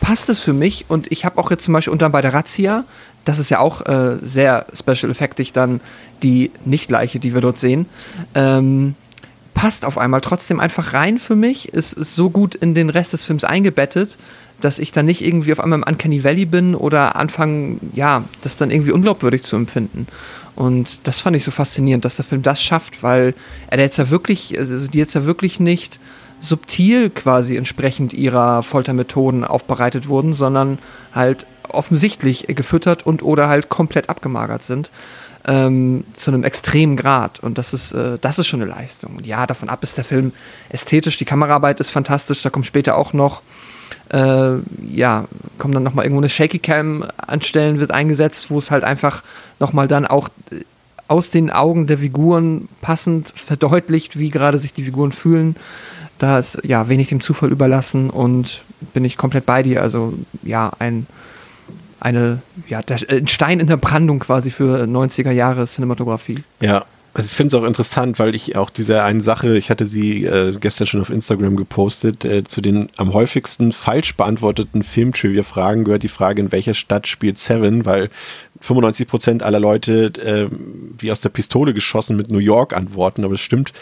passt 0.00 0.28
es 0.28 0.40
für 0.40 0.52
mich. 0.52 0.84
Und 0.88 1.10
ich 1.10 1.24
habe 1.24 1.38
auch 1.38 1.50
jetzt 1.50 1.64
zum 1.64 1.72
Beispiel 1.72 1.92
unter 1.92 2.10
bei 2.10 2.20
der 2.20 2.34
Razzia, 2.34 2.84
das 3.24 3.38
ist 3.38 3.50
ja 3.50 3.58
auch 3.58 3.86
äh, 3.86 4.16
sehr 4.22 4.66
special 4.74 5.10
effektig 5.10 5.52
dann 5.52 5.80
die 6.22 6.50
Nicht-Leiche, 6.64 7.18
die 7.20 7.34
wir 7.34 7.40
dort 7.40 7.58
sehen, 7.58 7.86
ähm, 8.34 8.94
passt 9.54 9.84
auf 9.84 9.98
einmal 9.98 10.20
trotzdem 10.20 10.60
einfach 10.60 10.92
rein 10.92 11.18
für 11.18 11.36
mich. 11.36 11.70
Es 11.72 11.92
ist 11.92 12.14
so 12.14 12.30
gut 12.30 12.54
in 12.54 12.74
den 12.74 12.90
Rest 12.90 13.12
des 13.12 13.24
Films 13.24 13.44
eingebettet, 13.44 14.16
dass 14.60 14.78
ich 14.78 14.92
dann 14.92 15.06
nicht 15.06 15.22
irgendwie 15.22 15.52
auf 15.52 15.60
einmal 15.60 15.78
im 15.78 15.84
Uncanny 15.86 16.22
Valley 16.22 16.44
bin 16.44 16.74
oder 16.74 17.16
anfange, 17.16 17.78
ja, 17.94 18.24
das 18.42 18.56
dann 18.56 18.70
irgendwie 18.70 18.92
unglaubwürdig 18.92 19.42
zu 19.42 19.56
empfinden. 19.56 20.06
Und 20.56 21.06
das 21.06 21.20
fand 21.20 21.36
ich 21.36 21.44
so 21.44 21.50
faszinierend, 21.50 22.04
dass 22.04 22.16
der 22.16 22.24
Film 22.24 22.42
das 22.42 22.62
schafft, 22.62 23.02
weil 23.02 23.34
er 23.68 23.78
jetzt 23.78 23.98
ja 23.98 24.10
wirklich, 24.10 24.58
also 24.58 24.86
die 24.86 24.98
jetzt 24.98 25.14
ja 25.14 25.24
wirklich 25.24 25.60
nicht 25.60 25.98
subtil 26.40 27.10
quasi 27.10 27.56
entsprechend 27.56 28.12
ihrer 28.12 28.62
Foltermethoden 28.62 29.44
aufbereitet 29.44 30.08
wurden, 30.08 30.32
sondern 30.32 30.78
halt 31.14 31.46
offensichtlich 31.68 32.46
gefüttert 32.48 33.06
und 33.06 33.22
oder 33.22 33.48
halt 33.48 33.68
komplett 33.68 34.08
abgemagert 34.08 34.62
sind. 34.62 34.90
Ähm, 35.46 36.04
zu 36.12 36.30
einem 36.30 36.44
extremen 36.44 36.96
Grad. 36.96 37.40
Und 37.40 37.56
das 37.56 37.72
ist, 37.72 37.92
äh, 37.92 38.18
das 38.20 38.38
ist 38.38 38.46
schon 38.46 38.60
eine 38.60 38.70
Leistung. 38.70 39.16
Und 39.16 39.26
ja, 39.26 39.46
davon 39.46 39.70
ab 39.70 39.82
ist 39.82 39.96
der 39.96 40.04
Film 40.04 40.32
ästhetisch, 40.68 41.16
die 41.16 41.24
Kameraarbeit 41.24 41.80
ist 41.80 41.90
fantastisch, 41.90 42.42
da 42.42 42.50
kommt 42.50 42.66
später 42.66 42.96
auch 42.98 43.14
noch, 43.14 43.40
äh, 44.10 44.58
ja, 44.82 45.26
kommt 45.58 45.74
dann 45.74 45.82
nochmal 45.82 46.04
irgendwo 46.04 46.20
eine 46.20 46.28
Shaky 46.28 46.58
Cam 46.58 47.04
anstellen, 47.16 47.80
wird 47.80 47.92
eingesetzt, 47.92 48.50
wo 48.50 48.58
es 48.58 48.70
halt 48.70 48.84
einfach 48.84 49.22
nochmal 49.58 49.88
dann 49.88 50.06
auch 50.06 50.28
äh, 50.50 50.64
aus 51.08 51.30
den 51.30 51.50
Augen 51.50 51.86
der 51.86 51.98
Figuren 51.98 52.68
passend 52.82 53.32
verdeutlicht, 53.34 54.18
wie 54.18 54.30
gerade 54.30 54.58
sich 54.58 54.72
die 54.72 54.84
Figuren 54.84 55.12
fühlen. 55.12 55.56
Da 56.18 56.38
ist 56.38 56.60
ja 56.64 56.88
wenig 56.88 57.08
dem 57.08 57.20
Zufall 57.20 57.50
überlassen 57.50 58.10
und 58.10 58.62
bin 58.92 59.04
ich 59.04 59.16
komplett 59.16 59.46
bei 59.46 59.62
dir. 59.62 59.82
Also 59.82 60.12
ja, 60.42 60.70
ein 60.78 61.06
eine, 62.00 62.40
ja, 62.66 62.80
ein 63.08 63.26
Stein 63.26 63.60
in 63.60 63.66
der 63.66 63.76
Brandung 63.76 64.20
quasi 64.20 64.50
für 64.50 64.84
90er 64.84 65.32
Jahre 65.32 65.66
Cinematografie. 65.66 66.42
Ja, 66.60 66.86
also 67.12 67.26
ich 67.26 67.34
finde 67.34 67.56
es 67.56 67.62
auch 67.62 67.66
interessant, 67.66 68.18
weil 68.18 68.34
ich 68.34 68.56
auch 68.56 68.70
diese 68.70 69.02
eine 69.02 69.20
Sache, 69.20 69.56
ich 69.56 69.70
hatte 69.70 69.86
sie 69.86 70.24
äh, 70.24 70.56
gestern 70.58 70.86
schon 70.86 71.00
auf 71.00 71.10
Instagram 71.10 71.56
gepostet, 71.56 72.24
äh, 72.24 72.44
zu 72.44 72.60
den 72.60 72.88
am 72.96 73.12
häufigsten 73.12 73.72
falsch 73.72 74.16
beantworteten 74.16 74.82
Film-Trivia-Fragen 74.82 75.84
gehört 75.84 76.02
die 76.02 76.08
Frage, 76.08 76.40
in 76.40 76.52
welcher 76.52 76.74
Stadt 76.74 77.08
spielt 77.08 77.38
Seven, 77.38 77.84
weil 77.84 78.10
95 78.60 79.08
Prozent 79.08 79.42
aller 79.42 79.60
Leute 79.60 80.12
äh, 80.22 80.48
wie 80.98 81.10
aus 81.10 81.20
der 81.20 81.30
Pistole 81.30 81.74
geschossen 81.74 82.16
mit 82.16 82.30
New 82.30 82.38
York 82.38 82.76
antworten, 82.76 83.24
aber 83.24 83.34
das 83.34 83.40
stimmt 83.40 83.72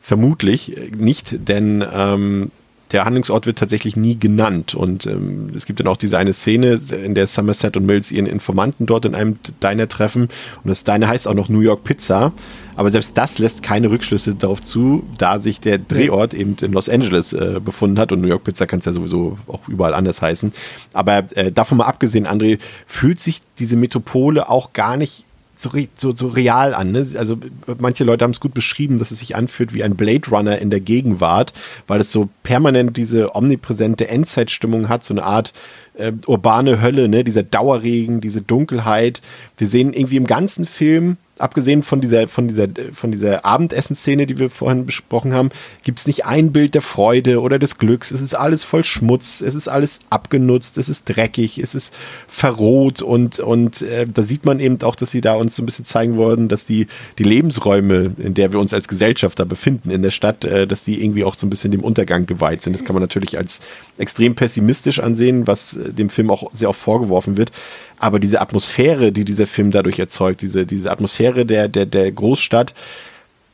vermutlich 0.00 0.74
nicht, 0.96 1.48
denn 1.48 1.84
ähm, 1.92 2.50
der 2.92 3.04
Handlungsort 3.04 3.46
wird 3.46 3.58
tatsächlich 3.58 3.96
nie 3.96 4.18
genannt. 4.18 4.74
Und 4.74 5.06
ähm, 5.06 5.50
es 5.54 5.66
gibt 5.66 5.80
dann 5.80 5.86
auch 5.86 5.96
diese 5.96 6.18
eine 6.18 6.32
Szene, 6.32 6.80
in 7.04 7.14
der 7.14 7.26
Somerset 7.26 7.76
und 7.76 7.86
Mills 7.86 8.10
ihren 8.10 8.26
Informanten 8.26 8.86
dort 8.86 9.04
in 9.04 9.14
einem 9.14 9.38
Diner 9.62 9.88
treffen. 9.88 10.28
Und 10.62 10.68
das 10.68 10.84
Diner 10.84 11.08
heißt 11.08 11.28
auch 11.28 11.34
noch 11.34 11.48
New 11.48 11.60
York 11.60 11.84
Pizza. 11.84 12.32
Aber 12.76 12.90
selbst 12.90 13.18
das 13.18 13.38
lässt 13.38 13.62
keine 13.62 13.90
Rückschlüsse 13.90 14.36
darauf 14.36 14.62
zu, 14.62 15.02
da 15.18 15.40
sich 15.40 15.58
der 15.58 15.78
Drehort 15.78 16.32
eben 16.32 16.56
in 16.60 16.72
Los 16.72 16.88
Angeles 16.88 17.32
äh, 17.32 17.60
befunden 17.62 17.98
hat. 17.98 18.12
Und 18.12 18.20
New 18.20 18.28
York 18.28 18.44
Pizza 18.44 18.66
kann 18.66 18.78
es 18.78 18.84
ja 18.84 18.92
sowieso 18.92 19.38
auch 19.48 19.68
überall 19.68 19.94
anders 19.94 20.22
heißen. 20.22 20.52
Aber 20.92 21.24
äh, 21.36 21.50
davon 21.52 21.78
mal 21.78 21.86
abgesehen, 21.86 22.26
André, 22.26 22.58
fühlt 22.86 23.20
sich 23.20 23.42
diese 23.58 23.76
Metropole 23.76 24.48
auch 24.48 24.72
gar 24.72 24.96
nicht 24.96 25.24
so, 25.58 25.70
so, 25.96 26.14
so 26.14 26.28
real 26.28 26.74
an. 26.74 26.92
Ne? 26.92 27.06
Also 27.16 27.38
manche 27.78 28.04
Leute 28.04 28.24
haben 28.24 28.30
es 28.30 28.40
gut 28.40 28.54
beschrieben, 28.54 28.98
dass 28.98 29.10
es 29.10 29.18
sich 29.18 29.36
anfühlt 29.36 29.74
wie 29.74 29.82
ein 29.82 29.96
Blade 29.96 30.30
Runner 30.30 30.58
in 30.58 30.70
der 30.70 30.80
Gegenwart, 30.80 31.52
weil 31.86 32.00
es 32.00 32.12
so 32.12 32.28
permanent 32.42 32.96
diese 32.96 33.34
omnipräsente 33.34 34.08
Endzeitstimmung 34.08 34.88
hat, 34.88 35.04
so 35.04 35.14
eine 35.14 35.24
Art 35.24 35.52
äh, 35.94 36.12
urbane 36.26 36.80
Hölle, 36.80 37.08
ne? 37.08 37.24
dieser 37.24 37.42
Dauerregen, 37.42 38.20
diese 38.20 38.40
Dunkelheit. 38.40 39.20
Wir 39.56 39.66
sehen 39.66 39.92
irgendwie 39.92 40.16
im 40.16 40.26
ganzen 40.26 40.66
Film 40.66 41.16
abgesehen 41.40 41.82
von 41.82 42.00
dieser, 42.00 42.28
von 42.28 42.48
dieser, 42.48 42.68
von 42.92 43.10
dieser 43.12 43.44
Abendessenszene, 43.44 44.26
die 44.26 44.38
wir 44.38 44.50
vorhin 44.50 44.86
besprochen 44.86 45.32
haben, 45.32 45.50
gibt 45.84 45.98
es 45.98 46.06
nicht 46.06 46.24
ein 46.26 46.52
Bild 46.52 46.74
der 46.74 46.82
Freude 46.82 47.40
oder 47.40 47.58
des 47.58 47.78
Glücks. 47.78 48.10
Es 48.10 48.20
ist 48.20 48.34
alles 48.34 48.64
voll 48.64 48.84
Schmutz, 48.84 49.40
es 49.40 49.54
ist 49.54 49.68
alles 49.68 50.00
abgenutzt, 50.10 50.78
es 50.78 50.88
ist 50.88 51.04
dreckig, 51.04 51.58
es 51.58 51.74
ist 51.74 51.96
verroht 52.26 53.02
und, 53.02 53.38
und 53.38 53.82
äh, 53.82 54.06
da 54.06 54.22
sieht 54.22 54.44
man 54.44 54.60
eben 54.60 54.80
auch, 54.82 54.96
dass 54.96 55.10
sie 55.10 55.20
da 55.20 55.34
uns 55.34 55.56
so 55.56 55.62
ein 55.62 55.66
bisschen 55.66 55.84
zeigen 55.84 56.16
wollen, 56.16 56.48
dass 56.48 56.64
die, 56.64 56.86
die 57.18 57.24
Lebensräume, 57.24 58.12
in 58.18 58.34
der 58.34 58.52
wir 58.52 58.60
uns 58.60 58.74
als 58.74 58.88
Gesellschaft 58.88 59.38
da 59.38 59.44
befinden 59.44 59.90
in 59.90 60.02
der 60.02 60.10
Stadt, 60.10 60.44
äh, 60.44 60.66
dass 60.66 60.82
die 60.82 61.02
irgendwie 61.02 61.24
auch 61.24 61.36
so 61.36 61.46
ein 61.46 61.50
bisschen 61.50 61.70
dem 61.70 61.84
Untergang 61.84 62.26
geweiht 62.26 62.62
sind. 62.62 62.72
Das 62.74 62.84
kann 62.84 62.94
man 62.94 63.02
natürlich 63.02 63.38
als 63.38 63.60
extrem 63.98 64.34
pessimistisch 64.34 65.00
ansehen, 65.00 65.46
was 65.46 65.74
äh, 65.74 65.92
dem 65.92 66.10
Film 66.10 66.30
auch 66.30 66.50
sehr 66.52 66.70
oft 66.70 66.80
vorgeworfen 66.80 67.36
wird. 67.36 67.52
Aber 67.98 68.18
diese 68.18 68.40
Atmosphäre, 68.40 69.12
die 69.12 69.24
dieser 69.24 69.46
Film 69.46 69.70
dadurch 69.70 69.98
erzeugt, 69.98 70.42
diese, 70.42 70.66
diese 70.66 70.90
Atmosphäre 70.90 71.44
der, 71.44 71.68
der, 71.68 71.86
der 71.86 72.10
Großstadt, 72.12 72.74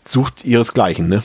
sucht 0.05 0.45
ihresgleichen, 0.45 1.09
ne? 1.09 1.23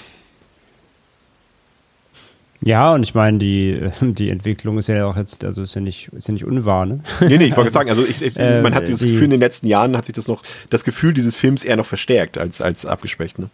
Ja, 2.61 2.93
und 2.93 3.03
ich 3.03 3.15
meine, 3.15 3.37
die, 3.37 3.79
die 4.01 4.29
Entwicklung 4.29 4.77
ist 4.77 4.87
ja 4.87 5.05
auch 5.05 5.15
jetzt, 5.15 5.45
also 5.45 5.63
ist 5.63 5.75
ja 5.75 5.81
nicht, 5.81 6.09
ist 6.13 6.27
ja 6.27 6.33
nicht 6.33 6.45
unwahr, 6.45 6.85
ne? 6.85 6.99
Nee, 7.21 7.37
nee, 7.37 7.45
ich 7.45 7.57
wollte 7.57 7.71
sagen, 7.71 7.89
also 7.89 8.05
ich, 8.05 8.21
ich, 8.21 8.35
man 8.37 8.75
hat 8.75 8.89
das 8.89 9.01
Gefühl, 9.01 9.25
in 9.25 9.29
den 9.31 9.39
letzten 9.39 9.67
Jahren 9.67 9.95
hat 9.95 10.05
sich 10.05 10.15
das 10.15 10.27
noch, 10.27 10.43
das 10.69 10.83
Gefühl 10.83 11.13
dieses 11.13 11.35
Films 11.35 11.63
eher 11.63 11.77
noch 11.77 11.85
verstärkt 11.85 12.37
als, 12.37 12.61
als 12.61 12.85
abgeschwächt, 12.85 13.39
ne? 13.39 13.49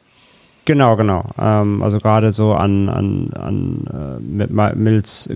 Genau, 0.65 0.95
genau. 0.95 1.29
Ähm, 1.39 1.83
also 1.83 1.99
gerade 1.99 2.31
so 2.31 2.53
an, 2.53 2.89
an, 2.89 3.29
an 3.33 4.19
äh, 4.49 4.75
Mills 4.75 5.29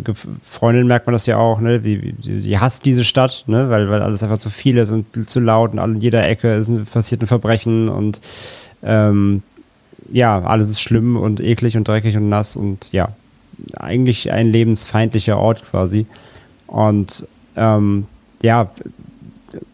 Freundin 0.43 0.88
merkt 0.88 1.06
man 1.06 1.14
das 1.14 1.27
ja 1.27 1.38
auch, 1.38 1.61
ne? 1.61 1.84
Wie, 1.84 2.01
wie, 2.01 2.14
die 2.14 2.57
hasst 2.57 2.84
diese 2.85 3.03
Stadt, 3.03 3.43
ne? 3.45 3.69
Weil, 3.69 3.91
weil 3.91 4.01
alles 4.01 4.23
einfach 4.23 4.39
zu 4.39 4.49
viel 4.49 4.77
ist 4.77 4.89
und 4.89 5.30
zu 5.30 5.39
laut 5.39 5.73
und 5.73 5.80
an 5.80 6.01
jeder 6.01 6.27
Ecke 6.27 6.53
ist 6.53 6.69
ein, 6.69 6.85
passiert 6.85 7.22
ein 7.22 7.27
Verbrechen 7.27 7.89
und 7.89 8.22
ähm, 8.81 9.43
ja, 10.11 10.41
alles 10.41 10.72
ist 10.72 10.81
schlimm 10.81 11.15
und 11.15 11.39
eklig 11.41 11.77
und 11.77 11.88
dreckig 11.88 12.18
und 12.18 12.30
nass 12.30 12.56
und 12.56 12.91
ja, 12.91 13.10
eigentlich 13.77 14.31
ein 14.31 14.47
lebensfeindlicher 14.47 15.38
Ort 15.38 15.64
quasi. 15.64 16.07
Und 16.65 17.27
ähm, 17.56 18.06
ja, 18.41 18.72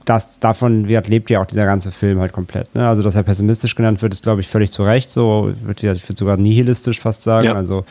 das, 0.05 0.39
davon 0.39 0.87
wird, 0.87 1.07
lebt 1.07 1.29
ja 1.29 1.41
auch 1.41 1.45
dieser 1.45 1.65
ganze 1.65 1.91
Film 1.91 2.19
halt 2.19 2.31
komplett. 2.31 2.73
Ne? 2.75 2.87
Also, 2.87 3.03
dass 3.03 3.15
er 3.15 3.23
pessimistisch 3.23 3.75
genannt 3.75 4.01
wird, 4.01 4.13
ist, 4.13 4.23
glaube 4.23 4.41
ich, 4.41 4.47
völlig 4.47 4.71
zu 4.71 4.83
Recht. 4.83 5.09
So, 5.09 5.51
wird, 5.63 5.83
ich 5.83 6.07
würde 6.07 6.17
sogar 6.17 6.37
nihilistisch 6.37 6.99
fast 6.99 7.23
sagen. 7.23 7.47
Ja. 7.47 7.53
Also, 7.53 7.85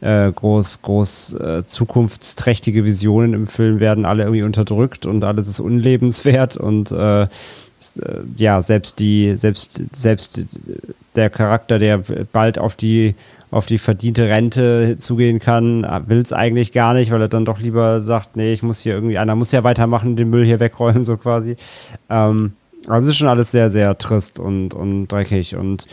äh, 0.00 0.30
groß, 0.30 0.82
groß 0.82 1.34
äh, 1.34 1.64
zukunftsträchtige 1.64 2.84
Visionen 2.84 3.34
im 3.34 3.46
Film 3.46 3.80
werden 3.80 4.04
alle 4.04 4.22
irgendwie 4.22 4.42
unterdrückt 4.42 5.06
und 5.06 5.24
alles 5.24 5.48
ist 5.48 5.58
unlebenswert 5.58 6.56
und 6.56 6.92
äh, 6.92 7.22
äh 7.22 7.28
ja, 8.36 8.62
selbst 8.62 9.00
die, 9.00 9.36
selbst, 9.36 9.82
selbst 9.92 10.40
der 11.16 11.30
Charakter, 11.30 11.80
der 11.80 12.02
bald 12.32 12.60
auf 12.60 12.76
die 12.76 13.16
auf 13.50 13.66
die 13.66 13.78
verdiente 13.78 14.28
Rente 14.28 14.96
zugehen 14.98 15.38
kann, 15.38 15.86
will 16.06 16.18
es 16.18 16.32
eigentlich 16.32 16.72
gar 16.72 16.94
nicht, 16.94 17.10
weil 17.10 17.22
er 17.22 17.28
dann 17.28 17.44
doch 17.44 17.60
lieber 17.60 18.02
sagt, 18.02 18.36
nee, 18.36 18.52
ich 18.52 18.62
muss 18.62 18.80
hier 18.80 18.94
irgendwie, 18.94 19.18
einer 19.18 19.34
muss 19.36 19.52
ja 19.52 19.64
weitermachen, 19.64 20.16
den 20.16 20.30
Müll 20.30 20.44
hier 20.44 20.60
wegräumen, 20.60 21.04
so 21.04 21.16
quasi. 21.16 21.56
Ähm, 22.10 22.52
also 22.86 23.06
es 23.06 23.12
ist 23.12 23.18
schon 23.18 23.28
alles 23.28 23.50
sehr, 23.50 23.70
sehr 23.70 23.96
trist 23.98 24.38
und, 24.38 24.74
und 24.74 25.08
dreckig 25.08 25.56
und 25.56 25.86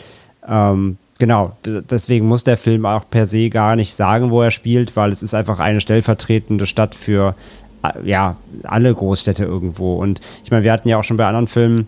ähm, 0.48 0.98
genau, 1.18 1.56
deswegen 1.64 2.26
muss 2.26 2.44
der 2.44 2.56
Film 2.56 2.86
auch 2.86 3.08
per 3.08 3.26
se 3.26 3.50
gar 3.50 3.76
nicht 3.76 3.94
sagen, 3.94 4.30
wo 4.30 4.42
er 4.42 4.50
spielt, 4.50 4.96
weil 4.96 5.10
es 5.10 5.22
ist 5.22 5.34
einfach 5.34 5.60
eine 5.60 5.80
stellvertretende 5.80 6.66
Stadt 6.66 6.94
für 6.94 7.34
äh, 7.82 8.08
ja, 8.08 8.36
alle 8.62 8.94
Großstädte 8.94 9.44
irgendwo. 9.44 9.96
Und 9.96 10.20
ich 10.44 10.50
meine, 10.50 10.64
wir 10.64 10.72
hatten 10.72 10.88
ja 10.88 10.98
auch 10.98 11.04
schon 11.04 11.16
bei 11.16 11.26
anderen 11.26 11.48
Filmen 11.48 11.86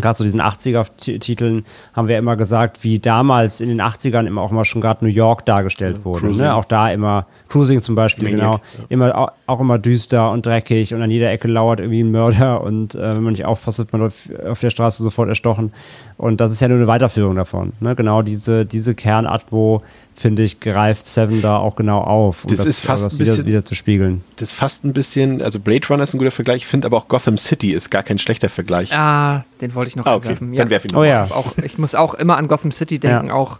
gerade 0.00 0.16
so 0.16 0.24
diesen 0.24 0.40
80er-Titeln 0.40 1.64
haben 1.92 2.08
wir 2.08 2.18
immer 2.18 2.36
gesagt, 2.36 2.84
wie 2.84 2.98
damals 2.98 3.60
in 3.60 3.68
den 3.68 3.80
80ern 3.80 4.26
immer 4.26 4.42
auch 4.42 4.50
immer 4.50 4.64
schon 4.64 4.80
gerade 4.80 5.04
New 5.04 5.10
York 5.10 5.44
dargestellt 5.46 6.04
wurde. 6.04 6.36
Ne? 6.36 6.54
Auch 6.54 6.64
da 6.64 6.90
immer, 6.90 7.26
Cruising 7.48 7.80
zum 7.80 7.94
Beispiel, 7.94 8.30
Maniac, 8.30 8.40
genau, 8.40 8.52
ja. 8.78 8.84
immer, 8.88 9.32
auch, 9.46 9.60
immer 9.60 9.78
düster 9.78 10.30
und 10.30 10.46
dreckig 10.46 10.94
und 10.94 11.02
an 11.02 11.10
jeder 11.10 11.30
Ecke 11.30 11.48
lauert 11.48 11.80
irgendwie 11.80 12.00
ein 12.00 12.10
Mörder 12.10 12.62
und 12.62 12.94
äh, 12.94 13.00
wenn 13.00 13.22
man 13.22 13.32
nicht 13.32 13.44
aufpasst, 13.44 13.78
wird 13.78 13.92
man 13.92 14.02
auf, 14.02 14.28
auf, 14.46 14.60
der 14.60 14.70
Straße 14.70 15.02
sofort 15.02 15.28
erstochen. 15.28 15.72
Und 16.18 16.40
das 16.40 16.50
ist 16.50 16.60
ja 16.60 16.68
nur 16.68 16.78
eine 16.78 16.86
Weiterführung 16.86 17.36
davon. 17.36 17.74
Ne? 17.80 17.94
Genau 17.94 18.22
diese, 18.22 18.64
diese 18.64 18.94
Kernatmo 18.94 19.82
finde 20.14 20.42
ich, 20.44 20.60
greift 20.60 21.06
Seven 21.06 21.42
da 21.42 21.58
auch 21.58 21.76
genau 21.76 22.00
auf, 22.00 22.44
um 22.44 22.50
das, 22.50 22.60
das, 22.60 22.66
ist 22.66 22.86
fast 22.86 23.04
das 23.04 23.14
wieder, 23.18 23.24
bisschen, 23.24 23.46
wieder, 23.46 23.64
zu 23.66 23.74
spiegeln. 23.74 24.24
Das 24.36 24.50
ist 24.50 24.54
fast 24.54 24.84
ein 24.84 24.94
bisschen, 24.94 25.42
also 25.42 25.60
Blade 25.60 25.86
Runner 25.88 26.02
ist 26.02 26.14
ein 26.14 26.18
guter 26.18 26.30
Vergleich, 26.30 26.62
ich 26.62 26.66
finde 26.66 26.86
aber 26.86 26.96
auch 26.96 27.08
Gotham 27.08 27.36
City 27.36 27.72
ist 27.72 27.90
gar 27.90 28.02
kein 28.02 28.18
schlechter 28.18 28.48
Vergleich. 28.48 28.94
Ah, 28.94 29.44
den 29.60 29.74
wollte 29.74 29.90
ich 29.90 29.96
noch 29.96 30.06
ah, 30.06 30.14
okay. 30.14 30.28
Angreifen. 30.28 30.54
Ja. 30.54 30.60
Dann 30.60 30.70
werf 30.70 30.84
ihn 30.86 30.92
noch 30.92 31.00
oh, 31.00 31.04
ja. 31.04 31.24
auch, 31.24 31.58
Ich 31.62 31.76
muss 31.76 31.94
auch 31.94 32.14
immer 32.14 32.38
an 32.38 32.48
Gotham 32.48 32.72
City 32.72 32.98
denken, 32.98 33.28
ja. 33.28 33.34
auch 33.34 33.58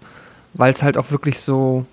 weil 0.54 0.72
es 0.72 0.82
halt 0.82 0.96
auch 0.96 1.10
wirklich 1.10 1.38
so, 1.40 1.84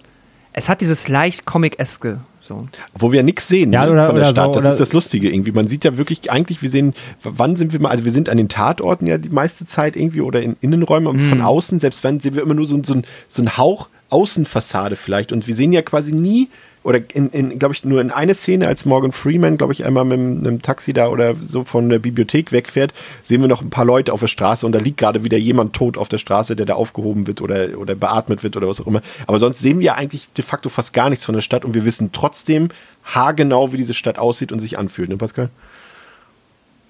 es 0.53 0.69
hat 0.69 0.80
dieses 0.80 1.10
leicht 1.10 1.45
Comic-eske. 1.45 2.19
So. 2.44 2.68
Wo 2.94 3.14
wir 3.14 3.24
nichts 3.24 3.48
sehen 3.48 3.72
ja, 3.72 3.86
ne, 3.86 3.94
oder, 3.94 4.07
von 4.07 4.15
der 4.18 4.26
Stadt. 4.26 4.53
So, 4.53 4.60
das 4.60 4.74
ist 4.74 4.80
das 4.82 4.91
Lustige 4.91 5.30
irgendwie. 5.30 5.53
Man 5.53 5.68
sieht 5.68 5.86
ja 5.86 5.95
wirklich 5.95 6.30
eigentlich, 6.30 6.61
wir 6.61 6.70
sehen, 6.70 6.94
wann 7.24 7.56
sind 7.56 7.72
wir 7.72 7.80
mal, 7.80 7.88
also 7.88 8.03
wir 8.03 8.11
sind 8.11 8.28
an 8.28 8.36
den 8.36 8.49
Tatorten 8.49 9.07
ja 9.07 9.18
die 9.18 9.30
meiste 9.30 9.65
Zeit 9.65 9.95
irgendwie 9.95 10.20
oder 10.20 10.41
in 10.41 10.57
Innenräumen 10.60 11.15
mm. 11.15 11.30
von 11.30 11.41
außen, 11.41 11.80
selbst 11.80 12.03
wenn 12.03 12.20
sehen 12.20 12.36
wir 12.36 12.44
immer 12.44 12.53
nur 12.53 12.65
so, 12.65 12.84
so, 12.84 13.02
so 13.30 13.41
ein 13.41 13.57
Hauch 13.57 13.88
Außenfassade 14.14 14.95
vielleicht. 14.95 15.31
Und 15.31 15.48
wir 15.48 15.56
sehen 15.56 15.73
ja 15.73 15.81
quasi 15.81 16.14
nie 16.14 16.49
oder 16.84 16.99
in, 17.14 17.30
in 17.30 17.57
glaube 17.60 17.73
ich, 17.73 17.85
nur 17.85 18.02
in 18.02 18.11
eine 18.11 18.35
Szene, 18.35 18.68
als 18.68 18.85
Morgan 18.85 19.14
Freeman, 19.14 19.57
glaube 19.57 19.73
ich, 19.73 19.85
einmal 19.85 20.03
mit 20.06 20.19
einem 20.19 20.61
Taxi 20.61 20.91
da 20.91 21.07
oder 21.07 21.35
so 21.41 21.64
von 21.64 21.90
der 21.90 21.99
Bibliothek 21.99 22.52
wegfährt, 22.52 22.94
sehen 23.23 23.41
wir 23.41 23.48
noch 23.48 23.61
ein 23.61 23.69
paar 23.69 23.85
Leute 23.85 24.11
auf 24.11 24.19
der 24.19 24.27
Straße 24.27 24.65
und 24.65 24.73
da 24.73 24.80
liegt 24.80 24.98
gerade 24.98 25.23
wieder 25.23 25.38
jemand 25.38 25.73
tot 25.73 25.98
auf 25.98 26.10
der 26.10 26.18
Straße, 26.18 26.56
der 26.56 26.65
da 26.65 26.73
aufgehoben 26.73 27.26
wird 27.26 27.41
oder, 27.41 27.77
oder 27.77 27.95
beatmet 27.95 28.44
wird 28.44 28.57
oder 28.57 28.68
was 28.68 28.81
auch 28.81 28.88
immer. 28.88 29.02
Aber 29.27 29.40
sonst 29.40 29.61
sehen 29.61 29.80
wir 29.80 29.95
eigentlich 29.95 30.27
de 30.34 30.44
facto 30.44 30.68
fast 30.69 30.94
gar 30.94 31.10
nichts 31.10 31.26
von 31.26 31.35
der 31.35 31.41
Stadt 31.41 31.64
und 31.64 31.73
wir 31.73 31.85
wissen 31.85 32.11
trotzdem 32.11 32.69
haargenau, 33.06 33.72
wie 33.72 33.77
diese 33.77 33.94
Stadt 33.94 34.19
aussieht 34.19 34.52
und 34.52 34.60
sich 34.60 34.77
anfühlt, 34.77 35.10
ne, 35.10 35.18
Pascal? 35.18 35.49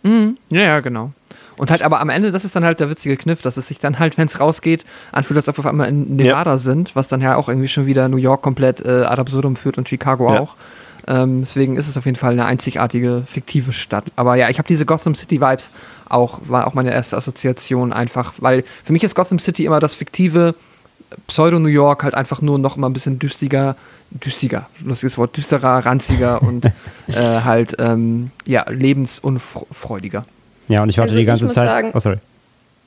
Mhm. 0.01 0.37
Ja, 0.49 0.61
ja, 0.61 0.79
genau. 0.79 1.13
Und 1.57 1.71
halt 1.71 1.81
aber 1.81 1.99
am 1.99 2.09
Ende, 2.09 2.31
das 2.31 2.45
ist 2.45 2.55
dann 2.55 2.65
halt 2.65 2.79
der 2.79 2.89
witzige 2.89 3.17
Kniff, 3.17 3.41
dass 3.41 3.57
es 3.57 3.67
sich 3.67 3.79
dann 3.79 3.99
halt, 3.99 4.17
wenn 4.17 4.27
es 4.27 4.39
rausgeht, 4.39 4.85
anfühlt, 5.11 5.37
als 5.37 5.47
ob 5.47 5.57
wir 5.57 5.59
auf 5.61 5.65
einmal 5.65 5.87
in 5.87 6.15
Nevada 6.15 6.51
ja. 6.51 6.57
sind, 6.57 6.95
was 6.95 7.07
dann 7.07 7.21
ja 7.21 7.35
auch 7.35 7.49
irgendwie 7.49 7.67
schon 7.67 7.85
wieder 7.85 8.07
New 8.07 8.17
York 8.17 8.41
komplett 8.41 8.85
äh, 8.85 9.03
ad 9.03 9.19
absurdum 9.19 9.55
führt 9.55 9.77
und 9.77 9.87
Chicago 9.87 10.31
ja. 10.31 10.39
auch. 10.39 10.55
Ähm, 11.07 11.41
deswegen 11.41 11.75
ist 11.75 11.87
es 11.87 11.97
auf 11.97 12.05
jeden 12.05 12.17
Fall 12.17 12.31
eine 12.31 12.45
einzigartige, 12.45 13.23
fiktive 13.25 13.73
Stadt. 13.73 14.05
Aber 14.15 14.35
ja, 14.35 14.49
ich 14.49 14.57
habe 14.57 14.67
diese 14.67 14.85
Gotham 14.85 15.15
City 15.15 15.41
Vibes 15.41 15.71
auch, 16.07 16.41
war 16.45 16.67
auch 16.67 16.73
meine 16.73 16.93
erste 16.93 17.17
Assoziation 17.17 17.91
einfach, 17.91 18.33
weil 18.39 18.63
für 18.83 18.93
mich 18.93 19.03
ist 19.03 19.15
Gotham 19.15 19.39
City 19.39 19.65
immer 19.65 19.79
das 19.79 19.93
fiktive 19.93 20.55
Pseudo-New 21.27 21.67
York 21.67 22.03
halt 22.03 22.15
einfach 22.15 22.41
nur 22.41 22.57
noch 22.57 22.77
mal 22.77 22.87
ein 22.87 22.93
bisschen 22.93 23.19
düstiger, 23.19 23.75
düstiger, 24.11 24.67
lustiges 24.83 25.17
Wort, 25.17 25.35
düsterer, 25.37 25.85
ranziger 25.85 26.41
und 26.41 26.65
äh, 27.07 27.41
halt, 27.43 27.75
ähm, 27.79 28.31
ja, 28.45 28.65
lebensunfreudiger. 28.69 30.25
Ja, 30.67 30.81
und 30.83 30.89
ich 30.89 30.97
warte 30.97 31.09
Also 31.09 31.19
die 31.19 31.25
ganze 31.25 31.47
Zeit. 31.49 31.67
sagen- 31.67 31.91
oh, 31.93 31.99
sorry. 31.99 32.17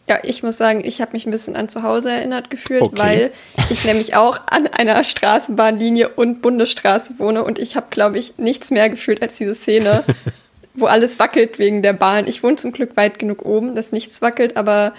Ja, 0.08 0.18
ich 0.22 0.44
muss 0.44 0.56
sagen, 0.56 0.84
ich 0.84 1.00
habe 1.00 1.12
mich 1.14 1.26
ein 1.26 1.32
bisschen 1.32 1.56
an 1.56 1.68
zu 1.68 1.82
Hause 1.82 2.12
erinnert 2.12 2.48
gefühlt, 2.48 2.80
Okay. 2.82 2.96
weil 2.96 3.30
ich 3.70 3.84
nämlich 3.84 4.14
auch 4.14 4.38
an 4.46 4.68
einer 4.68 5.02
Straßenbahnlinie 5.02 6.08
und 6.10 6.42
Bundesstraße 6.42 7.18
wohne 7.18 7.42
und 7.42 7.58
ich 7.58 7.74
habe, 7.74 7.86
glaube 7.90 8.16
ich, 8.18 8.38
nichts 8.38 8.70
mehr 8.70 8.88
gefühlt 8.88 9.20
als 9.20 9.36
diese 9.36 9.56
Szene, 9.56 10.04
wo 10.74 10.86
alles 10.86 11.18
wackelt 11.18 11.58
wegen 11.58 11.82
der 11.82 11.92
Bahn. 11.92 12.28
Ich 12.28 12.44
wohne 12.44 12.54
zum 12.54 12.70
Glück 12.70 12.96
weit 12.96 13.18
genug 13.18 13.44
oben, 13.44 13.74
dass 13.74 13.90
nichts 13.90 14.22
wackelt, 14.22 14.56
aber 14.56 14.92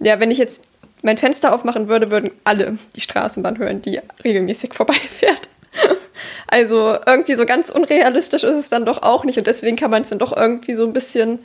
ja, 0.00 0.18
wenn 0.18 0.32
ich 0.32 0.38
jetzt 0.38 0.64
mein 1.02 1.18
Fenster 1.18 1.54
aufmachen 1.54 1.86
würde, 1.86 2.10
würden 2.10 2.32
alle 2.42 2.78
die 2.96 3.00
Straßenbahn 3.00 3.58
hören, 3.58 3.80
die 3.80 4.00
regelmäßig 4.24 4.74
vorbeifährt. 4.74 5.48
Also 6.48 6.96
irgendwie 7.06 7.34
so 7.36 7.46
ganz 7.46 7.68
unrealistisch 7.70 8.42
ist 8.42 8.56
es 8.56 8.68
dann 8.70 8.84
doch 8.84 9.02
auch 9.02 9.24
nicht 9.24 9.38
und 9.38 9.46
deswegen 9.46 9.76
kann 9.76 9.90
man 9.90 10.02
es 10.02 10.08
dann 10.08 10.18
doch 10.18 10.36
irgendwie 10.36 10.74
so 10.74 10.84
ein 10.84 10.92
bisschen 10.92 11.38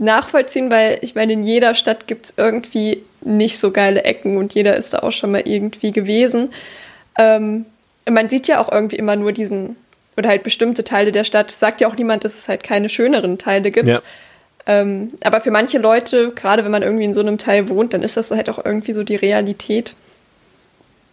nachvollziehen, 0.00 0.70
weil 0.70 0.98
ich 1.02 1.14
meine, 1.14 1.34
in 1.34 1.42
jeder 1.42 1.74
Stadt 1.74 2.06
gibt 2.06 2.26
es 2.26 2.34
irgendwie 2.36 3.02
nicht 3.20 3.58
so 3.58 3.70
geile 3.70 4.04
Ecken 4.04 4.36
und 4.36 4.54
jeder 4.54 4.76
ist 4.76 4.94
da 4.94 5.00
auch 5.00 5.12
schon 5.12 5.30
mal 5.30 5.42
irgendwie 5.44 5.92
gewesen. 5.92 6.52
Ähm, 7.18 7.66
man 8.08 8.28
sieht 8.28 8.48
ja 8.48 8.60
auch 8.60 8.72
irgendwie 8.72 8.96
immer 8.96 9.16
nur 9.16 9.32
diesen, 9.32 9.76
oder 10.16 10.30
halt 10.30 10.42
bestimmte 10.42 10.84
Teile 10.84 11.12
der 11.12 11.24
Stadt. 11.24 11.50
Es 11.50 11.60
sagt 11.60 11.80
ja 11.80 11.88
auch 11.88 11.96
niemand, 11.96 12.24
dass 12.24 12.34
es 12.34 12.48
halt 12.48 12.62
keine 12.62 12.88
schöneren 12.88 13.38
Teile 13.38 13.70
gibt. 13.70 13.88
Ja. 13.88 14.00
Ähm, 14.66 15.12
aber 15.22 15.40
für 15.40 15.50
manche 15.50 15.78
Leute, 15.78 16.32
gerade 16.32 16.64
wenn 16.64 16.70
man 16.70 16.82
irgendwie 16.82 17.04
in 17.04 17.14
so 17.14 17.20
einem 17.20 17.38
Teil 17.38 17.68
wohnt, 17.68 17.92
dann 17.92 18.02
ist 18.02 18.16
das 18.16 18.30
halt 18.30 18.48
auch 18.48 18.64
irgendwie 18.64 18.92
so 18.92 19.04
die 19.04 19.16
Realität. 19.16 19.94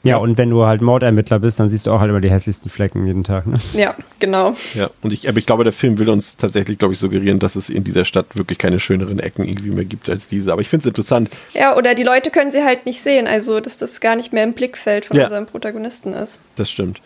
Ja, 0.08 0.18
und 0.18 0.38
wenn 0.38 0.50
du 0.50 0.66
halt 0.66 0.82
Mordermittler 0.82 1.40
bist, 1.40 1.60
dann 1.60 1.70
siehst 1.70 1.86
du 1.88 1.92
auch 1.92 2.00
halt 2.00 2.10
immer 2.10 2.22
die 2.22 2.30
hässlichsten 2.32 2.70
Flecken 2.70 3.06
jeden 3.06 3.24
Tag. 3.24 3.46
Ne? 3.48 3.58
Ja, 3.74 3.96
genau. 4.20 4.56
Ja, 4.74 4.90
und 5.02 5.14
ich, 5.14 5.28
aber 5.30 5.38
ich 5.38 5.46
glaube, 5.46 5.64
der 5.64 5.74
Film 5.74 5.98
will 6.00 6.10
uns 6.10 6.38
tatsächlich, 6.38 6.78
glaube 6.78 6.94
ich, 6.94 7.00
suggerieren, 7.00 7.40
dass 7.40 7.56
es 7.56 7.70
in 7.70 7.84
dieser 7.84 8.06
Stadt 8.06 8.26
wirklich 8.36 8.58
keine 8.58 8.80
schöneren 8.80 9.20
Ecken 9.20 9.46
irgendwie 9.46 9.70
mehr 9.70 9.86
gibt 9.86 10.10
als 10.10 10.28
diese. 10.28 10.52
Aber 10.54 10.62
ich 10.62 10.70
finde 10.70 10.84
es 10.84 10.88
interessant. 10.88 11.30
Ja, 11.54 11.76
oder 11.76 11.96
die 11.96 12.04
Leute 12.04 12.30
können 12.32 12.52
sie 12.52 12.64
halt 12.64 12.86
nicht 12.86 13.02
sehen, 13.02 13.28
also 13.28 13.60
dass 13.60 13.78
das 13.78 14.00
gar 14.02 14.16
nicht 14.16 14.34
mehr 14.34 14.44
im 14.44 14.54
Blickfeld 14.54 15.06
von 15.06 15.18
Ja. 15.18 15.26
unserem 15.26 15.46
Protagonisten 15.46 16.14
ist. 16.14 16.42
Das 16.56 16.70
stimmt. 16.72 17.02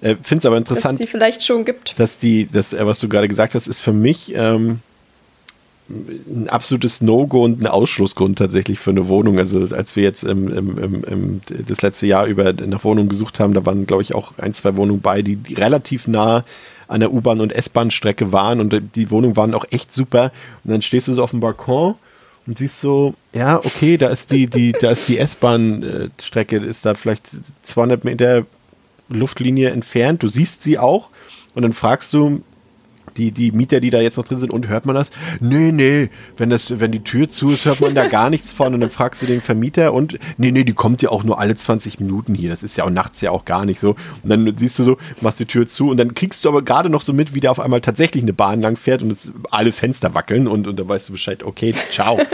Äh, 0.00 0.16
finde 0.22 0.38
es 0.40 0.46
aber 0.46 0.60
Dass 0.60 0.70
es 0.70 0.76
interessant, 0.76 0.98
sie 0.98 1.06
vielleicht 1.06 1.42
schon 1.44 1.64
gibt. 1.64 1.98
dass 1.98 2.18
die, 2.18 2.46
das, 2.52 2.72
äh, 2.74 2.84
was 2.86 2.98
du 2.98 3.08
gerade 3.08 3.28
gesagt 3.28 3.54
hast, 3.54 3.66
ist 3.66 3.80
für 3.80 3.92
mich 3.92 4.32
ähm, 4.34 4.80
ein 5.88 6.48
absolutes 6.48 7.00
No-Go 7.00 7.44
und 7.44 7.62
ein 7.62 7.66
Ausschlussgrund 7.66 8.38
tatsächlich 8.38 8.78
für 8.78 8.90
eine 8.90 9.08
Wohnung. 9.08 9.38
Also 9.38 9.68
als 9.74 9.94
wir 9.94 10.02
jetzt 10.02 10.24
im, 10.24 10.48
im, 10.48 11.04
im, 11.04 11.40
das 11.66 11.82
letzte 11.82 12.06
Jahr 12.06 12.26
über 12.26 12.52
nach 12.52 12.82
Wohnungen 12.84 13.08
gesucht 13.08 13.38
haben, 13.38 13.54
da 13.54 13.64
waren, 13.64 13.86
glaube 13.86 14.02
ich, 14.02 14.14
auch 14.14 14.32
ein, 14.38 14.52
zwei 14.52 14.76
Wohnungen 14.76 15.00
bei, 15.00 15.22
die, 15.22 15.36
die 15.36 15.54
relativ 15.54 16.08
nah 16.08 16.44
an 16.88 17.00
der 17.00 17.12
U-Bahn- 17.12 17.40
und 17.40 17.52
S-Bahn-Strecke 17.52 18.32
waren 18.32 18.60
und 18.60 18.80
die 18.94 19.10
Wohnungen 19.10 19.36
waren 19.36 19.54
auch 19.54 19.64
echt 19.70 19.94
super. 19.94 20.32
Und 20.64 20.72
dann 20.72 20.82
stehst 20.82 21.08
du 21.08 21.12
so 21.12 21.22
auf 21.22 21.30
dem 21.30 21.40
Balkon 21.40 21.94
und 22.46 22.58
siehst 22.58 22.80
so, 22.80 23.14
ja, 23.32 23.58
okay, 23.58 23.96
da 23.96 24.08
ist 24.08 24.30
die, 24.30 24.48
die, 24.48 24.72
da 24.72 24.90
ist 24.90 25.08
die 25.08 25.18
S-Bahn-Strecke, 25.18 26.56
ist 26.56 26.86
da 26.86 26.94
vielleicht 26.94 27.30
200 27.62 28.04
Meter 28.04 28.44
Luftlinie 29.08 29.70
entfernt. 29.70 30.22
Du 30.22 30.28
siehst 30.28 30.62
sie 30.62 30.78
auch 30.78 31.10
und 31.54 31.62
dann 31.62 31.72
fragst 31.72 32.12
du 32.12 32.42
die, 33.16 33.32
die 33.32 33.52
Mieter, 33.52 33.80
die 33.80 33.90
da 33.90 34.00
jetzt 34.00 34.16
noch 34.16 34.24
drin 34.24 34.38
sind, 34.38 34.52
und 34.52 34.68
hört 34.68 34.86
man 34.86 34.94
das? 34.94 35.10
Nee, 35.40 35.72
nee, 35.72 36.10
wenn, 36.36 36.50
das, 36.50 36.80
wenn 36.80 36.92
die 36.92 37.04
Tür 37.04 37.28
zu 37.28 37.50
ist, 37.50 37.64
hört 37.64 37.80
man 37.80 37.94
da 37.94 38.06
gar 38.06 38.30
nichts 38.30 38.52
von. 38.52 38.74
Und 38.74 38.80
dann 38.80 38.90
fragst 38.90 39.22
du 39.22 39.26
den 39.26 39.40
Vermieter 39.40 39.92
und 39.92 40.18
nee, 40.38 40.50
nee, 40.50 40.64
die 40.64 40.72
kommt 40.72 41.02
ja 41.02 41.10
auch 41.10 41.24
nur 41.24 41.38
alle 41.38 41.54
20 41.54 42.00
Minuten 42.00 42.34
hier. 42.34 42.50
Das 42.50 42.62
ist 42.62 42.76
ja 42.76 42.84
auch 42.84 42.90
nachts 42.90 43.20
ja 43.20 43.30
auch 43.30 43.44
gar 43.44 43.64
nicht 43.64 43.80
so. 43.80 43.96
Und 44.22 44.30
dann 44.30 44.56
siehst 44.56 44.78
du 44.78 44.84
so, 44.84 44.96
machst 45.20 45.40
die 45.40 45.46
Tür 45.46 45.66
zu 45.66 45.90
und 45.90 45.96
dann 45.96 46.14
kriegst 46.14 46.44
du 46.44 46.48
aber 46.48 46.62
gerade 46.62 46.90
noch 46.90 47.00
so 47.00 47.12
mit, 47.12 47.34
wie 47.34 47.40
da 47.40 47.50
auf 47.50 47.60
einmal 47.60 47.80
tatsächlich 47.80 48.22
eine 48.22 48.32
Bahn 48.32 48.60
lang 48.60 48.76
fährt 48.76 49.02
und 49.02 49.16
alle 49.50 49.72
Fenster 49.72 50.14
wackeln 50.14 50.46
und, 50.46 50.66
und 50.66 50.78
dann 50.78 50.88
weißt 50.88 51.08
du 51.08 51.12
Bescheid, 51.12 51.42
okay, 51.42 51.74
ciao. 51.90 52.18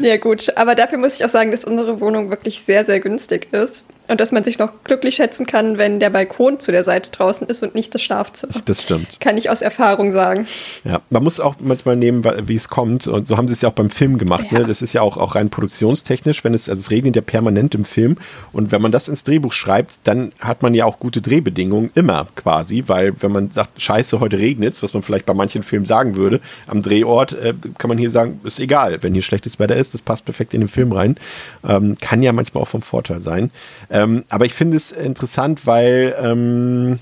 Ja, 0.00 0.16
gut. 0.16 0.56
Aber 0.56 0.74
dafür 0.74 0.98
muss 0.98 1.18
ich 1.18 1.24
auch 1.24 1.30
sagen, 1.30 1.50
dass 1.50 1.64
unsere 1.64 2.00
Wohnung 2.00 2.30
wirklich 2.30 2.60
sehr, 2.62 2.84
sehr 2.84 3.00
günstig 3.00 3.52
ist. 3.52 3.84
Und 4.08 4.22
dass 4.22 4.32
man 4.32 4.42
sich 4.42 4.58
noch 4.58 4.72
glücklich 4.84 5.16
schätzen 5.16 5.44
kann, 5.44 5.76
wenn 5.76 6.00
der 6.00 6.08
Balkon 6.08 6.58
zu 6.58 6.72
der 6.72 6.82
Seite 6.82 7.10
draußen 7.10 7.46
ist 7.46 7.62
und 7.62 7.74
nicht 7.74 7.94
das 7.94 8.02
Schlafzimmer. 8.02 8.54
Das 8.64 8.82
stimmt. 8.82 9.20
Kann 9.20 9.36
ich 9.36 9.50
aus 9.50 9.60
Erfahrung 9.60 10.10
sagen. 10.10 10.46
Ja, 10.82 11.02
man 11.10 11.22
muss 11.22 11.40
auch 11.40 11.56
manchmal 11.60 11.96
nehmen, 11.96 12.24
wie 12.44 12.54
es 12.54 12.68
kommt. 12.68 13.06
Und 13.06 13.28
so 13.28 13.36
haben 13.36 13.48
sie 13.48 13.52
es 13.52 13.60
ja 13.60 13.68
auch 13.68 13.74
beim 13.74 13.90
Film 13.90 14.16
gemacht. 14.16 14.46
Ja. 14.50 14.60
Ne? 14.60 14.66
Das 14.66 14.80
ist 14.80 14.94
ja 14.94 15.02
auch, 15.02 15.18
auch 15.18 15.34
rein 15.34 15.50
produktionstechnisch, 15.50 16.42
wenn 16.42 16.54
es, 16.54 16.70
also 16.70 16.80
es 16.80 16.90
regnet 16.90 17.16
ja 17.16 17.22
permanent 17.22 17.74
im 17.74 17.84
Film. 17.84 18.16
Und 18.54 18.72
wenn 18.72 18.80
man 18.80 18.92
das 18.92 19.08
ins 19.08 19.24
Drehbuch 19.24 19.52
schreibt, 19.52 19.98
dann 20.04 20.32
hat 20.38 20.62
man 20.62 20.72
ja 20.72 20.86
auch 20.86 20.98
gute 20.98 21.20
Drehbedingungen 21.20 21.90
immer 21.94 22.28
quasi, 22.34 22.84
weil 22.86 23.12
wenn 23.20 23.32
man 23.32 23.50
sagt, 23.50 23.80
scheiße, 23.80 24.20
heute 24.20 24.38
regnet's, 24.38 24.82
was 24.82 24.94
man 24.94 25.02
vielleicht 25.02 25.26
bei 25.26 25.34
manchen 25.34 25.62
Filmen 25.62 25.84
sagen 25.84 26.16
würde, 26.16 26.40
am 26.66 26.80
Drehort 26.80 27.34
äh, 27.34 27.52
kann 27.76 27.88
man 27.88 27.98
hier 27.98 28.10
sagen, 28.10 28.40
ist 28.44 28.58
egal, 28.58 29.02
wenn 29.02 29.12
hier 29.12 29.22
schlechtes 29.38 29.58
Wetter 29.58 29.76
ist, 29.76 29.94
das 29.94 30.02
passt 30.02 30.24
perfekt 30.24 30.54
in 30.54 30.60
den 30.60 30.68
Film 30.68 30.92
rein. 30.92 31.16
Ähm, 31.64 31.96
kann 32.00 32.22
ja 32.22 32.32
manchmal 32.32 32.62
auch 32.62 32.68
vom 32.68 32.82
Vorteil 32.82 33.20
sein. 33.20 33.50
Ähm, 33.90 34.24
aber 34.28 34.44
ich 34.46 34.54
finde 34.54 34.76
es 34.76 34.92
interessant, 34.92 35.66
weil 35.66 36.14
ähm, 36.20 36.98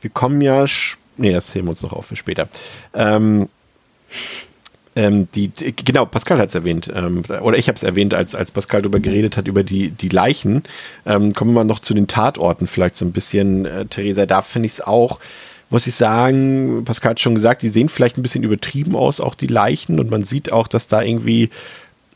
wir 0.00 0.10
kommen 0.10 0.40
ja, 0.40 0.64
nee, 1.16 1.32
das 1.32 1.54
heben 1.54 1.66
wir 1.66 1.70
uns 1.70 1.82
noch 1.82 1.92
auf 1.92 2.06
für 2.06 2.16
später. 2.16 2.48
Ähm, 2.94 3.48
ähm, 4.94 5.28
die, 5.34 5.48
die, 5.48 5.74
genau, 5.74 6.04
Pascal 6.04 6.38
hat 6.38 6.50
es 6.50 6.54
erwähnt, 6.54 6.92
ähm, 6.94 7.22
oder 7.40 7.56
ich 7.56 7.68
habe 7.68 7.76
es 7.76 7.82
erwähnt, 7.82 8.12
als, 8.12 8.34
als 8.34 8.50
Pascal 8.50 8.82
darüber 8.82 9.00
geredet 9.00 9.36
hat, 9.36 9.48
über 9.48 9.64
die, 9.64 9.90
die 9.90 10.10
Leichen. 10.10 10.64
Ähm, 11.06 11.32
kommen 11.32 11.52
wir 11.52 11.60
mal 11.60 11.64
noch 11.64 11.78
zu 11.78 11.94
den 11.94 12.08
Tatorten 12.08 12.66
vielleicht 12.66 12.96
so 12.96 13.06
ein 13.06 13.12
bisschen, 13.12 13.64
äh, 13.64 13.86
Theresa, 13.86 14.26
da 14.26 14.42
finde 14.42 14.66
ich 14.66 14.72
es 14.72 14.80
auch, 14.82 15.18
muss 15.72 15.86
ich 15.86 15.94
sagen, 15.94 16.84
Pascal 16.84 17.12
hat 17.12 17.20
schon 17.20 17.34
gesagt, 17.34 17.62
die 17.62 17.70
sehen 17.70 17.88
vielleicht 17.88 18.18
ein 18.18 18.22
bisschen 18.22 18.44
übertrieben 18.44 18.94
aus, 18.94 19.20
auch 19.20 19.34
die 19.34 19.46
Leichen, 19.46 19.98
und 19.98 20.10
man 20.10 20.22
sieht 20.22 20.52
auch, 20.52 20.68
dass 20.68 20.86
da 20.86 21.02
irgendwie 21.02 21.48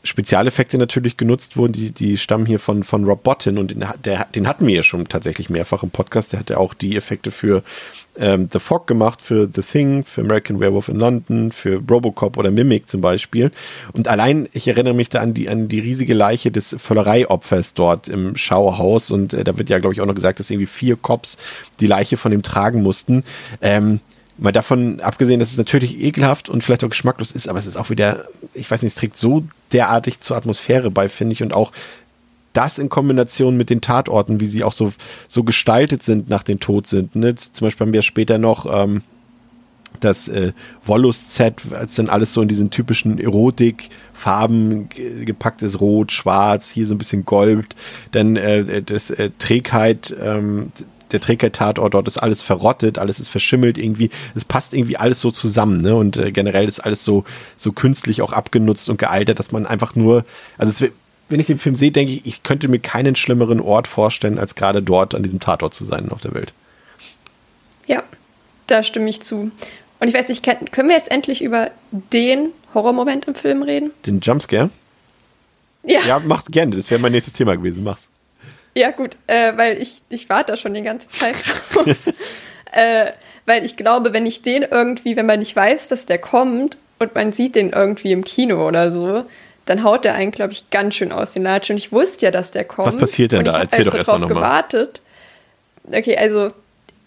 Spezialeffekte 0.03 0.77
natürlich 0.77 1.17
genutzt 1.17 1.57
wurden, 1.57 1.73
die, 1.73 1.91
die 1.91 2.17
stammen 2.17 2.45
hier 2.45 2.59
von, 2.59 2.83
von 2.83 3.03
Rob 3.03 3.23
Bottin 3.23 3.57
und 3.57 3.71
den, 3.71 3.83
der, 4.05 4.25
den 4.25 4.47
hatten 4.47 4.67
wir 4.67 4.75
ja 4.75 4.83
schon 4.83 5.07
tatsächlich 5.07 5.49
mehrfach 5.49 5.81
im 5.81 5.89
Podcast. 5.89 6.31
Der 6.31 6.39
hat 6.39 6.51
ja 6.51 6.57
auch 6.57 6.75
die 6.75 6.95
Effekte 6.95 7.31
für 7.31 7.63
ähm, 8.19 8.49
The 8.51 8.59
Fog 8.59 8.87
gemacht, 8.87 9.21
für 9.21 9.49
The 9.53 9.61
Thing, 9.61 10.03
für 10.05 10.21
American 10.21 10.59
Werewolf 10.59 10.89
in 10.89 10.97
London, 10.97 11.51
für 11.51 11.81
Robocop 11.89 12.37
oder 12.37 12.51
Mimic 12.51 12.89
zum 12.89 13.01
Beispiel. 13.01 13.51
Und 13.93 14.07
allein, 14.07 14.47
ich 14.53 14.67
erinnere 14.67 14.93
mich 14.93 15.09
da 15.09 15.21
an 15.21 15.33
die, 15.33 15.49
an 15.49 15.67
die 15.67 15.79
riesige 15.79 16.13
Leiche 16.13 16.51
des 16.51 16.75
Völlereiopfers 16.77 17.73
dort 17.73 18.07
im 18.07 18.35
Schauerhaus 18.35 19.11
und 19.11 19.33
äh, 19.33 19.43
da 19.43 19.57
wird 19.57 19.69
ja, 19.69 19.79
glaube 19.79 19.93
ich, 19.93 20.01
auch 20.01 20.05
noch 20.05 20.15
gesagt, 20.15 20.39
dass 20.39 20.49
irgendwie 20.49 20.67
vier 20.67 20.95
Cops 20.95 21.37
die 21.79 21.87
Leiche 21.87 22.17
von 22.17 22.31
ihm 22.31 22.43
tragen 22.43 22.81
mussten. 22.81 23.23
Ähm, 23.61 23.99
Mal 24.39 24.51
davon 24.51 24.99
abgesehen, 24.99 25.39
dass 25.39 25.49
es 25.49 25.57
natürlich 25.57 25.99
ekelhaft 25.99 26.47
und 26.47 26.63
vielleicht 26.63 26.83
auch 26.83 26.89
geschmacklos 26.89 27.31
ist, 27.31 27.49
aber 27.49 27.57
es 27.57 27.65
ist 27.65 27.75
auch 27.75 27.89
wieder, 27.89 28.25
ich 28.53 28.69
weiß 28.69 28.83
nicht, 28.83 28.91
es 28.91 28.99
trägt 28.99 29.17
so 29.17 29.43
derartig 29.73 30.19
zur 30.19 30.37
Atmosphäre 30.37 30.91
bei, 30.91 31.09
finde 31.09 31.33
ich, 31.33 31.41
und 31.41 31.53
auch 31.55 31.71
das 32.57 32.79
in 32.79 32.89
Kombination 32.89 33.55
mit 33.55 33.69
den 33.69 33.81
Tatorten, 33.81 34.39
wie 34.39 34.47
sie 34.47 34.63
auch 34.63 34.73
so, 34.73 34.91
so 35.27 35.43
gestaltet 35.43 36.03
sind 36.03 36.27
nach 36.29 36.43
dem 36.43 36.59
Tod 36.59 36.87
sind. 36.87 37.15
Ne? 37.15 37.35
Zum 37.35 37.65
Beispiel 37.65 37.85
haben 37.85 37.93
wir 37.93 38.01
später 38.01 38.37
noch 38.37 38.65
ähm, 38.69 39.03
das 39.99 40.27
äh, 40.27 40.53
Wollust-Set, 40.83 41.71
als 41.71 41.95
dann 41.95 42.09
alles 42.09 42.33
so 42.33 42.41
in 42.41 42.47
diesen 42.47 42.69
typischen 42.69 43.19
Erotik-Farben 43.19 44.89
ge- 44.89 45.25
gepackt 45.25 45.61
ist, 45.63 45.79
rot, 45.79 46.11
schwarz, 46.11 46.69
hier 46.69 46.85
so 46.85 46.93
ein 46.95 46.97
bisschen 46.97 47.25
gold, 47.25 47.75
dann 48.11 48.35
äh, 48.35 48.83
das 48.83 49.09
äh, 49.11 49.31
Trägheit, 49.39 50.15
ähm, 50.21 50.71
der 51.11 51.21
Trägheit-Tatort 51.21 51.93
dort 51.93 52.07
ist 52.07 52.17
alles 52.17 52.41
verrottet, 52.41 52.99
alles 52.99 53.19
ist 53.19 53.29
verschimmelt 53.29 53.77
irgendwie, 53.77 54.09
es 54.35 54.45
passt 54.45 54.73
irgendwie 54.73 54.97
alles 54.97 55.21
so 55.21 55.31
zusammen, 55.31 55.81
ne? 55.81 55.95
Und 55.95 56.17
äh, 56.17 56.31
generell 56.31 56.67
ist 56.67 56.81
alles 56.81 57.05
so, 57.05 57.23
so 57.55 57.71
künstlich 57.71 58.21
auch 58.21 58.33
abgenutzt 58.33 58.89
und 58.89 58.97
gealtert, 58.97 59.39
dass 59.39 59.51
man 59.51 59.65
einfach 59.65 59.95
nur, 59.95 60.25
also 60.57 60.69
es 60.69 60.81
wird 60.81 60.93
wenn 61.29 61.39
ich 61.39 61.47
den 61.47 61.57
Film 61.57 61.75
sehe, 61.75 61.91
denke 61.91 62.13
ich, 62.13 62.25
ich 62.25 62.43
könnte 62.43 62.67
mir 62.67 62.79
keinen 62.79 63.15
schlimmeren 63.15 63.59
Ort 63.59 63.87
vorstellen, 63.87 64.39
als 64.39 64.55
gerade 64.55 64.81
dort 64.81 65.13
an 65.13 65.23
diesem 65.23 65.39
Tatort 65.39 65.73
zu 65.73 65.85
sein 65.85 66.09
auf 66.11 66.21
der 66.21 66.33
Welt. 66.33 66.53
Ja, 67.85 68.03
da 68.67 68.83
stimme 68.83 69.09
ich 69.09 69.21
zu. 69.21 69.51
Und 69.99 70.07
ich 70.07 70.13
weiß 70.13 70.29
nicht, 70.29 70.43
können 70.71 70.89
wir 70.89 70.95
jetzt 70.95 71.11
endlich 71.11 71.41
über 71.41 71.71
den 71.91 72.49
Horrormoment 72.73 73.25
im 73.25 73.35
Film 73.35 73.63
reden? 73.63 73.91
Den 74.05 74.19
Jumpscare? 74.19 74.69
Ja. 75.83 75.99
Ja, 76.01 76.21
mach 76.23 76.45
gerne. 76.45 76.75
Das 76.75 76.91
wäre 76.91 77.01
mein 77.01 77.13
nächstes 77.13 77.33
Thema 77.33 77.55
gewesen. 77.55 77.83
Mach's. 77.83 78.09
Ja, 78.75 78.91
gut, 78.91 79.17
äh, 79.25 79.53
weil 79.57 79.81
ich, 79.81 80.01
ich 80.09 80.29
warte 80.29 80.51
da 80.51 80.57
schon 80.57 80.73
die 80.73 80.83
ganze 80.83 81.09
Zeit 81.09 81.35
drauf. 81.73 81.85
äh, 82.73 83.11
weil 83.47 83.65
ich 83.65 83.75
glaube, 83.75 84.13
wenn 84.13 84.25
ich 84.25 84.43
den 84.43 84.63
irgendwie, 84.63 85.15
wenn 85.15 85.25
man 85.25 85.39
nicht 85.39 85.55
weiß, 85.55 85.87
dass 85.87 86.05
der 86.05 86.19
kommt 86.19 86.77
und 86.99 87.15
man 87.15 87.31
sieht 87.31 87.55
den 87.55 87.71
irgendwie 87.71 88.11
im 88.11 88.23
Kino 88.23 88.67
oder 88.67 88.91
so, 88.91 89.25
dann 89.67 89.83
haut 89.83 90.05
der 90.05 90.15
einen, 90.15 90.31
glaube 90.31 90.53
ich, 90.53 90.69
ganz 90.69 90.95
schön 90.95 91.11
aus 91.11 91.33
den 91.33 91.43
Latschen. 91.43 91.75
Und 91.75 91.77
ich 91.77 91.91
wusste 91.91 92.25
ja, 92.25 92.31
dass 92.31 92.51
der 92.51 92.63
kommt. 92.63 92.87
Was 92.87 92.97
passiert 92.97 93.31
denn 93.31 93.45
da? 93.45 93.59
Erzähl 93.59 93.79
also 93.79 93.91
doch 93.91 93.97
erstmal 93.97 94.19
drauf 94.19 94.29
nochmal. 94.29 94.43
gewartet. 94.43 95.01
Okay, 95.91 96.17
also 96.17 96.49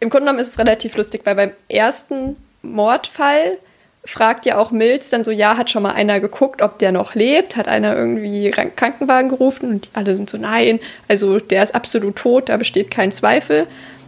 im 0.00 0.08
Grunde 0.08 0.26
genommen 0.26 0.38
ist 0.38 0.48
es 0.48 0.58
relativ 0.58 0.96
lustig, 0.96 1.22
weil 1.24 1.34
beim 1.34 1.52
ersten 1.68 2.36
Mordfall 2.62 3.58
fragt 4.04 4.46
ja 4.46 4.56
auch 4.56 4.70
Mills 4.70 5.10
dann 5.10 5.24
so, 5.24 5.30
ja, 5.30 5.58
hat 5.58 5.68
schon 5.68 5.82
mal 5.82 5.92
einer 5.92 6.20
geguckt, 6.20 6.62
ob 6.62 6.78
der 6.78 6.90
noch 6.90 7.14
lebt, 7.14 7.56
hat 7.56 7.68
einer 7.68 7.94
irgendwie 7.94 8.48
Ran- 8.48 8.74
Krankenwagen 8.74 9.28
gerufen 9.28 9.70
und 9.70 9.90
alle 9.92 10.16
sind 10.16 10.30
so, 10.30 10.38
nein, 10.38 10.80
also 11.08 11.38
der 11.38 11.62
ist 11.62 11.74
absolut 11.74 12.16
tot, 12.16 12.48
da 12.48 12.56
besteht 12.56 12.90
kein 12.90 13.12
Zweifel. 13.12 13.66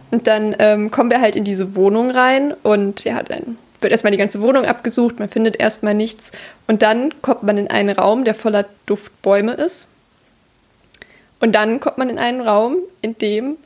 Und 0.09 0.25
dann 0.27 0.55
ähm, 0.59 0.89
kommen 0.89 1.11
wir 1.11 1.21
halt 1.21 1.35
in 1.35 1.43
diese 1.43 1.75
Wohnung 1.75 2.09
rein 2.11 2.53
und 2.63 3.03
ja, 3.03 3.21
dann 3.21 3.57
wird 3.83 3.91
erstmal 3.91 4.11
die 4.11 4.17
ganze 4.17 4.41
Wohnung 4.41 4.65
abgesucht, 4.65 5.19
man 5.19 5.29
findet 5.29 5.57
erstmal 5.59 5.93
nichts 5.93 6.31
und 6.67 6.81
dann 6.81 7.21
kommt 7.21 7.43
man 7.43 7.57
in 7.57 7.69
einen 7.69 7.89
Raum, 7.89 8.23
der 8.23 8.35
voller 8.35 8.65
Duftbäume 8.85 9.53
ist. 9.53 9.89
Und 11.39 11.53
dann 11.53 11.79
kommt 11.79 11.97
man 11.97 12.09
in 12.09 12.19
einen 12.19 12.41
Raum, 12.41 12.77
in 13.01 13.17
dem 13.17 13.57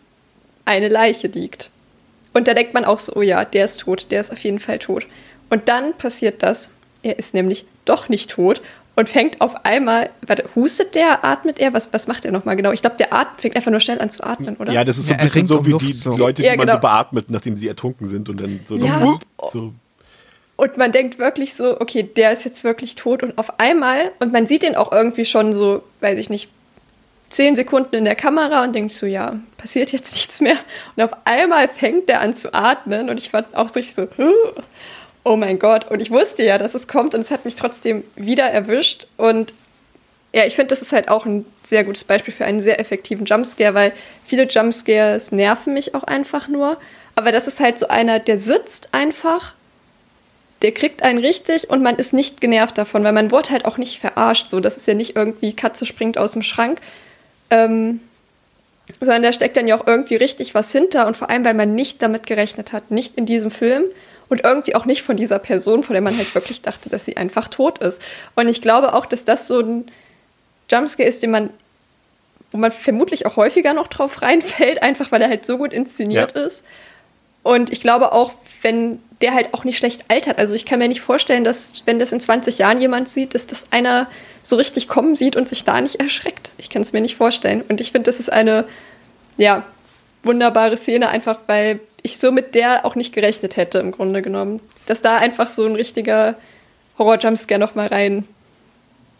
eine 0.66 0.90
Leiche 0.90 1.28
liegt. 1.28 1.70
Und 2.34 2.48
da 2.48 2.54
denkt 2.54 2.74
man 2.74 2.86
auch 2.86 3.00
so, 3.00 3.14
oh 3.16 3.22
ja, 3.22 3.46
der 3.46 3.66
ist 3.66 3.82
tot, 3.82 4.08
der 4.12 4.20
ist 4.22 4.32
auf 4.32 4.40
jeden 4.40 4.60
Fall 4.60 4.80
tot. 4.80 5.06
Und 5.50 5.70
dann 5.70 5.94
passiert 5.94 6.44
das, 6.44 6.72
er 7.04 7.18
ist 7.20 7.34
nämlich 7.34 7.66
doch 7.86 8.10
nicht 8.10 8.32
tot 8.32 8.62
und 8.96 9.08
fängt 9.10 9.42
auf 9.42 9.64
einmal, 9.66 10.10
warte, 10.26 10.50
hustet 10.56 10.96
der, 10.96 11.24
atmet 11.24 11.60
er, 11.60 11.72
was, 11.74 11.94
was 11.94 12.08
macht 12.08 12.26
er 12.26 12.32
nochmal 12.32 12.56
genau? 12.56 12.72
Ich 12.72 12.82
glaube, 12.82 12.98
der 12.98 13.14
atmet, 13.14 13.42
fängt 13.42 13.56
einfach 13.56 13.70
nur 13.72 13.80
schnell 13.80 14.02
an 14.02 14.10
zu 14.10 14.24
atmen, 14.24 14.56
oder? 14.58 14.74
Ja, 14.74 14.84
das 14.84 14.98
ist 14.98 15.06
so 15.08 15.14
Ja, 15.14 15.20
ein 15.20 15.26
bisschen 15.26 15.46
so 15.46 15.64
wie 15.66 15.70
Luft, 15.72 15.88
die 15.88 15.94
so. 15.94 16.18
Leute, 16.18 16.42
die 16.42 16.48
Ja, 16.48 16.56
man 16.56 16.66
genau. 16.66 16.74
so 16.74 16.82
beatmet, 16.82 17.30
nachdem 17.30 17.56
sie 17.56 17.68
ertrunken 17.68 18.08
sind 18.08 18.28
und 18.28 18.42
dann 18.42 18.60
so. 18.66 18.76
Ja. 18.78 19.20
so 19.52 19.74
Und 20.58 20.76
man 20.76 20.92
denkt 20.92 21.20
wirklich 21.20 21.54
so, 21.54 21.80
okay, 21.80 22.04
der 22.04 22.32
ist 22.34 22.44
jetzt 22.44 22.64
wirklich 22.64 22.96
tot. 22.96 23.24
Und 23.24 23.38
auf 23.38 23.60
einmal, 23.60 24.12
und 24.20 24.34
man 24.34 24.48
sieht 24.48 24.64
den 24.64 24.76
auch 24.76 24.92
irgendwie 24.92 25.26
schon 25.26 25.54
so, 25.54 25.84
weiß 26.02 26.18
ich 26.20 26.30
nicht, 26.30 26.50
zehn 27.30 27.56
Sekunden 27.56 27.96
in 27.96 28.06
der 28.06 28.16
Kamera 28.16 28.64
und 28.64 28.74
denkt 28.74 28.92
so, 28.92 29.06
ja, 29.06 29.36
passiert 29.58 29.92
jetzt 29.92 30.14
nichts 30.16 30.42
mehr. 30.42 30.58
Und 30.96 31.04
auf 31.04 31.12
einmal 31.26 31.68
fängt 31.68 32.10
der 32.10 32.22
an 32.22 32.34
zu 32.34 32.54
atmen 32.54 33.10
und 33.10 33.20
ich 33.20 33.30
fand 33.30 33.56
auch 33.56 33.70
so, 33.70 33.80
ich 33.80 33.94
so, 33.94 34.08
"Huh, 34.18 34.34
oh 35.24 35.36
mein 35.36 35.60
Gott. 35.60 35.90
Und 35.92 36.02
ich 36.02 36.10
wusste 36.10 36.44
ja, 36.44 36.58
dass 36.58 36.74
es 36.74 36.88
kommt 36.88 37.14
und 37.14 37.22
es 37.22 37.32
hat 37.32 37.46
mich 37.46 37.56
trotzdem 37.56 38.04
wieder 38.16 38.46
erwischt. 38.46 39.08
Und 39.18 39.54
ja, 40.34 40.46
ich 40.46 40.56
finde, 40.56 40.70
das 40.70 40.82
ist 40.82 40.92
halt 40.92 41.10
auch 41.10 41.26
ein 41.26 41.46
sehr 41.64 41.84
gutes 41.84 42.04
Beispiel 42.04 42.34
für 42.34 42.46
einen 42.46 42.62
sehr 42.62 42.80
effektiven 42.80 43.26
Jumpscare, 43.26 43.74
weil 43.74 43.94
viele 44.26 44.44
Jumpscares 44.48 45.32
nerven 45.32 45.74
mich 45.74 45.94
auch 45.96 46.04
einfach 46.04 46.48
nur. 46.48 46.78
Aber 47.16 47.32
das 47.32 47.48
ist 47.48 47.60
halt 47.60 47.78
so 47.78 47.88
einer, 47.88 48.20
der 48.20 48.40
sitzt 48.40 48.94
einfach 48.94 49.54
der 50.62 50.72
kriegt 50.72 51.04
einen 51.04 51.20
richtig 51.20 51.70
und 51.70 51.84
man 51.84 51.98
ist 51.98 52.14
nicht 52.14 52.42
genervt 52.42 52.78
davon, 52.78 53.04
weil 53.04 53.14
man 53.14 53.32
wurde 53.32 53.52
halt 53.52 53.66
auch 53.66 53.78
nicht 53.78 54.00
verarscht. 54.00 54.50
So, 54.50 54.60
das 54.60 54.78
ist 54.78 54.88
ja 54.88 54.94
nicht 54.94 55.16
irgendwie 55.16 55.54
Katze 55.54 55.86
springt 55.86 56.18
aus 56.18 56.32
dem 56.32 56.42
Schrank, 56.42 56.80
ähm, 57.52 58.00
sondern 59.00 59.24
da 59.24 59.34
steckt 59.34 59.58
dann 59.58 59.68
ja 59.68 59.80
auch 59.80 59.86
irgendwie 59.86 60.16
richtig 60.16 60.56
was 60.56 60.72
hinter 60.72 61.08
und 61.08 61.16
vor 61.18 61.30
allem, 61.30 61.46
weil 61.46 61.54
man 61.54 61.76
nicht 61.76 62.02
damit 62.02 62.26
gerechnet 62.26 62.72
hat, 62.74 62.90
nicht 62.90 63.18
in 63.18 63.26
diesem 63.26 63.52
Film 63.52 63.84
und 64.30 64.44
irgendwie 64.44 64.76
auch 64.76 64.86
nicht 64.86 65.04
von 65.04 65.16
dieser 65.16 65.40
Person, 65.40 65.84
von 65.84 65.94
der 65.94 66.02
man 66.02 66.18
halt 66.18 66.34
wirklich 66.34 66.62
dachte, 66.62 66.90
dass 66.90 67.06
sie 67.06 67.18
einfach 67.18 67.48
tot 67.50 67.80
ist. 67.80 68.02
Und 68.36 68.48
ich 68.48 68.62
glaube 68.62 68.94
auch, 68.94 69.06
dass 69.06 69.26
das 69.26 69.48
so 69.48 69.60
ein 69.60 69.86
Jumpscare 70.70 71.08
ist, 71.08 71.22
den 71.24 71.32
man 71.32 71.50
wo 72.54 72.58
man 72.58 72.72
vermutlich 72.72 73.26
auch 73.26 73.36
häufiger 73.36 73.74
noch 73.74 73.88
drauf 73.88 74.22
reinfällt, 74.22 74.82
einfach 74.82 75.12
weil 75.12 75.22
er 75.22 75.30
halt 75.30 75.46
so 75.46 75.58
gut 75.58 75.74
inszeniert 75.74 76.34
Ja. 76.36 76.44
ist. 76.44 76.66
Und 77.44 77.72
ich 77.72 77.82
glaube 77.82 78.14
auch, 78.14 78.32
wenn 78.62 79.00
der 79.22 79.34
halt 79.34 79.54
auch 79.54 79.64
nicht 79.64 79.78
schlecht 79.78 80.06
altert. 80.10 80.38
Also 80.38 80.54
ich 80.54 80.66
kann 80.66 80.80
mir 80.80 80.88
nicht 80.88 81.02
vorstellen, 81.02 81.44
dass, 81.44 81.82
wenn 81.86 81.98
das 82.00 82.12
in 82.12 82.20
20 82.20 82.60
Jahren 82.60 82.80
jemand 82.80 83.10
sieht, 83.10 83.34
dass 83.34 83.48
das 83.48 83.66
einer 83.72 84.08
so 84.44 84.56
richtig 84.56 84.88
kommen 84.88 85.16
sieht 85.16 85.36
und 85.36 85.50
sich 85.50 85.64
da 85.64 85.82
nicht 85.82 85.96
erschreckt. 86.00 86.52
Ich 86.58 86.70
kann 86.70 86.82
es 86.84 86.94
mir 86.94 87.02
nicht 87.02 87.16
vorstellen. 87.18 87.64
Und 87.68 87.82
ich 87.82 87.92
finde, 87.92 88.10
das 88.12 88.20
ist 88.20 88.32
eine, 88.32 88.66
ja, 89.38 89.64
wunderbare 90.24 90.78
Szene, 90.78 91.10
einfach 91.10 91.40
weil 91.48 91.80
ich 92.04 92.18
so 92.20 92.32
mit 92.32 92.54
der 92.56 92.86
auch 92.86 92.96
nicht 92.96 93.14
gerechnet 93.14 93.58
hätte, 93.58 93.80
im 93.80 93.92
Grunde 93.92 94.22
genommen. 94.22 94.60
Dass 94.86 95.02
da 95.02 95.18
einfach 95.18 95.50
so 95.50 95.66
ein 95.66 95.76
richtiger 95.76 96.36
Horror-Jumpscare 96.98 97.60
noch 97.60 97.76
mal 97.76 97.88
rein 97.88 98.28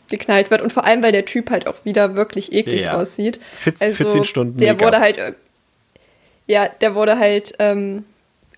geknallt 0.10 0.52
wird. 0.52 0.62
Und 0.62 0.72
vor 0.72 0.86
allem, 0.86 1.04
weil 1.04 1.12
der 1.12 1.26
Typ 1.26 1.50
halt 1.50 1.68
auch 1.68 1.84
wieder 1.84 2.16
wirklich 2.16 2.54
eklig 2.54 2.84
Ja. 2.84 2.94
aussieht. 3.00 3.40
14 3.60 3.94
14 3.94 4.26
Stunden 4.26 4.58
Der 4.60 4.80
wurde 4.80 5.00
halt, 5.00 5.18
irg- 5.18 5.36
ja, 6.46 6.68
der 6.70 6.96
wurde 6.96 7.20
halt 7.20 7.54
ähm, 7.60 8.06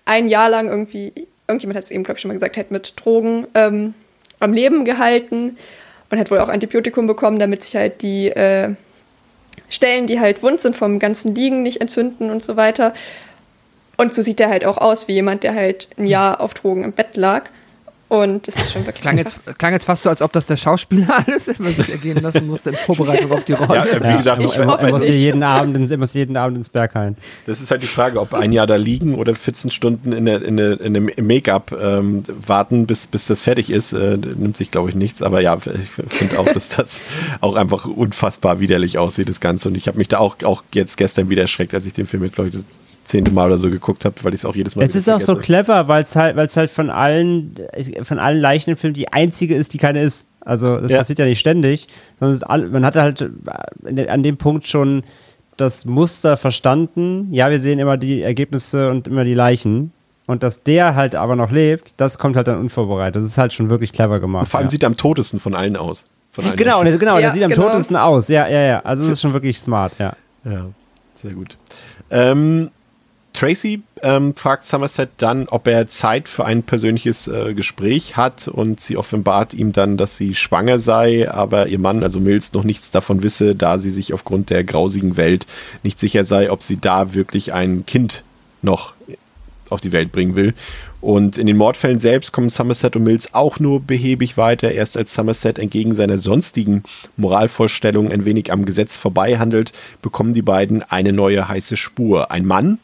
ein 0.04 0.28
Jahr 0.28 0.48
lang 0.48 0.68
irgendwie, 0.68 1.12
irgendjemand 1.50 1.76
hat 1.76 1.84
es 1.84 1.90
eben, 1.90 2.04
glaube 2.04 2.16
ich, 2.16 2.22
schon 2.22 2.30
mal 2.30 2.34
gesagt, 2.34 2.56
halt 2.56 2.70
mit 2.70 2.94
Drogen 2.96 3.46
ähm, 3.54 3.94
am 4.38 4.52
Leben 4.52 4.84
gehalten 4.84 5.56
und 6.10 6.18
hat 6.18 6.30
wohl 6.30 6.38
auch 6.38 6.48
Antibiotikum 6.48 7.06
bekommen, 7.06 7.38
damit 7.38 7.62
sich 7.62 7.76
halt 7.76 8.02
die 8.02 8.28
äh, 8.28 8.74
Stellen, 9.68 10.06
die 10.06 10.20
halt 10.20 10.42
wund 10.42 10.60
sind 10.60 10.76
vom 10.76 10.98
ganzen 10.98 11.34
Liegen, 11.34 11.62
nicht 11.62 11.80
entzünden 11.80 12.30
und 12.30 12.42
so 12.42 12.56
weiter. 12.56 12.94
Und 13.96 14.14
so 14.14 14.22
sieht 14.22 14.40
er 14.40 14.48
halt 14.48 14.64
auch 14.64 14.78
aus 14.78 15.08
wie 15.08 15.12
jemand, 15.12 15.42
der 15.42 15.54
halt 15.54 15.90
ein 15.98 16.06
Jahr 16.06 16.40
auf 16.40 16.54
Drogen 16.54 16.84
im 16.84 16.92
Bett 16.92 17.16
lag. 17.16 17.50
Und 18.10 18.48
das 18.48 18.56
ist 18.56 18.72
schon 18.72 18.84
wirklich 18.86 19.02
Klang 19.02 19.18
jetzt, 19.18 19.56
klang 19.56 19.72
jetzt 19.72 19.84
fast 19.84 20.02
so, 20.02 20.10
als 20.10 20.20
ob 20.20 20.32
das 20.32 20.44
der 20.44 20.56
Schauspieler 20.56 21.06
alles 21.26 21.46
über 21.46 21.70
sich 21.70 21.90
ergehen 21.90 22.20
lassen 22.20 22.48
musste 22.48 22.70
in 22.70 22.76
Vorbereitung 22.76 23.30
auf 23.30 23.44
die 23.44 23.52
Rolle. 23.52 23.76
Ja, 23.76 23.84
äh, 23.84 24.12
wie 24.12 24.16
gesagt, 24.16 24.42
ich 24.42 24.58
hoffe 24.58 24.84
er 24.84 24.90
muss 24.90 25.06
jeden 25.06 25.44
Abend 25.44 25.76
ins, 25.76 25.92
er 25.92 25.96
muss 25.96 26.12
jeden 26.14 26.36
Abend 26.36 26.56
ins 26.56 26.70
Berghain. 26.70 27.16
das 27.46 27.60
ist 27.60 27.70
halt 27.70 27.84
die 27.84 27.86
Frage, 27.86 28.20
ob 28.20 28.34
ein 28.34 28.50
Jahr 28.50 28.66
da 28.66 28.74
liegen 28.74 29.14
oder 29.14 29.36
14 29.36 29.70
Stunden 29.70 30.10
in, 30.10 30.24
der, 30.24 30.42
in, 30.42 30.56
der, 30.56 30.80
in 30.80 30.92
dem 30.92 31.08
Make-up 31.22 31.70
ähm, 31.80 32.24
warten, 32.44 32.86
bis, 32.86 33.06
bis 33.06 33.26
das 33.26 33.42
fertig 33.42 33.70
ist. 33.70 33.92
Äh, 33.92 34.16
nimmt 34.16 34.56
sich, 34.56 34.72
glaube 34.72 34.88
ich, 34.88 34.96
nichts. 34.96 35.22
Aber 35.22 35.40
ja, 35.40 35.56
ich 35.56 36.12
finde 36.12 36.40
auch, 36.40 36.46
dass 36.46 36.70
das 36.70 37.02
auch 37.40 37.54
einfach 37.54 37.84
unfassbar 37.84 38.58
widerlich 38.58 38.98
aussieht, 38.98 39.28
das 39.28 39.38
Ganze. 39.38 39.68
Und 39.68 39.76
ich 39.76 39.86
habe 39.86 39.98
mich 39.98 40.08
da 40.08 40.18
auch, 40.18 40.34
auch 40.42 40.64
jetzt 40.74 40.96
gestern 40.96 41.30
wieder 41.30 41.42
erschreckt, 41.42 41.74
als 41.74 41.86
ich 41.86 41.92
den 41.92 42.08
Film, 42.08 42.28
glaube 42.32 42.48
ich, 42.48 42.56
das 42.56 42.64
zehnte 43.10 43.30
Mal 43.30 43.46
oder 43.48 43.58
so 43.58 43.70
geguckt 43.70 44.04
habe, 44.04 44.14
weil 44.22 44.34
ich 44.34 44.40
es 44.40 44.44
auch 44.44 44.54
jedes 44.54 44.76
Mal 44.76 44.84
Es 44.84 44.94
ist 44.94 45.08
auch 45.10 45.20
so 45.20 45.36
clever, 45.36 45.88
weil 45.88 46.02
es 46.02 46.14
halt, 46.16 46.36
weil 46.36 46.46
es 46.46 46.56
halt 46.56 46.70
von 46.70 46.90
allen, 46.90 47.54
von 48.02 48.18
allen 48.18 48.40
Leichen 48.40 48.70
im 48.70 48.76
Film 48.76 48.94
die 48.94 49.12
einzige 49.12 49.54
ist, 49.54 49.74
die 49.74 49.78
keine 49.78 50.00
ist. 50.02 50.26
Also 50.40 50.78
das 50.80 50.90
Ja. 50.90 50.98
passiert 50.98 51.18
ja 51.18 51.24
nicht 51.26 51.40
ständig, 51.40 51.88
sondern 52.18 52.36
es 52.36 52.42
ist 52.42 52.48
all, 52.48 52.68
man 52.68 52.84
hatte 52.84 53.02
halt 53.02 53.28
der- 53.82 54.10
an 54.12 54.22
dem 54.22 54.36
Punkt 54.36 54.66
schon 54.66 55.02
das 55.56 55.84
Muster 55.84 56.36
verstanden. 56.36 57.28
Ja, 57.32 57.50
wir 57.50 57.58
sehen 57.58 57.78
immer 57.78 57.96
die 57.98 58.22
Ergebnisse 58.22 58.90
und 58.90 59.08
immer 59.08 59.24
die 59.24 59.34
Leichen. 59.34 59.92
Und 60.26 60.42
dass 60.42 60.62
der 60.62 60.94
halt 60.94 61.14
aber 61.16 61.34
noch 61.36 61.50
lebt, 61.50 61.94
das 61.96 62.16
kommt 62.18 62.36
halt 62.36 62.46
dann 62.46 62.58
unvorbereitet. 62.58 63.16
Das 63.16 63.24
ist 63.24 63.36
halt 63.36 63.52
schon 63.52 63.68
wirklich 63.68 63.92
clever 63.92 64.20
gemacht. 64.20 64.44
Und 64.44 64.48
vor 64.48 64.58
allem 64.58 64.66
ja. 64.68 64.70
sieht 64.70 64.82
er 64.84 64.86
am 64.86 64.96
totesten 64.96 65.40
von 65.40 65.54
allen 65.54 65.76
aus. 65.76 66.04
Von 66.30 66.44
allen 66.44 66.56
Genau, 66.56 66.78
Menschen. 66.82 66.90
der, 66.92 66.98
genau, 66.98 67.14
Ja, 67.16 67.20
der 67.22 67.32
sieht 67.32 67.42
am 67.42 67.50
genau. 67.50 67.66
totesten 67.68 67.96
aus. 67.96 68.28
Ja, 68.28 68.46
ja, 68.48 68.60
ja. 68.60 68.80
Also 68.84 69.02
das 69.02 69.12
ist 69.14 69.20
schon 69.22 69.32
wirklich 69.32 69.58
smart, 69.58 69.94
ja. 69.98 70.14
Ja, 70.44 70.66
sehr 71.20 71.32
gut. 71.34 71.58
Ähm, 72.10 72.70
Tracy 73.32 73.82
ähm, 74.02 74.34
fragt 74.34 74.64
Somerset 74.64 75.10
dann, 75.18 75.48
ob 75.48 75.66
er 75.66 75.86
Zeit 75.88 76.28
für 76.28 76.44
ein 76.44 76.62
persönliches 76.62 77.28
äh, 77.28 77.54
Gespräch 77.54 78.16
hat 78.16 78.48
und 78.48 78.80
sie 78.80 78.96
offenbart 78.96 79.54
ihm 79.54 79.72
dann, 79.72 79.96
dass 79.96 80.16
sie 80.16 80.34
schwanger 80.34 80.78
sei, 80.78 81.30
aber 81.30 81.68
ihr 81.68 81.78
Mann, 81.78 82.02
also 82.02 82.20
Mills, 82.20 82.52
noch 82.52 82.64
nichts 82.64 82.90
davon 82.90 83.22
wisse, 83.22 83.54
da 83.54 83.78
sie 83.78 83.90
sich 83.90 84.12
aufgrund 84.12 84.50
der 84.50 84.64
grausigen 84.64 85.16
Welt 85.16 85.46
nicht 85.82 86.00
sicher 86.00 86.24
sei, 86.24 86.50
ob 86.50 86.62
sie 86.62 86.76
da 86.78 87.14
wirklich 87.14 87.52
ein 87.52 87.86
Kind 87.86 88.24
noch 88.62 88.94
auf 89.70 89.80
die 89.80 89.92
Welt 89.92 90.12
bringen 90.12 90.34
will. 90.34 90.54
Und 91.00 91.38
in 91.38 91.46
den 91.46 91.56
Mordfällen 91.56 92.00
selbst 92.00 92.32
kommen 92.32 92.50
Somerset 92.50 92.94
und 92.96 93.04
Mills 93.04 93.32
auch 93.32 93.58
nur 93.58 93.80
behäbig 93.80 94.36
weiter. 94.36 94.72
Erst 94.72 94.96
als 94.96 95.14
Somerset 95.14 95.58
entgegen 95.58 95.94
seiner 95.94 96.18
sonstigen 96.18 96.82
Moralvorstellungen 97.16 98.12
ein 98.12 98.26
wenig 98.26 98.52
am 98.52 98.66
Gesetz 98.66 98.98
vorbei 98.98 99.38
handelt, 99.38 99.72
bekommen 100.02 100.34
die 100.34 100.42
beiden 100.42 100.82
eine 100.82 101.12
neue 101.12 101.48
heiße 101.48 101.78
Spur. 101.78 102.30
Ein 102.30 102.44
Mann, 102.44 102.78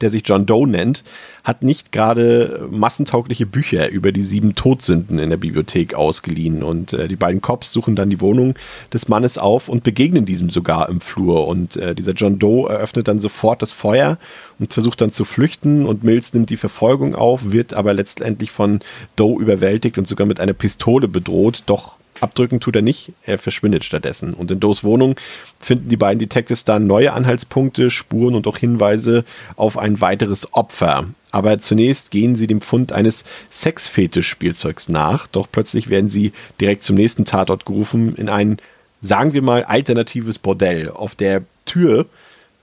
der 0.00 0.10
sich 0.10 0.22
John 0.26 0.46
Doe 0.46 0.66
nennt, 0.66 1.04
hat 1.42 1.62
nicht 1.62 1.92
gerade 1.92 2.68
massentaugliche 2.70 3.46
Bücher 3.46 3.90
über 3.90 4.12
die 4.12 4.22
sieben 4.22 4.54
Todsünden 4.54 5.18
in 5.18 5.30
der 5.30 5.36
Bibliothek 5.36 5.94
ausgeliehen. 5.94 6.62
Und 6.62 6.94
äh, 6.94 7.06
die 7.08 7.16
beiden 7.16 7.40
Cops 7.40 7.72
suchen 7.72 7.96
dann 7.96 8.10
die 8.10 8.20
Wohnung 8.20 8.54
des 8.92 9.08
Mannes 9.08 9.38
auf 9.38 9.68
und 9.68 9.84
begegnen 9.84 10.24
diesem 10.24 10.50
sogar 10.50 10.88
im 10.88 11.00
Flur. 11.00 11.46
Und 11.46 11.76
äh, 11.76 11.94
dieser 11.94 12.12
John 12.12 12.38
Doe 12.38 12.68
eröffnet 12.68 13.08
dann 13.08 13.20
sofort 13.20 13.60
das 13.62 13.72
Feuer 13.72 14.18
und 14.58 14.72
versucht 14.72 15.00
dann 15.00 15.12
zu 15.12 15.24
flüchten. 15.24 15.86
Und 15.86 16.02
Mills 16.02 16.32
nimmt 16.32 16.50
die 16.50 16.56
Verfolgung 16.56 17.14
auf, 17.14 17.52
wird 17.52 17.74
aber 17.74 17.92
letztendlich 17.92 18.50
von 18.50 18.80
Doe 19.16 19.40
überwältigt 19.40 19.98
und 19.98 20.08
sogar 20.08 20.26
mit 20.26 20.40
einer 20.40 20.54
Pistole 20.54 21.08
bedroht. 21.08 21.62
Doch 21.66 21.98
abdrücken 22.24 22.58
tut 22.58 22.74
er 22.74 22.82
nicht, 22.82 23.12
er 23.22 23.38
verschwindet 23.38 23.84
stattdessen. 23.84 24.34
Und 24.34 24.50
in 24.50 24.58
Does 24.58 24.82
Wohnung 24.82 25.14
finden 25.60 25.88
die 25.88 25.96
beiden 25.96 26.18
Detectives 26.18 26.64
dann 26.64 26.88
neue 26.88 27.12
Anhaltspunkte, 27.12 27.90
Spuren 27.90 28.34
und 28.34 28.48
auch 28.48 28.58
Hinweise 28.58 29.24
auf 29.54 29.78
ein 29.78 30.00
weiteres 30.00 30.52
Opfer. 30.52 31.06
Aber 31.30 31.58
zunächst 31.58 32.10
gehen 32.10 32.36
sie 32.36 32.46
dem 32.46 32.60
Fund 32.60 32.92
eines 32.92 33.24
Sexfetisch-Spielzeugs 33.50 34.88
nach, 34.88 35.26
doch 35.26 35.48
plötzlich 35.50 35.88
werden 35.88 36.10
sie 36.10 36.32
direkt 36.60 36.82
zum 36.84 36.96
nächsten 36.96 37.24
Tatort 37.24 37.66
gerufen 37.66 38.16
in 38.16 38.28
ein, 38.28 38.58
sagen 39.00 39.32
wir 39.32 39.42
mal, 39.42 39.64
alternatives 39.64 40.38
Bordell. 40.38 40.90
Auf 40.90 41.14
der 41.14 41.42
Tür 41.66 42.06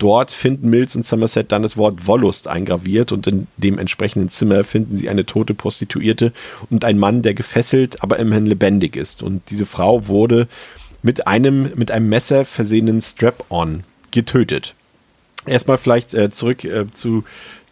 Dort 0.01 0.31
finden 0.31 0.71
Mills 0.71 0.95
und 0.95 1.05
Somerset 1.05 1.51
dann 1.51 1.61
das 1.61 1.77
Wort 1.77 2.07
Wollust 2.07 2.47
eingraviert 2.47 3.11
und 3.11 3.27
in 3.27 3.45
dem 3.57 3.77
entsprechenden 3.77 4.31
Zimmer 4.31 4.63
finden 4.63 4.97
sie 4.97 5.09
eine 5.09 5.27
tote 5.27 5.53
Prostituierte 5.53 6.33
und 6.71 6.83
einen 6.83 6.97
Mann, 6.97 7.21
der 7.21 7.35
gefesselt, 7.35 8.01
aber 8.01 8.17
immerhin 8.17 8.47
lebendig 8.47 8.95
ist. 8.95 9.21
Und 9.21 9.43
diese 9.51 9.67
Frau 9.67 10.07
wurde 10.07 10.47
mit 11.03 11.27
einem, 11.27 11.69
mit 11.75 11.91
einem 11.91 12.09
Messer 12.09 12.45
versehenen 12.45 12.99
Strap-on 12.99 13.83
getötet. 14.09 14.73
Erstmal 15.45 15.77
vielleicht 15.77 16.15
äh, 16.15 16.31
zurück 16.31 16.63
äh, 16.63 16.89
zu 16.91 17.23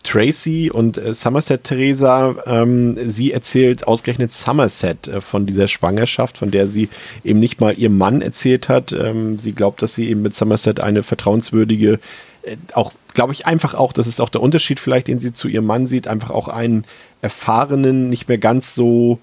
Tracy 0.04 0.72
und 0.72 0.98
äh, 0.98 1.14
Somerset 1.14 1.64
Theresa, 1.64 2.36
ähm, 2.46 2.98
sie 3.10 3.32
erzählt 3.32 3.88
ausgerechnet 3.88 4.32
Somerset 4.32 5.08
äh, 5.08 5.22
von 5.22 5.46
dieser 5.46 5.68
Schwangerschaft, 5.68 6.38
von 6.38 6.52
der 6.52 6.68
sie 6.68 6.90
eben 7.24 7.40
nicht 7.40 7.60
mal 7.60 7.78
ihrem 7.78 7.98
Mann 7.98 8.22
erzählt 8.22 8.70
hat. 8.70 8.94
Ähm, 8.94 9.40
sie 9.40 9.52
glaubt, 9.52 9.82
dass 9.82 9.96
sie 9.96 10.10
eben 10.10 10.22
mit 10.22 10.36
Somerset 10.36 10.80
eine 10.80 11.04
vertrauenswürdige, 11.04 12.00
äh, 12.44 12.56
auch, 12.74 12.94
glaube 13.14 13.34
ich, 13.34 13.46
einfach 13.46 13.74
auch, 13.74 13.92
das 13.92 14.08
ist 14.08 14.22
auch 14.22 14.30
der 14.30 14.42
Unterschied 14.42 14.80
vielleicht, 14.80 15.08
den 15.08 15.20
sie 15.20 15.34
zu 15.34 15.48
ihrem 15.48 15.66
Mann 15.66 15.88
sieht, 15.88 16.08
einfach 16.08 16.30
auch 16.30 16.48
einen 16.48 16.86
erfahrenen, 17.22 18.10
nicht 18.10 18.30
mehr 18.30 18.38
ganz 18.38 18.76
so 18.76 19.20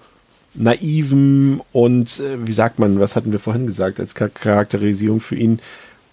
naiven 0.53 1.61
und, 1.71 2.19
äh, 2.19 2.47
wie 2.47 2.51
sagt 2.51 2.77
man, 2.77 2.99
was 2.99 3.15
hatten 3.15 3.31
wir 3.31 3.39
vorhin 3.39 3.65
gesagt 3.65 3.99
als 3.99 4.15
Charakterisierung 4.15 5.19
für 5.19 5.35
ihn, 5.35 5.59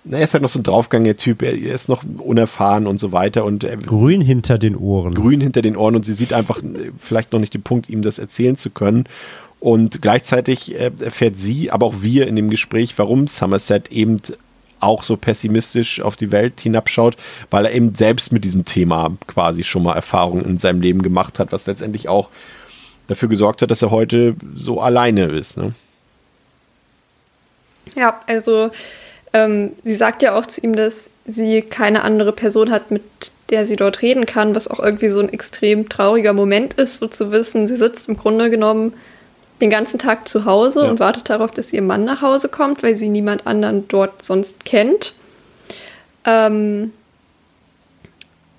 na, 0.04 0.18
er 0.18 0.24
ist 0.24 0.34
halt 0.34 0.42
noch 0.42 0.50
so 0.50 0.58
ein 0.58 0.62
Draufgänger-Typ, 0.62 1.42
er, 1.42 1.54
er, 1.54 1.74
ist 1.74 1.88
noch 1.88 2.04
unerfahren 2.18 2.86
und 2.86 3.00
so 3.00 3.12
weiter. 3.12 3.44
Und, 3.44 3.64
äh, 3.64 3.76
grün 3.84 4.20
hinter 4.20 4.58
den 4.58 4.76
Ohren. 4.76 5.14
Grün 5.14 5.40
hinter 5.40 5.62
den 5.62 5.76
Ohren 5.76 5.96
und 5.96 6.04
sie 6.04 6.12
sieht 6.12 6.32
einfach 6.32 6.62
äh, 6.62 6.92
vielleicht 6.98 7.32
noch 7.32 7.40
nicht 7.40 7.54
den 7.54 7.62
Punkt, 7.62 7.88
ihm 7.88 8.02
das 8.02 8.18
erzählen 8.18 8.56
zu 8.56 8.70
können. 8.70 9.06
Und 9.60 10.02
gleichzeitig 10.02 10.74
äh, 10.74 10.90
erfährt 11.00 11.38
sie, 11.38 11.70
aber 11.70 11.86
auch 11.86 12.02
wir 12.02 12.26
in 12.26 12.36
dem 12.36 12.50
Gespräch, 12.50 12.98
warum 12.98 13.26
Somerset 13.26 13.90
eben 13.90 14.18
auch 14.78 15.02
so 15.02 15.16
pessimistisch 15.16 16.02
auf 16.02 16.16
die 16.16 16.30
Welt 16.30 16.60
hinabschaut, 16.60 17.16
weil 17.50 17.64
er 17.64 17.72
eben 17.72 17.94
selbst 17.94 18.30
mit 18.30 18.44
diesem 18.44 18.66
Thema 18.66 19.16
quasi 19.26 19.64
schon 19.64 19.84
mal 19.84 19.94
Erfahrungen 19.94 20.44
in 20.44 20.58
seinem 20.58 20.82
Leben 20.82 21.00
gemacht 21.00 21.38
hat, 21.38 21.52
was 21.52 21.66
letztendlich 21.66 22.10
auch 22.10 22.28
dafür 23.06 23.30
gesorgt 23.30 23.62
hat, 23.62 23.70
dass 23.70 23.80
er 23.80 23.90
heute 23.90 24.36
so 24.54 24.82
alleine 24.82 25.24
ist. 25.24 25.56
Ne? 25.56 25.72
Ja, 27.96 28.20
also 28.26 28.70
ähm, 29.34 29.72
sie 29.82 29.96
sagt 29.96 30.22
ja 30.22 30.34
auch 30.38 30.46
zu 30.46 30.62
ihm, 30.62 30.74
dass 30.76 31.10
sie 31.26 31.60
keine 31.60 32.04
andere 32.04 32.32
Person 32.32 32.70
hat, 32.70 32.90
mit 32.92 33.02
der 33.50 33.66
sie 33.66 33.76
dort 33.76 34.00
reden 34.00 34.26
kann, 34.26 34.54
was 34.54 34.68
auch 34.68 34.78
irgendwie 34.78 35.08
so 35.08 35.20
ein 35.20 35.28
extrem 35.28 35.88
trauriger 35.88 36.32
Moment 36.32 36.74
ist, 36.74 37.00
so 37.00 37.08
zu 37.08 37.32
wissen, 37.32 37.66
sie 37.66 37.76
sitzt 37.76 38.08
im 38.08 38.16
Grunde 38.16 38.48
genommen 38.48 38.94
den 39.60 39.70
ganzen 39.70 39.98
Tag 39.98 40.28
zu 40.28 40.44
Hause 40.44 40.84
ja. 40.84 40.88
und 40.88 41.00
wartet 41.00 41.28
darauf, 41.30 41.50
dass 41.50 41.72
ihr 41.72 41.82
Mann 41.82 42.04
nach 42.04 42.22
Hause 42.22 42.48
kommt, 42.48 42.82
weil 42.82 42.94
sie 42.94 43.08
niemand 43.08 43.46
anderen 43.46 43.86
dort 43.88 44.22
sonst 44.22 44.64
kennt. 44.64 45.14
Ähm, 46.24 46.92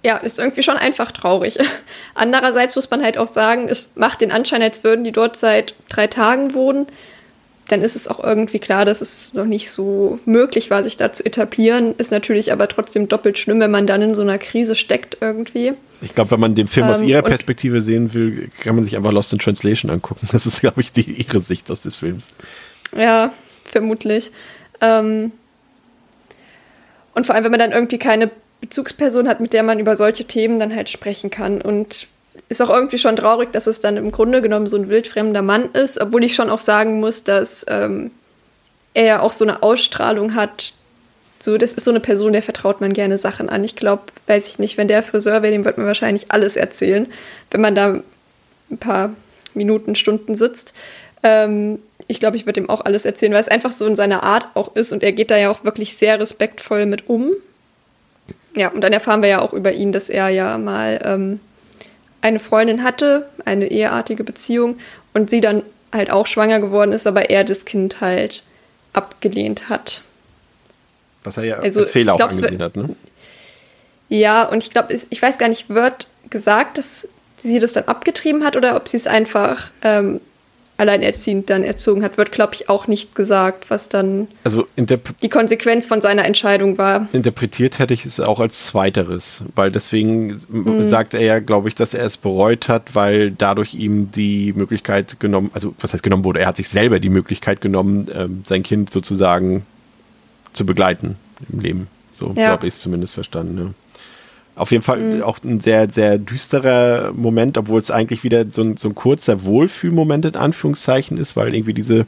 ja, 0.03 0.17
ist 0.17 0.39
irgendwie 0.39 0.61
schon 0.61 0.77
einfach 0.77 1.11
traurig. 1.11 1.57
Andererseits 2.15 2.75
muss 2.75 2.89
man 2.91 3.01
halt 3.01 3.17
auch 3.17 3.27
sagen, 3.27 3.69
es 3.69 3.93
macht 3.95 4.21
den 4.21 4.31
Anschein, 4.31 4.61
als 4.61 4.83
würden 4.83 5.03
die 5.05 5.11
dort 5.11 5.37
seit 5.37 5.73
drei 5.89 6.07
Tagen 6.07 6.53
wohnen 6.53 6.87
dann 7.67 7.81
ist 7.81 7.95
es 7.95 8.07
auch 8.07 8.23
irgendwie 8.23 8.59
klar, 8.59 8.85
dass 8.85 9.01
es 9.01 9.33
noch 9.33 9.45
nicht 9.45 9.71
so 9.71 10.19
möglich 10.25 10.69
war, 10.69 10.83
sich 10.83 10.97
da 10.97 11.11
zu 11.11 11.25
etablieren. 11.25 11.95
Ist 11.97 12.11
natürlich 12.11 12.51
aber 12.51 12.67
trotzdem 12.67 13.07
doppelt 13.07 13.39
schlimm, 13.39 13.59
wenn 13.59 13.71
man 13.71 13.87
dann 13.87 14.01
in 14.03 14.13
so 14.13 14.21
einer 14.21 14.37
Krise 14.37 14.75
steckt 14.75 15.17
irgendwie. 15.19 15.73
Ich 16.01 16.13
glaube, 16.13 16.31
wenn 16.31 16.39
man 16.39 16.53
den 16.53 16.67
Film 16.67 16.85
ähm, 16.85 16.91
aus 16.91 17.01
ihrer 17.01 17.23
Perspektive 17.23 17.81
sehen 17.81 18.13
will, 18.13 18.51
kann 18.59 18.75
man 18.75 18.83
sich 18.83 18.95
einfach 18.95 19.11
Lost 19.11 19.33
in 19.33 19.39
Translation 19.39 19.89
angucken. 19.89 20.27
Das 20.31 20.45
ist, 20.45 20.61
glaube 20.61 20.81
ich, 20.81 20.91
die, 20.91 21.01
ihre 21.01 21.39
Sicht 21.39 21.71
aus 21.71 21.81
des 21.81 21.95
Films. 21.95 22.33
Ja, 22.95 23.33
vermutlich. 23.63 24.31
Ähm 24.81 25.31
und 27.15 27.25
vor 27.25 27.33
allem, 27.33 27.45
wenn 27.45 27.51
man 27.51 27.59
dann 27.59 27.71
irgendwie 27.71 27.97
keine 27.97 28.29
Bezugsperson 28.61 29.27
hat, 29.27 29.39
mit 29.39 29.53
der 29.53 29.63
man 29.63 29.79
über 29.79 29.95
solche 29.95 30.25
Themen 30.25 30.59
dann 30.59 30.75
halt 30.75 30.89
sprechen 30.89 31.29
kann. 31.31 31.61
Und 31.61 32.07
ist 32.49 32.61
auch 32.61 32.69
irgendwie 32.69 32.97
schon 32.97 33.15
traurig, 33.15 33.51
dass 33.51 33.67
es 33.67 33.79
dann 33.79 33.97
im 33.97 34.11
Grunde 34.11 34.41
genommen 34.41 34.67
so 34.67 34.77
ein 34.77 34.89
wildfremder 34.89 35.41
Mann 35.41 35.71
ist, 35.71 35.99
obwohl 35.99 36.23
ich 36.23 36.35
schon 36.35 36.49
auch 36.49 36.59
sagen 36.59 36.99
muss, 36.99 37.23
dass 37.23 37.65
ähm, 37.69 38.11
er 38.93 39.05
ja 39.05 39.19
auch 39.21 39.33
so 39.33 39.45
eine 39.45 39.63
Ausstrahlung 39.63 40.35
hat. 40.35 40.73
So, 41.39 41.57
das 41.57 41.73
ist 41.73 41.83
so 41.83 41.91
eine 41.91 41.99
Person, 41.99 42.33
der 42.33 42.41
vertraut 42.41 42.81
man 42.81 42.93
gerne 42.93 43.17
Sachen 43.17 43.49
an. 43.49 43.63
Ich 43.63 43.75
glaube, 43.75 44.03
weiß 44.27 44.49
ich 44.49 44.59
nicht, 44.59 44.77
wenn 44.77 44.87
der 44.87 45.03
Friseur 45.03 45.43
wäre, 45.43 45.51
dem 45.51 45.65
wird 45.65 45.77
man 45.77 45.85
wahrscheinlich 45.85 46.31
alles 46.31 46.55
erzählen, 46.55 47.07
wenn 47.51 47.61
man 47.61 47.75
da 47.75 47.99
ein 48.71 48.77
paar 48.79 49.13
Minuten, 49.53 49.95
Stunden 49.95 50.35
sitzt. 50.35 50.73
Ähm, 51.23 51.79
ich 52.07 52.19
glaube, 52.19 52.37
ich 52.37 52.45
würde 52.45 52.61
ihm 52.61 52.69
auch 52.69 52.85
alles 52.85 53.05
erzählen, 53.05 53.33
weil 53.33 53.41
es 53.41 53.47
einfach 53.47 53.71
so 53.71 53.85
in 53.85 53.95
seiner 53.95 54.23
Art 54.23 54.47
auch 54.53 54.75
ist 54.75 54.91
und 54.91 55.03
er 55.03 55.11
geht 55.11 55.31
da 55.31 55.37
ja 55.37 55.49
auch 55.49 55.63
wirklich 55.63 55.97
sehr 55.97 56.19
respektvoll 56.19 56.85
mit 56.85 57.09
um. 57.09 57.31
Ja, 58.55 58.69
und 58.69 58.81
dann 58.81 58.93
erfahren 58.93 59.21
wir 59.21 59.29
ja 59.29 59.41
auch 59.41 59.53
über 59.53 59.73
ihn, 59.73 59.91
dass 59.91 60.09
er 60.09 60.29
ja 60.29 60.57
mal 60.57 60.99
ähm, 61.03 61.39
eine 62.25 62.39
Freundin 62.39 62.83
hatte, 62.83 63.29
eine 63.45 63.69
eheartige 63.69 64.23
Beziehung 64.23 64.79
und 65.13 65.29
sie 65.29 65.41
dann 65.41 65.61
halt 65.93 66.09
auch 66.09 66.25
schwanger 66.25 66.59
geworden 66.59 66.91
ist, 66.91 67.05
aber 67.05 67.29
er 67.29 67.43
das 67.43 67.65
Kind 67.65 68.01
halt 68.01 68.43
abgelehnt 68.93 69.69
hat. 69.69 70.01
Was 71.23 71.37
er 71.37 71.43
ja 71.43 71.59
also, 71.59 71.81
als 71.81 71.91
Fehler 71.91 72.13
auch 72.13 72.17
glaub, 72.17 72.31
angesehen 72.31 72.61
hat, 72.61 72.75
ne? 72.75 72.95
Ja, 74.09 74.43
und 74.43 74.63
ich 74.63 74.71
glaube, 74.71 74.93
ich 74.93 75.21
weiß 75.21 75.37
gar 75.37 75.49
nicht, 75.49 75.69
wird 75.69 76.07
gesagt, 76.29 76.79
dass 76.79 77.07
sie 77.37 77.59
das 77.59 77.73
dann 77.73 77.85
abgetrieben 77.85 78.43
hat 78.43 78.55
oder 78.55 78.75
ob 78.75 78.87
sie 78.87 78.97
es 78.97 79.05
einfach 79.05 79.69
ähm, 79.83 80.19
alleinerziehend 80.77 81.49
dann 81.49 81.63
erzogen 81.63 82.03
hat, 82.03 82.17
wird, 82.17 82.31
glaube 82.31 82.53
ich, 82.53 82.69
auch 82.69 82.87
nicht 82.87 83.15
gesagt, 83.15 83.69
was 83.69 83.87
dann 83.87 84.27
also 84.43 84.67
die 85.21 85.29
Konsequenz 85.29 85.87
von 85.87 86.01
seiner 86.01 86.25
Entscheidung 86.25 86.77
war. 86.77 87.07
Interpretiert 87.13 87.79
hätte 87.79 87.93
ich 87.93 88.05
es 88.05 88.19
auch 88.19 88.39
als 88.39 88.65
zweiteres, 88.65 89.43
weil 89.55 89.71
deswegen 89.71 90.41
mhm. 90.49 90.87
sagt 90.87 91.13
er 91.13 91.21
ja, 91.21 91.39
glaube 91.39 91.69
ich, 91.69 91.75
dass 91.75 91.93
er 91.93 92.05
es 92.05 92.17
bereut 92.17 92.67
hat, 92.67 92.93
weil 92.93 93.31
dadurch 93.31 93.73
ihm 93.73 94.11
die 94.11 94.53
Möglichkeit 94.53 95.19
genommen, 95.19 95.49
also 95.53 95.73
was 95.79 95.93
heißt 95.93 96.03
genommen 96.03 96.25
wurde, 96.25 96.41
er 96.41 96.47
hat 96.47 96.57
sich 96.57 96.67
selber 96.67 96.99
die 96.99 97.09
Möglichkeit 97.09 97.61
genommen, 97.61 98.09
ähm, 98.13 98.43
sein 98.45 98.63
Kind 98.63 98.91
sozusagen 98.91 99.65
zu 100.51 100.65
begleiten 100.65 101.15
im 101.51 101.59
Leben. 101.59 101.87
So, 102.11 102.33
ja. 102.35 102.43
so 102.43 102.49
habe 102.49 102.67
ich 102.67 102.73
es 102.73 102.79
zumindest 102.79 103.13
verstanden. 103.13 103.57
Ja. 103.57 103.84
Auf 104.55 104.71
jeden 104.71 104.83
Fall 104.83 104.99
mhm. 104.99 105.21
auch 105.21 105.39
ein 105.43 105.59
sehr, 105.59 105.89
sehr 105.89 106.17
düsterer 106.17 107.11
Moment, 107.13 107.57
obwohl 107.57 107.79
es 107.79 107.91
eigentlich 107.91 108.23
wieder 108.23 108.45
so 108.49 108.61
ein, 108.61 108.77
so 108.77 108.89
ein 108.89 108.95
kurzer 108.95 109.43
Wohlfühlmoment 109.45 110.25
in 110.25 110.35
Anführungszeichen 110.35 111.17
ist, 111.17 111.35
weil 111.35 111.53
irgendwie 111.53 111.73
diese, 111.73 112.05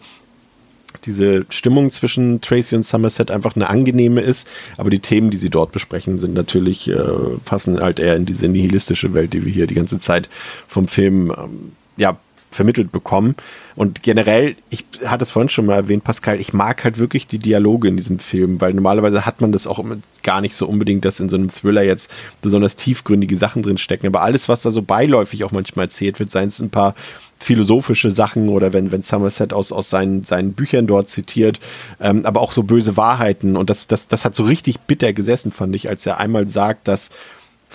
diese 1.06 1.46
Stimmung 1.50 1.92
zwischen 1.92 2.40
Tracy 2.40 2.78
und 2.78 2.86
Somerset 2.86 3.32
einfach 3.32 3.56
eine 3.56 3.70
angenehme 3.70 4.22
ist. 4.22 4.48
Aber 4.78 4.90
die 4.90 5.00
Themen, 5.00 5.30
die 5.30 5.38
sie 5.38 5.50
dort 5.50 5.74
besprechen, 5.74 6.20
sind 6.20 6.34
natürlich, 6.34 6.90
äh, 6.90 6.98
passen 7.44 7.82
halt 7.82 8.00
eher 8.00 8.16
in 8.16 8.26
diese 8.26 8.48
nihilistische 8.48 9.14
Welt, 9.14 9.34
die 9.34 9.46
wir 9.46 9.52
hier 9.52 9.68
die 9.68 9.76
ganze 9.76 10.00
Zeit 10.00 10.30
vom 10.70 10.88
Film 10.88 11.34
ähm, 11.38 11.74
ja, 11.98 12.18
vermittelt 12.58 12.92
bekommen. 12.92 13.36
Und 13.76 14.04
generell, 14.04 14.56
ich 14.70 14.84
hatte 15.06 15.24
es 15.24 15.30
vorhin 15.30 15.48
schon 15.48 15.68
mal 15.68 15.76
erwähnt, 15.76 16.04
Pascal, 16.04 16.40
ich 16.40 16.52
mag 16.52 16.84
halt 16.84 16.98
wirklich 16.98 17.28
die 17.28 17.40
Dialoge 17.40 17.88
in 17.88 17.96
diesem 17.96 18.20
Film, 18.20 18.60
weil 18.60 18.74
normalerweise 18.74 19.26
hat 19.26 19.40
man 19.40 19.52
das 19.52 19.68
auch 19.68 19.84
gar 20.24 20.42
nicht 20.42 20.56
so 20.56 20.68
unbedingt, 20.68 21.06
dass 21.06 21.20
in 21.20 21.30
so 21.30 21.38
einem 21.38 21.50
Thriller 21.50 21.84
jetzt 21.84 22.12
besonders 22.42 22.76
tiefgründige 22.76 23.38
Sachen 23.38 23.62
drin 23.62 23.78
stecken. 23.78 24.08
Aber 24.08 24.22
alles, 24.22 24.50
was 24.50 24.64
da 24.64 24.72
so 24.72 24.82
beiläufig 24.82 25.44
auch 25.44 25.52
manchmal 25.52 25.86
erzählt 25.86 26.20
wird, 26.20 26.32
seien 26.32 26.50
es 26.50 26.60
ein 26.60 26.72
paar 26.72 26.96
philosophische 27.40 28.12
Sachen 28.12 28.50
oder 28.50 28.74
wenn, 28.74 28.92
wenn 28.92 29.04
Somerset 29.04 29.54
aus, 29.54 29.72
aus 29.72 29.92
seinen, 29.92 30.24
seinen 30.24 30.54
Büchern 30.54 30.88
dort 30.88 31.10
zitiert, 31.10 31.60
ähm, 32.02 32.26
aber 32.26 32.42
auch 32.42 32.52
so 32.52 32.64
böse 32.64 32.98
Wahrheiten. 32.98 33.56
Und 33.56 33.70
das, 33.70 33.86
das, 33.86 34.08
das 34.08 34.26
hat 34.26 34.36
so 34.36 34.44
richtig 34.44 34.80
bitter 34.82 35.14
gesessen, 35.14 35.52
fand 35.52 35.76
ich, 35.76 35.88
als 35.88 36.06
er 36.08 36.20
einmal 36.20 36.50
sagt, 36.50 36.88
dass 36.88 37.12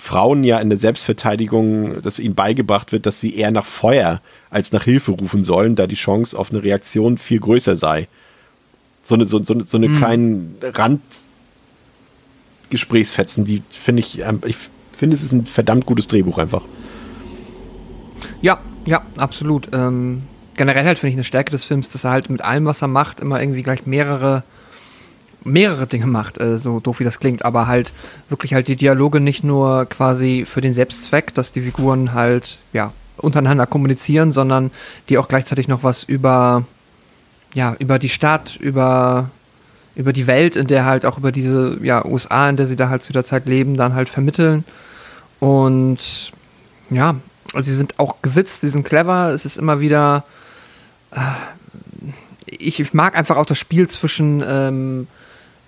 Frauen 0.03 0.43
ja 0.43 0.59
in 0.59 0.67
der 0.67 0.77
Selbstverteidigung, 0.77 2.01
dass 2.01 2.19
ihnen 2.19 2.35
beigebracht 2.35 2.91
wird, 2.91 3.05
dass 3.05 3.21
sie 3.21 3.37
eher 3.37 3.51
nach 3.51 3.63
Feuer 3.63 4.19
als 4.49 4.73
nach 4.73 4.83
Hilfe 4.83 5.13
rufen 5.13 5.45
sollen, 5.45 5.77
da 5.77 5.87
die 5.87 5.95
Chance 5.95 6.37
auf 6.37 6.51
eine 6.51 6.61
Reaktion 6.61 7.17
viel 7.17 7.39
größer 7.39 7.77
sei. 7.77 8.09
So 9.01 9.15
eine, 9.15 9.25
so, 9.25 9.41
so, 9.41 9.57
so 9.65 9.77
eine 9.77 9.87
mhm. 9.87 9.95
kleinen 9.95 10.57
Randgesprächsfetzen, 12.69 13.45
die 13.45 13.63
finde 13.69 14.01
ich, 14.01 14.19
ähm, 14.19 14.41
ich 14.45 14.57
finde, 14.91 15.15
es 15.15 15.23
ist 15.23 15.31
ein 15.31 15.45
verdammt 15.45 15.85
gutes 15.85 16.07
Drehbuch 16.07 16.37
einfach. 16.37 16.63
Ja, 18.41 18.59
ja, 18.85 19.03
absolut. 19.15 19.69
Ähm, 19.71 20.23
generell 20.57 20.83
halt 20.83 20.97
finde 20.97 21.11
ich 21.11 21.15
eine 21.15 21.23
Stärke 21.23 21.51
des 21.51 21.63
Films, 21.63 21.87
dass 21.87 22.03
er 22.03 22.11
halt 22.11 22.29
mit 22.29 22.41
allem, 22.41 22.65
was 22.65 22.81
er 22.81 22.89
macht, 22.89 23.21
immer 23.21 23.41
irgendwie 23.41 23.63
gleich 23.63 23.85
mehrere 23.85 24.43
mehrere 25.43 25.87
Dinge 25.87 26.07
macht, 26.07 26.39
äh, 26.39 26.57
so 26.57 26.79
doof 26.79 26.99
wie 26.99 27.03
das 27.03 27.19
klingt, 27.19 27.45
aber 27.45 27.67
halt 27.67 27.93
wirklich 28.29 28.53
halt 28.53 28.67
die 28.67 28.75
Dialoge 28.75 29.19
nicht 29.19 29.43
nur 29.43 29.85
quasi 29.85 30.45
für 30.45 30.61
den 30.61 30.73
Selbstzweck, 30.73 31.33
dass 31.33 31.51
die 31.51 31.61
Figuren 31.61 32.13
halt, 32.13 32.57
ja, 32.71 32.93
untereinander 33.17 33.67
kommunizieren, 33.67 34.31
sondern 34.31 34.71
die 35.09 35.17
auch 35.17 35.27
gleichzeitig 35.27 35.67
noch 35.67 35.83
was 35.83 36.03
über 36.03 36.65
ja, 37.53 37.75
über 37.79 37.99
die 37.99 38.09
Stadt, 38.09 38.55
über, 38.55 39.29
über 39.95 40.13
die 40.13 40.27
Welt, 40.27 40.55
in 40.55 40.67
der 40.67 40.85
halt 40.85 41.05
auch 41.05 41.17
über 41.17 41.31
diese 41.31 41.77
ja, 41.81 42.05
USA, 42.05 42.49
in 42.49 42.57
der 42.57 42.65
sie 42.65 42.75
da 42.75 42.89
halt 42.89 43.03
zu 43.03 43.13
der 43.13 43.25
Zeit 43.25 43.47
leben, 43.47 43.77
dann 43.77 43.93
halt 43.93 44.09
vermitteln. 44.09 44.63
Und 45.39 46.31
ja, 46.89 47.15
also 47.53 47.69
sie 47.69 47.75
sind 47.75 47.99
auch 47.99 48.21
gewitzt, 48.21 48.61
sie 48.61 48.69
sind 48.69 48.85
clever, 48.85 49.29
es 49.29 49.45
ist 49.45 49.57
immer 49.57 49.79
wieder. 49.79 50.25
Äh, 51.11 51.19
ich, 52.45 52.79
ich, 52.79 52.93
mag 52.93 53.17
einfach 53.17 53.37
auch 53.37 53.45
das 53.45 53.57
Spiel 53.57 53.87
zwischen, 53.87 54.43
ähm, 54.45 55.07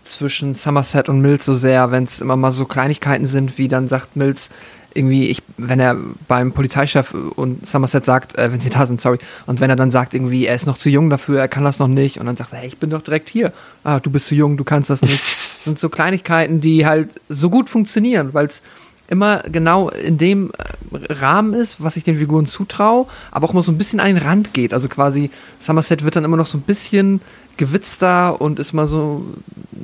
zwischen 0.05 0.55
Somerset 0.55 1.09
und 1.09 1.21
Mills 1.21 1.45
so 1.45 1.53
sehr, 1.53 1.91
wenn 1.91 2.05
es 2.05 2.21
immer 2.21 2.35
mal 2.35 2.51
so 2.51 2.65
Kleinigkeiten 2.65 3.25
sind, 3.25 3.57
wie 3.57 3.67
dann 3.67 3.87
sagt 3.87 4.15
Mills, 4.15 4.49
irgendwie, 4.95 5.27
ich, 5.27 5.43
wenn 5.57 5.79
er 5.79 5.97
beim 6.27 6.53
Polizeichef 6.53 7.13
und 7.13 7.67
Somerset 7.67 8.05
sagt, 8.05 8.37
äh, 8.37 8.51
wenn 8.51 8.59
sie 8.59 8.69
da 8.69 8.85
sind, 8.85 9.01
sorry, 9.01 9.19
und 9.45 9.59
wenn 9.59 9.69
er 9.69 9.75
dann 9.75 9.91
sagt, 9.91 10.13
irgendwie, 10.13 10.45
er 10.45 10.55
ist 10.55 10.65
noch 10.65 10.77
zu 10.77 10.89
jung 10.89 11.09
dafür, 11.09 11.39
er 11.39 11.47
kann 11.47 11.65
das 11.65 11.79
noch 11.79 11.89
nicht, 11.89 12.17
und 12.17 12.25
dann 12.25 12.37
sagt 12.37 12.53
er, 12.53 12.59
hey, 12.59 12.67
ich 12.67 12.77
bin 12.77 12.89
doch 12.89 13.01
direkt 13.01 13.29
hier. 13.29 13.51
Ah, 13.83 13.99
du 13.99 14.09
bist 14.09 14.27
zu 14.27 14.35
jung, 14.35 14.55
du 14.55 14.63
kannst 14.63 14.89
das 14.89 15.01
nicht. 15.01 15.21
das 15.21 15.63
sind 15.65 15.77
so 15.77 15.89
Kleinigkeiten, 15.89 16.61
die 16.61 16.85
halt 16.85 17.09
so 17.27 17.49
gut 17.49 17.69
funktionieren, 17.69 18.33
weil 18.33 18.45
es 18.45 18.63
immer 19.07 19.43
genau 19.51 19.89
in 19.89 20.17
dem 20.17 20.51
äh, 20.51 21.13
Rahmen 21.13 21.53
ist, 21.53 21.83
was 21.83 21.97
ich 21.97 22.03
den 22.03 22.17
Figuren 22.17 22.47
zutraue, 22.47 23.05
aber 23.31 23.47
auch 23.47 23.51
immer 23.51 23.61
so 23.61 23.71
ein 23.71 23.77
bisschen 23.77 23.99
an 23.99 24.07
den 24.07 24.17
Rand 24.17 24.53
geht. 24.53 24.73
Also 24.73 24.87
quasi, 24.87 25.29
Somerset 25.59 26.03
wird 26.03 26.15
dann 26.15 26.23
immer 26.23 26.37
noch 26.37 26.47
so 26.47 26.57
ein 26.57 26.61
bisschen 26.61 27.21
gewitzter 27.57 28.39
und 28.41 28.59
ist 28.59 28.73
mal 28.73 28.87
so 28.87 29.25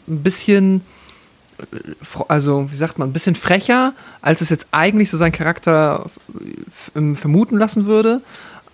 ein 0.08 0.24
bisschen 0.24 0.82
also 2.28 2.72
wie 2.72 2.76
sagt 2.76 2.98
man, 2.98 3.10
ein 3.10 3.14
bisschen 3.14 3.36
frecher, 3.36 3.94
als 4.22 4.42
es 4.42 4.50
jetzt 4.50 4.68
eigentlich 4.72 5.10
so 5.10 5.18
sein 5.18 5.32
Charakter 5.32 6.10
vermuten 7.14 7.58
lassen 7.58 7.86
würde. 7.86 8.22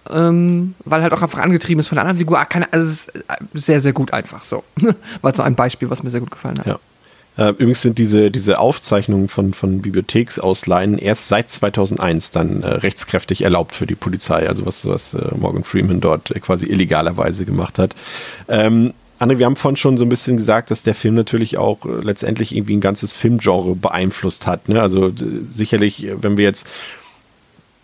Ähm, 0.09 0.73
weil 0.85 1.01
halt 1.01 1.11
auch 1.11 1.21
einfach 1.21 1.39
angetrieben 1.39 1.81
ist 1.81 1.89
von 1.89 1.97
der 1.97 2.03
anderen 2.03 2.17
Figur. 2.17 2.39
Ah, 2.39 2.47
also 2.71 2.85
es 2.85 2.91
ist 2.91 3.15
äh, 3.17 3.21
sehr, 3.53 3.81
sehr 3.81 3.91
gut 3.91 4.13
einfach 4.13 4.45
so. 4.45 4.63
War 5.21 5.35
so 5.35 5.43
ein 5.43 5.55
Beispiel, 5.55 5.89
was 5.89 6.01
mir 6.01 6.11
sehr 6.11 6.21
gut 6.21 6.31
gefallen 6.31 6.59
hat. 6.59 6.65
Ja. 6.65 6.79
Äh, 7.37 7.49
übrigens 7.49 7.81
sind 7.81 7.97
diese, 7.97 8.31
diese 8.31 8.59
Aufzeichnungen 8.59 9.27
von, 9.27 9.53
von 9.53 9.81
Bibliotheksausleihen 9.81 10.97
erst 10.97 11.27
seit 11.27 11.49
2001 11.49 12.31
dann 12.31 12.63
äh, 12.63 12.67
rechtskräftig 12.67 13.43
erlaubt 13.43 13.73
für 13.73 13.85
die 13.85 13.95
Polizei, 13.95 14.47
also 14.47 14.65
was, 14.65 14.85
was 14.87 15.13
äh, 15.13 15.29
Morgan 15.37 15.63
Freeman 15.63 16.01
dort 16.01 16.31
äh, 16.31 16.39
quasi 16.39 16.65
illegalerweise 16.65 17.45
gemacht 17.45 17.79
hat. 17.79 17.95
Ähm, 18.47 18.93
André, 19.19 19.39
wir 19.39 19.45
haben 19.47 19.55
vorhin 19.55 19.77
schon 19.77 19.97
so 19.97 20.05
ein 20.05 20.09
bisschen 20.09 20.37
gesagt, 20.37 20.69
dass 20.69 20.83
der 20.83 20.93
Film 20.95 21.15
natürlich 21.15 21.57
auch 21.57 21.85
äh, 21.85 22.01
letztendlich 22.01 22.55
irgendwie 22.55 22.77
ein 22.77 22.81
ganzes 22.81 23.13
Filmgenre 23.13 23.75
beeinflusst 23.75 24.45
hat. 24.45 24.69
Ne? 24.69 24.81
Also 24.81 25.11
sicherlich, 25.53 26.05
äh, 26.05 26.21
wenn 26.21 26.37
wir 26.37 26.43
jetzt 26.43 26.67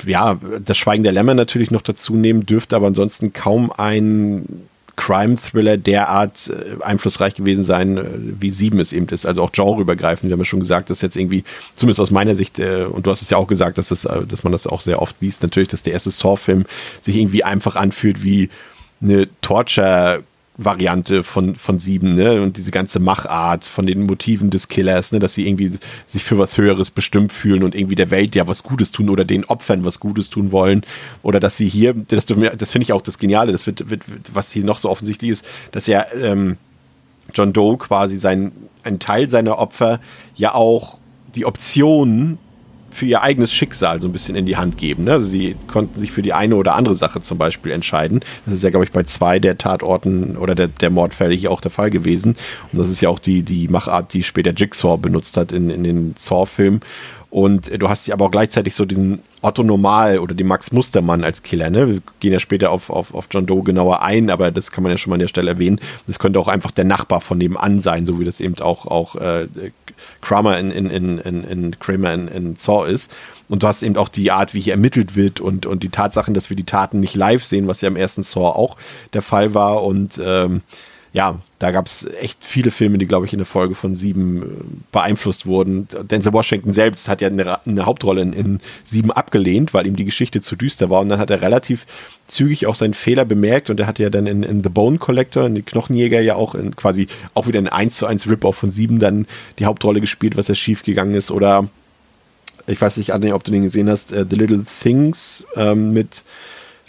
ja, 0.05 0.37
das 0.63 0.77
Schweigen 0.77 1.03
der 1.03 1.13
Lämmer 1.13 1.33
natürlich 1.33 1.71
noch 1.71 1.81
dazu 1.81 2.15
nehmen, 2.15 2.45
dürfte 2.45 2.75
aber 2.75 2.87
ansonsten 2.87 3.31
kaum 3.31 3.71
ein 3.71 4.67
Crime-Thriller 4.95 5.77
derart 5.77 6.49
äh, 6.49 6.83
einflussreich 6.83 7.35
gewesen 7.35 7.63
sein, 7.63 7.97
äh, 7.97 8.03
wie 8.39 8.51
Sieben 8.51 8.79
es 8.79 8.93
eben 8.93 9.07
ist. 9.07 9.25
Also 9.25 9.41
auch 9.43 9.51
genreübergreifend. 9.51 10.29
Wir 10.29 10.33
haben 10.33 10.41
ja 10.41 10.45
schon 10.45 10.59
gesagt, 10.59 10.89
dass 10.89 11.01
jetzt 11.01 11.15
irgendwie, 11.15 11.43
zumindest 11.75 11.99
aus 11.99 12.11
meiner 12.11 12.35
Sicht, 12.35 12.59
äh, 12.59 12.85
und 12.85 13.05
du 13.05 13.11
hast 13.11 13.21
es 13.21 13.29
ja 13.29 13.37
auch 13.37 13.47
gesagt, 13.47 13.77
dass, 13.77 13.89
das, 13.89 14.07
dass 14.27 14.43
man 14.43 14.51
das 14.51 14.67
auch 14.67 14.81
sehr 14.81 15.01
oft 15.01 15.15
liest, 15.21 15.41
natürlich, 15.43 15.69
dass 15.69 15.83
der 15.83 15.93
erste 15.93 16.11
Saw-Film 16.11 16.65
sich 17.01 17.17
irgendwie 17.17 17.43
einfach 17.43 17.75
anfühlt 17.75 18.23
wie 18.23 18.49
eine 19.01 19.27
Torture- 19.41 20.23
Variante 20.55 21.23
von, 21.23 21.55
von 21.55 21.79
sieben, 21.79 22.13
ne? 22.13 22.41
Und 22.41 22.57
diese 22.57 22.69
ganze 22.69 22.99
Machart 22.99 23.65
von 23.65 23.87
den 23.87 24.05
Motiven 24.05 24.51
des 24.51 24.67
Killers, 24.67 25.11
ne? 25.11 25.19
Dass 25.19 25.33
sie 25.33 25.47
irgendwie 25.47 25.71
sich 26.05 26.23
für 26.23 26.37
was 26.37 26.57
Höheres 26.57 26.91
bestimmt 26.91 27.33
fühlen 27.33 27.63
und 27.63 27.73
irgendwie 27.73 27.95
der 27.95 28.11
Welt 28.11 28.35
ja 28.35 28.47
was 28.47 28.61
Gutes 28.61 28.91
tun 28.91 29.09
oder 29.09 29.25
den 29.25 29.45
Opfern 29.45 29.83
was 29.83 29.99
Gutes 29.99 30.29
tun 30.29 30.51
wollen. 30.51 30.85
Oder 31.23 31.39
dass 31.39 31.57
sie 31.57 31.67
hier, 31.67 31.93
das, 31.93 32.25
das 32.25 32.71
finde 32.71 32.83
ich 32.83 32.93
auch 32.93 33.01
das 33.01 33.17
Geniale, 33.17 33.51
das 33.51 33.65
wird, 33.65 33.89
wird, 33.89 34.03
was 34.31 34.51
hier 34.51 34.63
noch 34.63 34.77
so 34.77 34.89
offensichtlich 34.89 35.31
ist, 35.31 35.47
dass 35.71 35.87
ja 35.87 36.05
ähm, 36.13 36.57
John 37.33 37.51
Doe 37.51 37.77
quasi 37.77 38.17
sein, 38.17 38.51
ein 38.83 38.99
Teil 38.99 39.29
seiner 39.29 39.57
Opfer 39.57 39.99
ja 40.35 40.53
auch 40.53 40.99
die 41.35 41.45
Option 41.45 42.37
für 42.93 43.05
ihr 43.05 43.21
eigenes 43.21 43.53
Schicksal 43.53 44.01
so 44.01 44.07
ein 44.07 44.11
bisschen 44.11 44.35
in 44.35 44.45
die 44.45 44.57
Hand 44.57 44.77
geben. 44.77 45.05
Ne? 45.05 45.13
Also 45.13 45.25
sie 45.25 45.55
konnten 45.67 45.99
sich 45.99 46.11
für 46.11 46.21
die 46.21 46.33
eine 46.33 46.55
oder 46.55 46.75
andere 46.75 46.95
Sache 46.95 47.21
zum 47.21 47.37
Beispiel 47.37 47.71
entscheiden. 47.71 48.21
Das 48.45 48.55
ist 48.55 48.63
ja, 48.63 48.69
glaube 48.69 48.85
ich, 48.85 48.91
bei 48.91 49.03
zwei 49.03 49.39
der 49.39 49.57
Tatorten 49.57 50.37
oder 50.37 50.55
der, 50.55 50.67
der 50.67 50.89
Mordfälle 50.89 51.33
hier 51.33 51.51
auch 51.51 51.61
der 51.61 51.71
Fall 51.71 51.89
gewesen. 51.89 52.35
Und 52.71 52.79
das 52.79 52.89
ist 52.89 53.01
ja 53.01 53.09
auch 53.09 53.19
die, 53.19 53.43
die 53.43 53.67
Machart, 53.67 54.13
die 54.13 54.23
später 54.23 54.51
Jigsaw 54.51 54.97
benutzt 54.97 55.37
hat 55.37 55.51
in, 55.51 55.69
in 55.69 55.83
den 55.83 56.15
Saw-Filmen. 56.17 56.81
Und 57.33 57.81
du 57.81 57.89
hast 57.89 58.11
aber 58.11 58.25
auch 58.25 58.31
gleichzeitig 58.31 58.75
so 58.75 58.85
diesen 58.85 59.23
Otto 59.41 59.63
Normal 59.63 60.19
oder 60.19 60.35
den 60.35 60.45
Max 60.45 60.71
Mustermann 60.71 61.23
als 61.23 61.41
Killer. 61.41 61.71
Ne? 61.71 61.89
Wir 61.89 62.01
gehen 62.19 62.31
ja 62.31 62.37
später 62.37 62.69
auf, 62.69 62.91
auf, 62.91 63.15
auf 63.15 63.27
John 63.31 63.47
Doe 63.47 63.63
genauer 63.63 64.03
ein, 64.03 64.29
aber 64.29 64.51
das 64.51 64.71
kann 64.71 64.83
man 64.83 64.91
ja 64.91 64.99
schon 64.99 65.09
mal 65.09 65.15
an 65.15 65.21
der 65.21 65.27
Stelle 65.27 65.49
erwähnen. 65.49 65.81
Das 66.05 66.19
könnte 66.19 66.39
auch 66.39 66.47
einfach 66.47 66.69
der 66.69 66.85
Nachbar 66.85 67.21
von 67.21 67.39
nebenan 67.39 67.81
sein, 67.81 68.05
so 68.05 68.19
wie 68.19 68.23
das 68.23 68.39
eben 68.39 68.59
auch, 68.59 68.85
auch 68.85 69.15
äh, 69.15 69.47
Kramer 70.21 70.57
in, 70.57 70.71
in, 70.71 70.89
in, 70.89 71.17
in, 71.19 71.43
in 71.43 71.79
Kramer 71.79 72.13
in, 72.13 72.27
in 72.27 72.55
Saw 72.55 72.85
ist. 72.87 73.15
Und 73.49 73.63
du 73.63 73.67
hast 73.67 73.83
eben 73.83 73.97
auch 73.97 74.09
die 74.09 74.31
Art, 74.31 74.53
wie 74.53 74.61
hier 74.61 74.73
ermittelt 74.73 75.15
wird 75.15 75.39
und, 75.39 75.65
und 75.65 75.83
die 75.83 75.89
Tatsachen, 75.89 76.33
dass 76.33 76.49
wir 76.49 76.57
die 76.57 76.65
Taten 76.65 76.99
nicht 76.99 77.15
live 77.15 77.43
sehen, 77.43 77.67
was 77.67 77.81
ja 77.81 77.87
im 77.87 77.95
ersten 77.95 78.23
Saw 78.23 78.47
auch 78.47 78.77
der 79.13 79.21
Fall 79.21 79.53
war. 79.53 79.83
Und 79.83 80.19
ähm, 80.23 80.61
ja, 81.13 81.39
da 81.59 81.69
gab 81.69 81.85
es 81.85 82.07
echt 82.19 82.43
viele 82.43 82.71
Filme, 82.71 82.97
die, 82.97 83.05
glaube 83.05 83.27
ich, 83.27 83.33
in 83.33 83.37
der 83.37 83.45
Folge 83.45 83.75
von 83.75 83.95
sieben 83.95 84.41
äh, 84.41 84.45
beeinflusst 84.91 85.45
wurden. 85.45 85.87
Denzel 86.09 86.33
Washington 86.33 86.73
selbst 86.73 87.07
hat 87.07 87.21
ja 87.21 87.27
eine, 87.27 87.65
eine 87.67 87.85
Hauptrolle 87.85 88.23
in, 88.23 88.33
in, 88.33 88.59
sieben 88.83 89.11
abgelehnt, 89.11 89.75
weil 89.75 89.85
ihm 89.85 89.95
die 89.95 90.05
Geschichte 90.05 90.41
zu 90.41 90.55
düster 90.55 90.89
war. 90.89 91.01
Und 91.01 91.09
dann 91.09 91.19
hat 91.19 91.29
er 91.29 91.43
relativ 91.43 91.85
zügig 92.25 92.65
auch 92.65 92.73
seinen 92.73 92.95
Fehler 92.95 93.25
bemerkt 93.25 93.69
und 93.69 93.79
er 93.79 93.85
hatte 93.85 94.01
ja 94.01 94.09
dann 94.09 94.25
in, 94.25 94.41
in 94.41 94.63
The 94.63 94.69
Bone 94.69 94.97
Collector, 94.97 95.45
in 95.45 95.53
die 95.53 95.61
Knochenjäger, 95.61 96.19
ja 96.19 96.35
auch 96.35 96.55
in, 96.55 96.75
quasi 96.75 97.07
auch 97.35 97.47
wieder 97.47 97.59
ein 97.59 97.69
1 97.69 97.95
zu 97.95 98.07
1 98.07 98.27
Rip-Off 98.27 98.55
von 98.55 98.71
sieben 98.71 98.97
dann 98.97 99.27
die 99.59 99.65
Hauptrolle 99.65 100.01
gespielt, 100.01 100.35
was 100.35 100.47
ja 100.47 100.55
schief 100.55 100.81
gegangen 100.81 101.13
ist. 101.13 101.29
Oder 101.29 101.69
ich 102.65 102.81
weiß 102.81 102.97
nicht, 102.97 103.13
Anne, 103.13 103.35
ob 103.35 103.43
du 103.43 103.51
den 103.51 103.61
gesehen 103.61 103.87
hast, 103.87 104.13
uh, 104.13 104.25
The 104.27 104.35
Little 104.35 104.63
Things 104.81 105.45
ähm, 105.55 105.93
mit 105.93 106.23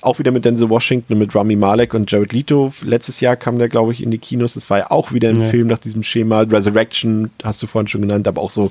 auch 0.05 0.19
wieder 0.19 0.31
mit 0.31 0.45
Denzel 0.45 0.71
Washington 0.71 1.15
und 1.15 1.19
mit 1.19 1.35
Rami 1.35 1.57
Malek 1.57 1.95
und 1.95 2.11
Jared 2.11 2.33
Leto. 2.33 2.73
Letztes 2.83 3.21
Jahr 3.21 3.37
kam 3.37 3.59
der, 3.59 3.69
glaube 3.69 3.93
ich, 3.93 4.03
in 4.03 4.11
die 4.11 4.19
Kinos. 4.19 4.55
Das 4.55 4.71
war 4.71 4.79
ja 4.79 4.91
auch 4.91 5.13
wieder 5.13 5.31
ein 5.31 5.41
ja. 5.41 5.49
Film 5.49 5.67
nach 5.67 5.79
diesem 5.79 6.03
Schema. 6.03 6.41
Resurrection 6.41 7.31
hast 7.43 7.63
du 7.63 7.67
vorhin 7.67 7.89
schon 7.89 8.03
genannt, 8.03 8.29
aber 8.29 8.41
auch 8.41 8.51
so, 8.51 8.67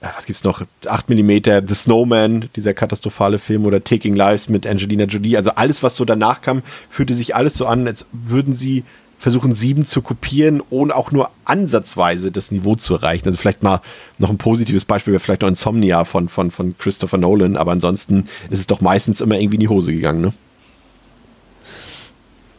äh, 0.00 0.06
was 0.16 0.26
gibt's 0.26 0.44
noch? 0.44 0.62
8 0.86 1.10
mm, 1.10 1.66
The 1.66 1.74
Snowman, 1.74 2.48
dieser 2.56 2.74
katastrophale 2.74 3.38
Film 3.38 3.66
oder 3.66 3.82
Taking 3.82 4.14
Lives 4.14 4.48
mit 4.48 4.66
Angelina 4.66 5.04
Jolie. 5.04 5.36
Also 5.36 5.50
alles, 5.50 5.82
was 5.82 5.96
so 5.96 6.04
danach 6.04 6.40
kam, 6.40 6.62
fühlte 6.88 7.14
sich 7.14 7.34
alles 7.34 7.54
so 7.54 7.66
an, 7.66 7.86
als 7.86 8.06
würden 8.12 8.54
sie 8.54 8.84
versuchen, 9.20 9.54
sieben 9.54 9.84
zu 9.84 10.00
kopieren, 10.00 10.62
ohne 10.70 10.96
auch 10.96 11.12
nur 11.12 11.30
ansatzweise 11.44 12.32
das 12.32 12.50
Niveau 12.50 12.74
zu 12.76 12.94
erreichen. 12.94 13.26
Also 13.26 13.36
vielleicht 13.36 13.62
mal 13.62 13.82
noch 14.16 14.30
ein 14.30 14.38
positives 14.38 14.86
Beispiel 14.86 15.12
wäre 15.12 15.20
vielleicht 15.20 15.42
noch 15.42 15.48
Insomnia 15.48 16.04
von, 16.04 16.28
von, 16.28 16.50
von 16.50 16.74
Christopher 16.78 17.18
Nolan, 17.18 17.56
aber 17.56 17.72
ansonsten 17.72 18.28
ist 18.48 18.60
es 18.60 18.66
doch 18.66 18.80
meistens 18.80 19.20
immer 19.20 19.38
irgendwie 19.38 19.56
in 19.56 19.60
die 19.60 19.68
Hose 19.68 19.92
gegangen, 19.92 20.22
ne? 20.22 20.32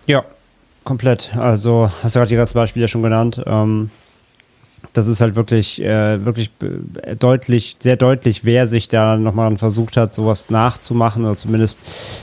Ja, 0.07 0.23
komplett. 0.83 1.35
Also 1.37 1.89
hast 2.03 2.15
du 2.15 2.19
gerade 2.19 2.35
das 2.35 2.53
Beispiel 2.53 2.81
ja 2.81 2.87
schon 2.87 3.03
genannt. 3.03 3.41
Ähm, 3.45 3.91
das 4.93 5.07
ist 5.07 5.21
halt 5.21 5.35
wirklich, 5.35 5.81
äh, 5.81 6.25
wirklich 6.25 6.51
deutlich, 7.19 7.77
sehr 7.79 7.95
deutlich, 7.95 8.43
wer 8.43 8.67
sich 8.67 8.87
da 8.87 9.15
nochmal 9.15 9.55
versucht 9.57 9.95
hat, 9.95 10.13
sowas 10.13 10.49
nachzumachen 10.49 11.23
oder 11.23 11.37
zumindest 11.37 11.79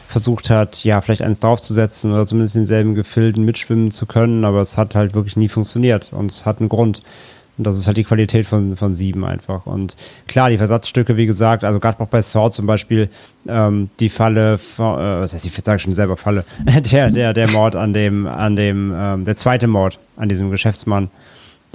versucht 0.06 0.50
hat, 0.50 0.84
ja, 0.84 1.00
vielleicht 1.00 1.22
eins 1.22 1.38
draufzusetzen 1.38 2.12
oder 2.12 2.26
zumindest 2.26 2.56
in 2.56 2.62
denselben 2.62 2.94
Gefilden 2.94 3.44
mitschwimmen 3.44 3.90
zu 3.90 4.06
können, 4.06 4.44
aber 4.44 4.60
es 4.60 4.76
hat 4.76 4.94
halt 4.94 5.14
wirklich 5.14 5.36
nie 5.36 5.48
funktioniert 5.48 6.12
und 6.12 6.30
es 6.30 6.46
hat 6.46 6.60
einen 6.60 6.68
Grund. 6.68 7.02
Und 7.58 7.66
das 7.66 7.76
ist 7.76 7.86
halt 7.86 7.96
die 7.96 8.04
Qualität 8.04 8.46
von, 8.46 8.76
von 8.76 8.94
sieben 8.94 9.24
einfach. 9.24 9.66
Und 9.66 9.96
klar, 10.28 10.48
die 10.48 10.58
Versatzstücke, 10.58 11.16
wie 11.16 11.26
gesagt, 11.26 11.64
also 11.64 11.80
gerade 11.80 12.00
auch 12.00 12.06
bei 12.06 12.22
Saw 12.22 12.50
zum 12.50 12.66
Beispiel, 12.66 13.08
ähm, 13.48 13.90
die 13.98 14.08
Falle, 14.08 14.56
von, 14.56 14.98
äh, 14.98 15.20
was 15.20 15.34
heißt, 15.34 15.44
ich 15.44 15.52
sage 15.52 15.80
schon 15.80 15.94
selber 15.94 16.16
Falle, 16.16 16.44
der, 16.92 17.10
der, 17.10 17.32
der 17.32 17.50
Mord 17.50 17.74
an 17.74 17.92
dem, 17.92 18.26
an 18.26 18.54
dem, 18.56 18.94
ähm, 18.96 19.24
der 19.24 19.36
zweite 19.36 19.66
Mord 19.66 19.98
an 20.16 20.28
diesem 20.28 20.50
Geschäftsmann, 20.50 21.10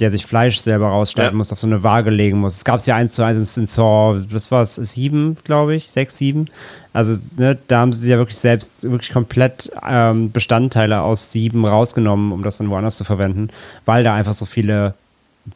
der 0.00 0.10
sich 0.10 0.26
Fleisch 0.26 0.58
selber 0.58 0.88
rausschneiden 0.88 1.34
ja. 1.34 1.36
muss, 1.36 1.52
auf 1.52 1.58
so 1.58 1.66
eine 1.66 1.82
Waage 1.82 2.10
legen 2.10 2.38
muss. 2.38 2.56
Es 2.56 2.64
gab 2.64 2.80
es 2.80 2.86
ja 2.86 2.96
eins 2.96 3.12
zu 3.12 3.22
eins 3.22 3.56
in 3.56 3.66
Saw, 3.66 4.24
was 4.30 4.50
war 4.50 4.62
es, 4.62 4.74
sieben, 4.74 5.36
glaube 5.44 5.76
ich, 5.76 5.90
sechs, 5.90 6.16
sieben. 6.16 6.48
Also 6.92 7.18
ne, 7.36 7.58
da 7.68 7.80
haben 7.80 7.92
sie 7.92 8.10
ja 8.10 8.16
wirklich 8.18 8.38
selbst 8.38 8.72
wirklich 8.82 9.12
komplett 9.12 9.70
ähm, 9.86 10.32
Bestandteile 10.32 11.02
aus 11.02 11.30
sieben 11.30 11.64
rausgenommen, 11.64 12.32
um 12.32 12.42
das 12.42 12.58
dann 12.58 12.70
woanders 12.70 12.96
zu 12.96 13.04
verwenden, 13.04 13.50
weil 13.84 14.02
da 14.02 14.14
einfach 14.14 14.32
so 14.32 14.46
viele 14.46 14.94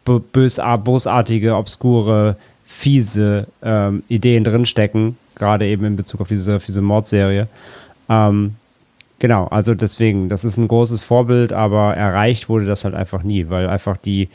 bösartige, 0.04 1.56
obskure, 1.56 2.36
fiese 2.64 3.46
ähm, 3.62 4.02
Ideen 4.08 4.44
drinstecken, 4.44 5.16
gerade 5.34 5.66
eben 5.66 5.84
in 5.84 5.96
Bezug 5.96 6.20
auf 6.20 6.28
diese, 6.28 6.58
diese 6.58 6.82
Mordserie. 6.82 7.48
Ähm, 8.08 8.54
genau, 9.18 9.46
also 9.46 9.74
deswegen, 9.74 10.28
das 10.28 10.44
ist 10.44 10.58
ein 10.58 10.68
großes 10.68 11.02
Vorbild, 11.02 11.52
aber 11.52 11.94
erreicht 11.96 12.48
wurde 12.48 12.66
das 12.66 12.84
halt 12.84 12.94
einfach 12.94 13.22
nie, 13.22 13.48
weil 13.48 13.68
einfach 13.68 13.96
die 13.96 14.28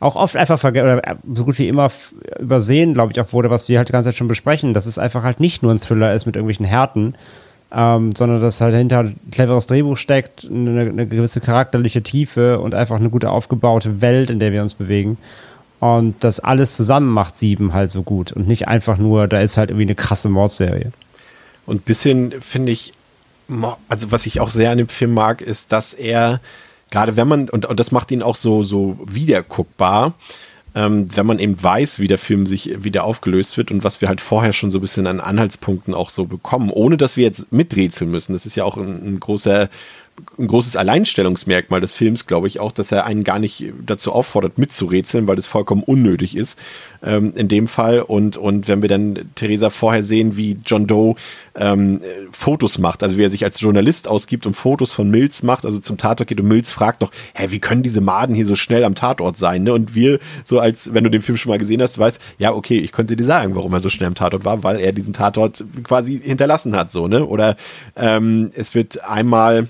auch 0.00 0.16
oft 0.16 0.36
einfach 0.36 0.62
oder 0.62 1.06
äh, 1.06 1.14
so 1.32 1.44
gut 1.44 1.58
wie 1.58 1.68
immer 1.68 1.90
übersehen, 2.38 2.94
glaube 2.94 3.12
ich, 3.12 3.20
auch 3.20 3.32
wurde, 3.32 3.50
was 3.50 3.68
wir 3.68 3.78
halt 3.78 3.88
die 3.88 3.92
ganze 3.92 4.08
Zeit 4.08 4.16
schon 4.16 4.28
besprechen, 4.28 4.74
dass 4.74 4.86
es 4.86 4.98
einfach 4.98 5.22
halt 5.22 5.40
nicht 5.40 5.62
nur 5.62 5.72
ein 5.72 5.80
Thriller 5.80 6.14
ist 6.14 6.26
mit 6.26 6.36
irgendwelchen 6.36 6.66
Härten, 6.66 7.14
ähm, 7.74 8.12
sondern 8.14 8.40
dass 8.40 8.60
halt 8.60 8.74
dahinter 8.74 9.00
ein 9.00 9.16
cleveres 9.30 9.66
Drehbuch 9.66 9.96
steckt, 9.96 10.48
eine, 10.48 10.82
eine 10.82 11.06
gewisse 11.06 11.40
charakterliche 11.40 12.02
Tiefe 12.02 12.60
und 12.60 12.74
einfach 12.74 12.96
eine 12.96 13.10
gute 13.10 13.30
aufgebaute 13.30 14.00
Welt, 14.00 14.30
in 14.30 14.38
der 14.38 14.52
wir 14.52 14.62
uns 14.62 14.74
bewegen. 14.74 15.18
Und 15.80 16.22
das 16.22 16.40
alles 16.40 16.76
zusammen 16.76 17.10
macht 17.10 17.36
sieben 17.36 17.74
halt 17.74 17.90
so 17.90 18.02
gut 18.02 18.32
und 18.32 18.46
nicht 18.46 18.68
einfach 18.68 18.96
nur, 18.96 19.28
da 19.28 19.40
ist 19.40 19.56
halt 19.56 19.70
irgendwie 19.70 19.86
eine 19.86 19.94
krasse 19.94 20.28
Mordserie. 20.28 20.92
Und 21.66 21.76
ein 21.76 21.84
bisschen 21.84 22.40
finde 22.40 22.72
ich, 22.72 22.92
also 23.88 24.12
was 24.12 24.26
ich 24.26 24.40
auch 24.40 24.50
sehr 24.50 24.70
an 24.70 24.78
dem 24.78 24.88
Film 24.88 25.12
mag, 25.12 25.42
ist, 25.42 25.72
dass 25.72 25.92
er, 25.92 26.40
gerade 26.90 27.16
wenn 27.16 27.28
man, 27.28 27.50
und, 27.50 27.66
und 27.66 27.80
das 27.80 27.90
macht 27.90 28.10
ihn 28.12 28.22
auch 28.22 28.36
so, 28.36 28.62
so 28.62 28.98
wiederguckbar, 29.04 30.14
ähm, 30.74 31.06
wenn 31.16 31.26
man 31.26 31.38
eben 31.38 31.62
weiß, 31.62 32.00
wie 32.00 32.08
der 32.08 32.18
Film 32.18 32.46
sich 32.46 32.82
wieder 32.82 33.04
aufgelöst 33.04 33.56
wird 33.56 33.70
und 33.70 33.84
was 33.84 34.00
wir 34.00 34.08
halt 34.08 34.20
vorher 34.20 34.52
schon 34.52 34.70
so 34.70 34.78
ein 34.78 34.80
bisschen 34.80 35.06
an 35.06 35.20
Anhaltspunkten 35.20 35.94
auch 35.94 36.10
so 36.10 36.26
bekommen, 36.26 36.70
ohne 36.70 36.96
dass 36.96 37.16
wir 37.16 37.24
jetzt 37.24 37.52
miträtseln 37.52 38.10
müssen. 38.10 38.32
Das 38.32 38.46
ist 38.46 38.56
ja 38.56 38.64
auch 38.64 38.76
ein, 38.76 39.14
ein 39.14 39.20
großer 39.20 39.68
ein 40.38 40.48
großes 40.48 40.76
Alleinstellungsmerkmal 40.76 41.80
des 41.80 41.92
Films, 41.92 42.26
glaube 42.26 42.48
ich, 42.48 42.60
auch, 42.60 42.72
dass 42.72 42.92
er 42.92 43.04
einen 43.04 43.24
gar 43.24 43.38
nicht 43.38 43.66
dazu 43.84 44.12
auffordert, 44.12 44.58
mitzurätseln, 44.58 45.26
weil 45.26 45.36
das 45.36 45.46
vollkommen 45.46 45.82
unnötig 45.82 46.36
ist 46.36 46.58
ähm, 47.02 47.32
in 47.36 47.48
dem 47.48 47.68
Fall. 47.68 48.00
Und, 48.00 48.36
und 48.36 48.66
wenn 48.66 48.82
wir 48.82 48.88
dann 48.88 49.30
Theresa 49.34 49.70
vorher 49.70 50.02
sehen, 50.02 50.36
wie 50.36 50.56
John 50.64 50.86
Doe 50.86 51.14
ähm, 51.54 52.00
Fotos 52.32 52.78
macht, 52.78 53.02
also 53.02 53.16
wie 53.16 53.24
er 53.24 53.30
sich 53.30 53.44
als 53.44 53.60
Journalist 53.60 54.08
ausgibt 54.08 54.46
und 54.46 54.54
Fotos 54.54 54.90
von 54.90 55.08
Mills 55.10 55.42
macht, 55.42 55.64
also 55.66 55.78
zum 55.78 55.98
Tatort 55.98 56.28
geht 56.28 56.40
und 56.40 56.48
Mills 56.48 56.72
fragt 56.72 57.02
doch, 57.02 57.12
hä, 57.34 57.46
wie 57.50 57.60
können 57.60 57.82
diese 57.82 58.00
Maden 58.00 58.34
hier 58.34 58.46
so 58.46 58.56
schnell 58.56 58.84
am 58.84 58.94
Tatort 58.94 59.36
sein? 59.36 59.62
Ne? 59.62 59.72
Und 59.72 59.94
wir, 59.94 60.18
so 60.44 60.58
als, 60.58 60.94
wenn 60.94 61.04
du 61.04 61.10
den 61.10 61.22
Film 61.22 61.38
schon 61.38 61.50
mal 61.50 61.58
gesehen 61.58 61.82
hast, 61.82 61.98
weißt, 61.98 62.20
ja, 62.38 62.52
okay, 62.52 62.78
ich 62.78 62.92
könnte 62.92 63.14
dir 63.14 63.24
sagen, 63.24 63.54
warum 63.54 63.72
er 63.72 63.80
so 63.80 63.88
schnell 63.88 64.08
am 64.08 64.14
Tatort 64.14 64.44
war, 64.44 64.62
weil 64.64 64.80
er 64.80 64.92
diesen 64.92 65.12
Tatort 65.12 65.64
quasi 65.84 66.20
hinterlassen 66.20 66.74
hat, 66.74 66.90
so, 66.90 67.06
ne? 67.06 67.24
Oder 67.24 67.56
ähm, 67.96 68.50
es 68.54 68.74
wird 68.74 69.04
einmal 69.04 69.68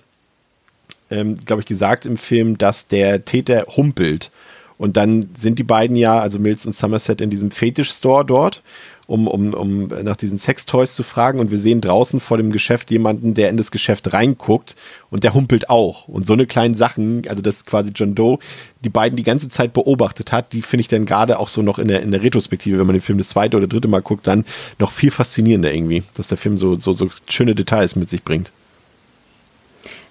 ähm, 1.11 1.35
glaube 1.35 1.61
ich, 1.61 1.67
gesagt 1.67 2.07
im 2.07 2.17
Film, 2.17 2.59
dass 2.59 2.89
der 2.89 3.25
Täter 3.25 3.65
humpelt. 3.77 4.31
Und 4.77 4.97
dann 4.97 5.31
sind 5.37 5.59
die 5.59 5.65
beiden 5.65 5.97
ja, 5.97 6.19
also 6.19 6.39
Mills 6.39 6.67
und 6.67 6.75
Somerset, 6.75 7.21
in 7.21 7.31
diesem 7.31 7.51
Fetisch-Store 7.51 8.25
dort, 8.25 8.63
um, 9.07 9.29
um, 9.29 9.55
um 9.55 9.87
nach 9.87 10.17
diesen 10.17 10.39
Sextoys 10.39 10.95
zu 10.95 11.03
fragen. 11.03 11.39
Und 11.39 11.51
wir 11.51 11.59
sehen 11.59 11.81
draußen 11.81 12.19
vor 12.19 12.39
dem 12.39 12.51
Geschäft 12.51 12.91
jemanden, 12.91 13.35
der 13.35 13.51
in 13.51 13.57
das 13.57 13.71
Geschäft 13.71 14.13
reinguckt 14.13 14.75
und 15.11 15.23
der 15.23 15.35
humpelt 15.35 15.71
auch. 15.71 16.09
Und 16.09 16.27
so 16.27 16.33
eine 16.33 16.47
kleinen 16.47 16.75
Sachen, 16.75 17.23
also 17.29 17.41
das 17.41 17.65
quasi 17.65 17.93
John 17.95 18.15
Doe, 18.15 18.39
die 18.83 18.91
beiden 18.91 19.17
die 19.17 19.23
ganze 19.23 19.49
Zeit 19.49 19.73
beobachtet 19.73 20.33
hat, 20.33 20.53
die 20.53 20.63
finde 20.63 20.81
ich 20.81 20.89
dann 20.89 21.07
gerade 21.07 21.39
auch 21.39 21.49
so 21.49 21.63
noch 21.63 21.79
in 21.79 21.89
der, 21.89 22.03
in 22.03 22.11
der 22.11 22.23
Retrospektive, 22.23 22.79
wenn 22.79 22.87
man 22.87 22.95
den 22.95 23.03
Film 23.03 23.19
das 23.19 23.29
zweite 23.29 23.57
oder 23.57 23.69
dritte 23.69 23.89
Mal 23.89 24.03
guckt, 24.03 24.27
dann 24.27 24.45
noch 24.79 24.91
viel 24.91 25.11
faszinierender 25.11 25.73
irgendwie, 25.73 26.03
dass 26.15 26.29
der 26.29 26.39
Film 26.39 26.57
so, 26.57 26.79
so, 26.81 26.93
so 26.93 27.09
schöne 27.29 27.55
Details 27.55 27.95
mit 27.95 28.11
sich 28.11 28.25
bringt. 28.25 28.51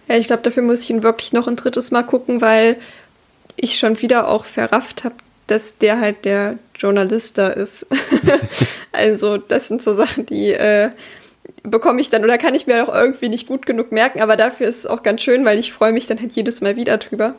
Ja, 0.07 0.17
ich 0.17 0.27
glaube, 0.27 0.43
dafür 0.43 0.63
muss 0.63 0.83
ich 0.83 0.89
ihn 0.89 1.03
wirklich 1.03 1.33
noch 1.33 1.47
ein 1.47 1.55
drittes 1.55 1.91
Mal 1.91 2.03
gucken, 2.03 2.41
weil 2.41 2.75
ich 3.55 3.77
schon 3.77 4.01
wieder 4.01 4.27
auch 4.27 4.45
verrafft 4.45 5.03
habe, 5.03 5.15
dass 5.47 5.77
der 5.77 5.99
halt 5.99 6.25
der 6.25 6.57
Journalist 6.75 7.37
da 7.37 7.47
ist. 7.47 7.87
also, 8.91 9.37
das 9.37 9.67
sind 9.67 9.81
so 9.81 9.93
Sachen, 9.93 10.25
die 10.25 10.53
äh, 10.53 10.89
bekomme 11.63 12.01
ich 12.01 12.09
dann 12.09 12.23
oder 12.23 12.37
kann 12.37 12.55
ich 12.55 12.67
mir 12.67 12.83
auch 12.83 12.93
irgendwie 12.93 13.29
nicht 13.29 13.47
gut 13.47 13.65
genug 13.65 13.91
merken, 13.91 14.21
aber 14.21 14.35
dafür 14.35 14.67
ist 14.67 14.79
es 14.79 14.85
auch 14.85 15.03
ganz 15.03 15.21
schön, 15.21 15.45
weil 15.45 15.59
ich 15.59 15.73
freue 15.73 15.93
mich 15.93 16.07
dann 16.07 16.19
halt 16.19 16.33
jedes 16.33 16.61
Mal 16.61 16.75
wieder 16.75 16.97
drüber. 16.97 17.35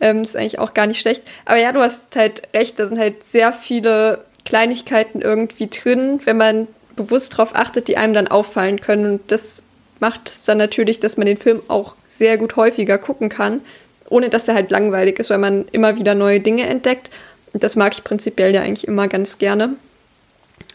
Ähm, 0.00 0.22
ist 0.22 0.36
eigentlich 0.36 0.58
auch 0.58 0.74
gar 0.74 0.86
nicht 0.86 1.00
schlecht. 1.00 1.22
Aber 1.44 1.58
ja, 1.58 1.72
du 1.72 1.80
hast 1.80 2.16
halt 2.16 2.42
recht, 2.52 2.78
da 2.78 2.86
sind 2.86 2.98
halt 2.98 3.22
sehr 3.22 3.52
viele 3.52 4.24
Kleinigkeiten 4.44 5.20
irgendwie 5.20 5.68
drin, 5.68 6.20
wenn 6.24 6.36
man 6.36 6.68
bewusst 6.96 7.34
darauf 7.34 7.54
achtet, 7.54 7.88
die 7.88 7.96
einem 7.96 8.12
dann 8.12 8.28
auffallen 8.28 8.80
können. 8.80 9.06
Und 9.06 9.30
das 9.30 9.62
macht 10.02 10.28
es 10.28 10.44
dann 10.44 10.58
natürlich, 10.58 11.00
dass 11.00 11.16
man 11.16 11.26
den 11.26 11.38
Film 11.38 11.62
auch 11.68 11.94
sehr 12.08 12.36
gut 12.36 12.56
häufiger 12.56 12.98
gucken 12.98 13.30
kann, 13.30 13.62
ohne 14.10 14.28
dass 14.28 14.48
er 14.48 14.54
halt 14.54 14.70
langweilig 14.70 15.18
ist, 15.18 15.30
weil 15.30 15.38
man 15.38 15.64
immer 15.72 15.96
wieder 15.96 16.14
neue 16.14 16.40
Dinge 16.40 16.66
entdeckt. 16.66 17.10
Und 17.54 17.62
das 17.62 17.76
mag 17.76 17.94
ich 17.94 18.04
prinzipiell 18.04 18.52
ja 18.52 18.62
eigentlich 18.62 18.86
immer 18.86 19.08
ganz 19.08 19.38
gerne. 19.38 19.76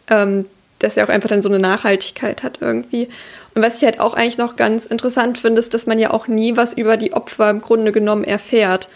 Ähm, 0.10 0.45
dass 0.80 0.95
er 0.95 1.06
auch 1.06 1.10
einfach 1.10 1.30
dann 1.30 1.41
so 1.41 1.49
eine 1.49 1.60
Nachhaltigkeit 1.60 2.44
hat 2.44 2.60
irgendwie. 2.62 3.10
Und 3.54 3.64
was 3.64 3.78
ich 3.78 3.84
halt 3.84 3.99
auch 3.99 4.14
eigentlich 4.14 4.38
noch 4.38 4.56
ganz 4.56 4.86
interessant 4.86 5.38
finde, 5.38 5.60
ist, 5.60 5.74
dass 5.74 5.88
man 5.88 5.99
ja 5.99 6.12
auch 6.12 6.28
nie 6.28 6.56
was 6.56 6.74
über 6.74 6.95
die 6.98 7.14
Opfer 7.14 7.49
im 7.49 7.62
Grunde 7.62 7.91
genommen 7.91 8.24
erfährt. 8.24 8.88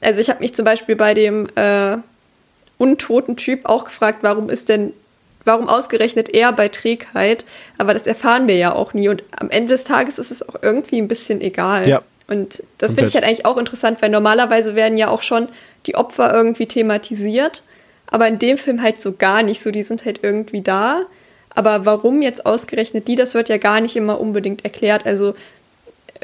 Also 0.00 0.20
ich 0.20 0.30
habe 0.30 0.40
mich 0.40 0.54
zum 0.54 0.64
Beispiel 0.64 0.96
bei 0.96 1.12
dem 1.12 1.48
äh, 1.56 1.96
untoten 2.78 3.36
Typ 3.36 3.68
auch 3.68 3.84
gefragt, 3.84 4.18
warum 4.22 4.48
ist 4.48 4.68
denn 4.68 4.94
warum 5.44 5.68
ausgerechnet 5.68 6.32
er 6.34 6.52
bei 6.52 6.68
Trägheit? 6.68 7.44
Aber 7.78 7.94
das 7.94 8.06
erfahren 8.06 8.48
wir 8.48 8.56
ja 8.56 8.74
auch 8.74 8.94
nie. 8.94 9.08
Und 9.08 9.24
am 9.38 9.50
Ende 9.50 9.74
des 9.74 9.84
Tages 9.84 10.18
ist 10.18 10.30
es 10.30 10.48
auch 10.48 10.56
irgendwie 10.62 10.98
ein 11.00 11.08
bisschen 11.08 11.40
egal. 11.40 11.88
Ja. 11.88 12.02
Und 12.28 12.62
das 12.78 12.94
finde 12.94 13.08
ich 13.08 13.14
halt 13.14 13.24
eigentlich 13.24 13.46
auch 13.46 13.56
interessant, 13.56 14.00
weil 14.02 14.10
normalerweise 14.10 14.76
werden 14.76 14.96
ja 14.96 15.08
auch 15.08 15.22
schon 15.22 15.48
die 15.86 15.96
Opfer 15.96 16.32
irgendwie 16.32 16.66
thematisiert. 16.66 17.62
Aber 18.10 18.28
in 18.28 18.38
dem 18.38 18.58
Film 18.58 18.82
halt 18.82 19.00
so 19.00 19.14
gar 19.16 19.42
nicht 19.42 19.60
so. 19.62 19.70
Die 19.70 19.82
sind 19.82 20.04
halt 20.04 20.20
irgendwie 20.22 20.62
da. 20.62 21.02
Aber 21.54 21.86
warum 21.86 22.22
jetzt 22.22 22.46
ausgerechnet 22.46 23.08
die, 23.08 23.16
das 23.16 23.34
wird 23.34 23.48
ja 23.48 23.58
gar 23.58 23.80
nicht 23.80 23.96
immer 23.96 24.20
unbedingt 24.20 24.64
erklärt. 24.64 25.06
Also 25.06 25.34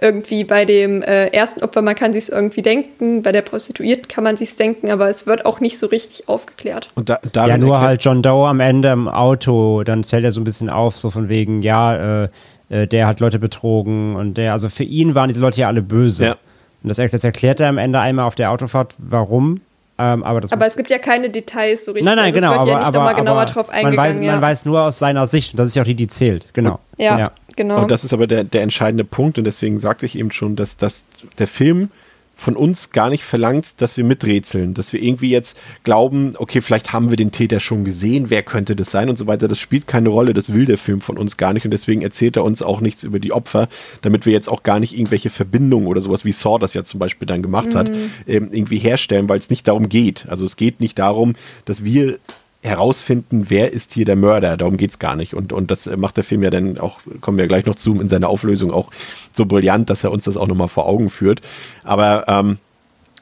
irgendwie 0.01 0.45
bei 0.45 0.65
dem 0.65 1.03
äh, 1.03 1.29
ersten 1.29 1.63
Opfer, 1.63 1.81
man 1.81 1.95
kann 1.95 2.13
sich 2.13 2.31
irgendwie 2.31 2.63
denken, 2.63 3.23
bei 3.23 3.33
der 3.33 3.43
Prostituierten 3.43 4.09
kann 4.09 4.25
man 4.25 4.37
sich 4.37 4.55
denken, 4.57 4.91
aber 4.91 5.09
es 5.09 5.27
wird 5.27 5.47
auch 5.47 5.61
nicht 5.61 5.79
so 5.79 5.87
richtig 5.87 6.29
aufgeklärt. 6.29 6.91
Und 6.95 7.09
da, 7.09 7.19
ja, 7.35 7.57
nur 7.57 7.81
halt 7.81 8.05
John 8.05 8.23
Doe 8.23 8.47
am 8.47 8.61
Ende 8.61 8.91
im 8.91 9.09
Auto, 9.09 9.85
dann 9.85 10.05
zählt 10.05 10.25
er 10.25 10.33
so 10.33 10.41
ein 10.41 10.45
bisschen 10.45 10.69
auf, 10.69 10.97
so 10.97 11.11
von 11.11 11.29
wegen, 11.29 11.63
ja, 11.63 12.25
äh, 12.25 12.29
äh, 12.69 12.87
der 12.87 13.07
hat 13.07 13.21
Leute 13.21 13.39
betrogen 13.39 14.17
und 14.17 14.35
der, 14.35 14.53
also 14.53 14.69
für 14.69 14.85
ihn 14.85 15.15
waren 15.15 15.29
diese 15.29 15.41
Leute 15.41 15.61
ja 15.61 15.69
alle 15.69 15.83
böse. 15.83 16.25
Ja. 16.25 16.37
Und 16.83 16.89
das, 16.89 16.99
das 17.11 17.25
erklärt 17.25 17.61
er 17.61 17.69
am 17.69 17.79
Ende 17.79 17.99
einmal 17.99 18.27
auf 18.27 18.35
der 18.35 18.51
Autofahrt, 18.51 18.95
warum. 18.99 19.61
Ähm, 19.99 20.25
aber, 20.25 20.43
aber 20.51 20.67
es 20.67 20.77
gibt 20.77 20.91
ja 20.91 20.99
keine 20.99 21.31
Details 21.31 21.87
so 21.87 21.93
richtig. 21.93 22.05
Nein, 22.05 22.17
nein, 22.17 22.35
also 22.35 22.39
genau. 22.39 22.53
Es 22.53 22.59
wird 22.59 22.61
aber, 22.61 22.71
ja 22.71 22.79
nicht 22.79 22.89
aber, 22.89 22.99
nochmal 22.99 23.15
genauer 23.15 23.45
drauf 23.47 23.71
eingegangen. 23.71 23.97
Man 23.97 24.07
weiß, 24.07 24.25
ja. 24.27 24.33
man 24.33 24.43
weiß 24.43 24.65
nur 24.67 24.83
aus 24.83 24.99
seiner 24.99 25.27
Sicht, 25.27 25.55
und 25.55 25.59
das 25.59 25.69
ist 25.69 25.75
ja 25.75 25.83
auch 25.83 25.87
die, 25.87 25.95
die 25.95 26.09
zählt, 26.09 26.51
genau. 26.53 26.81
Ja. 26.99 27.19
ja. 27.19 27.31
Genau. 27.57 27.83
Und 27.83 27.91
das 27.91 28.05
ist 28.05 28.13
aber 28.13 28.27
der, 28.27 28.45
der 28.45 28.63
entscheidende 28.63 29.05
Punkt 29.05 29.39
und 29.39 29.45
deswegen 29.45 29.79
sagte 29.79 30.07
ich 30.07 30.19
eben 30.19 30.31
schon, 30.31 30.57
dass, 30.57 30.77
dass 30.77 31.05
der 31.39 31.49
Film 31.49 31.91
von 32.39 32.55
uns 32.55 32.91
gar 32.91 33.09
nicht 33.09 33.25
verlangt, 33.25 33.81
dass 33.81 33.97
wir 33.97 34.05
miträtseln, 34.05 34.75
dass 34.75 34.93
wir 34.93 35.03
irgendwie 35.03 35.31
jetzt 35.31 35.59
glauben, 35.85 36.35
okay, 36.37 36.61
vielleicht 36.61 36.93
haben 36.93 37.09
wir 37.09 37.17
den 37.17 37.33
Täter 37.33 37.61
schon 37.61 37.83
gesehen, 37.85 38.29
wer 38.29 38.43
könnte 38.43 38.77
das 38.77 38.91
sein 38.91 39.09
und 39.09 39.17
so 39.17 39.27
weiter. 39.27 39.49
Das 39.49 39.59
spielt 39.59 39.87
keine 39.87 40.11
Rolle, 40.11 40.35
das 40.35 40.53
will 40.53 40.67
der 40.67 40.77
Film 40.77 41.01
von 41.01 41.17
uns 41.17 41.39
gar 41.39 41.55
nicht 41.55 41.65
und 41.65 41.71
deswegen 41.71 42.03
erzählt 42.03 42.37
er 42.37 42.45
uns 42.45 42.61
auch 42.61 42.83
nichts 42.83 43.05
über 43.05 43.21
die 43.21 43.33
Opfer, 43.33 43.69
damit 44.03 44.27
wir 44.27 44.35
jetzt 44.35 44.51
auch 44.51 44.63
gar 44.63 44.79
nicht 44.81 44.93
irgendwelche 44.93 45.31
Verbindungen 45.31 45.87
oder 45.87 46.03
sowas 46.03 46.27
wie 46.27 46.33
Saw 46.33 46.59
das 46.59 46.75
ja 46.75 46.85
zum 46.85 47.01
Beispiel 47.01 47.27
dann 47.27 47.41
gemacht 47.41 47.73
mhm. 47.73 47.79
hat, 47.79 47.91
ähm, 48.27 48.51
irgendwie 48.53 48.79
herstellen, 48.79 49.31
weil 49.31 49.39
es 49.39 49.49
nicht 49.49 49.67
darum 49.67 49.89
geht. 49.89 50.27
Also 50.29 50.45
es 50.45 50.57
geht 50.57 50.79
nicht 50.79 50.99
darum, 50.99 51.37
dass 51.65 51.85
wir 51.85 52.19
herausfinden, 52.67 53.47
wer 53.49 53.73
ist 53.73 53.93
hier 53.93 54.05
der 54.05 54.17
Mörder. 54.17 54.57
Darum 54.57 54.77
geht 54.77 54.91
es 54.91 54.99
gar 54.99 55.17
nicht. 55.17 55.35
Und, 55.35 55.53
und 55.53 55.71
das 55.71 55.87
macht 55.97 56.17
der 56.17 56.25
Film 56.25 56.43
ja 56.43 56.51
dann 56.51 56.79
auch, 56.79 57.01
kommen 57.21 57.39
wir 57.39 57.47
gleich 57.47 57.67
noch 57.67 57.77
zu, 57.77 58.01
in 58.01 58.09
seiner 58.09 58.29
Auflösung 58.29 58.73
auch 58.73 58.91
so 59.33 59.47
brillant, 59.47 59.89
dass 59.91 60.05
er 60.05 60.13
uns 60.13 60.25
das 60.25 60.37
auch 60.37 60.47
nochmal 60.47 60.69
vor 60.69 60.87
Augen 60.87 61.11
führt. 61.11 61.41
Aber 61.85 62.25
ähm, 62.29 62.59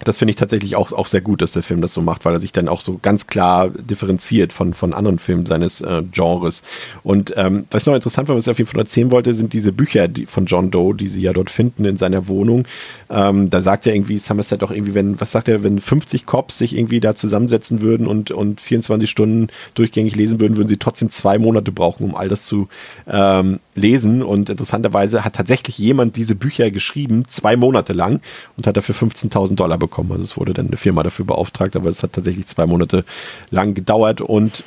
das 0.00 0.16
finde 0.16 0.30
ich 0.30 0.36
tatsächlich 0.36 0.74
auch, 0.74 0.92
auch 0.92 1.06
sehr 1.06 1.20
gut, 1.20 1.40
dass 1.40 1.52
der 1.52 1.62
Film 1.62 1.80
das 1.80 1.94
so 1.94 2.02
macht, 2.02 2.24
weil 2.24 2.34
er 2.34 2.40
sich 2.40 2.50
dann 2.50 2.68
auch 2.68 2.80
so 2.80 2.98
ganz 3.00 3.28
klar 3.28 3.70
differenziert 3.70 4.52
von, 4.52 4.74
von 4.74 4.92
anderen 4.92 5.20
Filmen 5.20 5.46
seines 5.46 5.80
äh, 5.80 6.02
Genres. 6.10 6.62
Und 7.04 7.32
ähm, 7.36 7.66
was 7.70 7.86
noch 7.86 7.94
interessant 7.94 8.28
war, 8.28 8.34
was 8.34 8.46
ich 8.46 8.50
auf 8.50 8.58
jeden 8.58 8.70
Fall 8.70 8.80
erzählen 8.80 9.12
wollte, 9.12 9.34
sind 9.34 9.52
diese 9.52 9.72
Bücher 9.72 10.08
die, 10.08 10.26
von 10.26 10.46
John 10.46 10.72
Doe, 10.72 10.94
die 10.94 11.06
sie 11.06 11.22
ja 11.22 11.32
dort 11.32 11.48
finden 11.48 11.84
in 11.84 11.96
seiner 11.96 12.26
Wohnung. 12.26 12.66
Ähm, 13.08 13.50
da 13.50 13.62
sagt 13.62 13.86
er 13.86 13.94
irgendwie, 13.94 14.18
Somerset 14.18 14.62
doch 14.62 14.72
irgendwie, 14.72 14.94
wenn, 14.94 15.20
was 15.20 15.30
sagt 15.30 15.48
er, 15.48 15.62
wenn 15.62 15.78
50 15.80 16.26
Cops 16.26 16.58
sich 16.58 16.76
irgendwie 16.76 16.98
da 16.98 17.14
zusammensetzen 17.14 17.80
würden 17.80 18.08
und, 18.08 18.32
und 18.32 18.60
24 18.60 19.08
Stunden 19.08 19.46
durchgängig 19.74 20.16
lesen 20.16 20.40
würden, 20.40 20.56
würden 20.56 20.68
sie 20.68 20.78
trotzdem 20.78 21.08
zwei 21.10 21.38
Monate 21.38 21.70
brauchen, 21.70 22.04
um 22.04 22.16
all 22.16 22.28
das 22.28 22.46
zu 22.46 22.68
ähm, 23.06 23.60
lesen. 23.74 24.22
Und 24.22 24.50
interessanterweise 24.50 25.24
hat 25.24 25.34
tatsächlich 25.34 25.78
jemand 25.78 26.16
diese 26.16 26.34
Bücher 26.34 26.70
geschrieben, 26.70 27.24
zwei 27.26 27.56
Monate 27.56 27.92
lang, 27.92 28.20
und 28.56 28.66
hat 28.66 28.76
dafür 28.76 28.94
15.000 28.94 29.54
Dollar 29.54 29.78
bekommen. 29.78 30.12
Also 30.12 30.24
es 30.24 30.36
wurde 30.36 30.54
dann 30.54 30.68
eine 30.68 30.76
Firma 30.76 31.02
dafür 31.02 31.24
beauftragt, 31.24 31.76
aber 31.76 31.88
es 31.88 32.02
hat 32.02 32.12
tatsächlich 32.12 32.46
zwei 32.46 32.66
Monate 32.66 33.04
lang 33.50 33.74
gedauert. 33.74 34.20
Und 34.20 34.64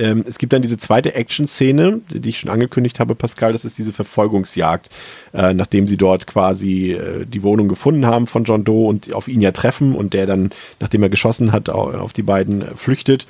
ähm, 0.00 0.24
es 0.26 0.38
gibt 0.38 0.52
dann 0.52 0.62
diese 0.62 0.78
zweite 0.78 1.14
Action-Szene, 1.14 2.00
die 2.10 2.28
ich 2.28 2.40
schon 2.40 2.50
angekündigt 2.50 3.00
habe, 3.00 3.14
Pascal, 3.14 3.52
das 3.52 3.64
ist 3.64 3.78
diese 3.78 3.92
Verfolgungsjagd, 3.92 4.88
äh, 5.34 5.52
nachdem 5.52 5.86
sie 5.86 5.98
dort 5.98 6.26
quasi 6.26 6.92
äh, 6.92 7.26
die 7.26 7.42
Wohnung 7.42 7.68
gefunden 7.68 8.06
haben 8.06 8.26
von 8.26 8.44
John 8.44 8.64
Doe 8.64 8.86
und 8.88 9.12
auf 9.12 9.28
ihn 9.28 9.42
ja 9.42 9.52
treffen 9.52 9.94
und 9.94 10.14
der 10.14 10.26
dann, 10.26 10.50
nachdem 10.78 11.02
er 11.02 11.10
geschossen 11.10 11.52
hat, 11.52 11.68
auf 11.68 12.12
die 12.12 12.22
beiden 12.22 12.64
flüchtet. 12.76 13.26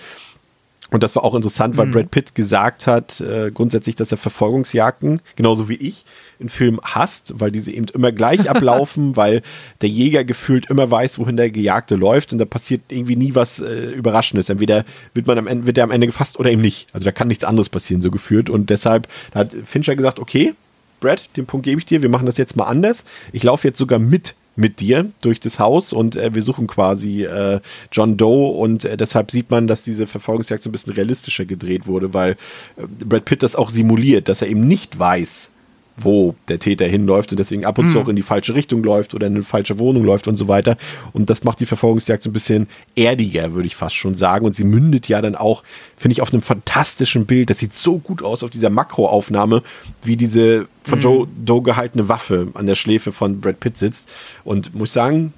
Und 0.91 1.03
das 1.03 1.15
war 1.17 1.25
auch 1.25 1.35
interessant, 1.35 1.77
weil 1.77 1.87
mhm. 1.87 1.93
Brad 1.93 2.11
Pitt 2.11 2.35
gesagt 2.35 2.87
hat, 2.87 3.21
äh, 3.21 3.51
grundsätzlich, 3.53 3.95
dass 3.95 4.11
er 4.11 4.19
Verfolgungsjagden, 4.19 5.23
genauso 5.37 5.69
wie 5.69 5.75
ich, 5.75 6.05
in 6.39 6.49
Filmen 6.49 6.81
hasst, 6.83 7.35
weil 7.37 7.51
diese 7.53 7.71
eben 7.71 7.87
immer 7.95 8.12
gleich 8.12 8.51
ablaufen, 8.55 9.17
weil 9.17 9.43
der 9.81 9.89
Jäger 9.89 10.25
gefühlt 10.25 10.69
immer 10.71 10.91
weiß, 10.91 11.19
wohin 11.19 11.37
der 11.37 11.51
Gejagte 11.51 11.97
läuft 11.97 12.33
und 12.33 12.39
da 12.39 12.45
passiert 12.45 12.83
irgendwie 12.89 13.17
nie 13.17 13.35
was 13.35 13.61
äh, 13.61 13.91
Überraschendes. 13.91 14.49
Entweder 14.49 14.85
wird 15.15 15.27
man 15.27 15.39
am 15.39 15.47
Ende, 15.47 15.67
wird 15.67 15.79
er 15.79 15.85
am 15.85 15.91
Ende 15.91 16.07
gefasst 16.07 16.39
oder 16.39 16.51
eben 16.51 16.62
nicht. 16.62 16.89
Also 16.93 17.05
da 17.05 17.12
kann 17.12 17.29
nichts 17.29 17.45
anderes 17.45 17.69
passieren, 17.69 18.03
so 18.03 18.11
geführt. 18.11 18.51
Und 18.51 18.71
deshalb 18.71 19.09
hat 19.35 19.55
Fincher 19.65 19.95
gesagt, 19.95 20.19
okay, 20.19 20.55
Brad, 21.01 21.29
den 21.37 21.47
Punkt 21.47 21.65
gebe 21.65 21.79
ich 21.79 21.87
dir, 21.87 22.03
wir 22.03 22.11
machen 22.11 22.27
das 22.27 22.37
jetzt 22.37 22.57
mal 22.57 22.65
anders. 22.65 23.05
Ich 23.33 23.43
laufe 23.43 23.67
jetzt 23.67 23.79
sogar 23.79 23.99
mit 23.99 24.35
mit 24.56 24.81
dir 24.81 25.10
durch 25.22 25.40
das 25.40 25.59
Haus 25.59 25.93
und 25.93 26.16
äh, 26.16 26.35
wir 26.35 26.43
suchen 26.43 26.66
quasi 26.66 27.24
äh, 27.24 27.60
John 27.93 28.16
Doe 28.16 28.51
und 28.51 28.85
äh, 28.85 28.97
deshalb 28.97 29.31
sieht 29.31 29.51
man, 29.51 29.66
dass 29.66 29.82
diese 29.82 30.06
Verfolgungsjagd 30.06 30.62
so 30.62 30.68
ein 30.68 30.72
bisschen 30.72 30.93
realistischer 30.93 31.44
gedreht 31.44 31.86
wurde, 31.86 32.12
weil 32.14 32.32
äh, 32.77 32.86
Brad 33.05 33.24
Pitt 33.24 33.43
das 33.43 33.56
auch 33.56 33.70
simuliert, 33.70 34.28
dass 34.28 34.43
er 34.43 34.48
eben 34.48 34.66
nicht 34.66 34.98
weiß, 34.98 35.51
wo 35.97 36.35
der 36.49 36.59
Täter 36.59 36.87
hinläuft 36.87 37.31
und 37.31 37.39
deswegen 37.39 37.65
ab 37.67 37.79
und 37.79 37.89
zu 37.89 37.99
Mhm. 37.99 38.05
auch 38.05 38.09
in 38.09 38.17
die 38.17 38.23
falsche 38.23 38.55
Richtung 38.55 38.83
läuft 38.83 39.15
oder 39.15 39.27
in 39.27 39.35
eine 39.35 39.43
falsche 39.43 39.79
Wohnung 39.79 40.05
läuft 40.05 40.29
und 40.29 40.37
so 40.37 40.49
weiter. 40.49 40.77
Und 41.12 41.29
das 41.31 41.45
macht 41.45 41.61
die 41.61 41.67
Verfolgungsjagd 41.67 42.23
so 42.23 42.31
ein 42.31 42.33
bisschen 42.33 42.69
erdiger, 42.97 43.53
würde 43.55 43.67
ich 43.67 43.77
fast 43.77 43.97
schon 43.97 44.17
sagen. 44.17 44.47
Und 44.47 44.55
sie 44.55 44.65
mündet 44.65 45.09
ja 45.09 45.21
dann 45.21 45.35
auch, 45.35 45.62
finde 45.97 46.12
ich, 46.12 46.23
auf 46.23 46.33
einem 46.33 46.43
fantastischen 46.43 47.27
Bild. 47.27 47.51
Das 47.51 47.59
sieht 47.59 47.75
so 47.75 47.99
gut 47.99 48.23
aus 48.23 48.43
auf 48.43 48.51
dieser 48.51 48.71
Makroaufnahme, 48.71 49.62
wie 50.03 50.17
diese 50.17 50.67
von 50.85 51.01
Joe 51.01 51.27
Doe 51.45 51.62
gehaltene 51.62 52.09
Waffe 52.09 52.49
an 52.55 52.67
der 52.67 52.75
Schläfe 52.75 53.12
von 53.12 53.41
Brad 53.41 53.61
Pitt 53.61 53.77
sitzt. 53.77 54.11
Und 54.45 54.75
muss 54.75 54.93
sagen, 54.93 55.35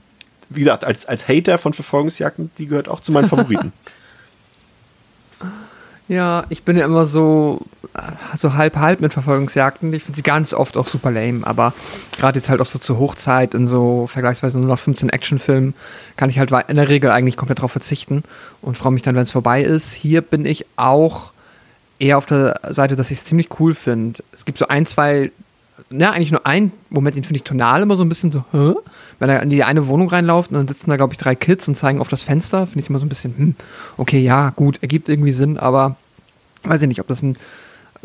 wie 0.48 0.60
gesagt, 0.60 0.84
als, 0.84 1.06
als 1.06 1.28
Hater 1.28 1.58
von 1.58 1.72
Verfolgungsjagden, 1.72 2.50
die 2.58 2.66
gehört 2.66 2.88
auch 2.88 3.00
zu 3.00 3.10
meinen 3.10 3.28
Favoriten. 3.28 3.72
Ja, 6.08 6.44
ich 6.48 6.64
bin 6.64 6.76
ja 6.76 6.84
immer 6.84 7.06
so, 7.06 7.60
äh, 7.94 8.36
so 8.36 8.54
halb 8.54 8.76
halb 8.76 9.00
mit 9.00 9.12
Verfolgungsjagden. 9.12 9.92
Ich 9.92 10.02
finde 10.02 10.16
sie 10.16 10.22
ganz 10.22 10.52
oft 10.52 10.76
auch 10.76 10.86
super 10.86 11.10
lame, 11.10 11.46
aber 11.46 11.72
gerade 12.18 12.38
jetzt 12.38 12.50
halt 12.50 12.60
auch 12.60 12.66
so 12.66 12.78
zur 12.78 12.98
Hochzeit 12.98 13.54
in 13.54 13.66
so 13.66 14.06
vergleichsweise 14.06 14.58
nur 14.58 14.68
noch 14.68 14.78
15 14.78 15.08
Actionfilmen 15.10 15.74
kann 16.16 16.28
ich 16.28 16.38
halt 16.38 16.52
in 16.68 16.76
der 16.76 16.88
Regel 16.88 17.10
eigentlich 17.10 17.36
komplett 17.36 17.58
darauf 17.58 17.72
verzichten 17.72 18.24
und 18.60 18.76
freue 18.76 18.92
mich 18.92 19.02
dann, 19.02 19.14
wenn 19.14 19.22
es 19.22 19.32
vorbei 19.32 19.62
ist. 19.62 19.92
Hier 19.92 20.22
bin 20.22 20.44
ich 20.44 20.66
auch 20.76 21.32
eher 21.98 22.18
auf 22.18 22.26
der 22.26 22.60
Seite, 22.68 22.96
dass 22.96 23.10
ich 23.10 23.18
es 23.18 23.24
ziemlich 23.24 23.48
cool 23.60 23.74
finde. 23.74 24.22
Es 24.32 24.44
gibt 24.44 24.58
so 24.58 24.66
ein, 24.68 24.86
zwei, 24.86 25.30
na, 25.90 26.10
eigentlich 26.10 26.32
nur 26.32 26.46
ein 26.46 26.72
Moment, 26.90 27.16
den 27.16 27.24
finde 27.24 27.36
ich 27.36 27.44
tonal 27.44 27.82
immer 27.82 27.96
so 27.96 28.04
ein 28.04 28.08
bisschen 28.08 28.32
so, 28.32 28.44
hä? 28.52 28.74
Wenn 29.18 29.28
er 29.28 29.42
in 29.42 29.50
die 29.50 29.64
eine 29.64 29.86
Wohnung 29.86 30.08
reinläuft 30.08 30.50
und 30.50 30.56
dann 30.56 30.68
sitzen 30.68 30.90
da, 30.90 30.96
glaube 30.96 31.14
ich, 31.14 31.18
drei 31.18 31.34
Kids 31.34 31.68
und 31.68 31.76
zeigen 31.76 32.00
auf 32.00 32.08
das 32.08 32.22
Fenster, 32.22 32.66
finde 32.66 32.80
ich 32.80 32.90
immer 32.90 32.98
so 32.98 33.06
ein 33.06 33.08
bisschen, 33.08 33.34
hm, 33.36 33.54
okay, 33.96 34.20
ja, 34.20 34.50
gut, 34.50 34.82
ergibt 34.82 35.08
irgendwie 35.08 35.32
Sinn, 35.32 35.58
aber 35.58 35.96
weiß 36.64 36.82
ich 36.82 36.88
nicht, 36.88 37.00
ob 37.00 37.08
das 37.08 37.22
ein, 37.22 37.36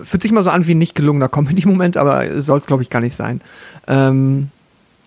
fühlt 0.02 0.22
sich 0.22 0.32
mal 0.32 0.44
so 0.44 0.49
an 0.49 0.68
wie 0.68 0.76
ein 0.76 0.78
nicht 0.78 0.95
gelungener 0.95 1.30
Comedy-Moment, 1.30 1.98
aber 1.98 2.41
soll 2.41 2.60
es, 2.60 2.66
glaube 2.66 2.84
ich, 2.84 2.90
gar 2.90 3.02
nicht 3.02 3.16
sein. 3.16 3.41
Ähm, 3.88 4.49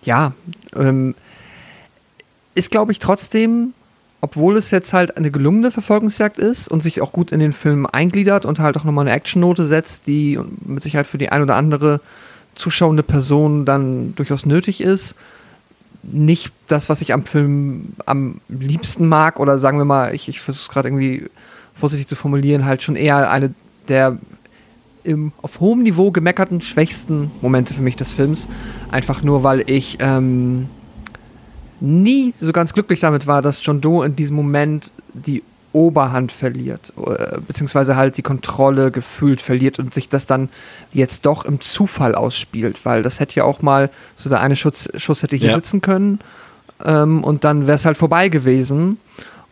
ja, 0.03 0.33
ähm, 0.75 1.15
ist, 2.55 2.71
glaube 2.71 2.91
ich, 2.91 2.99
trotzdem, 2.99 3.73
obwohl 4.19 4.57
es 4.57 4.71
jetzt 4.71 4.93
halt 4.93 5.17
eine 5.17 5.31
gelungene 5.31 5.71
Verfolgungsjagd 5.71 6.39
ist 6.39 6.67
und 6.67 6.81
sich 6.81 7.01
auch 7.01 7.11
gut 7.11 7.31
in 7.31 7.39
den 7.39 7.53
Film 7.53 7.85
eingliedert 7.85 8.45
und 8.45 8.59
halt 8.59 8.77
auch 8.77 8.83
nochmal 8.83 9.07
eine 9.07 9.15
Actionnote 9.15 9.65
setzt, 9.65 10.07
die 10.07 10.39
mit 10.65 10.83
Sicherheit 10.83 11.07
für 11.07 11.17
die 11.17 11.29
ein 11.29 11.41
oder 11.41 11.55
andere 11.55 12.01
zuschauende 12.55 13.03
Person 13.03 13.65
dann 13.65 14.15
durchaus 14.15 14.45
nötig 14.45 14.81
ist, 14.81 15.15
nicht 16.03 16.51
das, 16.67 16.89
was 16.89 17.01
ich 17.01 17.13
am 17.13 17.25
Film 17.25 17.93
am 18.05 18.41
liebsten 18.49 19.07
mag, 19.07 19.39
oder 19.39 19.59
sagen 19.59 19.77
wir 19.77 19.85
mal, 19.85 20.13
ich, 20.13 20.27
ich 20.27 20.41
versuche 20.41 20.63
es 20.63 20.69
gerade 20.69 20.87
irgendwie 20.87 21.29
vorsichtig 21.73 22.07
zu 22.07 22.15
formulieren, 22.15 22.65
halt 22.65 22.81
schon 22.81 22.95
eher 22.95 23.29
eine 23.29 23.53
der 23.87 24.17
im, 25.03 25.31
auf 25.41 25.59
hohem 25.59 25.83
Niveau 25.83 26.11
gemeckerten, 26.11 26.61
schwächsten 26.61 27.31
Momente 27.41 27.73
für 27.73 27.81
mich 27.81 27.95
des 27.95 28.11
Films. 28.11 28.47
Einfach 28.91 29.23
nur, 29.23 29.43
weil 29.43 29.67
ich 29.69 29.97
ähm, 29.99 30.67
nie 31.79 32.33
so 32.37 32.51
ganz 32.51 32.73
glücklich 32.73 32.99
damit 32.99 33.25
war, 33.27 33.41
dass 33.41 33.65
John 33.65 33.81
Doe 33.81 34.05
in 34.05 34.15
diesem 34.15 34.35
Moment 34.35 34.91
die 35.13 35.43
Oberhand 35.73 36.31
verliert, 36.31 36.91
äh, 36.97 37.39
beziehungsweise 37.47 37.95
halt 37.95 38.17
die 38.17 38.21
Kontrolle 38.21 38.91
gefühlt 38.91 39.41
verliert 39.41 39.79
und 39.79 39.93
sich 39.93 40.09
das 40.09 40.25
dann 40.27 40.49
jetzt 40.91 41.25
doch 41.25 41.45
im 41.45 41.61
Zufall 41.61 42.15
ausspielt, 42.15 42.85
weil 42.85 43.03
das 43.03 43.19
hätte 43.19 43.35
ja 43.37 43.43
auch 43.45 43.61
mal 43.61 43.89
so 44.15 44.29
der 44.29 44.41
eine 44.41 44.55
Schuss, 44.55 44.89
Schuss 44.95 45.23
hätte 45.23 45.35
hier 45.35 45.49
Ja. 45.49 45.55
sitzen 45.55 45.81
können 45.81 46.19
ähm, 46.83 47.23
und 47.23 47.43
dann 47.43 47.67
wäre 47.67 47.75
es 47.75 47.85
halt 47.85 47.97
vorbei 47.97 48.27
gewesen. 48.29 48.97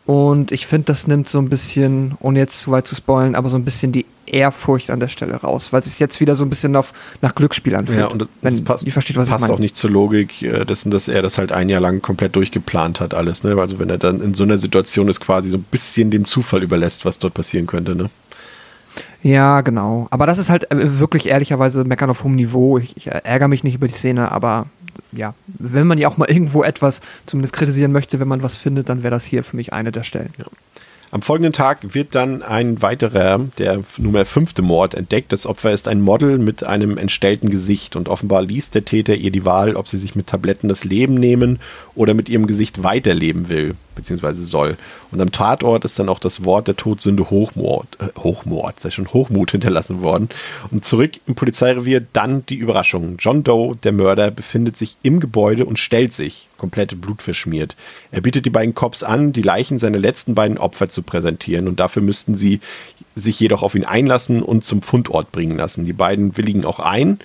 Und 0.09 0.51
ich 0.51 0.65
finde, 0.65 0.85
das 0.85 1.05
nimmt 1.05 1.29
so 1.29 1.37
ein 1.37 1.49
bisschen, 1.49 2.15
ohne 2.19 2.39
jetzt 2.39 2.61
zu 2.61 2.71
weit 2.71 2.87
zu 2.87 2.95
spoilen, 2.95 3.35
aber 3.35 3.47
so 3.47 3.57
ein 3.57 3.63
bisschen 3.63 3.91
die 3.91 4.07
Ehrfurcht 4.25 4.89
an 4.89 4.99
der 4.99 5.07
Stelle 5.07 5.35
raus, 5.35 5.71
weil 5.71 5.81
es 5.81 5.99
jetzt 5.99 6.19
wieder 6.19 6.35
so 6.35 6.43
ein 6.43 6.49
bisschen 6.49 6.75
auf, 6.75 6.93
nach 7.21 7.35
Glücksspiel 7.35 7.75
anfühlt. 7.75 7.99
Ja, 7.99 8.07
und 8.07 8.23
das, 8.23 8.27
wenn 8.41 8.55
das 8.55 8.63
passt, 8.63 8.87
ihr 8.87 8.91
versteht, 8.91 9.17
was 9.17 9.27
ich 9.27 9.33
passt 9.33 9.41
meine. 9.43 9.53
auch 9.53 9.59
nicht 9.59 9.77
zur 9.77 9.91
Logik 9.91 10.41
äh, 10.41 10.65
dessen, 10.65 10.89
dass 10.89 11.09
er 11.09 11.21
das 11.21 11.37
halt 11.37 11.51
ein 11.51 11.69
Jahr 11.69 11.79
lang 11.79 12.01
komplett 12.01 12.35
durchgeplant 12.35 13.01
hat, 13.01 13.13
alles. 13.13 13.43
Ne? 13.43 13.55
Also 13.59 13.77
wenn 13.77 13.91
er 13.91 13.99
dann 13.99 14.19
in 14.19 14.33
so 14.33 14.41
einer 14.41 14.57
Situation 14.57 15.09
ist, 15.09 15.19
quasi 15.19 15.47
so 15.51 15.57
ein 15.57 15.65
bisschen 15.69 16.09
dem 16.09 16.25
Zufall 16.25 16.63
überlässt, 16.63 17.05
was 17.05 17.19
dort 17.19 17.35
passieren 17.35 17.67
könnte. 17.67 17.95
Ne? 17.95 18.09
Ja, 19.21 19.61
genau. 19.61 20.07
Aber 20.09 20.25
das 20.25 20.39
ist 20.39 20.49
halt 20.49 20.71
äh, 20.71 20.99
wirklich 20.99 21.29
ehrlicherweise 21.29 21.83
meckern 21.83 22.09
auf 22.09 22.23
hohem 22.23 22.33
Niveau. 22.33 22.79
Ich, 22.79 22.97
ich 22.97 23.05
ärgere 23.05 23.47
mich 23.47 23.63
nicht 23.63 23.75
über 23.75 23.85
die 23.85 23.93
Szene, 23.93 24.31
aber 24.31 24.65
ja, 25.11 25.33
wenn 25.47 25.87
man 25.87 25.97
ja 25.97 26.07
auch 26.07 26.17
mal 26.17 26.29
irgendwo 26.29 26.63
etwas 26.63 27.01
zumindest 27.25 27.53
kritisieren 27.53 27.91
möchte, 27.91 28.19
wenn 28.19 28.27
man 28.27 28.43
was 28.43 28.55
findet, 28.55 28.89
dann 28.89 29.03
wäre 29.03 29.11
das 29.11 29.25
hier 29.25 29.43
für 29.43 29.55
mich 29.55 29.73
eine 29.73 29.91
der 29.91 30.03
Stellen. 30.03 30.31
Am 31.11 31.23
folgenden 31.23 31.53
Tag 31.53 31.95
wird 31.95 32.13
dann 32.13 32.43
ein 32.43 32.83
weiterer, 32.83 33.39
der 33.57 33.81
Nummer 33.97 34.25
fünfte 34.25 34.61
Mord 34.61 34.93
entdeckt. 34.93 35.31
Das 35.31 35.47
Opfer 35.47 35.71
ist 35.71 35.87
ein 35.87 36.01
Model 36.01 36.37
mit 36.37 36.63
einem 36.63 36.99
entstellten 36.99 37.49
Gesicht 37.49 37.95
und 37.95 38.09
offenbar 38.09 38.43
liest 38.43 38.75
der 38.75 38.85
Täter 38.85 39.15
ihr 39.15 39.31
die 39.31 39.43
Wahl, 39.43 39.75
ob 39.75 39.87
sie 39.87 39.97
sich 39.97 40.15
mit 40.15 40.27
Tabletten 40.27 40.69
das 40.69 40.83
Leben 40.83 41.15
nehmen 41.15 41.57
oder 41.95 42.13
mit 42.13 42.29
ihrem 42.29 42.45
Gesicht 42.45 42.83
weiterleben 42.83 43.49
will, 43.49 43.75
beziehungsweise 43.99 44.41
soll. 44.41 44.77
Und 45.11 45.21
am 45.21 45.31
Tatort 45.31 45.85
ist 45.85 45.99
dann 45.99 46.09
auch 46.09 46.19
das 46.19 46.43
Wort 46.45 46.67
der 46.67 46.75
Todsünde 46.75 47.29
Hochmord, 47.29 47.87
äh, 47.99 48.19
Hochmord, 48.19 48.79
sei 48.81 48.89
schon 48.89 49.07
Hochmut 49.07 49.51
hinterlassen 49.51 50.01
worden. 50.01 50.29
Und 50.71 50.85
zurück 50.85 51.11
im 51.27 51.35
Polizeirevier 51.35 52.05
dann 52.13 52.45
die 52.47 52.55
Überraschung. 52.55 53.15
John 53.19 53.43
Doe, 53.43 53.75
der 53.75 53.91
Mörder, 53.91 54.31
befindet 54.31 54.77
sich 54.77 54.97
im 55.03 55.19
Gebäude 55.19 55.65
und 55.65 55.79
stellt 55.79 56.13
sich, 56.13 56.47
komplett 56.57 56.99
blutverschmiert. 56.99 57.75
Er 58.11 58.21
bietet 58.21 58.45
die 58.45 58.49
beiden 58.49 58.75
Cops 58.75 59.03
an, 59.03 59.31
die 59.31 59.41
Leichen 59.41 59.79
seiner 59.79 59.99
letzten 59.99 60.35
beiden 60.35 60.57
Opfer 60.57 60.89
zu 60.89 61.03
präsentieren 61.03 61.67
und 61.67 61.79
dafür 61.79 62.01
müssten 62.01 62.37
sie 62.37 62.59
sich 63.15 63.39
jedoch 63.39 63.63
auf 63.63 63.75
ihn 63.75 63.85
einlassen 63.85 64.41
und 64.43 64.63
zum 64.63 64.81
Fundort 64.81 65.31
bringen 65.31 65.57
lassen. 65.57 65.85
Die 65.85 65.93
beiden 65.93 66.37
willigen 66.37 66.65
auch 66.65 66.79
ein 66.79 67.19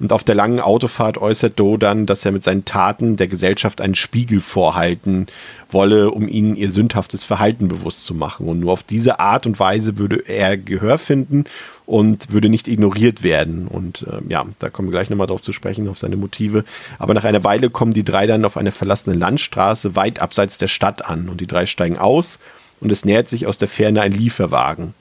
und 0.00 0.12
auf 0.12 0.22
der 0.22 0.34
langen 0.34 0.60
Autofahrt 0.60 1.18
äußert 1.18 1.58
Doe 1.58 1.78
dann, 1.78 2.06
dass 2.06 2.24
er 2.24 2.32
mit 2.32 2.44
seinen 2.44 2.64
Taten 2.64 3.16
der 3.16 3.26
Gesellschaft 3.26 3.80
einen 3.80 3.94
Spiegel 3.96 4.40
vorhalten 4.40 5.26
wolle, 5.70 6.10
um 6.10 6.28
ihnen 6.28 6.56
ihr 6.56 6.70
sündhaftes 6.70 7.24
Verhalten 7.24 7.68
bewusst 7.68 8.04
zu 8.04 8.14
machen. 8.14 8.48
Und 8.48 8.60
nur 8.60 8.72
auf 8.72 8.82
diese 8.82 9.18
Art 9.18 9.46
und 9.46 9.58
Weise 9.58 9.98
würde 9.98 10.22
er 10.26 10.56
Gehör 10.56 10.98
finden 10.98 11.44
und 11.84 12.30
würde 12.30 12.48
nicht 12.48 12.68
ignoriert 12.68 13.22
werden. 13.22 13.66
Und 13.66 14.06
ähm, 14.10 14.26
ja, 14.28 14.46
da 14.58 14.70
kommen 14.70 14.88
wir 14.88 14.92
gleich 14.92 15.10
nochmal 15.10 15.26
drauf 15.26 15.42
zu 15.42 15.52
sprechen, 15.52 15.88
auf 15.88 15.98
seine 15.98 16.16
Motive. 16.16 16.64
Aber 16.98 17.14
nach 17.14 17.24
einer 17.24 17.44
Weile 17.44 17.68
kommen 17.68 17.92
die 17.92 18.04
drei 18.04 18.26
dann 18.26 18.44
auf 18.44 18.56
eine 18.56 18.72
verlassene 18.72 19.16
Landstraße 19.16 19.96
weit 19.96 20.20
abseits 20.20 20.58
der 20.58 20.68
Stadt 20.68 21.04
an 21.04 21.28
und 21.28 21.40
die 21.40 21.46
drei 21.46 21.66
steigen 21.66 21.98
aus 21.98 22.38
und 22.80 22.92
es 22.92 23.04
nähert 23.04 23.28
sich 23.28 23.46
aus 23.46 23.58
der 23.58 23.68
Ferne 23.68 24.02
ein 24.02 24.12
Lieferwagen. 24.12 24.94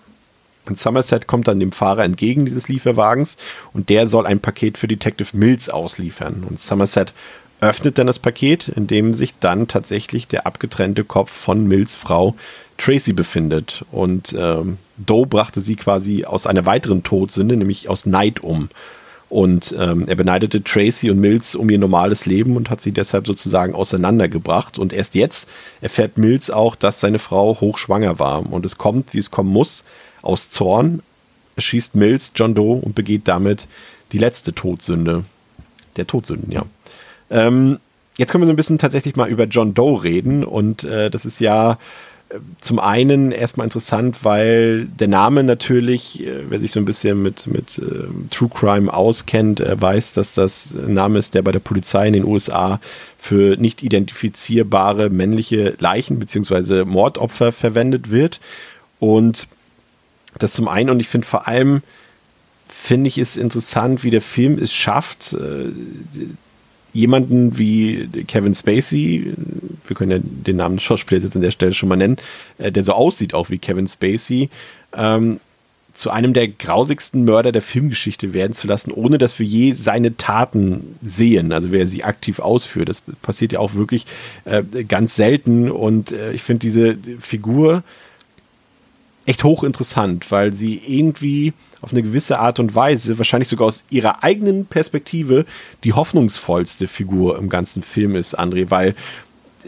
Und 0.67 0.79
Somerset 0.79 1.27
kommt 1.27 1.47
dann 1.47 1.59
dem 1.59 1.71
Fahrer 1.71 2.03
entgegen 2.03 2.45
dieses 2.45 2.67
Lieferwagens 2.67 3.37
und 3.73 3.89
der 3.89 4.07
soll 4.07 4.25
ein 4.25 4.39
Paket 4.39 4.77
für 4.77 4.87
Detective 4.87 5.35
Mills 5.35 5.69
ausliefern. 5.69 6.45
Und 6.47 6.59
Somerset 6.59 7.13
öffnet 7.59 7.97
dann 7.97 8.07
das 8.07 8.19
Paket, 8.19 8.67
in 8.67 8.87
dem 8.87 9.13
sich 9.13 9.33
dann 9.39 9.67
tatsächlich 9.67 10.27
der 10.27 10.45
abgetrennte 10.45 11.03
Kopf 11.03 11.31
von 11.31 11.67
Mills 11.67 11.95
Frau 11.95 12.35
Tracy 12.77 13.13
befindet. 13.13 13.83
Und 13.91 14.35
ähm, 14.37 14.77
Doe 14.97 15.25
brachte 15.25 15.61
sie 15.61 15.75
quasi 15.75 16.25
aus 16.25 16.47
einer 16.47 16.65
weiteren 16.65 17.03
Todsünde, 17.03 17.57
nämlich 17.57 17.89
aus 17.89 18.05
Neid 18.05 18.43
um. 18.43 18.69
Und 19.29 19.75
ähm, 19.77 20.05
er 20.07 20.15
beneidete 20.15 20.63
Tracy 20.63 21.11
und 21.11 21.19
Mills 21.19 21.55
um 21.55 21.69
ihr 21.69 21.79
normales 21.79 22.25
Leben 22.25 22.55
und 22.55 22.69
hat 22.69 22.79
sie 22.79 22.93
deshalb 22.93 23.27
sozusagen 23.27 23.75
auseinandergebracht. 23.75 24.79
Und 24.79 24.93
erst 24.93 25.15
jetzt 25.15 25.49
erfährt 25.81 26.17
Mills 26.17 26.49
auch, 26.49 26.75
dass 26.75 27.01
seine 27.01 27.19
Frau 27.19 27.59
hochschwanger 27.59 28.19
war. 28.19 28.49
Und 28.49 28.65
es 28.65 28.77
kommt, 28.77 29.13
wie 29.13 29.19
es 29.19 29.31
kommen 29.31 29.51
muss. 29.51 29.83
Aus 30.21 30.49
Zorn 30.49 31.01
schießt 31.57 31.95
Mills 31.95 32.31
John 32.35 32.55
Doe 32.55 32.79
und 32.79 32.95
begeht 32.95 33.27
damit 33.27 33.67
die 34.11 34.19
letzte 34.19 34.53
Todsünde. 34.53 35.25
Der 35.95 36.07
Todsünden, 36.07 36.51
ja. 36.51 36.65
Ähm, 37.29 37.79
jetzt 38.17 38.31
können 38.31 38.43
wir 38.43 38.47
so 38.47 38.53
ein 38.53 38.57
bisschen 38.57 38.77
tatsächlich 38.77 39.15
mal 39.15 39.29
über 39.29 39.45
John 39.45 39.73
Doe 39.73 40.03
reden. 40.03 40.43
Und 40.43 40.83
äh, 40.83 41.09
das 41.09 41.25
ist 41.25 41.39
ja 41.39 41.77
äh, 42.29 42.35
zum 42.61 42.79
einen 42.79 43.31
erstmal 43.31 43.65
interessant, 43.65 44.23
weil 44.23 44.85
der 44.85 45.07
Name 45.07 45.43
natürlich, 45.43 46.23
äh, 46.25 46.43
wer 46.49 46.59
sich 46.59 46.71
so 46.71 46.79
ein 46.79 46.85
bisschen 46.85 47.21
mit, 47.21 47.47
mit 47.47 47.79
äh, 47.79 48.07
True 48.29 48.49
Crime 48.53 48.93
auskennt, 48.93 49.59
äh, 49.59 49.79
weiß, 49.79 50.11
dass 50.11 50.33
das 50.33 50.73
ein 50.73 50.93
Name 50.93 51.19
ist, 51.19 51.33
der 51.33 51.41
bei 51.41 51.51
der 51.51 51.59
Polizei 51.59 52.07
in 52.07 52.13
den 52.13 52.25
USA 52.25 52.79
für 53.17 53.57
nicht 53.57 53.81
identifizierbare 53.83 55.09
männliche 55.09 55.73
Leichen 55.79 56.19
bzw. 56.19 56.85
Mordopfer 56.85 57.51
verwendet 57.51 58.11
wird. 58.11 58.39
Und 58.99 59.47
das 60.39 60.53
zum 60.53 60.67
einen 60.67 60.89
und 60.89 60.99
ich 60.99 61.07
finde 61.07 61.27
vor 61.27 61.47
allem, 61.47 61.81
finde 62.67 63.07
ich 63.07 63.17
es 63.17 63.37
interessant, 63.37 64.03
wie 64.03 64.09
der 64.09 64.21
Film 64.21 64.59
es 64.59 64.73
schafft, 64.73 65.33
äh, 65.33 65.71
jemanden 66.93 67.57
wie 67.57 68.07
Kevin 68.27 68.53
Spacey, 68.53 69.33
wir 69.85 69.95
können 69.95 70.11
ja 70.11 70.19
den 70.21 70.57
Namen 70.57 70.77
des 70.77 70.83
Schauspielers 70.83 71.23
jetzt 71.23 71.35
an 71.35 71.41
der 71.41 71.51
Stelle 71.51 71.73
schon 71.73 71.89
mal 71.89 71.95
nennen, 71.95 72.17
äh, 72.57 72.71
der 72.71 72.83
so 72.83 72.93
aussieht 72.93 73.33
auch 73.33 73.49
wie 73.49 73.59
Kevin 73.59 73.87
Spacey, 73.87 74.49
ähm, 74.95 75.39
zu 75.97 76.11
einem 76.11 76.33
der 76.33 76.47
grausigsten 76.47 77.25
Mörder 77.25 77.51
der 77.51 77.63
Filmgeschichte 77.63 78.33
werden 78.33 78.53
zu 78.53 78.67
lassen, 78.67 78.91
ohne 78.91 79.17
dass 79.17 79.39
wir 79.39 79.45
je 79.47 79.73
seine 79.73 80.15
Taten 80.15 80.95
sehen, 81.05 81.51
also 81.51 81.71
wer 81.71 81.87
sie 81.87 82.03
aktiv 82.03 82.39
ausführt. 82.39 82.87
Das 82.87 83.01
passiert 83.21 83.53
ja 83.53 83.59
auch 83.59 83.73
wirklich 83.73 84.05
äh, 84.45 84.63
ganz 84.83 85.15
selten 85.15 85.71
und 85.71 86.11
äh, 86.11 86.33
ich 86.33 86.43
finde 86.43 86.59
diese 86.59 86.97
Figur 87.19 87.83
echt 89.27 89.43
hochinteressant, 89.43 90.31
weil 90.31 90.53
sie 90.53 90.81
irgendwie 90.87 91.53
auf 91.81 91.91
eine 91.91 92.01
gewisse 92.01 92.39
Art 92.39 92.59
und 92.59 92.73
Weise, 92.73 93.19
wahrscheinlich 93.19 93.49
sogar 93.49 93.67
aus 93.67 93.83
ihrer 93.89 94.23
eigenen 94.23 94.65
Perspektive, 94.65 95.45
die 95.83 95.93
hoffnungsvollste 95.93 96.87
Figur 96.87 97.37
im 97.37 97.49
ganzen 97.49 97.83
Film 97.83 98.15
ist, 98.15 98.39
André, 98.39 98.71
weil 98.71 98.95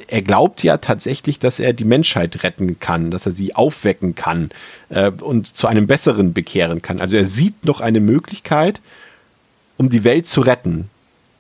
er 0.08 0.22
glaubt 0.22 0.64
ja 0.64 0.78
tatsächlich, 0.78 1.40
dass 1.40 1.60
er 1.60 1.74
die 1.74 1.84
Menschheit 1.84 2.42
retten 2.44 2.80
kann, 2.80 3.12
dass 3.12 3.26
er 3.26 3.34
sie 3.34 3.54
aufwecken 3.54 4.16
kann 4.16 4.50
äh, 4.88 5.12
und 5.12 5.56
zu 5.56 5.68
einem 5.68 5.88
Besseren 5.88 6.34
bekehren 6.34 6.82
kann. 6.82 7.02
Also 7.02 7.18
er 7.18 7.26
sieht 7.26 7.66
noch 7.66 7.82
eine 7.82 8.00
Möglichkeit, 8.00 8.82
um 9.78 9.90
die 9.90 10.06
Welt 10.06 10.26
zu 10.26 10.42
retten. 10.42 10.90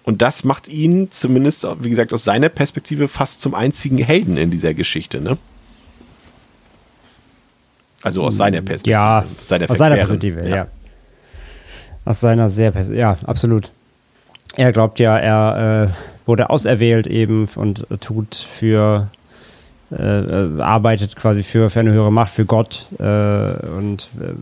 Und 0.03 0.21
das 0.21 0.43
macht 0.43 0.67
ihn 0.67 1.09
zumindest, 1.09 1.65
wie 1.81 1.89
gesagt, 1.89 2.13
aus 2.13 2.25
seiner 2.25 2.49
Perspektive 2.49 3.07
fast 3.07 3.39
zum 3.39 3.55
einzigen 3.55 3.97
Helden 3.97 4.37
in 4.37 4.51
dieser 4.51 4.73
Geschichte, 4.73 5.21
ne? 5.21 5.37
Also 8.03 8.23
aus 8.23 8.37
seiner 8.37 8.61
Perspektive. 8.61 8.91
Ja, 8.91 9.25
seiner 9.41 9.69
aus 9.69 9.77
seiner 9.77 9.95
Perspektive, 9.95 10.47
ja. 10.47 10.55
ja. 10.55 10.67
Aus 12.05 12.19
seiner 12.21 12.49
sehr, 12.49 12.73
ja, 12.91 13.17
absolut. 13.25 13.71
Er 14.55 14.71
glaubt 14.71 14.99
ja, 14.99 15.17
er 15.17 15.89
äh, 15.89 16.27
wurde 16.27 16.49
auserwählt 16.49 17.07
eben 17.07 17.47
und 17.55 17.85
tut 17.99 18.35
für, 18.35 19.09
äh, 19.91 19.95
äh, 19.95 20.61
arbeitet 20.61 21.15
quasi 21.15 21.43
für, 21.43 21.69
für 21.69 21.81
eine 21.81 21.91
höhere 21.91 22.11
Macht, 22.11 22.31
für 22.31 22.45
Gott 22.45 22.87
äh, 22.99 23.03
und 23.03 24.09
äh, 24.21 24.33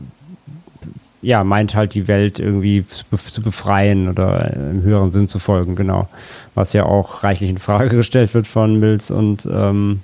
ja, 1.20 1.42
meint 1.42 1.74
halt 1.74 1.94
die 1.94 2.06
Welt 2.06 2.38
irgendwie 2.38 2.84
zu 2.86 3.42
befreien 3.42 4.08
oder 4.08 4.52
im 4.54 4.82
höheren 4.82 5.10
Sinn 5.10 5.26
zu 5.26 5.40
folgen, 5.40 5.74
genau. 5.74 6.08
Was 6.54 6.72
ja 6.72 6.84
auch 6.84 7.24
reichlich 7.24 7.50
in 7.50 7.58
Frage 7.58 7.88
gestellt 7.96 8.32
wird 8.34 8.46
von 8.46 8.78
Mills 8.78 9.10
und 9.10 9.48
ähm, 9.50 10.02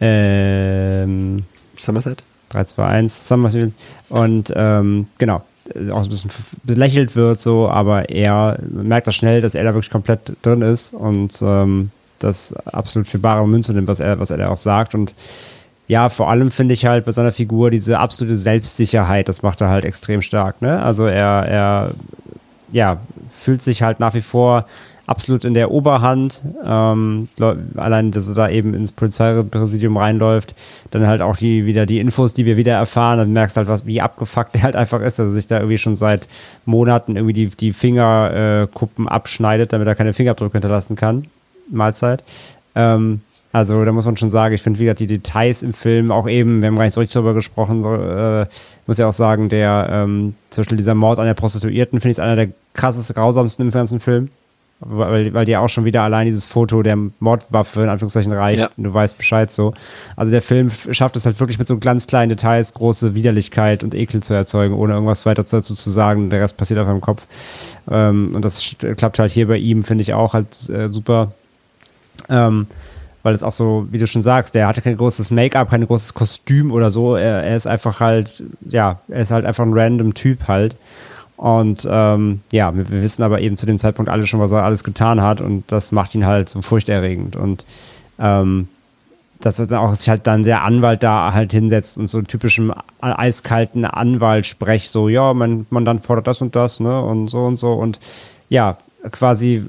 ähm, 0.00 1.44
Somerset? 1.82 2.22
3, 2.50 2.64
2, 2.64 2.84
1, 2.84 3.28
Somerset. 3.28 3.72
Und 4.08 4.52
ähm, 4.54 5.06
genau, 5.18 5.42
auch 5.92 6.02
ein 6.02 6.08
bisschen 6.08 6.30
belächelt 6.64 7.16
wird, 7.16 7.40
so, 7.40 7.68
aber 7.68 8.10
er 8.10 8.58
merkt 8.68 9.06
das 9.06 9.14
schnell, 9.14 9.40
dass 9.40 9.54
er 9.54 9.64
da 9.64 9.74
wirklich 9.74 9.90
komplett 9.90 10.32
drin 10.42 10.62
ist 10.62 10.92
und 10.92 11.40
ähm, 11.42 11.90
das 12.18 12.54
absolut 12.66 13.08
für 13.08 13.18
bare 13.18 13.46
Münze 13.46 13.72
nimmt, 13.72 13.88
was 13.88 14.00
er, 14.00 14.18
was 14.18 14.30
er 14.30 14.38
da 14.38 14.48
auch 14.48 14.56
sagt. 14.56 14.94
Und 14.94 15.14
ja, 15.88 16.08
vor 16.08 16.30
allem 16.30 16.50
finde 16.50 16.74
ich 16.74 16.86
halt 16.86 17.04
bei 17.04 17.12
seiner 17.12 17.32
Figur 17.32 17.70
diese 17.70 17.98
absolute 17.98 18.36
Selbstsicherheit, 18.36 19.28
das 19.28 19.42
macht 19.42 19.60
er 19.60 19.68
halt 19.68 19.84
extrem 19.84 20.22
stark. 20.22 20.62
Ne? 20.62 20.80
Also 20.80 21.06
er, 21.06 21.46
er 21.46 21.90
ja, 22.70 22.98
fühlt 23.32 23.62
sich 23.62 23.82
halt 23.82 24.00
nach 24.00 24.14
wie 24.14 24.20
vor 24.20 24.66
absolut 25.12 25.44
in 25.44 25.52
der 25.52 25.70
Oberhand. 25.70 26.42
Ähm, 26.64 27.28
allein, 27.76 28.10
dass 28.10 28.28
er 28.28 28.34
da 28.34 28.48
eben 28.48 28.72
ins 28.72 28.92
Polizeipräsidium 28.92 29.98
reinläuft, 29.98 30.54
dann 30.90 31.06
halt 31.06 31.20
auch 31.20 31.36
die, 31.36 31.66
wieder 31.66 31.84
die 31.84 32.00
Infos, 32.00 32.32
die 32.32 32.46
wir 32.46 32.56
wieder 32.56 32.72
erfahren, 32.72 33.18
dann 33.18 33.32
merkst 33.32 33.56
du 33.56 33.58
halt, 33.58 33.68
was, 33.68 33.84
wie 33.84 34.00
abgefuckt 34.00 34.54
er 34.56 34.62
halt 34.62 34.76
einfach 34.76 35.02
ist, 35.02 35.18
dass 35.18 35.26
er 35.26 35.32
sich 35.32 35.46
da 35.46 35.58
irgendwie 35.58 35.78
schon 35.78 35.96
seit 35.96 36.28
Monaten 36.64 37.16
irgendwie 37.16 37.34
die, 37.34 37.48
die 37.48 37.72
Fingerkuppen 37.74 39.06
äh, 39.06 39.10
abschneidet, 39.10 39.72
damit 39.74 39.86
er 39.86 39.94
keine 39.94 40.14
Fingerabdrücke 40.14 40.54
hinterlassen 40.54 40.96
kann. 40.96 41.26
Mahlzeit. 41.70 42.24
Ähm, 42.74 43.20
also 43.52 43.84
da 43.84 43.92
muss 43.92 44.06
man 44.06 44.16
schon 44.16 44.30
sagen, 44.30 44.54
ich 44.54 44.62
finde, 44.62 44.78
wie 44.78 44.84
gesagt, 44.84 45.00
die 45.00 45.06
Details 45.06 45.62
im 45.62 45.74
Film, 45.74 46.10
auch 46.10 46.26
eben, 46.26 46.62
wir 46.62 46.68
haben 46.68 46.76
gar 46.76 46.84
nicht 46.84 46.94
so 46.94 47.00
richtig 47.00 47.14
darüber 47.14 47.34
gesprochen, 47.34 47.82
so, 47.82 47.94
äh, 47.94 48.46
muss 48.86 48.96
ja 48.96 49.06
auch 49.06 49.12
sagen, 49.12 49.50
der, 49.50 49.88
ähm, 49.90 50.34
zum 50.48 50.62
Beispiel 50.62 50.78
dieser 50.78 50.94
Mord 50.94 51.18
an 51.18 51.26
der 51.26 51.34
Prostituierten, 51.34 52.00
finde 52.00 52.12
ich, 52.12 52.18
ist 52.18 52.20
einer 52.20 52.36
der 52.36 52.48
krassesten, 52.72 53.14
grausamsten 53.14 53.66
im 53.66 53.70
ganzen 53.70 54.00
Film 54.00 54.30
weil, 54.84 55.32
weil 55.32 55.44
dir 55.44 55.60
auch 55.60 55.68
schon 55.68 55.84
wieder 55.84 56.02
allein 56.02 56.26
dieses 56.26 56.46
Foto 56.46 56.82
der 56.82 56.98
Mordwaffe 57.20 57.82
in 57.82 57.88
Anführungszeichen 57.88 58.32
reicht 58.32 58.58
ja. 58.58 58.70
und 58.76 58.84
du 58.84 58.92
weißt 58.92 59.16
Bescheid 59.16 59.50
so. 59.50 59.74
Also 60.16 60.32
der 60.32 60.42
Film 60.42 60.70
schafft 60.70 61.16
es 61.16 61.24
halt 61.24 61.38
wirklich 61.40 61.58
mit 61.58 61.68
so 61.68 61.78
ganz 61.78 62.06
kleinen 62.06 62.30
Details 62.30 62.74
große 62.74 63.14
Widerlichkeit 63.14 63.84
und 63.84 63.94
Ekel 63.94 64.22
zu 64.22 64.34
erzeugen, 64.34 64.74
ohne 64.74 64.94
irgendwas 64.94 65.24
weiter 65.26 65.42
dazu 65.42 65.74
zu 65.74 65.90
sagen. 65.90 66.30
Der 66.30 66.40
Rest 66.40 66.56
passiert 66.56 66.80
auf 66.80 66.86
deinem 66.86 67.00
Kopf. 67.00 67.26
Ähm, 67.90 68.32
und 68.34 68.44
das 68.44 68.74
klappt 68.96 69.18
halt 69.18 69.32
hier 69.32 69.48
bei 69.48 69.58
ihm, 69.58 69.84
finde 69.84 70.02
ich 70.02 70.14
auch 70.14 70.34
halt 70.34 70.68
äh, 70.68 70.88
super. 70.88 71.32
Ähm, 72.28 72.66
weil 73.22 73.34
es 73.34 73.44
auch 73.44 73.52
so, 73.52 73.86
wie 73.90 73.98
du 73.98 74.06
schon 74.06 74.22
sagst, 74.22 74.54
der 74.54 74.66
hatte 74.66 74.82
kein 74.82 74.96
großes 74.96 75.30
Make-up, 75.30 75.70
kein 75.70 75.86
großes 75.86 76.14
Kostüm 76.14 76.72
oder 76.72 76.90
so. 76.90 77.14
Er, 77.14 77.44
er 77.44 77.56
ist 77.56 77.66
einfach 77.66 78.00
halt, 78.00 78.42
ja, 78.68 79.00
er 79.08 79.22
ist 79.22 79.30
halt 79.30 79.46
einfach 79.46 79.64
ein 79.64 79.72
random 79.72 80.14
Typ 80.14 80.48
halt. 80.48 80.76
Und 81.36 81.88
ähm, 81.90 82.40
ja, 82.52 82.74
wir, 82.74 82.88
wir, 82.88 83.02
wissen 83.02 83.22
aber 83.22 83.40
eben 83.40 83.56
zu 83.56 83.66
dem 83.66 83.78
Zeitpunkt 83.78 84.10
alle 84.10 84.26
schon, 84.26 84.40
was 84.40 84.52
er 84.52 84.62
alles 84.62 84.84
getan 84.84 85.20
hat 85.20 85.40
und 85.40 85.64
das 85.72 85.90
macht 85.90 86.14
ihn 86.14 86.24
halt 86.24 86.48
so 86.48 86.62
furchterregend. 86.62 87.34
Und 87.36 87.66
ähm, 88.18 88.68
dass 89.40 89.58
er 89.58 89.66
dann 89.66 89.78
auch 89.78 89.94
sich 89.94 90.08
halt 90.08 90.26
dann 90.26 90.44
der 90.44 90.62
Anwalt 90.62 91.02
da 91.02 91.32
halt 91.32 91.52
hinsetzt 91.52 91.98
und 91.98 92.06
so 92.06 92.22
typischen 92.22 92.72
eiskalten 93.00 93.84
Anwalt 93.84 94.46
sprecht, 94.46 94.88
so, 94.88 95.08
ja, 95.08 95.34
mein 95.34 95.66
Mandant 95.70 96.04
fordert 96.04 96.28
das 96.28 96.40
und 96.40 96.54
das, 96.54 96.78
ne, 96.80 97.02
und 97.02 97.28
so 97.28 97.44
und 97.44 97.56
so. 97.56 97.72
Und 97.72 97.98
ja, 98.48 98.78
quasi 99.10 99.64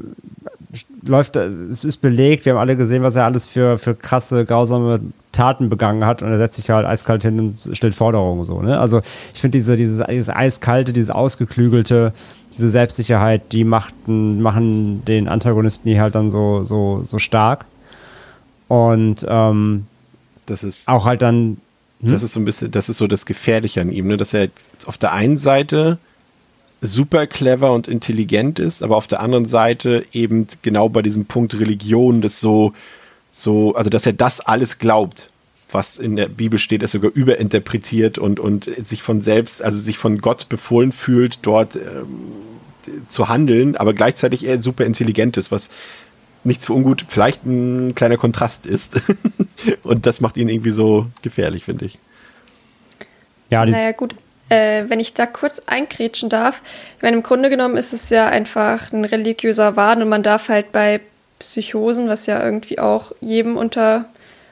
läuft, 1.06 1.36
es 1.36 1.84
ist 1.84 1.98
belegt, 1.98 2.46
wir 2.46 2.54
haben 2.54 2.60
alle 2.60 2.76
gesehen, 2.76 3.04
was 3.04 3.16
er 3.16 3.26
alles 3.26 3.48
für, 3.48 3.78
für 3.78 3.96
krasse, 3.96 4.46
grausame 4.46 5.00
Taten 5.32 5.70
begangen 5.70 6.06
hat 6.06 6.22
und 6.22 6.30
er 6.30 6.38
setzt 6.38 6.58
sich 6.58 6.70
halt 6.70 6.86
eiskalt 6.86 7.24
hin 7.24 7.40
und 7.40 7.70
stellt 7.76 7.96
Forderungen 7.96 8.44
so. 8.44 8.62
Ne? 8.62 8.80
Also 8.80 9.02
ich 9.34 9.42
finde 9.42 9.58
diese, 9.58 9.76
dieses, 9.76 10.06
dieses 10.08 10.30
eiskalte, 10.30 10.94
dieses 10.94 11.10
ausgeklügelte, 11.10 12.14
diese 12.52 12.70
Selbstsicherheit, 12.70 13.52
die 13.52 13.64
machten, 13.64 14.42
machen 14.42 15.04
den 15.06 15.28
Antagonisten 15.28 15.90
hier 15.90 16.02
halt 16.02 16.16
dann 16.16 16.30
so, 16.30 16.64
so, 16.64 17.02
so 17.04 17.20
stark. 17.20 17.66
Und 18.68 19.26
ähm, 19.28 19.88
das 20.46 20.64
ist 20.64 20.88
auch 20.88 21.06
halt 21.06 21.22
dann. 21.22 21.58
Hm? 22.02 22.10
Das 22.10 22.24
ist 22.24 22.34
so 22.34 22.40
ein 22.40 22.46
bisschen, 22.46 22.72
das 22.72 22.90
ist 22.90 22.98
so 22.98 23.08
das 23.08 23.26
Gefährliche 23.26 23.82
an 23.82 23.92
ihm, 23.92 24.08
ne? 24.08 24.18
dass 24.18 24.34
er 24.34 24.50
auf 24.86 24.98
der 24.98 25.14
einen 25.14 25.38
Seite 25.38 25.98
super 26.84 27.28
clever 27.28 27.72
und 27.72 27.88
intelligent 27.88 28.60
ist, 28.60 28.84
aber 28.84 28.98
auf 28.98 29.08
der 29.08 29.22
anderen 29.22 29.46
Seite 29.46 30.06
eben 30.12 30.48
genau 30.62 30.90
bei 30.90 31.02
diesem 31.02 31.26
Punkt 31.26 31.58
Religion 31.60 32.22
das 32.22 32.40
so, 32.40 32.74
so, 33.32 33.74
also 33.74 33.90
dass 33.90 34.06
er 34.06 34.14
das 34.14 34.42
alles 34.42 34.80
glaubt, 34.80 35.30
was 35.72 35.98
in 35.98 36.16
der 36.16 36.28
Bibel 36.28 36.60
steht, 36.60 36.84
es 36.84 36.92
sogar 36.92 37.12
überinterpretiert 37.12 38.18
und, 38.18 38.40
und 38.40 38.70
sich 38.86 39.02
von 39.02 39.22
selbst, 39.22 39.64
also 39.64 39.78
sich 39.78 39.98
von 39.98 40.20
Gott 40.20 40.50
befohlen 40.50 40.92
fühlt, 40.92 41.40
dort 41.42 41.76
ähm, 41.78 42.32
zu 43.08 43.30
handeln, 43.30 43.78
aber 43.78 43.94
gleichzeitig 43.94 44.46
er 44.46 44.62
super 44.62 44.86
intelligent 44.86 45.38
ist, 45.38 45.52
was 45.52 45.70
nichts 46.44 46.66
für 46.66 46.74
ungut, 46.74 47.06
vielleicht 47.08 47.46
ein 47.46 47.96
kleiner 47.96 48.18
Kontrast 48.18 48.66
ist. 48.66 49.02
und 49.84 50.06
das 50.06 50.20
macht 50.20 50.36
ihn 50.36 50.50
irgendwie 50.50 50.72
so 50.72 51.08
gefährlich, 51.22 51.64
finde 51.64 51.86
ich. 51.86 51.98
Ja, 53.50 53.66
naja, 53.66 53.94
gut. 53.94 54.16
Äh, 54.50 54.86
wenn 54.88 55.00
ich 55.00 55.14
da 55.14 55.26
kurz 55.26 55.60
einkrätschen 55.68 56.30
darf, 56.30 56.62
ich 56.98 57.04
meine, 57.04 57.18
im 57.18 57.24
Grunde 57.24 57.50
genommen 57.50 57.78
ist 57.78 57.94
es 57.94 58.10
ja 58.10 58.28
einfach 58.28 58.92
ein 58.92 59.06
religiöser 59.06 59.76
Wahn 59.76 60.02
und 60.02 60.10
man 60.10 60.24
darf 60.24 60.50
halt 60.50 60.72
bei 60.72 61.00
Psychosen, 61.40 62.08
was 62.08 62.26
ja 62.26 62.44
irgendwie 62.44 62.80
auch 62.80 63.14
jedem 63.22 63.58
unter 63.58 64.06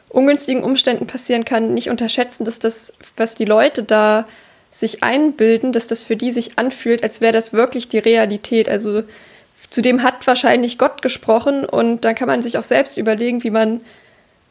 ungünstigen 0.10 0.64
Umständen 0.64 1.08
passieren 1.08 1.46
kann, 1.46 1.74
nicht 1.74 1.90
unterschätzen, 1.90 2.46
dass 2.46 2.60
das, 2.60 2.94
was 3.16 3.36
die 3.36 3.46
Leute 3.46 3.84
da 3.84 4.26
sich 4.72 5.04
einbilden, 5.04 5.72
dass 5.72 5.88
das 5.88 6.04
für 6.04 6.16
die 6.16 6.32
sich 6.32 6.58
anfühlt, 6.58 7.04
als 7.04 7.22
wäre 7.22 7.34
das 7.34 7.54
wirklich 7.54 7.90
die 7.90 8.00
Realität. 8.00 8.70
Also 8.70 9.04
zudem 9.70 10.04
hat 10.04 10.26
wahrscheinlich 10.26 10.78
Gott 10.78 11.02
gesprochen 11.02 11.66
und 11.66 12.06
dann 12.06 12.16
kann 12.16 12.28
man 12.28 12.42
sich 12.42 12.58
auch 12.58 12.64
selbst 12.64 12.98
überlegen, 12.98 13.44
wie 13.44 13.52
man 13.52 13.82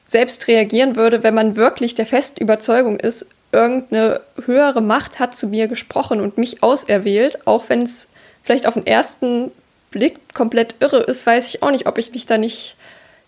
selbst 0.05 0.49
reagieren 0.49 0.97
würde, 0.97 1.23
wenn 1.23 1.35
man 1.35 1.57
wirklich 1.57 1.95
der 1.95 2.07
festen 2.07 2.43
Überzeugung 2.43 2.99
ist, 2.99 3.31
irgendeine 3.53 4.21
höhere 4.45 4.81
Macht 4.81 5.19
hat 5.19 5.35
zu 5.35 5.49
mir 5.49 5.69
gesprochen 5.69 6.21
und 6.21 6.39
mich 6.39 6.63
auserwählt, 6.63 7.47
auch 7.47 7.69
wenn 7.69 7.83
es 7.83 8.11
vielleicht 8.43 8.67
auf 8.67 8.75
den 8.75 8.87
ersten 8.87 9.51
Blick 9.91 10.35
komplett 10.35 10.77
irre 10.81 10.99
ist, 10.99 11.27
weiß 11.27 11.49
ich 11.49 11.63
auch 11.63 11.71
nicht, 11.71 11.87
ob 11.87 11.99
ich 11.99 12.13
mich 12.13 12.27
da 12.27 12.39
nicht 12.39 12.77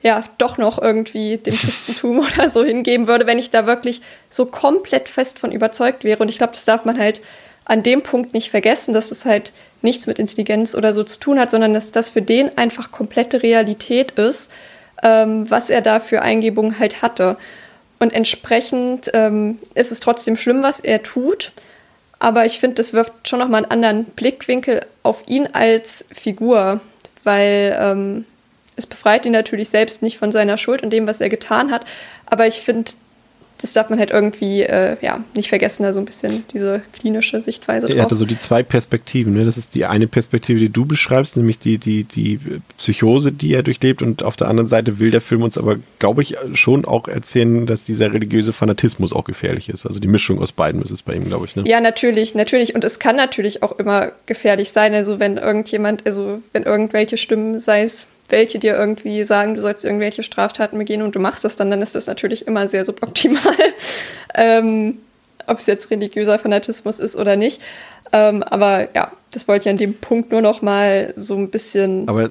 ja 0.03 0.24
doch 0.39 0.59
noch 0.59 0.81
irgendwie 0.81 1.39
dem 1.39 1.55
Christentum 1.59 2.20
oder 2.20 2.49
so 2.49 2.65
hingeben 2.65 3.07
würde, 3.07 3.27
wenn 3.27 3.39
ich 3.39 3.51
da 3.51 3.66
wirklich 3.66 4.03
so 4.31 4.47
komplett 4.47 5.09
fest 5.09 5.39
von 5.39 5.53
überzeugt 5.53 6.05
wäre. 6.05 6.23
Und 6.23 6.28
ich 6.28 6.39
glaube, 6.39 6.53
das 6.53 6.65
darf 6.65 6.85
man 6.85 6.99
halt 6.99 7.20
an 7.65 7.82
dem 7.82 8.03
Punkt 8.03 8.35
nicht 8.35 8.51
vergessen, 8.51 8.93
dass 8.93 9.11
es 9.11 9.24
halt 9.24 9.53
nichts 9.82 10.07
mit 10.07 10.19
Intelligenz 10.19 10.74
oder 10.74 10.93
so 10.93 11.05
zu 11.05 11.19
tun 11.19 11.39
hat, 11.39 11.51
sondern 11.51 11.74
dass 11.74 11.93
das 11.93 12.11
für 12.11 12.23
den 12.23 12.57
einfach 12.57 12.93
komplette 12.93 13.43
Realität 13.43 14.12
ist, 14.12 14.53
ähm, 15.03 15.51
was 15.51 15.70
er 15.70 15.81
da 15.81 16.01
für 16.01 16.23
Eingebungen 16.23 16.78
halt 16.78 17.03
hatte. 17.03 17.36
Und 18.03 18.12
entsprechend 18.12 19.12
ähm, 19.15 19.61
ist 19.77 19.93
es 19.93 20.01
trotzdem 20.01 20.37
schlimm, 20.37 20.65
was 20.65 20.81
er 20.81 21.05
tut. 21.05 21.53
Aber 22.19 22.45
ich 22.45 22.59
finde, 22.59 22.74
das 22.74 22.95
wirft 22.95 23.29
schon 23.29 23.39
nochmal 23.39 23.62
einen 23.62 23.70
anderen 23.70 24.05
Blickwinkel 24.07 24.81
auf 25.05 25.23
ihn 25.29 25.47
als 25.53 26.09
Figur, 26.12 26.81
weil 27.23 27.79
ähm, 27.81 28.24
es 28.74 28.89
befreit 28.89 29.24
ihn 29.24 29.31
natürlich 29.31 29.69
selbst 29.69 30.03
nicht 30.03 30.19
von 30.19 30.33
seiner 30.33 30.57
Schuld 30.57 30.83
und 30.83 30.91
dem, 30.91 31.07
was 31.07 31.20
er 31.20 31.29
getan 31.29 31.70
hat. 31.70 31.85
Aber 32.27 32.49
ich 32.49 32.62
finde, 32.62 32.91
das 33.63 33.73
darf 33.73 33.91
man 33.91 33.99
halt 33.99 34.11
irgendwie 34.11 34.63
äh, 34.63 34.97
ja, 35.01 35.23
nicht 35.37 35.49
vergessen, 35.49 35.85
da 35.85 35.93
so 35.93 35.99
ein 35.99 36.05
bisschen 36.05 36.45
diese 36.53 36.83
klinische 36.93 37.41
Sichtweise 37.41 37.87
drauf. 37.87 37.97
Er 37.97 38.03
hatte 38.03 38.17
so 38.17 38.27
die 38.27 38.39
zwei 38.39 38.63
Perspektiven. 38.63 39.35
Ne? 39.35 39.45
Das 39.45 39.57
ist 39.57 39.75
die 39.75 39.87
eine 39.87 40.07
Perspektive, 40.07 40.59
die 40.59 40.69
du 40.69 40.85
beschreibst, 40.85 41.37
nämlich 41.37 41.59
die, 41.59 41.79
die, 41.79 42.05
die 42.05 42.41
Psychose, 42.79 43.33
die 43.33 43.55
er 43.55 43.63
durchlebt. 43.63 44.03
Und 44.03 44.23
auf 44.23 44.37
der 44.37 44.49
anderen 44.49 44.69
Seite 44.69 44.99
will 44.99 45.11
der 45.11 45.21
Film 45.21 45.43
uns 45.43 45.57
aber, 45.57 45.77
glaube 45.99 46.23
ich, 46.23 46.37
schon 46.55 46.85
auch 46.85 47.09
erzählen, 47.09 47.67
dass 47.67 47.85
dieser 47.85 48.13
religiöse 48.13 48.53
Fanatismus 48.53 49.13
auch 49.13 49.25
gefährlich 49.25 49.69
ist. 49.69 49.87
Also 49.87 50.01
die 50.01 50.09
Mischung 50.09 50.41
aus 50.41 50.53
beiden 50.53 50.83
ist 50.83 50.91
es 50.91 51.03
bei 51.03 51.15
ihm, 51.15 51.25
glaube 51.25 51.47
ich. 51.47 51.57
Ne? 51.57 51.63
Ja, 51.67 51.81
natürlich, 51.81 52.35
natürlich. 52.35 52.75
Und 52.75 52.85
es 52.85 52.99
kann 52.99 53.17
natürlich 53.17 53.63
auch 53.63 53.79
immer 53.79 54.13
gefährlich 54.27 54.73
sein. 54.73 54.95
Also 54.95 55.21
wenn 55.21 55.37
irgendjemand, 55.37 56.07
also 56.07 56.43
wenn 56.53 56.65
irgendwelche 56.65 57.17
Stimmen, 57.17 57.61
sei 57.61 57.83
es 57.83 58.09
welche 58.28 58.59
dir 58.59 58.77
irgendwie 58.77 59.24
sagen, 59.24 59.55
du 59.55 59.61
sollst 59.61 59.85
irgendwelche 59.85 60.23
Straftaten 60.23 60.78
begehen 60.78 61.03
und 61.03 61.15
du 61.15 61.20
machst 61.20 61.44
das 61.44 61.57
dann, 61.57 61.70
dann 61.70 61.82
ist 61.82 61.94
das 61.94 62.07
natürlich 62.07 62.47
immer 62.47 62.69
sehr 62.69 62.85
suboptimal. 62.85 63.57
ähm, 64.35 64.99
ob 65.47 65.59
es 65.59 65.66
jetzt 65.66 65.90
religiöser 65.90 66.39
Fanatismus 66.39 66.99
ist 66.99 67.16
oder 67.16 67.36
nicht. 67.36 67.61
Ähm, 68.12 68.43
aber 68.43 68.89
ja, 68.94 69.12
das 69.32 69.49
wollte 69.49 69.69
ich 69.69 69.70
an 69.70 69.77
dem 69.77 69.94
Punkt 69.94 70.31
nur 70.31 70.40
noch 70.40 70.62
mal 70.62 71.12
so 71.16 71.35
ein 71.35 71.51
bisschen 71.51 72.09
aber 72.09 72.31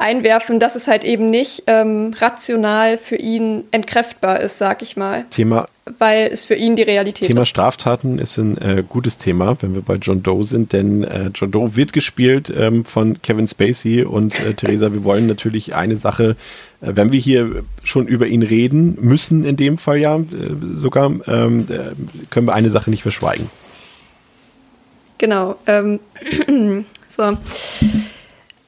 einwerfen, 0.00 0.58
dass 0.58 0.74
es 0.76 0.88
halt 0.88 1.04
eben 1.04 1.30
nicht 1.30 1.64
ähm, 1.66 2.14
rational 2.18 2.98
für 2.98 3.16
ihn 3.16 3.64
entkräftbar 3.70 4.40
ist, 4.40 4.58
sag 4.58 4.82
ich 4.82 4.96
mal. 4.96 5.24
Thema 5.30 5.68
weil 5.98 6.28
es 6.32 6.44
für 6.44 6.54
ihn 6.54 6.76
die 6.76 6.82
Realität 6.82 7.26
Thema 7.26 7.40
ist. 7.40 7.46
Thema 7.46 7.46
Straftaten 7.46 8.18
ist 8.18 8.38
ein 8.38 8.58
äh, 8.58 8.84
gutes 8.88 9.16
Thema, 9.16 9.56
wenn 9.60 9.74
wir 9.74 9.82
bei 9.82 9.96
John 9.96 10.22
Doe 10.22 10.44
sind, 10.44 10.72
denn 10.72 11.04
äh, 11.04 11.30
John 11.34 11.50
Doe 11.50 11.76
wird 11.76 11.92
gespielt 11.92 12.52
ähm, 12.56 12.84
von 12.84 13.20
Kevin 13.22 13.48
Spacey 13.48 14.04
und 14.04 14.38
äh, 14.40 14.54
Theresa, 14.54 14.92
wir 14.92 15.04
wollen 15.04 15.26
natürlich 15.26 15.74
eine 15.74 15.96
Sache, 15.96 16.36
äh, 16.80 16.92
wenn 16.94 17.12
wir 17.12 17.20
hier 17.20 17.64
schon 17.82 18.06
über 18.06 18.26
ihn 18.26 18.42
reden 18.42 18.96
müssen, 19.00 19.44
in 19.44 19.56
dem 19.56 19.78
Fall 19.78 19.98
ja 19.98 20.16
äh, 20.16 20.24
sogar, 20.74 21.10
ähm, 21.26 21.66
äh, 21.68 21.92
können 22.30 22.46
wir 22.46 22.54
eine 22.54 22.70
Sache 22.70 22.90
nicht 22.90 23.02
verschweigen. 23.02 23.50
Genau. 25.18 25.56
Ähm, 25.66 26.00
so. 27.06 27.36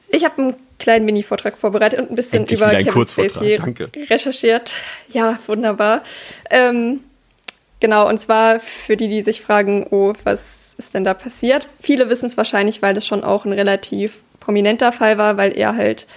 Ich 0.09 0.23
habe 0.23 0.41
einen 0.41 0.53
kleinen 0.77 1.05
Mini-Vortrag 1.05 1.57
vorbereitet 1.57 1.99
und 1.99 2.11
ein 2.11 2.15
bisschen 2.15 2.41
Endlich 2.41 2.59
über 2.59 2.69
Kevin 2.69 3.05
Spacey 3.05 3.57
Danke. 3.57 3.89
recherchiert. 4.09 4.75
Ja, 5.09 5.39
wunderbar. 5.47 6.03
Ähm, 6.51 6.99
Genau, 7.83 8.07
und 8.07 8.17
zwar 8.17 8.61
für 8.61 8.95
die, 8.95 9.09
die 9.09 9.21
sich 9.21 9.41
fragen, 9.41 9.85
oh, 9.89 10.13
was 10.23 10.73
ist 10.77 10.93
denn 10.93 11.03
da 11.03 11.13
passiert? 11.13 11.67
Viele 11.81 12.09
wissen 12.09 12.27
es 12.27 12.37
wahrscheinlich, 12.37 12.81
weil 12.81 12.95
es 12.95 13.05
schon 13.05 13.25
auch 13.25 13.43
ein 13.43 13.51
relativ 13.51 14.23
prominenter 14.39 14.93
Fall 14.93 15.17
war, 15.17 15.35
weil 15.35 15.57
er 15.57 15.75
halt 15.75 16.07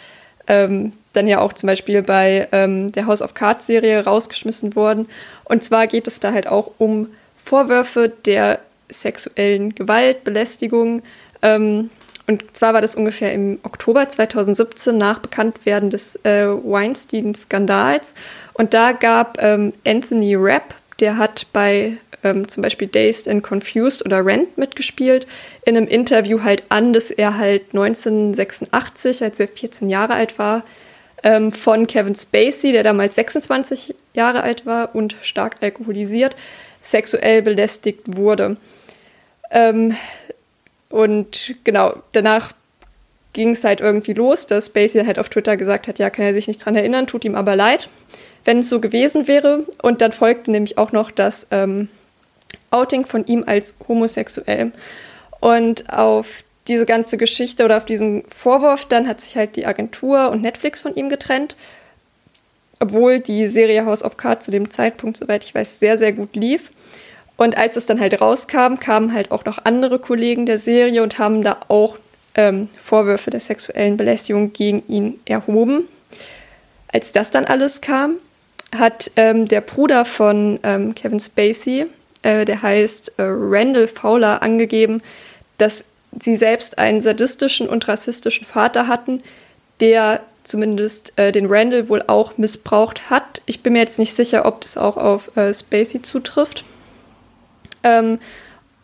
ähm, 0.46 0.92
dann 1.12 1.26
ja 1.26 1.40
auch 1.40 1.52
zum 1.54 1.66
Beispiel 1.66 2.02
bei 2.02 2.46
ähm, 2.52 2.92
der 2.92 3.08
House 3.08 3.20
of 3.20 3.34
Cards 3.34 3.66
Serie 3.66 4.04
rausgeschmissen 4.04 4.76
worden. 4.76 5.08
Und 5.42 5.64
zwar 5.64 5.88
geht 5.88 6.06
es 6.06 6.20
da 6.20 6.32
halt 6.32 6.46
auch 6.46 6.70
um 6.78 7.08
Vorwürfe 7.36 8.12
der 8.24 8.60
sexuellen 8.88 9.74
Gewalt, 9.74 10.22
Belästigung. 10.22 11.02
Ähm, 11.42 11.90
und 12.28 12.44
zwar 12.56 12.74
war 12.74 12.80
das 12.80 12.94
ungefähr 12.94 13.32
im 13.32 13.58
Oktober 13.64 14.08
2017 14.08 14.96
nach 14.96 15.18
Bekanntwerden 15.18 15.90
des 15.90 16.14
äh, 16.24 16.46
Weinstein-Skandals. 16.46 18.14
Und 18.52 18.72
da 18.72 18.92
gab 18.92 19.42
ähm, 19.42 19.72
Anthony 19.84 20.36
Rapp, 20.36 20.72
der 21.00 21.18
hat 21.18 21.46
bei 21.52 21.98
ähm, 22.24 22.48
zum 22.48 22.62
Beispiel 22.62 22.88
Dazed 22.88 23.28
and 23.28 23.46
Confused 23.46 24.04
oder 24.04 24.24
Rent 24.24 24.58
mitgespielt, 24.58 25.26
in 25.64 25.76
einem 25.76 25.86
Interview 25.86 26.42
halt 26.42 26.64
an, 26.68 26.92
dass 26.92 27.10
er 27.10 27.36
halt 27.38 27.62
1986, 27.72 29.22
als 29.22 29.40
er 29.40 29.48
14 29.48 29.88
Jahre 29.88 30.14
alt 30.14 30.38
war, 30.38 30.62
ähm, 31.22 31.52
von 31.52 31.86
Kevin 31.86 32.14
Spacey, 32.14 32.72
der 32.72 32.82
damals 32.82 33.14
26 33.16 33.94
Jahre 34.14 34.42
alt 34.42 34.66
war 34.66 34.94
und 34.94 35.16
stark 35.22 35.56
alkoholisiert, 35.60 36.36
sexuell 36.82 37.42
belästigt 37.42 38.16
wurde. 38.16 38.56
Ähm, 39.50 39.96
und 40.88 41.54
genau, 41.64 42.02
danach 42.12 42.52
ging 43.36 43.50
es 43.50 43.62
halt 43.62 43.80
irgendwie 43.80 44.14
los, 44.14 44.48
dass 44.48 44.66
Spacey 44.66 45.04
halt 45.04 45.20
auf 45.20 45.28
Twitter 45.28 45.56
gesagt 45.56 45.86
hat, 45.86 46.00
ja, 46.00 46.10
kann 46.10 46.24
er 46.24 46.34
sich 46.34 46.48
nicht 46.48 46.64
dran 46.64 46.74
erinnern, 46.74 47.06
tut 47.06 47.24
ihm 47.24 47.36
aber 47.36 47.54
leid 47.54 47.88
wenn 48.46 48.60
es 48.60 48.68
so 48.68 48.80
gewesen 48.80 49.28
wäre. 49.28 49.64
Und 49.82 50.00
dann 50.00 50.12
folgte 50.12 50.50
nämlich 50.50 50.78
auch 50.78 50.92
noch 50.92 51.10
das 51.10 51.48
ähm, 51.50 51.88
Outing 52.70 53.04
von 53.04 53.26
ihm 53.26 53.44
als 53.46 53.76
homosexuell. 53.86 54.72
Und 55.40 55.92
auf 55.92 56.44
diese 56.68 56.86
ganze 56.86 57.18
Geschichte 57.18 57.64
oder 57.64 57.76
auf 57.76 57.84
diesen 57.84 58.24
Vorwurf, 58.28 58.86
dann 58.86 59.06
hat 59.06 59.20
sich 59.20 59.36
halt 59.36 59.56
die 59.56 59.66
Agentur 59.66 60.30
und 60.30 60.42
Netflix 60.42 60.80
von 60.80 60.94
ihm 60.94 61.10
getrennt. 61.10 61.56
Obwohl 62.80 63.20
die 63.20 63.46
Serie 63.46 63.84
House 63.86 64.02
of 64.02 64.16
Cards 64.16 64.46
zu 64.46 64.50
dem 64.50 64.70
Zeitpunkt, 64.70 65.16
soweit 65.16 65.44
ich 65.44 65.54
weiß, 65.54 65.78
sehr, 65.78 65.98
sehr 65.98 66.12
gut 66.12 66.36
lief. 66.36 66.70
Und 67.36 67.56
als 67.56 67.76
es 67.76 67.86
dann 67.86 68.00
halt 68.00 68.20
rauskam, 68.20 68.76
kamen 68.80 69.12
halt 69.12 69.30
auch 69.30 69.44
noch 69.44 69.58
andere 69.64 69.98
Kollegen 69.98 70.46
der 70.46 70.58
Serie 70.58 71.02
und 71.02 71.18
haben 71.18 71.42
da 71.42 71.58
auch 71.68 71.98
ähm, 72.36 72.68
Vorwürfe 72.80 73.30
der 73.30 73.40
sexuellen 73.40 73.96
Belästigung 73.96 74.52
gegen 74.52 74.82
ihn 74.88 75.20
erhoben. 75.24 75.88
Als 76.92 77.12
das 77.12 77.30
dann 77.30 77.44
alles 77.44 77.80
kam, 77.80 78.16
hat 78.76 79.10
ähm, 79.16 79.48
der 79.48 79.60
Bruder 79.60 80.04
von 80.04 80.60
ähm, 80.62 80.94
Kevin 80.94 81.20
Spacey, 81.20 81.86
äh, 82.22 82.44
der 82.44 82.62
heißt 82.62 83.14
äh, 83.16 83.22
Randall 83.22 83.88
Fowler, 83.88 84.42
angegeben, 84.42 85.02
dass 85.58 85.86
sie 86.20 86.36
selbst 86.36 86.78
einen 86.78 87.00
sadistischen 87.00 87.68
und 87.68 87.88
rassistischen 87.88 88.46
Vater 88.46 88.86
hatten, 88.86 89.22
der 89.80 90.20
zumindest 90.44 91.12
äh, 91.16 91.32
den 91.32 91.46
Randall 91.46 91.88
wohl 91.88 92.04
auch 92.06 92.38
missbraucht 92.38 93.10
hat. 93.10 93.42
Ich 93.46 93.62
bin 93.62 93.72
mir 93.72 93.80
jetzt 93.80 93.98
nicht 93.98 94.14
sicher, 94.14 94.46
ob 94.46 94.60
das 94.60 94.76
auch 94.78 94.96
auf 94.96 95.36
äh, 95.36 95.52
Spacey 95.52 96.02
zutrifft. 96.02 96.64
Ähm, 97.82 98.18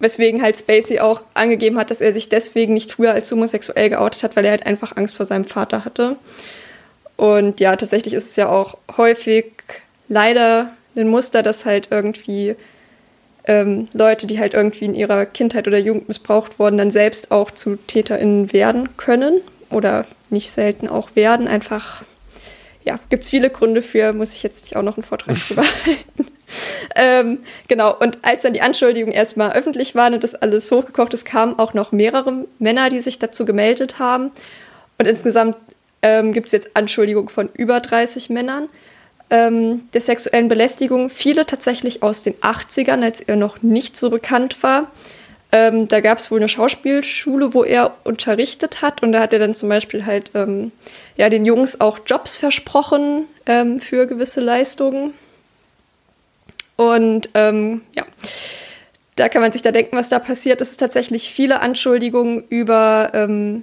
weswegen 0.03 0.43
halt 0.43 0.59
Spacey 0.59 0.99
auch 0.99 1.23
angegeben 1.33 1.79
hat, 1.79 1.91
dass 1.91 2.01
er 2.01 2.13
sich 2.13 2.29
deswegen 2.29 2.75
nicht 2.75 2.93
früher 2.93 3.13
als 3.13 3.31
homosexuell 3.31 3.89
geoutet 3.89 4.25
hat, 4.25 4.37
weil 4.37 4.45
er 4.45 4.51
halt 4.51 4.67
einfach 4.67 4.97
Angst 4.97 5.15
vor 5.15 5.25
seinem 5.25 5.45
Vater 5.45 5.85
hatte. 5.85 6.17
Und 7.17 7.61
ja, 7.61 7.77
tatsächlich 7.77 8.15
ist 8.15 8.31
es 8.31 8.37
ja 8.37 8.49
auch 8.49 8.77
häufig 8.97 9.47
leider 10.09 10.73
ein 10.97 11.09
Muster, 11.09 11.45
dass 11.45 11.65
halt 11.65 11.89
irgendwie 11.91 12.57
ähm, 13.47 13.89
Leute, 13.93 14.27
die 14.27 14.41
halt 14.41 14.55
irgendwie 14.55 14.87
in 14.87 14.95
ihrer 14.95 15.25
Kindheit 15.25 15.69
oder 15.69 15.79
Jugend 15.79 16.09
missbraucht 16.09 16.59
wurden, 16.59 16.79
dann 16.79 16.91
selbst 16.91 17.31
auch 17.31 17.53
zu 17.53 17.77
TäterInnen 17.77 18.53
werden 18.53 18.97
können 18.97 19.41
oder 19.71 20.05
nicht 20.31 20.51
selten 20.51 20.89
auch 20.89 21.15
werden. 21.15 21.47
Einfach, 21.47 22.03
ja, 22.85 22.99
gibt 23.09 23.23
es 23.25 23.31
viele 23.31 23.51
Gründe 23.51 23.83
für, 23.83 24.13
muss 24.13 24.35
ich 24.35 24.43
jetzt 24.43 24.65
nicht 24.65 24.77
auch 24.77 24.83
noch 24.83 24.97
einen 24.97 25.05
Vortrag 25.05 25.37
drüber 25.49 25.63
halten. 25.63 26.33
ähm, 26.97 27.39
genau, 27.69 27.97
und 27.99 28.19
als 28.23 28.43
dann 28.43 28.53
die 28.53 28.61
Anschuldigungen 28.61 29.15
erstmal 29.15 29.53
öffentlich 29.53 29.95
waren 29.95 30.15
und 30.15 30.25
das 30.25 30.35
alles 30.35 30.71
hochgekocht 30.71 31.15
ist, 31.15 31.25
kamen 31.25 31.59
auch 31.59 31.75
noch 31.75 31.93
mehrere 31.93 32.47
Männer, 32.59 32.91
die 32.91 33.01
sich 33.01 33.19
dazu 33.19 33.45
gemeldet 33.45 33.99
haben. 33.99 34.31
Und 34.99 35.07
insgesamt 35.07 35.57
ähm, 36.03 36.33
gibt 36.33 36.47
es 36.47 36.53
jetzt 36.53 36.77
Anschuldigungen 36.77 37.29
von 37.29 37.49
über 37.55 37.81
30 37.81 38.31
Männern 38.31 38.69
ähm, 39.31 39.89
der 39.95 40.01
sexuellen 40.01 40.49
Belästigung. 40.49 41.09
Viele 41.09 41.47
tatsächlich 41.47 42.03
aus 42.03 42.23
den 42.23 42.35
80ern, 42.35 43.03
als 43.03 43.21
er 43.21 43.37
noch 43.37 43.63
nicht 43.63 43.97
so 43.97 44.11
bekannt 44.11 44.63
war. 44.63 44.91
Ähm, 45.53 45.87
da 45.87 46.01
gab 46.01 46.19
es 46.19 46.31
wohl 46.31 46.39
eine 46.39 46.49
Schauspielschule, 46.49 47.53
wo 47.53 47.63
er 47.63 47.95
unterrichtet 48.05 48.81
hat. 48.81 49.03
Und 49.03 49.13
da 49.13 49.21
hat 49.21 49.35
er 49.35 49.39
dann 49.39 49.55
zum 49.55 49.69
Beispiel 49.69 50.07
halt 50.07 50.31
ähm, 50.35 50.73
ja, 51.17 51.29
den 51.29 51.45
Jungs 51.45 51.81
auch 51.81 52.01
Jobs 52.07 52.39
versprochen 52.39 53.27
ähm, 53.45 53.81
für 53.81 54.07
gewisse 54.07 54.41
Leistungen. 54.41 55.13
Und 56.77 57.29
ähm, 57.35 57.83
ja, 57.95 58.05
da 59.17 59.29
kann 59.29 59.43
man 59.43 59.53
sich 59.53 59.61
da 59.63 59.73
denken, 59.73 59.97
was 59.97 60.09
da 60.09 60.19
passiert. 60.19 60.61
Es 60.63 60.71
ist 60.71 60.81
tatsächlich 60.81 61.31
viele 61.31 61.61
Anschuldigungen 61.61 62.45
über 62.49 63.11
ähm, 63.13 63.63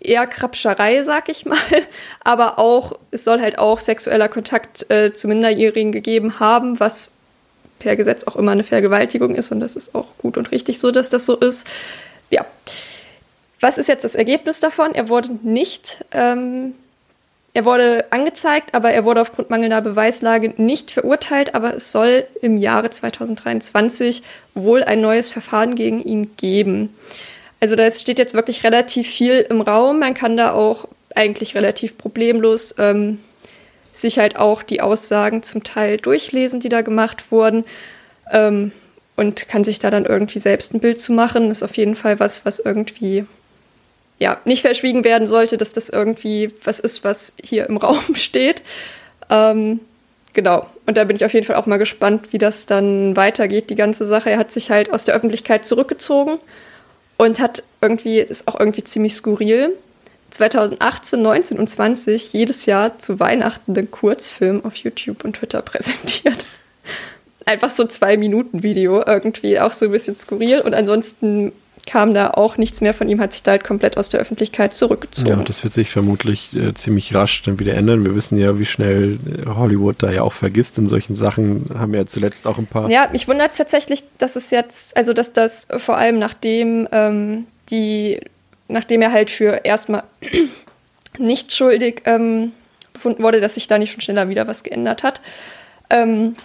eher 0.00 0.26
Krabscherei, 0.26 1.02
sag 1.04 1.28
ich 1.28 1.46
mal. 1.46 1.58
Aber 2.24 2.58
auch, 2.58 2.98
es 3.12 3.24
soll 3.24 3.40
halt 3.40 3.58
auch 3.58 3.78
sexueller 3.78 4.28
Kontakt 4.28 4.90
äh, 4.90 5.12
zu 5.14 5.28
Minderjährigen 5.28 5.92
gegeben 5.92 6.40
haben, 6.40 6.80
was 6.80 7.12
per 7.78 7.96
Gesetz 7.96 8.24
auch 8.24 8.36
immer 8.36 8.52
eine 8.52 8.64
Vergewaltigung 8.64 9.34
ist. 9.34 9.52
Und 9.52 9.60
das 9.60 9.76
ist 9.76 9.94
auch 9.94 10.06
gut 10.18 10.36
und 10.36 10.50
richtig 10.52 10.78
so, 10.78 10.90
dass 10.90 11.10
das 11.10 11.26
so 11.26 11.36
ist. 11.36 11.66
Ja. 12.30 12.44
Was 13.60 13.78
ist 13.78 13.88
jetzt 13.88 14.04
das 14.04 14.14
Ergebnis 14.14 14.60
davon? 14.60 14.94
Er 14.94 15.08
wurde 15.08 15.30
nicht, 15.42 16.04
ähm, 16.12 16.74
er 17.54 17.64
wurde 17.64 18.04
angezeigt, 18.10 18.74
aber 18.74 18.90
er 18.90 19.04
wurde 19.04 19.20
aufgrund 19.20 19.50
mangelnder 19.50 19.80
Beweislage 19.80 20.54
nicht 20.56 20.90
verurteilt. 20.90 21.54
Aber 21.54 21.74
es 21.74 21.90
soll 21.90 22.26
im 22.40 22.56
Jahre 22.56 22.90
2023 22.90 24.22
wohl 24.54 24.84
ein 24.84 25.00
neues 25.00 25.30
Verfahren 25.30 25.74
gegen 25.74 26.02
ihn 26.02 26.36
geben. 26.36 26.94
Also 27.60 27.74
da 27.74 27.90
steht 27.90 28.18
jetzt 28.18 28.34
wirklich 28.34 28.62
relativ 28.62 29.08
viel 29.08 29.44
im 29.48 29.60
Raum. 29.60 29.98
Man 29.98 30.14
kann 30.14 30.36
da 30.36 30.52
auch 30.52 30.86
eigentlich 31.14 31.54
relativ 31.54 31.98
problemlos 31.98 32.74
ähm, 32.78 33.18
sich 34.00 34.18
halt 34.18 34.36
auch 34.36 34.62
die 34.62 34.80
Aussagen 34.80 35.42
zum 35.42 35.62
Teil 35.62 35.96
durchlesen, 35.98 36.60
die 36.60 36.68
da 36.68 36.82
gemacht 36.82 37.30
wurden. 37.30 37.64
Ähm, 38.30 38.72
und 39.16 39.48
kann 39.48 39.64
sich 39.64 39.80
da 39.80 39.90
dann 39.90 40.04
irgendwie 40.04 40.38
selbst 40.38 40.72
ein 40.74 40.80
Bild 40.80 41.00
zu 41.00 41.12
machen. 41.12 41.50
Ist 41.50 41.64
auf 41.64 41.76
jeden 41.76 41.96
Fall 41.96 42.20
was, 42.20 42.46
was 42.46 42.60
irgendwie 42.60 43.26
ja 44.20 44.38
nicht 44.44 44.62
verschwiegen 44.62 45.02
werden 45.02 45.26
sollte, 45.26 45.56
dass 45.56 45.72
das 45.72 45.88
irgendwie 45.88 46.52
was 46.62 46.78
ist, 46.78 47.02
was 47.02 47.34
hier 47.42 47.68
im 47.68 47.76
Raum 47.78 48.14
steht. 48.14 48.62
Ähm, 49.28 49.80
genau. 50.34 50.68
Und 50.86 50.96
da 50.96 51.02
bin 51.02 51.16
ich 51.16 51.24
auf 51.24 51.34
jeden 51.34 51.46
Fall 51.46 51.56
auch 51.56 51.66
mal 51.66 51.78
gespannt, 51.78 52.32
wie 52.32 52.38
das 52.38 52.66
dann 52.66 53.16
weitergeht, 53.16 53.70
die 53.70 53.74
ganze 53.74 54.06
Sache. 54.06 54.30
Er 54.30 54.38
hat 54.38 54.52
sich 54.52 54.70
halt 54.70 54.92
aus 54.92 55.04
der 55.04 55.16
Öffentlichkeit 55.16 55.64
zurückgezogen 55.64 56.38
und 57.16 57.40
hat 57.40 57.64
irgendwie, 57.80 58.20
ist 58.20 58.46
auch 58.46 58.58
irgendwie 58.58 58.84
ziemlich 58.84 59.14
skurril, 59.14 59.76
2018, 60.30 61.22
19 61.22 61.58
und 61.58 61.68
20 61.68 62.32
jedes 62.32 62.66
Jahr 62.66 62.98
zu 62.98 63.18
Weihnachten 63.18 63.74
den 63.74 63.90
Kurzfilm 63.90 64.64
auf 64.64 64.76
YouTube 64.76 65.24
und 65.24 65.36
Twitter 65.36 65.62
präsentiert. 65.62 66.44
Einfach 67.46 67.70
so 67.70 67.86
zwei 67.86 68.16
Minuten 68.16 68.62
Video 68.62 69.02
irgendwie, 69.06 69.58
auch 69.58 69.72
so 69.72 69.86
ein 69.86 69.92
bisschen 69.92 70.14
skurril. 70.14 70.60
Und 70.60 70.74
ansonsten 70.74 71.52
kam 71.86 72.12
da 72.12 72.30
auch 72.30 72.58
nichts 72.58 72.82
mehr 72.82 72.92
von 72.92 73.08
ihm, 73.08 73.20
hat 73.20 73.32
sich 73.32 73.42
da 73.42 73.52
halt 73.52 73.64
komplett 73.64 73.96
aus 73.96 74.10
der 74.10 74.20
Öffentlichkeit 74.20 74.74
zurückgezogen. 74.74 75.30
Ja, 75.30 75.36
das 75.36 75.64
wird 75.64 75.72
sich 75.72 75.90
vermutlich 75.90 76.54
äh, 76.54 76.74
ziemlich 76.74 77.14
rasch 77.14 77.42
dann 77.42 77.58
wieder 77.58 77.74
ändern. 77.74 78.04
Wir 78.04 78.14
wissen 78.14 78.38
ja, 78.38 78.58
wie 78.58 78.66
schnell 78.66 79.14
äh, 79.14 79.46
Hollywood 79.46 79.96
da 80.02 80.10
ja 80.10 80.22
auch 80.22 80.34
vergisst 80.34 80.76
in 80.76 80.86
solchen 80.86 81.16
Sachen. 81.16 81.70
Haben 81.74 81.92
wir 81.92 82.00
ja 82.00 82.06
zuletzt 82.06 82.46
auch 82.46 82.58
ein 82.58 82.66
paar. 82.66 82.90
Ja, 82.90 83.08
mich 83.12 83.26
wundert 83.26 83.52
es 83.52 83.56
tatsächlich, 83.56 84.04
dass 84.18 84.36
es 84.36 84.50
jetzt, 84.50 84.96
also 84.98 85.14
dass 85.14 85.32
das 85.32 85.68
vor 85.78 85.96
allem 85.96 86.18
nachdem 86.18 86.86
ähm, 86.92 87.46
die 87.70 88.20
nachdem 88.68 89.02
er 89.02 89.12
halt 89.12 89.30
für 89.30 89.64
erstmal 89.64 90.04
nicht 91.18 91.54
schuldig 91.54 92.02
ähm, 92.04 92.52
befunden 92.92 93.22
wurde, 93.22 93.40
dass 93.40 93.54
sich 93.54 93.66
da 93.66 93.78
nicht 93.78 93.92
schon 93.92 94.00
schneller 94.00 94.28
wieder 94.28 94.46
was 94.46 94.62
geändert 94.62 95.02
hat. 95.02 95.20
Ähm, 95.90 96.36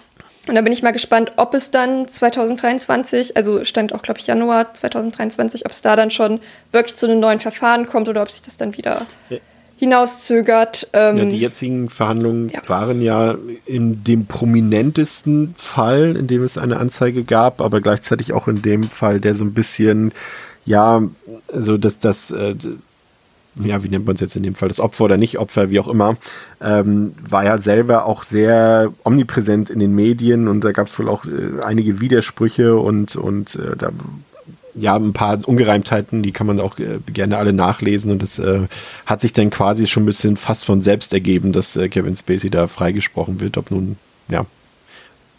und 0.46 0.54
da 0.54 0.60
bin 0.60 0.72
ich 0.72 0.82
mal 0.82 0.92
gespannt, 0.92 1.32
ob 1.36 1.54
es 1.54 1.70
dann 1.70 2.06
2023, 2.06 3.36
also 3.36 3.64
stand 3.64 3.94
auch, 3.94 4.02
glaube 4.02 4.20
ich, 4.20 4.26
Januar 4.26 4.74
2023, 4.74 5.64
ob 5.64 5.72
es 5.72 5.80
da 5.80 5.96
dann 5.96 6.10
schon 6.10 6.40
wirklich 6.70 6.96
zu 6.96 7.06
einem 7.06 7.18
neuen 7.18 7.40
Verfahren 7.40 7.86
kommt 7.86 8.08
oder 8.08 8.22
ob 8.22 8.30
sich 8.30 8.42
das 8.42 8.58
dann 8.58 8.76
wieder 8.76 9.06
ja. 9.30 9.38
hinauszögert. 9.78 10.88
Ähm, 10.92 11.16
ja, 11.16 11.24
die 11.24 11.38
jetzigen 11.38 11.88
Verhandlungen 11.88 12.50
ja. 12.50 12.60
waren 12.66 13.00
ja 13.00 13.36
in 13.64 14.04
dem 14.04 14.26
prominentesten 14.26 15.54
Fall, 15.56 16.14
in 16.14 16.26
dem 16.26 16.44
es 16.44 16.58
eine 16.58 16.76
Anzeige 16.76 17.24
gab, 17.24 17.62
aber 17.62 17.80
gleichzeitig 17.80 18.34
auch 18.34 18.46
in 18.46 18.60
dem 18.60 18.84
Fall, 18.84 19.20
der 19.20 19.34
so 19.34 19.46
ein 19.46 19.54
bisschen 19.54 20.12
ja, 20.64 21.02
also 21.52 21.76
dass 21.78 21.98
das, 21.98 22.30
äh, 22.30 22.54
ja, 23.56 23.82
wie 23.84 23.88
nennt 23.88 24.06
man 24.06 24.14
es 24.14 24.20
jetzt 24.20 24.36
in 24.36 24.42
dem 24.42 24.54
Fall, 24.54 24.68
das 24.68 24.80
Opfer 24.80 25.04
oder 25.04 25.16
nicht 25.16 25.38
Opfer, 25.38 25.70
wie 25.70 25.78
auch 25.78 25.88
immer, 25.88 26.16
ähm, 26.60 27.14
war 27.28 27.44
ja 27.44 27.58
selber 27.58 28.06
auch 28.06 28.22
sehr 28.22 28.92
omnipräsent 29.04 29.70
in 29.70 29.78
den 29.78 29.94
Medien 29.94 30.48
und 30.48 30.64
da 30.64 30.72
gab 30.72 30.88
es 30.88 30.98
wohl 30.98 31.08
auch 31.08 31.24
äh, 31.24 31.62
einige 31.62 32.00
Widersprüche 32.00 32.76
und, 32.76 33.16
und 33.16 33.54
äh, 33.56 33.76
da 33.76 33.90
ja, 34.76 34.96
ein 34.96 35.12
paar 35.12 35.38
Ungereimtheiten, 35.46 36.22
die 36.22 36.32
kann 36.32 36.46
man 36.46 36.60
auch 36.60 36.78
äh, 36.78 36.98
gerne 37.12 37.36
alle 37.36 37.52
nachlesen 37.52 38.10
und 38.10 38.22
es 38.22 38.38
äh, 38.38 38.66
hat 39.06 39.20
sich 39.20 39.32
dann 39.32 39.50
quasi 39.50 39.86
schon 39.86 40.02
ein 40.02 40.06
bisschen 40.06 40.36
fast 40.36 40.64
von 40.64 40.82
selbst 40.82 41.12
ergeben, 41.12 41.52
dass 41.52 41.76
äh, 41.76 41.88
Kevin 41.88 42.16
Spacey 42.16 42.50
da 42.50 42.66
freigesprochen 42.66 43.40
wird, 43.40 43.56
ob 43.56 43.70
nun, 43.70 43.96
ja, 44.28 44.46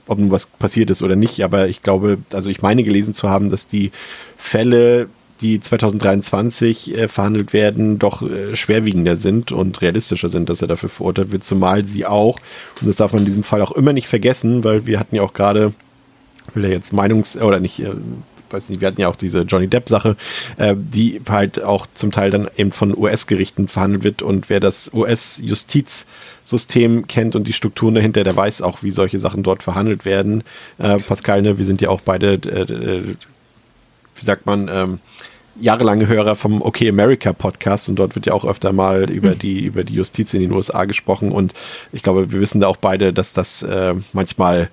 ob 0.08 0.20
nun 0.20 0.32
was 0.32 0.48
passiert 0.48 0.90
ist 0.90 1.02
oder 1.02 1.16
nicht, 1.16 1.42
aber 1.44 1.68
ich 1.68 1.82
glaube, 1.82 2.18
also 2.32 2.50
ich 2.50 2.62
meine 2.62 2.84
gelesen 2.84 3.14
zu 3.14 3.30
haben, 3.30 3.50
dass 3.50 3.68
die 3.68 3.92
Fälle, 4.38 5.08
die 5.42 5.60
2023 5.60 6.96
äh, 6.96 7.08
verhandelt 7.08 7.54
werden, 7.54 8.00
doch 8.00 8.22
äh, 8.22 8.56
schwerwiegender 8.56 9.16
sind 9.16 9.52
und 9.52 9.82
realistischer 9.82 10.30
sind, 10.30 10.50
dass 10.50 10.62
er 10.62 10.68
dafür 10.68 10.90
verurteilt 10.90 11.32
wird, 11.32 11.44
zumal 11.44 11.88
sie 11.88 12.06
auch, 12.06 12.40
und 12.80 12.88
das 12.88 12.96
darf 12.98 13.14
man 13.14 13.22
in 13.22 13.26
diesem 13.26 13.44
Fall 13.44 13.62
auch 13.62 13.72
immer 13.72 13.94
nicht 13.94 14.08
vergessen, 14.08 14.64
weil 14.64 14.86
wir 14.86 15.00
hatten 15.00 15.16
ja 15.16 15.24
auch 15.24 15.34
gerade, 15.34 15.74
will 16.54 16.66
er 16.66 16.72
jetzt 16.72 16.94
Meinungs- 16.94 17.42
oder 17.42 17.60
nicht, 17.60 17.80
äh, 17.80 17.92
weiß 18.50 18.70
nicht, 18.70 18.82
wir 18.82 18.88
hatten 18.88 19.02
ja 19.02 19.08
auch 19.08 19.16
diese 19.16 19.42
Johnny 19.42 19.68
Depp-Sache, 19.68 20.16
äh, 20.58 20.76
die 20.78 21.22
halt 21.28 21.64
auch 21.64 21.88
zum 21.94 22.12
Teil 22.12 22.32
dann 22.32 22.48
eben 22.58 22.72
von 22.72 22.98
US-Gerichten 22.98 23.68
verhandelt 23.68 24.04
wird 24.04 24.22
und 24.22 24.50
wer 24.50 24.60
das 24.60 24.92
US-Justizsystem 24.94 27.08
kennt 27.08 27.36
und 27.36 27.48
die 27.48 27.54
Strukturen 27.54 27.96
dahinter, 27.96 28.24
der 28.24 28.36
weiß 28.36 28.62
auch, 28.62 28.84
wie 28.84 28.92
solche 28.92 29.20
Sachen 29.20 29.44
dort 29.44 29.64
verhandelt 29.64 30.06
werden. 30.06 30.44
Äh, 30.78 31.00
Pascal, 31.00 31.42
ne, 31.42 31.58
wir 31.58 31.66
sind 31.66 31.82
ja 31.82 31.90
auch 31.90 32.02
beide, 32.02 32.34
äh, 32.34 32.62
äh 32.62 33.16
wie 34.18 34.24
sagt 34.24 34.46
man, 34.46 34.70
ähm, 34.72 35.00
jahrelange 35.60 36.08
Hörer 36.08 36.36
vom 36.36 36.62
OK 36.62 36.82
America 36.84 37.34
Podcast 37.34 37.90
und 37.90 37.96
dort 37.96 38.16
wird 38.16 38.26
ja 38.26 38.34
auch 38.34 38.46
öfter 38.46 38.74
mal 38.74 39.10
über 39.10 39.32
hm. 39.32 39.40
die 39.40 39.62
über 39.62 39.84
die 39.84 39.96
Justiz 39.96 40.34
in 40.34 40.42
den 40.42 40.52
USA 40.52 40.86
gesprochen 40.86 41.32
und 41.32 41.54
ich 41.92 42.04
glaube, 42.04 42.32
wir 42.32 42.40
wissen 42.40 42.62
da 42.62 42.68
auch 42.68 42.78
beide, 42.78 43.14
dass 43.14 43.34
das 43.34 43.64
äh, 43.64 43.96
manchmal 44.14 44.70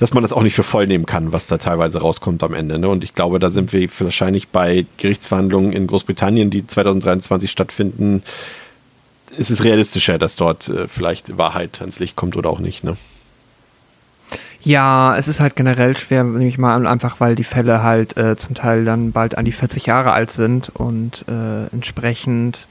dass 0.00 0.14
man 0.14 0.22
das 0.22 0.32
auch 0.32 0.42
nicht 0.42 0.54
für 0.54 0.62
voll 0.62 0.86
nehmen 0.86 1.04
kann, 1.04 1.30
was 1.30 1.46
da 1.46 1.58
teilweise 1.58 2.00
rauskommt 2.00 2.42
am 2.42 2.54
Ende. 2.54 2.78
Ne? 2.78 2.88
Und 2.88 3.04
ich 3.04 3.12
glaube, 3.12 3.38
da 3.38 3.50
sind 3.50 3.74
wir 3.74 3.86
wahrscheinlich 3.98 4.48
bei 4.48 4.86
Gerichtsverhandlungen 4.96 5.74
in 5.74 5.86
Großbritannien, 5.86 6.48
die 6.48 6.66
2023 6.66 7.50
stattfinden, 7.50 8.22
ist 9.36 9.50
es 9.50 9.62
realistischer, 9.62 10.18
dass 10.18 10.36
dort 10.36 10.70
äh, 10.70 10.88
vielleicht 10.88 11.36
Wahrheit 11.36 11.82
ans 11.82 11.98
Licht 11.98 12.16
kommt 12.16 12.38
oder 12.38 12.48
auch 12.48 12.60
nicht. 12.60 12.82
Ne? 12.82 12.96
Ja, 14.62 15.14
es 15.18 15.28
ist 15.28 15.40
halt 15.40 15.54
generell 15.54 15.94
schwer, 15.98 16.24
nehme 16.24 16.48
ich 16.48 16.56
mal 16.56 16.74
an, 16.74 16.86
einfach 16.86 17.20
weil 17.20 17.34
die 17.34 17.44
Fälle 17.44 17.82
halt 17.82 18.16
äh, 18.16 18.38
zum 18.38 18.54
Teil 18.54 18.86
dann 18.86 19.12
bald 19.12 19.36
an 19.36 19.44
die 19.44 19.52
40 19.52 19.84
Jahre 19.84 20.12
alt 20.12 20.30
sind 20.30 20.70
und 20.70 21.26
äh, 21.28 21.66
entsprechend, 21.74 22.66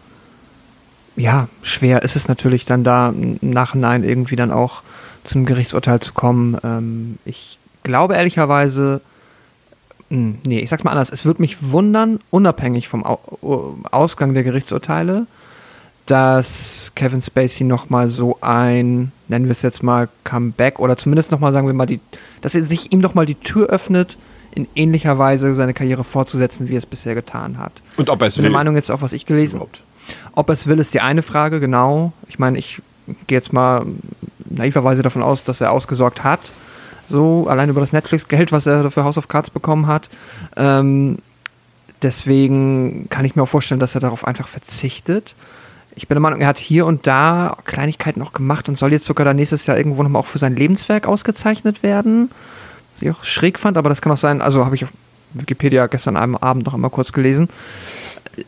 ja, 1.16 1.48
schwer 1.62 2.02
ist 2.02 2.16
es 2.16 2.28
natürlich 2.28 2.66
dann 2.66 2.84
da 2.84 3.10
im 3.10 3.38
Nachhinein 3.42 4.04
irgendwie 4.04 4.36
dann 4.36 4.52
auch 4.52 4.82
zu 5.24 5.38
einem 5.38 5.46
Gerichtsurteil 5.46 6.00
zu 6.00 6.14
kommen. 6.14 6.58
Ähm, 6.64 7.18
ich 7.26 7.60
glaube 7.84 8.16
ehrlicherweise, 8.16 9.02
mh, 10.10 10.18
hm, 10.18 10.38
nee, 10.46 10.60
ich 10.60 10.70
sag's 10.70 10.84
mal 10.84 10.92
anders, 10.92 11.12
es 11.12 11.26
würde 11.26 11.42
mich 11.42 11.72
wundern, 11.72 12.20
unabhängig 12.30 12.88
vom 12.88 13.06
Au 13.06 13.20
Ausgang 13.92 14.34
der 14.34 14.44
Gerichtsurteile, 14.44 15.28
dass 16.06 16.94
Kevin 16.96 17.22
Spacey 17.22 17.66
nochmal 17.66 18.10
so 18.10 18.38
ein, 18.42 19.12
nennen 19.28 19.46
wir 19.46 19.52
es 19.52 19.62
jetzt 19.62 19.84
mal, 19.84 20.10
Comeback 20.24 20.80
oder 20.80 20.98
zumindest 20.98 21.32
nochmal, 21.32 21.52
sagen 21.52 21.68
wir 21.68 21.74
mal, 21.74 21.86
die, 21.86 22.00
dass 22.42 22.56
er 22.56 22.64
sich 22.64 22.92
ihm 22.92 23.00
nochmal 23.00 23.26
die 23.26 23.36
Tür 23.36 23.68
öffnet, 23.68 24.18
in 24.56 24.68
ähnlicher 24.76 25.18
Weise 25.18 25.54
seine 25.54 25.74
Karriere 25.74 26.04
fortzusetzen, 26.04 26.70
wie 26.70 26.76
er 26.76 26.80
es 26.80 26.86
bisher 26.86 27.14
getan 27.14 27.58
hat. 27.58 27.72
Und 27.98 28.10
ob 28.10 28.22
er 28.22 28.28
es 28.28 28.38
will. 28.38 28.44
Meine 28.44 28.54
Meinung 28.54 28.76
jetzt 28.76 28.90
auch, 28.90 29.02
was 29.02 29.14
ich 29.14 29.26
gelesen 29.26 29.60
habe. 29.60 29.70
Ob 30.34 30.50
er 30.50 30.54
es 30.54 30.66
will, 30.68 30.80
ist 30.80 30.94
die 30.94 31.02
eine 31.02 31.22
Frage, 31.22 31.60
genau. 31.60 32.14
Ich 32.28 32.40
meine, 32.40 32.58
ich 32.58 32.82
gehe 33.28 33.38
jetzt 33.38 33.54
mal 33.54 33.86
naiverweise 34.50 35.04
davon 35.04 35.24
aus, 35.24 35.44
dass 35.44 35.62
er 35.62 35.72
ausgesorgt 35.72 36.24
hat. 36.24 36.52
So, 37.08 37.48
allein 37.48 37.70
über 37.70 37.80
das 37.80 37.92
Netflix-Geld, 37.92 38.52
was 38.52 38.68
er 38.68 38.92
für 38.92 39.04
House 39.04 39.18
of 39.18 39.28
Cards 39.28 39.50
bekommen 39.50 39.88
hat. 39.88 40.10
Ähm, 40.56 41.18
deswegen 42.02 43.08
kann 43.10 43.26
ich 43.26 43.36
mir 43.36 43.44
auch 43.44 43.48
vorstellen, 43.48 43.80
dass 43.80 43.96
er 43.96 44.02
darauf 44.02 44.28
einfach 44.28 44.48
verzichtet. 44.48 45.36
Ich 45.96 46.08
bin 46.08 46.16
der 46.16 46.22
Meinung, 46.22 46.40
er 46.40 46.48
hat 46.48 46.60
hier 46.60 46.86
und 46.86 47.08
da 47.08 47.58
Kleinigkeiten 47.66 48.22
auch 48.22 48.32
gemacht 48.32 48.70
und 48.70 48.78
soll 48.78 48.92
jetzt 48.92 49.06
sogar 49.06 49.26
dann 49.26 49.38
nächstes 49.38 49.66
Jahr 49.66 49.78
irgendwo 49.78 50.04
nochmal 50.04 50.20
auch 50.20 50.28
für 50.28 50.38
sein 50.38 50.56
Lebenswerk 50.56 51.08
ausgezeichnet 51.08 51.82
werden. 51.82 52.30
Was 52.94 53.02
ich 53.02 53.10
auch 53.10 53.24
schräg 53.24 53.58
fand, 53.58 53.78
aber 53.78 53.90
das 53.90 54.02
kann 54.02 54.12
auch 54.12 54.18
sein, 54.18 54.42
also 54.42 54.66
habe 54.66 54.76
ich 54.76 54.84
auf 54.84 54.92
Wikipedia 55.34 55.88
gestern 55.88 56.16
Abend 56.16 56.66
noch 56.66 56.74
einmal 56.74 56.92
kurz 56.92 57.12
gelesen. 57.12 57.50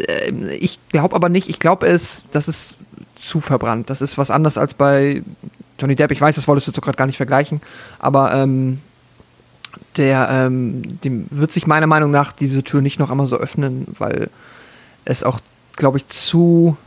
Äh, 0.07 0.31
ich 0.55 0.79
glaube 0.89 1.15
aber 1.15 1.29
nicht, 1.29 1.49
ich 1.49 1.59
glaube 1.59 1.87
es, 1.87 2.25
das 2.31 2.47
ist 2.47 2.79
zu 3.15 3.41
verbrannt. 3.41 3.89
Das 3.89 4.01
ist 4.01 4.17
was 4.17 4.31
anderes 4.31 4.57
als 4.57 4.73
bei 4.73 5.23
Johnny 5.79 5.95
Depp, 5.95 6.11
ich 6.11 6.21
weiß, 6.21 6.35
das 6.35 6.47
wolltest 6.47 6.67
du 6.67 6.71
jetzt 6.71 6.81
gerade 6.81 6.97
gar 6.97 7.07
nicht 7.07 7.17
vergleichen, 7.17 7.61
aber 7.99 8.33
ähm, 8.33 8.79
der, 9.97 10.29
ähm, 10.29 10.99
dem 11.01 11.27
wird 11.31 11.51
sich 11.51 11.67
meiner 11.67 11.87
Meinung 11.87 12.11
nach 12.11 12.31
diese 12.31 12.63
Tür 12.63 12.81
nicht 12.81 12.99
noch 12.99 13.09
einmal 13.09 13.27
so 13.27 13.37
öffnen, 13.37 13.87
weil 13.97 14.29
es 15.05 15.23
auch, 15.23 15.39
glaube 15.75 15.97
ich, 15.97 16.07
zu 16.07 16.77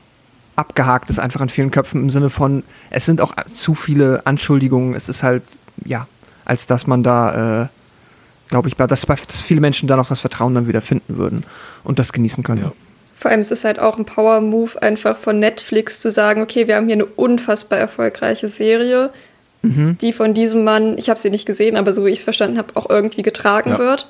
abgehakt 0.57 1.11
ist 1.11 1.19
einfach 1.19 1.41
in 1.41 1.49
vielen 1.49 1.71
Köpfen 1.71 2.03
im 2.03 2.11
Sinne 2.11 2.31
von, 2.31 2.63
es 2.91 3.07
sind 3.07 3.21
auch 3.21 3.35
zu 3.53 3.75
viele 3.75 4.25
Anschuldigungen, 4.25 4.95
es 4.95 5.09
ist 5.09 5.23
halt, 5.23 5.43
ja, 5.85 6.07
als 6.45 6.67
dass 6.67 6.87
man 6.87 7.03
da, 7.03 7.65
äh, 7.65 7.69
glaube 8.49 8.69
ich, 8.69 8.77
dass, 8.77 9.01
dass 9.01 9.43
viele 9.43 9.61
Menschen 9.61 9.89
da 9.89 9.97
noch 9.97 10.09
das 10.09 10.21
Vertrauen 10.21 10.55
dann 10.55 10.69
wieder 10.69 10.81
finden 10.81 11.17
würden 11.17 11.45
und 11.83 11.99
das 11.99 12.13
genießen 12.13 12.45
können. 12.45 12.63
Ja. 12.63 12.73
Vor 13.17 13.31
allem 13.31 13.41
ist 13.41 13.53
es 13.53 13.65
halt 13.65 13.79
auch 13.79 13.99
ein 13.99 14.05
Power-Move, 14.05 14.83
einfach 14.83 15.17
von 15.17 15.39
Netflix 15.39 16.01
zu 16.01 16.11
sagen, 16.11 16.43
okay, 16.43 16.67
wir 16.67 16.77
haben 16.77 16.87
hier 16.87 16.95
eine 16.95 17.07
unfassbar 17.07 17.79
erfolgreiche 17.79 18.49
Serie, 18.49 19.11
mhm. 19.63 19.97
die 20.01 20.13
von 20.13 20.35
diesem 20.35 20.65
Mann, 20.65 20.99
ich 20.99 21.09
habe 21.09 21.21
sie 21.21 21.31
nicht 21.31 21.47
gesehen, 21.47 21.77
aber 21.77 21.93
so 21.93 22.05
wie 22.05 22.11
ich 22.11 22.19
es 22.19 22.25
verstanden 22.25 22.59
habe, 22.59 22.75
auch 22.75 22.91
irgendwie 22.91 23.23
getragen 23.23 23.71
ja. 23.71 23.79
wird. 23.79 24.09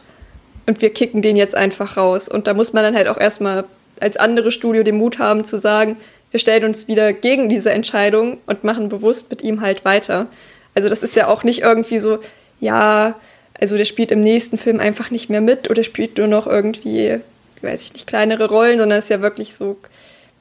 Und 0.66 0.80
wir 0.80 0.90
kicken 0.90 1.20
den 1.20 1.36
jetzt 1.36 1.54
einfach 1.54 1.98
raus. 1.98 2.28
Und 2.28 2.46
da 2.46 2.54
muss 2.54 2.72
man 2.72 2.82
dann 2.82 2.94
halt 2.94 3.08
auch 3.08 3.18
erstmal 3.18 3.64
als 4.00 4.16
andere 4.16 4.50
Studio 4.50 4.82
den 4.82 4.96
Mut 4.96 5.18
haben 5.18 5.44
zu 5.44 5.58
sagen, 5.58 5.96
wir 6.30 6.40
stellen 6.40 6.64
uns 6.64 6.88
wieder 6.88 7.12
gegen 7.12 7.48
diese 7.48 7.70
Entscheidung 7.70 8.38
und 8.46 8.64
machen 8.64 8.88
bewusst 8.88 9.30
mit 9.30 9.42
ihm 9.42 9.60
halt 9.60 9.84
weiter. 9.84 10.26
Also 10.74 10.88
das 10.88 11.02
ist 11.02 11.14
ja 11.14 11.28
auch 11.28 11.44
nicht 11.44 11.60
irgendwie 11.60 11.98
so, 11.98 12.18
ja, 12.58 13.14
also 13.60 13.76
der 13.76 13.84
spielt 13.84 14.10
im 14.10 14.22
nächsten 14.22 14.58
Film 14.58 14.80
einfach 14.80 15.10
nicht 15.10 15.30
mehr 15.30 15.40
mit 15.40 15.70
oder 15.70 15.84
spielt 15.84 16.18
nur 16.18 16.26
noch 16.26 16.46
irgendwie 16.46 17.20
weiß 17.62 17.84
ich 17.84 17.92
nicht, 17.92 18.06
kleinere 18.06 18.48
Rollen, 18.48 18.78
sondern 18.78 18.98
es 18.98 19.04
ist 19.04 19.10
ja 19.10 19.20
wirklich 19.20 19.54
so, 19.54 19.78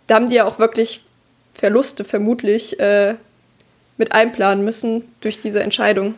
da 0.08 0.16
haben 0.16 0.30
die 0.30 0.36
ja 0.36 0.46
auch 0.46 0.60
wirklich 0.60 1.04
Verluste 1.54 2.04
vermutlich 2.04 2.80
äh, 2.80 3.16
mit 3.98 4.14
einplanen 4.14 4.66
müssen 4.66 5.04
durch 5.22 5.42
diese 5.42 5.62
Entscheidung. 5.62 6.16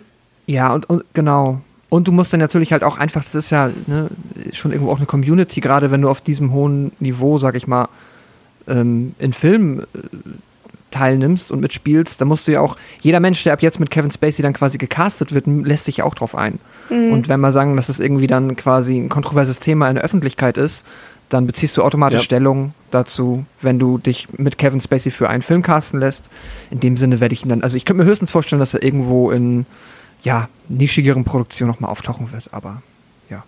Ja, 0.47 0.73
und, 0.73 0.89
und 0.89 1.03
genau. 1.13 1.61
Und 1.89 2.07
du 2.07 2.11
musst 2.11 2.34
dann 2.34 2.39
natürlich 2.39 2.72
halt 2.72 2.84
auch 2.84 2.97
einfach, 2.97 3.23
das 3.23 3.35
ist 3.35 3.51
ja 3.51 3.69
ne, 3.88 4.09
schon 4.51 4.72
irgendwo 4.72 4.91
auch 4.91 4.97
eine 4.97 5.05
Community, 5.05 5.61
gerade 5.61 5.91
wenn 5.91 6.01
du 6.01 6.09
auf 6.09 6.22
diesem 6.22 6.51
hohen 6.51 6.91
Niveau, 6.99 7.38
sag 7.38 7.55
ich 7.55 7.67
mal, 7.67 7.88
ähm, 8.67 9.15
in 9.19 9.34
Filmen 9.34 9.81
äh, 9.81 9.84
teilnimmst 10.95 11.51
und 11.51 11.59
mitspielst, 11.59 12.22
dann 12.22 12.27
musst 12.27 12.47
du 12.47 12.53
ja 12.53 12.61
auch, 12.61 12.77
jeder 13.01 13.19
Mensch, 13.19 13.43
der 13.43 13.53
ab 13.53 13.61
jetzt 13.61 13.80
mit 13.80 13.91
Kevin 13.91 14.11
Spacey 14.11 14.41
dann 14.41 14.53
quasi 14.53 14.77
gecastet 14.77 15.34
wird, 15.34 15.45
lässt 15.47 15.85
sich 15.85 15.97
ja 15.97 16.05
auch 16.05 16.15
drauf 16.15 16.35
ein. 16.35 16.59
Mhm. 16.89 17.11
Und 17.11 17.30
wenn 17.30 17.41
wir 17.41 17.51
sagen, 17.51 17.76
dass 17.76 17.89
es 17.89 17.99
irgendwie 17.99 18.27
dann 18.27 18.55
quasi 18.55 18.97
ein 18.97 19.09
kontroverses 19.09 19.59
Thema 19.59 19.89
in 19.89 19.95
der 19.95 20.03
Öffentlichkeit 20.03 20.57
ist, 20.57 20.85
dann 21.30 21.47
beziehst 21.47 21.76
du 21.76 21.84
automatisch 21.84 22.19
ja. 22.19 22.23
Stellung 22.23 22.73
dazu, 22.91 23.45
wenn 23.61 23.80
du 23.80 23.97
dich 23.97 24.27
mit 24.38 24.57
Kevin 24.57 24.80
Spacey 24.80 25.11
für 25.11 25.30
einen 25.30 25.41
Film 25.41 25.63
casten 25.63 25.99
lässt. 25.99 26.30
In 26.69 26.80
dem 26.80 26.97
Sinne 26.97 27.19
werde 27.19 27.34
ich 27.34 27.43
ihn 27.43 27.49
dann, 27.49 27.63
also 27.63 27.76
ich 27.76 27.84
könnte 27.84 28.03
mir 28.03 28.09
höchstens 28.09 28.31
vorstellen, 28.31 28.59
dass 28.59 28.73
er 28.73 28.84
irgendwo 28.84 29.31
in, 29.31 29.65
ja, 30.22 30.47
nischigeren 30.69 31.23
Produktionen 31.26 31.72
nochmal 31.72 31.91
auftauchen 31.91 32.31
wird, 32.31 32.53
aber 32.53 32.81
ja. 33.30 33.43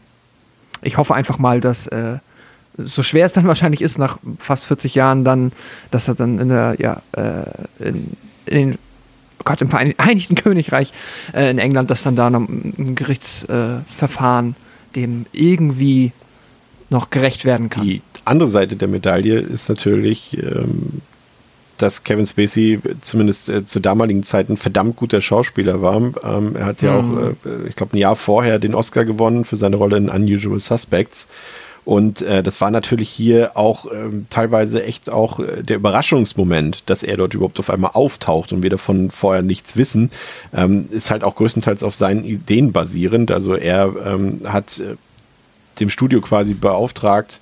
Ich 0.82 0.98
hoffe 0.98 1.14
einfach 1.16 1.40
mal, 1.40 1.62
dass, 1.62 1.88
äh, 1.88 2.18
so 2.78 3.04
schwer 3.04 3.26
es 3.26 3.34
dann 3.34 3.48
wahrscheinlich 3.48 3.82
ist, 3.82 3.98
nach 3.98 4.18
fast 4.38 4.66
40 4.66 4.96
Jahren 4.96 5.24
dann, 5.24 5.52
dass 5.92 6.08
er 6.08 6.16
dann 6.16 6.40
in 6.40 6.50
der, 6.50 6.76
ja, 6.80 7.02
äh, 7.14 7.88
in, 7.88 8.12
in 8.46 8.56
den 8.56 8.74
oh 9.40 9.44
Gott, 9.44 9.62
im 9.62 9.70
Vereinigten 9.70 10.36
Königreich 10.36 10.92
äh, 11.34 11.50
in 11.50 11.60
England, 11.60 11.90
dass 11.92 12.04
dann 12.04 12.16
da 12.16 12.30
noch 12.30 12.48
ein 12.48 12.96
Gerichtsverfahren 12.96 14.52
äh, 14.52 14.68
dem 14.96 15.26
irgendwie 15.32 16.12
noch 16.90 17.10
gerecht 17.10 17.46
werden 17.46 17.70
kann. 17.70 17.84
Die 17.84 18.02
andere 18.26 18.50
Seite 18.50 18.76
der 18.76 18.88
Medaille 18.88 19.40
ist 19.40 19.70
natürlich, 19.70 20.38
ähm, 20.42 21.02
dass 21.78 22.04
Kevin 22.04 22.26
Spacey 22.26 22.80
zumindest 23.02 23.50
äh, 23.50 23.66
zu 23.66 23.80
damaligen 23.80 24.24
Zeiten 24.24 24.58
verdammt 24.58 24.96
guter 24.96 25.22
Schauspieler 25.22 25.82
war. 25.82 25.98
Ähm, 25.98 26.56
er 26.56 26.66
hat 26.66 26.82
ja 26.82 27.02
mhm. 27.02 27.18
auch, 27.18 27.46
äh, 27.46 27.68
ich 27.68 27.76
glaube, 27.76 27.96
ein 27.96 28.00
Jahr 28.00 28.16
vorher 28.16 28.60
den 28.60 28.74
Oscar 28.74 29.06
gewonnen 29.06 29.46
für 29.46 29.58
seine 29.58 29.76
Rolle 29.76 29.98
in 29.98 30.10
Unusual 30.10 30.60
Suspects. 30.60 31.28
Und 31.88 32.22
äh, 32.22 32.44
das 32.44 32.60
war 32.60 32.70
natürlich 32.70 33.08
hier 33.08 33.56
auch 33.56 33.90
ähm, 33.90 34.26
teilweise 34.30 34.84
echt 34.84 35.10
auch 35.10 35.40
äh, 35.40 35.64
der 35.64 35.78
Überraschungsmoment, 35.78 36.84
dass 36.88 37.02
er 37.02 37.16
dort 37.16 37.34
überhaupt 37.34 37.62
auf 37.62 37.70
einmal 37.70 37.92
auftaucht 37.94 38.52
und 38.52 38.62
wir 38.62 38.70
davon 38.70 39.10
vorher 39.10 39.42
nichts 39.42 39.78
wissen, 39.78 40.12
ähm, 40.54 40.90
ist 40.92 41.12
halt 41.12 41.24
auch 41.24 41.36
größtenteils 41.36 41.84
auf 41.84 41.96
seinen 41.96 42.26
Ideen 42.26 42.74
basierend. 42.74 43.32
Also 43.32 43.56
er 43.56 43.94
ähm, 44.06 44.42
hat 44.44 44.82
äh, 44.82 44.98
dem 45.80 45.90
Studio 45.90 46.20
quasi 46.20 46.56
beauftragt, 46.56 47.40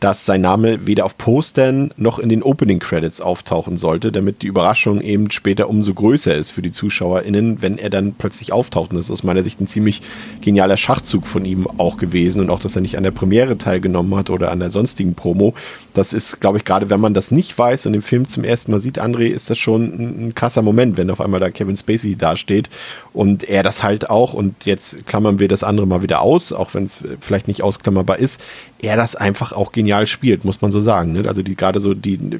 dass 0.00 0.24
sein 0.24 0.40
Name 0.40 0.86
weder 0.86 1.04
auf 1.04 1.18
Postern 1.18 1.92
noch 1.96 2.20
in 2.20 2.28
den 2.28 2.44
Opening 2.44 2.78
Credits 2.78 3.20
auftauchen 3.20 3.78
sollte, 3.78 4.12
damit 4.12 4.42
die 4.42 4.46
Überraschung 4.46 5.00
eben 5.00 5.30
später 5.32 5.68
umso 5.68 5.92
größer 5.92 6.34
ist 6.34 6.52
für 6.52 6.62
die 6.62 6.70
ZuschauerInnen, 6.70 7.62
wenn 7.62 7.78
er 7.78 7.90
dann 7.90 8.12
plötzlich 8.12 8.52
auftaucht. 8.52 8.90
Und 8.90 8.96
das 8.96 9.06
ist 9.06 9.10
aus 9.10 9.24
meiner 9.24 9.42
Sicht 9.42 9.60
ein 9.60 9.66
ziemlich 9.66 10.02
genialer 10.40 10.76
Schachzug 10.76 11.26
von 11.26 11.44
ihm 11.44 11.66
auch 11.78 11.96
gewesen 11.96 12.40
und 12.40 12.50
auch, 12.50 12.60
dass 12.60 12.76
er 12.76 12.82
nicht 12.82 12.96
an 12.96 13.02
der 13.02 13.10
Premiere 13.10 13.58
teilgenommen 13.58 14.14
hat 14.14 14.30
oder 14.30 14.52
an 14.52 14.60
der 14.60 14.70
sonstigen 14.70 15.14
Promo. 15.14 15.54
Das 15.94 16.12
ist, 16.12 16.40
glaube 16.40 16.58
ich, 16.58 16.64
gerade 16.64 16.90
wenn 16.90 17.00
man 17.00 17.12
das 17.12 17.32
nicht 17.32 17.58
weiß 17.58 17.86
und 17.86 17.92
den 17.92 18.02
Film 18.02 18.28
zum 18.28 18.44
ersten 18.44 18.70
Mal 18.70 18.78
sieht, 18.78 19.00
André, 19.00 19.26
ist 19.26 19.50
das 19.50 19.58
schon 19.58 19.82
ein, 19.82 20.28
ein 20.28 20.34
krasser 20.36 20.62
Moment, 20.62 20.96
wenn 20.96 21.10
auf 21.10 21.20
einmal 21.20 21.40
da 21.40 21.50
Kevin 21.50 21.76
Spacey 21.76 22.14
dasteht 22.14 22.70
und 23.18 23.48
er 23.48 23.64
das 23.64 23.82
halt 23.82 24.10
auch, 24.10 24.32
und 24.32 24.64
jetzt 24.64 25.04
klammern 25.08 25.40
wir 25.40 25.48
das 25.48 25.64
andere 25.64 25.88
mal 25.88 26.04
wieder 26.04 26.22
aus, 26.22 26.52
auch 26.52 26.74
wenn 26.74 26.84
es 26.84 27.02
vielleicht 27.20 27.48
nicht 27.48 27.62
ausklammerbar 27.64 28.20
ist, 28.20 28.40
er 28.78 28.96
das 28.96 29.16
einfach 29.16 29.50
auch 29.50 29.72
genial 29.72 30.06
spielt, 30.06 30.44
muss 30.44 30.62
man 30.62 30.70
so 30.70 30.78
sagen. 30.78 31.14
Ne? 31.14 31.24
Also 31.26 31.42
die 31.42 31.56
gerade 31.56 31.80
so 31.80 31.94
die 31.94 32.38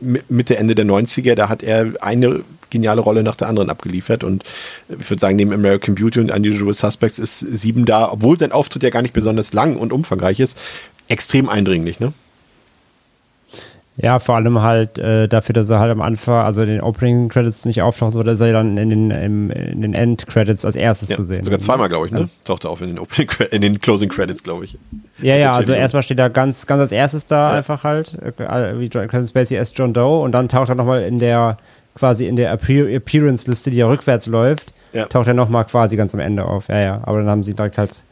Mitte, 0.00 0.58
Ende 0.58 0.74
der 0.74 0.84
90er, 0.84 1.34
da 1.34 1.48
hat 1.48 1.62
er 1.62 1.94
eine 2.02 2.42
geniale 2.68 3.00
Rolle 3.00 3.22
nach 3.22 3.36
der 3.36 3.48
anderen 3.48 3.70
abgeliefert 3.70 4.22
und 4.22 4.44
ich 4.90 5.08
würde 5.08 5.18
sagen, 5.18 5.36
neben 5.36 5.54
American 5.54 5.94
Beauty 5.94 6.20
und 6.20 6.30
Unusual 6.30 6.74
Suspects 6.74 7.18
ist 7.18 7.38
Sieben 7.38 7.86
da, 7.86 8.12
obwohl 8.12 8.38
sein 8.38 8.52
Auftritt 8.52 8.82
ja 8.82 8.90
gar 8.90 9.00
nicht 9.00 9.14
besonders 9.14 9.54
lang 9.54 9.76
und 9.76 9.94
umfangreich 9.94 10.40
ist, 10.40 10.58
extrem 11.08 11.48
eindringlich, 11.48 12.00
ne? 12.00 12.12
Ja, 14.00 14.20
vor 14.20 14.36
allem 14.36 14.62
halt 14.62 14.96
äh, 14.98 15.26
dafür, 15.26 15.54
dass 15.54 15.68
er 15.70 15.80
halt 15.80 15.90
am 15.90 16.00
Anfang, 16.00 16.44
also 16.44 16.62
in 16.62 16.68
den 16.68 16.80
Opening 16.80 17.28
Credits 17.28 17.64
nicht 17.64 17.82
auftaucht, 17.82 18.12
sondern 18.12 18.32
dass 18.32 18.40
er 18.40 18.52
dann 18.52 18.76
in 18.76 18.90
den, 18.90 19.10
im, 19.10 19.50
in 19.50 19.82
den 19.82 19.92
End 19.92 20.28
Credits 20.28 20.64
als 20.64 20.76
erstes 20.76 21.08
ja, 21.08 21.16
zu 21.16 21.24
sehen. 21.24 21.42
Sogar 21.42 21.58
zweimal, 21.58 21.88
glaube 21.88 22.06
ich, 22.06 22.12
ne? 22.12 22.20
Als 22.20 22.44
Taucht 22.44 22.64
er 22.64 22.70
auf 22.70 22.80
in 22.80 22.88
den 22.88 22.98
Opening 23.00 23.28
in 23.50 23.60
den 23.60 23.80
Closing 23.80 24.08
Credits, 24.08 24.44
glaube 24.44 24.66
ich. 24.66 24.78
Ja, 25.20 25.34
ja, 25.34 25.50
also 25.50 25.72
erstmal 25.72 26.04
steht 26.04 26.20
er 26.20 26.30
ganz, 26.30 26.66
ganz 26.66 26.80
als 26.80 26.92
erstes 26.92 27.26
da 27.26 27.50
ja. 27.50 27.58
einfach 27.58 27.82
halt, 27.82 28.14
äh, 28.22 28.78
wie 28.78 28.88
Kevin 28.88 29.26
Spacey 29.26 29.58
als 29.58 29.72
John 29.74 29.92
Doe 29.92 30.20
und 30.22 30.30
dann 30.30 30.48
taucht 30.48 30.68
er 30.68 30.76
nochmal 30.76 31.02
in 31.02 31.18
der, 31.18 31.58
quasi 31.96 32.28
in 32.28 32.36
der 32.36 32.52
Appearance-Liste, 32.52 33.72
die 33.72 33.78
ja 33.78 33.88
rückwärts 33.88 34.28
läuft, 34.28 34.74
ja. 34.92 35.06
taucht 35.06 35.26
er 35.26 35.34
nochmal 35.34 35.64
quasi 35.64 35.96
ganz 35.96 36.14
am 36.14 36.20
Ende 36.20 36.44
auf. 36.44 36.68
Ja, 36.68 36.78
ja, 36.78 37.00
aber 37.02 37.18
dann 37.18 37.28
haben 37.28 37.42
sie 37.42 37.54
direkt 37.54 37.78
halt 37.78 38.04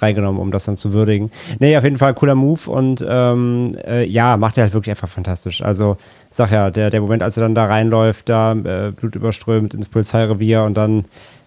reingenommen, 0.00 0.40
um 0.40 0.50
das 0.50 0.64
dann 0.64 0.76
zu 0.76 0.92
würdigen. 0.92 1.30
Nee, 1.58 1.76
auf 1.76 1.84
jeden 1.84 1.98
Fall 1.98 2.14
cooler 2.14 2.34
Move 2.34 2.70
und 2.70 3.04
ähm, 3.08 3.76
äh, 3.86 4.04
ja, 4.04 4.36
macht 4.36 4.58
er 4.58 4.64
halt 4.64 4.74
wirklich 4.74 4.90
einfach 4.90 5.08
fantastisch. 5.08 5.62
Also, 5.62 5.96
sag 6.30 6.50
ja, 6.50 6.70
der, 6.70 6.90
der 6.90 7.00
Moment, 7.00 7.22
als 7.22 7.36
er 7.36 7.42
dann 7.42 7.54
da 7.54 7.66
reinläuft, 7.66 8.28
da 8.28 8.52
äh, 8.52 8.92
blutüberströmt 8.92 9.74
ins 9.74 9.88
Polizeirevier 9.88 10.64
und 10.64 10.74
dann 10.74 11.04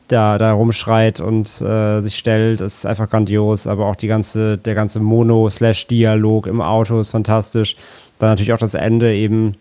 da, 0.07 0.37
da 0.37 0.53
rumschreit 0.53 1.19
und 1.19 1.61
äh, 1.61 2.01
sich 2.01 2.17
stellt, 2.17 2.61
ist 2.61 2.85
einfach 2.85 3.09
grandios, 3.09 3.67
aber 3.67 3.87
auch 3.87 3.95
die 3.95 4.07
ganze, 4.07 4.57
der 4.57 4.75
ganze 4.75 4.99
Mono-Slash-Dialog 4.99 6.47
im 6.47 6.61
Auto 6.61 6.99
ist 6.99 7.11
fantastisch. 7.11 7.75
Dann 8.19 8.29
natürlich 8.29 8.53
auch 8.53 8.57
das 8.57 8.73
Ende 8.73 9.13
eben, 9.13 9.55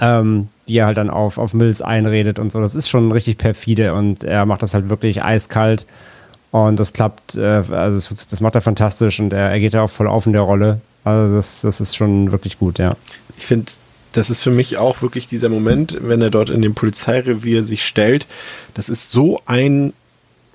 ähm, 0.00 0.48
wie 0.66 0.78
er 0.78 0.86
halt 0.86 0.98
dann 0.98 1.10
auf, 1.10 1.38
auf 1.38 1.52
Mills 1.52 1.82
einredet 1.82 2.38
und 2.38 2.52
so. 2.52 2.60
Das 2.60 2.74
ist 2.74 2.88
schon 2.88 3.10
richtig 3.10 3.38
perfide 3.38 3.94
und 3.94 4.24
er 4.24 4.46
macht 4.46 4.62
das 4.62 4.74
halt 4.74 4.88
wirklich 4.88 5.22
eiskalt. 5.22 5.84
Und 6.50 6.80
das 6.80 6.92
klappt, 6.92 7.36
äh, 7.36 7.42
also 7.42 8.10
das, 8.10 8.26
das, 8.26 8.40
macht 8.40 8.54
er 8.54 8.60
fantastisch 8.60 9.20
und 9.20 9.32
er, 9.32 9.50
er 9.50 9.60
geht 9.60 9.72
ja 9.72 9.82
auch 9.82 9.90
voll 9.90 10.08
auf 10.08 10.26
in 10.26 10.32
der 10.32 10.42
Rolle. 10.42 10.80
Also 11.04 11.34
das, 11.34 11.62
das 11.62 11.80
ist 11.80 11.96
schon 11.96 12.32
wirklich 12.32 12.58
gut, 12.58 12.78
ja. 12.78 12.96
Ich 13.38 13.46
finde, 13.46 13.70
das 14.12 14.30
ist 14.30 14.40
für 14.40 14.50
mich 14.50 14.76
auch 14.76 15.02
wirklich 15.02 15.26
dieser 15.26 15.48
Moment, 15.48 15.96
wenn 16.00 16.20
er 16.20 16.30
dort 16.30 16.50
in 16.50 16.62
dem 16.62 16.74
Polizeirevier 16.74 17.62
sich 17.62 17.84
stellt. 17.84 18.26
Das 18.74 18.88
ist 18.88 19.10
so 19.12 19.40
ein 19.46 19.92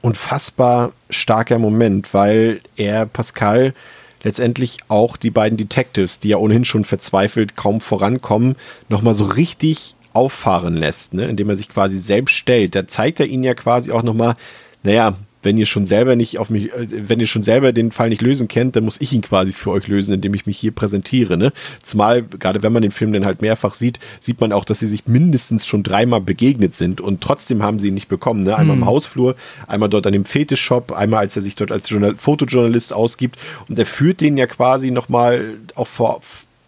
unfassbar 0.02 0.92
starker 1.10 1.58
Moment, 1.58 2.14
weil 2.14 2.60
er 2.76 3.06
Pascal 3.06 3.74
letztendlich 4.22 4.80
auch 4.88 5.18
die 5.18 5.32
beiden 5.32 5.58
Detectives, 5.58 6.20
die 6.20 6.30
ja 6.30 6.38
ohnehin 6.38 6.66
schon 6.66 6.84
verzweifelt 6.84 7.56
kaum 7.56 7.80
vorankommen, 7.80 8.56
nochmal 8.90 9.14
so 9.14 9.26
richtig 9.26 9.96
auffahren 10.14 10.76
lässt, 10.76 11.14
ne? 11.14 11.26
indem 11.26 11.50
er 11.50 11.56
sich 11.56 11.70
quasi 11.70 12.00
selbst 12.00 12.34
stellt. 12.34 12.76
Da 12.76 12.88
zeigt 12.88 13.20
er 13.20 13.28
ihnen 13.28 13.44
ja 13.44 13.54
quasi 13.54 13.92
auch 13.92 14.04
nochmal, 14.04 14.36
naja, 14.84 15.16
wenn 15.46 15.58
ihr 15.58 15.66
schon 15.66 15.86
selber 15.86 16.16
nicht 16.16 16.40
auf 16.40 16.50
mich, 16.50 16.74
äh, 16.74 16.88
wenn 17.08 17.20
ihr 17.20 17.28
schon 17.28 17.44
selber 17.44 17.72
den 17.72 17.92
Fall 17.92 18.10
nicht 18.10 18.22
lösen 18.22 18.48
kennt, 18.48 18.76
dann 18.76 18.84
muss 18.84 19.00
ich 19.00 19.14
ihn 19.14 19.22
quasi 19.22 19.54
für 19.54 19.72
euch 19.72 19.88
lösen, 19.88 20.14
indem 20.14 20.34
ich 20.34 20.46
mich 20.46 20.58
hier 20.58 20.72
präsentiere. 20.72 21.38
Ne? 21.38 21.54
Zumal, 21.84 22.24
gerade 22.24 22.64
wenn 22.64 22.74
man 22.74 22.82
den 22.82 22.92
Film 22.92 23.14
dann 23.14 23.26
halt 23.26 23.42
mehrfach 23.42 23.76
sieht, 23.76 24.00
sieht 24.20 24.42
man 24.42 24.52
auch, 24.52 24.66
dass 24.66 24.80
sie 24.80 24.88
sich 24.88 25.08
mindestens 25.08 25.66
schon 25.66 25.84
dreimal 25.84 26.22
begegnet 26.22 26.76
sind 26.76 27.00
und 27.00 27.22
trotzdem 27.22 27.64
haben 27.64 27.80
sie 27.80 27.90
ihn 27.90 27.94
nicht 27.94 28.10
bekommen. 28.10 28.44
Ne? 28.44 28.56
Einmal 28.56 28.76
hm. 28.76 28.84
im 28.84 28.88
Hausflur, 28.88 29.36
einmal 29.68 29.90
dort 29.90 30.08
an 30.08 30.14
dem 30.14 30.26
Fetischshop, 30.26 30.92
einmal 30.92 31.20
als 31.20 31.36
er 31.36 31.42
sich 31.42 31.56
dort 31.56 31.72
als 31.72 31.90
Journal 31.90 32.16
Fotojournalist 32.18 32.92
ausgibt 32.92 33.40
und 33.70 33.78
er 33.78 33.86
führt 33.86 34.22
den 34.22 34.38
ja 34.38 34.48
quasi 34.48 34.92
nochmal 34.92 35.56
auch 35.76 35.88
vor, 35.88 36.22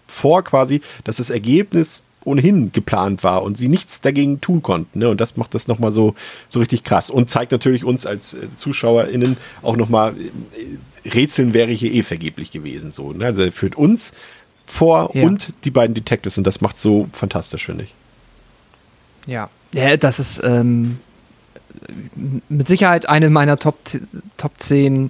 vor 0.07 0.43
quasi, 0.43 0.81
dass 1.03 1.17
das 1.17 1.29
Ergebnis 1.29 2.03
ohnehin 2.27 2.71
geplant 2.71 3.23
war 3.23 3.43
und 3.43 3.57
sie 3.57 3.69
nichts 3.69 4.01
dagegen 4.01 4.41
tun 4.41 4.61
konnten. 4.61 4.99
Ne? 4.99 5.09
Und 5.09 5.21
das 5.21 5.37
macht 5.37 5.55
das 5.55 5.67
nochmal 5.67 5.91
so, 5.91 6.13
so 6.49 6.59
richtig 6.59 6.83
krass 6.83 7.09
und 7.09 7.29
zeigt 7.29 7.51
natürlich 7.51 7.83
uns 7.83 8.05
als 8.05 8.33
äh, 8.33 8.47
ZuschauerInnen 8.57 9.37
auch 9.61 9.77
nochmal, 9.77 10.13
äh, 10.17 11.09
Rätseln 11.09 11.53
wäre 11.53 11.71
hier 11.71 11.93
eh 11.93 12.03
vergeblich 12.03 12.51
gewesen. 12.51 12.91
So, 12.91 13.13
ne? 13.13 13.25
Also 13.25 13.41
er 13.41 13.51
führt 13.51 13.75
uns 13.75 14.11
vor 14.65 15.11
ja. 15.13 15.23
und 15.23 15.53
die 15.63 15.71
beiden 15.71 15.93
Detectives 15.93 16.37
und 16.37 16.45
das 16.45 16.59
macht 16.59 16.79
so 16.79 17.07
fantastisch, 17.13 17.65
finde 17.65 17.85
ich. 17.85 17.93
Ja, 19.25 19.49
ja 19.73 19.95
das 19.95 20.19
ist 20.19 20.41
ähm, 20.43 20.99
mit 22.49 22.67
Sicherheit 22.67 23.07
eine 23.07 23.29
meiner 23.29 23.57
Top, 23.57 23.77
Top 24.35 24.51
10 24.57 25.09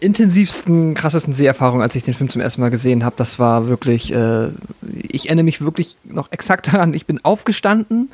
intensivsten, 0.00 0.94
krassesten 0.94 1.34
Seherfahrungen, 1.34 1.82
als 1.82 1.96
ich 1.96 2.04
den 2.04 2.14
Film 2.14 2.30
zum 2.30 2.40
ersten 2.40 2.60
Mal 2.60 2.70
gesehen 2.70 3.04
habe. 3.04 3.16
Das 3.16 3.38
war 3.38 3.68
wirklich, 3.68 4.12
äh, 4.14 4.48
ich 5.02 5.26
erinnere 5.26 5.44
mich 5.44 5.60
wirklich 5.60 5.96
noch 6.04 6.30
exakt 6.30 6.72
daran, 6.72 6.94
ich 6.94 7.06
bin 7.06 7.24
aufgestanden, 7.24 8.10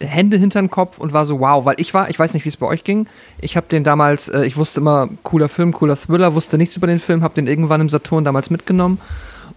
Hände 0.00 0.36
hinter 0.36 0.60
den 0.60 0.70
Kopf 0.70 0.98
und 0.98 1.12
war 1.12 1.24
so, 1.24 1.40
wow, 1.40 1.64
weil 1.64 1.76
ich 1.78 1.94
war, 1.94 2.10
ich 2.10 2.18
weiß 2.18 2.34
nicht, 2.34 2.44
wie 2.44 2.48
es 2.48 2.56
bei 2.56 2.66
euch 2.66 2.84
ging. 2.84 3.06
Ich 3.40 3.56
habe 3.56 3.66
den 3.68 3.84
damals, 3.84 4.28
äh, 4.28 4.44
ich 4.44 4.56
wusste 4.56 4.80
immer, 4.80 5.08
cooler 5.22 5.48
Film, 5.48 5.72
cooler 5.72 5.96
Thriller, 5.96 6.34
wusste 6.34 6.58
nichts 6.58 6.76
über 6.76 6.86
den 6.86 6.98
Film, 6.98 7.22
habe 7.22 7.34
den 7.34 7.46
irgendwann 7.46 7.80
im 7.80 7.88
Saturn 7.88 8.24
damals 8.24 8.50
mitgenommen 8.50 9.00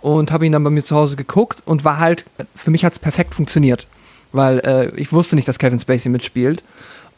und 0.01 0.31
habe 0.31 0.45
ihn 0.45 0.51
dann 0.51 0.63
bei 0.63 0.69
mir 0.69 0.83
zu 0.83 0.95
Hause 0.95 1.15
geguckt 1.15 1.63
und 1.65 1.83
war 1.83 1.99
halt, 1.99 2.25
für 2.55 2.71
mich 2.71 2.85
hat 2.85 2.93
es 2.93 2.99
perfekt 2.99 3.35
funktioniert, 3.35 3.87
weil 4.31 4.59
äh, 4.59 4.95
ich 4.99 5.13
wusste 5.13 5.35
nicht, 5.35 5.47
dass 5.47 5.59
Kevin 5.59 5.79
Spacey 5.79 6.09
mitspielt. 6.09 6.63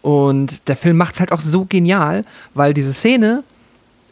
Und 0.02 0.68
der 0.68 0.76
Film 0.76 0.98
macht 0.98 1.16
es 1.16 1.20
halt 1.20 1.32
auch 1.32 1.40
so 1.40 1.66
genial, 1.66 2.26
weil 2.54 2.76
diese 2.76 2.94
Szene, 2.94 3.44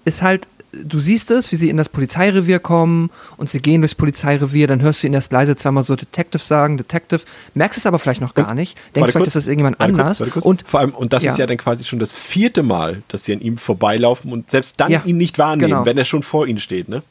ist 0.06 0.22
halt, 0.22 0.48
du 0.74 1.00
siehst 1.00 1.32
es, 1.32 1.52
wie 1.52 1.56
sie 1.56 1.70
in 1.70 1.78
das 1.78 1.90
Polizeirevier 1.90 2.60
kommen 2.60 3.10
und 3.38 3.50
sie 3.50 3.62
gehen 3.62 3.82
durchs 3.82 3.96
Polizeirevier, 3.96 4.68
dann 4.68 4.82
hörst 4.82 5.04
du 5.04 5.08
ihn 5.08 5.14
erst 5.14 5.32
leise 5.32 5.56
zweimal 5.56 5.84
so 5.84 5.96
Detective 5.96 6.42
sagen, 6.44 6.78
Detective, 6.78 7.22
merkst 7.54 7.78
es 7.78 7.86
aber 7.86 8.00
vielleicht 8.00 8.22
noch 8.22 8.34
gar 8.34 8.54
nicht, 8.54 8.78
denkst 8.96 9.12
vielleicht, 9.12 9.28
ist 9.28 9.36
das 9.36 9.48
irgendjemand 9.48 9.80
anders. 9.80 10.18
Kurz, 10.18 10.32
kurz. 10.32 10.46
Und 10.46 10.64
vor 10.68 10.80
allem, 10.80 10.92
und 10.92 11.14
das 11.14 11.24
ja. 11.24 11.32
ist 11.32 11.38
ja 11.38 11.46
dann 11.46 11.58
quasi 11.58 11.86
schon 11.86 12.00
das 12.00 12.14
vierte 12.14 12.64
Mal, 12.64 13.04
dass 13.08 13.26
sie 13.26 13.34
an 13.34 13.42
ihm 13.42 13.58
vorbeilaufen 13.58 14.32
und 14.32 14.50
selbst 14.50 14.80
dann 14.80 14.92
ja, 14.92 15.02
ihn 15.06 15.18
nicht 15.18 15.38
wahrnehmen, 15.38 15.70
genau. 15.70 15.86
wenn 15.86 15.98
er 15.98 16.06
schon 16.06 16.24
vor 16.24 16.48
ihnen 16.48 16.60
steht, 16.60 16.90
ne? 16.90 17.04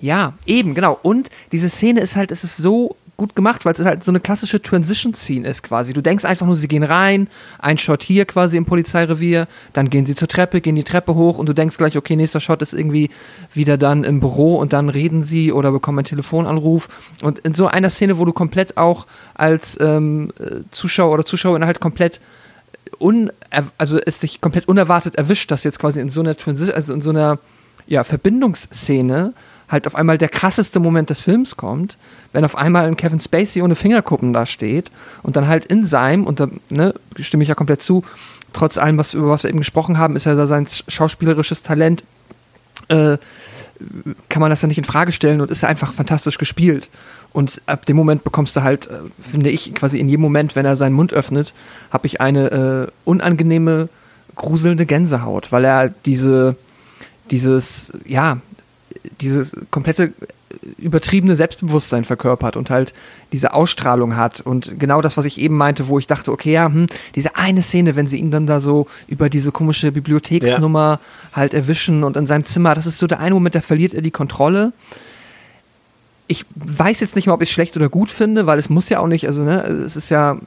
Ja, 0.00 0.34
eben, 0.44 0.74
genau. 0.74 0.98
Und 1.02 1.30
diese 1.52 1.70
Szene 1.70 2.00
ist 2.00 2.16
halt, 2.16 2.30
es 2.30 2.44
ist 2.44 2.58
so 2.58 2.96
gut 3.16 3.34
gemacht, 3.34 3.64
weil 3.64 3.72
es 3.72 3.84
halt 3.84 4.04
so 4.04 4.10
eine 4.10 4.20
klassische 4.20 4.60
Transition-Scene 4.60 5.48
ist 5.48 5.62
quasi. 5.62 5.92
Du 5.92 6.02
denkst 6.02 6.24
einfach 6.24 6.46
nur, 6.46 6.56
sie 6.56 6.68
gehen 6.68 6.82
rein, 6.82 7.28
ein 7.58 7.78
Shot 7.78 8.02
hier 8.02 8.26
quasi 8.26 8.56
im 8.56 8.66
Polizeirevier, 8.66 9.46
dann 9.72 9.88
gehen 9.88 10.04
sie 10.04 10.14
zur 10.14 10.28
Treppe, 10.28 10.60
gehen 10.60 10.76
die 10.76 10.84
Treppe 10.84 11.14
hoch 11.14 11.38
und 11.38 11.48
du 11.48 11.52
denkst 11.52 11.78
gleich, 11.78 11.96
okay, 11.96 12.16
nächster 12.16 12.40
Shot 12.40 12.62
ist 12.62 12.74
irgendwie 12.74 13.10
wieder 13.54 13.78
dann 13.78 14.04
im 14.04 14.20
Büro 14.20 14.56
und 14.56 14.72
dann 14.72 14.88
reden 14.88 15.22
sie 15.22 15.52
oder 15.52 15.72
bekommen 15.72 15.98
einen 15.98 16.06
Telefonanruf. 16.06 16.88
Und 17.22 17.38
in 17.40 17.54
so 17.54 17.66
einer 17.66 17.90
Szene, 17.90 18.18
wo 18.18 18.24
du 18.24 18.32
komplett 18.32 18.76
auch 18.76 19.06
als 19.34 19.78
ähm, 19.80 20.30
Zuschauer 20.70 21.14
oder 21.14 21.24
Zuschauerin 21.24 21.64
halt 21.64 21.80
komplett 21.80 22.20
un, 22.98 23.30
also 23.78 23.98
es 23.98 24.20
dich 24.20 24.40
komplett 24.40 24.68
unerwartet 24.68 25.16
erwischt, 25.16 25.50
dass 25.50 25.64
jetzt 25.64 25.78
quasi 25.78 26.00
in 26.00 26.08
so 26.08 26.20
einer 26.20 26.36
Transition, 26.36 26.76
also 26.76 26.92
in 26.92 27.02
so 27.02 27.10
einer 27.10 27.38
ja, 27.86 28.04
Verbindungsszene 28.04 29.32
halt 29.68 29.86
auf 29.86 29.94
einmal 29.94 30.18
der 30.18 30.28
krasseste 30.28 30.78
Moment 30.80 31.10
des 31.10 31.20
Films 31.20 31.56
kommt, 31.56 31.98
wenn 32.32 32.44
auf 32.44 32.56
einmal 32.56 32.86
ein 32.86 32.96
Kevin 32.96 33.20
Spacey 33.20 33.62
ohne 33.62 33.74
Fingerkuppen 33.74 34.32
da 34.32 34.46
steht 34.46 34.90
und 35.22 35.36
dann 35.36 35.48
halt 35.48 35.64
in 35.66 35.84
seinem, 35.84 36.24
und 36.24 36.40
da 36.40 36.48
ne, 36.70 36.94
stimme 37.18 37.42
ich 37.42 37.48
ja 37.48 37.54
komplett 37.54 37.82
zu, 37.82 38.04
trotz 38.52 38.78
allem, 38.78 38.98
was, 38.98 39.14
über 39.14 39.28
was 39.28 39.42
wir 39.42 39.50
eben 39.50 39.58
gesprochen 39.58 39.98
haben, 39.98 40.16
ist 40.16 40.24
ja 40.24 40.34
da 40.34 40.46
sein 40.46 40.66
schauspielerisches 40.88 41.62
Talent, 41.62 42.04
äh, 42.88 43.18
kann 44.28 44.40
man 44.40 44.50
das 44.50 44.62
ja 44.62 44.68
nicht 44.68 44.78
in 44.78 44.84
Frage 44.84 45.12
stellen 45.12 45.40
und 45.40 45.50
ist 45.50 45.62
ja 45.62 45.68
einfach 45.68 45.92
fantastisch 45.92 46.38
gespielt. 46.38 46.88
Und 47.32 47.60
ab 47.66 47.84
dem 47.84 47.96
Moment 47.96 48.24
bekommst 48.24 48.56
du 48.56 48.62
halt, 48.62 48.86
äh, 48.86 49.00
finde 49.20 49.50
ich, 49.50 49.74
quasi 49.74 49.98
in 49.98 50.08
jedem 50.08 50.22
Moment, 50.22 50.56
wenn 50.56 50.64
er 50.64 50.76
seinen 50.76 50.94
Mund 50.94 51.12
öffnet, 51.12 51.52
habe 51.90 52.06
ich 52.06 52.20
eine 52.20 52.86
äh, 52.86 52.92
unangenehme, 53.04 53.88
gruselnde 54.34 54.86
Gänsehaut, 54.86 55.52
weil 55.52 55.64
er 55.64 55.88
diese, 55.88 56.56
dieses, 57.30 57.92
ja, 58.06 58.38
dieses 59.20 59.52
komplette 59.70 60.12
übertriebene 60.78 61.36
Selbstbewusstsein 61.36 62.04
verkörpert 62.04 62.56
und 62.56 62.70
halt 62.70 62.94
diese 63.32 63.52
Ausstrahlung 63.52 64.16
hat. 64.16 64.40
Und 64.40 64.78
genau 64.78 65.00
das, 65.00 65.16
was 65.16 65.24
ich 65.24 65.40
eben 65.40 65.56
meinte, 65.56 65.88
wo 65.88 65.98
ich 65.98 66.06
dachte, 66.06 66.32
okay, 66.32 66.52
ja, 66.52 66.66
hm, 66.66 66.86
diese 67.14 67.36
eine 67.36 67.62
Szene, 67.62 67.96
wenn 67.96 68.06
sie 68.06 68.18
ihn 68.18 68.30
dann 68.30 68.46
da 68.46 68.60
so 68.60 68.86
über 69.08 69.28
diese 69.28 69.52
komische 69.52 69.92
Bibliotheksnummer 69.92 71.00
ja. 71.00 71.36
halt 71.36 71.54
erwischen 71.54 72.04
und 72.04 72.16
in 72.16 72.26
seinem 72.26 72.44
Zimmer, 72.44 72.74
das 72.74 72.86
ist 72.86 72.98
so 72.98 73.06
der 73.06 73.20
eine 73.20 73.34
Moment, 73.34 73.54
da 73.54 73.60
verliert 73.60 73.94
er 73.94 74.02
die 74.02 74.10
Kontrolle. 74.10 74.72
Ich 76.28 76.44
weiß 76.54 77.00
jetzt 77.00 77.16
nicht 77.16 77.26
mal, 77.26 77.34
ob 77.34 77.42
ich 77.42 77.48
es 77.48 77.54
schlecht 77.54 77.76
oder 77.76 77.88
gut 77.88 78.10
finde, 78.10 78.46
weil 78.46 78.58
es 78.58 78.68
muss 78.68 78.88
ja 78.88 78.98
auch 78.98 79.06
nicht, 79.06 79.26
also 79.26 79.42
ne, 79.42 79.62
es 79.62 79.96
ist 79.96 80.10
ja, 80.10 80.38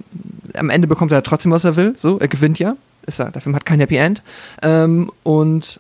am 0.54 0.70
Ende 0.70 0.88
bekommt 0.88 1.12
er 1.12 1.24
trotzdem, 1.24 1.52
was 1.52 1.64
er 1.64 1.76
will, 1.76 1.94
so, 1.98 2.20
er 2.20 2.28
gewinnt 2.28 2.60
ja. 2.60 2.76
Ist 3.06 3.20
ja, 3.20 3.32
der 3.32 3.42
Film 3.42 3.56
hat 3.56 3.66
kein 3.66 3.80
Happy 3.80 3.96
End. 3.96 4.22
Ähm, 4.62 5.10
und 5.24 5.80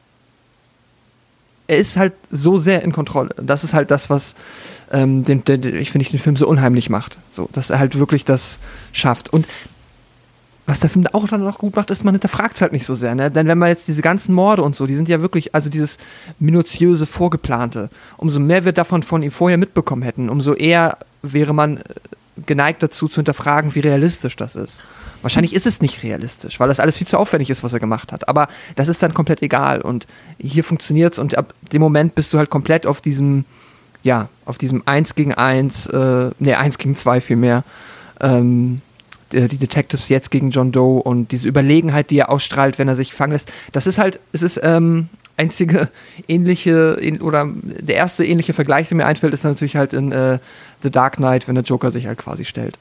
er 1.69 1.77
ist 1.77 1.97
halt 1.97 2.13
so 2.31 2.57
sehr 2.57 2.81
in 2.81 2.91
Kontrolle. 2.91 3.29
Das 3.37 3.63
ist 3.63 3.75
halt 3.75 3.91
das, 3.91 4.09
was 4.09 4.33
ähm, 4.91 5.23
den, 5.23 5.43
den, 5.45 5.63
ich 5.75 5.91
finde 5.91 6.09
den 6.09 6.19
Film 6.19 6.35
so 6.35 6.47
unheimlich 6.47 6.89
macht. 6.89 7.19
So, 7.29 7.47
dass 7.53 7.69
er 7.69 7.77
halt 7.77 7.99
wirklich 7.99 8.25
das 8.25 8.57
schafft. 8.91 9.29
Und 9.31 9.47
was 10.65 10.79
der 10.79 10.89
Film 10.89 11.05
auch 11.13 11.27
dann 11.27 11.43
noch 11.43 11.59
gut 11.59 11.75
macht, 11.75 11.91
ist, 11.91 12.03
man 12.03 12.15
hinterfragt 12.15 12.55
es 12.55 12.61
halt 12.63 12.73
nicht 12.73 12.85
so 12.85 12.95
sehr. 12.95 13.13
Ne? 13.13 13.29
Denn 13.29 13.45
wenn 13.47 13.59
man 13.59 13.69
jetzt 13.69 13.87
diese 13.87 14.01
ganzen 14.01 14.33
Morde 14.33 14.63
und 14.63 14.75
so, 14.75 14.87
die 14.87 14.95
sind 14.95 15.07
ja 15.07 15.21
wirklich, 15.21 15.53
also 15.53 15.69
dieses 15.69 15.99
minutiöse, 16.39 17.05
vorgeplante, 17.05 17.89
umso 18.17 18.39
mehr 18.39 18.65
wir 18.65 18.71
davon 18.71 19.03
von 19.03 19.21
ihm 19.21 19.31
vorher 19.31 19.59
mitbekommen 19.59 20.01
hätten, 20.01 20.27
umso 20.29 20.55
eher 20.55 20.97
wäre 21.21 21.53
man 21.53 21.77
äh, 21.77 21.81
geneigt 22.45 22.83
dazu 22.83 23.07
zu 23.07 23.15
hinterfragen, 23.15 23.75
wie 23.75 23.79
realistisch 23.79 24.35
das 24.35 24.55
ist. 24.55 24.79
Wahrscheinlich 25.21 25.53
ist 25.53 25.67
es 25.67 25.81
nicht 25.81 26.03
realistisch, 26.03 26.59
weil 26.59 26.69
das 26.69 26.79
alles 26.79 26.97
viel 26.97 27.07
zu 27.07 27.17
aufwendig 27.17 27.49
ist, 27.49 27.63
was 27.63 27.73
er 27.73 27.79
gemacht 27.79 28.11
hat. 28.11 28.29
Aber 28.29 28.47
das 28.75 28.87
ist 28.87 29.03
dann 29.03 29.13
komplett 29.13 29.41
egal. 29.41 29.81
Und 29.81 30.07
hier 30.39 30.63
funktioniert 30.63 31.13
es 31.13 31.19
und 31.19 31.37
ab 31.37 31.53
dem 31.73 31.81
Moment 31.81 32.15
bist 32.15 32.33
du 32.33 32.37
halt 32.37 32.49
komplett 32.49 32.87
auf 32.87 33.01
diesem, 33.01 33.45
ja, 34.01 34.29
auf 34.45 34.57
diesem 34.57 34.83
1 34.85 35.15
gegen 35.15 35.33
1, 35.33 35.87
äh, 35.87 36.29
ne, 36.39 36.57
1 36.57 36.77
gegen 36.77 36.95
2 36.95 37.21
vielmehr. 37.21 37.63
Ähm, 38.21 38.81
die 39.31 39.57
Detectives 39.57 40.09
jetzt 40.09 40.31
gegen 40.31 40.49
John 40.49 40.71
Doe 40.71 41.03
und 41.03 41.31
diese 41.31 41.47
Überlegenheit, 41.47 42.09
die 42.09 42.17
er 42.17 42.29
ausstrahlt, 42.29 42.79
wenn 42.79 42.87
er 42.87 42.95
sich 42.95 43.13
fangen 43.13 43.33
lässt. 43.33 43.51
Das 43.73 43.85
ist 43.85 43.99
halt, 43.99 44.19
es 44.31 44.41
ist 44.41 44.59
ähm, 44.63 45.09
einzige 45.39 45.87
ähnliche 46.27 46.99
oder 47.21 47.47
der 47.63 47.95
erste 47.95 48.25
ähnliche 48.25 48.53
Vergleich, 48.53 48.89
der 48.89 48.97
mir 48.97 49.05
einfällt, 49.05 49.33
ist 49.33 49.43
natürlich 49.43 49.75
halt 49.75 49.93
in 49.93 50.11
äh, 50.11 50.39
The 50.83 50.91
Dark 50.91 51.17
Knight, 51.17 51.47
wenn 51.47 51.55
der 51.55 51.63
Joker 51.63 51.91
sich 51.91 52.07
halt 52.07 52.17
quasi 52.17 52.45
stellt 52.45 52.77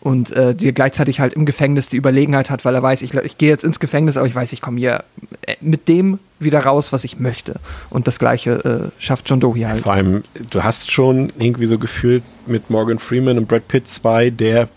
und 0.00 0.32
äh, 0.32 0.54
die 0.54 0.72
gleichzeitig 0.72 1.20
halt 1.20 1.34
im 1.34 1.46
Gefängnis 1.46 1.88
die 1.88 1.96
Überlegenheit 1.96 2.50
hat, 2.50 2.64
weil 2.64 2.74
er 2.74 2.82
weiß, 2.82 3.02
ich, 3.02 3.14
ich 3.14 3.38
gehe 3.38 3.48
jetzt 3.48 3.64
ins 3.64 3.80
Gefängnis, 3.80 4.16
aber 4.16 4.26
ich 4.26 4.34
weiß, 4.34 4.52
ich 4.52 4.60
komme 4.60 4.78
hier 4.78 5.04
äh, 5.42 5.56
mit 5.60 5.88
dem 5.88 6.18
wieder 6.38 6.60
raus, 6.60 6.92
was 6.92 7.04
ich 7.04 7.20
möchte. 7.20 7.56
Und 7.90 8.06
das 8.08 8.18
Gleiche 8.18 8.90
äh, 8.98 9.02
schafft 9.02 9.28
John 9.28 9.40
Doe 9.40 9.54
hier 9.54 9.68
halt. 9.68 9.82
Vor 9.82 9.92
allem, 9.92 10.24
du 10.50 10.62
hast 10.64 10.90
schon 10.90 11.32
irgendwie 11.38 11.66
so 11.66 11.78
gefühlt 11.78 12.22
mit 12.46 12.70
Morgan 12.70 12.98
Freeman 12.98 13.36
und 13.36 13.46
Brad 13.46 13.68
Pitt 13.68 13.88
zwei 13.88 14.30
der 14.30 14.68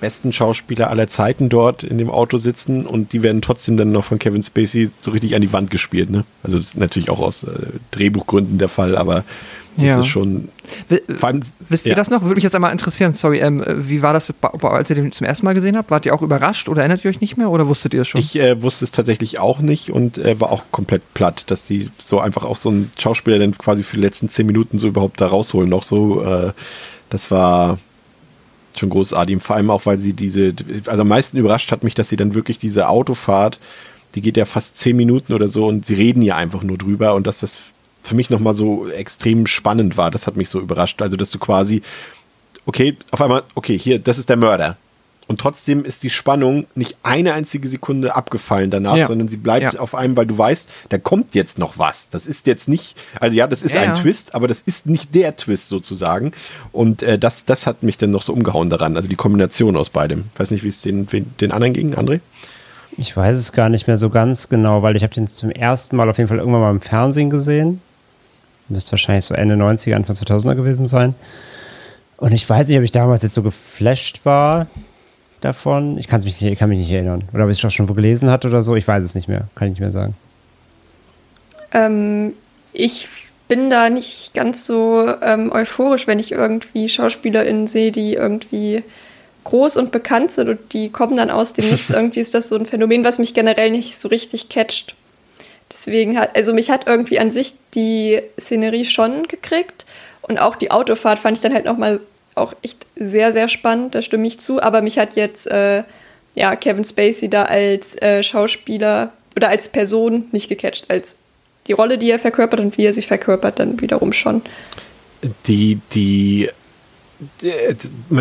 besten 0.00 0.32
Schauspieler 0.32 0.90
aller 0.90 1.08
Zeiten 1.08 1.48
dort 1.48 1.82
in 1.82 1.98
dem 1.98 2.10
Auto 2.10 2.38
sitzen 2.38 2.86
und 2.86 3.12
die 3.12 3.22
werden 3.22 3.42
trotzdem 3.42 3.76
dann 3.76 3.92
noch 3.92 4.04
von 4.04 4.18
Kevin 4.18 4.42
Spacey 4.42 4.90
so 5.00 5.10
richtig 5.10 5.34
an 5.34 5.42
die 5.42 5.52
Wand 5.52 5.70
gespielt. 5.70 6.10
Ne? 6.10 6.24
Also 6.42 6.58
das 6.58 6.68
ist 6.68 6.76
natürlich 6.76 7.10
auch 7.10 7.20
aus 7.20 7.44
äh, 7.44 7.48
Drehbuchgründen 7.90 8.58
der 8.58 8.68
Fall, 8.68 8.96
aber 8.96 9.24
das 9.78 9.86
ja. 9.86 10.00
ist 10.00 10.06
schon. 10.08 10.48
Allem, 11.20 11.40
Wisst 11.68 11.86
ihr 11.86 11.90
ja. 11.90 11.96
das 11.96 12.10
noch? 12.10 12.22
Würde 12.22 12.34
mich 12.34 12.42
jetzt 12.42 12.56
einmal 12.56 12.72
interessieren. 12.72 13.14
Sorry, 13.14 13.38
ähm, 13.38 13.64
wie 13.64 14.02
war 14.02 14.12
das, 14.12 14.34
als 14.60 14.90
ihr 14.90 14.96
den 14.96 15.12
zum 15.12 15.24
ersten 15.24 15.46
Mal 15.46 15.54
gesehen 15.54 15.76
habt? 15.76 15.92
Wart 15.92 16.04
ihr 16.04 16.12
auch 16.12 16.22
überrascht 16.22 16.68
oder 16.68 16.82
erinnert 16.82 17.04
ihr 17.04 17.10
euch 17.10 17.20
nicht 17.20 17.36
mehr 17.36 17.48
oder 17.48 17.68
wusstet 17.68 17.94
ihr 17.94 18.00
es 18.00 18.08
schon? 18.08 18.20
Ich 18.20 18.38
äh, 18.40 18.60
wusste 18.60 18.84
es 18.84 18.90
tatsächlich 18.90 19.38
auch 19.38 19.60
nicht 19.60 19.90
und 19.90 20.18
äh, 20.18 20.40
war 20.40 20.50
auch 20.50 20.64
komplett 20.72 21.14
platt, 21.14 21.44
dass 21.46 21.64
die 21.64 21.90
so 22.00 22.18
einfach 22.18 22.44
auch 22.44 22.56
so 22.56 22.70
einen 22.70 22.90
Schauspieler 22.98 23.38
dann 23.38 23.56
quasi 23.56 23.84
für 23.84 23.96
die 23.96 24.02
letzten 24.02 24.28
zehn 24.30 24.46
Minuten 24.46 24.80
so 24.80 24.88
überhaupt 24.88 25.20
da 25.20 25.28
rausholen. 25.28 25.70
Noch 25.70 25.84
so, 25.84 26.24
äh, 26.24 26.52
das 27.08 27.30
war 27.30 27.78
schon 28.78 28.90
großartig. 28.90 29.42
Vor 29.42 29.56
allem 29.56 29.70
auch, 29.70 29.86
weil 29.86 29.98
sie 29.98 30.12
diese, 30.12 30.54
also 30.86 31.02
am 31.02 31.08
meisten 31.08 31.36
überrascht 31.36 31.72
hat 31.72 31.84
mich, 31.84 31.94
dass 31.94 32.08
sie 32.08 32.16
dann 32.16 32.34
wirklich 32.34 32.58
diese 32.58 32.88
Autofahrt, 32.88 33.58
die 34.14 34.20
geht 34.20 34.36
ja 34.36 34.46
fast 34.46 34.78
zehn 34.78 34.96
Minuten 34.96 35.32
oder 35.32 35.48
so 35.48 35.66
und 35.66 35.86
sie 35.86 35.94
reden 35.94 36.22
ja 36.22 36.36
einfach 36.36 36.62
nur 36.62 36.78
drüber 36.78 37.14
und 37.14 37.26
dass 37.26 37.40
das 37.40 37.58
für 38.02 38.14
mich 38.14 38.30
nochmal 38.30 38.54
so 38.54 38.88
extrem 38.88 39.46
spannend 39.46 39.96
war. 39.96 40.10
Das 40.10 40.26
hat 40.26 40.36
mich 40.36 40.48
so 40.48 40.60
überrascht. 40.60 41.02
Also, 41.02 41.16
dass 41.16 41.30
du 41.30 41.38
quasi, 41.38 41.82
okay, 42.64 42.96
auf 43.10 43.20
einmal, 43.20 43.42
okay, 43.54 43.78
hier, 43.78 43.98
das 43.98 44.18
ist 44.18 44.28
der 44.28 44.36
Mörder. 44.36 44.76
Und 45.28 45.42
trotzdem 45.42 45.84
ist 45.84 46.02
die 46.02 46.10
Spannung 46.10 46.66
nicht 46.74 46.96
eine 47.02 47.34
einzige 47.34 47.68
Sekunde 47.68 48.16
abgefallen 48.16 48.70
danach, 48.70 48.96
ja. 48.96 49.06
sondern 49.06 49.28
sie 49.28 49.36
bleibt 49.36 49.74
ja. 49.74 49.80
auf 49.80 49.94
einem, 49.94 50.16
weil 50.16 50.24
du 50.24 50.36
weißt, 50.36 50.70
da 50.88 50.96
kommt 50.96 51.34
jetzt 51.34 51.58
noch 51.58 51.76
was. 51.76 52.08
Das 52.08 52.26
ist 52.26 52.46
jetzt 52.46 52.66
nicht, 52.66 52.96
also 53.20 53.36
ja, 53.36 53.46
das 53.46 53.62
ist 53.62 53.74
ja, 53.74 53.82
ein 53.82 53.92
Twist, 53.92 54.34
aber 54.34 54.48
das 54.48 54.62
ist 54.62 54.86
nicht 54.86 55.14
der 55.14 55.36
Twist 55.36 55.68
sozusagen. 55.68 56.32
Und 56.72 57.02
äh, 57.02 57.18
das, 57.18 57.44
das 57.44 57.66
hat 57.66 57.82
mich 57.82 57.98
dann 57.98 58.10
noch 58.10 58.22
so 58.22 58.32
umgehauen 58.32 58.70
daran. 58.70 58.96
Also 58.96 59.06
die 59.06 59.16
Kombination 59.16 59.76
aus 59.76 59.90
beidem. 59.90 60.24
Ich 60.32 60.40
weiß 60.40 60.50
nicht, 60.50 60.64
wie 60.64 60.68
es 60.68 60.80
den, 60.80 61.06
den 61.06 61.52
anderen 61.52 61.74
ging, 61.74 61.94
André? 61.94 62.20
Ich 62.96 63.14
weiß 63.14 63.38
es 63.38 63.52
gar 63.52 63.68
nicht 63.68 63.86
mehr 63.86 63.98
so 63.98 64.08
ganz 64.08 64.48
genau, 64.48 64.82
weil 64.82 64.96
ich 64.96 65.02
habe 65.02 65.12
den 65.12 65.26
zum 65.26 65.50
ersten 65.50 65.94
Mal 65.96 66.08
auf 66.08 66.16
jeden 66.16 66.28
Fall 66.28 66.38
irgendwann 66.38 66.62
mal 66.62 66.70
im 66.70 66.80
Fernsehen 66.80 67.28
gesehen. 67.28 67.82
Müsste 68.70 68.92
wahrscheinlich 68.92 69.26
so 69.26 69.34
Ende 69.34 69.56
90er, 69.56 69.94
Anfang 69.94 70.16
2000er 70.16 70.54
gewesen 70.54 70.86
sein. 70.86 71.14
Und 72.16 72.32
ich 72.32 72.48
weiß 72.48 72.66
nicht, 72.66 72.78
ob 72.78 72.82
ich 72.82 72.92
damals 72.92 73.22
jetzt 73.22 73.34
so 73.34 73.42
geflasht 73.42 74.20
war 74.24 74.66
davon. 75.40 75.98
Ich 75.98 76.10
mich 76.10 76.40
nicht, 76.40 76.58
kann 76.58 76.68
mich 76.68 76.78
nicht 76.78 76.90
erinnern. 76.90 77.24
Oder 77.32 77.44
ob 77.44 77.50
ich 77.50 77.58
es 77.58 77.64
auch 77.64 77.70
schon 77.70 77.88
wo 77.88 77.94
gelesen 77.94 78.30
hatte 78.30 78.48
oder 78.48 78.62
so. 78.62 78.76
Ich 78.76 78.86
weiß 78.86 79.04
es 79.04 79.14
nicht 79.14 79.28
mehr. 79.28 79.48
Kann 79.54 79.68
ich 79.68 79.72
nicht 79.72 79.80
mehr 79.80 79.92
sagen. 79.92 80.14
Ähm, 81.72 82.34
ich 82.72 83.08
bin 83.48 83.70
da 83.70 83.90
nicht 83.90 84.34
ganz 84.34 84.66
so 84.66 85.12
ähm, 85.22 85.50
euphorisch, 85.52 86.06
wenn 86.06 86.18
ich 86.18 86.32
irgendwie 86.32 86.88
SchauspielerInnen 86.88 87.66
sehe, 87.66 87.92
die 87.92 88.14
irgendwie 88.14 88.82
groß 89.44 89.78
und 89.78 89.90
bekannt 89.90 90.30
sind 90.32 90.48
und 90.48 90.72
die 90.74 90.90
kommen 90.90 91.16
dann 91.16 91.30
aus 91.30 91.54
dem 91.54 91.70
Nichts. 91.70 91.90
irgendwie 91.90 92.20
ist 92.20 92.34
das 92.34 92.50
so 92.50 92.56
ein 92.56 92.66
Phänomen, 92.66 93.04
was 93.04 93.18
mich 93.18 93.34
generell 93.34 93.70
nicht 93.70 93.98
so 93.98 94.08
richtig 94.08 94.48
catcht. 94.50 94.94
Deswegen 95.72 96.18
hat, 96.18 96.36
also 96.36 96.52
mich 96.52 96.70
hat 96.70 96.86
irgendwie 96.86 97.18
an 97.18 97.30
sich 97.30 97.54
die 97.74 98.20
Szenerie 98.38 98.84
schon 98.84 99.26
gekriegt 99.28 99.86
und 100.22 100.38
auch 100.38 100.56
die 100.56 100.70
Autofahrt 100.70 101.18
fand 101.18 101.38
ich 101.38 101.42
dann 101.42 101.54
halt 101.54 101.64
nochmal 101.64 102.00
auch 102.40 102.54
echt 102.62 102.86
sehr, 102.96 103.32
sehr 103.32 103.48
spannend, 103.48 103.94
da 103.94 104.02
stimme 104.02 104.26
ich 104.26 104.40
zu, 104.40 104.62
aber 104.62 104.82
mich 104.82 104.98
hat 104.98 105.16
jetzt 105.16 105.46
äh, 105.50 105.84
ja, 106.34 106.56
Kevin 106.56 106.84
Spacey 106.84 107.28
da 107.28 107.44
als 107.44 108.00
äh, 108.00 108.22
Schauspieler 108.22 109.12
oder 109.36 109.48
als 109.48 109.68
Person 109.68 110.24
nicht 110.32 110.48
gecatcht, 110.48 110.90
als 110.90 111.18
die 111.66 111.72
Rolle, 111.72 111.98
die 111.98 112.10
er 112.10 112.18
verkörpert 112.18 112.60
und 112.60 112.78
wie 112.78 112.86
er 112.86 112.94
sie 112.94 113.02
verkörpert, 113.02 113.58
dann 113.58 113.80
wiederum 113.80 114.12
schon. 114.12 114.42
Die, 115.46 115.80
die 115.92 116.48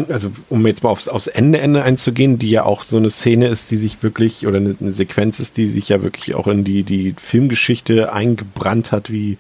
also 0.10 0.32
um 0.50 0.66
jetzt 0.66 0.84
mal 0.84 0.90
aufs, 0.90 1.08
aufs 1.08 1.28
Ende, 1.28 1.60
Ende 1.60 1.84
einzugehen, 1.84 2.40
die 2.40 2.50
ja 2.50 2.64
auch 2.64 2.84
so 2.86 2.98
eine 2.98 3.12
Szene 3.12 3.48
ist, 3.48 3.70
die 3.70 3.78
sich 3.78 4.02
wirklich, 4.02 4.48
oder 4.48 4.58
eine, 4.58 4.76
eine, 4.80 4.92
Sequenz 4.92 5.40
ist, 5.40 5.58
die 5.58 5.68
sich 5.68 5.90
ja 5.90 6.02
wirklich 6.02 6.34
auch 6.34 6.48
in 6.48 6.64
die, 6.64 6.84
die 6.84 7.14
Filmgeschichte 7.16 8.12
eingebrannt 8.12 8.92
hat, 8.92 9.12
wie 9.12 9.38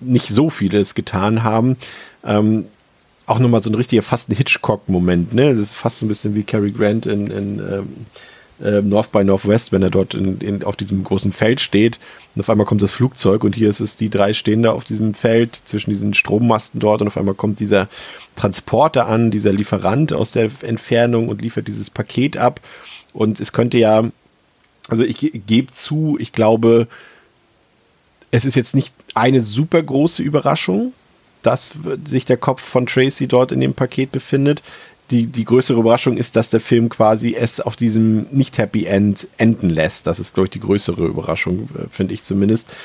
nicht 0.00 0.28
so 0.28 0.50
viele 0.50 0.78
es 0.78 0.94
getan 0.94 1.44
haben. 1.44 1.76
Ähm, 2.24 2.66
auch 3.28 3.38
nochmal 3.38 3.62
so 3.62 3.70
ein 3.70 3.74
richtiger, 3.74 4.02
fast 4.02 4.30
ein 4.30 4.36
Hitchcock-Moment, 4.36 5.34
ne? 5.34 5.52
Das 5.52 5.60
ist 5.60 5.74
fast 5.74 5.98
so 5.98 6.06
ein 6.06 6.08
bisschen 6.08 6.34
wie 6.34 6.42
Cary 6.42 6.72
Grant 6.72 7.06
in, 7.06 7.28
in 7.28 7.58
ähm, 7.58 8.06
äh, 8.60 8.82
North 8.82 9.12
by 9.12 9.22
Northwest, 9.22 9.70
wenn 9.72 9.82
er 9.82 9.90
dort 9.90 10.14
in, 10.14 10.38
in, 10.40 10.64
auf 10.64 10.76
diesem 10.76 11.04
großen 11.04 11.32
Feld 11.32 11.60
steht 11.60 11.98
und 12.34 12.40
auf 12.40 12.50
einmal 12.50 12.66
kommt 12.66 12.82
das 12.82 12.92
Flugzeug 12.92 13.44
und 13.44 13.54
hier 13.54 13.68
ist 13.68 13.80
es, 13.80 13.96
die 13.96 14.10
drei 14.10 14.32
stehen 14.32 14.62
da 14.62 14.72
auf 14.72 14.84
diesem 14.84 15.14
Feld 15.14 15.60
zwischen 15.64 15.90
diesen 15.90 16.14
Strommasten 16.14 16.80
dort 16.80 17.00
und 17.00 17.08
auf 17.08 17.16
einmal 17.16 17.34
kommt 17.34 17.60
dieser 17.60 17.88
Transporter 18.36 19.06
an, 19.06 19.30
dieser 19.30 19.52
Lieferant 19.52 20.12
aus 20.12 20.30
der 20.30 20.50
Entfernung 20.62 21.28
und 21.28 21.42
liefert 21.42 21.68
dieses 21.68 21.90
Paket 21.90 22.36
ab. 22.36 22.60
Und 23.12 23.40
es 23.40 23.52
könnte 23.52 23.78
ja, 23.78 24.04
also 24.88 25.02
ich 25.02 25.32
gebe 25.46 25.72
zu, 25.72 26.16
ich 26.20 26.32
glaube, 26.32 26.86
es 28.30 28.44
ist 28.44 28.54
jetzt 28.54 28.74
nicht 28.74 28.94
eine 29.14 29.40
super 29.40 29.82
große 29.82 30.22
Überraschung, 30.22 30.92
dass 31.42 31.74
sich 32.06 32.24
der 32.24 32.36
Kopf 32.36 32.62
von 32.62 32.86
Tracy 32.86 33.26
dort 33.26 33.52
in 33.52 33.60
dem 33.60 33.74
Paket 33.74 34.12
befindet. 34.12 34.62
Die, 35.10 35.26
die 35.26 35.44
größere 35.44 35.80
Überraschung 35.80 36.18
ist, 36.18 36.36
dass 36.36 36.50
der 36.50 36.60
Film 36.60 36.90
quasi 36.90 37.34
es 37.34 37.60
auf 37.60 37.76
diesem 37.76 38.26
nicht-Happy 38.30 38.84
End 38.84 39.26
enden 39.38 39.70
lässt. 39.70 40.06
Das 40.06 40.18
ist, 40.18 40.34
glaube 40.34 40.46
ich, 40.46 40.50
die 40.50 40.60
größere 40.60 41.06
Überraschung, 41.06 41.68
äh, 41.74 41.88
finde 41.90 42.12
ich 42.12 42.22
zumindest. 42.24 42.76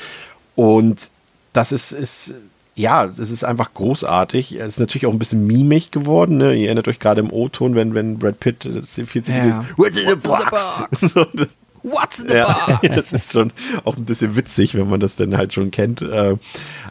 Und 0.54 1.10
das 1.52 1.72
ist, 1.72 1.92
ist 1.92 2.34
ja, 2.76 3.06
das 3.06 3.30
ist 3.30 3.44
einfach 3.44 3.72
großartig. 3.74 4.58
Es 4.58 4.68
ist 4.68 4.80
natürlich 4.80 5.06
auch 5.06 5.12
ein 5.12 5.18
bisschen 5.18 5.46
mimig 5.46 5.90
geworden. 5.90 6.38
Ne? 6.38 6.54
Ihr 6.54 6.66
erinnert 6.66 6.88
euch 6.88 6.98
gerade 6.98 7.20
im 7.20 7.32
O-Ton, 7.32 7.74
wenn, 7.74 7.94
wenn 7.94 8.18
Brad 8.18 8.40
Pitt 8.40 8.64
das 8.64 9.00
viel 9.06 9.22
zu 9.22 9.32
ja. 9.32 9.44
ist. 9.44 9.60
What's 9.76 10.00
in 10.00 10.08
the 10.08 10.16
box? 10.16 11.00
so, 11.12 11.24
das, 11.32 11.48
What's 11.84 12.18
in 12.18 12.28
the 12.28 12.36
ja, 12.36 12.78
box? 12.80 12.80
das 12.96 13.12
ist 13.12 13.32
schon 13.32 13.52
auch 13.84 13.98
ein 13.98 14.06
bisschen 14.06 14.36
witzig, 14.36 14.74
wenn 14.74 14.88
man 14.88 15.00
das 15.00 15.16
dann 15.16 15.36
halt 15.36 15.52
schon 15.52 15.70
kennt. 15.70 16.00
Äh, 16.00 16.36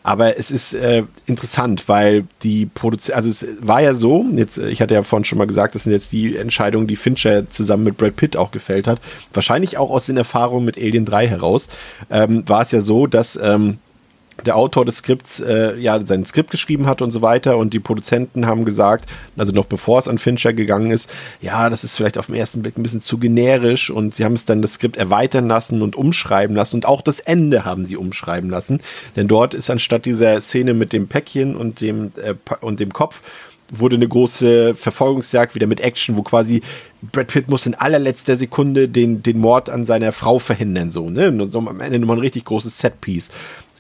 aber 0.03 0.37
es 0.37 0.51
ist 0.51 0.75
äh, 0.75 1.03
interessant, 1.25 1.89
weil 1.89 2.25
die 2.43 2.67
Produzenten, 2.67 3.17
also 3.17 3.29
es 3.29 3.45
war 3.59 3.81
ja 3.81 3.95
so, 3.95 4.23
jetzt, 4.35 4.59
ich 4.59 4.81
hatte 4.81 4.93
ja 4.93 5.01
vorhin 5.01 5.25
schon 5.25 5.39
mal 5.39 5.47
gesagt, 5.47 5.73
das 5.73 5.83
sind 5.83 5.93
jetzt 5.93 6.11
die 6.11 6.37
Entscheidungen, 6.37 6.85
die 6.85 6.95
Fincher 6.95 7.49
zusammen 7.49 7.85
mit 7.85 7.97
Brad 7.97 8.15
Pitt 8.15 8.37
auch 8.37 8.51
gefällt 8.51 8.85
hat. 8.85 9.01
Wahrscheinlich 9.33 9.79
auch 9.79 9.89
aus 9.89 10.05
den 10.05 10.17
Erfahrungen 10.17 10.63
mit 10.63 10.77
Alien 10.77 11.05
3 11.05 11.27
heraus, 11.27 11.69
ähm, 12.11 12.47
war 12.47 12.61
es 12.61 12.71
ja 12.71 12.79
so, 12.79 13.07
dass 13.07 13.35
ähm, 13.41 13.79
der 14.45 14.55
Autor 14.55 14.85
des 14.85 14.97
Skripts 14.97 15.39
äh, 15.39 15.77
ja 15.77 16.03
sein 16.05 16.25
Skript 16.25 16.51
geschrieben 16.51 16.87
hat 16.87 17.01
und 17.01 17.11
so 17.11 17.21
weiter 17.21 17.57
und 17.57 17.73
die 17.73 17.79
Produzenten 17.79 18.45
haben 18.45 18.65
gesagt, 18.65 19.09
also 19.37 19.51
noch 19.51 19.65
bevor 19.65 19.99
es 19.99 20.07
an 20.07 20.17
Fincher 20.17 20.53
gegangen 20.53 20.91
ist, 20.91 21.13
ja, 21.41 21.69
das 21.69 21.83
ist 21.83 21.95
vielleicht 21.95 22.17
auf 22.17 22.27
den 22.27 22.35
ersten 22.35 22.61
Blick 22.61 22.77
ein 22.77 22.83
bisschen 22.83 23.01
zu 23.01 23.17
generisch 23.17 23.89
und 23.89 24.15
sie 24.15 24.25
haben 24.25 24.33
es 24.33 24.45
dann 24.45 24.61
das 24.61 24.73
Skript 24.73 24.97
erweitern 24.97 25.47
lassen 25.47 25.81
und 25.81 25.95
umschreiben 25.95 26.55
lassen 26.55 26.77
und 26.77 26.85
auch 26.85 27.01
das 27.01 27.19
Ende 27.19 27.65
haben 27.65 27.85
sie 27.85 27.97
umschreiben 27.97 28.49
lassen, 28.49 28.81
denn 29.15 29.27
dort 29.27 29.53
ist 29.53 29.69
anstatt 29.69 30.05
dieser 30.05 30.39
Szene 30.41 30.73
mit 30.73 30.93
dem 30.93 31.07
Päckchen 31.07 31.55
und 31.55 31.81
dem 31.81 32.11
äh, 32.23 32.35
und 32.61 32.79
dem 32.79 32.91
Kopf 32.93 33.21
wurde 33.71 33.95
eine 33.95 34.07
große 34.07 34.75
Verfolgungsjagd 34.75 35.55
wieder 35.55 35.67
mit 35.67 35.79
Action, 35.79 36.15
wo 36.15 36.21
quasi 36.21 36.61
Brad 37.01 37.27
Pitt 37.27 37.49
muss 37.49 37.65
in 37.65 37.75
allerletzter 37.75 38.35
Sekunde 38.35 38.87
den, 38.87 39.23
den 39.23 39.39
Mord 39.39 39.69
an 39.69 39.85
seiner 39.85 40.11
Frau 40.11 40.39
verhindern, 40.39 40.91
so, 40.91 41.09
ne? 41.09 41.29
Und 41.29 41.51
so 41.51 41.59
am 41.59 41.79
Ende 41.79 41.99
nochmal 41.99 42.17
ein 42.17 42.21
richtig 42.21 42.45
großes 42.45 42.77
Setpiece. 42.79 43.31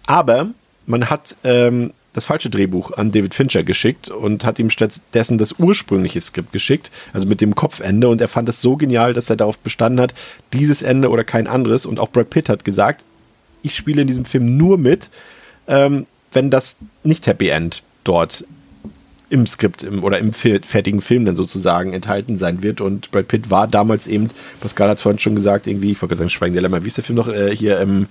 Aber 0.05 0.49
man 0.85 1.09
hat 1.09 1.35
ähm, 1.43 1.93
das 2.13 2.25
falsche 2.25 2.49
Drehbuch 2.49 2.91
an 2.91 3.11
David 3.11 3.33
Fincher 3.33 3.63
geschickt 3.63 4.09
und 4.09 4.45
hat 4.45 4.59
ihm 4.59 4.69
stattdessen 4.69 5.37
das 5.37 5.53
ursprüngliche 5.53 6.21
Skript 6.21 6.51
geschickt, 6.51 6.91
also 7.11 7.27
mit 7.27 7.41
dem 7.41 7.55
Kopfende. 7.55 8.07
Und 8.07 8.21
er 8.21 8.27
fand 8.27 8.47
es 8.49 8.61
so 8.61 8.77
genial, 8.77 9.13
dass 9.13 9.29
er 9.29 9.35
darauf 9.35 9.57
bestanden 9.59 9.99
hat, 9.99 10.13
dieses 10.53 10.81
Ende 10.81 11.09
oder 11.09 11.23
kein 11.23 11.47
anderes. 11.47 11.85
Und 11.85 11.99
auch 11.99 12.09
Brad 12.09 12.29
Pitt 12.29 12.49
hat 12.49 12.63
gesagt, 12.63 13.03
ich 13.63 13.75
spiele 13.75 14.01
in 14.01 14.07
diesem 14.07 14.25
Film 14.25 14.57
nur 14.57 14.77
mit, 14.77 15.09
ähm, 15.67 16.05
wenn 16.31 16.49
das 16.49 16.77
nicht 17.03 17.25
Happy 17.25 17.49
End 17.49 17.81
dort 18.03 18.45
im 19.29 19.47
Skript 19.47 19.81
im, 19.81 20.03
oder 20.03 20.19
im 20.19 20.31
fertigen 20.33 21.01
Film 21.01 21.25
dann 21.25 21.35
sozusagen 21.35 21.93
enthalten 21.93 22.37
sein 22.37 22.61
wird. 22.61 22.81
Und 22.81 23.09
Brad 23.09 23.27
Pitt 23.27 23.49
war 23.49 23.67
damals 23.67 24.05
eben, 24.05 24.27
Pascal 24.59 24.89
hat 24.89 24.97
es 24.97 25.01
vorhin 25.01 25.17
schon 25.17 25.35
gesagt, 25.35 25.65
irgendwie, 25.65 25.91
ich 25.91 26.01
wollte 26.01 26.09
gerade 26.09 26.19
sagen, 26.19 26.29
Schweigen 26.29 26.53
Dilemma, 26.53 26.83
wie 26.83 26.87
ist 26.87 26.97
der 26.97 27.03
Film 27.03 27.15
noch 27.15 27.27
äh, 27.27 27.55
hier, 27.55 27.79
ähm, 27.79 28.07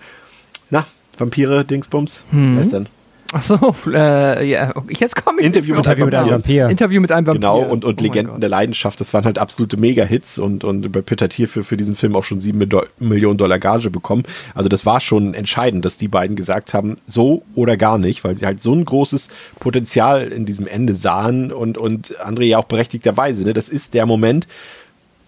na, 0.71 0.87
Vampire, 1.19 1.65
Dingsbums. 1.65 2.25
Hm. 2.31 2.57
Wer 2.57 2.63
ist 2.63 2.73
denn? 2.73 2.89
Ach 3.35 3.43
so, 3.43 3.75
äh, 3.93 4.47
ja, 4.47 4.75
jetzt 4.91 5.25
komme 5.25 5.41
ich. 5.41 5.47
Interview, 5.47 5.75
mit, 5.75 5.87
Interview 5.87 6.05
mit, 6.05 6.15
einem 6.15 6.31
Vampir. 6.31 6.69
Interview 6.69 7.01
mit 7.01 7.13
einem 7.13 7.27
Vampir. 7.27 7.41
Genau, 7.41 7.61
und, 7.61 7.85
und 7.85 7.99
oh 7.99 8.03
Legenden 8.03 8.41
der 8.41 8.51
Leidenschaft, 8.51 9.01
das 9.01 9.15
waren 9.15 9.25
halt 9.25 9.39
absolute 9.39 9.79
Mega-Hits 9.79 10.39
und, 10.39 10.65
und 10.65 10.93
Pitt 11.07 11.23
hat 11.23 11.33
hierfür 11.33 11.65
für 11.65 11.79
diesen 11.79 11.97
Film 11.97 12.15
auch 12.15 12.25
schon 12.25 12.41
sieben 12.41 12.69
Millionen 12.99 13.39
Dollar 13.39 13.59
Gage 13.59 13.91
bekommen. 13.91 14.25
Also 14.55 14.69
das 14.69 14.85
war 14.85 15.01
schon 15.01 15.33
entscheidend, 15.33 15.85
dass 15.85 15.97
die 15.97 16.09
beiden 16.09 16.37
gesagt 16.37 16.75
haben, 16.75 16.99
so 17.07 17.43
oder 17.55 17.79
gar 17.79 17.97
nicht, 17.97 18.23
weil 18.23 18.37
sie 18.37 18.45
halt 18.45 18.61
so 18.61 18.75
ein 18.75 18.85
großes 18.85 19.29
Potenzial 19.59 20.29
in 20.29 20.45
diesem 20.45 20.67
Ende 20.67 20.93
sahen 20.93 21.53
und, 21.53 21.79
und 21.79 22.15
André 22.21 22.45
ja 22.45 22.59
auch 22.59 22.65
berechtigterweise, 22.65 23.45
ne, 23.45 23.55
das 23.55 23.71
ist 23.71 23.95
der 23.95 24.05
Moment, 24.05 24.47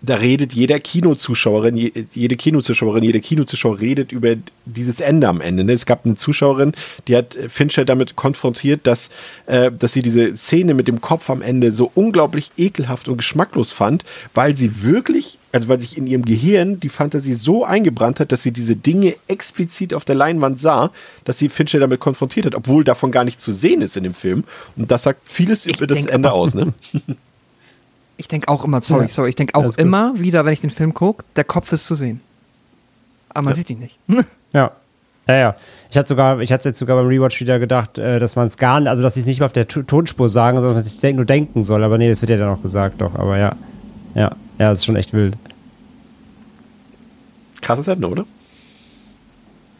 da 0.04 0.16
redet 0.16 0.52
jeder 0.52 0.80
Kinozuschauerin, 0.80 1.76
jede 1.76 2.36
Kinozuschauerin, 2.36 3.04
jeder 3.04 3.20
Kinozuschauer 3.20 3.80
redet 3.80 4.12
über 4.12 4.36
dieses 4.64 5.00
Ende 5.00 5.28
am 5.28 5.40
Ende. 5.40 5.64
Ne? 5.64 5.72
Es 5.72 5.86
gab 5.86 6.04
eine 6.04 6.16
Zuschauerin, 6.16 6.72
die 7.08 7.16
hat 7.16 7.38
Fincher 7.48 7.84
damit 7.84 8.16
konfrontiert, 8.16 8.86
dass, 8.86 9.10
äh, 9.46 9.70
dass 9.72 9.92
sie 9.92 10.02
diese 10.02 10.36
Szene 10.36 10.74
mit 10.74 10.88
dem 10.88 11.00
Kopf 11.00 11.30
am 11.30 11.42
Ende 11.42 11.72
so 11.72 11.90
unglaublich 11.94 12.50
ekelhaft 12.56 13.08
und 13.08 13.16
geschmacklos 13.18 13.72
fand, 13.72 14.04
weil 14.34 14.56
sie 14.56 14.82
wirklich, 14.82 15.38
also 15.52 15.68
weil 15.68 15.80
sich 15.80 15.96
in 15.96 16.06
ihrem 16.06 16.24
Gehirn 16.24 16.80
die 16.80 16.88
Fantasie 16.88 17.34
so 17.34 17.64
eingebrannt 17.64 18.20
hat, 18.20 18.32
dass 18.32 18.42
sie 18.42 18.52
diese 18.52 18.76
Dinge 18.76 19.16
explizit 19.28 19.94
auf 19.94 20.04
der 20.04 20.16
Leinwand 20.16 20.60
sah, 20.60 20.90
dass 21.24 21.38
sie 21.38 21.48
Fincher 21.48 21.80
damit 21.80 22.00
konfrontiert 22.00 22.46
hat, 22.46 22.54
obwohl 22.54 22.84
davon 22.84 23.10
gar 23.10 23.24
nichts 23.24 23.42
zu 23.42 23.52
sehen 23.52 23.80
ist 23.80 23.96
in 23.96 24.04
dem 24.04 24.14
Film. 24.14 24.44
Und 24.76 24.90
das 24.90 25.04
sagt 25.04 25.20
vieles 25.24 25.66
ich 25.66 25.76
über 25.76 25.86
das 25.86 26.04
Ende 26.04 26.32
aus. 26.32 26.54
Ne? 26.54 26.74
Ich 28.16 28.28
denke 28.28 28.48
auch 28.48 28.64
immer, 28.64 28.80
sorry, 28.80 29.06
ja. 29.06 29.08
sorry, 29.08 29.30
ich 29.30 29.34
denke 29.34 29.54
auch 29.54 29.76
immer 29.76 30.18
wieder, 30.18 30.44
wenn 30.44 30.52
ich 30.52 30.60
den 30.60 30.70
Film 30.70 30.94
gucke, 30.94 31.24
der 31.36 31.44
Kopf 31.44 31.72
ist 31.72 31.86
zu 31.86 31.94
sehen. 31.94 32.20
Aber 33.30 33.42
man 33.42 33.52
ja. 33.52 33.56
sieht 33.56 33.70
ihn 33.70 33.80
nicht. 33.80 33.98
ja. 34.52 34.70
Ja, 35.26 35.34
ja. 35.34 35.56
Ich 35.90 35.96
hatte 35.96 36.08
sogar, 36.08 36.40
ich 36.40 36.52
hatte 36.52 36.68
jetzt 36.68 36.78
sogar 36.78 36.96
beim 36.96 37.06
Rewatch 37.06 37.40
wieder 37.40 37.58
gedacht, 37.58 37.98
äh, 37.98 38.18
dass 38.18 38.36
man 38.36 38.46
es 38.46 38.58
gar 38.58 38.80
nicht, 38.80 38.88
also 38.88 39.02
dass 39.02 39.14
sie 39.14 39.20
es 39.20 39.26
nicht 39.26 39.40
mal 39.40 39.46
auf 39.46 39.52
der 39.52 39.66
Tonspur 39.66 40.28
sagen, 40.28 40.60
sondern 40.60 40.76
dass 40.76 40.86
ich 40.86 41.14
nur 41.14 41.24
denken 41.24 41.62
soll. 41.62 41.82
Aber 41.82 41.98
nee, 41.98 42.08
das 42.08 42.20
wird 42.20 42.30
ja 42.30 42.36
dann 42.36 42.50
auch 42.50 42.62
gesagt, 42.62 43.00
doch. 43.00 43.14
Aber 43.14 43.38
ja. 43.38 43.56
Ja, 44.14 44.36
ja, 44.58 44.70
das 44.70 44.80
ist 44.80 44.84
schon 44.84 44.96
echt 44.96 45.12
wild. 45.12 45.36
Krasses 47.62 47.88
Ende, 47.88 48.08
oder? 48.08 48.26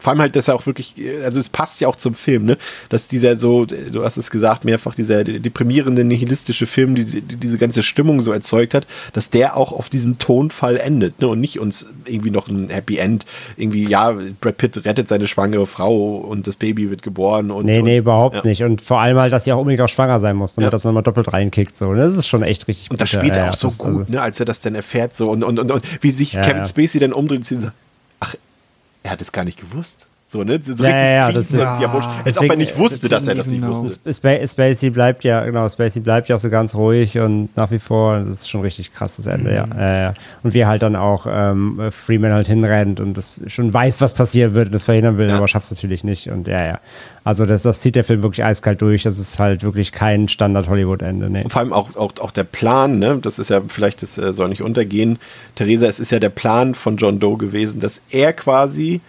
Vor 0.05 0.11
allem 0.11 0.21
halt, 0.21 0.35
dass 0.35 0.47
er 0.47 0.53
auch 0.53 0.67
wirklich, 0.67 0.93
also 1.23 1.39
es 1.39 1.49
passt 1.49 1.81
ja 1.81 1.87
auch 1.87 1.95
zum 1.95 2.13
Film, 2.13 2.45
ne? 2.45 2.57
Dass 2.89 3.07
dieser 3.07 3.39
so, 3.39 3.65
du 3.65 4.03
hast 4.03 4.17
es 4.17 4.29
gesagt, 4.29 4.63
mehrfach 4.63 4.93
dieser 4.93 5.23
deprimierende, 5.23 6.03
nihilistische 6.03 6.67
Film, 6.67 6.93
die, 6.93 7.05
die 7.05 7.37
diese 7.37 7.57
ganze 7.57 7.81
Stimmung 7.81 8.21
so 8.21 8.31
erzeugt 8.31 8.75
hat, 8.75 8.85
dass 9.13 9.31
der 9.31 9.57
auch 9.57 9.71
auf 9.71 9.89
diesem 9.89 10.19
Tonfall 10.19 10.77
endet, 10.77 11.19
ne? 11.21 11.27
Und 11.27 11.39
nicht 11.39 11.59
uns 11.59 11.87
irgendwie 12.05 12.29
noch 12.29 12.47
ein 12.47 12.69
Happy 12.69 12.99
End, 12.99 13.25
irgendwie, 13.57 13.83
ja, 13.83 14.15
Brad 14.41 14.57
Pitt 14.57 14.85
rettet 14.85 15.07
seine 15.07 15.25
schwangere 15.25 15.65
Frau 15.65 16.17
und 16.17 16.45
das 16.45 16.55
Baby 16.55 16.91
wird 16.91 17.01
geboren 17.01 17.49
und. 17.49 17.65
Nee, 17.65 17.81
nee, 17.81 17.93
und, 17.93 18.03
überhaupt 18.03 18.35
ja. 18.35 18.41
nicht. 18.45 18.61
Und 18.61 18.83
vor 18.83 18.99
allem 18.99 19.17
halt, 19.17 19.33
dass 19.33 19.45
sie 19.45 19.53
auch 19.53 19.57
unbedingt 19.57 19.81
auch 19.81 19.89
schwanger 19.89 20.19
sein 20.19 20.35
muss, 20.35 20.53
damit 20.53 20.67
ja. 20.67 20.69
das 20.69 20.83
nochmal 20.83 21.01
doppelt 21.01 21.33
reinkickt, 21.33 21.75
so. 21.75 21.95
Das 21.95 22.15
ist 22.15 22.27
schon 22.27 22.43
echt 22.43 22.67
richtig 22.67 22.91
Und 22.91 23.01
das 23.01 23.09
spielt 23.09 23.35
er 23.35 23.49
auch 23.49 23.55
so 23.55 23.69
gut, 23.69 23.87
also 23.87 24.05
ne? 24.07 24.21
Als 24.21 24.39
er 24.39 24.45
das 24.45 24.59
dann 24.59 24.75
erfährt, 24.75 25.15
so 25.15 25.31
und, 25.31 25.43
und, 25.43 25.57
und, 25.57 25.71
und 25.71 25.83
wie 26.03 26.11
sich 26.11 26.33
Kevin 26.33 26.63
Spacey 26.63 26.99
dann 26.99 27.11
umdreht 27.11 27.51
und 27.51 27.61
sagt, 27.61 27.73
er 29.05 29.11
hat 29.11 29.21
es 29.21 29.31
gar 29.31 29.43
nicht 29.43 29.59
gewusst. 29.59 30.07
So, 30.27 30.43
ne? 30.43 30.59
So 30.63 30.83
ja, 30.83 30.89
ja, 30.89 31.05
ja, 31.05 31.31
das 31.31 31.51
ist, 31.51 31.57
ja, 31.57 32.03
als 32.25 32.39
ob 32.39 32.49
er 32.49 32.55
nicht 32.55 32.77
wusste, 32.79 33.09
dass 33.09 33.27
er 33.27 33.35
das 33.35 33.45
nicht 33.45 33.61
genau. 33.61 33.79
wusste. 33.79 34.11
Spacey 34.47 34.89
bleibt 34.89 35.23
ja, 35.23 35.45
genau, 35.45 35.69
Spacey 35.69 36.01
bleibt 36.01 36.29
ja 36.29 36.35
auch 36.35 36.39
so 36.39 36.49
ganz 36.49 36.73
ruhig 36.73 37.19
und 37.19 37.55
nach 37.55 37.69
wie 37.69 37.77
vor, 37.77 38.21
das 38.21 38.29
ist 38.29 38.49
schon 38.49 38.61
richtig 38.61 38.91
krasses 38.91 39.27
Ende, 39.27 39.51
mhm. 39.51 39.79
ja. 39.79 40.09
Äh, 40.09 40.13
und 40.41 40.55
wie 40.55 40.65
halt 40.65 40.81
dann 40.81 40.95
auch 40.95 41.27
ähm, 41.29 41.79
Freeman 41.91 42.33
halt 42.33 42.47
hinrennt 42.47 42.99
und 42.99 43.15
das 43.15 43.39
schon 43.45 43.71
weiß, 43.71 44.01
was 44.01 44.15
passieren 44.15 44.55
wird 44.55 44.67
und 44.67 44.73
das 44.73 44.85
verhindern 44.85 45.19
will, 45.19 45.29
ja. 45.29 45.37
aber 45.37 45.47
schafft 45.47 45.65
es 45.65 45.71
natürlich 45.71 46.03
nicht. 46.03 46.27
Und 46.31 46.47
ja, 46.47 46.65
ja. 46.65 46.79
Also 47.23 47.45
das, 47.45 47.61
das 47.61 47.81
zieht 47.81 47.95
der 47.95 48.03
Film 48.03 48.23
wirklich 48.23 48.43
eiskalt 48.43 48.81
durch. 48.81 49.03
Das 49.03 49.19
ist 49.19 49.37
halt 49.37 49.63
wirklich 49.63 49.91
kein 49.91 50.27
Standard-Hollywood-Ende. 50.27 51.29
Nee. 51.29 51.43
Und 51.43 51.51
vor 51.51 51.61
allem 51.61 51.73
auch, 51.73 51.95
auch, 51.95 52.13
auch 52.19 52.31
der 52.31 52.45
Plan, 52.45 52.97
ne? 52.97 53.19
Das 53.21 53.37
ist 53.37 53.51
ja, 53.51 53.61
vielleicht, 53.67 54.01
das 54.01 54.17
äh, 54.17 54.33
soll 54.33 54.49
nicht 54.49 54.63
untergehen. 54.63 55.19
Theresa, 55.53 55.85
es 55.85 55.99
ist 55.99 56.11
ja 56.11 56.19
der 56.19 56.29
Plan 56.29 56.73
von 56.73 56.97
John 56.97 57.19
Doe 57.19 57.37
gewesen, 57.37 57.79
dass 57.79 58.01
er 58.09 58.33
quasi 58.33 59.01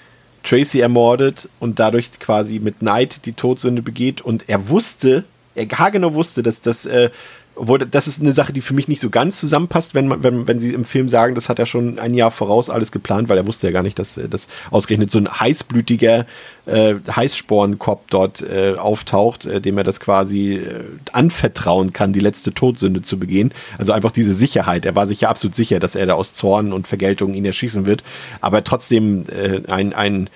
Tracy 0.46 0.80
ermordet 0.80 1.48
und 1.60 1.78
dadurch 1.78 2.10
quasi 2.18 2.58
mit 2.58 2.80
Neid 2.80 3.26
die 3.26 3.32
Todsünde 3.32 3.82
begeht. 3.82 4.20
Und 4.20 4.48
er 4.48 4.68
wusste, 4.68 5.24
er 5.54 5.66
genau 5.66 6.14
wusste, 6.14 6.42
dass 6.42 6.60
das, 6.60 6.86
äh, 6.86 7.10
obwohl 7.56 7.78
das 7.78 8.06
ist 8.06 8.20
eine 8.20 8.32
Sache, 8.32 8.52
die 8.52 8.60
für 8.60 8.74
mich 8.74 8.86
nicht 8.86 9.00
so 9.00 9.08
ganz 9.08 9.40
zusammenpasst, 9.40 9.94
wenn, 9.94 10.08
man, 10.08 10.22
wenn, 10.22 10.46
wenn 10.46 10.60
sie 10.60 10.72
im 10.72 10.84
Film 10.84 11.08
sagen, 11.08 11.34
das 11.34 11.48
hat 11.48 11.58
er 11.58 11.66
schon 11.66 11.98
ein 11.98 12.12
Jahr 12.12 12.30
voraus 12.30 12.68
alles 12.68 12.92
geplant, 12.92 13.28
weil 13.28 13.38
er 13.38 13.46
wusste 13.46 13.66
ja 13.66 13.72
gar 13.72 13.82
nicht, 13.82 13.98
dass, 13.98 14.18
äh, 14.18 14.28
dass 14.28 14.46
ausgerechnet 14.70 15.10
so 15.10 15.18
ein 15.18 15.28
heißblütiger 15.28 16.26
äh, 16.66 16.94
Heißspornkopf 17.10 18.02
dort 18.10 18.42
äh, 18.42 18.74
auftaucht, 18.76 19.46
äh, 19.46 19.60
dem 19.60 19.78
er 19.78 19.84
das 19.84 20.00
quasi 20.00 20.54
äh, 20.54 20.84
anvertrauen 21.12 21.92
kann, 21.92 22.12
die 22.12 22.20
letzte 22.20 22.52
Todsünde 22.52 23.02
zu 23.02 23.18
begehen. 23.18 23.52
Also 23.78 23.92
einfach 23.92 24.12
diese 24.12 24.34
Sicherheit. 24.34 24.84
Er 24.84 24.94
war 24.94 25.06
sich 25.06 25.22
ja 25.22 25.30
absolut 25.30 25.54
sicher, 25.54 25.80
dass 25.80 25.94
er 25.94 26.06
da 26.06 26.14
aus 26.14 26.34
Zorn 26.34 26.72
und 26.72 26.86
Vergeltung 26.86 27.34
ihn 27.34 27.44
erschießen 27.44 27.86
wird, 27.86 28.04
aber 28.40 28.64
trotzdem 28.64 29.24
äh, 29.28 29.62
ein, 29.68 29.94
ein 29.94 30.28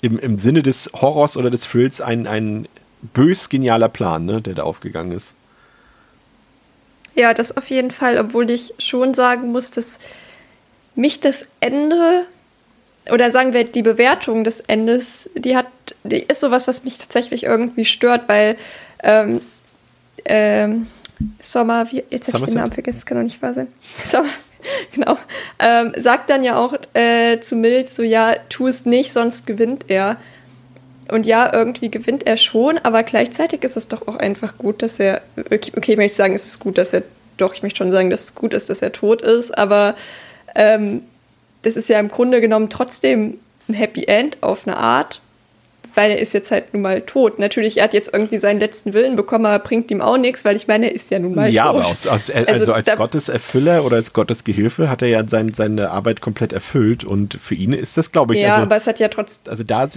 im, 0.00 0.18
im 0.18 0.38
Sinne 0.38 0.62
des 0.62 0.90
Horrors 0.94 1.36
oder 1.36 1.50
des 1.50 1.62
Thrills 1.62 2.00
ein, 2.00 2.26
ein 2.26 2.68
bös 3.12 3.48
genialer 3.48 3.88
Plan, 3.88 4.24
ne, 4.24 4.40
der 4.40 4.54
da 4.54 4.62
aufgegangen 4.62 5.12
ist. 5.12 5.34
Ja, 7.18 7.34
das 7.34 7.56
auf 7.56 7.68
jeden 7.68 7.90
Fall, 7.90 8.16
obwohl 8.16 8.48
ich 8.48 8.74
schon 8.78 9.12
sagen 9.12 9.50
muss, 9.50 9.72
dass 9.72 9.98
mich 10.94 11.18
das 11.18 11.48
Ende 11.58 12.26
oder 13.10 13.32
sagen 13.32 13.52
wir 13.52 13.64
die 13.64 13.82
Bewertung 13.82 14.44
des 14.44 14.60
Endes, 14.60 15.28
die 15.34 15.56
hat, 15.56 15.66
die 16.04 16.20
ist 16.20 16.38
sowas, 16.38 16.68
was 16.68 16.84
mich 16.84 16.96
tatsächlich 16.96 17.42
irgendwie 17.42 17.84
stört, 17.84 18.28
weil 18.28 18.56
ähm, 19.02 19.40
ähm, 20.26 20.86
Sommer, 21.42 21.90
wie, 21.90 22.04
jetzt 22.08 22.28
habe 22.28 22.38
ich 22.38 22.44
den 22.44 22.54
Namen 22.54 22.70
vergessen, 22.70 22.98
das 22.98 23.06
kann 23.06 23.16
doch 23.16 23.24
nicht 23.24 23.42
wahr 23.42 23.52
sein. 23.52 23.66
Sommer, 24.04 24.30
genau. 24.94 25.18
Ähm, 25.58 25.94
sagt 25.96 26.30
dann 26.30 26.44
ja 26.44 26.56
auch 26.56 26.74
äh, 26.94 27.40
zu 27.40 27.56
Mild 27.56 27.88
so, 27.88 28.04
ja, 28.04 28.36
tu 28.48 28.68
es 28.68 28.86
nicht, 28.86 29.12
sonst 29.12 29.44
gewinnt 29.44 29.86
er. 29.88 30.18
Und 31.10 31.26
ja, 31.26 31.52
irgendwie 31.52 31.90
gewinnt 31.90 32.26
er 32.26 32.36
schon, 32.36 32.78
aber 32.78 33.02
gleichzeitig 33.02 33.64
ist 33.64 33.76
es 33.76 33.88
doch 33.88 34.06
auch 34.06 34.16
einfach 34.16 34.58
gut, 34.58 34.82
dass 34.82 35.00
er, 35.00 35.22
okay, 35.36 35.72
okay 35.76 35.92
ich 35.92 35.96
möchte 35.96 36.16
sagen, 36.16 36.34
es 36.34 36.44
ist 36.44 36.60
gut, 36.60 36.76
dass 36.76 36.92
er, 36.92 37.02
doch, 37.38 37.54
ich 37.54 37.62
möchte 37.62 37.78
schon 37.78 37.92
sagen, 37.92 38.10
dass 38.10 38.24
es 38.24 38.34
gut 38.34 38.52
ist, 38.52 38.68
dass 38.68 38.82
er 38.82 38.92
tot 38.92 39.22
ist, 39.22 39.56
aber 39.56 39.94
ähm, 40.54 41.02
das 41.62 41.76
ist 41.76 41.88
ja 41.88 41.98
im 41.98 42.08
Grunde 42.08 42.40
genommen 42.40 42.68
trotzdem 42.68 43.38
ein 43.68 43.74
Happy 43.74 44.04
End 44.04 44.38
auf 44.42 44.66
eine 44.66 44.76
Art, 44.76 45.20
weil 45.94 46.10
er 46.12 46.18
ist 46.18 46.32
jetzt 46.32 46.50
halt 46.50 46.72
nun 46.74 46.82
mal 46.82 47.00
tot. 47.00 47.38
Natürlich, 47.38 47.78
er 47.78 47.84
hat 47.84 47.94
jetzt 47.94 48.12
irgendwie 48.12 48.36
seinen 48.36 48.60
letzten 48.60 48.92
Willen 48.92 49.16
bekommen, 49.16 49.46
aber 49.46 49.58
bringt 49.62 49.90
ihm 49.90 50.00
auch 50.00 50.16
nichts, 50.16 50.44
weil 50.44 50.56
ich 50.56 50.68
meine, 50.68 50.86
er 50.86 50.94
ist 50.94 51.10
ja 51.10 51.18
nun 51.18 51.34
mal 51.34 51.48
ja, 51.50 51.64
tot. 51.64 51.74
Ja, 51.74 51.80
aber 51.80 51.90
aus, 51.90 52.06
aus, 52.06 52.30
also, 52.30 52.52
also 52.52 52.72
als 52.72 52.94
Gotteserfüller 52.94 53.84
oder 53.84 53.96
als 53.96 54.12
Gottesgehilfe 54.12 54.88
hat 54.90 55.02
er 55.02 55.08
ja 55.08 55.26
sein, 55.26 55.54
seine 55.54 55.90
Arbeit 55.90 56.20
komplett 56.20 56.52
erfüllt 56.52 57.02
und 57.02 57.38
für 57.40 57.54
ihn 57.54 57.72
ist 57.72 57.96
das, 57.96 58.12
glaube 58.12 58.36
ich, 58.36 58.42
ja, 58.42 58.54
also, 58.54 58.62
aber 58.62 58.76
es 58.76 58.86
hat 58.86 59.00
ja 59.00 59.08
trotzdem. 59.08 59.50
Also 59.50 59.64
da 59.64 59.88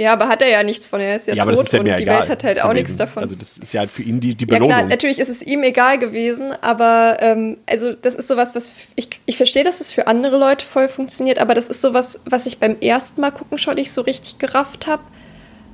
ja, 0.00 0.14
aber 0.14 0.28
hat 0.28 0.40
er 0.40 0.48
ja 0.48 0.62
nichts 0.62 0.86
von, 0.86 0.98
er 0.98 1.14
ist 1.14 1.26
ja, 1.26 1.34
ja 1.34 1.44
tot 1.44 1.66
ist 1.66 1.72
ja 1.74 1.80
und 1.80 1.84
die 1.84 2.06
Welt 2.06 2.26
hat 2.30 2.42
halt 2.42 2.58
auch 2.62 2.70
gewesen. 2.70 2.82
nichts 2.82 2.96
davon. 2.96 3.22
Also 3.22 3.34
das 3.34 3.58
ist 3.58 3.74
ja 3.74 3.80
halt 3.80 3.90
für 3.90 4.02
ihn 4.02 4.18
die, 4.18 4.34
die 4.34 4.46
Belohnung. 4.46 4.70
Ja 4.70 4.76
klar, 4.78 4.88
natürlich 4.88 5.18
ist 5.18 5.28
es 5.28 5.42
ihm 5.42 5.62
egal 5.62 5.98
gewesen, 5.98 6.54
aber 6.62 7.18
ähm, 7.20 7.58
also 7.68 7.92
das 7.92 8.14
ist 8.14 8.26
sowas, 8.26 8.54
was 8.54 8.74
ich, 8.96 9.10
ich 9.26 9.36
verstehe, 9.36 9.62
dass 9.62 9.82
es 9.82 9.92
für 9.92 10.06
andere 10.06 10.38
Leute 10.38 10.64
voll 10.64 10.88
funktioniert, 10.88 11.38
aber 11.38 11.52
das 11.52 11.68
ist 11.68 11.82
sowas, 11.82 12.22
was 12.24 12.46
ich 12.46 12.58
beim 12.58 12.76
ersten 12.76 13.20
Mal 13.20 13.30
gucken 13.30 13.58
schon 13.58 13.74
nicht 13.74 13.92
so 13.92 14.00
richtig 14.00 14.38
gerafft 14.38 14.86
habe 14.86 15.02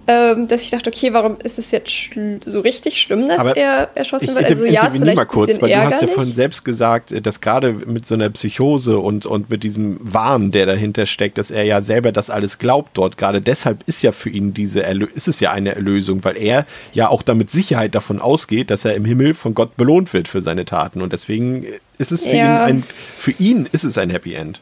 ähm, 0.09 0.47
dass 0.47 0.63
ich 0.63 0.71
dachte, 0.71 0.89
okay, 0.91 1.13
warum 1.13 1.37
ist 1.43 1.59
es 1.59 1.73
jetzt 1.73 2.11
so 2.45 2.61
richtig 2.61 3.01
schlimm, 3.01 3.27
dass 3.27 3.41
Aber 3.41 3.57
er 3.57 3.89
erschossen 3.97 4.35
wird? 4.35 4.45
Also 4.45 4.65
ja, 4.65 4.87
ist 4.87 4.99
vielleicht 4.99 5.17
mal 5.17 5.25
kurz, 5.25 5.51
ein 5.51 5.61
bisschen 5.61 5.63
weil 5.63 5.71
du 5.71 5.77
hast 5.77 5.91
ja 6.03 6.09
ärgerlich. 6.09 6.15
von 6.15 6.35
selbst 6.35 6.65
gesagt, 6.65 7.27
dass 7.27 7.41
gerade 7.41 7.73
mit 7.73 8.07
so 8.07 8.15
einer 8.15 8.31
Psychose 8.31 8.99
und, 8.99 9.27
und 9.27 9.51
mit 9.51 9.65
diesem 9.65 9.99
Wahn, 10.01 10.53
der 10.53 10.67
dahinter 10.67 11.07
steckt, 11.07 11.39
dass 11.39 11.51
er 11.51 11.65
ja 11.65 11.83
selber 11.83 12.13
das 12.13 12.31
alles 12.31 12.59
glaubt 12.59 12.91
dort, 12.95 13.17
gerade 13.17 13.41
deshalb 13.41 13.83
ist 13.87 14.03
ja 14.03 14.13
für 14.13 14.31
ihn 14.31 14.55
diese 14.55 14.83
Erlö 14.85 15.07
ist 15.15 15.27
es 15.27 15.41
ja 15.41 15.51
eine 15.51 15.75
Erlösung, 15.75 16.23
weil 16.25 16.37
er 16.37 16.67
ja 16.93 17.09
auch 17.09 17.23
damit 17.23 17.51
Sicherheit 17.51 17.95
davon 17.95 18.21
ausgeht, 18.21 18.71
dass 18.71 18.85
er 18.85 18.95
im 18.95 19.05
Himmel 19.05 19.35
von 19.35 19.55
Gott 19.55 19.77
belohnt 19.77 20.13
wird 20.13 20.29
für 20.29 20.41
seine 20.41 20.65
Taten 20.65 21.03
und 21.03 21.13
deswegen 21.13 21.67
ist 21.99 22.13
es 22.13 22.25
für 22.25 22.37
Ja. 22.37 22.69
ihn 22.69 22.77
ein 22.77 22.85
für 23.19 23.33
ihn 23.39 23.69
ist 23.73 23.85
es 23.85 23.99
ein 23.99 24.11
Happy 24.11 24.35
End. 24.35 24.61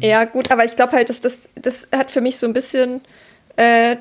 Ja, 0.00 0.24
gut, 0.24 0.50
aber 0.50 0.64
ich 0.64 0.74
glaube 0.74 0.92
halt, 0.92 1.08
dass 1.08 1.20
das, 1.20 1.48
das 1.54 1.88
hat 1.92 2.10
für 2.10 2.20
mich 2.20 2.38
so 2.38 2.46
ein 2.46 2.52
bisschen 2.52 3.00
äh, 3.58 3.96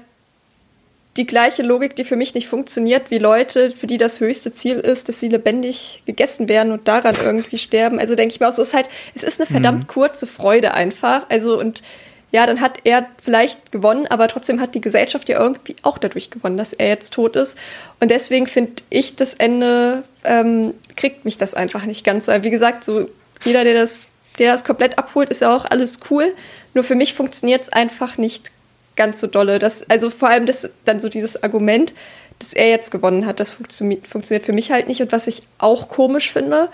die 1.17 1.25
gleiche 1.25 1.63
Logik, 1.63 1.95
die 1.95 2.03
für 2.03 2.15
mich 2.15 2.35
nicht 2.35 2.47
funktioniert, 2.47 3.09
wie 3.09 3.17
Leute, 3.17 3.71
für 3.71 3.87
die 3.87 3.97
das 3.97 4.19
höchste 4.19 4.53
Ziel 4.53 4.77
ist, 4.77 5.09
dass 5.09 5.19
sie 5.19 5.29
lebendig 5.29 6.03
gegessen 6.05 6.47
werden 6.47 6.71
und 6.71 6.87
daran 6.87 7.15
irgendwie 7.21 7.57
sterben. 7.57 7.99
Also 7.99 8.15
denke 8.15 8.35
ich 8.35 8.39
mir 8.39 8.47
auch 8.47 8.51
so, 8.51 8.61
es 8.61 8.69
ist 8.69 8.73
halt, 8.75 8.87
es 9.15 9.23
ist 9.23 9.41
eine 9.41 9.49
verdammt 9.49 9.87
kurze 9.87 10.27
Freude 10.27 10.75
einfach. 10.75 11.25
Also 11.29 11.59
und 11.59 11.81
ja, 12.29 12.45
dann 12.45 12.61
hat 12.61 12.79
er 12.83 13.07
vielleicht 13.23 13.71
gewonnen, 13.71 14.05
aber 14.07 14.27
trotzdem 14.27 14.61
hat 14.61 14.75
die 14.75 14.81
Gesellschaft 14.81 15.27
ja 15.27 15.39
irgendwie 15.39 15.75
auch 15.81 15.97
dadurch 15.97 16.29
gewonnen, 16.29 16.57
dass 16.57 16.73
er 16.73 16.89
jetzt 16.89 17.13
tot 17.13 17.35
ist. 17.35 17.57
Und 17.99 18.11
deswegen 18.11 18.45
finde 18.45 18.83
ich, 18.91 19.15
das 19.15 19.33
Ende 19.33 20.03
ähm, 20.23 20.75
kriegt 20.95 21.25
mich 21.25 21.39
das 21.39 21.55
einfach 21.55 21.85
nicht 21.85 22.05
ganz 22.05 22.25
so. 22.25 22.43
Wie 22.43 22.51
gesagt, 22.51 22.83
so 22.83 23.09
jeder, 23.43 23.63
der 23.63 23.73
das, 23.73 24.13
der 24.37 24.51
das 24.51 24.65
komplett 24.65 24.99
abholt, 24.99 25.29
ist 25.29 25.41
ja 25.41 25.55
auch 25.55 25.65
alles 25.65 25.99
cool. 26.11 26.35
Nur 26.75 26.83
für 26.83 26.95
mich 26.95 27.15
funktioniert 27.15 27.63
es 27.63 27.69
einfach 27.69 28.17
nicht 28.17 28.51
ganz 28.97 29.19
so 29.21 29.27
dolle. 29.27 29.59
Das, 29.59 29.89
also 29.89 30.09
vor 30.09 30.27
allem 30.29 30.45
das, 30.45 30.69
dann 30.83 30.99
so 30.99 31.07
dieses 31.07 31.41
Argument, 31.41 31.93
dass 32.39 32.51
er 32.53 32.69
jetzt 32.69 32.91
gewonnen 32.91 33.25
hat, 33.25 33.39
das 33.39 33.53
funktio- 33.53 34.05
funktioniert 34.05 34.45
für 34.45 34.53
mich 34.53 34.71
halt 34.71 34.87
nicht. 34.89 35.01
Und 35.01 35.11
was 35.13 35.27
ich 35.27 35.43
auch 35.57 35.87
komisch 35.87 36.31
finde, 36.33 36.67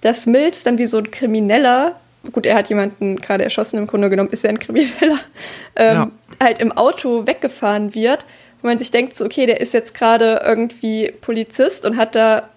dass 0.00 0.24
Mills 0.26 0.64
dann 0.64 0.78
wie 0.78 0.86
so 0.86 0.96
ein 0.98 1.10
Krimineller, 1.10 1.96
gut, 2.32 2.46
er 2.46 2.56
hat 2.56 2.68
jemanden 2.70 3.16
gerade 3.16 3.44
erschossen, 3.44 3.76
im 3.78 3.86
Grunde 3.86 4.08
genommen 4.08 4.30
ist 4.30 4.44
er 4.44 4.50
ein 4.50 4.58
Krimineller, 4.58 5.18
ähm, 5.76 5.94
Ja. 5.96 6.10
halt 6.42 6.58
im 6.60 6.72
Auto 6.72 7.26
weggefahren 7.26 7.94
wird, 7.94 8.24
wo 8.62 8.68
man 8.68 8.78
sich 8.78 8.90
denkt, 8.90 9.16
so, 9.16 9.24
okay, 9.24 9.46
der 9.46 9.60
ist 9.60 9.74
jetzt 9.74 9.94
gerade 9.94 10.40
irgendwie 10.44 11.12
Polizist 11.20 11.84
und 11.84 11.96
hat 11.96 12.14
da 12.14 12.48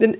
einen 0.00 0.16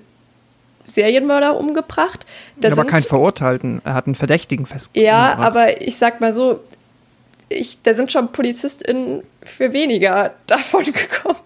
Serienmörder 0.84 1.56
umgebracht. 1.56 2.24
Da 2.56 2.70
aber 2.70 2.84
keinen 2.84 3.02
Verurteilten. 3.02 3.82
Er 3.84 3.94
hat 3.94 4.06
einen 4.06 4.14
Verdächtigen 4.14 4.66
festgenommen. 4.66 5.06
ja, 5.12 5.34
aber 5.38 5.80
ich 5.82 5.96
sag 5.96 6.20
mal 6.20 6.32
so, 6.32 6.60
ich, 7.48 7.82
da 7.82 7.94
sind 7.94 8.12
schon 8.12 8.32
PolizistInnen 8.32 9.22
für 9.42 9.72
weniger 9.72 10.34
davon 10.46 10.84
gekommen. 10.92 11.38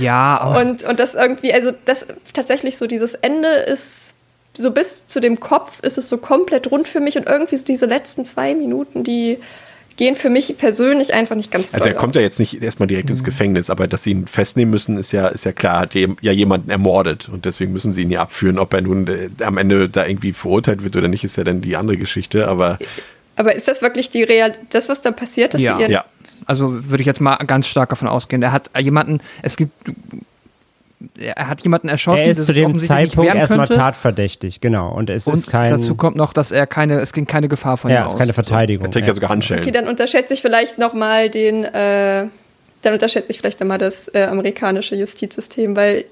Ja, 0.00 0.38
aber 0.40 0.60
Und, 0.60 0.82
und 0.84 0.98
das 1.00 1.14
irgendwie, 1.14 1.52
also 1.52 1.72
das 1.84 2.06
tatsächlich 2.32 2.76
so, 2.78 2.86
dieses 2.86 3.14
Ende 3.14 3.48
ist 3.48 4.16
so 4.54 4.72
bis 4.72 5.06
zu 5.06 5.20
dem 5.20 5.38
Kopf 5.38 5.80
ist 5.80 5.98
es 5.98 6.08
so 6.08 6.18
komplett 6.18 6.70
rund 6.70 6.88
für 6.88 7.00
mich 7.00 7.16
und 7.16 7.28
irgendwie 7.28 7.56
so 7.56 7.64
diese 7.64 7.86
letzten 7.86 8.24
zwei 8.24 8.54
Minuten, 8.54 9.04
die 9.04 9.38
gehen 9.96 10.14
für 10.14 10.30
mich 10.30 10.56
persönlich 10.58 11.12
einfach 11.12 11.34
nicht 11.34 11.50
ganz 11.50 11.74
Also 11.74 11.88
er 11.88 11.94
kommt 11.94 12.14
ja 12.14 12.22
jetzt 12.22 12.38
nicht 12.38 12.62
erstmal 12.62 12.86
direkt 12.86 13.10
ins 13.10 13.24
Gefängnis, 13.24 13.68
aber 13.68 13.88
dass 13.88 14.04
sie 14.04 14.12
ihn 14.12 14.26
festnehmen 14.26 14.70
müssen, 14.70 14.96
ist 14.96 15.12
ja, 15.12 15.26
ist 15.28 15.44
ja 15.44 15.52
klar, 15.52 15.80
hat 15.80 15.94
ja 15.94 16.32
jemanden 16.32 16.70
ermordet 16.70 17.28
und 17.28 17.44
deswegen 17.44 17.72
müssen 17.72 17.92
sie 17.92 18.02
ihn 18.02 18.10
ja 18.10 18.22
abführen. 18.22 18.58
Ob 18.58 18.72
er 18.72 18.80
nun 18.80 19.08
äh, 19.08 19.28
am 19.42 19.58
Ende 19.58 19.88
da 19.88 20.06
irgendwie 20.06 20.32
verurteilt 20.32 20.84
wird 20.84 20.94
oder 20.94 21.08
nicht, 21.08 21.24
ist 21.24 21.36
ja 21.36 21.42
dann 21.42 21.60
die 21.60 21.76
andere 21.76 21.96
Geschichte, 21.96 22.46
aber 22.46 22.78
Aber 23.38 23.54
ist 23.54 23.68
das 23.68 23.82
wirklich 23.82 24.10
die 24.10 24.24
Real, 24.24 24.52
das, 24.70 24.88
was 24.88 25.00
da 25.00 25.12
passiert, 25.12 25.54
dass 25.54 25.62
Ja. 25.62 25.78
ja. 25.80 26.04
Also 26.46 26.90
würde 26.90 27.00
ich 27.00 27.06
jetzt 27.06 27.20
mal 27.20 27.36
ganz 27.46 27.66
stark 27.68 27.88
davon 27.88 28.08
ausgehen. 28.08 28.42
Er 28.42 28.52
hat 28.52 28.70
jemanden, 28.78 29.20
es 29.42 29.56
gibt, 29.56 29.72
er 31.18 31.48
hat 31.48 31.60
jemanden 31.60 31.88
erschossen, 31.88 32.24
Er 32.24 32.30
ist 32.32 32.44
zu 32.44 32.52
dem 32.52 32.76
Zeitpunkt 32.76 33.32
erstmal 33.32 33.68
tatverdächtig, 33.68 34.60
genau. 34.60 34.92
Und 34.92 35.08
es 35.08 35.26
Und 35.26 35.34
ist 35.34 35.46
kein. 35.46 35.70
dazu 35.70 35.94
kommt 35.94 36.16
noch, 36.16 36.32
dass 36.32 36.50
er 36.50 36.66
keine, 36.66 37.00
es 37.00 37.12
ging 37.12 37.26
keine 37.26 37.48
Gefahr 37.48 37.76
von 37.76 37.90
ihm 37.90 37.94
ja, 37.94 38.00
es 38.00 38.06
aus. 38.06 38.12
ist 38.14 38.18
keine 38.18 38.32
Verteidigung. 38.32 38.86
Er 38.86 38.90
trägt 38.90 39.06
ja 39.06 39.14
sogar 39.14 39.30
Handschellen. 39.30 39.62
Okay, 39.62 39.72
dann 39.72 39.86
unterschätze 39.86 40.34
ich 40.34 40.42
vielleicht 40.42 40.78
noch 40.78 40.94
mal 40.94 41.30
den, 41.30 41.64
äh, 41.64 42.24
dann 42.82 42.92
unterschätze 42.92 43.30
ich 43.30 43.38
vielleicht 43.38 43.60
noch 43.60 43.66
mal 43.68 43.78
das 43.78 44.08
äh, 44.14 44.24
amerikanische 44.24 44.96
Justizsystem, 44.96 45.76
weil 45.76 46.04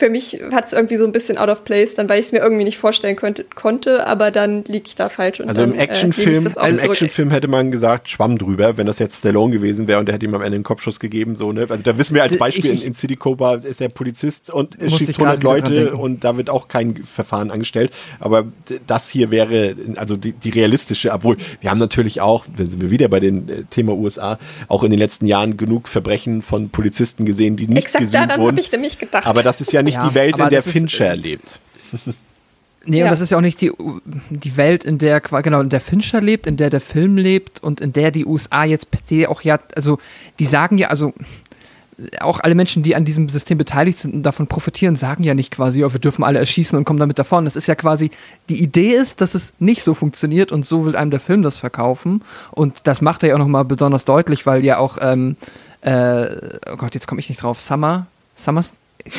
für 0.00 0.10
mich 0.10 0.40
hat 0.52 0.66
es 0.66 0.72
irgendwie 0.72 0.96
so 0.96 1.04
ein 1.04 1.12
bisschen 1.12 1.38
out 1.38 1.48
of 1.48 1.64
place, 1.64 1.94
dann 1.94 2.08
weil 2.08 2.18
ich 2.18 2.26
es 2.26 2.32
mir 2.32 2.38
irgendwie 2.38 2.64
nicht 2.64 2.78
vorstellen 2.78 3.16
könnte, 3.16 3.44
konnte, 3.54 4.06
aber 4.06 4.30
dann 4.30 4.64
liege 4.64 4.84
ich 4.86 4.96
da 4.96 5.08
falsch. 5.08 5.40
Und 5.40 5.48
Also 5.48 5.60
dann, 5.60 5.70
im 5.70 5.74
äh, 5.76 5.82
nehme 5.82 5.90
Actionfilm, 5.92 6.46
auch 6.56 6.66
im. 6.66 6.78
Actionfilm 6.78 7.30
hätte 7.30 7.48
man 7.48 7.70
gesagt, 7.70 8.08
Schwamm 8.08 8.38
drüber, 8.38 8.76
wenn 8.78 8.86
das 8.86 8.98
jetzt 8.98 9.18
Stallone 9.18 9.52
gewesen 9.52 9.86
wäre 9.86 10.00
und 10.00 10.06
der 10.06 10.14
hätte 10.16 10.26
ihm 10.26 10.34
am 10.34 10.42
Ende 10.42 10.56
einen 10.56 10.64
Kopfschuss 10.64 10.98
gegeben, 10.98 11.36
so, 11.36 11.52
ne? 11.52 11.66
Also 11.68 11.82
da 11.84 11.96
wissen 11.98 12.14
wir 12.14 12.22
als 12.22 12.36
Beispiel, 12.38 12.72
ich- 12.72 12.80
in, 12.82 12.88
in 12.88 12.94
City 12.94 13.14
Cobra 13.16 13.54
ist 13.56 13.80
er 13.80 13.88
Polizist 13.90 14.50
und 14.50 14.74
schießt 14.80 15.10
ich 15.10 15.16
gerade 15.16 15.38
100 15.38 15.40
wieder 15.40 15.60
dran 15.60 15.72
Leute 15.84 15.96
und 15.96 16.24
da 16.24 16.36
wird 16.36 16.50
auch 16.50 16.66
kein 16.68 17.04
Verfahren 17.04 17.50
angestellt. 17.50 17.92
Aber 18.18 18.44
das 18.86 19.08
hier 19.10 19.30
wäre, 19.30 19.76
also 19.96 20.16
die, 20.16 20.32
die 20.32 20.50
realistische, 20.50 21.12
obwohl 21.12 21.36
wir 21.60 21.70
haben 21.70 21.78
natürlich 21.78 22.20
auch, 22.20 22.46
wenn 22.56 22.70
sind 22.70 22.80
wir 22.80 22.90
wieder 22.90 23.08
bei 23.08 23.20
dem 23.20 23.48
äh, 23.48 23.62
Thema 23.68 23.92
USA, 23.92 24.38
auch 24.68 24.82
in 24.82 24.90
den 24.90 24.98
letzten 24.98 25.26
Jahren 25.26 25.56
genug 25.56 25.88
Verbrechen 25.88 26.40
von 26.42 26.70
Polizisten 26.70 27.24
gesehen, 27.26 27.56
die 27.56 27.66
nicht 27.66 27.78
Exakt 27.84 28.04
gesühnt 28.04 28.14
daran 28.30 28.40
wurden. 28.40 28.52
habe 28.52 28.60
ich 28.60 28.72
nämlich 28.72 28.98
gedacht. 28.98 29.26
Aber 29.26 29.42
das 29.42 29.60
ist 29.60 29.72
ja 29.72 29.82
nicht 29.82 29.89
Ja, 29.94 30.08
die 30.08 30.14
Welt, 30.14 30.38
in 30.38 30.48
der 30.48 30.58
das 30.58 30.66
ist, 30.66 30.72
Fincher 30.72 31.12
äh, 31.12 31.16
lebt. 31.16 31.60
Nee, 32.84 32.98
Ja. 33.00 33.04
und 33.04 33.10
das 33.10 33.20
ist 33.20 33.30
ja 33.30 33.36
auch 33.36 33.42
nicht 33.42 33.60
die, 33.60 33.72
die 34.30 34.56
Welt, 34.56 34.84
in 34.84 34.98
der, 34.98 35.20
genau, 35.20 35.60
in 35.60 35.68
der 35.68 35.80
Fincher 35.80 36.20
lebt, 36.20 36.46
in 36.46 36.56
der 36.56 36.70
der 36.70 36.80
Film 36.80 37.16
lebt 37.18 37.62
und 37.62 37.80
in 37.80 37.92
der 37.92 38.10
die 38.10 38.24
USA 38.24 38.64
jetzt 38.64 38.88
auch 39.28 39.42
ja, 39.42 39.58
also 39.76 39.98
die 40.38 40.46
sagen 40.46 40.78
ja, 40.78 40.88
also 40.88 41.12
auch 42.20 42.40
alle 42.40 42.54
Menschen, 42.54 42.82
die 42.82 42.96
an 42.96 43.04
diesem 43.04 43.28
System 43.28 43.58
beteiligt 43.58 43.98
sind 43.98 44.14
und 44.14 44.22
davon 44.22 44.46
profitieren, 44.46 44.96
sagen 44.96 45.22
ja 45.22 45.34
nicht 45.34 45.50
quasi, 45.50 45.80
ja, 45.80 45.92
wir 45.92 46.00
dürfen 46.00 46.24
alle 46.24 46.38
erschießen 46.38 46.76
und 46.78 46.84
kommen 46.84 46.98
damit 46.98 47.18
davon. 47.18 47.44
Das 47.44 47.56
ist 47.56 47.66
ja 47.66 47.74
quasi, 47.74 48.10
die 48.48 48.62
Idee 48.62 48.94
ist, 48.94 49.20
dass 49.20 49.34
es 49.34 49.52
nicht 49.58 49.82
so 49.82 49.94
funktioniert 49.94 50.52
und 50.52 50.64
so 50.64 50.86
will 50.86 50.96
einem 50.96 51.10
der 51.10 51.20
Film 51.20 51.42
das 51.42 51.58
verkaufen. 51.58 52.22
Und 52.52 52.80
das 52.84 53.02
macht 53.02 53.22
er 53.22 53.30
ja 53.30 53.34
auch 53.34 53.38
nochmal 53.38 53.64
besonders 53.64 54.04
deutlich, 54.04 54.46
weil 54.46 54.64
ja 54.64 54.78
auch, 54.78 54.98
ähm, 55.00 55.36
äh, 55.82 56.26
oh 56.72 56.76
Gott, 56.76 56.94
jetzt 56.94 57.06
komme 57.06 57.20
ich 57.20 57.28
nicht 57.28 57.42
drauf, 57.42 57.60
Summer, 57.60 58.06
Summers, 58.34 58.72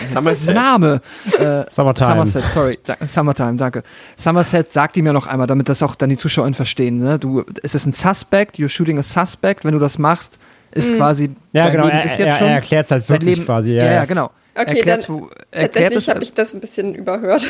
Somerset. 0.08 0.53
Name. 0.56 1.01
Äh, 1.38 1.64
Summertime. 1.69 2.10
Somerset, 2.26 2.43
sorry. 2.51 2.80
Da, 2.85 2.95
Summertime, 3.06 3.56
danke. 3.58 3.84
Somerset 4.16 4.72
sagt 4.72 4.98
ihm 4.98 5.06
ja 5.06 5.14
noch 5.14 5.27
einmal, 5.27 5.48
damit 5.48 5.69
das 5.69 5.82
auch 5.84 5.95
dann 5.95 6.10
die 6.10 6.18
Zuschauer 6.18 6.51
verstehen. 6.53 6.98
Ne? 7.00 7.19
Du, 7.19 7.43
es 7.64 7.76
ist 7.76 7.85
ein 7.85 7.93
Suspect, 7.93 8.58
you're 8.58 8.69
shooting 8.69 8.98
a 9.00 9.03
suspect. 9.03 9.66
Wenn 9.66 9.74
du 9.74 9.80
das 9.80 9.98
machst, 9.98 10.38
ist 10.72 10.95
quasi. 10.95 11.32
Ja, 11.53 11.69
genau, 11.69 11.85
Leben 11.85 11.98
er, 11.98 12.06
ist 12.06 12.19
er, 12.19 12.26
jetzt 12.27 12.38
schon, 12.40 12.48
er 12.48 12.53
erklärt 12.56 12.85
es 12.85 12.92
halt 12.92 13.10
wirklich 13.10 13.35
Leben, 13.35 13.45
quasi. 13.45 13.74
Ja, 13.74 13.85
Ja, 13.85 13.92
ja, 13.93 14.06
genau. 14.06 14.32
Okay, 14.53 14.77
erklärt's, 14.77 15.06
dann- 15.08 15.16
wo, 15.22 15.30
erklärt 15.51 15.74
Tatsächlich 15.74 15.98
es, 15.98 16.08
habe 16.10 16.24
ich 16.24 16.34
das 16.34 16.53
ein 16.53 16.60
bisschen 16.60 16.93
überhört. 16.95 17.48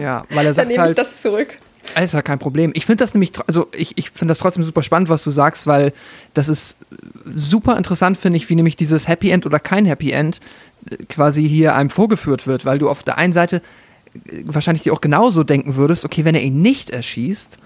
ja, 0.00 0.24
weil 0.30 0.38
er 0.38 0.44
dann 0.44 0.54
sagt 0.54 0.68
nehme 0.68 0.80
halt, 0.82 0.90
ich 0.92 0.96
das 0.96 1.20
zurück. 1.20 1.58
Ist 1.96 2.14
ja 2.14 2.22
kein 2.22 2.38
Problem. 2.38 2.70
Ich 2.74 2.86
finde 2.86 3.02
das 3.02 3.14
nämlich, 3.14 3.32
also 3.46 3.68
ich, 3.74 3.92
ich 3.96 4.10
finde 4.10 4.32
das 4.32 4.38
trotzdem 4.38 4.62
super 4.62 4.82
spannend, 4.82 5.08
was 5.08 5.24
du 5.24 5.30
sagst, 5.30 5.66
weil 5.66 5.92
das 6.34 6.48
ist 6.48 6.76
super 7.34 7.76
interessant, 7.76 8.16
finde 8.16 8.36
ich, 8.36 8.48
wie 8.48 8.54
nämlich 8.54 8.76
dieses 8.76 9.08
Happy 9.08 9.30
End 9.30 9.46
oder 9.46 9.58
kein 9.58 9.86
Happy 9.86 10.10
End 10.10 10.40
äh, 10.90 10.96
quasi 11.08 11.48
hier 11.48 11.74
einem 11.74 11.90
vorgeführt 11.90 12.46
wird, 12.46 12.64
weil 12.64 12.78
du 12.78 12.88
auf 12.88 13.02
der 13.02 13.18
einen 13.18 13.32
Seite 13.32 13.62
äh, 14.14 14.42
wahrscheinlich 14.44 14.82
dir 14.82 14.92
auch 14.92 15.00
genauso 15.00 15.44
denken 15.44 15.76
würdest, 15.76 16.04
okay, 16.04 16.24
wenn 16.24 16.34
er 16.34 16.42
ihn 16.42 16.62
nicht 16.62 16.90
erschießt, 16.90 17.58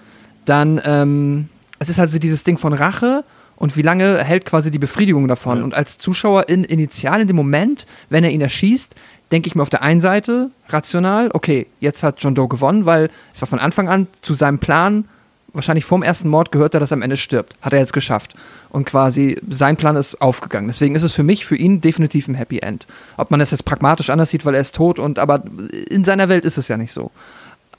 dann, 0.45 0.81
ähm, 0.83 1.49
es 1.79 1.89
ist 1.89 1.99
also 1.99 2.19
dieses 2.19 2.43
Ding 2.43 2.57
von 2.57 2.73
Rache 2.73 3.23
und 3.55 3.77
wie 3.77 3.81
lange 3.81 4.23
hält 4.23 4.45
quasi 4.45 4.71
die 4.71 4.79
Befriedigung 4.79 5.27
davon. 5.27 5.59
Ja. 5.59 5.63
Und 5.63 5.73
als 5.73 5.97
Zuschauer 5.97 6.49
in, 6.49 6.63
initial 6.63 7.21
in 7.21 7.27
dem 7.27 7.35
Moment, 7.35 7.85
wenn 8.09 8.23
er 8.23 8.31
ihn 8.31 8.41
erschießt, 8.41 8.95
denke 9.31 9.47
ich 9.47 9.55
mir 9.55 9.63
auf 9.63 9.69
der 9.69 9.81
einen 9.81 10.01
Seite 10.01 10.51
rational, 10.69 11.29
okay, 11.33 11.67
jetzt 11.79 12.03
hat 12.03 12.17
John 12.19 12.35
Doe 12.35 12.47
gewonnen, 12.47 12.85
weil 12.85 13.09
es 13.33 13.41
war 13.41 13.47
von 13.47 13.59
Anfang 13.59 13.89
an 13.89 14.07
zu 14.21 14.33
seinem 14.33 14.59
Plan, 14.59 15.05
wahrscheinlich 15.53 15.85
vorm 15.85 16.03
ersten 16.03 16.29
Mord 16.29 16.51
gehört 16.51 16.73
er, 16.73 16.79
dass 16.79 16.91
er 16.91 16.95
am 16.95 17.01
Ende 17.01 17.17
stirbt. 17.17 17.55
Hat 17.61 17.73
er 17.73 17.79
jetzt 17.79 17.93
geschafft. 17.93 18.35
Und 18.69 18.85
quasi 18.85 19.39
sein 19.49 19.77
Plan 19.77 19.95
ist 19.95 20.19
aufgegangen. 20.21 20.67
Deswegen 20.67 20.95
ist 20.95 21.03
es 21.03 21.13
für 21.13 21.23
mich, 21.23 21.45
für 21.45 21.55
ihn 21.55 21.79
definitiv 21.79 22.27
ein 22.27 22.35
Happy 22.35 22.59
End. 22.59 22.87
Ob 23.17 23.31
man 23.31 23.39
das 23.39 23.51
jetzt 23.51 23.65
pragmatisch 23.65 24.09
anders 24.09 24.31
sieht, 24.31 24.45
weil 24.45 24.55
er 24.55 24.61
ist 24.61 24.75
tot 24.75 24.99
und 24.99 25.19
aber 25.19 25.43
in 25.89 26.03
seiner 26.03 26.27
Welt 26.29 26.45
ist 26.45 26.57
es 26.57 26.67
ja 26.67 26.77
nicht 26.77 26.91
so. 26.91 27.11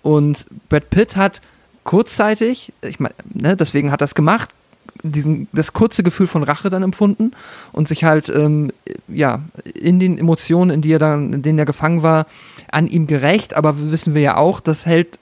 Und 0.02 0.46
Brad 0.68 0.90
Pitt 0.90 1.16
hat 1.16 1.40
kurzzeitig, 1.82 2.72
ich 2.82 3.00
meine, 3.00 3.14
ne, 3.32 3.56
deswegen 3.56 3.90
hat 3.90 4.02
er 4.02 4.06
es 4.06 4.14
gemacht, 4.14 4.50
diesen, 5.02 5.48
das 5.52 5.72
kurze 5.72 6.02
Gefühl 6.02 6.26
von 6.26 6.42
Rache 6.42 6.70
dann 6.70 6.82
empfunden 6.82 7.32
und 7.72 7.88
sich 7.88 8.04
halt 8.04 8.28
ähm, 8.28 8.72
ja 9.08 9.40
in 9.74 10.00
den 10.00 10.18
Emotionen, 10.18 10.70
in 10.70 10.80
die 10.80 10.92
er 10.92 10.98
dann, 10.98 11.32
in 11.32 11.42
denen 11.42 11.58
er 11.58 11.66
gefangen 11.66 12.02
war, 12.02 12.26
an 12.70 12.86
ihm 12.86 13.06
gerecht, 13.06 13.54
aber 13.54 13.90
wissen 13.90 14.14
wir 14.14 14.22
ja 14.22 14.36
auch, 14.36 14.60
das 14.60 14.86
hält 14.86 15.18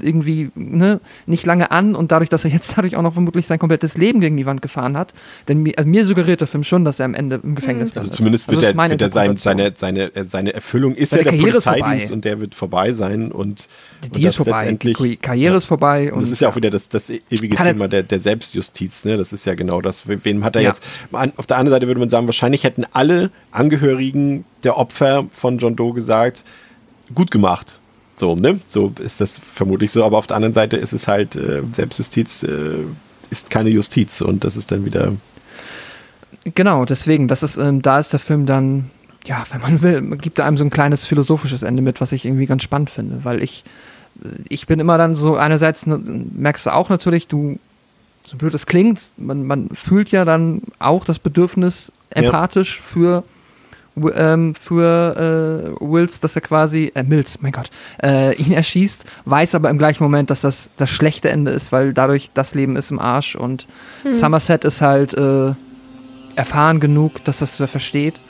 irgendwie 0.00 0.50
ne, 0.54 1.00
nicht 1.26 1.46
lange 1.46 1.70
an 1.70 1.94
und 1.94 2.12
dadurch, 2.12 2.28
dass 2.30 2.44
er 2.44 2.50
jetzt 2.50 2.76
dadurch 2.76 2.96
auch 2.96 3.02
noch 3.02 3.12
vermutlich 3.14 3.46
sein 3.46 3.58
komplettes 3.58 3.96
Leben 3.96 4.20
gegen 4.20 4.36
die 4.36 4.46
Wand 4.46 4.62
gefahren 4.62 4.96
hat, 4.96 5.12
denn 5.48 5.62
mir, 5.62 5.74
also 5.76 5.88
mir 5.88 6.04
suggeriert 6.04 6.40
der 6.40 6.48
Film 6.48 6.64
schon, 6.64 6.84
dass 6.84 6.98
er 7.00 7.06
am 7.06 7.14
Ende 7.14 7.40
im 7.42 7.54
Gefängnis 7.54 7.90
Also 7.90 8.00
landet. 8.00 8.14
zumindest 8.14 8.48
wird 8.48 8.58
das 8.58 8.64
er, 8.74 9.06
ist 9.06 9.12
sein, 9.12 9.36
seine, 9.36 9.72
seine, 9.76 10.10
seine 10.28 10.54
Erfüllung 10.54 10.94
ist 10.94 11.10
Seine 11.10 11.22
ja 11.24 11.30
der 11.30 11.38
Karriere 11.38 11.56
ist 11.58 11.64
Polizeidienst 11.64 12.10
und 12.12 12.24
der 12.24 12.40
wird 12.40 12.54
vorbei 12.54 12.92
sein 12.92 13.32
und, 13.32 13.68
und 14.02 14.16
Die 14.16 14.22
das 14.22 14.32
ist 14.32 14.36
vorbei, 14.36 14.72
die 14.72 15.16
Karriere 15.16 15.56
ist 15.56 15.64
vorbei 15.64 16.08
Und 16.08 16.18
und 16.18 16.22
das 16.22 16.30
ist 16.30 16.40
ja 16.40 16.48
auch 16.48 16.56
wieder 16.56 16.70
das, 16.70 16.88
das 16.88 17.10
ewige 17.10 17.56
Thema 17.56 17.88
der, 17.88 18.02
der 18.02 18.20
Selbstjustiz, 18.20 19.04
ne? 19.04 19.16
Das 19.16 19.32
ist 19.32 19.44
ja 19.46 19.54
genau 19.54 19.80
das. 19.80 20.08
We- 20.08 20.24
Wem 20.24 20.44
hat 20.44 20.56
er 20.56 20.62
Ja. 20.62 20.68
jetzt? 20.70 20.82
Auf 21.12 21.46
der 21.46 21.56
anderen 21.58 21.74
Seite 21.76 21.86
würde 21.86 22.00
man 22.00 22.08
sagen, 22.08 22.26
wahrscheinlich 22.26 22.64
hätten 22.64 22.84
alle 22.92 23.30
Angehörigen 23.50 24.44
der 24.62 24.76
Opfer 24.76 25.26
von 25.32 25.58
John 25.58 25.76
Doe 25.76 25.92
gesagt, 25.94 26.44
gut 27.14 27.30
gemacht. 27.30 27.80
So, 28.16 28.36
ne? 28.36 28.60
So 28.68 28.92
ist 29.02 29.20
das 29.20 29.38
vermutlich 29.38 29.90
so, 29.90 30.04
aber 30.04 30.18
auf 30.18 30.26
der 30.26 30.36
anderen 30.36 30.52
Seite 30.52 30.76
ist 30.76 30.92
es 30.92 31.08
halt, 31.08 31.36
äh, 31.36 31.62
Selbstjustiz 31.72 32.42
äh, 32.44 32.84
ist 33.30 33.50
keine 33.50 33.70
Justiz 33.70 34.20
und 34.20 34.44
das 34.44 34.56
ist 34.56 34.70
dann 34.70 34.84
wieder. 34.84 35.12
Genau, 36.54 36.84
deswegen, 36.84 37.26
das 37.28 37.42
ist, 37.42 37.56
ähm, 37.56 37.80
da 37.82 37.98
ist 37.98 38.12
der 38.12 38.20
Film 38.20 38.46
dann, 38.46 38.90
ja, 39.24 39.44
wenn 39.50 39.60
man 39.62 39.82
will, 39.82 40.02
gibt 40.18 40.38
er 40.38 40.44
einem 40.44 40.56
so 40.58 40.64
ein 40.64 40.70
kleines 40.70 41.04
philosophisches 41.06 41.62
Ende 41.62 41.82
mit, 41.82 42.00
was 42.00 42.12
ich 42.12 42.24
irgendwie 42.26 42.46
ganz 42.46 42.62
spannend 42.62 42.90
finde, 42.90 43.20
weil 43.24 43.42
ich, 43.42 43.64
ich 44.48 44.66
bin 44.66 44.78
immer 44.78 44.98
dann 44.98 45.16
so, 45.16 45.36
einerseits 45.36 45.86
ne, 45.86 45.98
merkst 45.98 46.66
du 46.66 46.74
auch 46.74 46.90
natürlich, 46.90 47.28
du, 47.28 47.58
so 48.24 48.36
blöd 48.36 48.54
es 48.54 48.66
klingt, 48.66 49.00
man, 49.16 49.46
man 49.46 49.70
fühlt 49.70 50.10
ja 50.10 50.24
dann 50.24 50.60
auch 50.78 51.04
das 51.04 51.18
Bedürfnis 51.18 51.90
empathisch 52.10 52.80
für 52.80 53.22
Wi- 53.22 53.24
ähm, 54.14 54.54
für 54.54 55.76
äh, 55.80 55.84
Wills, 55.84 56.20
dass 56.20 56.36
er 56.36 56.42
quasi, 56.42 56.92
äh, 56.94 57.02
Mills, 57.02 57.40
mein 57.40 57.52
Gott, 57.52 57.70
äh, 58.02 58.34
ihn 58.36 58.52
erschießt, 58.52 59.04
weiß 59.24 59.54
aber 59.54 59.70
im 59.70 59.78
gleichen 59.78 60.02
Moment, 60.02 60.30
dass 60.30 60.40
das 60.40 60.70
das 60.76 60.90
schlechte 60.90 61.28
Ende 61.30 61.50
ist, 61.52 61.72
weil 61.72 61.92
dadurch 61.92 62.30
das 62.34 62.54
Leben 62.54 62.76
ist 62.76 62.90
im 62.90 62.98
Arsch 62.98 63.36
und 63.36 63.66
Somerset 64.10 64.64
ist 64.64 64.80
halt 64.80 65.14
äh, 65.14 65.54
erfahren 66.36 66.80
genug, 66.80 67.24
dass 67.24 67.38
das 67.38 67.60
er 67.60 67.68
versteht. 67.68 68.20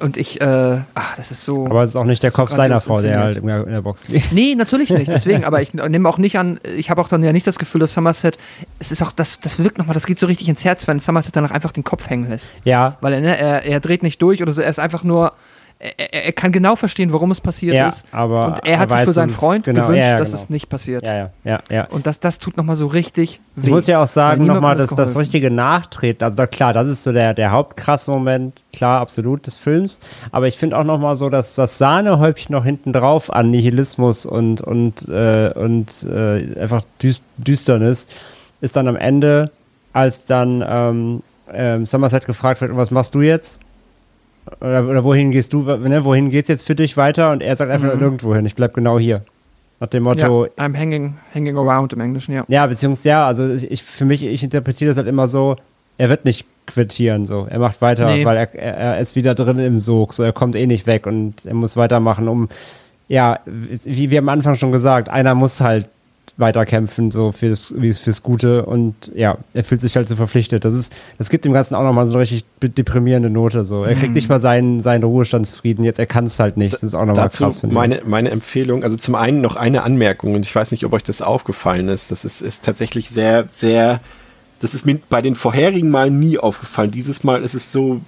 Und 0.00 0.16
ich, 0.16 0.40
äh, 0.40 0.80
ach, 0.94 1.16
das 1.16 1.30
ist 1.30 1.44
so. 1.44 1.66
Aber 1.66 1.82
es 1.82 1.90
ist 1.90 1.96
auch 1.96 2.04
nicht 2.04 2.22
der 2.22 2.30
Kopf 2.30 2.50
so 2.50 2.56
seiner 2.56 2.80
Frau, 2.80 3.00
der 3.00 3.18
halt 3.18 3.36
in 3.38 3.46
der, 3.46 3.66
in 3.66 3.72
der 3.72 3.82
Box 3.82 4.08
liegt. 4.08 4.32
Nee, 4.32 4.54
natürlich 4.54 4.90
nicht. 4.90 5.08
Deswegen, 5.08 5.44
aber 5.46 5.62
ich 5.62 5.74
nehme 5.74 6.08
auch 6.08 6.18
nicht 6.18 6.38
an, 6.38 6.60
ich 6.76 6.90
habe 6.90 7.00
auch 7.00 7.08
dann 7.08 7.22
ja 7.22 7.32
nicht 7.32 7.46
das 7.46 7.58
Gefühl, 7.58 7.80
dass 7.80 7.94
Somerset, 7.94 8.38
es 8.78 8.92
ist 8.92 9.02
auch, 9.02 9.12
das, 9.12 9.40
das 9.40 9.58
wirkt 9.58 9.78
nochmal, 9.78 9.94
das 9.94 10.06
geht 10.06 10.18
so 10.18 10.26
richtig 10.26 10.48
ins 10.48 10.64
Herz, 10.64 10.86
wenn 10.86 11.00
Somerset 11.00 11.34
danach 11.34 11.50
einfach 11.50 11.72
den 11.72 11.84
Kopf 11.84 12.08
hängen 12.08 12.28
lässt. 12.28 12.52
Ja, 12.64 12.96
Weil 13.00 13.14
er, 13.14 13.20
ne, 13.20 13.38
er, 13.38 13.64
er 13.64 13.80
dreht 13.80 14.02
nicht 14.02 14.20
durch 14.20 14.42
oder 14.42 14.52
so, 14.52 14.60
er 14.60 14.70
ist 14.70 14.78
einfach 14.78 15.04
nur, 15.04 15.32
er, 15.78 16.24
er 16.24 16.32
kann 16.32 16.52
genau 16.52 16.74
verstehen, 16.74 17.12
warum 17.12 17.30
es 17.30 17.40
passiert 17.40 17.74
Ja, 17.74 17.88
ist. 17.88 18.06
aber 18.10 18.46
und 18.46 18.66
er 18.66 18.78
hat 18.78 18.90
sich 18.90 19.00
für 19.00 19.12
seinen 19.12 19.30
Freund 19.30 19.64
genau, 19.64 19.82
gewünscht, 19.82 20.04
ja, 20.04 20.12
ja, 20.12 20.18
dass 20.18 20.30
genau. 20.30 20.42
es 20.42 20.50
nicht 20.50 20.68
passiert. 20.68 21.06
ja, 21.06 21.30
ja, 21.44 21.60
ja. 21.68 21.84
Und 21.90 22.06
das, 22.06 22.18
das 22.18 22.38
tut 22.38 22.56
nochmal 22.56 22.76
so 22.76 22.86
richtig 22.86 23.40
weh. 23.56 23.66
Ich 23.66 23.70
muss 23.70 23.86
ja 23.86 24.02
auch 24.02 24.06
sagen, 24.06 24.46
nochmal, 24.46 24.76
dass 24.76 24.94
das 24.94 25.16
richtige 25.16 25.50
Nachtreten, 25.50 26.24
also 26.24 26.36
da, 26.36 26.46
klar, 26.46 26.72
das 26.72 26.86
ist 26.86 27.02
so 27.02 27.12
der, 27.12 27.34
der 27.34 27.52
hauptkrasse 27.52 28.10
Moment, 28.10 28.62
klar, 28.72 29.00
absolut, 29.00 29.46
des 29.46 29.56
Films, 29.56 30.00
aber 30.32 30.46
ich 30.48 30.56
finde 30.56 30.78
auch 30.78 30.84
nochmal 30.84 31.14
so, 31.14 31.28
dass 31.28 31.54
das 31.54 31.76
Sahnehäubchen 31.76 32.54
noch 32.54 32.64
hinten 32.64 32.92
drauf 32.92 33.30
an 33.32 33.50
Nihilismus 33.50 34.24
und, 34.24 34.62
und, 34.62 35.06
äh, 35.08 35.52
und 35.54 36.04
äh, 36.04 36.58
einfach 36.58 36.82
Düst 37.02 37.24
Düsternis 37.36 38.08
ist 38.62 38.76
dann 38.76 38.88
am 38.88 38.96
Ende, 38.96 39.50
als 39.92 40.24
dann 40.24 40.64
ähm, 40.66 41.22
ähm, 41.52 41.86
Somerset 41.86 42.24
gefragt 42.24 42.60
wird, 42.60 42.74
was 42.76 42.90
machst 42.90 43.14
du 43.14 43.20
jetzt? 43.20 43.60
Oder, 44.60 44.88
oder 44.88 45.04
wohin 45.04 45.30
gehst 45.32 45.52
du, 45.52 45.62
ne, 45.62 46.04
wohin 46.04 46.30
geht's 46.30 46.48
jetzt 46.48 46.66
für 46.66 46.74
dich 46.74 46.96
weiter? 46.96 47.32
Und 47.32 47.42
er 47.42 47.56
sagt 47.56 47.70
einfach 47.70 47.92
Mhm. 47.94 48.00
nirgendwo 48.00 48.34
hin, 48.34 48.46
ich 48.46 48.54
bleib 48.54 48.74
genau 48.74 48.98
hier. 48.98 49.22
Nach 49.80 49.88
dem 49.88 50.04
Motto, 50.04 50.46
ja, 50.46 50.50
I'm 50.64 50.76
hanging, 50.76 51.14
hanging 51.34 51.56
around 51.58 51.92
im 51.92 52.00
Englischen, 52.00 52.32
ja. 52.34 52.44
ja, 52.48 52.66
beziehungsweise, 52.66 53.08
ja, 53.10 53.26
also 53.26 53.48
ich, 53.52 53.70
ich, 53.70 53.82
für 53.82 54.06
mich, 54.06 54.24
ich 54.24 54.42
interpretiere 54.42 54.88
das 54.88 54.96
halt 54.96 55.06
immer 55.06 55.26
so, 55.26 55.56
er 55.98 56.08
wird 56.08 56.24
nicht 56.24 56.46
quittieren, 56.66 57.26
so. 57.26 57.46
Er 57.50 57.58
macht 57.58 57.80
weiter, 57.82 58.06
Nee. 58.06 58.24
weil 58.24 58.36
er, 58.38 58.54
er, 58.54 58.74
er 58.74 59.00
ist 59.00 59.16
wieder 59.16 59.34
drin 59.34 59.58
im 59.58 59.78
Sog, 59.78 60.14
so. 60.14 60.22
Er 60.22 60.32
kommt 60.32 60.56
eh 60.56 60.66
nicht 60.66 60.86
weg 60.86 61.06
und 61.06 61.44
er 61.44 61.54
muss 61.54 61.76
weitermachen, 61.76 62.26
um, 62.28 62.48
ja, 63.08 63.38
wie 63.44 64.10
wir 64.10 64.18
am 64.20 64.28
Anfang 64.30 64.54
schon 64.54 64.72
gesagt, 64.72 65.08
einer 65.10 65.34
muss 65.34 65.60
halt 65.60 65.88
weiterkämpfen, 66.38 67.10
so 67.10 67.32
fürs, 67.32 67.74
fürs 67.78 68.22
Gute 68.22 68.66
und 68.66 69.10
ja, 69.14 69.38
er 69.54 69.64
fühlt 69.64 69.80
sich 69.80 69.96
halt 69.96 70.08
so 70.08 70.16
verpflichtet. 70.16 70.64
Das 70.66 70.74
ist, 70.74 70.92
das 71.16 71.30
gibt 71.30 71.46
dem 71.46 71.52
Ganzen 71.52 71.74
auch 71.74 71.82
nochmal 71.82 72.06
so 72.06 72.12
eine 72.12 72.22
richtig 72.22 72.44
deprimierende 72.60 73.30
Note, 73.30 73.64
so. 73.64 73.84
Er 73.84 73.94
kriegt 73.94 74.12
nicht 74.12 74.28
mal 74.28 74.38
seinen, 74.38 74.80
seinen 74.80 75.02
Ruhestandsfrieden, 75.02 75.84
jetzt, 75.84 75.98
er 75.98 76.06
kann 76.06 76.26
es 76.26 76.38
halt 76.38 76.58
nicht. 76.58 76.74
Das 76.74 76.82
ist 76.82 76.94
auch 76.94 77.06
nochmal 77.06 77.30
krass, 77.30 77.62
meine, 77.62 78.02
meine 78.04 78.30
Empfehlung, 78.30 78.84
also 78.84 78.96
zum 78.96 79.14
einen 79.14 79.40
noch 79.40 79.56
eine 79.56 79.82
Anmerkung 79.82 80.34
und 80.34 80.44
ich 80.44 80.54
weiß 80.54 80.72
nicht, 80.72 80.84
ob 80.84 80.92
euch 80.92 81.02
das 81.02 81.22
aufgefallen 81.22 81.88
ist. 81.88 82.10
Das 82.10 82.24
ist, 82.26 82.42
ist 82.42 82.62
tatsächlich 82.64 83.08
sehr, 83.08 83.46
sehr, 83.50 84.00
das 84.60 84.74
ist 84.74 84.84
mir 84.84 84.98
bei 85.08 85.22
den 85.22 85.36
vorherigen 85.36 85.90
Malen 85.90 86.18
nie 86.18 86.38
aufgefallen. 86.38 86.90
Dieses 86.90 87.24
Mal 87.24 87.42
ist 87.42 87.54
es 87.54 87.72
so, 87.72 88.02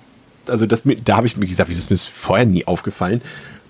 also 0.49 0.67
das, 0.67 0.83
da 1.05 1.17
habe 1.17 1.27
ich 1.27 1.37
mir 1.39 1.47
gesagt, 1.47 1.71
wie 1.71 1.75
ist 1.75 1.91
mir 1.91 1.97
vorher 1.97 2.47
nie 2.47 2.67
aufgefallen. 2.67 3.23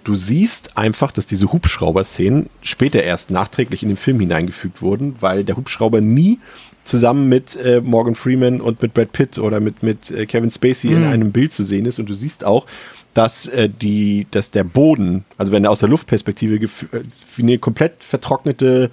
Du 0.04 0.14
siehst 0.14 0.76
einfach, 0.76 1.12
dass 1.12 1.26
diese 1.26 1.52
Hubschrauber-Szenen 1.52 2.48
später 2.62 3.02
erst 3.02 3.30
nachträglich 3.30 3.82
in 3.82 3.88
den 3.90 3.98
Film 3.98 4.20
hineingefügt 4.20 4.80
wurden, 4.80 5.16
weil 5.20 5.44
der 5.44 5.56
Hubschrauber 5.56 6.00
nie 6.00 6.38
zusammen 6.84 7.28
mit 7.28 7.56
äh, 7.56 7.82
Morgan 7.84 8.14
Freeman 8.14 8.62
und 8.62 8.80
mit 8.80 8.94
Brad 8.94 9.12
Pitt 9.12 9.38
oder 9.38 9.60
mit, 9.60 9.82
mit 9.82 10.10
äh, 10.10 10.24
Kevin 10.24 10.50
Spacey 10.50 10.90
in 10.92 11.04
einem 11.04 11.32
Bild 11.32 11.52
zu 11.52 11.62
sehen 11.62 11.84
ist. 11.84 11.98
Und 11.98 12.08
du 12.08 12.14
siehst 12.14 12.44
auch, 12.44 12.64
dass, 13.12 13.46
äh, 13.48 13.68
die, 13.68 14.26
dass 14.30 14.50
der 14.50 14.64
Boden, 14.64 15.24
also 15.36 15.52
wenn 15.52 15.64
er 15.64 15.70
aus 15.70 15.80
der 15.80 15.90
Luftperspektive 15.90 16.56
gef- 16.56 16.90
äh, 16.94 17.02
wie 17.36 17.42
eine 17.42 17.58
komplett 17.58 18.02
vertrocknete 18.02 18.90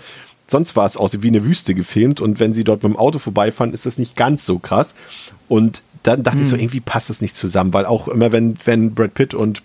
sonst 0.48 0.75
was 0.75 0.98
aussieht, 0.98 1.24
wie 1.24 1.30
eine 1.30 1.45
Wüste 1.45 1.74
gefilmt. 1.74 2.19
Und 2.22 2.40
wenn 2.40 2.53
sie 2.53 2.64
dort 2.64 2.84
mit 2.84 2.92
dem 2.92 2.98
Auto 2.98 3.17
vorbeifahren, 3.19 3.74
ist 3.74 3.85
das 3.85 3.98
nicht 3.98 4.16
ganz 4.16 4.45
so 4.45 4.59
krass. 4.59 4.93
Und 5.48 5.82
dann 6.03 6.22
dachte 6.22 6.42
ich 6.42 6.48
so, 6.48 6.56
irgendwie 6.56 6.82
passt 6.82 7.09
das 7.09 7.22
nicht 7.22 7.35
zusammen, 7.35 7.74
weil 7.74 7.85
auch 7.85 8.08
immer, 8.08 8.32
wenn, 8.32 8.58
wenn 8.66 8.93
Brad 8.93 9.14
Pitt 9.16 9.34
und 9.34 9.64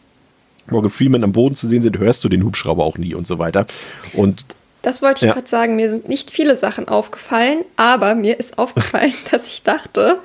Morgan 0.71 0.91
Freeman 0.91 1.25
am 1.25 1.33
Boden 1.33 1.55
zu 1.57 1.67
sehen 1.69 1.83
sind, 1.83 1.99
hörst 1.99 2.25
du 2.25 2.29
den 2.29 2.45
Hubschrauber 2.45 2.85
auch 2.85 2.99
nie 2.99 3.15
und 3.15 3.27
so 3.27 3.39
weiter. 3.39 3.67
Und 4.13 4.45
Das 4.83 5.03
wollte 5.03 5.25
ich 5.27 5.29
Ja. 5.29 5.35
gerade 5.35 5.49
sagen. 5.49 5.77
Mir 5.77 5.91
sind 5.91 6.09
nicht 6.09 6.31
viele 6.31 6.57
Sachen 6.57 6.89
aufgefallen, 6.89 7.65
aber 7.77 8.15
mir 8.15 8.39
ist 8.41 8.59
aufgefallen, 8.59 9.13
dass 9.31 9.53
ich 9.53 9.63
dachte, 9.63 10.19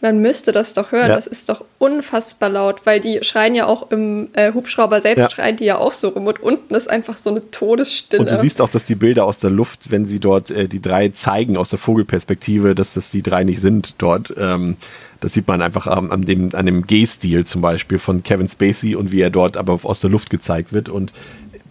man 0.00 0.20
müsste 0.20 0.52
das 0.52 0.74
doch 0.74 0.92
hören. 0.92 1.08
Ja. 1.08 1.16
Das 1.16 1.26
ist 1.26 1.48
doch 1.48 1.64
unfassbar 1.78 2.48
laut, 2.48 2.82
weil 2.84 3.00
die 3.00 3.18
schreien 3.22 3.54
ja 3.54 3.66
auch 3.66 3.90
im 3.90 4.28
äh, 4.34 4.52
Hubschrauber 4.52 5.00
selbst, 5.00 5.22
Ja. 5.22 5.30
schreien 5.30 5.56
die 5.56 5.64
ja 5.64 5.78
auch 5.78 5.92
so 5.92 6.08
rum. 6.10 6.26
Und 6.26 6.40
unten 6.40 6.74
ist 6.74 6.88
einfach 6.88 7.16
so 7.16 7.30
eine 7.30 7.50
Todesstille. 7.50 8.22
Und 8.22 8.30
du 8.30 8.36
siehst 8.36 8.60
auch, 8.60 8.68
dass 8.68 8.84
die 8.84 8.94
Bilder 8.94 9.24
aus 9.24 9.38
der 9.38 9.50
Luft, 9.50 9.90
wenn 9.90 10.06
sie 10.06 10.20
dort 10.20 10.50
äh, 10.50 10.68
die 10.68 10.80
drei 10.80 11.08
zeigen 11.08 11.56
aus 11.56 11.70
der 11.70 11.78
Vogelperspektive, 11.80 12.74
dass 12.74 12.94
das 12.94 13.10
die 13.10 13.22
drei 13.22 13.42
nicht 13.42 13.60
sind 13.60 13.96
dort. 13.98 14.32
Ähm, 14.38 14.76
das 15.20 15.32
sieht 15.32 15.48
man 15.48 15.62
einfach 15.62 15.88
an, 15.88 16.12
an 16.12 16.22
dem, 16.22 16.50
an 16.54 16.66
dem 16.66 16.86
G-Stil 16.86 17.44
zum 17.44 17.60
Beispiel 17.60 17.98
von 17.98 18.22
Kevin 18.22 18.48
Spacey 18.48 18.94
und 18.94 19.10
wie 19.10 19.20
er 19.20 19.30
dort 19.30 19.56
aber 19.56 19.80
aus 19.82 20.00
der 20.00 20.10
Luft 20.10 20.30
gezeigt 20.30 20.72
wird. 20.72 20.88
Und 20.88 21.12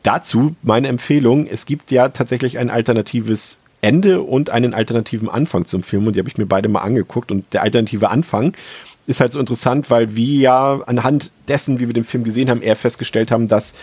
dazu 0.04 0.54
meine 0.64 0.90
Empfehlung, 0.90 1.48
es 1.48 1.66
gibt 1.66 1.92
ja 1.92 2.10
tatsächlich 2.10 2.58
ein 2.58 2.70
alternatives 2.70 3.60
Ende 3.82 4.22
und 4.22 4.50
einen 4.50 4.74
alternativen 4.74 5.30
Anfang 5.30 5.66
zum 5.66 5.84
Film 5.84 6.08
und 6.08 6.16
die 6.16 6.20
habe 6.20 6.30
ich 6.30 6.38
mir 6.38 6.46
beide 6.46 6.70
mal 6.70 6.82
angeguckt 6.82 7.32
und 7.32 7.46
der 7.54 7.62
alternative 7.62 8.10
Anfang 8.10 8.54
ist 9.06 9.22
halt 9.22 9.32
so 9.32 9.40
interessant, 9.40 9.90
weil 9.90 10.16
wir 10.16 10.40
ja 10.40 10.82
anhand 10.86 11.32
dessen, 11.48 11.80
wie 11.80 11.88
wir 11.88 11.94
den 11.94 12.04
Film 12.04 12.24
gesehen 12.24 12.50
haben, 12.50 12.62
eher 12.62 12.76
festgestellt 12.76 13.32
haben, 13.32 13.48
dass 13.48 13.74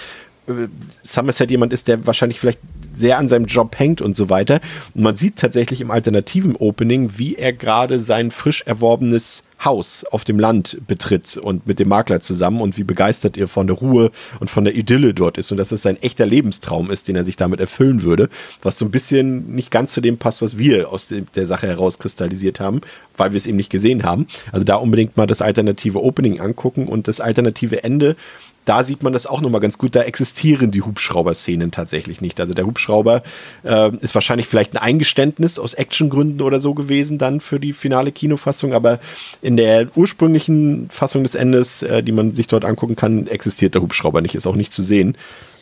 äh, 0.46 0.68
Somerset 1.02 1.50
jemand 1.50 1.72
ist, 1.72 1.88
der 1.88 2.06
wahrscheinlich 2.06 2.40
vielleicht 2.40 2.60
sehr 2.94 3.18
an 3.18 3.28
seinem 3.28 3.46
Job 3.46 3.78
hängt 3.78 4.00
und 4.00 4.16
so 4.16 4.30
weiter. 4.30 4.60
Und 4.94 5.02
man 5.02 5.16
sieht 5.16 5.36
tatsächlich 5.36 5.80
im 5.80 5.90
alternativen 5.90 6.56
Opening, 6.56 7.12
wie 7.16 7.36
er 7.36 7.52
gerade 7.52 8.00
sein 8.00 8.30
frisch 8.30 8.62
erworbenes 8.62 9.44
Haus 9.64 10.04
auf 10.10 10.24
dem 10.24 10.38
Land 10.38 10.78
betritt 10.86 11.36
und 11.36 11.66
mit 11.66 11.78
dem 11.78 11.88
Makler 11.88 12.20
zusammen 12.20 12.60
und 12.60 12.76
wie 12.76 12.84
begeistert 12.84 13.38
er 13.38 13.48
von 13.48 13.66
der 13.66 13.76
Ruhe 13.76 14.10
und 14.40 14.50
von 14.50 14.64
der 14.64 14.74
Idylle 14.74 15.14
dort 15.14 15.38
ist 15.38 15.50
und 15.52 15.58
dass 15.58 15.72
es 15.72 15.82
sein 15.82 16.00
echter 16.02 16.26
Lebenstraum 16.26 16.90
ist, 16.90 17.08
den 17.08 17.16
er 17.16 17.24
sich 17.24 17.36
damit 17.36 17.60
erfüllen 17.60 18.02
würde, 18.02 18.28
was 18.62 18.78
so 18.78 18.84
ein 18.84 18.90
bisschen 18.90 19.54
nicht 19.54 19.70
ganz 19.70 19.92
zu 19.92 20.00
dem 20.00 20.18
passt, 20.18 20.42
was 20.42 20.58
wir 20.58 20.90
aus 20.90 21.12
der 21.34 21.46
Sache 21.46 21.66
herauskristallisiert 21.66 22.60
haben, 22.60 22.80
weil 23.16 23.32
wir 23.32 23.38
es 23.38 23.46
eben 23.46 23.56
nicht 23.56 23.70
gesehen 23.70 24.02
haben. 24.02 24.26
Also 24.52 24.64
da 24.64 24.76
unbedingt 24.76 25.16
mal 25.16 25.26
das 25.26 25.40
alternative 25.40 26.02
Opening 26.02 26.40
angucken 26.40 26.86
und 26.86 27.08
das 27.08 27.20
alternative 27.20 27.84
Ende 27.84 28.16
da 28.64 28.84
sieht 28.84 29.02
man 29.02 29.12
das 29.12 29.26
auch 29.26 29.40
nochmal 29.40 29.60
ganz 29.60 29.78
gut. 29.78 29.94
Da 29.94 30.02
existieren 30.02 30.70
die 30.70 30.82
Hubschrauber-Szenen 30.82 31.70
tatsächlich 31.70 32.20
nicht. 32.20 32.40
Also 32.40 32.54
der 32.54 32.66
Hubschrauber 32.66 33.22
äh, 33.62 33.90
ist 34.00 34.14
wahrscheinlich 34.14 34.46
vielleicht 34.46 34.74
ein 34.74 34.78
Eingeständnis 34.78 35.58
aus 35.58 35.74
Actiongründen 35.74 36.40
oder 36.40 36.60
so 36.60 36.74
gewesen 36.74 37.18
dann 37.18 37.40
für 37.40 37.60
die 37.60 37.72
finale 37.72 38.12
Kinofassung, 38.12 38.72
aber 38.72 39.00
in 39.42 39.56
der 39.56 39.88
ursprünglichen 39.96 40.88
Fassung 40.90 41.22
des 41.22 41.34
Endes, 41.34 41.82
äh, 41.82 42.02
die 42.02 42.12
man 42.12 42.34
sich 42.34 42.46
dort 42.46 42.64
angucken 42.64 42.96
kann, 42.96 43.26
existiert 43.26 43.74
der 43.74 43.82
Hubschrauber 43.82 44.20
nicht, 44.20 44.34
ist 44.34 44.46
auch 44.46 44.56
nicht 44.56 44.72
zu 44.72 44.82
sehen. 44.82 45.16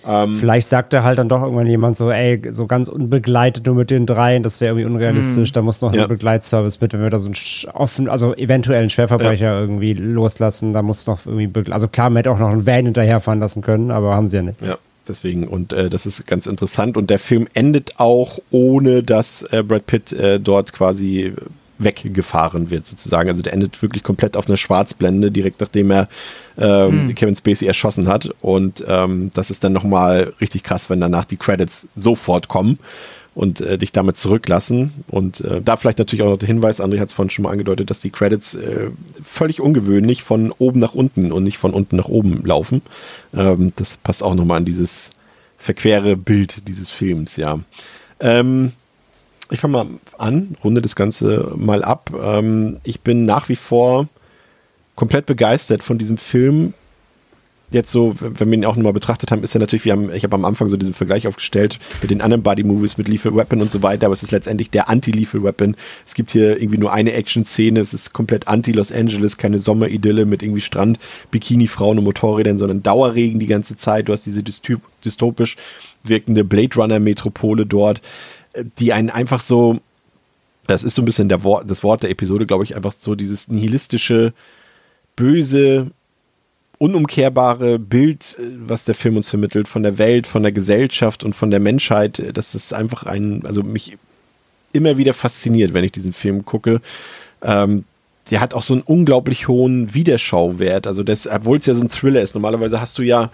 Ähm, 0.06 0.36
Vielleicht 0.36 0.68
sagt 0.68 0.92
er 0.92 1.04
halt 1.04 1.18
dann 1.18 1.28
doch 1.28 1.42
irgendwann 1.42 1.66
jemand 1.66 1.96
so, 1.96 2.10
ey, 2.10 2.40
so 2.50 2.66
ganz 2.66 2.88
unbegleitet 2.88 3.66
nur 3.66 3.74
mit 3.74 3.90
den 3.90 4.06
dreien, 4.06 4.42
das 4.42 4.60
wäre 4.60 4.72
irgendwie 4.72 4.86
unrealistisch, 4.86 5.50
mm, 5.50 5.54
da 5.54 5.62
muss 5.62 5.80
noch 5.80 5.94
ja. 5.94 6.02
ein 6.02 6.08
Begleitservice 6.08 6.80
mit, 6.80 6.92
wenn 6.92 7.02
wir 7.02 7.10
da 7.10 7.18
so 7.18 7.28
einen 7.28 7.74
offen, 7.74 8.08
also 8.08 8.34
eventuell 8.34 8.80
einen 8.80 8.90
Schwerverbrecher 8.90 9.46
ja. 9.46 9.60
irgendwie 9.60 9.94
loslassen, 9.94 10.72
da 10.72 10.82
muss 10.82 11.06
noch 11.06 11.24
irgendwie, 11.26 11.70
also 11.70 11.88
klar, 11.88 12.10
man 12.10 12.18
hätte 12.18 12.30
auch 12.30 12.38
noch 12.38 12.50
einen 12.50 12.66
Van 12.66 12.84
hinterherfahren 12.84 13.40
lassen 13.40 13.62
können, 13.62 13.90
aber 13.90 14.14
haben 14.14 14.28
sie 14.28 14.36
ja 14.36 14.42
nicht. 14.42 14.60
Ja. 14.60 14.78
Deswegen, 15.06 15.48
und 15.48 15.72
äh, 15.72 15.90
das 15.90 16.06
ist 16.06 16.26
ganz 16.28 16.46
interessant. 16.46 16.96
Und 16.96 17.10
der 17.10 17.18
Film 17.18 17.48
endet 17.54 17.98
auch, 17.98 18.38
ohne 18.52 19.02
dass 19.02 19.42
äh, 19.42 19.64
Brad 19.64 19.86
Pitt 19.86 20.12
äh, 20.12 20.38
dort 20.38 20.72
quasi 20.72 21.32
weggefahren 21.78 22.70
wird, 22.70 22.86
sozusagen. 22.86 23.28
Also 23.28 23.42
der 23.42 23.52
endet 23.52 23.82
wirklich 23.82 24.02
komplett 24.02 24.36
auf 24.36 24.46
einer 24.46 24.56
Schwarzblende, 24.56 25.30
direkt 25.30 25.60
nachdem 25.60 25.90
er 25.90 26.08
ähm, 26.58 27.06
mhm. 27.06 27.14
Kevin 27.14 27.36
Spacey 27.36 27.66
erschossen 27.66 28.08
hat. 28.08 28.30
Und 28.40 28.84
ähm, 28.86 29.30
das 29.34 29.50
ist 29.50 29.64
dann 29.64 29.72
nochmal 29.72 30.34
richtig 30.40 30.62
krass, 30.62 30.90
wenn 30.90 31.00
danach 31.00 31.24
die 31.24 31.36
Credits 31.36 31.88
sofort 31.96 32.48
kommen 32.48 32.78
und 33.34 33.60
äh, 33.60 33.78
dich 33.78 33.92
damit 33.92 34.18
zurücklassen. 34.18 34.92
Und 35.08 35.40
äh, 35.40 35.62
da 35.62 35.76
vielleicht 35.76 35.98
natürlich 35.98 36.22
auch 36.22 36.30
noch 36.30 36.38
der 36.38 36.48
Hinweis, 36.48 36.80
André 36.80 37.00
hat 37.00 37.08
es 37.08 37.14
vorhin 37.14 37.30
schon 37.30 37.44
mal 37.44 37.50
angedeutet, 37.50 37.90
dass 37.90 38.00
die 38.00 38.10
Credits 38.10 38.54
äh, 38.54 38.90
völlig 39.24 39.60
ungewöhnlich 39.60 40.22
von 40.22 40.52
oben 40.58 40.80
nach 40.80 40.94
unten 40.94 41.32
und 41.32 41.44
nicht 41.44 41.58
von 41.58 41.72
unten 41.72 41.96
nach 41.96 42.08
oben 42.08 42.44
laufen. 42.44 42.82
Ähm, 43.34 43.72
das 43.76 43.96
passt 43.96 44.22
auch 44.22 44.34
nochmal 44.34 44.58
an 44.58 44.64
dieses 44.64 45.10
verquere 45.58 46.16
Bild 46.16 46.68
dieses 46.68 46.90
Films, 46.90 47.36
ja. 47.36 47.60
Ähm, 48.20 48.72
ich 49.52 49.60
fange 49.60 49.72
mal 49.72 49.86
an, 50.18 50.56
runde 50.64 50.82
das 50.82 50.96
Ganze 50.96 51.52
mal 51.56 51.84
ab. 51.84 52.10
Ähm, 52.20 52.78
ich 52.84 53.00
bin 53.00 53.24
nach 53.24 53.48
wie 53.48 53.56
vor 53.56 54.08
komplett 54.96 55.26
begeistert 55.26 55.82
von 55.82 55.98
diesem 55.98 56.16
Film. 56.16 56.74
Jetzt 57.70 57.90
so, 57.90 58.14
wenn 58.20 58.50
wir 58.50 58.58
ihn 58.58 58.66
auch 58.66 58.76
nochmal 58.76 58.92
betrachtet 58.92 59.30
haben, 59.30 59.42
ist 59.42 59.54
er 59.54 59.60
natürlich, 59.60 59.86
wir 59.86 59.92
haben, 59.92 60.12
ich 60.12 60.24
habe 60.24 60.34
am 60.34 60.44
Anfang 60.44 60.68
so 60.68 60.76
diesen 60.76 60.92
Vergleich 60.92 61.26
aufgestellt 61.26 61.78
mit 62.02 62.10
den 62.10 62.20
anderen 62.20 62.42
Buddy-Movies, 62.42 62.98
mit 62.98 63.08
Lethal 63.08 63.34
Weapon 63.34 63.62
und 63.62 63.70
so 63.70 63.82
weiter, 63.82 64.06
aber 64.06 64.12
es 64.12 64.22
ist 64.22 64.30
letztendlich 64.30 64.68
der 64.68 64.90
Anti-Lethal 64.90 65.42
Weapon. 65.42 65.74
Es 66.04 66.12
gibt 66.12 66.32
hier 66.32 66.60
irgendwie 66.60 66.76
nur 66.76 66.92
eine 66.92 67.14
Action-Szene, 67.14 67.80
es 67.80 67.94
ist 67.94 68.12
komplett 68.12 68.46
anti-Los 68.46 68.92
Angeles, 68.92 69.38
keine 69.38 69.58
Sommeridylle 69.58 70.26
mit 70.26 70.42
irgendwie 70.42 70.60
Strand, 70.60 70.98
Bikini-Frauen 71.30 71.96
und 71.96 72.04
Motorrädern, 72.04 72.58
sondern 72.58 72.82
Dauerregen 72.82 73.40
die 73.40 73.46
ganze 73.46 73.78
Zeit. 73.78 74.08
Du 74.08 74.12
hast 74.12 74.26
diese 74.26 74.42
dystopisch 74.42 75.56
wirkende 76.04 76.44
Blade 76.44 76.76
Runner-Metropole 76.76 77.64
dort 77.64 78.02
die 78.78 78.92
einen 78.92 79.10
einfach 79.10 79.40
so, 79.40 79.80
das 80.66 80.84
ist 80.84 80.94
so 80.94 81.02
ein 81.02 81.06
bisschen 81.06 81.28
der 81.28 81.44
Wort, 81.44 81.70
das 81.70 81.82
Wort 81.82 82.02
der 82.02 82.10
Episode, 82.10 82.46
glaube 82.46 82.64
ich, 82.64 82.76
einfach 82.76 82.94
so 82.96 83.14
dieses 83.14 83.48
nihilistische, 83.48 84.32
böse, 85.16 85.90
unumkehrbare 86.78 87.78
Bild, 87.78 88.38
was 88.66 88.84
der 88.84 88.94
Film 88.94 89.16
uns 89.16 89.30
vermittelt, 89.30 89.68
von 89.68 89.82
der 89.82 89.98
Welt, 89.98 90.26
von 90.26 90.42
der 90.42 90.52
Gesellschaft 90.52 91.22
und 91.22 91.34
von 91.34 91.50
der 91.50 91.60
Menschheit, 91.60 92.22
das 92.34 92.54
ist 92.54 92.74
einfach 92.74 93.04
ein, 93.04 93.46
also 93.46 93.62
mich 93.62 93.96
immer 94.72 94.96
wieder 94.96 95.14
fasziniert, 95.14 95.74
wenn 95.74 95.84
ich 95.84 95.92
diesen 95.92 96.12
Film 96.12 96.44
gucke. 96.44 96.80
Ähm, 97.42 97.84
der 98.30 98.40
hat 98.40 98.54
auch 98.54 98.62
so 98.62 98.74
einen 98.74 98.82
unglaublich 98.82 99.48
hohen 99.48 99.94
Wiederschauwert. 99.94 100.86
Also 100.86 101.02
das, 101.02 101.26
obwohl 101.26 101.58
es 101.58 101.66
ja 101.66 101.74
so 101.74 101.82
ein 101.82 101.90
Thriller 101.90 102.22
ist. 102.22 102.34
Normalerweise 102.34 102.80
hast 102.80 102.98
du 102.98 103.02
ja 103.02 103.30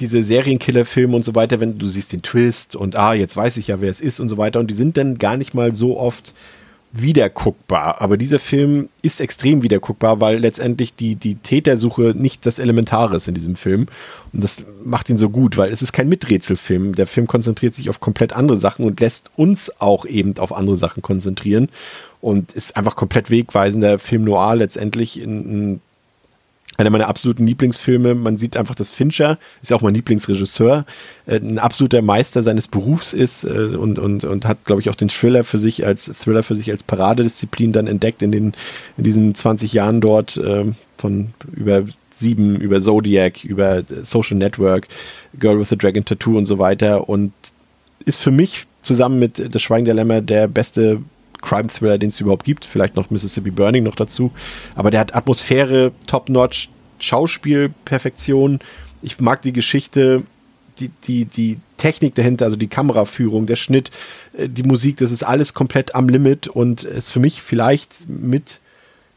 diese 0.00 0.22
Serienkiller-Filme 0.22 1.14
und 1.14 1.24
so 1.24 1.34
weiter, 1.34 1.60
wenn 1.60 1.78
du 1.78 1.86
siehst 1.86 2.12
den 2.12 2.22
Twist 2.22 2.76
und 2.76 2.96
ah, 2.96 3.14
jetzt 3.14 3.36
weiß 3.36 3.56
ich 3.56 3.68
ja, 3.68 3.80
wer 3.80 3.90
es 3.90 4.00
ist 4.00 4.20
und 4.20 4.28
so 4.28 4.36
weiter. 4.38 4.60
Und 4.60 4.70
die 4.70 4.74
sind 4.74 4.96
dann 4.96 5.18
gar 5.18 5.36
nicht 5.36 5.54
mal 5.54 5.74
so 5.74 5.98
oft 5.98 6.34
wiederguckbar. 6.94 8.00
Aber 8.00 8.16
dieser 8.16 8.38
Film 8.38 8.88
ist 9.02 9.20
extrem 9.20 9.62
wiederguckbar, 9.62 10.20
weil 10.20 10.38
letztendlich 10.38 10.94
die, 10.94 11.16
die 11.16 11.34
Tätersuche 11.34 12.14
nicht 12.16 12.46
das 12.46 12.60
Elementare 12.60 13.16
ist 13.16 13.26
in 13.26 13.34
diesem 13.34 13.56
Film. 13.56 13.88
Und 14.32 14.44
das 14.44 14.64
macht 14.84 15.10
ihn 15.10 15.18
so 15.18 15.28
gut, 15.28 15.56
weil 15.56 15.72
es 15.72 15.82
ist 15.82 15.92
kein 15.92 16.08
Miträtselfilm. 16.08 16.94
Der 16.94 17.08
Film 17.08 17.26
konzentriert 17.26 17.74
sich 17.74 17.90
auf 17.90 17.98
komplett 17.98 18.32
andere 18.32 18.58
Sachen 18.58 18.84
und 18.84 19.00
lässt 19.00 19.30
uns 19.36 19.72
auch 19.80 20.06
eben 20.06 20.38
auf 20.38 20.54
andere 20.54 20.76
Sachen 20.76 21.02
konzentrieren. 21.02 21.68
Und 22.20 22.52
ist 22.52 22.76
einfach 22.76 22.96
komplett 22.96 23.28
wegweisender 23.28 23.98
Film 23.98 24.24
noir 24.24 24.54
letztendlich 24.56 25.20
in, 25.20 25.50
in 25.50 25.80
einer 26.76 26.90
meiner 26.90 27.08
absoluten 27.08 27.46
Lieblingsfilme. 27.46 28.14
Man 28.14 28.38
sieht 28.38 28.56
einfach, 28.56 28.74
dass 28.74 28.88
Fincher, 28.88 29.38
ist 29.62 29.70
ja 29.70 29.76
auch 29.76 29.82
mein 29.82 29.94
Lieblingsregisseur, 29.94 30.84
äh, 31.26 31.36
ein 31.36 31.58
absoluter 31.58 32.02
Meister 32.02 32.42
seines 32.42 32.68
Berufs 32.68 33.12
ist 33.12 33.44
äh, 33.44 33.48
und, 33.48 33.98
und, 33.98 34.24
und 34.24 34.46
hat, 34.46 34.64
glaube 34.64 34.80
ich, 34.80 34.90
auch 34.90 34.94
den 34.94 35.08
Thriller 35.08 35.44
für 35.44 35.58
sich 35.58 35.86
als 35.86 36.06
Thriller 36.06 36.42
für 36.42 36.54
sich 36.54 36.70
als 36.70 36.82
Paradedisziplin 36.82 37.72
dann 37.72 37.86
entdeckt 37.86 38.22
in, 38.22 38.32
den, 38.32 38.52
in 38.96 39.04
diesen 39.04 39.34
20 39.34 39.72
Jahren 39.72 40.00
dort 40.00 40.36
äh, 40.36 40.64
von 40.98 41.30
über 41.54 41.84
sieben, 42.16 42.56
über 42.60 42.80
Zodiac, 42.80 43.44
über 43.44 43.82
Social 44.02 44.36
Network, 44.36 44.88
Girl 45.38 45.58
with 45.58 45.68
the 45.68 45.76
Dragon 45.76 46.04
Tattoo 46.04 46.38
und 46.38 46.46
so 46.46 46.58
weiter 46.58 47.08
und 47.08 47.32
ist 48.04 48.20
für 48.20 48.30
mich 48.30 48.66
zusammen 48.82 49.18
mit 49.18 49.54
Das 49.54 49.62
Schweigen 49.62 49.84
der 49.84 49.94
Lämmer 49.94 50.20
der 50.20 50.46
beste 50.46 51.00
Crime-Thriller, 51.44 51.98
den 51.98 52.08
es 52.08 52.20
überhaupt 52.20 52.44
gibt. 52.44 52.64
Vielleicht 52.64 52.96
noch 52.96 53.10
Mississippi 53.10 53.50
Burning 53.50 53.84
noch 53.84 53.96
dazu. 53.96 54.32
Aber 54.74 54.90
der 54.90 55.00
hat 55.00 55.14
Atmosphäre, 55.14 55.92
Top-Notch, 56.06 56.70
Schauspiel, 56.98 57.72
Perfektion. 57.84 58.60
Ich 59.02 59.20
mag 59.20 59.42
die 59.42 59.52
Geschichte, 59.52 60.22
die, 60.78 60.90
die, 61.06 61.24
die 61.26 61.58
Technik 61.76 62.14
dahinter, 62.14 62.46
also 62.46 62.56
die 62.56 62.66
Kameraführung, 62.66 63.46
der 63.46 63.56
Schnitt, 63.56 63.90
äh, 64.36 64.48
die 64.48 64.62
Musik, 64.62 64.96
das 64.96 65.12
ist 65.12 65.22
alles 65.22 65.54
komplett 65.54 65.94
am 65.94 66.08
Limit 66.08 66.48
und 66.48 66.84
ist 66.84 67.10
für 67.10 67.20
mich 67.20 67.42
vielleicht 67.42 68.08
mit 68.08 68.60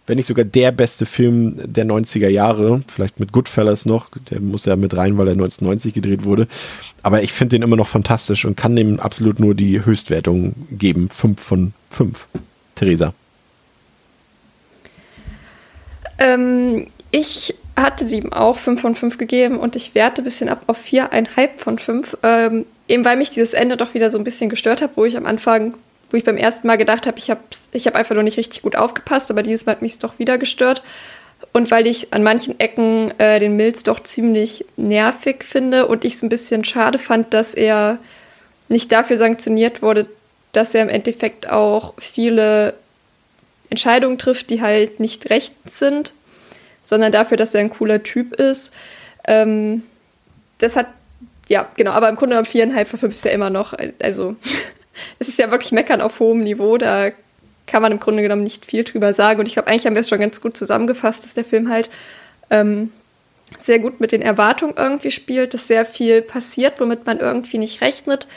wenn 0.07 0.15
nicht 0.15 0.27
sogar 0.27 0.45
der 0.45 0.71
beste 0.71 1.05
Film 1.05 1.59
der 1.63 1.85
90er 1.85 2.29
Jahre, 2.29 2.81
vielleicht 2.87 3.19
mit 3.19 3.33
Goodfellas 3.33 3.85
noch, 3.85 4.09
der 4.31 4.39
muss 4.39 4.63
ja 4.63 4.77
mit 4.77 4.95
rein, 4.95 5.17
weil 5.17 5.27
er 5.27 5.33
1990 5.33 5.93
gedreht 5.93 6.23
wurde. 6.23 6.47
Aber 7.03 7.23
ich 7.23 7.33
finde 7.33 7.57
den 7.57 7.61
immer 7.61 7.75
noch 7.75 7.89
fantastisch 7.89 8.45
und 8.45 8.55
kann 8.55 8.75
dem 8.77 9.01
absolut 9.01 9.39
nur 9.39 9.53
die 9.53 9.83
Höchstwertung 9.83 10.55
geben. 10.71 11.09
Fünf 11.09 11.41
von 11.41 11.73
fünf. 11.89 12.25
Theresa. 12.75 13.13
Ähm, 16.19 16.87
ich 17.11 17.55
hatte 17.75 18.05
ihm 18.05 18.33
auch 18.33 18.57
5 18.57 18.81
von 18.81 18.95
5 18.95 19.17
gegeben 19.17 19.59
und 19.59 19.75
ich 19.75 19.93
werte 19.93 20.21
ein 20.21 20.25
bisschen 20.25 20.49
ab 20.49 20.63
auf 20.67 20.83
4,5 20.83 21.49
von 21.57 21.79
5. 21.79 22.17
Ähm, 22.23 22.65
eben 22.87 23.05
weil 23.05 23.17
mich 23.17 23.31
dieses 23.31 23.53
Ende 23.53 23.77
doch 23.77 23.93
wieder 23.93 24.09
so 24.09 24.17
ein 24.17 24.23
bisschen 24.23 24.49
gestört 24.49 24.81
hat, 24.81 24.91
wo 24.95 25.05
ich 25.05 25.15
am 25.17 25.25
Anfang 25.25 25.75
wo 26.09 26.17
ich 26.17 26.23
beim 26.23 26.37
ersten 26.37 26.67
Mal 26.67 26.77
gedacht 26.77 27.05
habe, 27.05 27.17
ich 27.17 27.29
habe 27.29 27.41
ich 27.71 27.87
hab 27.87 27.95
einfach 27.95 28.15
nur 28.15 28.23
nicht 28.23 28.37
richtig 28.37 28.61
gut 28.61 28.75
aufgepasst, 28.75 29.29
aber 29.29 29.43
dieses 29.43 29.65
Mal 29.65 29.73
hat 29.73 29.81
mich 29.81 29.93
es 29.93 29.99
doch 29.99 30.19
wieder 30.19 30.37
gestört. 30.37 30.81
Und 31.53 31.69
weil 31.69 31.85
ich 31.85 32.13
an 32.13 32.23
manchen 32.23 32.59
Ecken 32.59 33.11
äh, 33.19 33.39
den 33.39 33.55
Milz 33.55 33.83
doch 33.83 34.01
ziemlich 34.01 34.65
nervig 34.75 35.43
finde 35.43 35.87
und 35.87 36.03
ich 36.03 36.13
es 36.13 36.23
ein 36.23 36.29
bisschen 36.29 36.63
schade 36.63 36.97
fand, 36.97 37.33
dass 37.33 37.53
er 37.53 37.99
nicht 38.69 38.91
dafür 38.91 39.17
sanktioniert 39.17 39.81
wurde, 39.81 40.07
dass 40.51 40.73
er 40.73 40.83
im 40.83 40.89
Endeffekt 40.89 41.49
auch 41.49 41.93
viele 41.97 42.73
Entscheidungen 43.69 44.17
trifft, 44.17 44.49
die 44.49 44.61
halt 44.61 44.99
nicht 44.99 45.29
recht 45.29 45.55
sind, 45.65 46.13
sondern 46.83 47.11
dafür, 47.11 47.37
dass 47.37 47.53
er 47.53 47.61
ein 47.61 47.69
cooler 47.69 48.03
Typ 48.03 48.33
ist. 48.35 48.73
Ähm, 49.27 49.83
das 50.57 50.75
hat, 50.75 50.87
ja, 51.49 51.67
genau, 51.75 51.91
aber 51.91 52.09
im 52.09 52.15
Grunde 52.15 52.35
genommen 52.35 52.45
viereinhalb 52.45 52.87
von 52.87 52.99
fünf 52.99 53.15
ist 53.15 53.25
ja 53.25 53.31
immer 53.31 53.49
noch, 53.49 53.73
also 54.01 54.35
es 55.19 55.27
ist 55.27 55.37
ja 55.37 55.51
wirklich 55.51 55.71
Meckern 55.71 56.01
auf 56.01 56.19
hohem 56.19 56.43
Niveau, 56.43 56.77
da 56.77 57.11
kann 57.65 57.81
man 57.81 57.91
im 57.91 57.99
Grunde 57.99 58.23
genommen 58.23 58.43
nicht 58.43 58.65
viel 58.65 58.85
drüber 58.85 59.13
sagen. 59.13 59.41
Und 59.41 59.45
ich 59.47 59.53
glaube, 59.53 59.67
eigentlich 59.67 59.85
haben 59.85 59.95
wir 59.95 59.99
es 59.99 60.09
schon 60.09 60.21
ganz 60.21 60.39
gut 60.39 60.55
zusammengefasst, 60.55 61.25
dass 61.25 61.33
der 61.33 61.43
Film 61.43 61.69
halt 61.69 61.89
ähm, 62.49 62.91
sehr 63.57 63.79
gut 63.79 63.99
mit 63.99 64.13
den 64.13 64.21
Erwartungen 64.21 64.75
irgendwie 64.77 65.11
spielt, 65.11 65.53
dass 65.53 65.67
sehr 65.67 65.85
viel 65.85 66.21
passiert, 66.21 66.79
womit 66.79 67.05
man 67.05 67.19
irgendwie 67.19 67.57
nicht 67.57 67.81
rechnet 67.81 68.27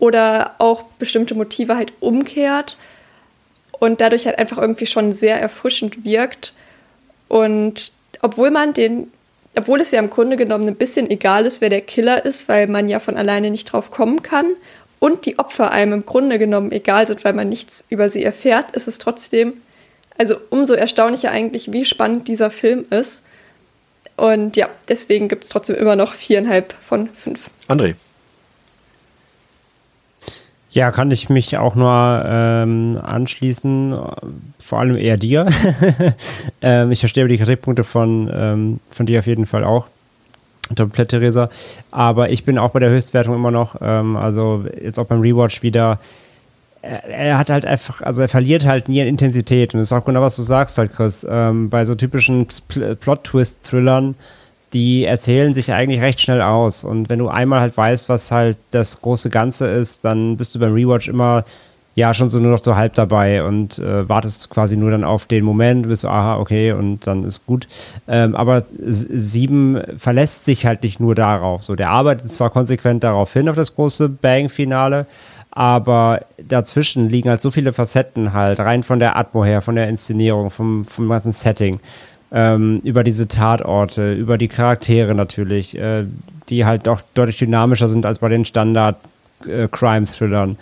oder 0.00 0.56
auch 0.58 0.82
bestimmte 0.98 1.34
Motive 1.34 1.76
halt 1.76 1.92
umkehrt 2.00 2.76
und 3.78 4.00
dadurch 4.00 4.26
halt 4.26 4.38
einfach 4.38 4.58
irgendwie 4.58 4.86
schon 4.86 5.12
sehr 5.12 5.40
erfrischend 5.40 6.04
wirkt. 6.04 6.54
Und 7.28 7.92
obwohl 8.22 8.50
man 8.50 8.74
den, 8.74 9.12
obwohl 9.54 9.80
es 9.80 9.92
ja 9.92 10.00
im 10.00 10.10
Grunde 10.10 10.36
genommen 10.36 10.66
ein 10.66 10.74
bisschen 10.74 11.08
egal 11.08 11.46
ist, 11.46 11.60
wer 11.60 11.68
der 11.68 11.82
Killer 11.82 12.24
ist, 12.24 12.48
weil 12.48 12.66
man 12.66 12.88
ja 12.88 12.98
von 12.98 13.16
alleine 13.16 13.50
nicht 13.50 13.66
drauf 13.66 13.90
kommen 13.90 14.22
kann 14.22 14.46
und 14.98 15.26
die 15.26 15.38
Opfer 15.38 15.70
einem 15.70 15.92
im 15.92 16.06
Grunde 16.06 16.38
genommen 16.38 16.72
egal 16.72 17.06
sind, 17.06 17.24
weil 17.24 17.34
man 17.34 17.48
nichts 17.48 17.84
über 17.90 18.08
sie 18.08 18.24
erfährt, 18.24 18.74
ist 18.74 18.88
es 18.88 18.98
trotzdem, 18.98 19.54
also 20.18 20.36
umso 20.48 20.74
erstaunlicher 20.74 21.30
eigentlich, 21.30 21.72
wie 21.72 21.84
spannend 21.84 22.26
dieser 22.26 22.50
Film 22.50 22.86
ist. 22.90 23.22
Und 24.16 24.56
ja, 24.56 24.68
deswegen 24.88 25.28
gibt 25.28 25.44
es 25.44 25.50
trotzdem 25.50 25.76
immer 25.76 25.96
noch 25.96 26.14
viereinhalb 26.14 26.74
von 26.80 27.08
fünf. 27.08 27.48
André. 27.68 27.94
Ja, 30.72 30.92
kann 30.92 31.10
ich 31.10 31.28
mich 31.28 31.58
auch 31.58 31.74
nur 31.74 32.22
ähm, 32.24 32.98
anschließen, 33.02 33.98
vor 34.58 34.78
allem 34.78 34.96
eher 34.96 35.16
dir. 35.16 35.48
ähm, 36.62 36.92
ich 36.92 37.00
verstehe 37.00 37.26
die 37.26 37.38
Kritikpunkte 37.38 37.82
von, 37.82 38.30
ähm, 38.32 38.80
von 38.86 39.04
dir 39.04 39.18
auf 39.18 39.26
jeden 39.26 39.46
Fall 39.46 39.64
auch. 39.64 39.88
Komplett, 40.76 41.08
Theresa. 41.08 41.50
Aber 41.90 42.30
ich 42.30 42.44
bin 42.44 42.56
auch 42.56 42.70
bei 42.70 42.78
der 42.78 42.90
Höchstwertung 42.90 43.34
immer 43.34 43.50
noch, 43.50 43.76
ähm, 43.80 44.16
also 44.16 44.64
jetzt 44.80 45.00
auch 45.00 45.06
beim 45.06 45.20
Rewatch 45.20 45.62
wieder. 45.62 45.98
Er, 46.82 47.04
er, 47.04 47.38
hat 47.38 47.50
halt 47.50 47.66
einfach, 47.66 48.00
also 48.02 48.22
er 48.22 48.28
verliert 48.28 48.64
halt 48.64 48.88
nie 48.88 49.02
an 49.02 49.08
Intensität. 49.08 49.74
Und 49.74 49.80
das 49.80 49.88
ist 49.88 49.92
auch 49.92 50.04
genau, 50.04 50.20
was 50.20 50.36
du 50.36 50.42
sagst 50.42 50.78
halt, 50.78 50.94
Chris. 50.94 51.26
Ähm, 51.28 51.68
bei 51.68 51.84
so 51.84 51.96
typischen 51.96 52.46
Plot-Twist-Thrillern 52.46 54.14
die 54.72 55.04
erzählen 55.04 55.52
sich 55.52 55.72
eigentlich 55.72 56.00
recht 56.00 56.20
schnell 56.20 56.42
aus. 56.42 56.84
Und 56.84 57.08
wenn 57.08 57.18
du 57.18 57.28
einmal 57.28 57.60
halt 57.60 57.76
weißt, 57.76 58.08
was 58.08 58.30
halt 58.30 58.58
das 58.70 59.00
große 59.00 59.30
Ganze 59.30 59.66
ist, 59.66 60.04
dann 60.04 60.36
bist 60.36 60.54
du 60.54 60.58
beim 60.58 60.74
Rewatch 60.74 61.08
immer 61.08 61.44
ja 61.96 62.14
schon 62.14 62.30
so 62.30 62.38
nur 62.38 62.52
noch 62.52 62.62
so 62.62 62.76
halb 62.76 62.94
dabei 62.94 63.42
und 63.42 63.78
äh, 63.78 64.08
wartest 64.08 64.48
quasi 64.48 64.76
nur 64.76 64.90
dann 64.92 65.04
auf 65.04 65.26
den 65.26 65.44
Moment, 65.44 65.88
bist 65.88 66.04
aha, 66.04 66.38
okay, 66.38 66.72
und 66.72 67.06
dann 67.06 67.24
ist 67.24 67.46
gut. 67.46 67.66
Ähm, 68.06 68.36
aber 68.36 68.64
sieben 68.86 69.82
verlässt 69.98 70.44
sich 70.44 70.66
halt 70.66 70.82
nicht 70.84 71.00
nur 71.00 71.14
darauf. 71.14 71.62
So, 71.62 71.74
der 71.74 71.90
arbeitet 71.90 72.30
zwar 72.30 72.50
konsequent 72.50 73.02
darauf 73.02 73.32
hin, 73.32 73.48
auf 73.48 73.56
das 73.56 73.74
große 73.74 74.08
Bang-Finale, 74.08 75.06
aber 75.50 76.20
dazwischen 76.38 77.08
liegen 77.08 77.28
halt 77.28 77.42
so 77.42 77.50
viele 77.50 77.72
Facetten 77.72 78.32
halt, 78.32 78.60
rein 78.60 78.84
von 78.84 79.00
der 79.00 79.16
Atmo 79.16 79.44
her, 79.44 79.60
von 79.60 79.74
der 79.74 79.88
Inszenierung, 79.88 80.50
vom, 80.50 80.84
vom 80.84 81.08
ganzen 81.08 81.32
Setting 81.32 81.80
ähm, 82.32 82.80
über 82.84 83.02
diese 83.04 83.28
Tatorte, 83.28 84.14
über 84.14 84.38
die 84.38 84.48
Charaktere 84.48 85.14
natürlich, 85.14 85.76
äh, 85.76 86.06
die 86.48 86.64
halt 86.64 86.86
doch 86.86 87.02
deutlich 87.14 87.36
dynamischer 87.38 87.88
sind 87.88 88.06
als 88.06 88.20
bei 88.20 88.28
den 88.28 88.44
Standard-Crime-Thrillern. 88.44 90.56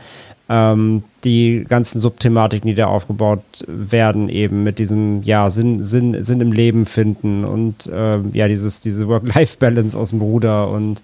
Ähm, 0.50 1.04
die 1.24 1.66
ganzen 1.68 1.98
Subthematiken, 1.98 2.68
die 2.68 2.74
da 2.74 2.86
aufgebaut 2.86 3.42
werden, 3.66 4.30
eben 4.30 4.62
mit 4.62 4.78
diesem 4.78 5.22
ja, 5.22 5.50
Sinn, 5.50 5.82
Sinn, 5.82 6.24
Sinn 6.24 6.40
im 6.40 6.52
Leben 6.52 6.86
finden 6.86 7.44
und 7.44 7.90
ähm, 7.92 8.30
ja, 8.32 8.48
dieses, 8.48 8.80
diese 8.80 9.08
Work-Life-Balance 9.08 9.98
aus 9.98 10.08
dem 10.08 10.20
Bruder 10.20 10.70
und 10.70 11.02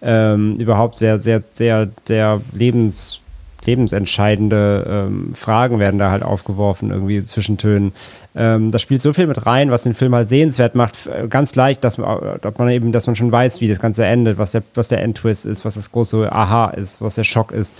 ähm, 0.00 0.56
überhaupt 0.56 0.96
sehr, 0.96 1.18
sehr, 1.18 1.42
sehr, 1.50 1.90
sehr 2.06 2.40
lebens 2.52 3.20
lebensentscheidende 3.66 4.86
ähm, 5.08 5.34
Fragen 5.34 5.78
werden 5.78 5.98
da 5.98 6.10
halt 6.10 6.22
aufgeworfen, 6.22 6.90
irgendwie 6.90 7.24
Zwischentönen. 7.24 7.92
Ähm, 8.34 8.70
da 8.70 8.78
spielt 8.78 9.02
so 9.02 9.12
viel 9.12 9.26
mit 9.26 9.46
rein, 9.46 9.70
was 9.70 9.82
den 9.82 9.94
Film 9.94 10.14
halt 10.14 10.28
sehenswert 10.28 10.74
macht. 10.74 11.08
Ganz 11.28 11.54
leicht, 11.54 11.84
dass 11.84 11.98
man, 11.98 12.38
ob 12.42 12.58
man 12.58 12.68
eben, 12.68 12.92
dass 12.92 13.06
man 13.06 13.16
schon 13.16 13.32
weiß, 13.32 13.60
wie 13.60 13.68
das 13.68 13.80
Ganze 13.80 14.04
endet, 14.04 14.38
was 14.38 14.52
der, 14.52 14.62
was 14.74 14.88
der 14.88 15.02
Endtwist 15.02 15.46
ist, 15.46 15.64
was 15.64 15.74
das 15.74 15.92
große 15.92 16.30
Aha 16.32 16.70
ist, 16.70 17.00
was 17.00 17.16
der 17.16 17.24
Schock 17.24 17.52
ist. 17.52 17.76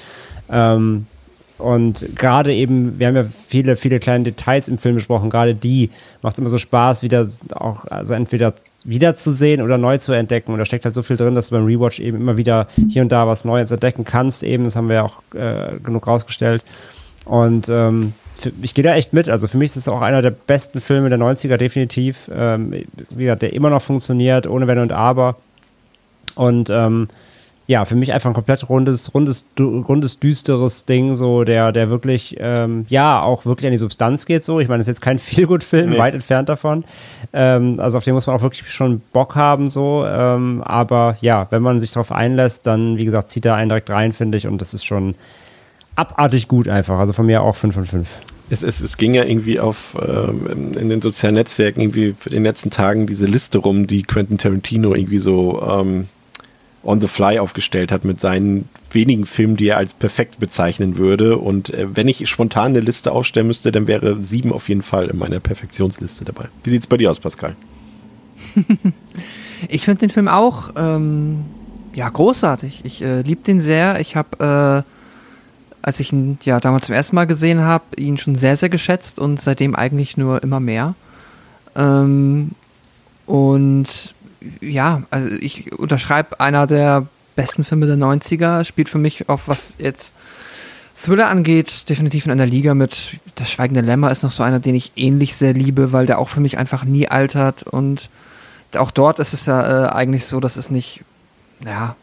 Ähm, 0.51 1.07
und 1.59 2.07
gerade 2.15 2.53
eben, 2.53 2.99
wir 2.99 3.07
haben 3.07 3.17
ja 3.17 3.25
viele, 3.25 3.77
viele 3.77 3.99
kleine 3.99 4.25
Details 4.25 4.69
im 4.69 4.77
Film 4.77 4.97
besprochen, 4.97 5.31
gerade 5.31 5.55
die 5.55 5.91
macht 6.23 6.35
es 6.35 6.39
immer 6.39 6.51
so 6.51 6.59
Spaß, 6.59 7.03
wieder 7.03 7.27
auch, 7.55 7.87
also 7.87 8.13
entweder 8.13 8.53
wiederzusehen 8.87 9.63
oder 9.63 9.79
neu 9.79 9.99
zu 9.99 10.13
entdecken. 10.13 10.53
Und 10.53 10.59
da 10.59 10.65
steckt 10.65 10.85
halt 10.85 10.95
so 10.95 11.03
viel 11.03 11.17
drin, 11.17 11.35
dass 11.35 11.49
du 11.49 11.57
beim 11.57 11.67
Rewatch 11.67 12.01
eben 12.01 12.19
immer 12.19 12.37
wieder 12.37 12.69
hier 12.89 13.03
und 13.03 13.13
da 13.13 13.27
was 13.27 13.45
Neues 13.45 13.71
entdecken 13.71 14.05
kannst. 14.05 14.43
Eben, 14.43 14.65
das 14.65 14.77
haben 14.77 14.89
wir 14.89 14.97
ja 14.97 15.03
auch 15.03 15.23
äh, 15.35 15.79
genug 15.83 16.07
rausgestellt. 16.07 16.65
Und 17.25 17.69
ähm, 17.69 18.15
für, 18.37 18.53
ich 18.63 18.75
gehe 18.75 18.85
da 18.85 18.95
echt 18.95 19.13
mit. 19.13 19.29
Also 19.29 19.49
für 19.49 19.59
mich 19.59 19.73
ist 19.73 19.77
es 19.77 19.89
auch 19.89 20.03
einer 20.03 20.23
der 20.23 20.31
besten 20.31 20.81
Filme 20.81 21.09
der 21.09 21.19
90er, 21.19 21.57
definitiv. 21.57 22.31
Ähm, 22.33 22.85
wie 23.11 23.25
gesagt, 23.25 23.43
der 23.43 23.53
immer 23.53 23.71
noch 23.71 23.83
funktioniert, 23.83 24.47
ohne 24.47 24.67
Wenn 24.67 24.79
und 24.79 24.93
Aber. 24.93 25.37
Und 26.35 26.71
ähm, 26.71 27.09
ja, 27.69 27.85
für 27.85 27.97
mich 27.97 28.13
einfach 28.13 28.31
ein 28.31 28.35
komplett 28.35 28.69
rundes, 28.69 29.13
rundes, 29.13 29.47
rundes, 29.59 30.21
düsteres 30.21 30.85
Ding, 30.85 31.17
so, 31.17 31.43
der, 31.43 31.73
der 31.73 31.91
wirklich, 31.91 32.37
ähm, 32.39 32.87
ja, 32.89 33.21
auch 33.23 33.45
wirklich 33.45 33.67
an 33.67 33.73
die 33.73 33.79
Substanz 33.79 34.25
geht, 34.25 34.45
so. 34.45 34.61
Ich 34.61 34.69
meine, 34.69 34.79
das 34.79 34.87
ist 34.87 34.97
jetzt 34.97 35.01
kein 35.01 35.19
Feelgood-Film, 35.21 35.91
nee. 35.91 35.99
weit 35.99 36.15
entfernt 36.15 36.49
davon. 36.49 36.85
Ähm, 37.33 37.81
also 37.81 37.99
auf 37.99 38.05
den 38.05 38.15
muss 38.15 38.27
man 38.27 38.37
auch 38.37 38.43
wirklich 38.43 38.71
schon 38.71 39.01
Bock 39.13 39.35
haben, 39.35 39.69
so. 39.69 40.05
Ähm, 40.07 40.63
aber 40.65 41.17
ja, 41.21 41.49
wenn 41.51 41.63
man 41.63 41.81
sich 41.81 41.93
darauf 41.93 42.13
einlässt, 42.13 42.67
dann, 42.67 42.99
wie 42.99 43.05
gesagt, 43.05 43.31
zieht 43.31 43.45
er 43.45 43.57
einen 43.57 43.69
direkt 43.69 43.91
rein, 43.91 44.13
finde 44.13 44.39
ich, 44.39 44.47
und 44.47 44.61
das 44.61 44.73
ist 44.73 44.85
schon 44.85 45.17
abartig 45.97 46.47
gut 46.47 46.69
einfach. 46.69 47.01
Also 47.01 47.13
von 47.13 47.27
mir 47.27 47.43
auch 47.43 47.57
5 47.57 47.75
von 47.75 47.87
5. 47.87 48.21
Es, 48.49 48.63
es, 48.63 48.81
es 48.81 48.97
ging 48.97 49.15
ja 49.15 49.25
irgendwie 49.25 49.59
auf 49.59 49.97
ähm, 50.01 50.75
in 50.79 50.89
den 50.89 51.03
sozialen 51.03 51.35
Netzwerken 51.35 51.81
irgendwie 51.81 52.15
für 52.17 52.31
den 52.31 52.45
letzten 52.45 52.71
Tagen 52.71 53.09
diese 53.09 53.27
Liste 53.27 53.59
rum, 53.59 53.89
die 53.89 54.05
Quentin 54.05 54.39
Tarantino 54.39 54.95
irgendwie 54.95 55.19
so 55.19 55.61
ähm, 55.69 56.07
on 56.87 57.01
the 57.01 57.09
fly 57.09 57.39
aufgestellt 57.39 57.91
hat 57.91 58.05
mit 58.05 58.21
seinen 58.21 58.69
wenigen 58.91 59.27
Filmen, 59.27 59.57
die 59.57 59.69
er 59.69 59.77
als 59.77 59.93
perfekt 59.93 60.39
bezeichnen 60.39 60.97
würde. 60.97 61.37
Und 61.39 61.75
äh, 61.75 61.89
wenn 61.95 62.09
ich 62.09 62.27
spontan 62.29 62.69
eine 62.69 62.81
Liste 62.81 63.13
aufstellen 63.13 63.49
müsste, 63.49 63.73
dann 63.73 63.87
wäre 63.87 64.23
sieben 64.23 64.53
auf 64.53 64.69
jeden 64.69 64.83
Fall 64.83 65.09
in 65.09 65.19
meiner 65.19 65.41
Perfektionsliste 65.41 66.25
dabei. 66.25 66.49
Wie 66.63 66.71
sieht 66.71 66.83
es 66.83 66.87
bei 66.87 66.97
dir 66.97 67.11
aus, 67.11 67.21
Pascal? 67.21 67.57
ich 69.69 69.85
finde 69.85 70.01
den 70.01 70.11
Film 70.11 70.29
auch 70.29 70.71
ähm, 70.77 71.45
ja 71.93 72.09
großartig. 72.09 72.83
Ich 72.85 73.03
äh, 73.03 73.23
liebe 73.23 73.43
den 73.43 73.61
sehr. 73.61 74.01
Ich 74.01 74.15
habe, 74.15 74.85
äh, 74.85 75.83
als 75.83 75.99
ich 75.99 76.13
ihn 76.13 76.39
ja 76.45 76.61
damals 76.61 76.87
zum 76.87 76.95
ersten 76.95 77.17
Mal 77.17 77.27
gesehen 77.27 77.61
habe, 77.61 77.85
ihn 77.97 78.17
schon 78.17 78.37
sehr, 78.37 78.57
sehr 78.57 78.69
geschätzt 78.69 79.19
und 79.19 79.41
seitdem 79.41 79.75
eigentlich 79.75 80.17
nur 80.17 80.43
immer 80.43 80.61
mehr. 80.61 80.95
Ähm, 81.75 82.53
und 83.27 84.15
ja, 84.61 85.03
also 85.11 85.35
ich 85.41 85.73
unterschreibe 85.73 86.41
einer 86.41 86.67
der 86.67 87.07
besten 87.35 87.65
Filme 87.65 87.87
der 87.87 87.97
90er, 87.97 88.65
spielt 88.65 88.89
für 88.89 88.99
mich 88.99 89.29
auf 89.29 89.49
was 89.49 89.75
jetzt 89.79 90.15
Thriller 90.97 91.29
angeht, 91.29 91.89
definitiv 91.91 92.25
in 92.25 92.33
einer 92.33 92.47
Liga 92.47 92.75
mit 92.75 93.21
Das 93.35 93.51
Schweigende 93.51 93.83
Lämmer 93.83 94.11
ist 94.11 94.23
noch 94.23 94.31
so 94.31 94.43
einer, 94.43 94.61
den 94.61 94.75
ich 94.75 94.93
ähnlich 94.97 95.37
sehr 95.37 95.53
liebe, 95.53 95.93
weil 95.93 96.07
der 96.07 96.19
auch 96.19 96.31
für 96.31 96.41
mich 96.41 96.57
einfach 96.57 96.85
nie 96.85 97.07
altert. 97.07 97.65
Und 97.65 98.09
auch 98.75 98.91
dort 98.91 99.19
ist 99.19 99.35
es 99.35 99.45
ja 99.45 99.87
äh, 99.87 99.89
eigentlich 99.91 100.25
so, 100.25 100.41
dass 100.41 100.57
es 100.57 100.71
nicht, 100.71 101.03
ja, 101.65 101.97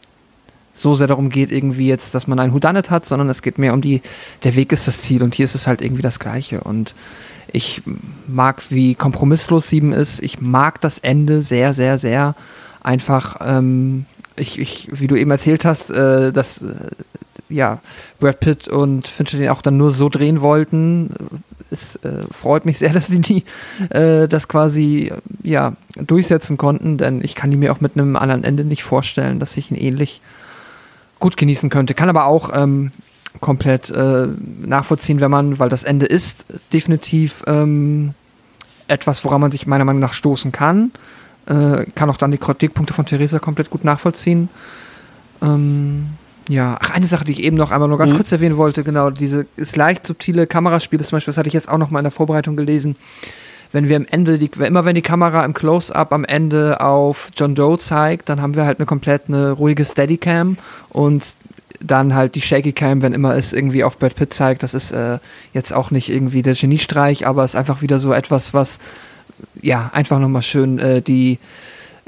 so 0.75 0.95
sehr 0.95 1.07
darum 1.07 1.29
geht, 1.29 1.51
irgendwie 1.51 1.87
jetzt, 1.87 2.15
dass 2.15 2.27
man 2.27 2.39
ein 2.39 2.53
Houdanet 2.53 2.89
hat, 2.89 3.05
sondern 3.05 3.29
es 3.29 3.41
geht 3.41 3.57
mehr 3.57 3.73
um 3.73 3.81
die, 3.81 4.01
der 4.43 4.55
Weg 4.55 4.71
ist 4.71 4.87
das 4.87 5.01
Ziel 5.01 5.21
und 5.21 5.35
hier 5.35 5.45
ist 5.45 5.55
es 5.55 5.67
halt 5.67 5.81
irgendwie 5.81 6.01
das 6.01 6.19
Gleiche. 6.19 6.61
Und 6.61 6.95
ich 7.51 7.81
mag, 8.27 8.63
wie 8.69 8.95
kompromisslos 8.95 9.69
Sieben 9.69 9.91
ist. 9.91 10.21
Ich 10.23 10.41
mag 10.41 10.81
das 10.81 10.99
Ende 10.99 11.41
sehr, 11.41 11.73
sehr, 11.73 11.97
sehr. 11.97 12.35
Einfach, 12.81 13.37
ähm, 13.41 14.05
ich, 14.35 14.59
ich, 14.59 14.89
wie 14.91 15.07
du 15.07 15.15
eben 15.15 15.31
erzählt 15.31 15.65
hast, 15.65 15.91
äh, 15.91 16.31
dass 16.31 16.61
äh, 16.61 16.75
ja, 17.49 17.79
Brad 18.19 18.39
Pitt 18.39 18.67
und 18.67 19.07
Fincher 19.07 19.37
den 19.37 19.49
auch 19.49 19.61
dann 19.61 19.77
nur 19.77 19.91
so 19.91 20.09
drehen 20.09 20.41
wollten. 20.41 21.11
Es 21.69 21.95
äh, 21.97 22.23
freut 22.31 22.65
mich 22.65 22.77
sehr, 22.79 22.93
dass 22.93 23.07
sie 23.07 23.19
die, 23.19 23.43
äh, 23.89 24.27
das 24.27 24.47
quasi 24.47 25.11
ja, 25.43 25.73
durchsetzen 25.95 26.57
konnten, 26.57 26.97
denn 26.97 27.23
ich 27.23 27.35
kann 27.35 27.51
die 27.51 27.57
mir 27.57 27.71
auch 27.71 27.81
mit 27.81 27.97
einem 27.97 28.15
anderen 28.15 28.43
Ende 28.43 28.63
nicht 28.63 28.83
vorstellen, 28.83 29.39
dass 29.39 29.57
ich 29.57 29.71
ihn 29.71 29.77
ähnlich 29.77 30.21
gut 31.19 31.37
genießen 31.37 31.69
könnte. 31.69 31.93
Kann 31.93 32.09
aber 32.09 32.25
auch 32.25 32.51
ähm, 32.53 32.91
komplett 33.39 33.89
äh, 33.89 34.27
nachvollziehen, 34.65 35.21
wenn 35.21 35.31
man, 35.31 35.59
weil 35.59 35.69
das 35.69 35.83
Ende 35.83 36.05
ist 36.05 36.45
definitiv 36.71 37.43
ähm, 37.47 38.13
etwas, 38.87 39.23
woran 39.25 39.41
man 39.41 39.51
sich 39.51 39.67
meiner 39.67 39.85
Meinung 39.85 40.01
nach 40.01 40.13
stoßen 40.13 40.51
kann. 40.51 40.91
Äh, 41.45 41.85
kann 41.95 42.09
auch 42.09 42.17
dann 42.17 42.31
die 42.31 42.37
Kritikpunkte 42.37 42.93
von 42.93 43.05
Theresa 43.05 43.39
komplett 43.39 43.69
gut 43.69 43.83
nachvollziehen. 43.83 44.49
Ähm, 45.41 46.11
ja, 46.49 46.77
ach, 46.81 46.91
eine 46.91 47.07
Sache, 47.07 47.25
die 47.25 47.33
ich 47.33 47.43
eben 47.43 47.57
noch 47.57 47.71
einmal 47.71 47.89
nur 47.89 47.97
ganz 47.97 48.13
mhm. 48.13 48.17
kurz 48.17 48.31
erwähnen 48.31 48.57
wollte, 48.57 48.83
genau, 48.83 49.09
diese 49.09 49.45
ist 49.55 49.75
leicht 49.75 50.05
subtile 50.05 50.47
Kameraspiele 50.47 51.03
zum 51.03 51.17
Beispiel, 51.17 51.31
das 51.31 51.37
hatte 51.37 51.47
ich 51.47 51.53
jetzt 51.53 51.69
auch 51.69 51.77
noch 51.77 51.89
mal 51.89 51.99
in 51.99 52.05
der 52.05 52.11
Vorbereitung 52.11 52.55
gelesen. 52.55 52.95
Wenn 53.71 53.89
wir 53.89 53.97
am 53.97 54.05
Ende, 54.09 54.37
die, 54.37 54.51
immer 54.59 54.85
wenn 54.85 54.93
die 54.93 55.01
Kamera 55.01 55.43
im 55.43 55.53
Close-Up 55.53 56.13
am 56.13 56.25
Ende 56.25 56.79
auf 56.79 57.31
John 57.35 57.55
Doe 57.55 57.79
zeigt, 57.79 58.29
dann 58.29 58.41
haben 58.41 58.55
wir 58.55 58.65
halt 58.65 58.79
eine 58.79 58.85
komplett 58.85 59.23
eine 59.27 59.51
ruhige 59.51 59.83
Steadicam 59.83 60.57
und 60.89 61.35
dann 61.85 62.15
halt 62.15 62.35
die 62.35 62.41
Shaky 62.41 62.71
Cam, 62.71 63.01
wenn 63.01 63.13
immer 63.13 63.35
es 63.35 63.53
irgendwie 63.53 63.83
auf 63.83 63.99
Brad 63.99 64.15
Pitt 64.15 64.33
zeigt. 64.33 64.63
Das 64.63 64.73
ist 64.73 64.91
äh, 64.91 65.19
jetzt 65.53 65.73
auch 65.73 65.91
nicht 65.91 66.09
irgendwie 66.09 66.41
der 66.41 66.55
Geniestreich, 66.55 67.27
aber 67.27 67.43
es 67.43 67.51
ist 67.51 67.59
einfach 67.59 67.81
wieder 67.81 67.99
so 67.99 68.13
etwas, 68.13 68.53
was 68.53 68.79
ja 69.61 69.91
einfach 69.93 70.19
nochmal 70.19 70.43
schön 70.43 70.79
äh, 70.79 71.01
die 71.01 71.39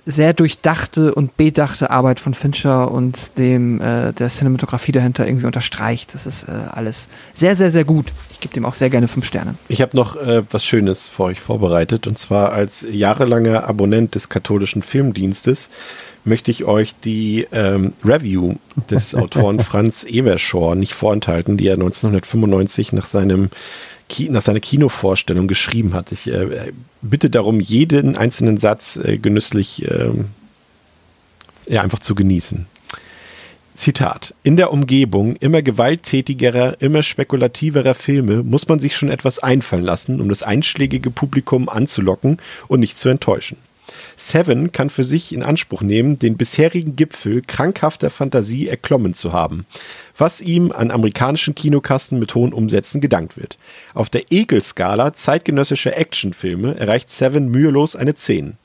sehr 0.06 0.34
durchdachte 0.34 1.16
und 1.16 1.36
bedachte 1.36 1.90
Arbeit 1.90 2.20
von 2.20 2.36
Fincher 2.36 2.92
und 2.92 3.40
dem 3.40 3.82
äh, 3.82 4.14
der 4.14 4.30
Cinematografie 4.30 4.92
dahinter 4.92 5.26
irgendwie 5.26 5.48
unterstreicht. 5.48 6.14
Das 6.14 6.28
ist 6.28 6.44
äh, 6.44 6.52
alles 6.72 7.08
sehr, 7.34 7.56
sehr, 7.56 7.72
sehr 7.72 7.86
gut. 7.86 8.14
Ich 8.32 8.40
gebe 8.40 8.54
dem 8.54 8.66
auch 8.66 8.76
sehr 8.76 8.92
gerne 8.92 9.08
fünf 9.08 9.26
Sterne. 9.26 9.56
Ich 9.68 9.82
habe 9.82 9.98
noch 9.98 10.16
äh, 10.16 10.44
was 10.52 10.64
Schönes 10.64 11.08
für 11.08 11.24
euch 11.24 11.40
vorbereitet 11.40 12.06
und 12.06 12.20
zwar 12.20 12.54
als 12.54 12.86
jahrelanger 12.90 13.68
Abonnent 13.68 14.14
des 14.14 14.30
katholischen 14.30 14.84
Filmdienstes 14.84 15.70
möchte 16.26 16.52
ich 16.52 16.66
euch 16.66 16.96
die 17.04 17.48
ähm, 17.52 17.94
Review 18.04 18.56
des 18.90 19.16
Autoren 19.16 19.60
Franz 19.60 20.04
Evershaw 20.04 20.76
nicht 20.76 20.94
vorenthalten, 20.94 21.58
die 21.58 21.68
er 21.68 21.76
1995 21.76 22.94
nach 22.94 23.06
seinem 23.06 23.50
Ki 24.10 24.30
nach 24.30 24.42
seiner 24.42 24.60
Kinovorstellung 24.60 25.48
geschrieben 25.48 25.94
hat. 25.94 26.12
Ich 26.12 26.28
äh, 26.28 26.72
bitte 27.02 27.30
darum, 27.30 27.60
jeden 27.60 28.16
einzelnen 28.16 28.58
Satz 28.58 28.98
äh, 28.98 29.18
genüsslich 29.18 29.86
äh, 29.90 30.12
ja, 31.68 31.82
einfach 31.82 32.00
zu 32.00 32.14
genießen. 32.14 32.68
Zitat. 33.76 34.34
In 34.44 34.56
der 34.56 34.72
Umgebung 34.72 35.36
immer 35.36 35.62
gewalttätigerer, 35.62 36.82
immer 36.82 37.04
spekulativerer 37.04 37.94
Filme 37.94 38.42
muss 38.42 38.68
man 38.68 38.80
sich 38.80 38.96
schon 38.96 39.10
etwas 39.10 39.40
einfallen 39.40 39.84
lassen, 39.84 40.22
um 40.22 40.30
das 40.30 40.44
einschlägige 40.44 41.12
Publikum 41.12 41.68
anzulocken 41.68 42.38
und 42.68 42.80
nicht 42.80 42.98
zu 42.98 43.10
enttäuschen. 43.10 43.58
Seven 44.16 44.72
kann 44.72 44.90
für 44.90 45.04
sich 45.04 45.34
in 45.34 45.44
Anspruch 45.44 45.82
nehmen, 45.82 46.20
den 46.20 46.38
bisherigen 46.38 46.96
Gipfel 46.96 47.42
krankhafter 47.42 48.10
Fantasie 48.10 48.68
erklommen 48.68 49.14
zu 49.14 49.34
haben, 49.34 49.66
was 50.18 50.42
ihm 50.42 50.72
an 50.72 50.92
amerikanischen 50.92 51.56
Kinokassen 51.56 52.20
mit 52.20 52.36
hohen 52.36 52.54
Umsätzen 52.54 53.02
gedankt 53.02 53.38
wird. 53.38 53.58
Auf 53.94 54.10
der 54.10 54.32
Ekelskala 54.32 55.14
zeitgenössischer 55.14 55.98
Actionfilme 55.98 56.76
erreicht 56.78 57.12
Seven 57.12 57.50
mühelos 57.50 57.96
eine 57.96 58.16
10. 58.16 58.58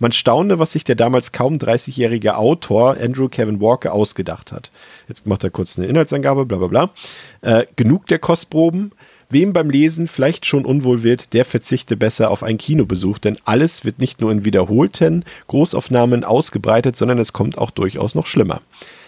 Man 0.00 0.12
staune, 0.12 0.58
was 0.58 0.72
sich 0.72 0.82
der 0.82 0.96
damals 0.96 1.30
kaum 1.30 1.58
30-jährige 1.58 2.38
Autor 2.38 2.96
Andrew 2.98 3.28
Kevin 3.28 3.60
Walker 3.60 3.92
ausgedacht 3.92 4.50
hat. 4.50 4.72
Jetzt 5.08 5.26
macht 5.26 5.44
er 5.44 5.50
kurz 5.50 5.76
eine 5.76 5.88
Inhaltsangabe, 5.88 6.46
bla 6.46 6.56
bla 6.56 6.68
bla. 6.68 6.90
Äh, 7.42 7.66
genug 7.76 8.06
der 8.06 8.18
Kostproben. 8.18 8.92
Wem 9.32 9.52
beim 9.52 9.70
Lesen 9.70 10.08
vielleicht 10.08 10.44
schon 10.44 10.64
unwohl 10.64 11.04
wird, 11.04 11.34
der 11.34 11.44
verzichte 11.44 11.96
besser 11.96 12.32
auf 12.32 12.42
einen 12.42 12.58
Kinobesuch, 12.58 13.18
denn 13.18 13.38
alles 13.44 13.84
wird 13.84 14.00
nicht 14.00 14.20
nur 14.20 14.32
in 14.32 14.44
wiederholten 14.44 15.24
Großaufnahmen 15.46 16.24
ausgebreitet, 16.24 16.96
sondern 16.96 17.18
es 17.18 17.32
kommt 17.32 17.56
auch 17.56 17.70
durchaus 17.70 18.16
noch 18.16 18.26
schlimmer. 18.26 18.60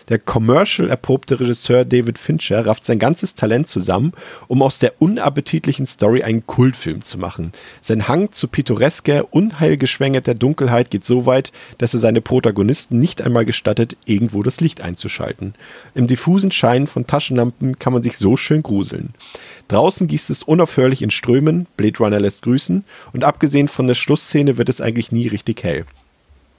Der 0.08 0.18
commercial 0.18 0.88
erprobte 0.88 1.40
Regisseur 1.40 1.84
David 1.84 2.18
Fincher 2.18 2.66
rafft 2.66 2.84
sein 2.84 2.98
ganzes 2.98 3.34
Talent 3.34 3.68
zusammen, 3.68 4.12
um 4.48 4.62
aus 4.62 4.78
der 4.78 5.00
unappetitlichen 5.00 5.86
Story 5.86 6.22
einen 6.22 6.46
Kultfilm 6.46 7.02
zu 7.02 7.18
machen. 7.18 7.52
Sein 7.80 8.08
Hang 8.08 8.32
zu 8.32 8.48
pittoresker, 8.48 9.32
unheilgeschwängerter 9.32 10.34
Dunkelheit 10.34 10.90
geht 10.90 11.04
so 11.04 11.26
weit, 11.26 11.52
dass 11.78 11.94
er 11.94 12.00
seine 12.00 12.20
Protagonisten 12.20 12.98
nicht 12.98 13.22
einmal 13.22 13.44
gestattet, 13.44 13.96
irgendwo 14.04 14.42
das 14.42 14.60
Licht 14.60 14.80
einzuschalten. 14.80 15.54
Im 15.94 16.06
diffusen 16.06 16.50
Schein 16.50 16.86
von 16.86 17.06
Taschenlampen 17.06 17.78
kann 17.78 17.92
man 17.92 18.02
sich 18.02 18.18
so 18.18 18.36
schön 18.36 18.62
gruseln. 18.62 19.14
Draußen 19.68 20.06
gießt 20.06 20.30
es 20.30 20.42
unaufhörlich 20.42 21.02
in 21.02 21.10
Strömen, 21.10 21.66
Blade 21.76 21.98
Runner 21.98 22.20
lässt 22.20 22.42
grüßen, 22.42 22.84
und 23.12 23.24
abgesehen 23.24 23.68
von 23.68 23.86
der 23.86 23.94
Schlussszene 23.94 24.58
wird 24.58 24.68
es 24.68 24.80
eigentlich 24.80 25.12
nie 25.12 25.28
richtig 25.28 25.62
hell. 25.62 25.86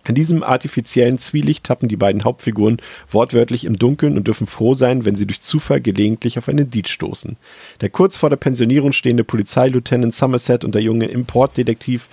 In 0.05 0.15
diesem 0.15 0.43
artifiziellen 0.43 1.17
Zwielicht 1.17 1.63
tappen 1.63 1.87
die 1.87 1.95
beiden 1.95 2.25
Hauptfiguren 2.25 2.77
wortwörtlich 3.09 3.63
im 3.63 3.77
Dunkeln 3.77 4.17
und 4.17 4.27
dürfen 4.27 4.47
froh 4.47 4.73
sein, 4.73 5.05
wenn 5.05 5.15
sie 5.15 5.25
durch 5.25 5.41
Zufall 5.41 5.79
gelegentlich 5.79 6.37
auf 6.37 6.49
einen 6.49 6.69
Diet 6.69 6.89
stoßen. 6.89 7.37
Der 7.79 7.89
kurz 7.89 8.17
vor 8.17 8.29
der 8.29 8.37
Pensionierung 8.37 8.91
stehende 8.91 9.23
Polizeilieutenant 9.23 10.13
Somerset 10.13 10.65
und 10.65 10.75
der 10.75 10.81
junge 10.81 11.05
Importdetektiv 11.05 12.09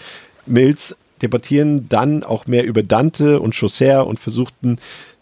Mills 0.47 0.97
debattieren 1.20 1.89
dann 1.89 2.23
auch 2.23 2.47
mehr 2.47 2.65
über 2.65 2.83
Dante 2.83 3.41
und 3.41 3.55
Chaucer 3.55 4.07
und 4.07 4.19
versuchten 4.19 4.78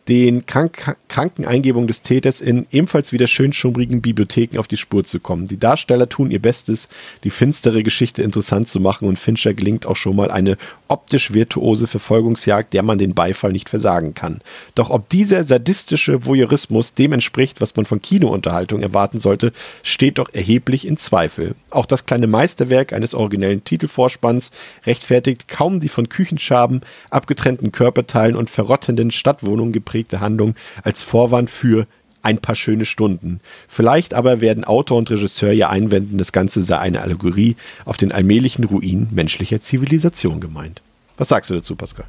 den 0.08 0.46
krank 0.46 0.96
kranken 1.08 1.44
Eingebungen 1.44 1.86
des 1.86 2.02
Täters 2.02 2.40
in 2.40 2.66
ebenfalls 2.70 3.12
wieder 3.12 3.26
schön 3.26 3.52
schummrigen 3.52 4.00
Bibliotheken 4.00 4.58
auf 4.58 4.68
die 4.68 4.76
Spur 4.76 5.04
zu 5.04 5.20
kommen. 5.20 5.46
Die 5.46 5.58
Darsteller 5.58 6.08
tun 6.08 6.30
ihr 6.30 6.40
Bestes, 6.40 6.88
die 7.24 7.30
finstere 7.30 7.82
Geschichte 7.82 8.22
interessant 8.22 8.68
zu 8.68 8.80
machen 8.80 9.08
und 9.08 9.18
Fincher 9.18 9.54
gelingt 9.54 9.86
auch 9.86 9.96
schon 9.96 10.16
mal 10.16 10.30
eine 10.30 10.56
optisch 10.86 11.32
virtuose 11.34 11.86
Verfolgungsjagd, 11.86 12.72
der 12.72 12.82
man 12.82 12.98
den 12.98 13.14
Beifall 13.14 13.52
nicht 13.52 13.68
versagen 13.68 14.14
kann. 14.14 14.40
Doch 14.74 14.90
ob 14.90 15.08
dieser 15.08 15.44
sadistische 15.44 16.24
Voyeurismus 16.24 16.94
dem 16.94 17.12
entspricht, 17.12 17.60
was 17.60 17.76
man 17.76 17.86
von 17.86 18.00
Kinounterhaltung 18.00 18.80
erwarten 18.80 19.20
sollte, 19.20 19.52
steht 19.82 20.18
doch 20.18 20.32
erheblich 20.32 20.86
in 20.86 20.96
Zweifel. 20.96 21.54
Auch 21.70 21.86
das 21.86 22.06
kleine 22.06 22.26
Meisterwerk 22.26 22.92
eines 22.92 23.14
originellen 23.14 23.64
Titelvorspanns 23.64 24.50
rechtfertigt 24.86 25.48
kaum 25.48 25.80
die 25.80 25.88
von 25.88 26.08
Küchenschaben, 26.08 26.82
abgetrennten 27.10 27.72
Körperteilen 27.72 28.36
und 28.36 28.50
verrottenden 28.50 29.10
Stadtwohnungen 29.10 29.72
geprägte 29.72 29.97
ausgeprägte 29.98 30.20
Handlung 30.20 30.54
als 30.84 31.02
Vorwand 31.02 31.50
für 31.50 31.86
ein 32.22 32.38
paar 32.38 32.54
schöne 32.54 32.84
Stunden. 32.84 33.40
Vielleicht 33.68 34.14
aber 34.14 34.40
werden 34.40 34.64
Autor 34.64 34.98
und 34.98 35.10
Regisseur 35.10 35.52
ja 35.52 35.70
einwenden, 35.70 36.18
das 36.18 36.32
Ganze 36.32 36.62
sei 36.62 36.78
eine 36.78 37.00
Allegorie 37.00 37.56
auf 37.84 37.96
den 37.96 38.12
allmählichen 38.12 38.64
Ruin 38.64 39.08
menschlicher 39.10 39.60
Zivilisation 39.60 40.40
gemeint. 40.40 40.82
Was 41.16 41.28
sagst 41.28 41.50
du 41.50 41.54
dazu, 41.54 41.74
Pascal? 41.74 42.06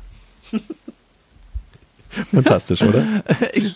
Fantastisch, 2.34 2.82
oder? 2.82 3.24
Ich, 3.54 3.76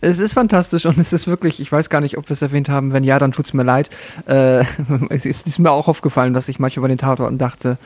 es 0.00 0.20
ist 0.20 0.34
fantastisch 0.34 0.86
und 0.86 0.98
es 0.98 1.12
ist 1.12 1.26
wirklich, 1.26 1.60
ich 1.60 1.70
weiß 1.70 1.90
gar 1.90 2.00
nicht, 2.00 2.16
ob 2.16 2.28
wir 2.28 2.34
es 2.34 2.42
erwähnt 2.42 2.68
haben. 2.68 2.92
Wenn 2.92 3.02
ja, 3.02 3.18
dann 3.18 3.32
tut 3.32 3.46
es 3.46 3.54
mir 3.54 3.64
leid. 3.64 3.90
Äh, 4.26 4.64
es 5.10 5.26
ist 5.26 5.58
mir 5.58 5.72
auch 5.72 5.88
aufgefallen, 5.88 6.32
dass 6.32 6.48
ich 6.48 6.60
manchmal 6.60 6.82
über 6.82 6.88
den 6.88 6.98
Tatorten 6.98 7.38
dachte, 7.38 7.76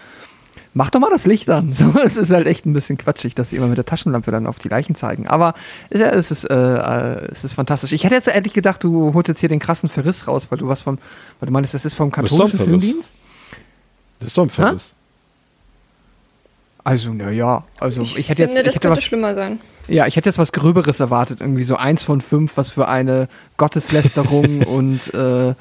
mach 0.74 0.90
doch 0.90 1.00
mal 1.00 1.10
das 1.10 1.26
Licht 1.26 1.48
an. 1.48 1.72
So, 1.84 1.92
es 2.04 2.16
ist 2.16 2.30
halt 2.30 2.46
echt 2.46 2.66
ein 2.66 2.72
bisschen 2.72 2.98
quatschig, 2.98 3.34
dass 3.34 3.50
sie 3.50 3.56
immer 3.56 3.66
mit 3.66 3.78
der 3.78 3.84
Taschenlampe 3.84 4.30
dann 4.30 4.46
auf 4.46 4.58
die 4.58 4.68
Leichen 4.68 4.94
zeigen. 4.94 5.26
Aber 5.26 5.54
ja, 5.92 6.08
es, 6.08 6.30
ist, 6.30 6.44
äh, 6.44 6.54
äh, 6.54 7.28
es 7.30 7.44
ist 7.44 7.54
fantastisch. 7.54 7.92
Ich 7.92 8.04
hätte 8.04 8.14
jetzt 8.14 8.28
ehrlich 8.28 8.52
gedacht, 8.52 8.84
du 8.84 9.14
holst 9.14 9.28
jetzt 9.28 9.40
hier 9.40 9.48
den 9.48 9.60
krassen 9.60 9.88
Verriss 9.88 10.28
raus, 10.28 10.48
weil 10.50 10.58
du 10.58 10.68
was 10.68 10.82
vom, 10.82 10.98
weil 11.40 11.46
du 11.46 11.52
meinst, 11.52 11.74
das 11.74 11.84
ist 11.84 11.94
vom 11.94 12.10
katholischen 12.10 12.58
ist 12.58 12.64
Filmdienst? 12.64 13.14
Das 14.18 14.28
ist 14.28 14.34
so 14.34 14.42
ein 14.42 14.50
Verriss. 14.50 14.90
Ha? 14.90 15.04
Also, 16.84 17.14
naja, 17.14 17.64
also 17.78 18.02
ich, 18.02 18.18
ich 18.18 18.28
hätte 18.28 18.44
finde, 18.44 18.58
jetzt. 18.58 18.66
das 18.66 18.74
ich 18.76 18.80
könnte 18.82 18.96
was, 18.96 19.04
schlimmer 19.04 19.34
sein. 19.34 19.58
Ja, 19.88 20.06
ich 20.06 20.16
hätte 20.16 20.28
jetzt 20.28 20.38
was 20.38 20.52
Gröberes 20.52 21.00
erwartet, 21.00 21.40
irgendwie 21.40 21.62
so 21.62 21.76
eins 21.76 22.02
von 22.02 22.20
fünf, 22.20 22.56
was 22.58 22.68
für 22.68 22.88
eine 22.88 23.28
Gotteslästerung 23.56 24.62
und 24.66 25.12
äh, 25.14 25.54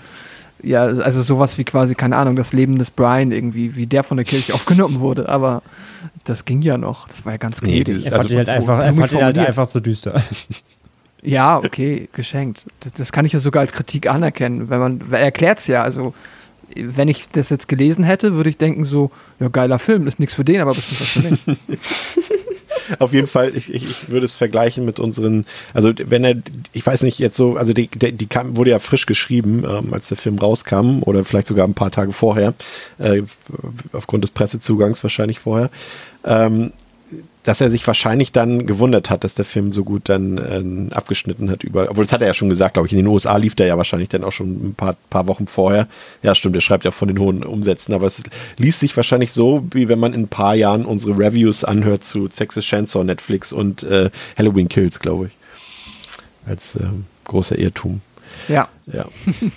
ja, 0.64 0.84
also 0.84 1.22
sowas 1.22 1.58
wie 1.58 1.66
quasi, 1.66 1.94
keine 1.94 2.16
Ahnung, 2.16 2.36
das 2.36 2.54
Leben 2.54 2.78
des 2.78 2.90
Brian 2.90 3.32
irgendwie, 3.32 3.76
wie 3.76 3.86
der 3.86 4.04
von 4.04 4.18
der 4.18 4.26
Kirche 4.26 4.54
aufgenommen 4.54 5.00
wurde, 5.00 5.30
aber 5.30 5.62
das 6.24 6.46
ging 6.46 6.62
ja 6.62 6.78
noch. 6.78 7.08
Das 7.08 7.26
war 7.26 7.34
ja 7.34 7.38
ganz 7.38 7.62
gnädig. 7.62 7.98
Nee, 7.98 8.06
er 8.06 8.12
fand 8.12 8.24
also, 8.24 8.34
ihn 8.34 8.38
halt, 8.38 8.50
einfach, 8.50 8.80
er 8.80 8.94
fand 8.94 9.12
ihn 9.12 9.24
halt 9.24 9.38
einfach 9.38 9.68
so 9.68 9.80
düster. 9.80 10.22
Ja, 11.26 11.60
okay, 11.60 12.10
geschenkt. 12.12 12.66
Das, 12.82 12.92
das, 12.92 13.12
kann 13.14 13.26
ich 13.26 13.32
ja 13.32 13.40
sogar 13.40 13.62
als 13.62 13.72
Kritik 13.72 14.10
anerkennen, 14.10 14.70
wenn 14.70 14.80
man, 14.80 15.02
er 15.10 15.20
erklärt 15.20 15.60
es 15.60 15.68
ja, 15.68 15.82
also 15.82 16.14
wenn 16.76 17.08
ich 17.08 17.30
das 17.30 17.50
jetzt 17.50 17.70
gelesen 17.70 18.04
hätte, 18.04 18.34
würde 18.34 18.50
ich 18.50 18.58
denken 18.58 18.84
so, 18.84 19.10
ja, 19.40 19.48
geiler 19.48 19.80
Film, 19.80 20.06
ist 20.06 20.20
nichts 20.20 20.36
für 20.36 20.44
den, 20.44 20.60
aber 20.60 20.74
bestimmt 20.74 21.00
was 21.00 21.08
für 21.08 21.30
mich. 21.30 21.80
Auf 23.00 23.14
jeden 23.14 23.28
Fall, 23.28 23.56
ich, 23.56 23.74
ich, 23.74 23.84
ich, 23.84 24.10
würde 24.10 24.26
es 24.26 24.36
vergleichen 24.36 24.86
mit 24.86 25.00
unseren, 25.00 25.46
also 25.74 25.94
wenn 25.98 26.24
er, 26.24 26.36
ich 26.74 26.86
weiß 26.86 27.04
nicht, 27.04 27.20
jetzt 27.20 27.38
so, 27.38 27.56
also 27.56 27.74
die, 27.74 27.88
die, 27.88 28.28
kam, 28.28 28.58
wurde 28.58 28.72
ja 28.72 28.80
frisch 28.80 29.06
geschrieben, 29.06 29.64
ähm, 29.68 29.94
als 29.94 30.10
der 30.10 30.18
Film 30.18 30.38
rauskam 30.38 31.02
oder 31.02 31.24
vielleicht 31.24 31.48
sogar 31.48 31.68
ein 31.68 31.74
paar 31.74 31.92
Tage 31.92 32.14
vorher, 32.14 32.54
äh, 33.00 33.24
aufgrund 33.92 34.24
des 34.24 34.32
Pressezugangs 34.32 35.04
wahrscheinlich 35.04 35.40
vorher. 35.40 35.70
Ähm, 36.26 36.72
dass 37.44 37.62
er 37.62 37.70
sich 37.70 37.86
wahrscheinlich 37.86 38.32
dann 38.32 38.66
gewundert 38.66 39.10
hat, 39.10 39.24
dass 39.24 39.36
der 39.36 39.46
Film 39.46 39.72
so 39.72 39.84
gut 39.84 40.04
dann 40.06 40.38
äh, 40.90 40.94
abgeschnitten 40.94 41.50
hat 41.52 41.64
überall. 41.64 41.90
Obwohl, 41.90 42.06
das 42.06 42.14
hat 42.14 42.22
er 42.22 42.28
ja 42.28 42.34
schon 42.34 42.50
gesagt, 42.50 42.74
glaube 42.74 42.88
ich. 42.88 42.94
In 42.94 42.98
den 42.98 43.08
USA 43.08 43.36
lief 43.38 43.56
der 43.56 43.68
ja 43.68 43.78
wahrscheinlich 43.78 44.10
dann 44.10 44.24
auch 44.24 44.32
schon 44.32 44.70
ein 44.70 44.76
paar, 44.76 44.96
paar 45.10 45.28
Wochen 45.28 45.48
vorher. 45.48 45.88
Ja, 46.22 46.34
stimmt, 46.36 46.56
er 46.56 46.62
schreibt 46.62 46.86
ja 46.86 46.92
von 46.92 47.10
den 47.10 47.20
hohen 47.20 47.44
Umsätzen, 47.44 47.94
aber 47.94 48.06
es 48.06 48.24
liest 48.58 48.80
sich 48.80 48.96
wahrscheinlich 48.96 49.34
so, 49.34 49.64
wie 49.72 49.90
wenn 49.90 50.00
man 50.00 50.14
in 50.14 50.22
ein 50.22 50.28
paar 50.30 50.56
Jahren 50.56 50.86
unsere 50.86 51.18
Reviews 51.18 51.64
anhört 51.64 52.06
zu 52.06 52.30
Texas 52.30 52.66
Chainsaw, 52.66 53.04
Netflix 53.04 53.52
und 53.52 53.84
äh, 53.84 54.10
Halloween 54.38 54.70
Kills, 54.70 55.00
glaube 55.00 55.28
ich. 55.28 55.32
Als 56.46 56.76
äh, 56.76 56.84
großer 57.26 57.58
Irrtum. 57.58 58.02
Ja. 58.48 58.68
ja. 58.92 59.06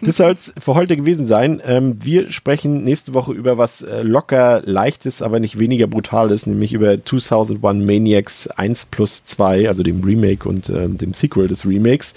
Das 0.02 0.16
soll 0.16 0.32
es 0.32 0.52
für 0.58 0.74
heute 0.74 0.96
gewesen 0.96 1.26
sein. 1.26 1.60
Ähm, 1.64 1.98
wir 2.02 2.30
sprechen 2.30 2.84
nächste 2.84 3.14
Woche 3.14 3.32
über 3.32 3.58
was 3.58 3.82
äh, 3.82 4.02
locker 4.02 4.62
leichtes, 4.64 5.22
aber 5.22 5.40
nicht 5.40 5.58
weniger 5.58 5.86
brutales, 5.86 6.46
nämlich 6.46 6.72
über 6.72 7.04
2001 7.04 7.84
Maniacs 7.84 8.48
1 8.48 8.86
plus 8.86 9.24
2, 9.24 9.68
also 9.68 9.82
dem 9.82 10.02
Remake 10.02 10.48
und 10.48 10.68
äh, 10.68 10.88
dem 10.88 11.12
Sequel 11.12 11.48
des 11.48 11.66
Remakes. 11.66 12.14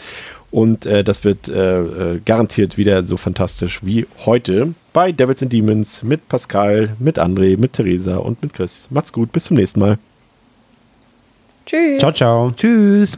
Und 0.51 0.85
äh, 0.85 1.03
das 1.03 1.23
wird 1.23 1.47
äh, 1.47 1.81
äh, 1.81 2.19
garantiert 2.25 2.77
wieder 2.77 3.03
so 3.03 3.17
fantastisch 3.17 3.83
wie 3.83 4.07
heute 4.25 4.73
bei 4.93 5.11
Devils 5.11 5.43
and 5.43 5.53
Demons 5.53 6.01
mit 6.01 6.27
Pascal, 6.27 6.95
mit 6.97 7.19
André, 7.19 7.57
mit 7.57 7.73
Theresa 7.73 8.17
und 8.17 8.41
mit 8.41 8.53
Chris. 8.53 8.87
Macht's 8.89 9.13
gut, 9.13 9.31
bis 9.31 9.45
zum 9.45 9.57
nächsten 9.57 9.79
Mal. 9.79 9.99
Tschüss. 11.67 11.99
Ciao, 11.99 12.11
ciao. 12.11 12.51
Tschüss. 12.55 13.17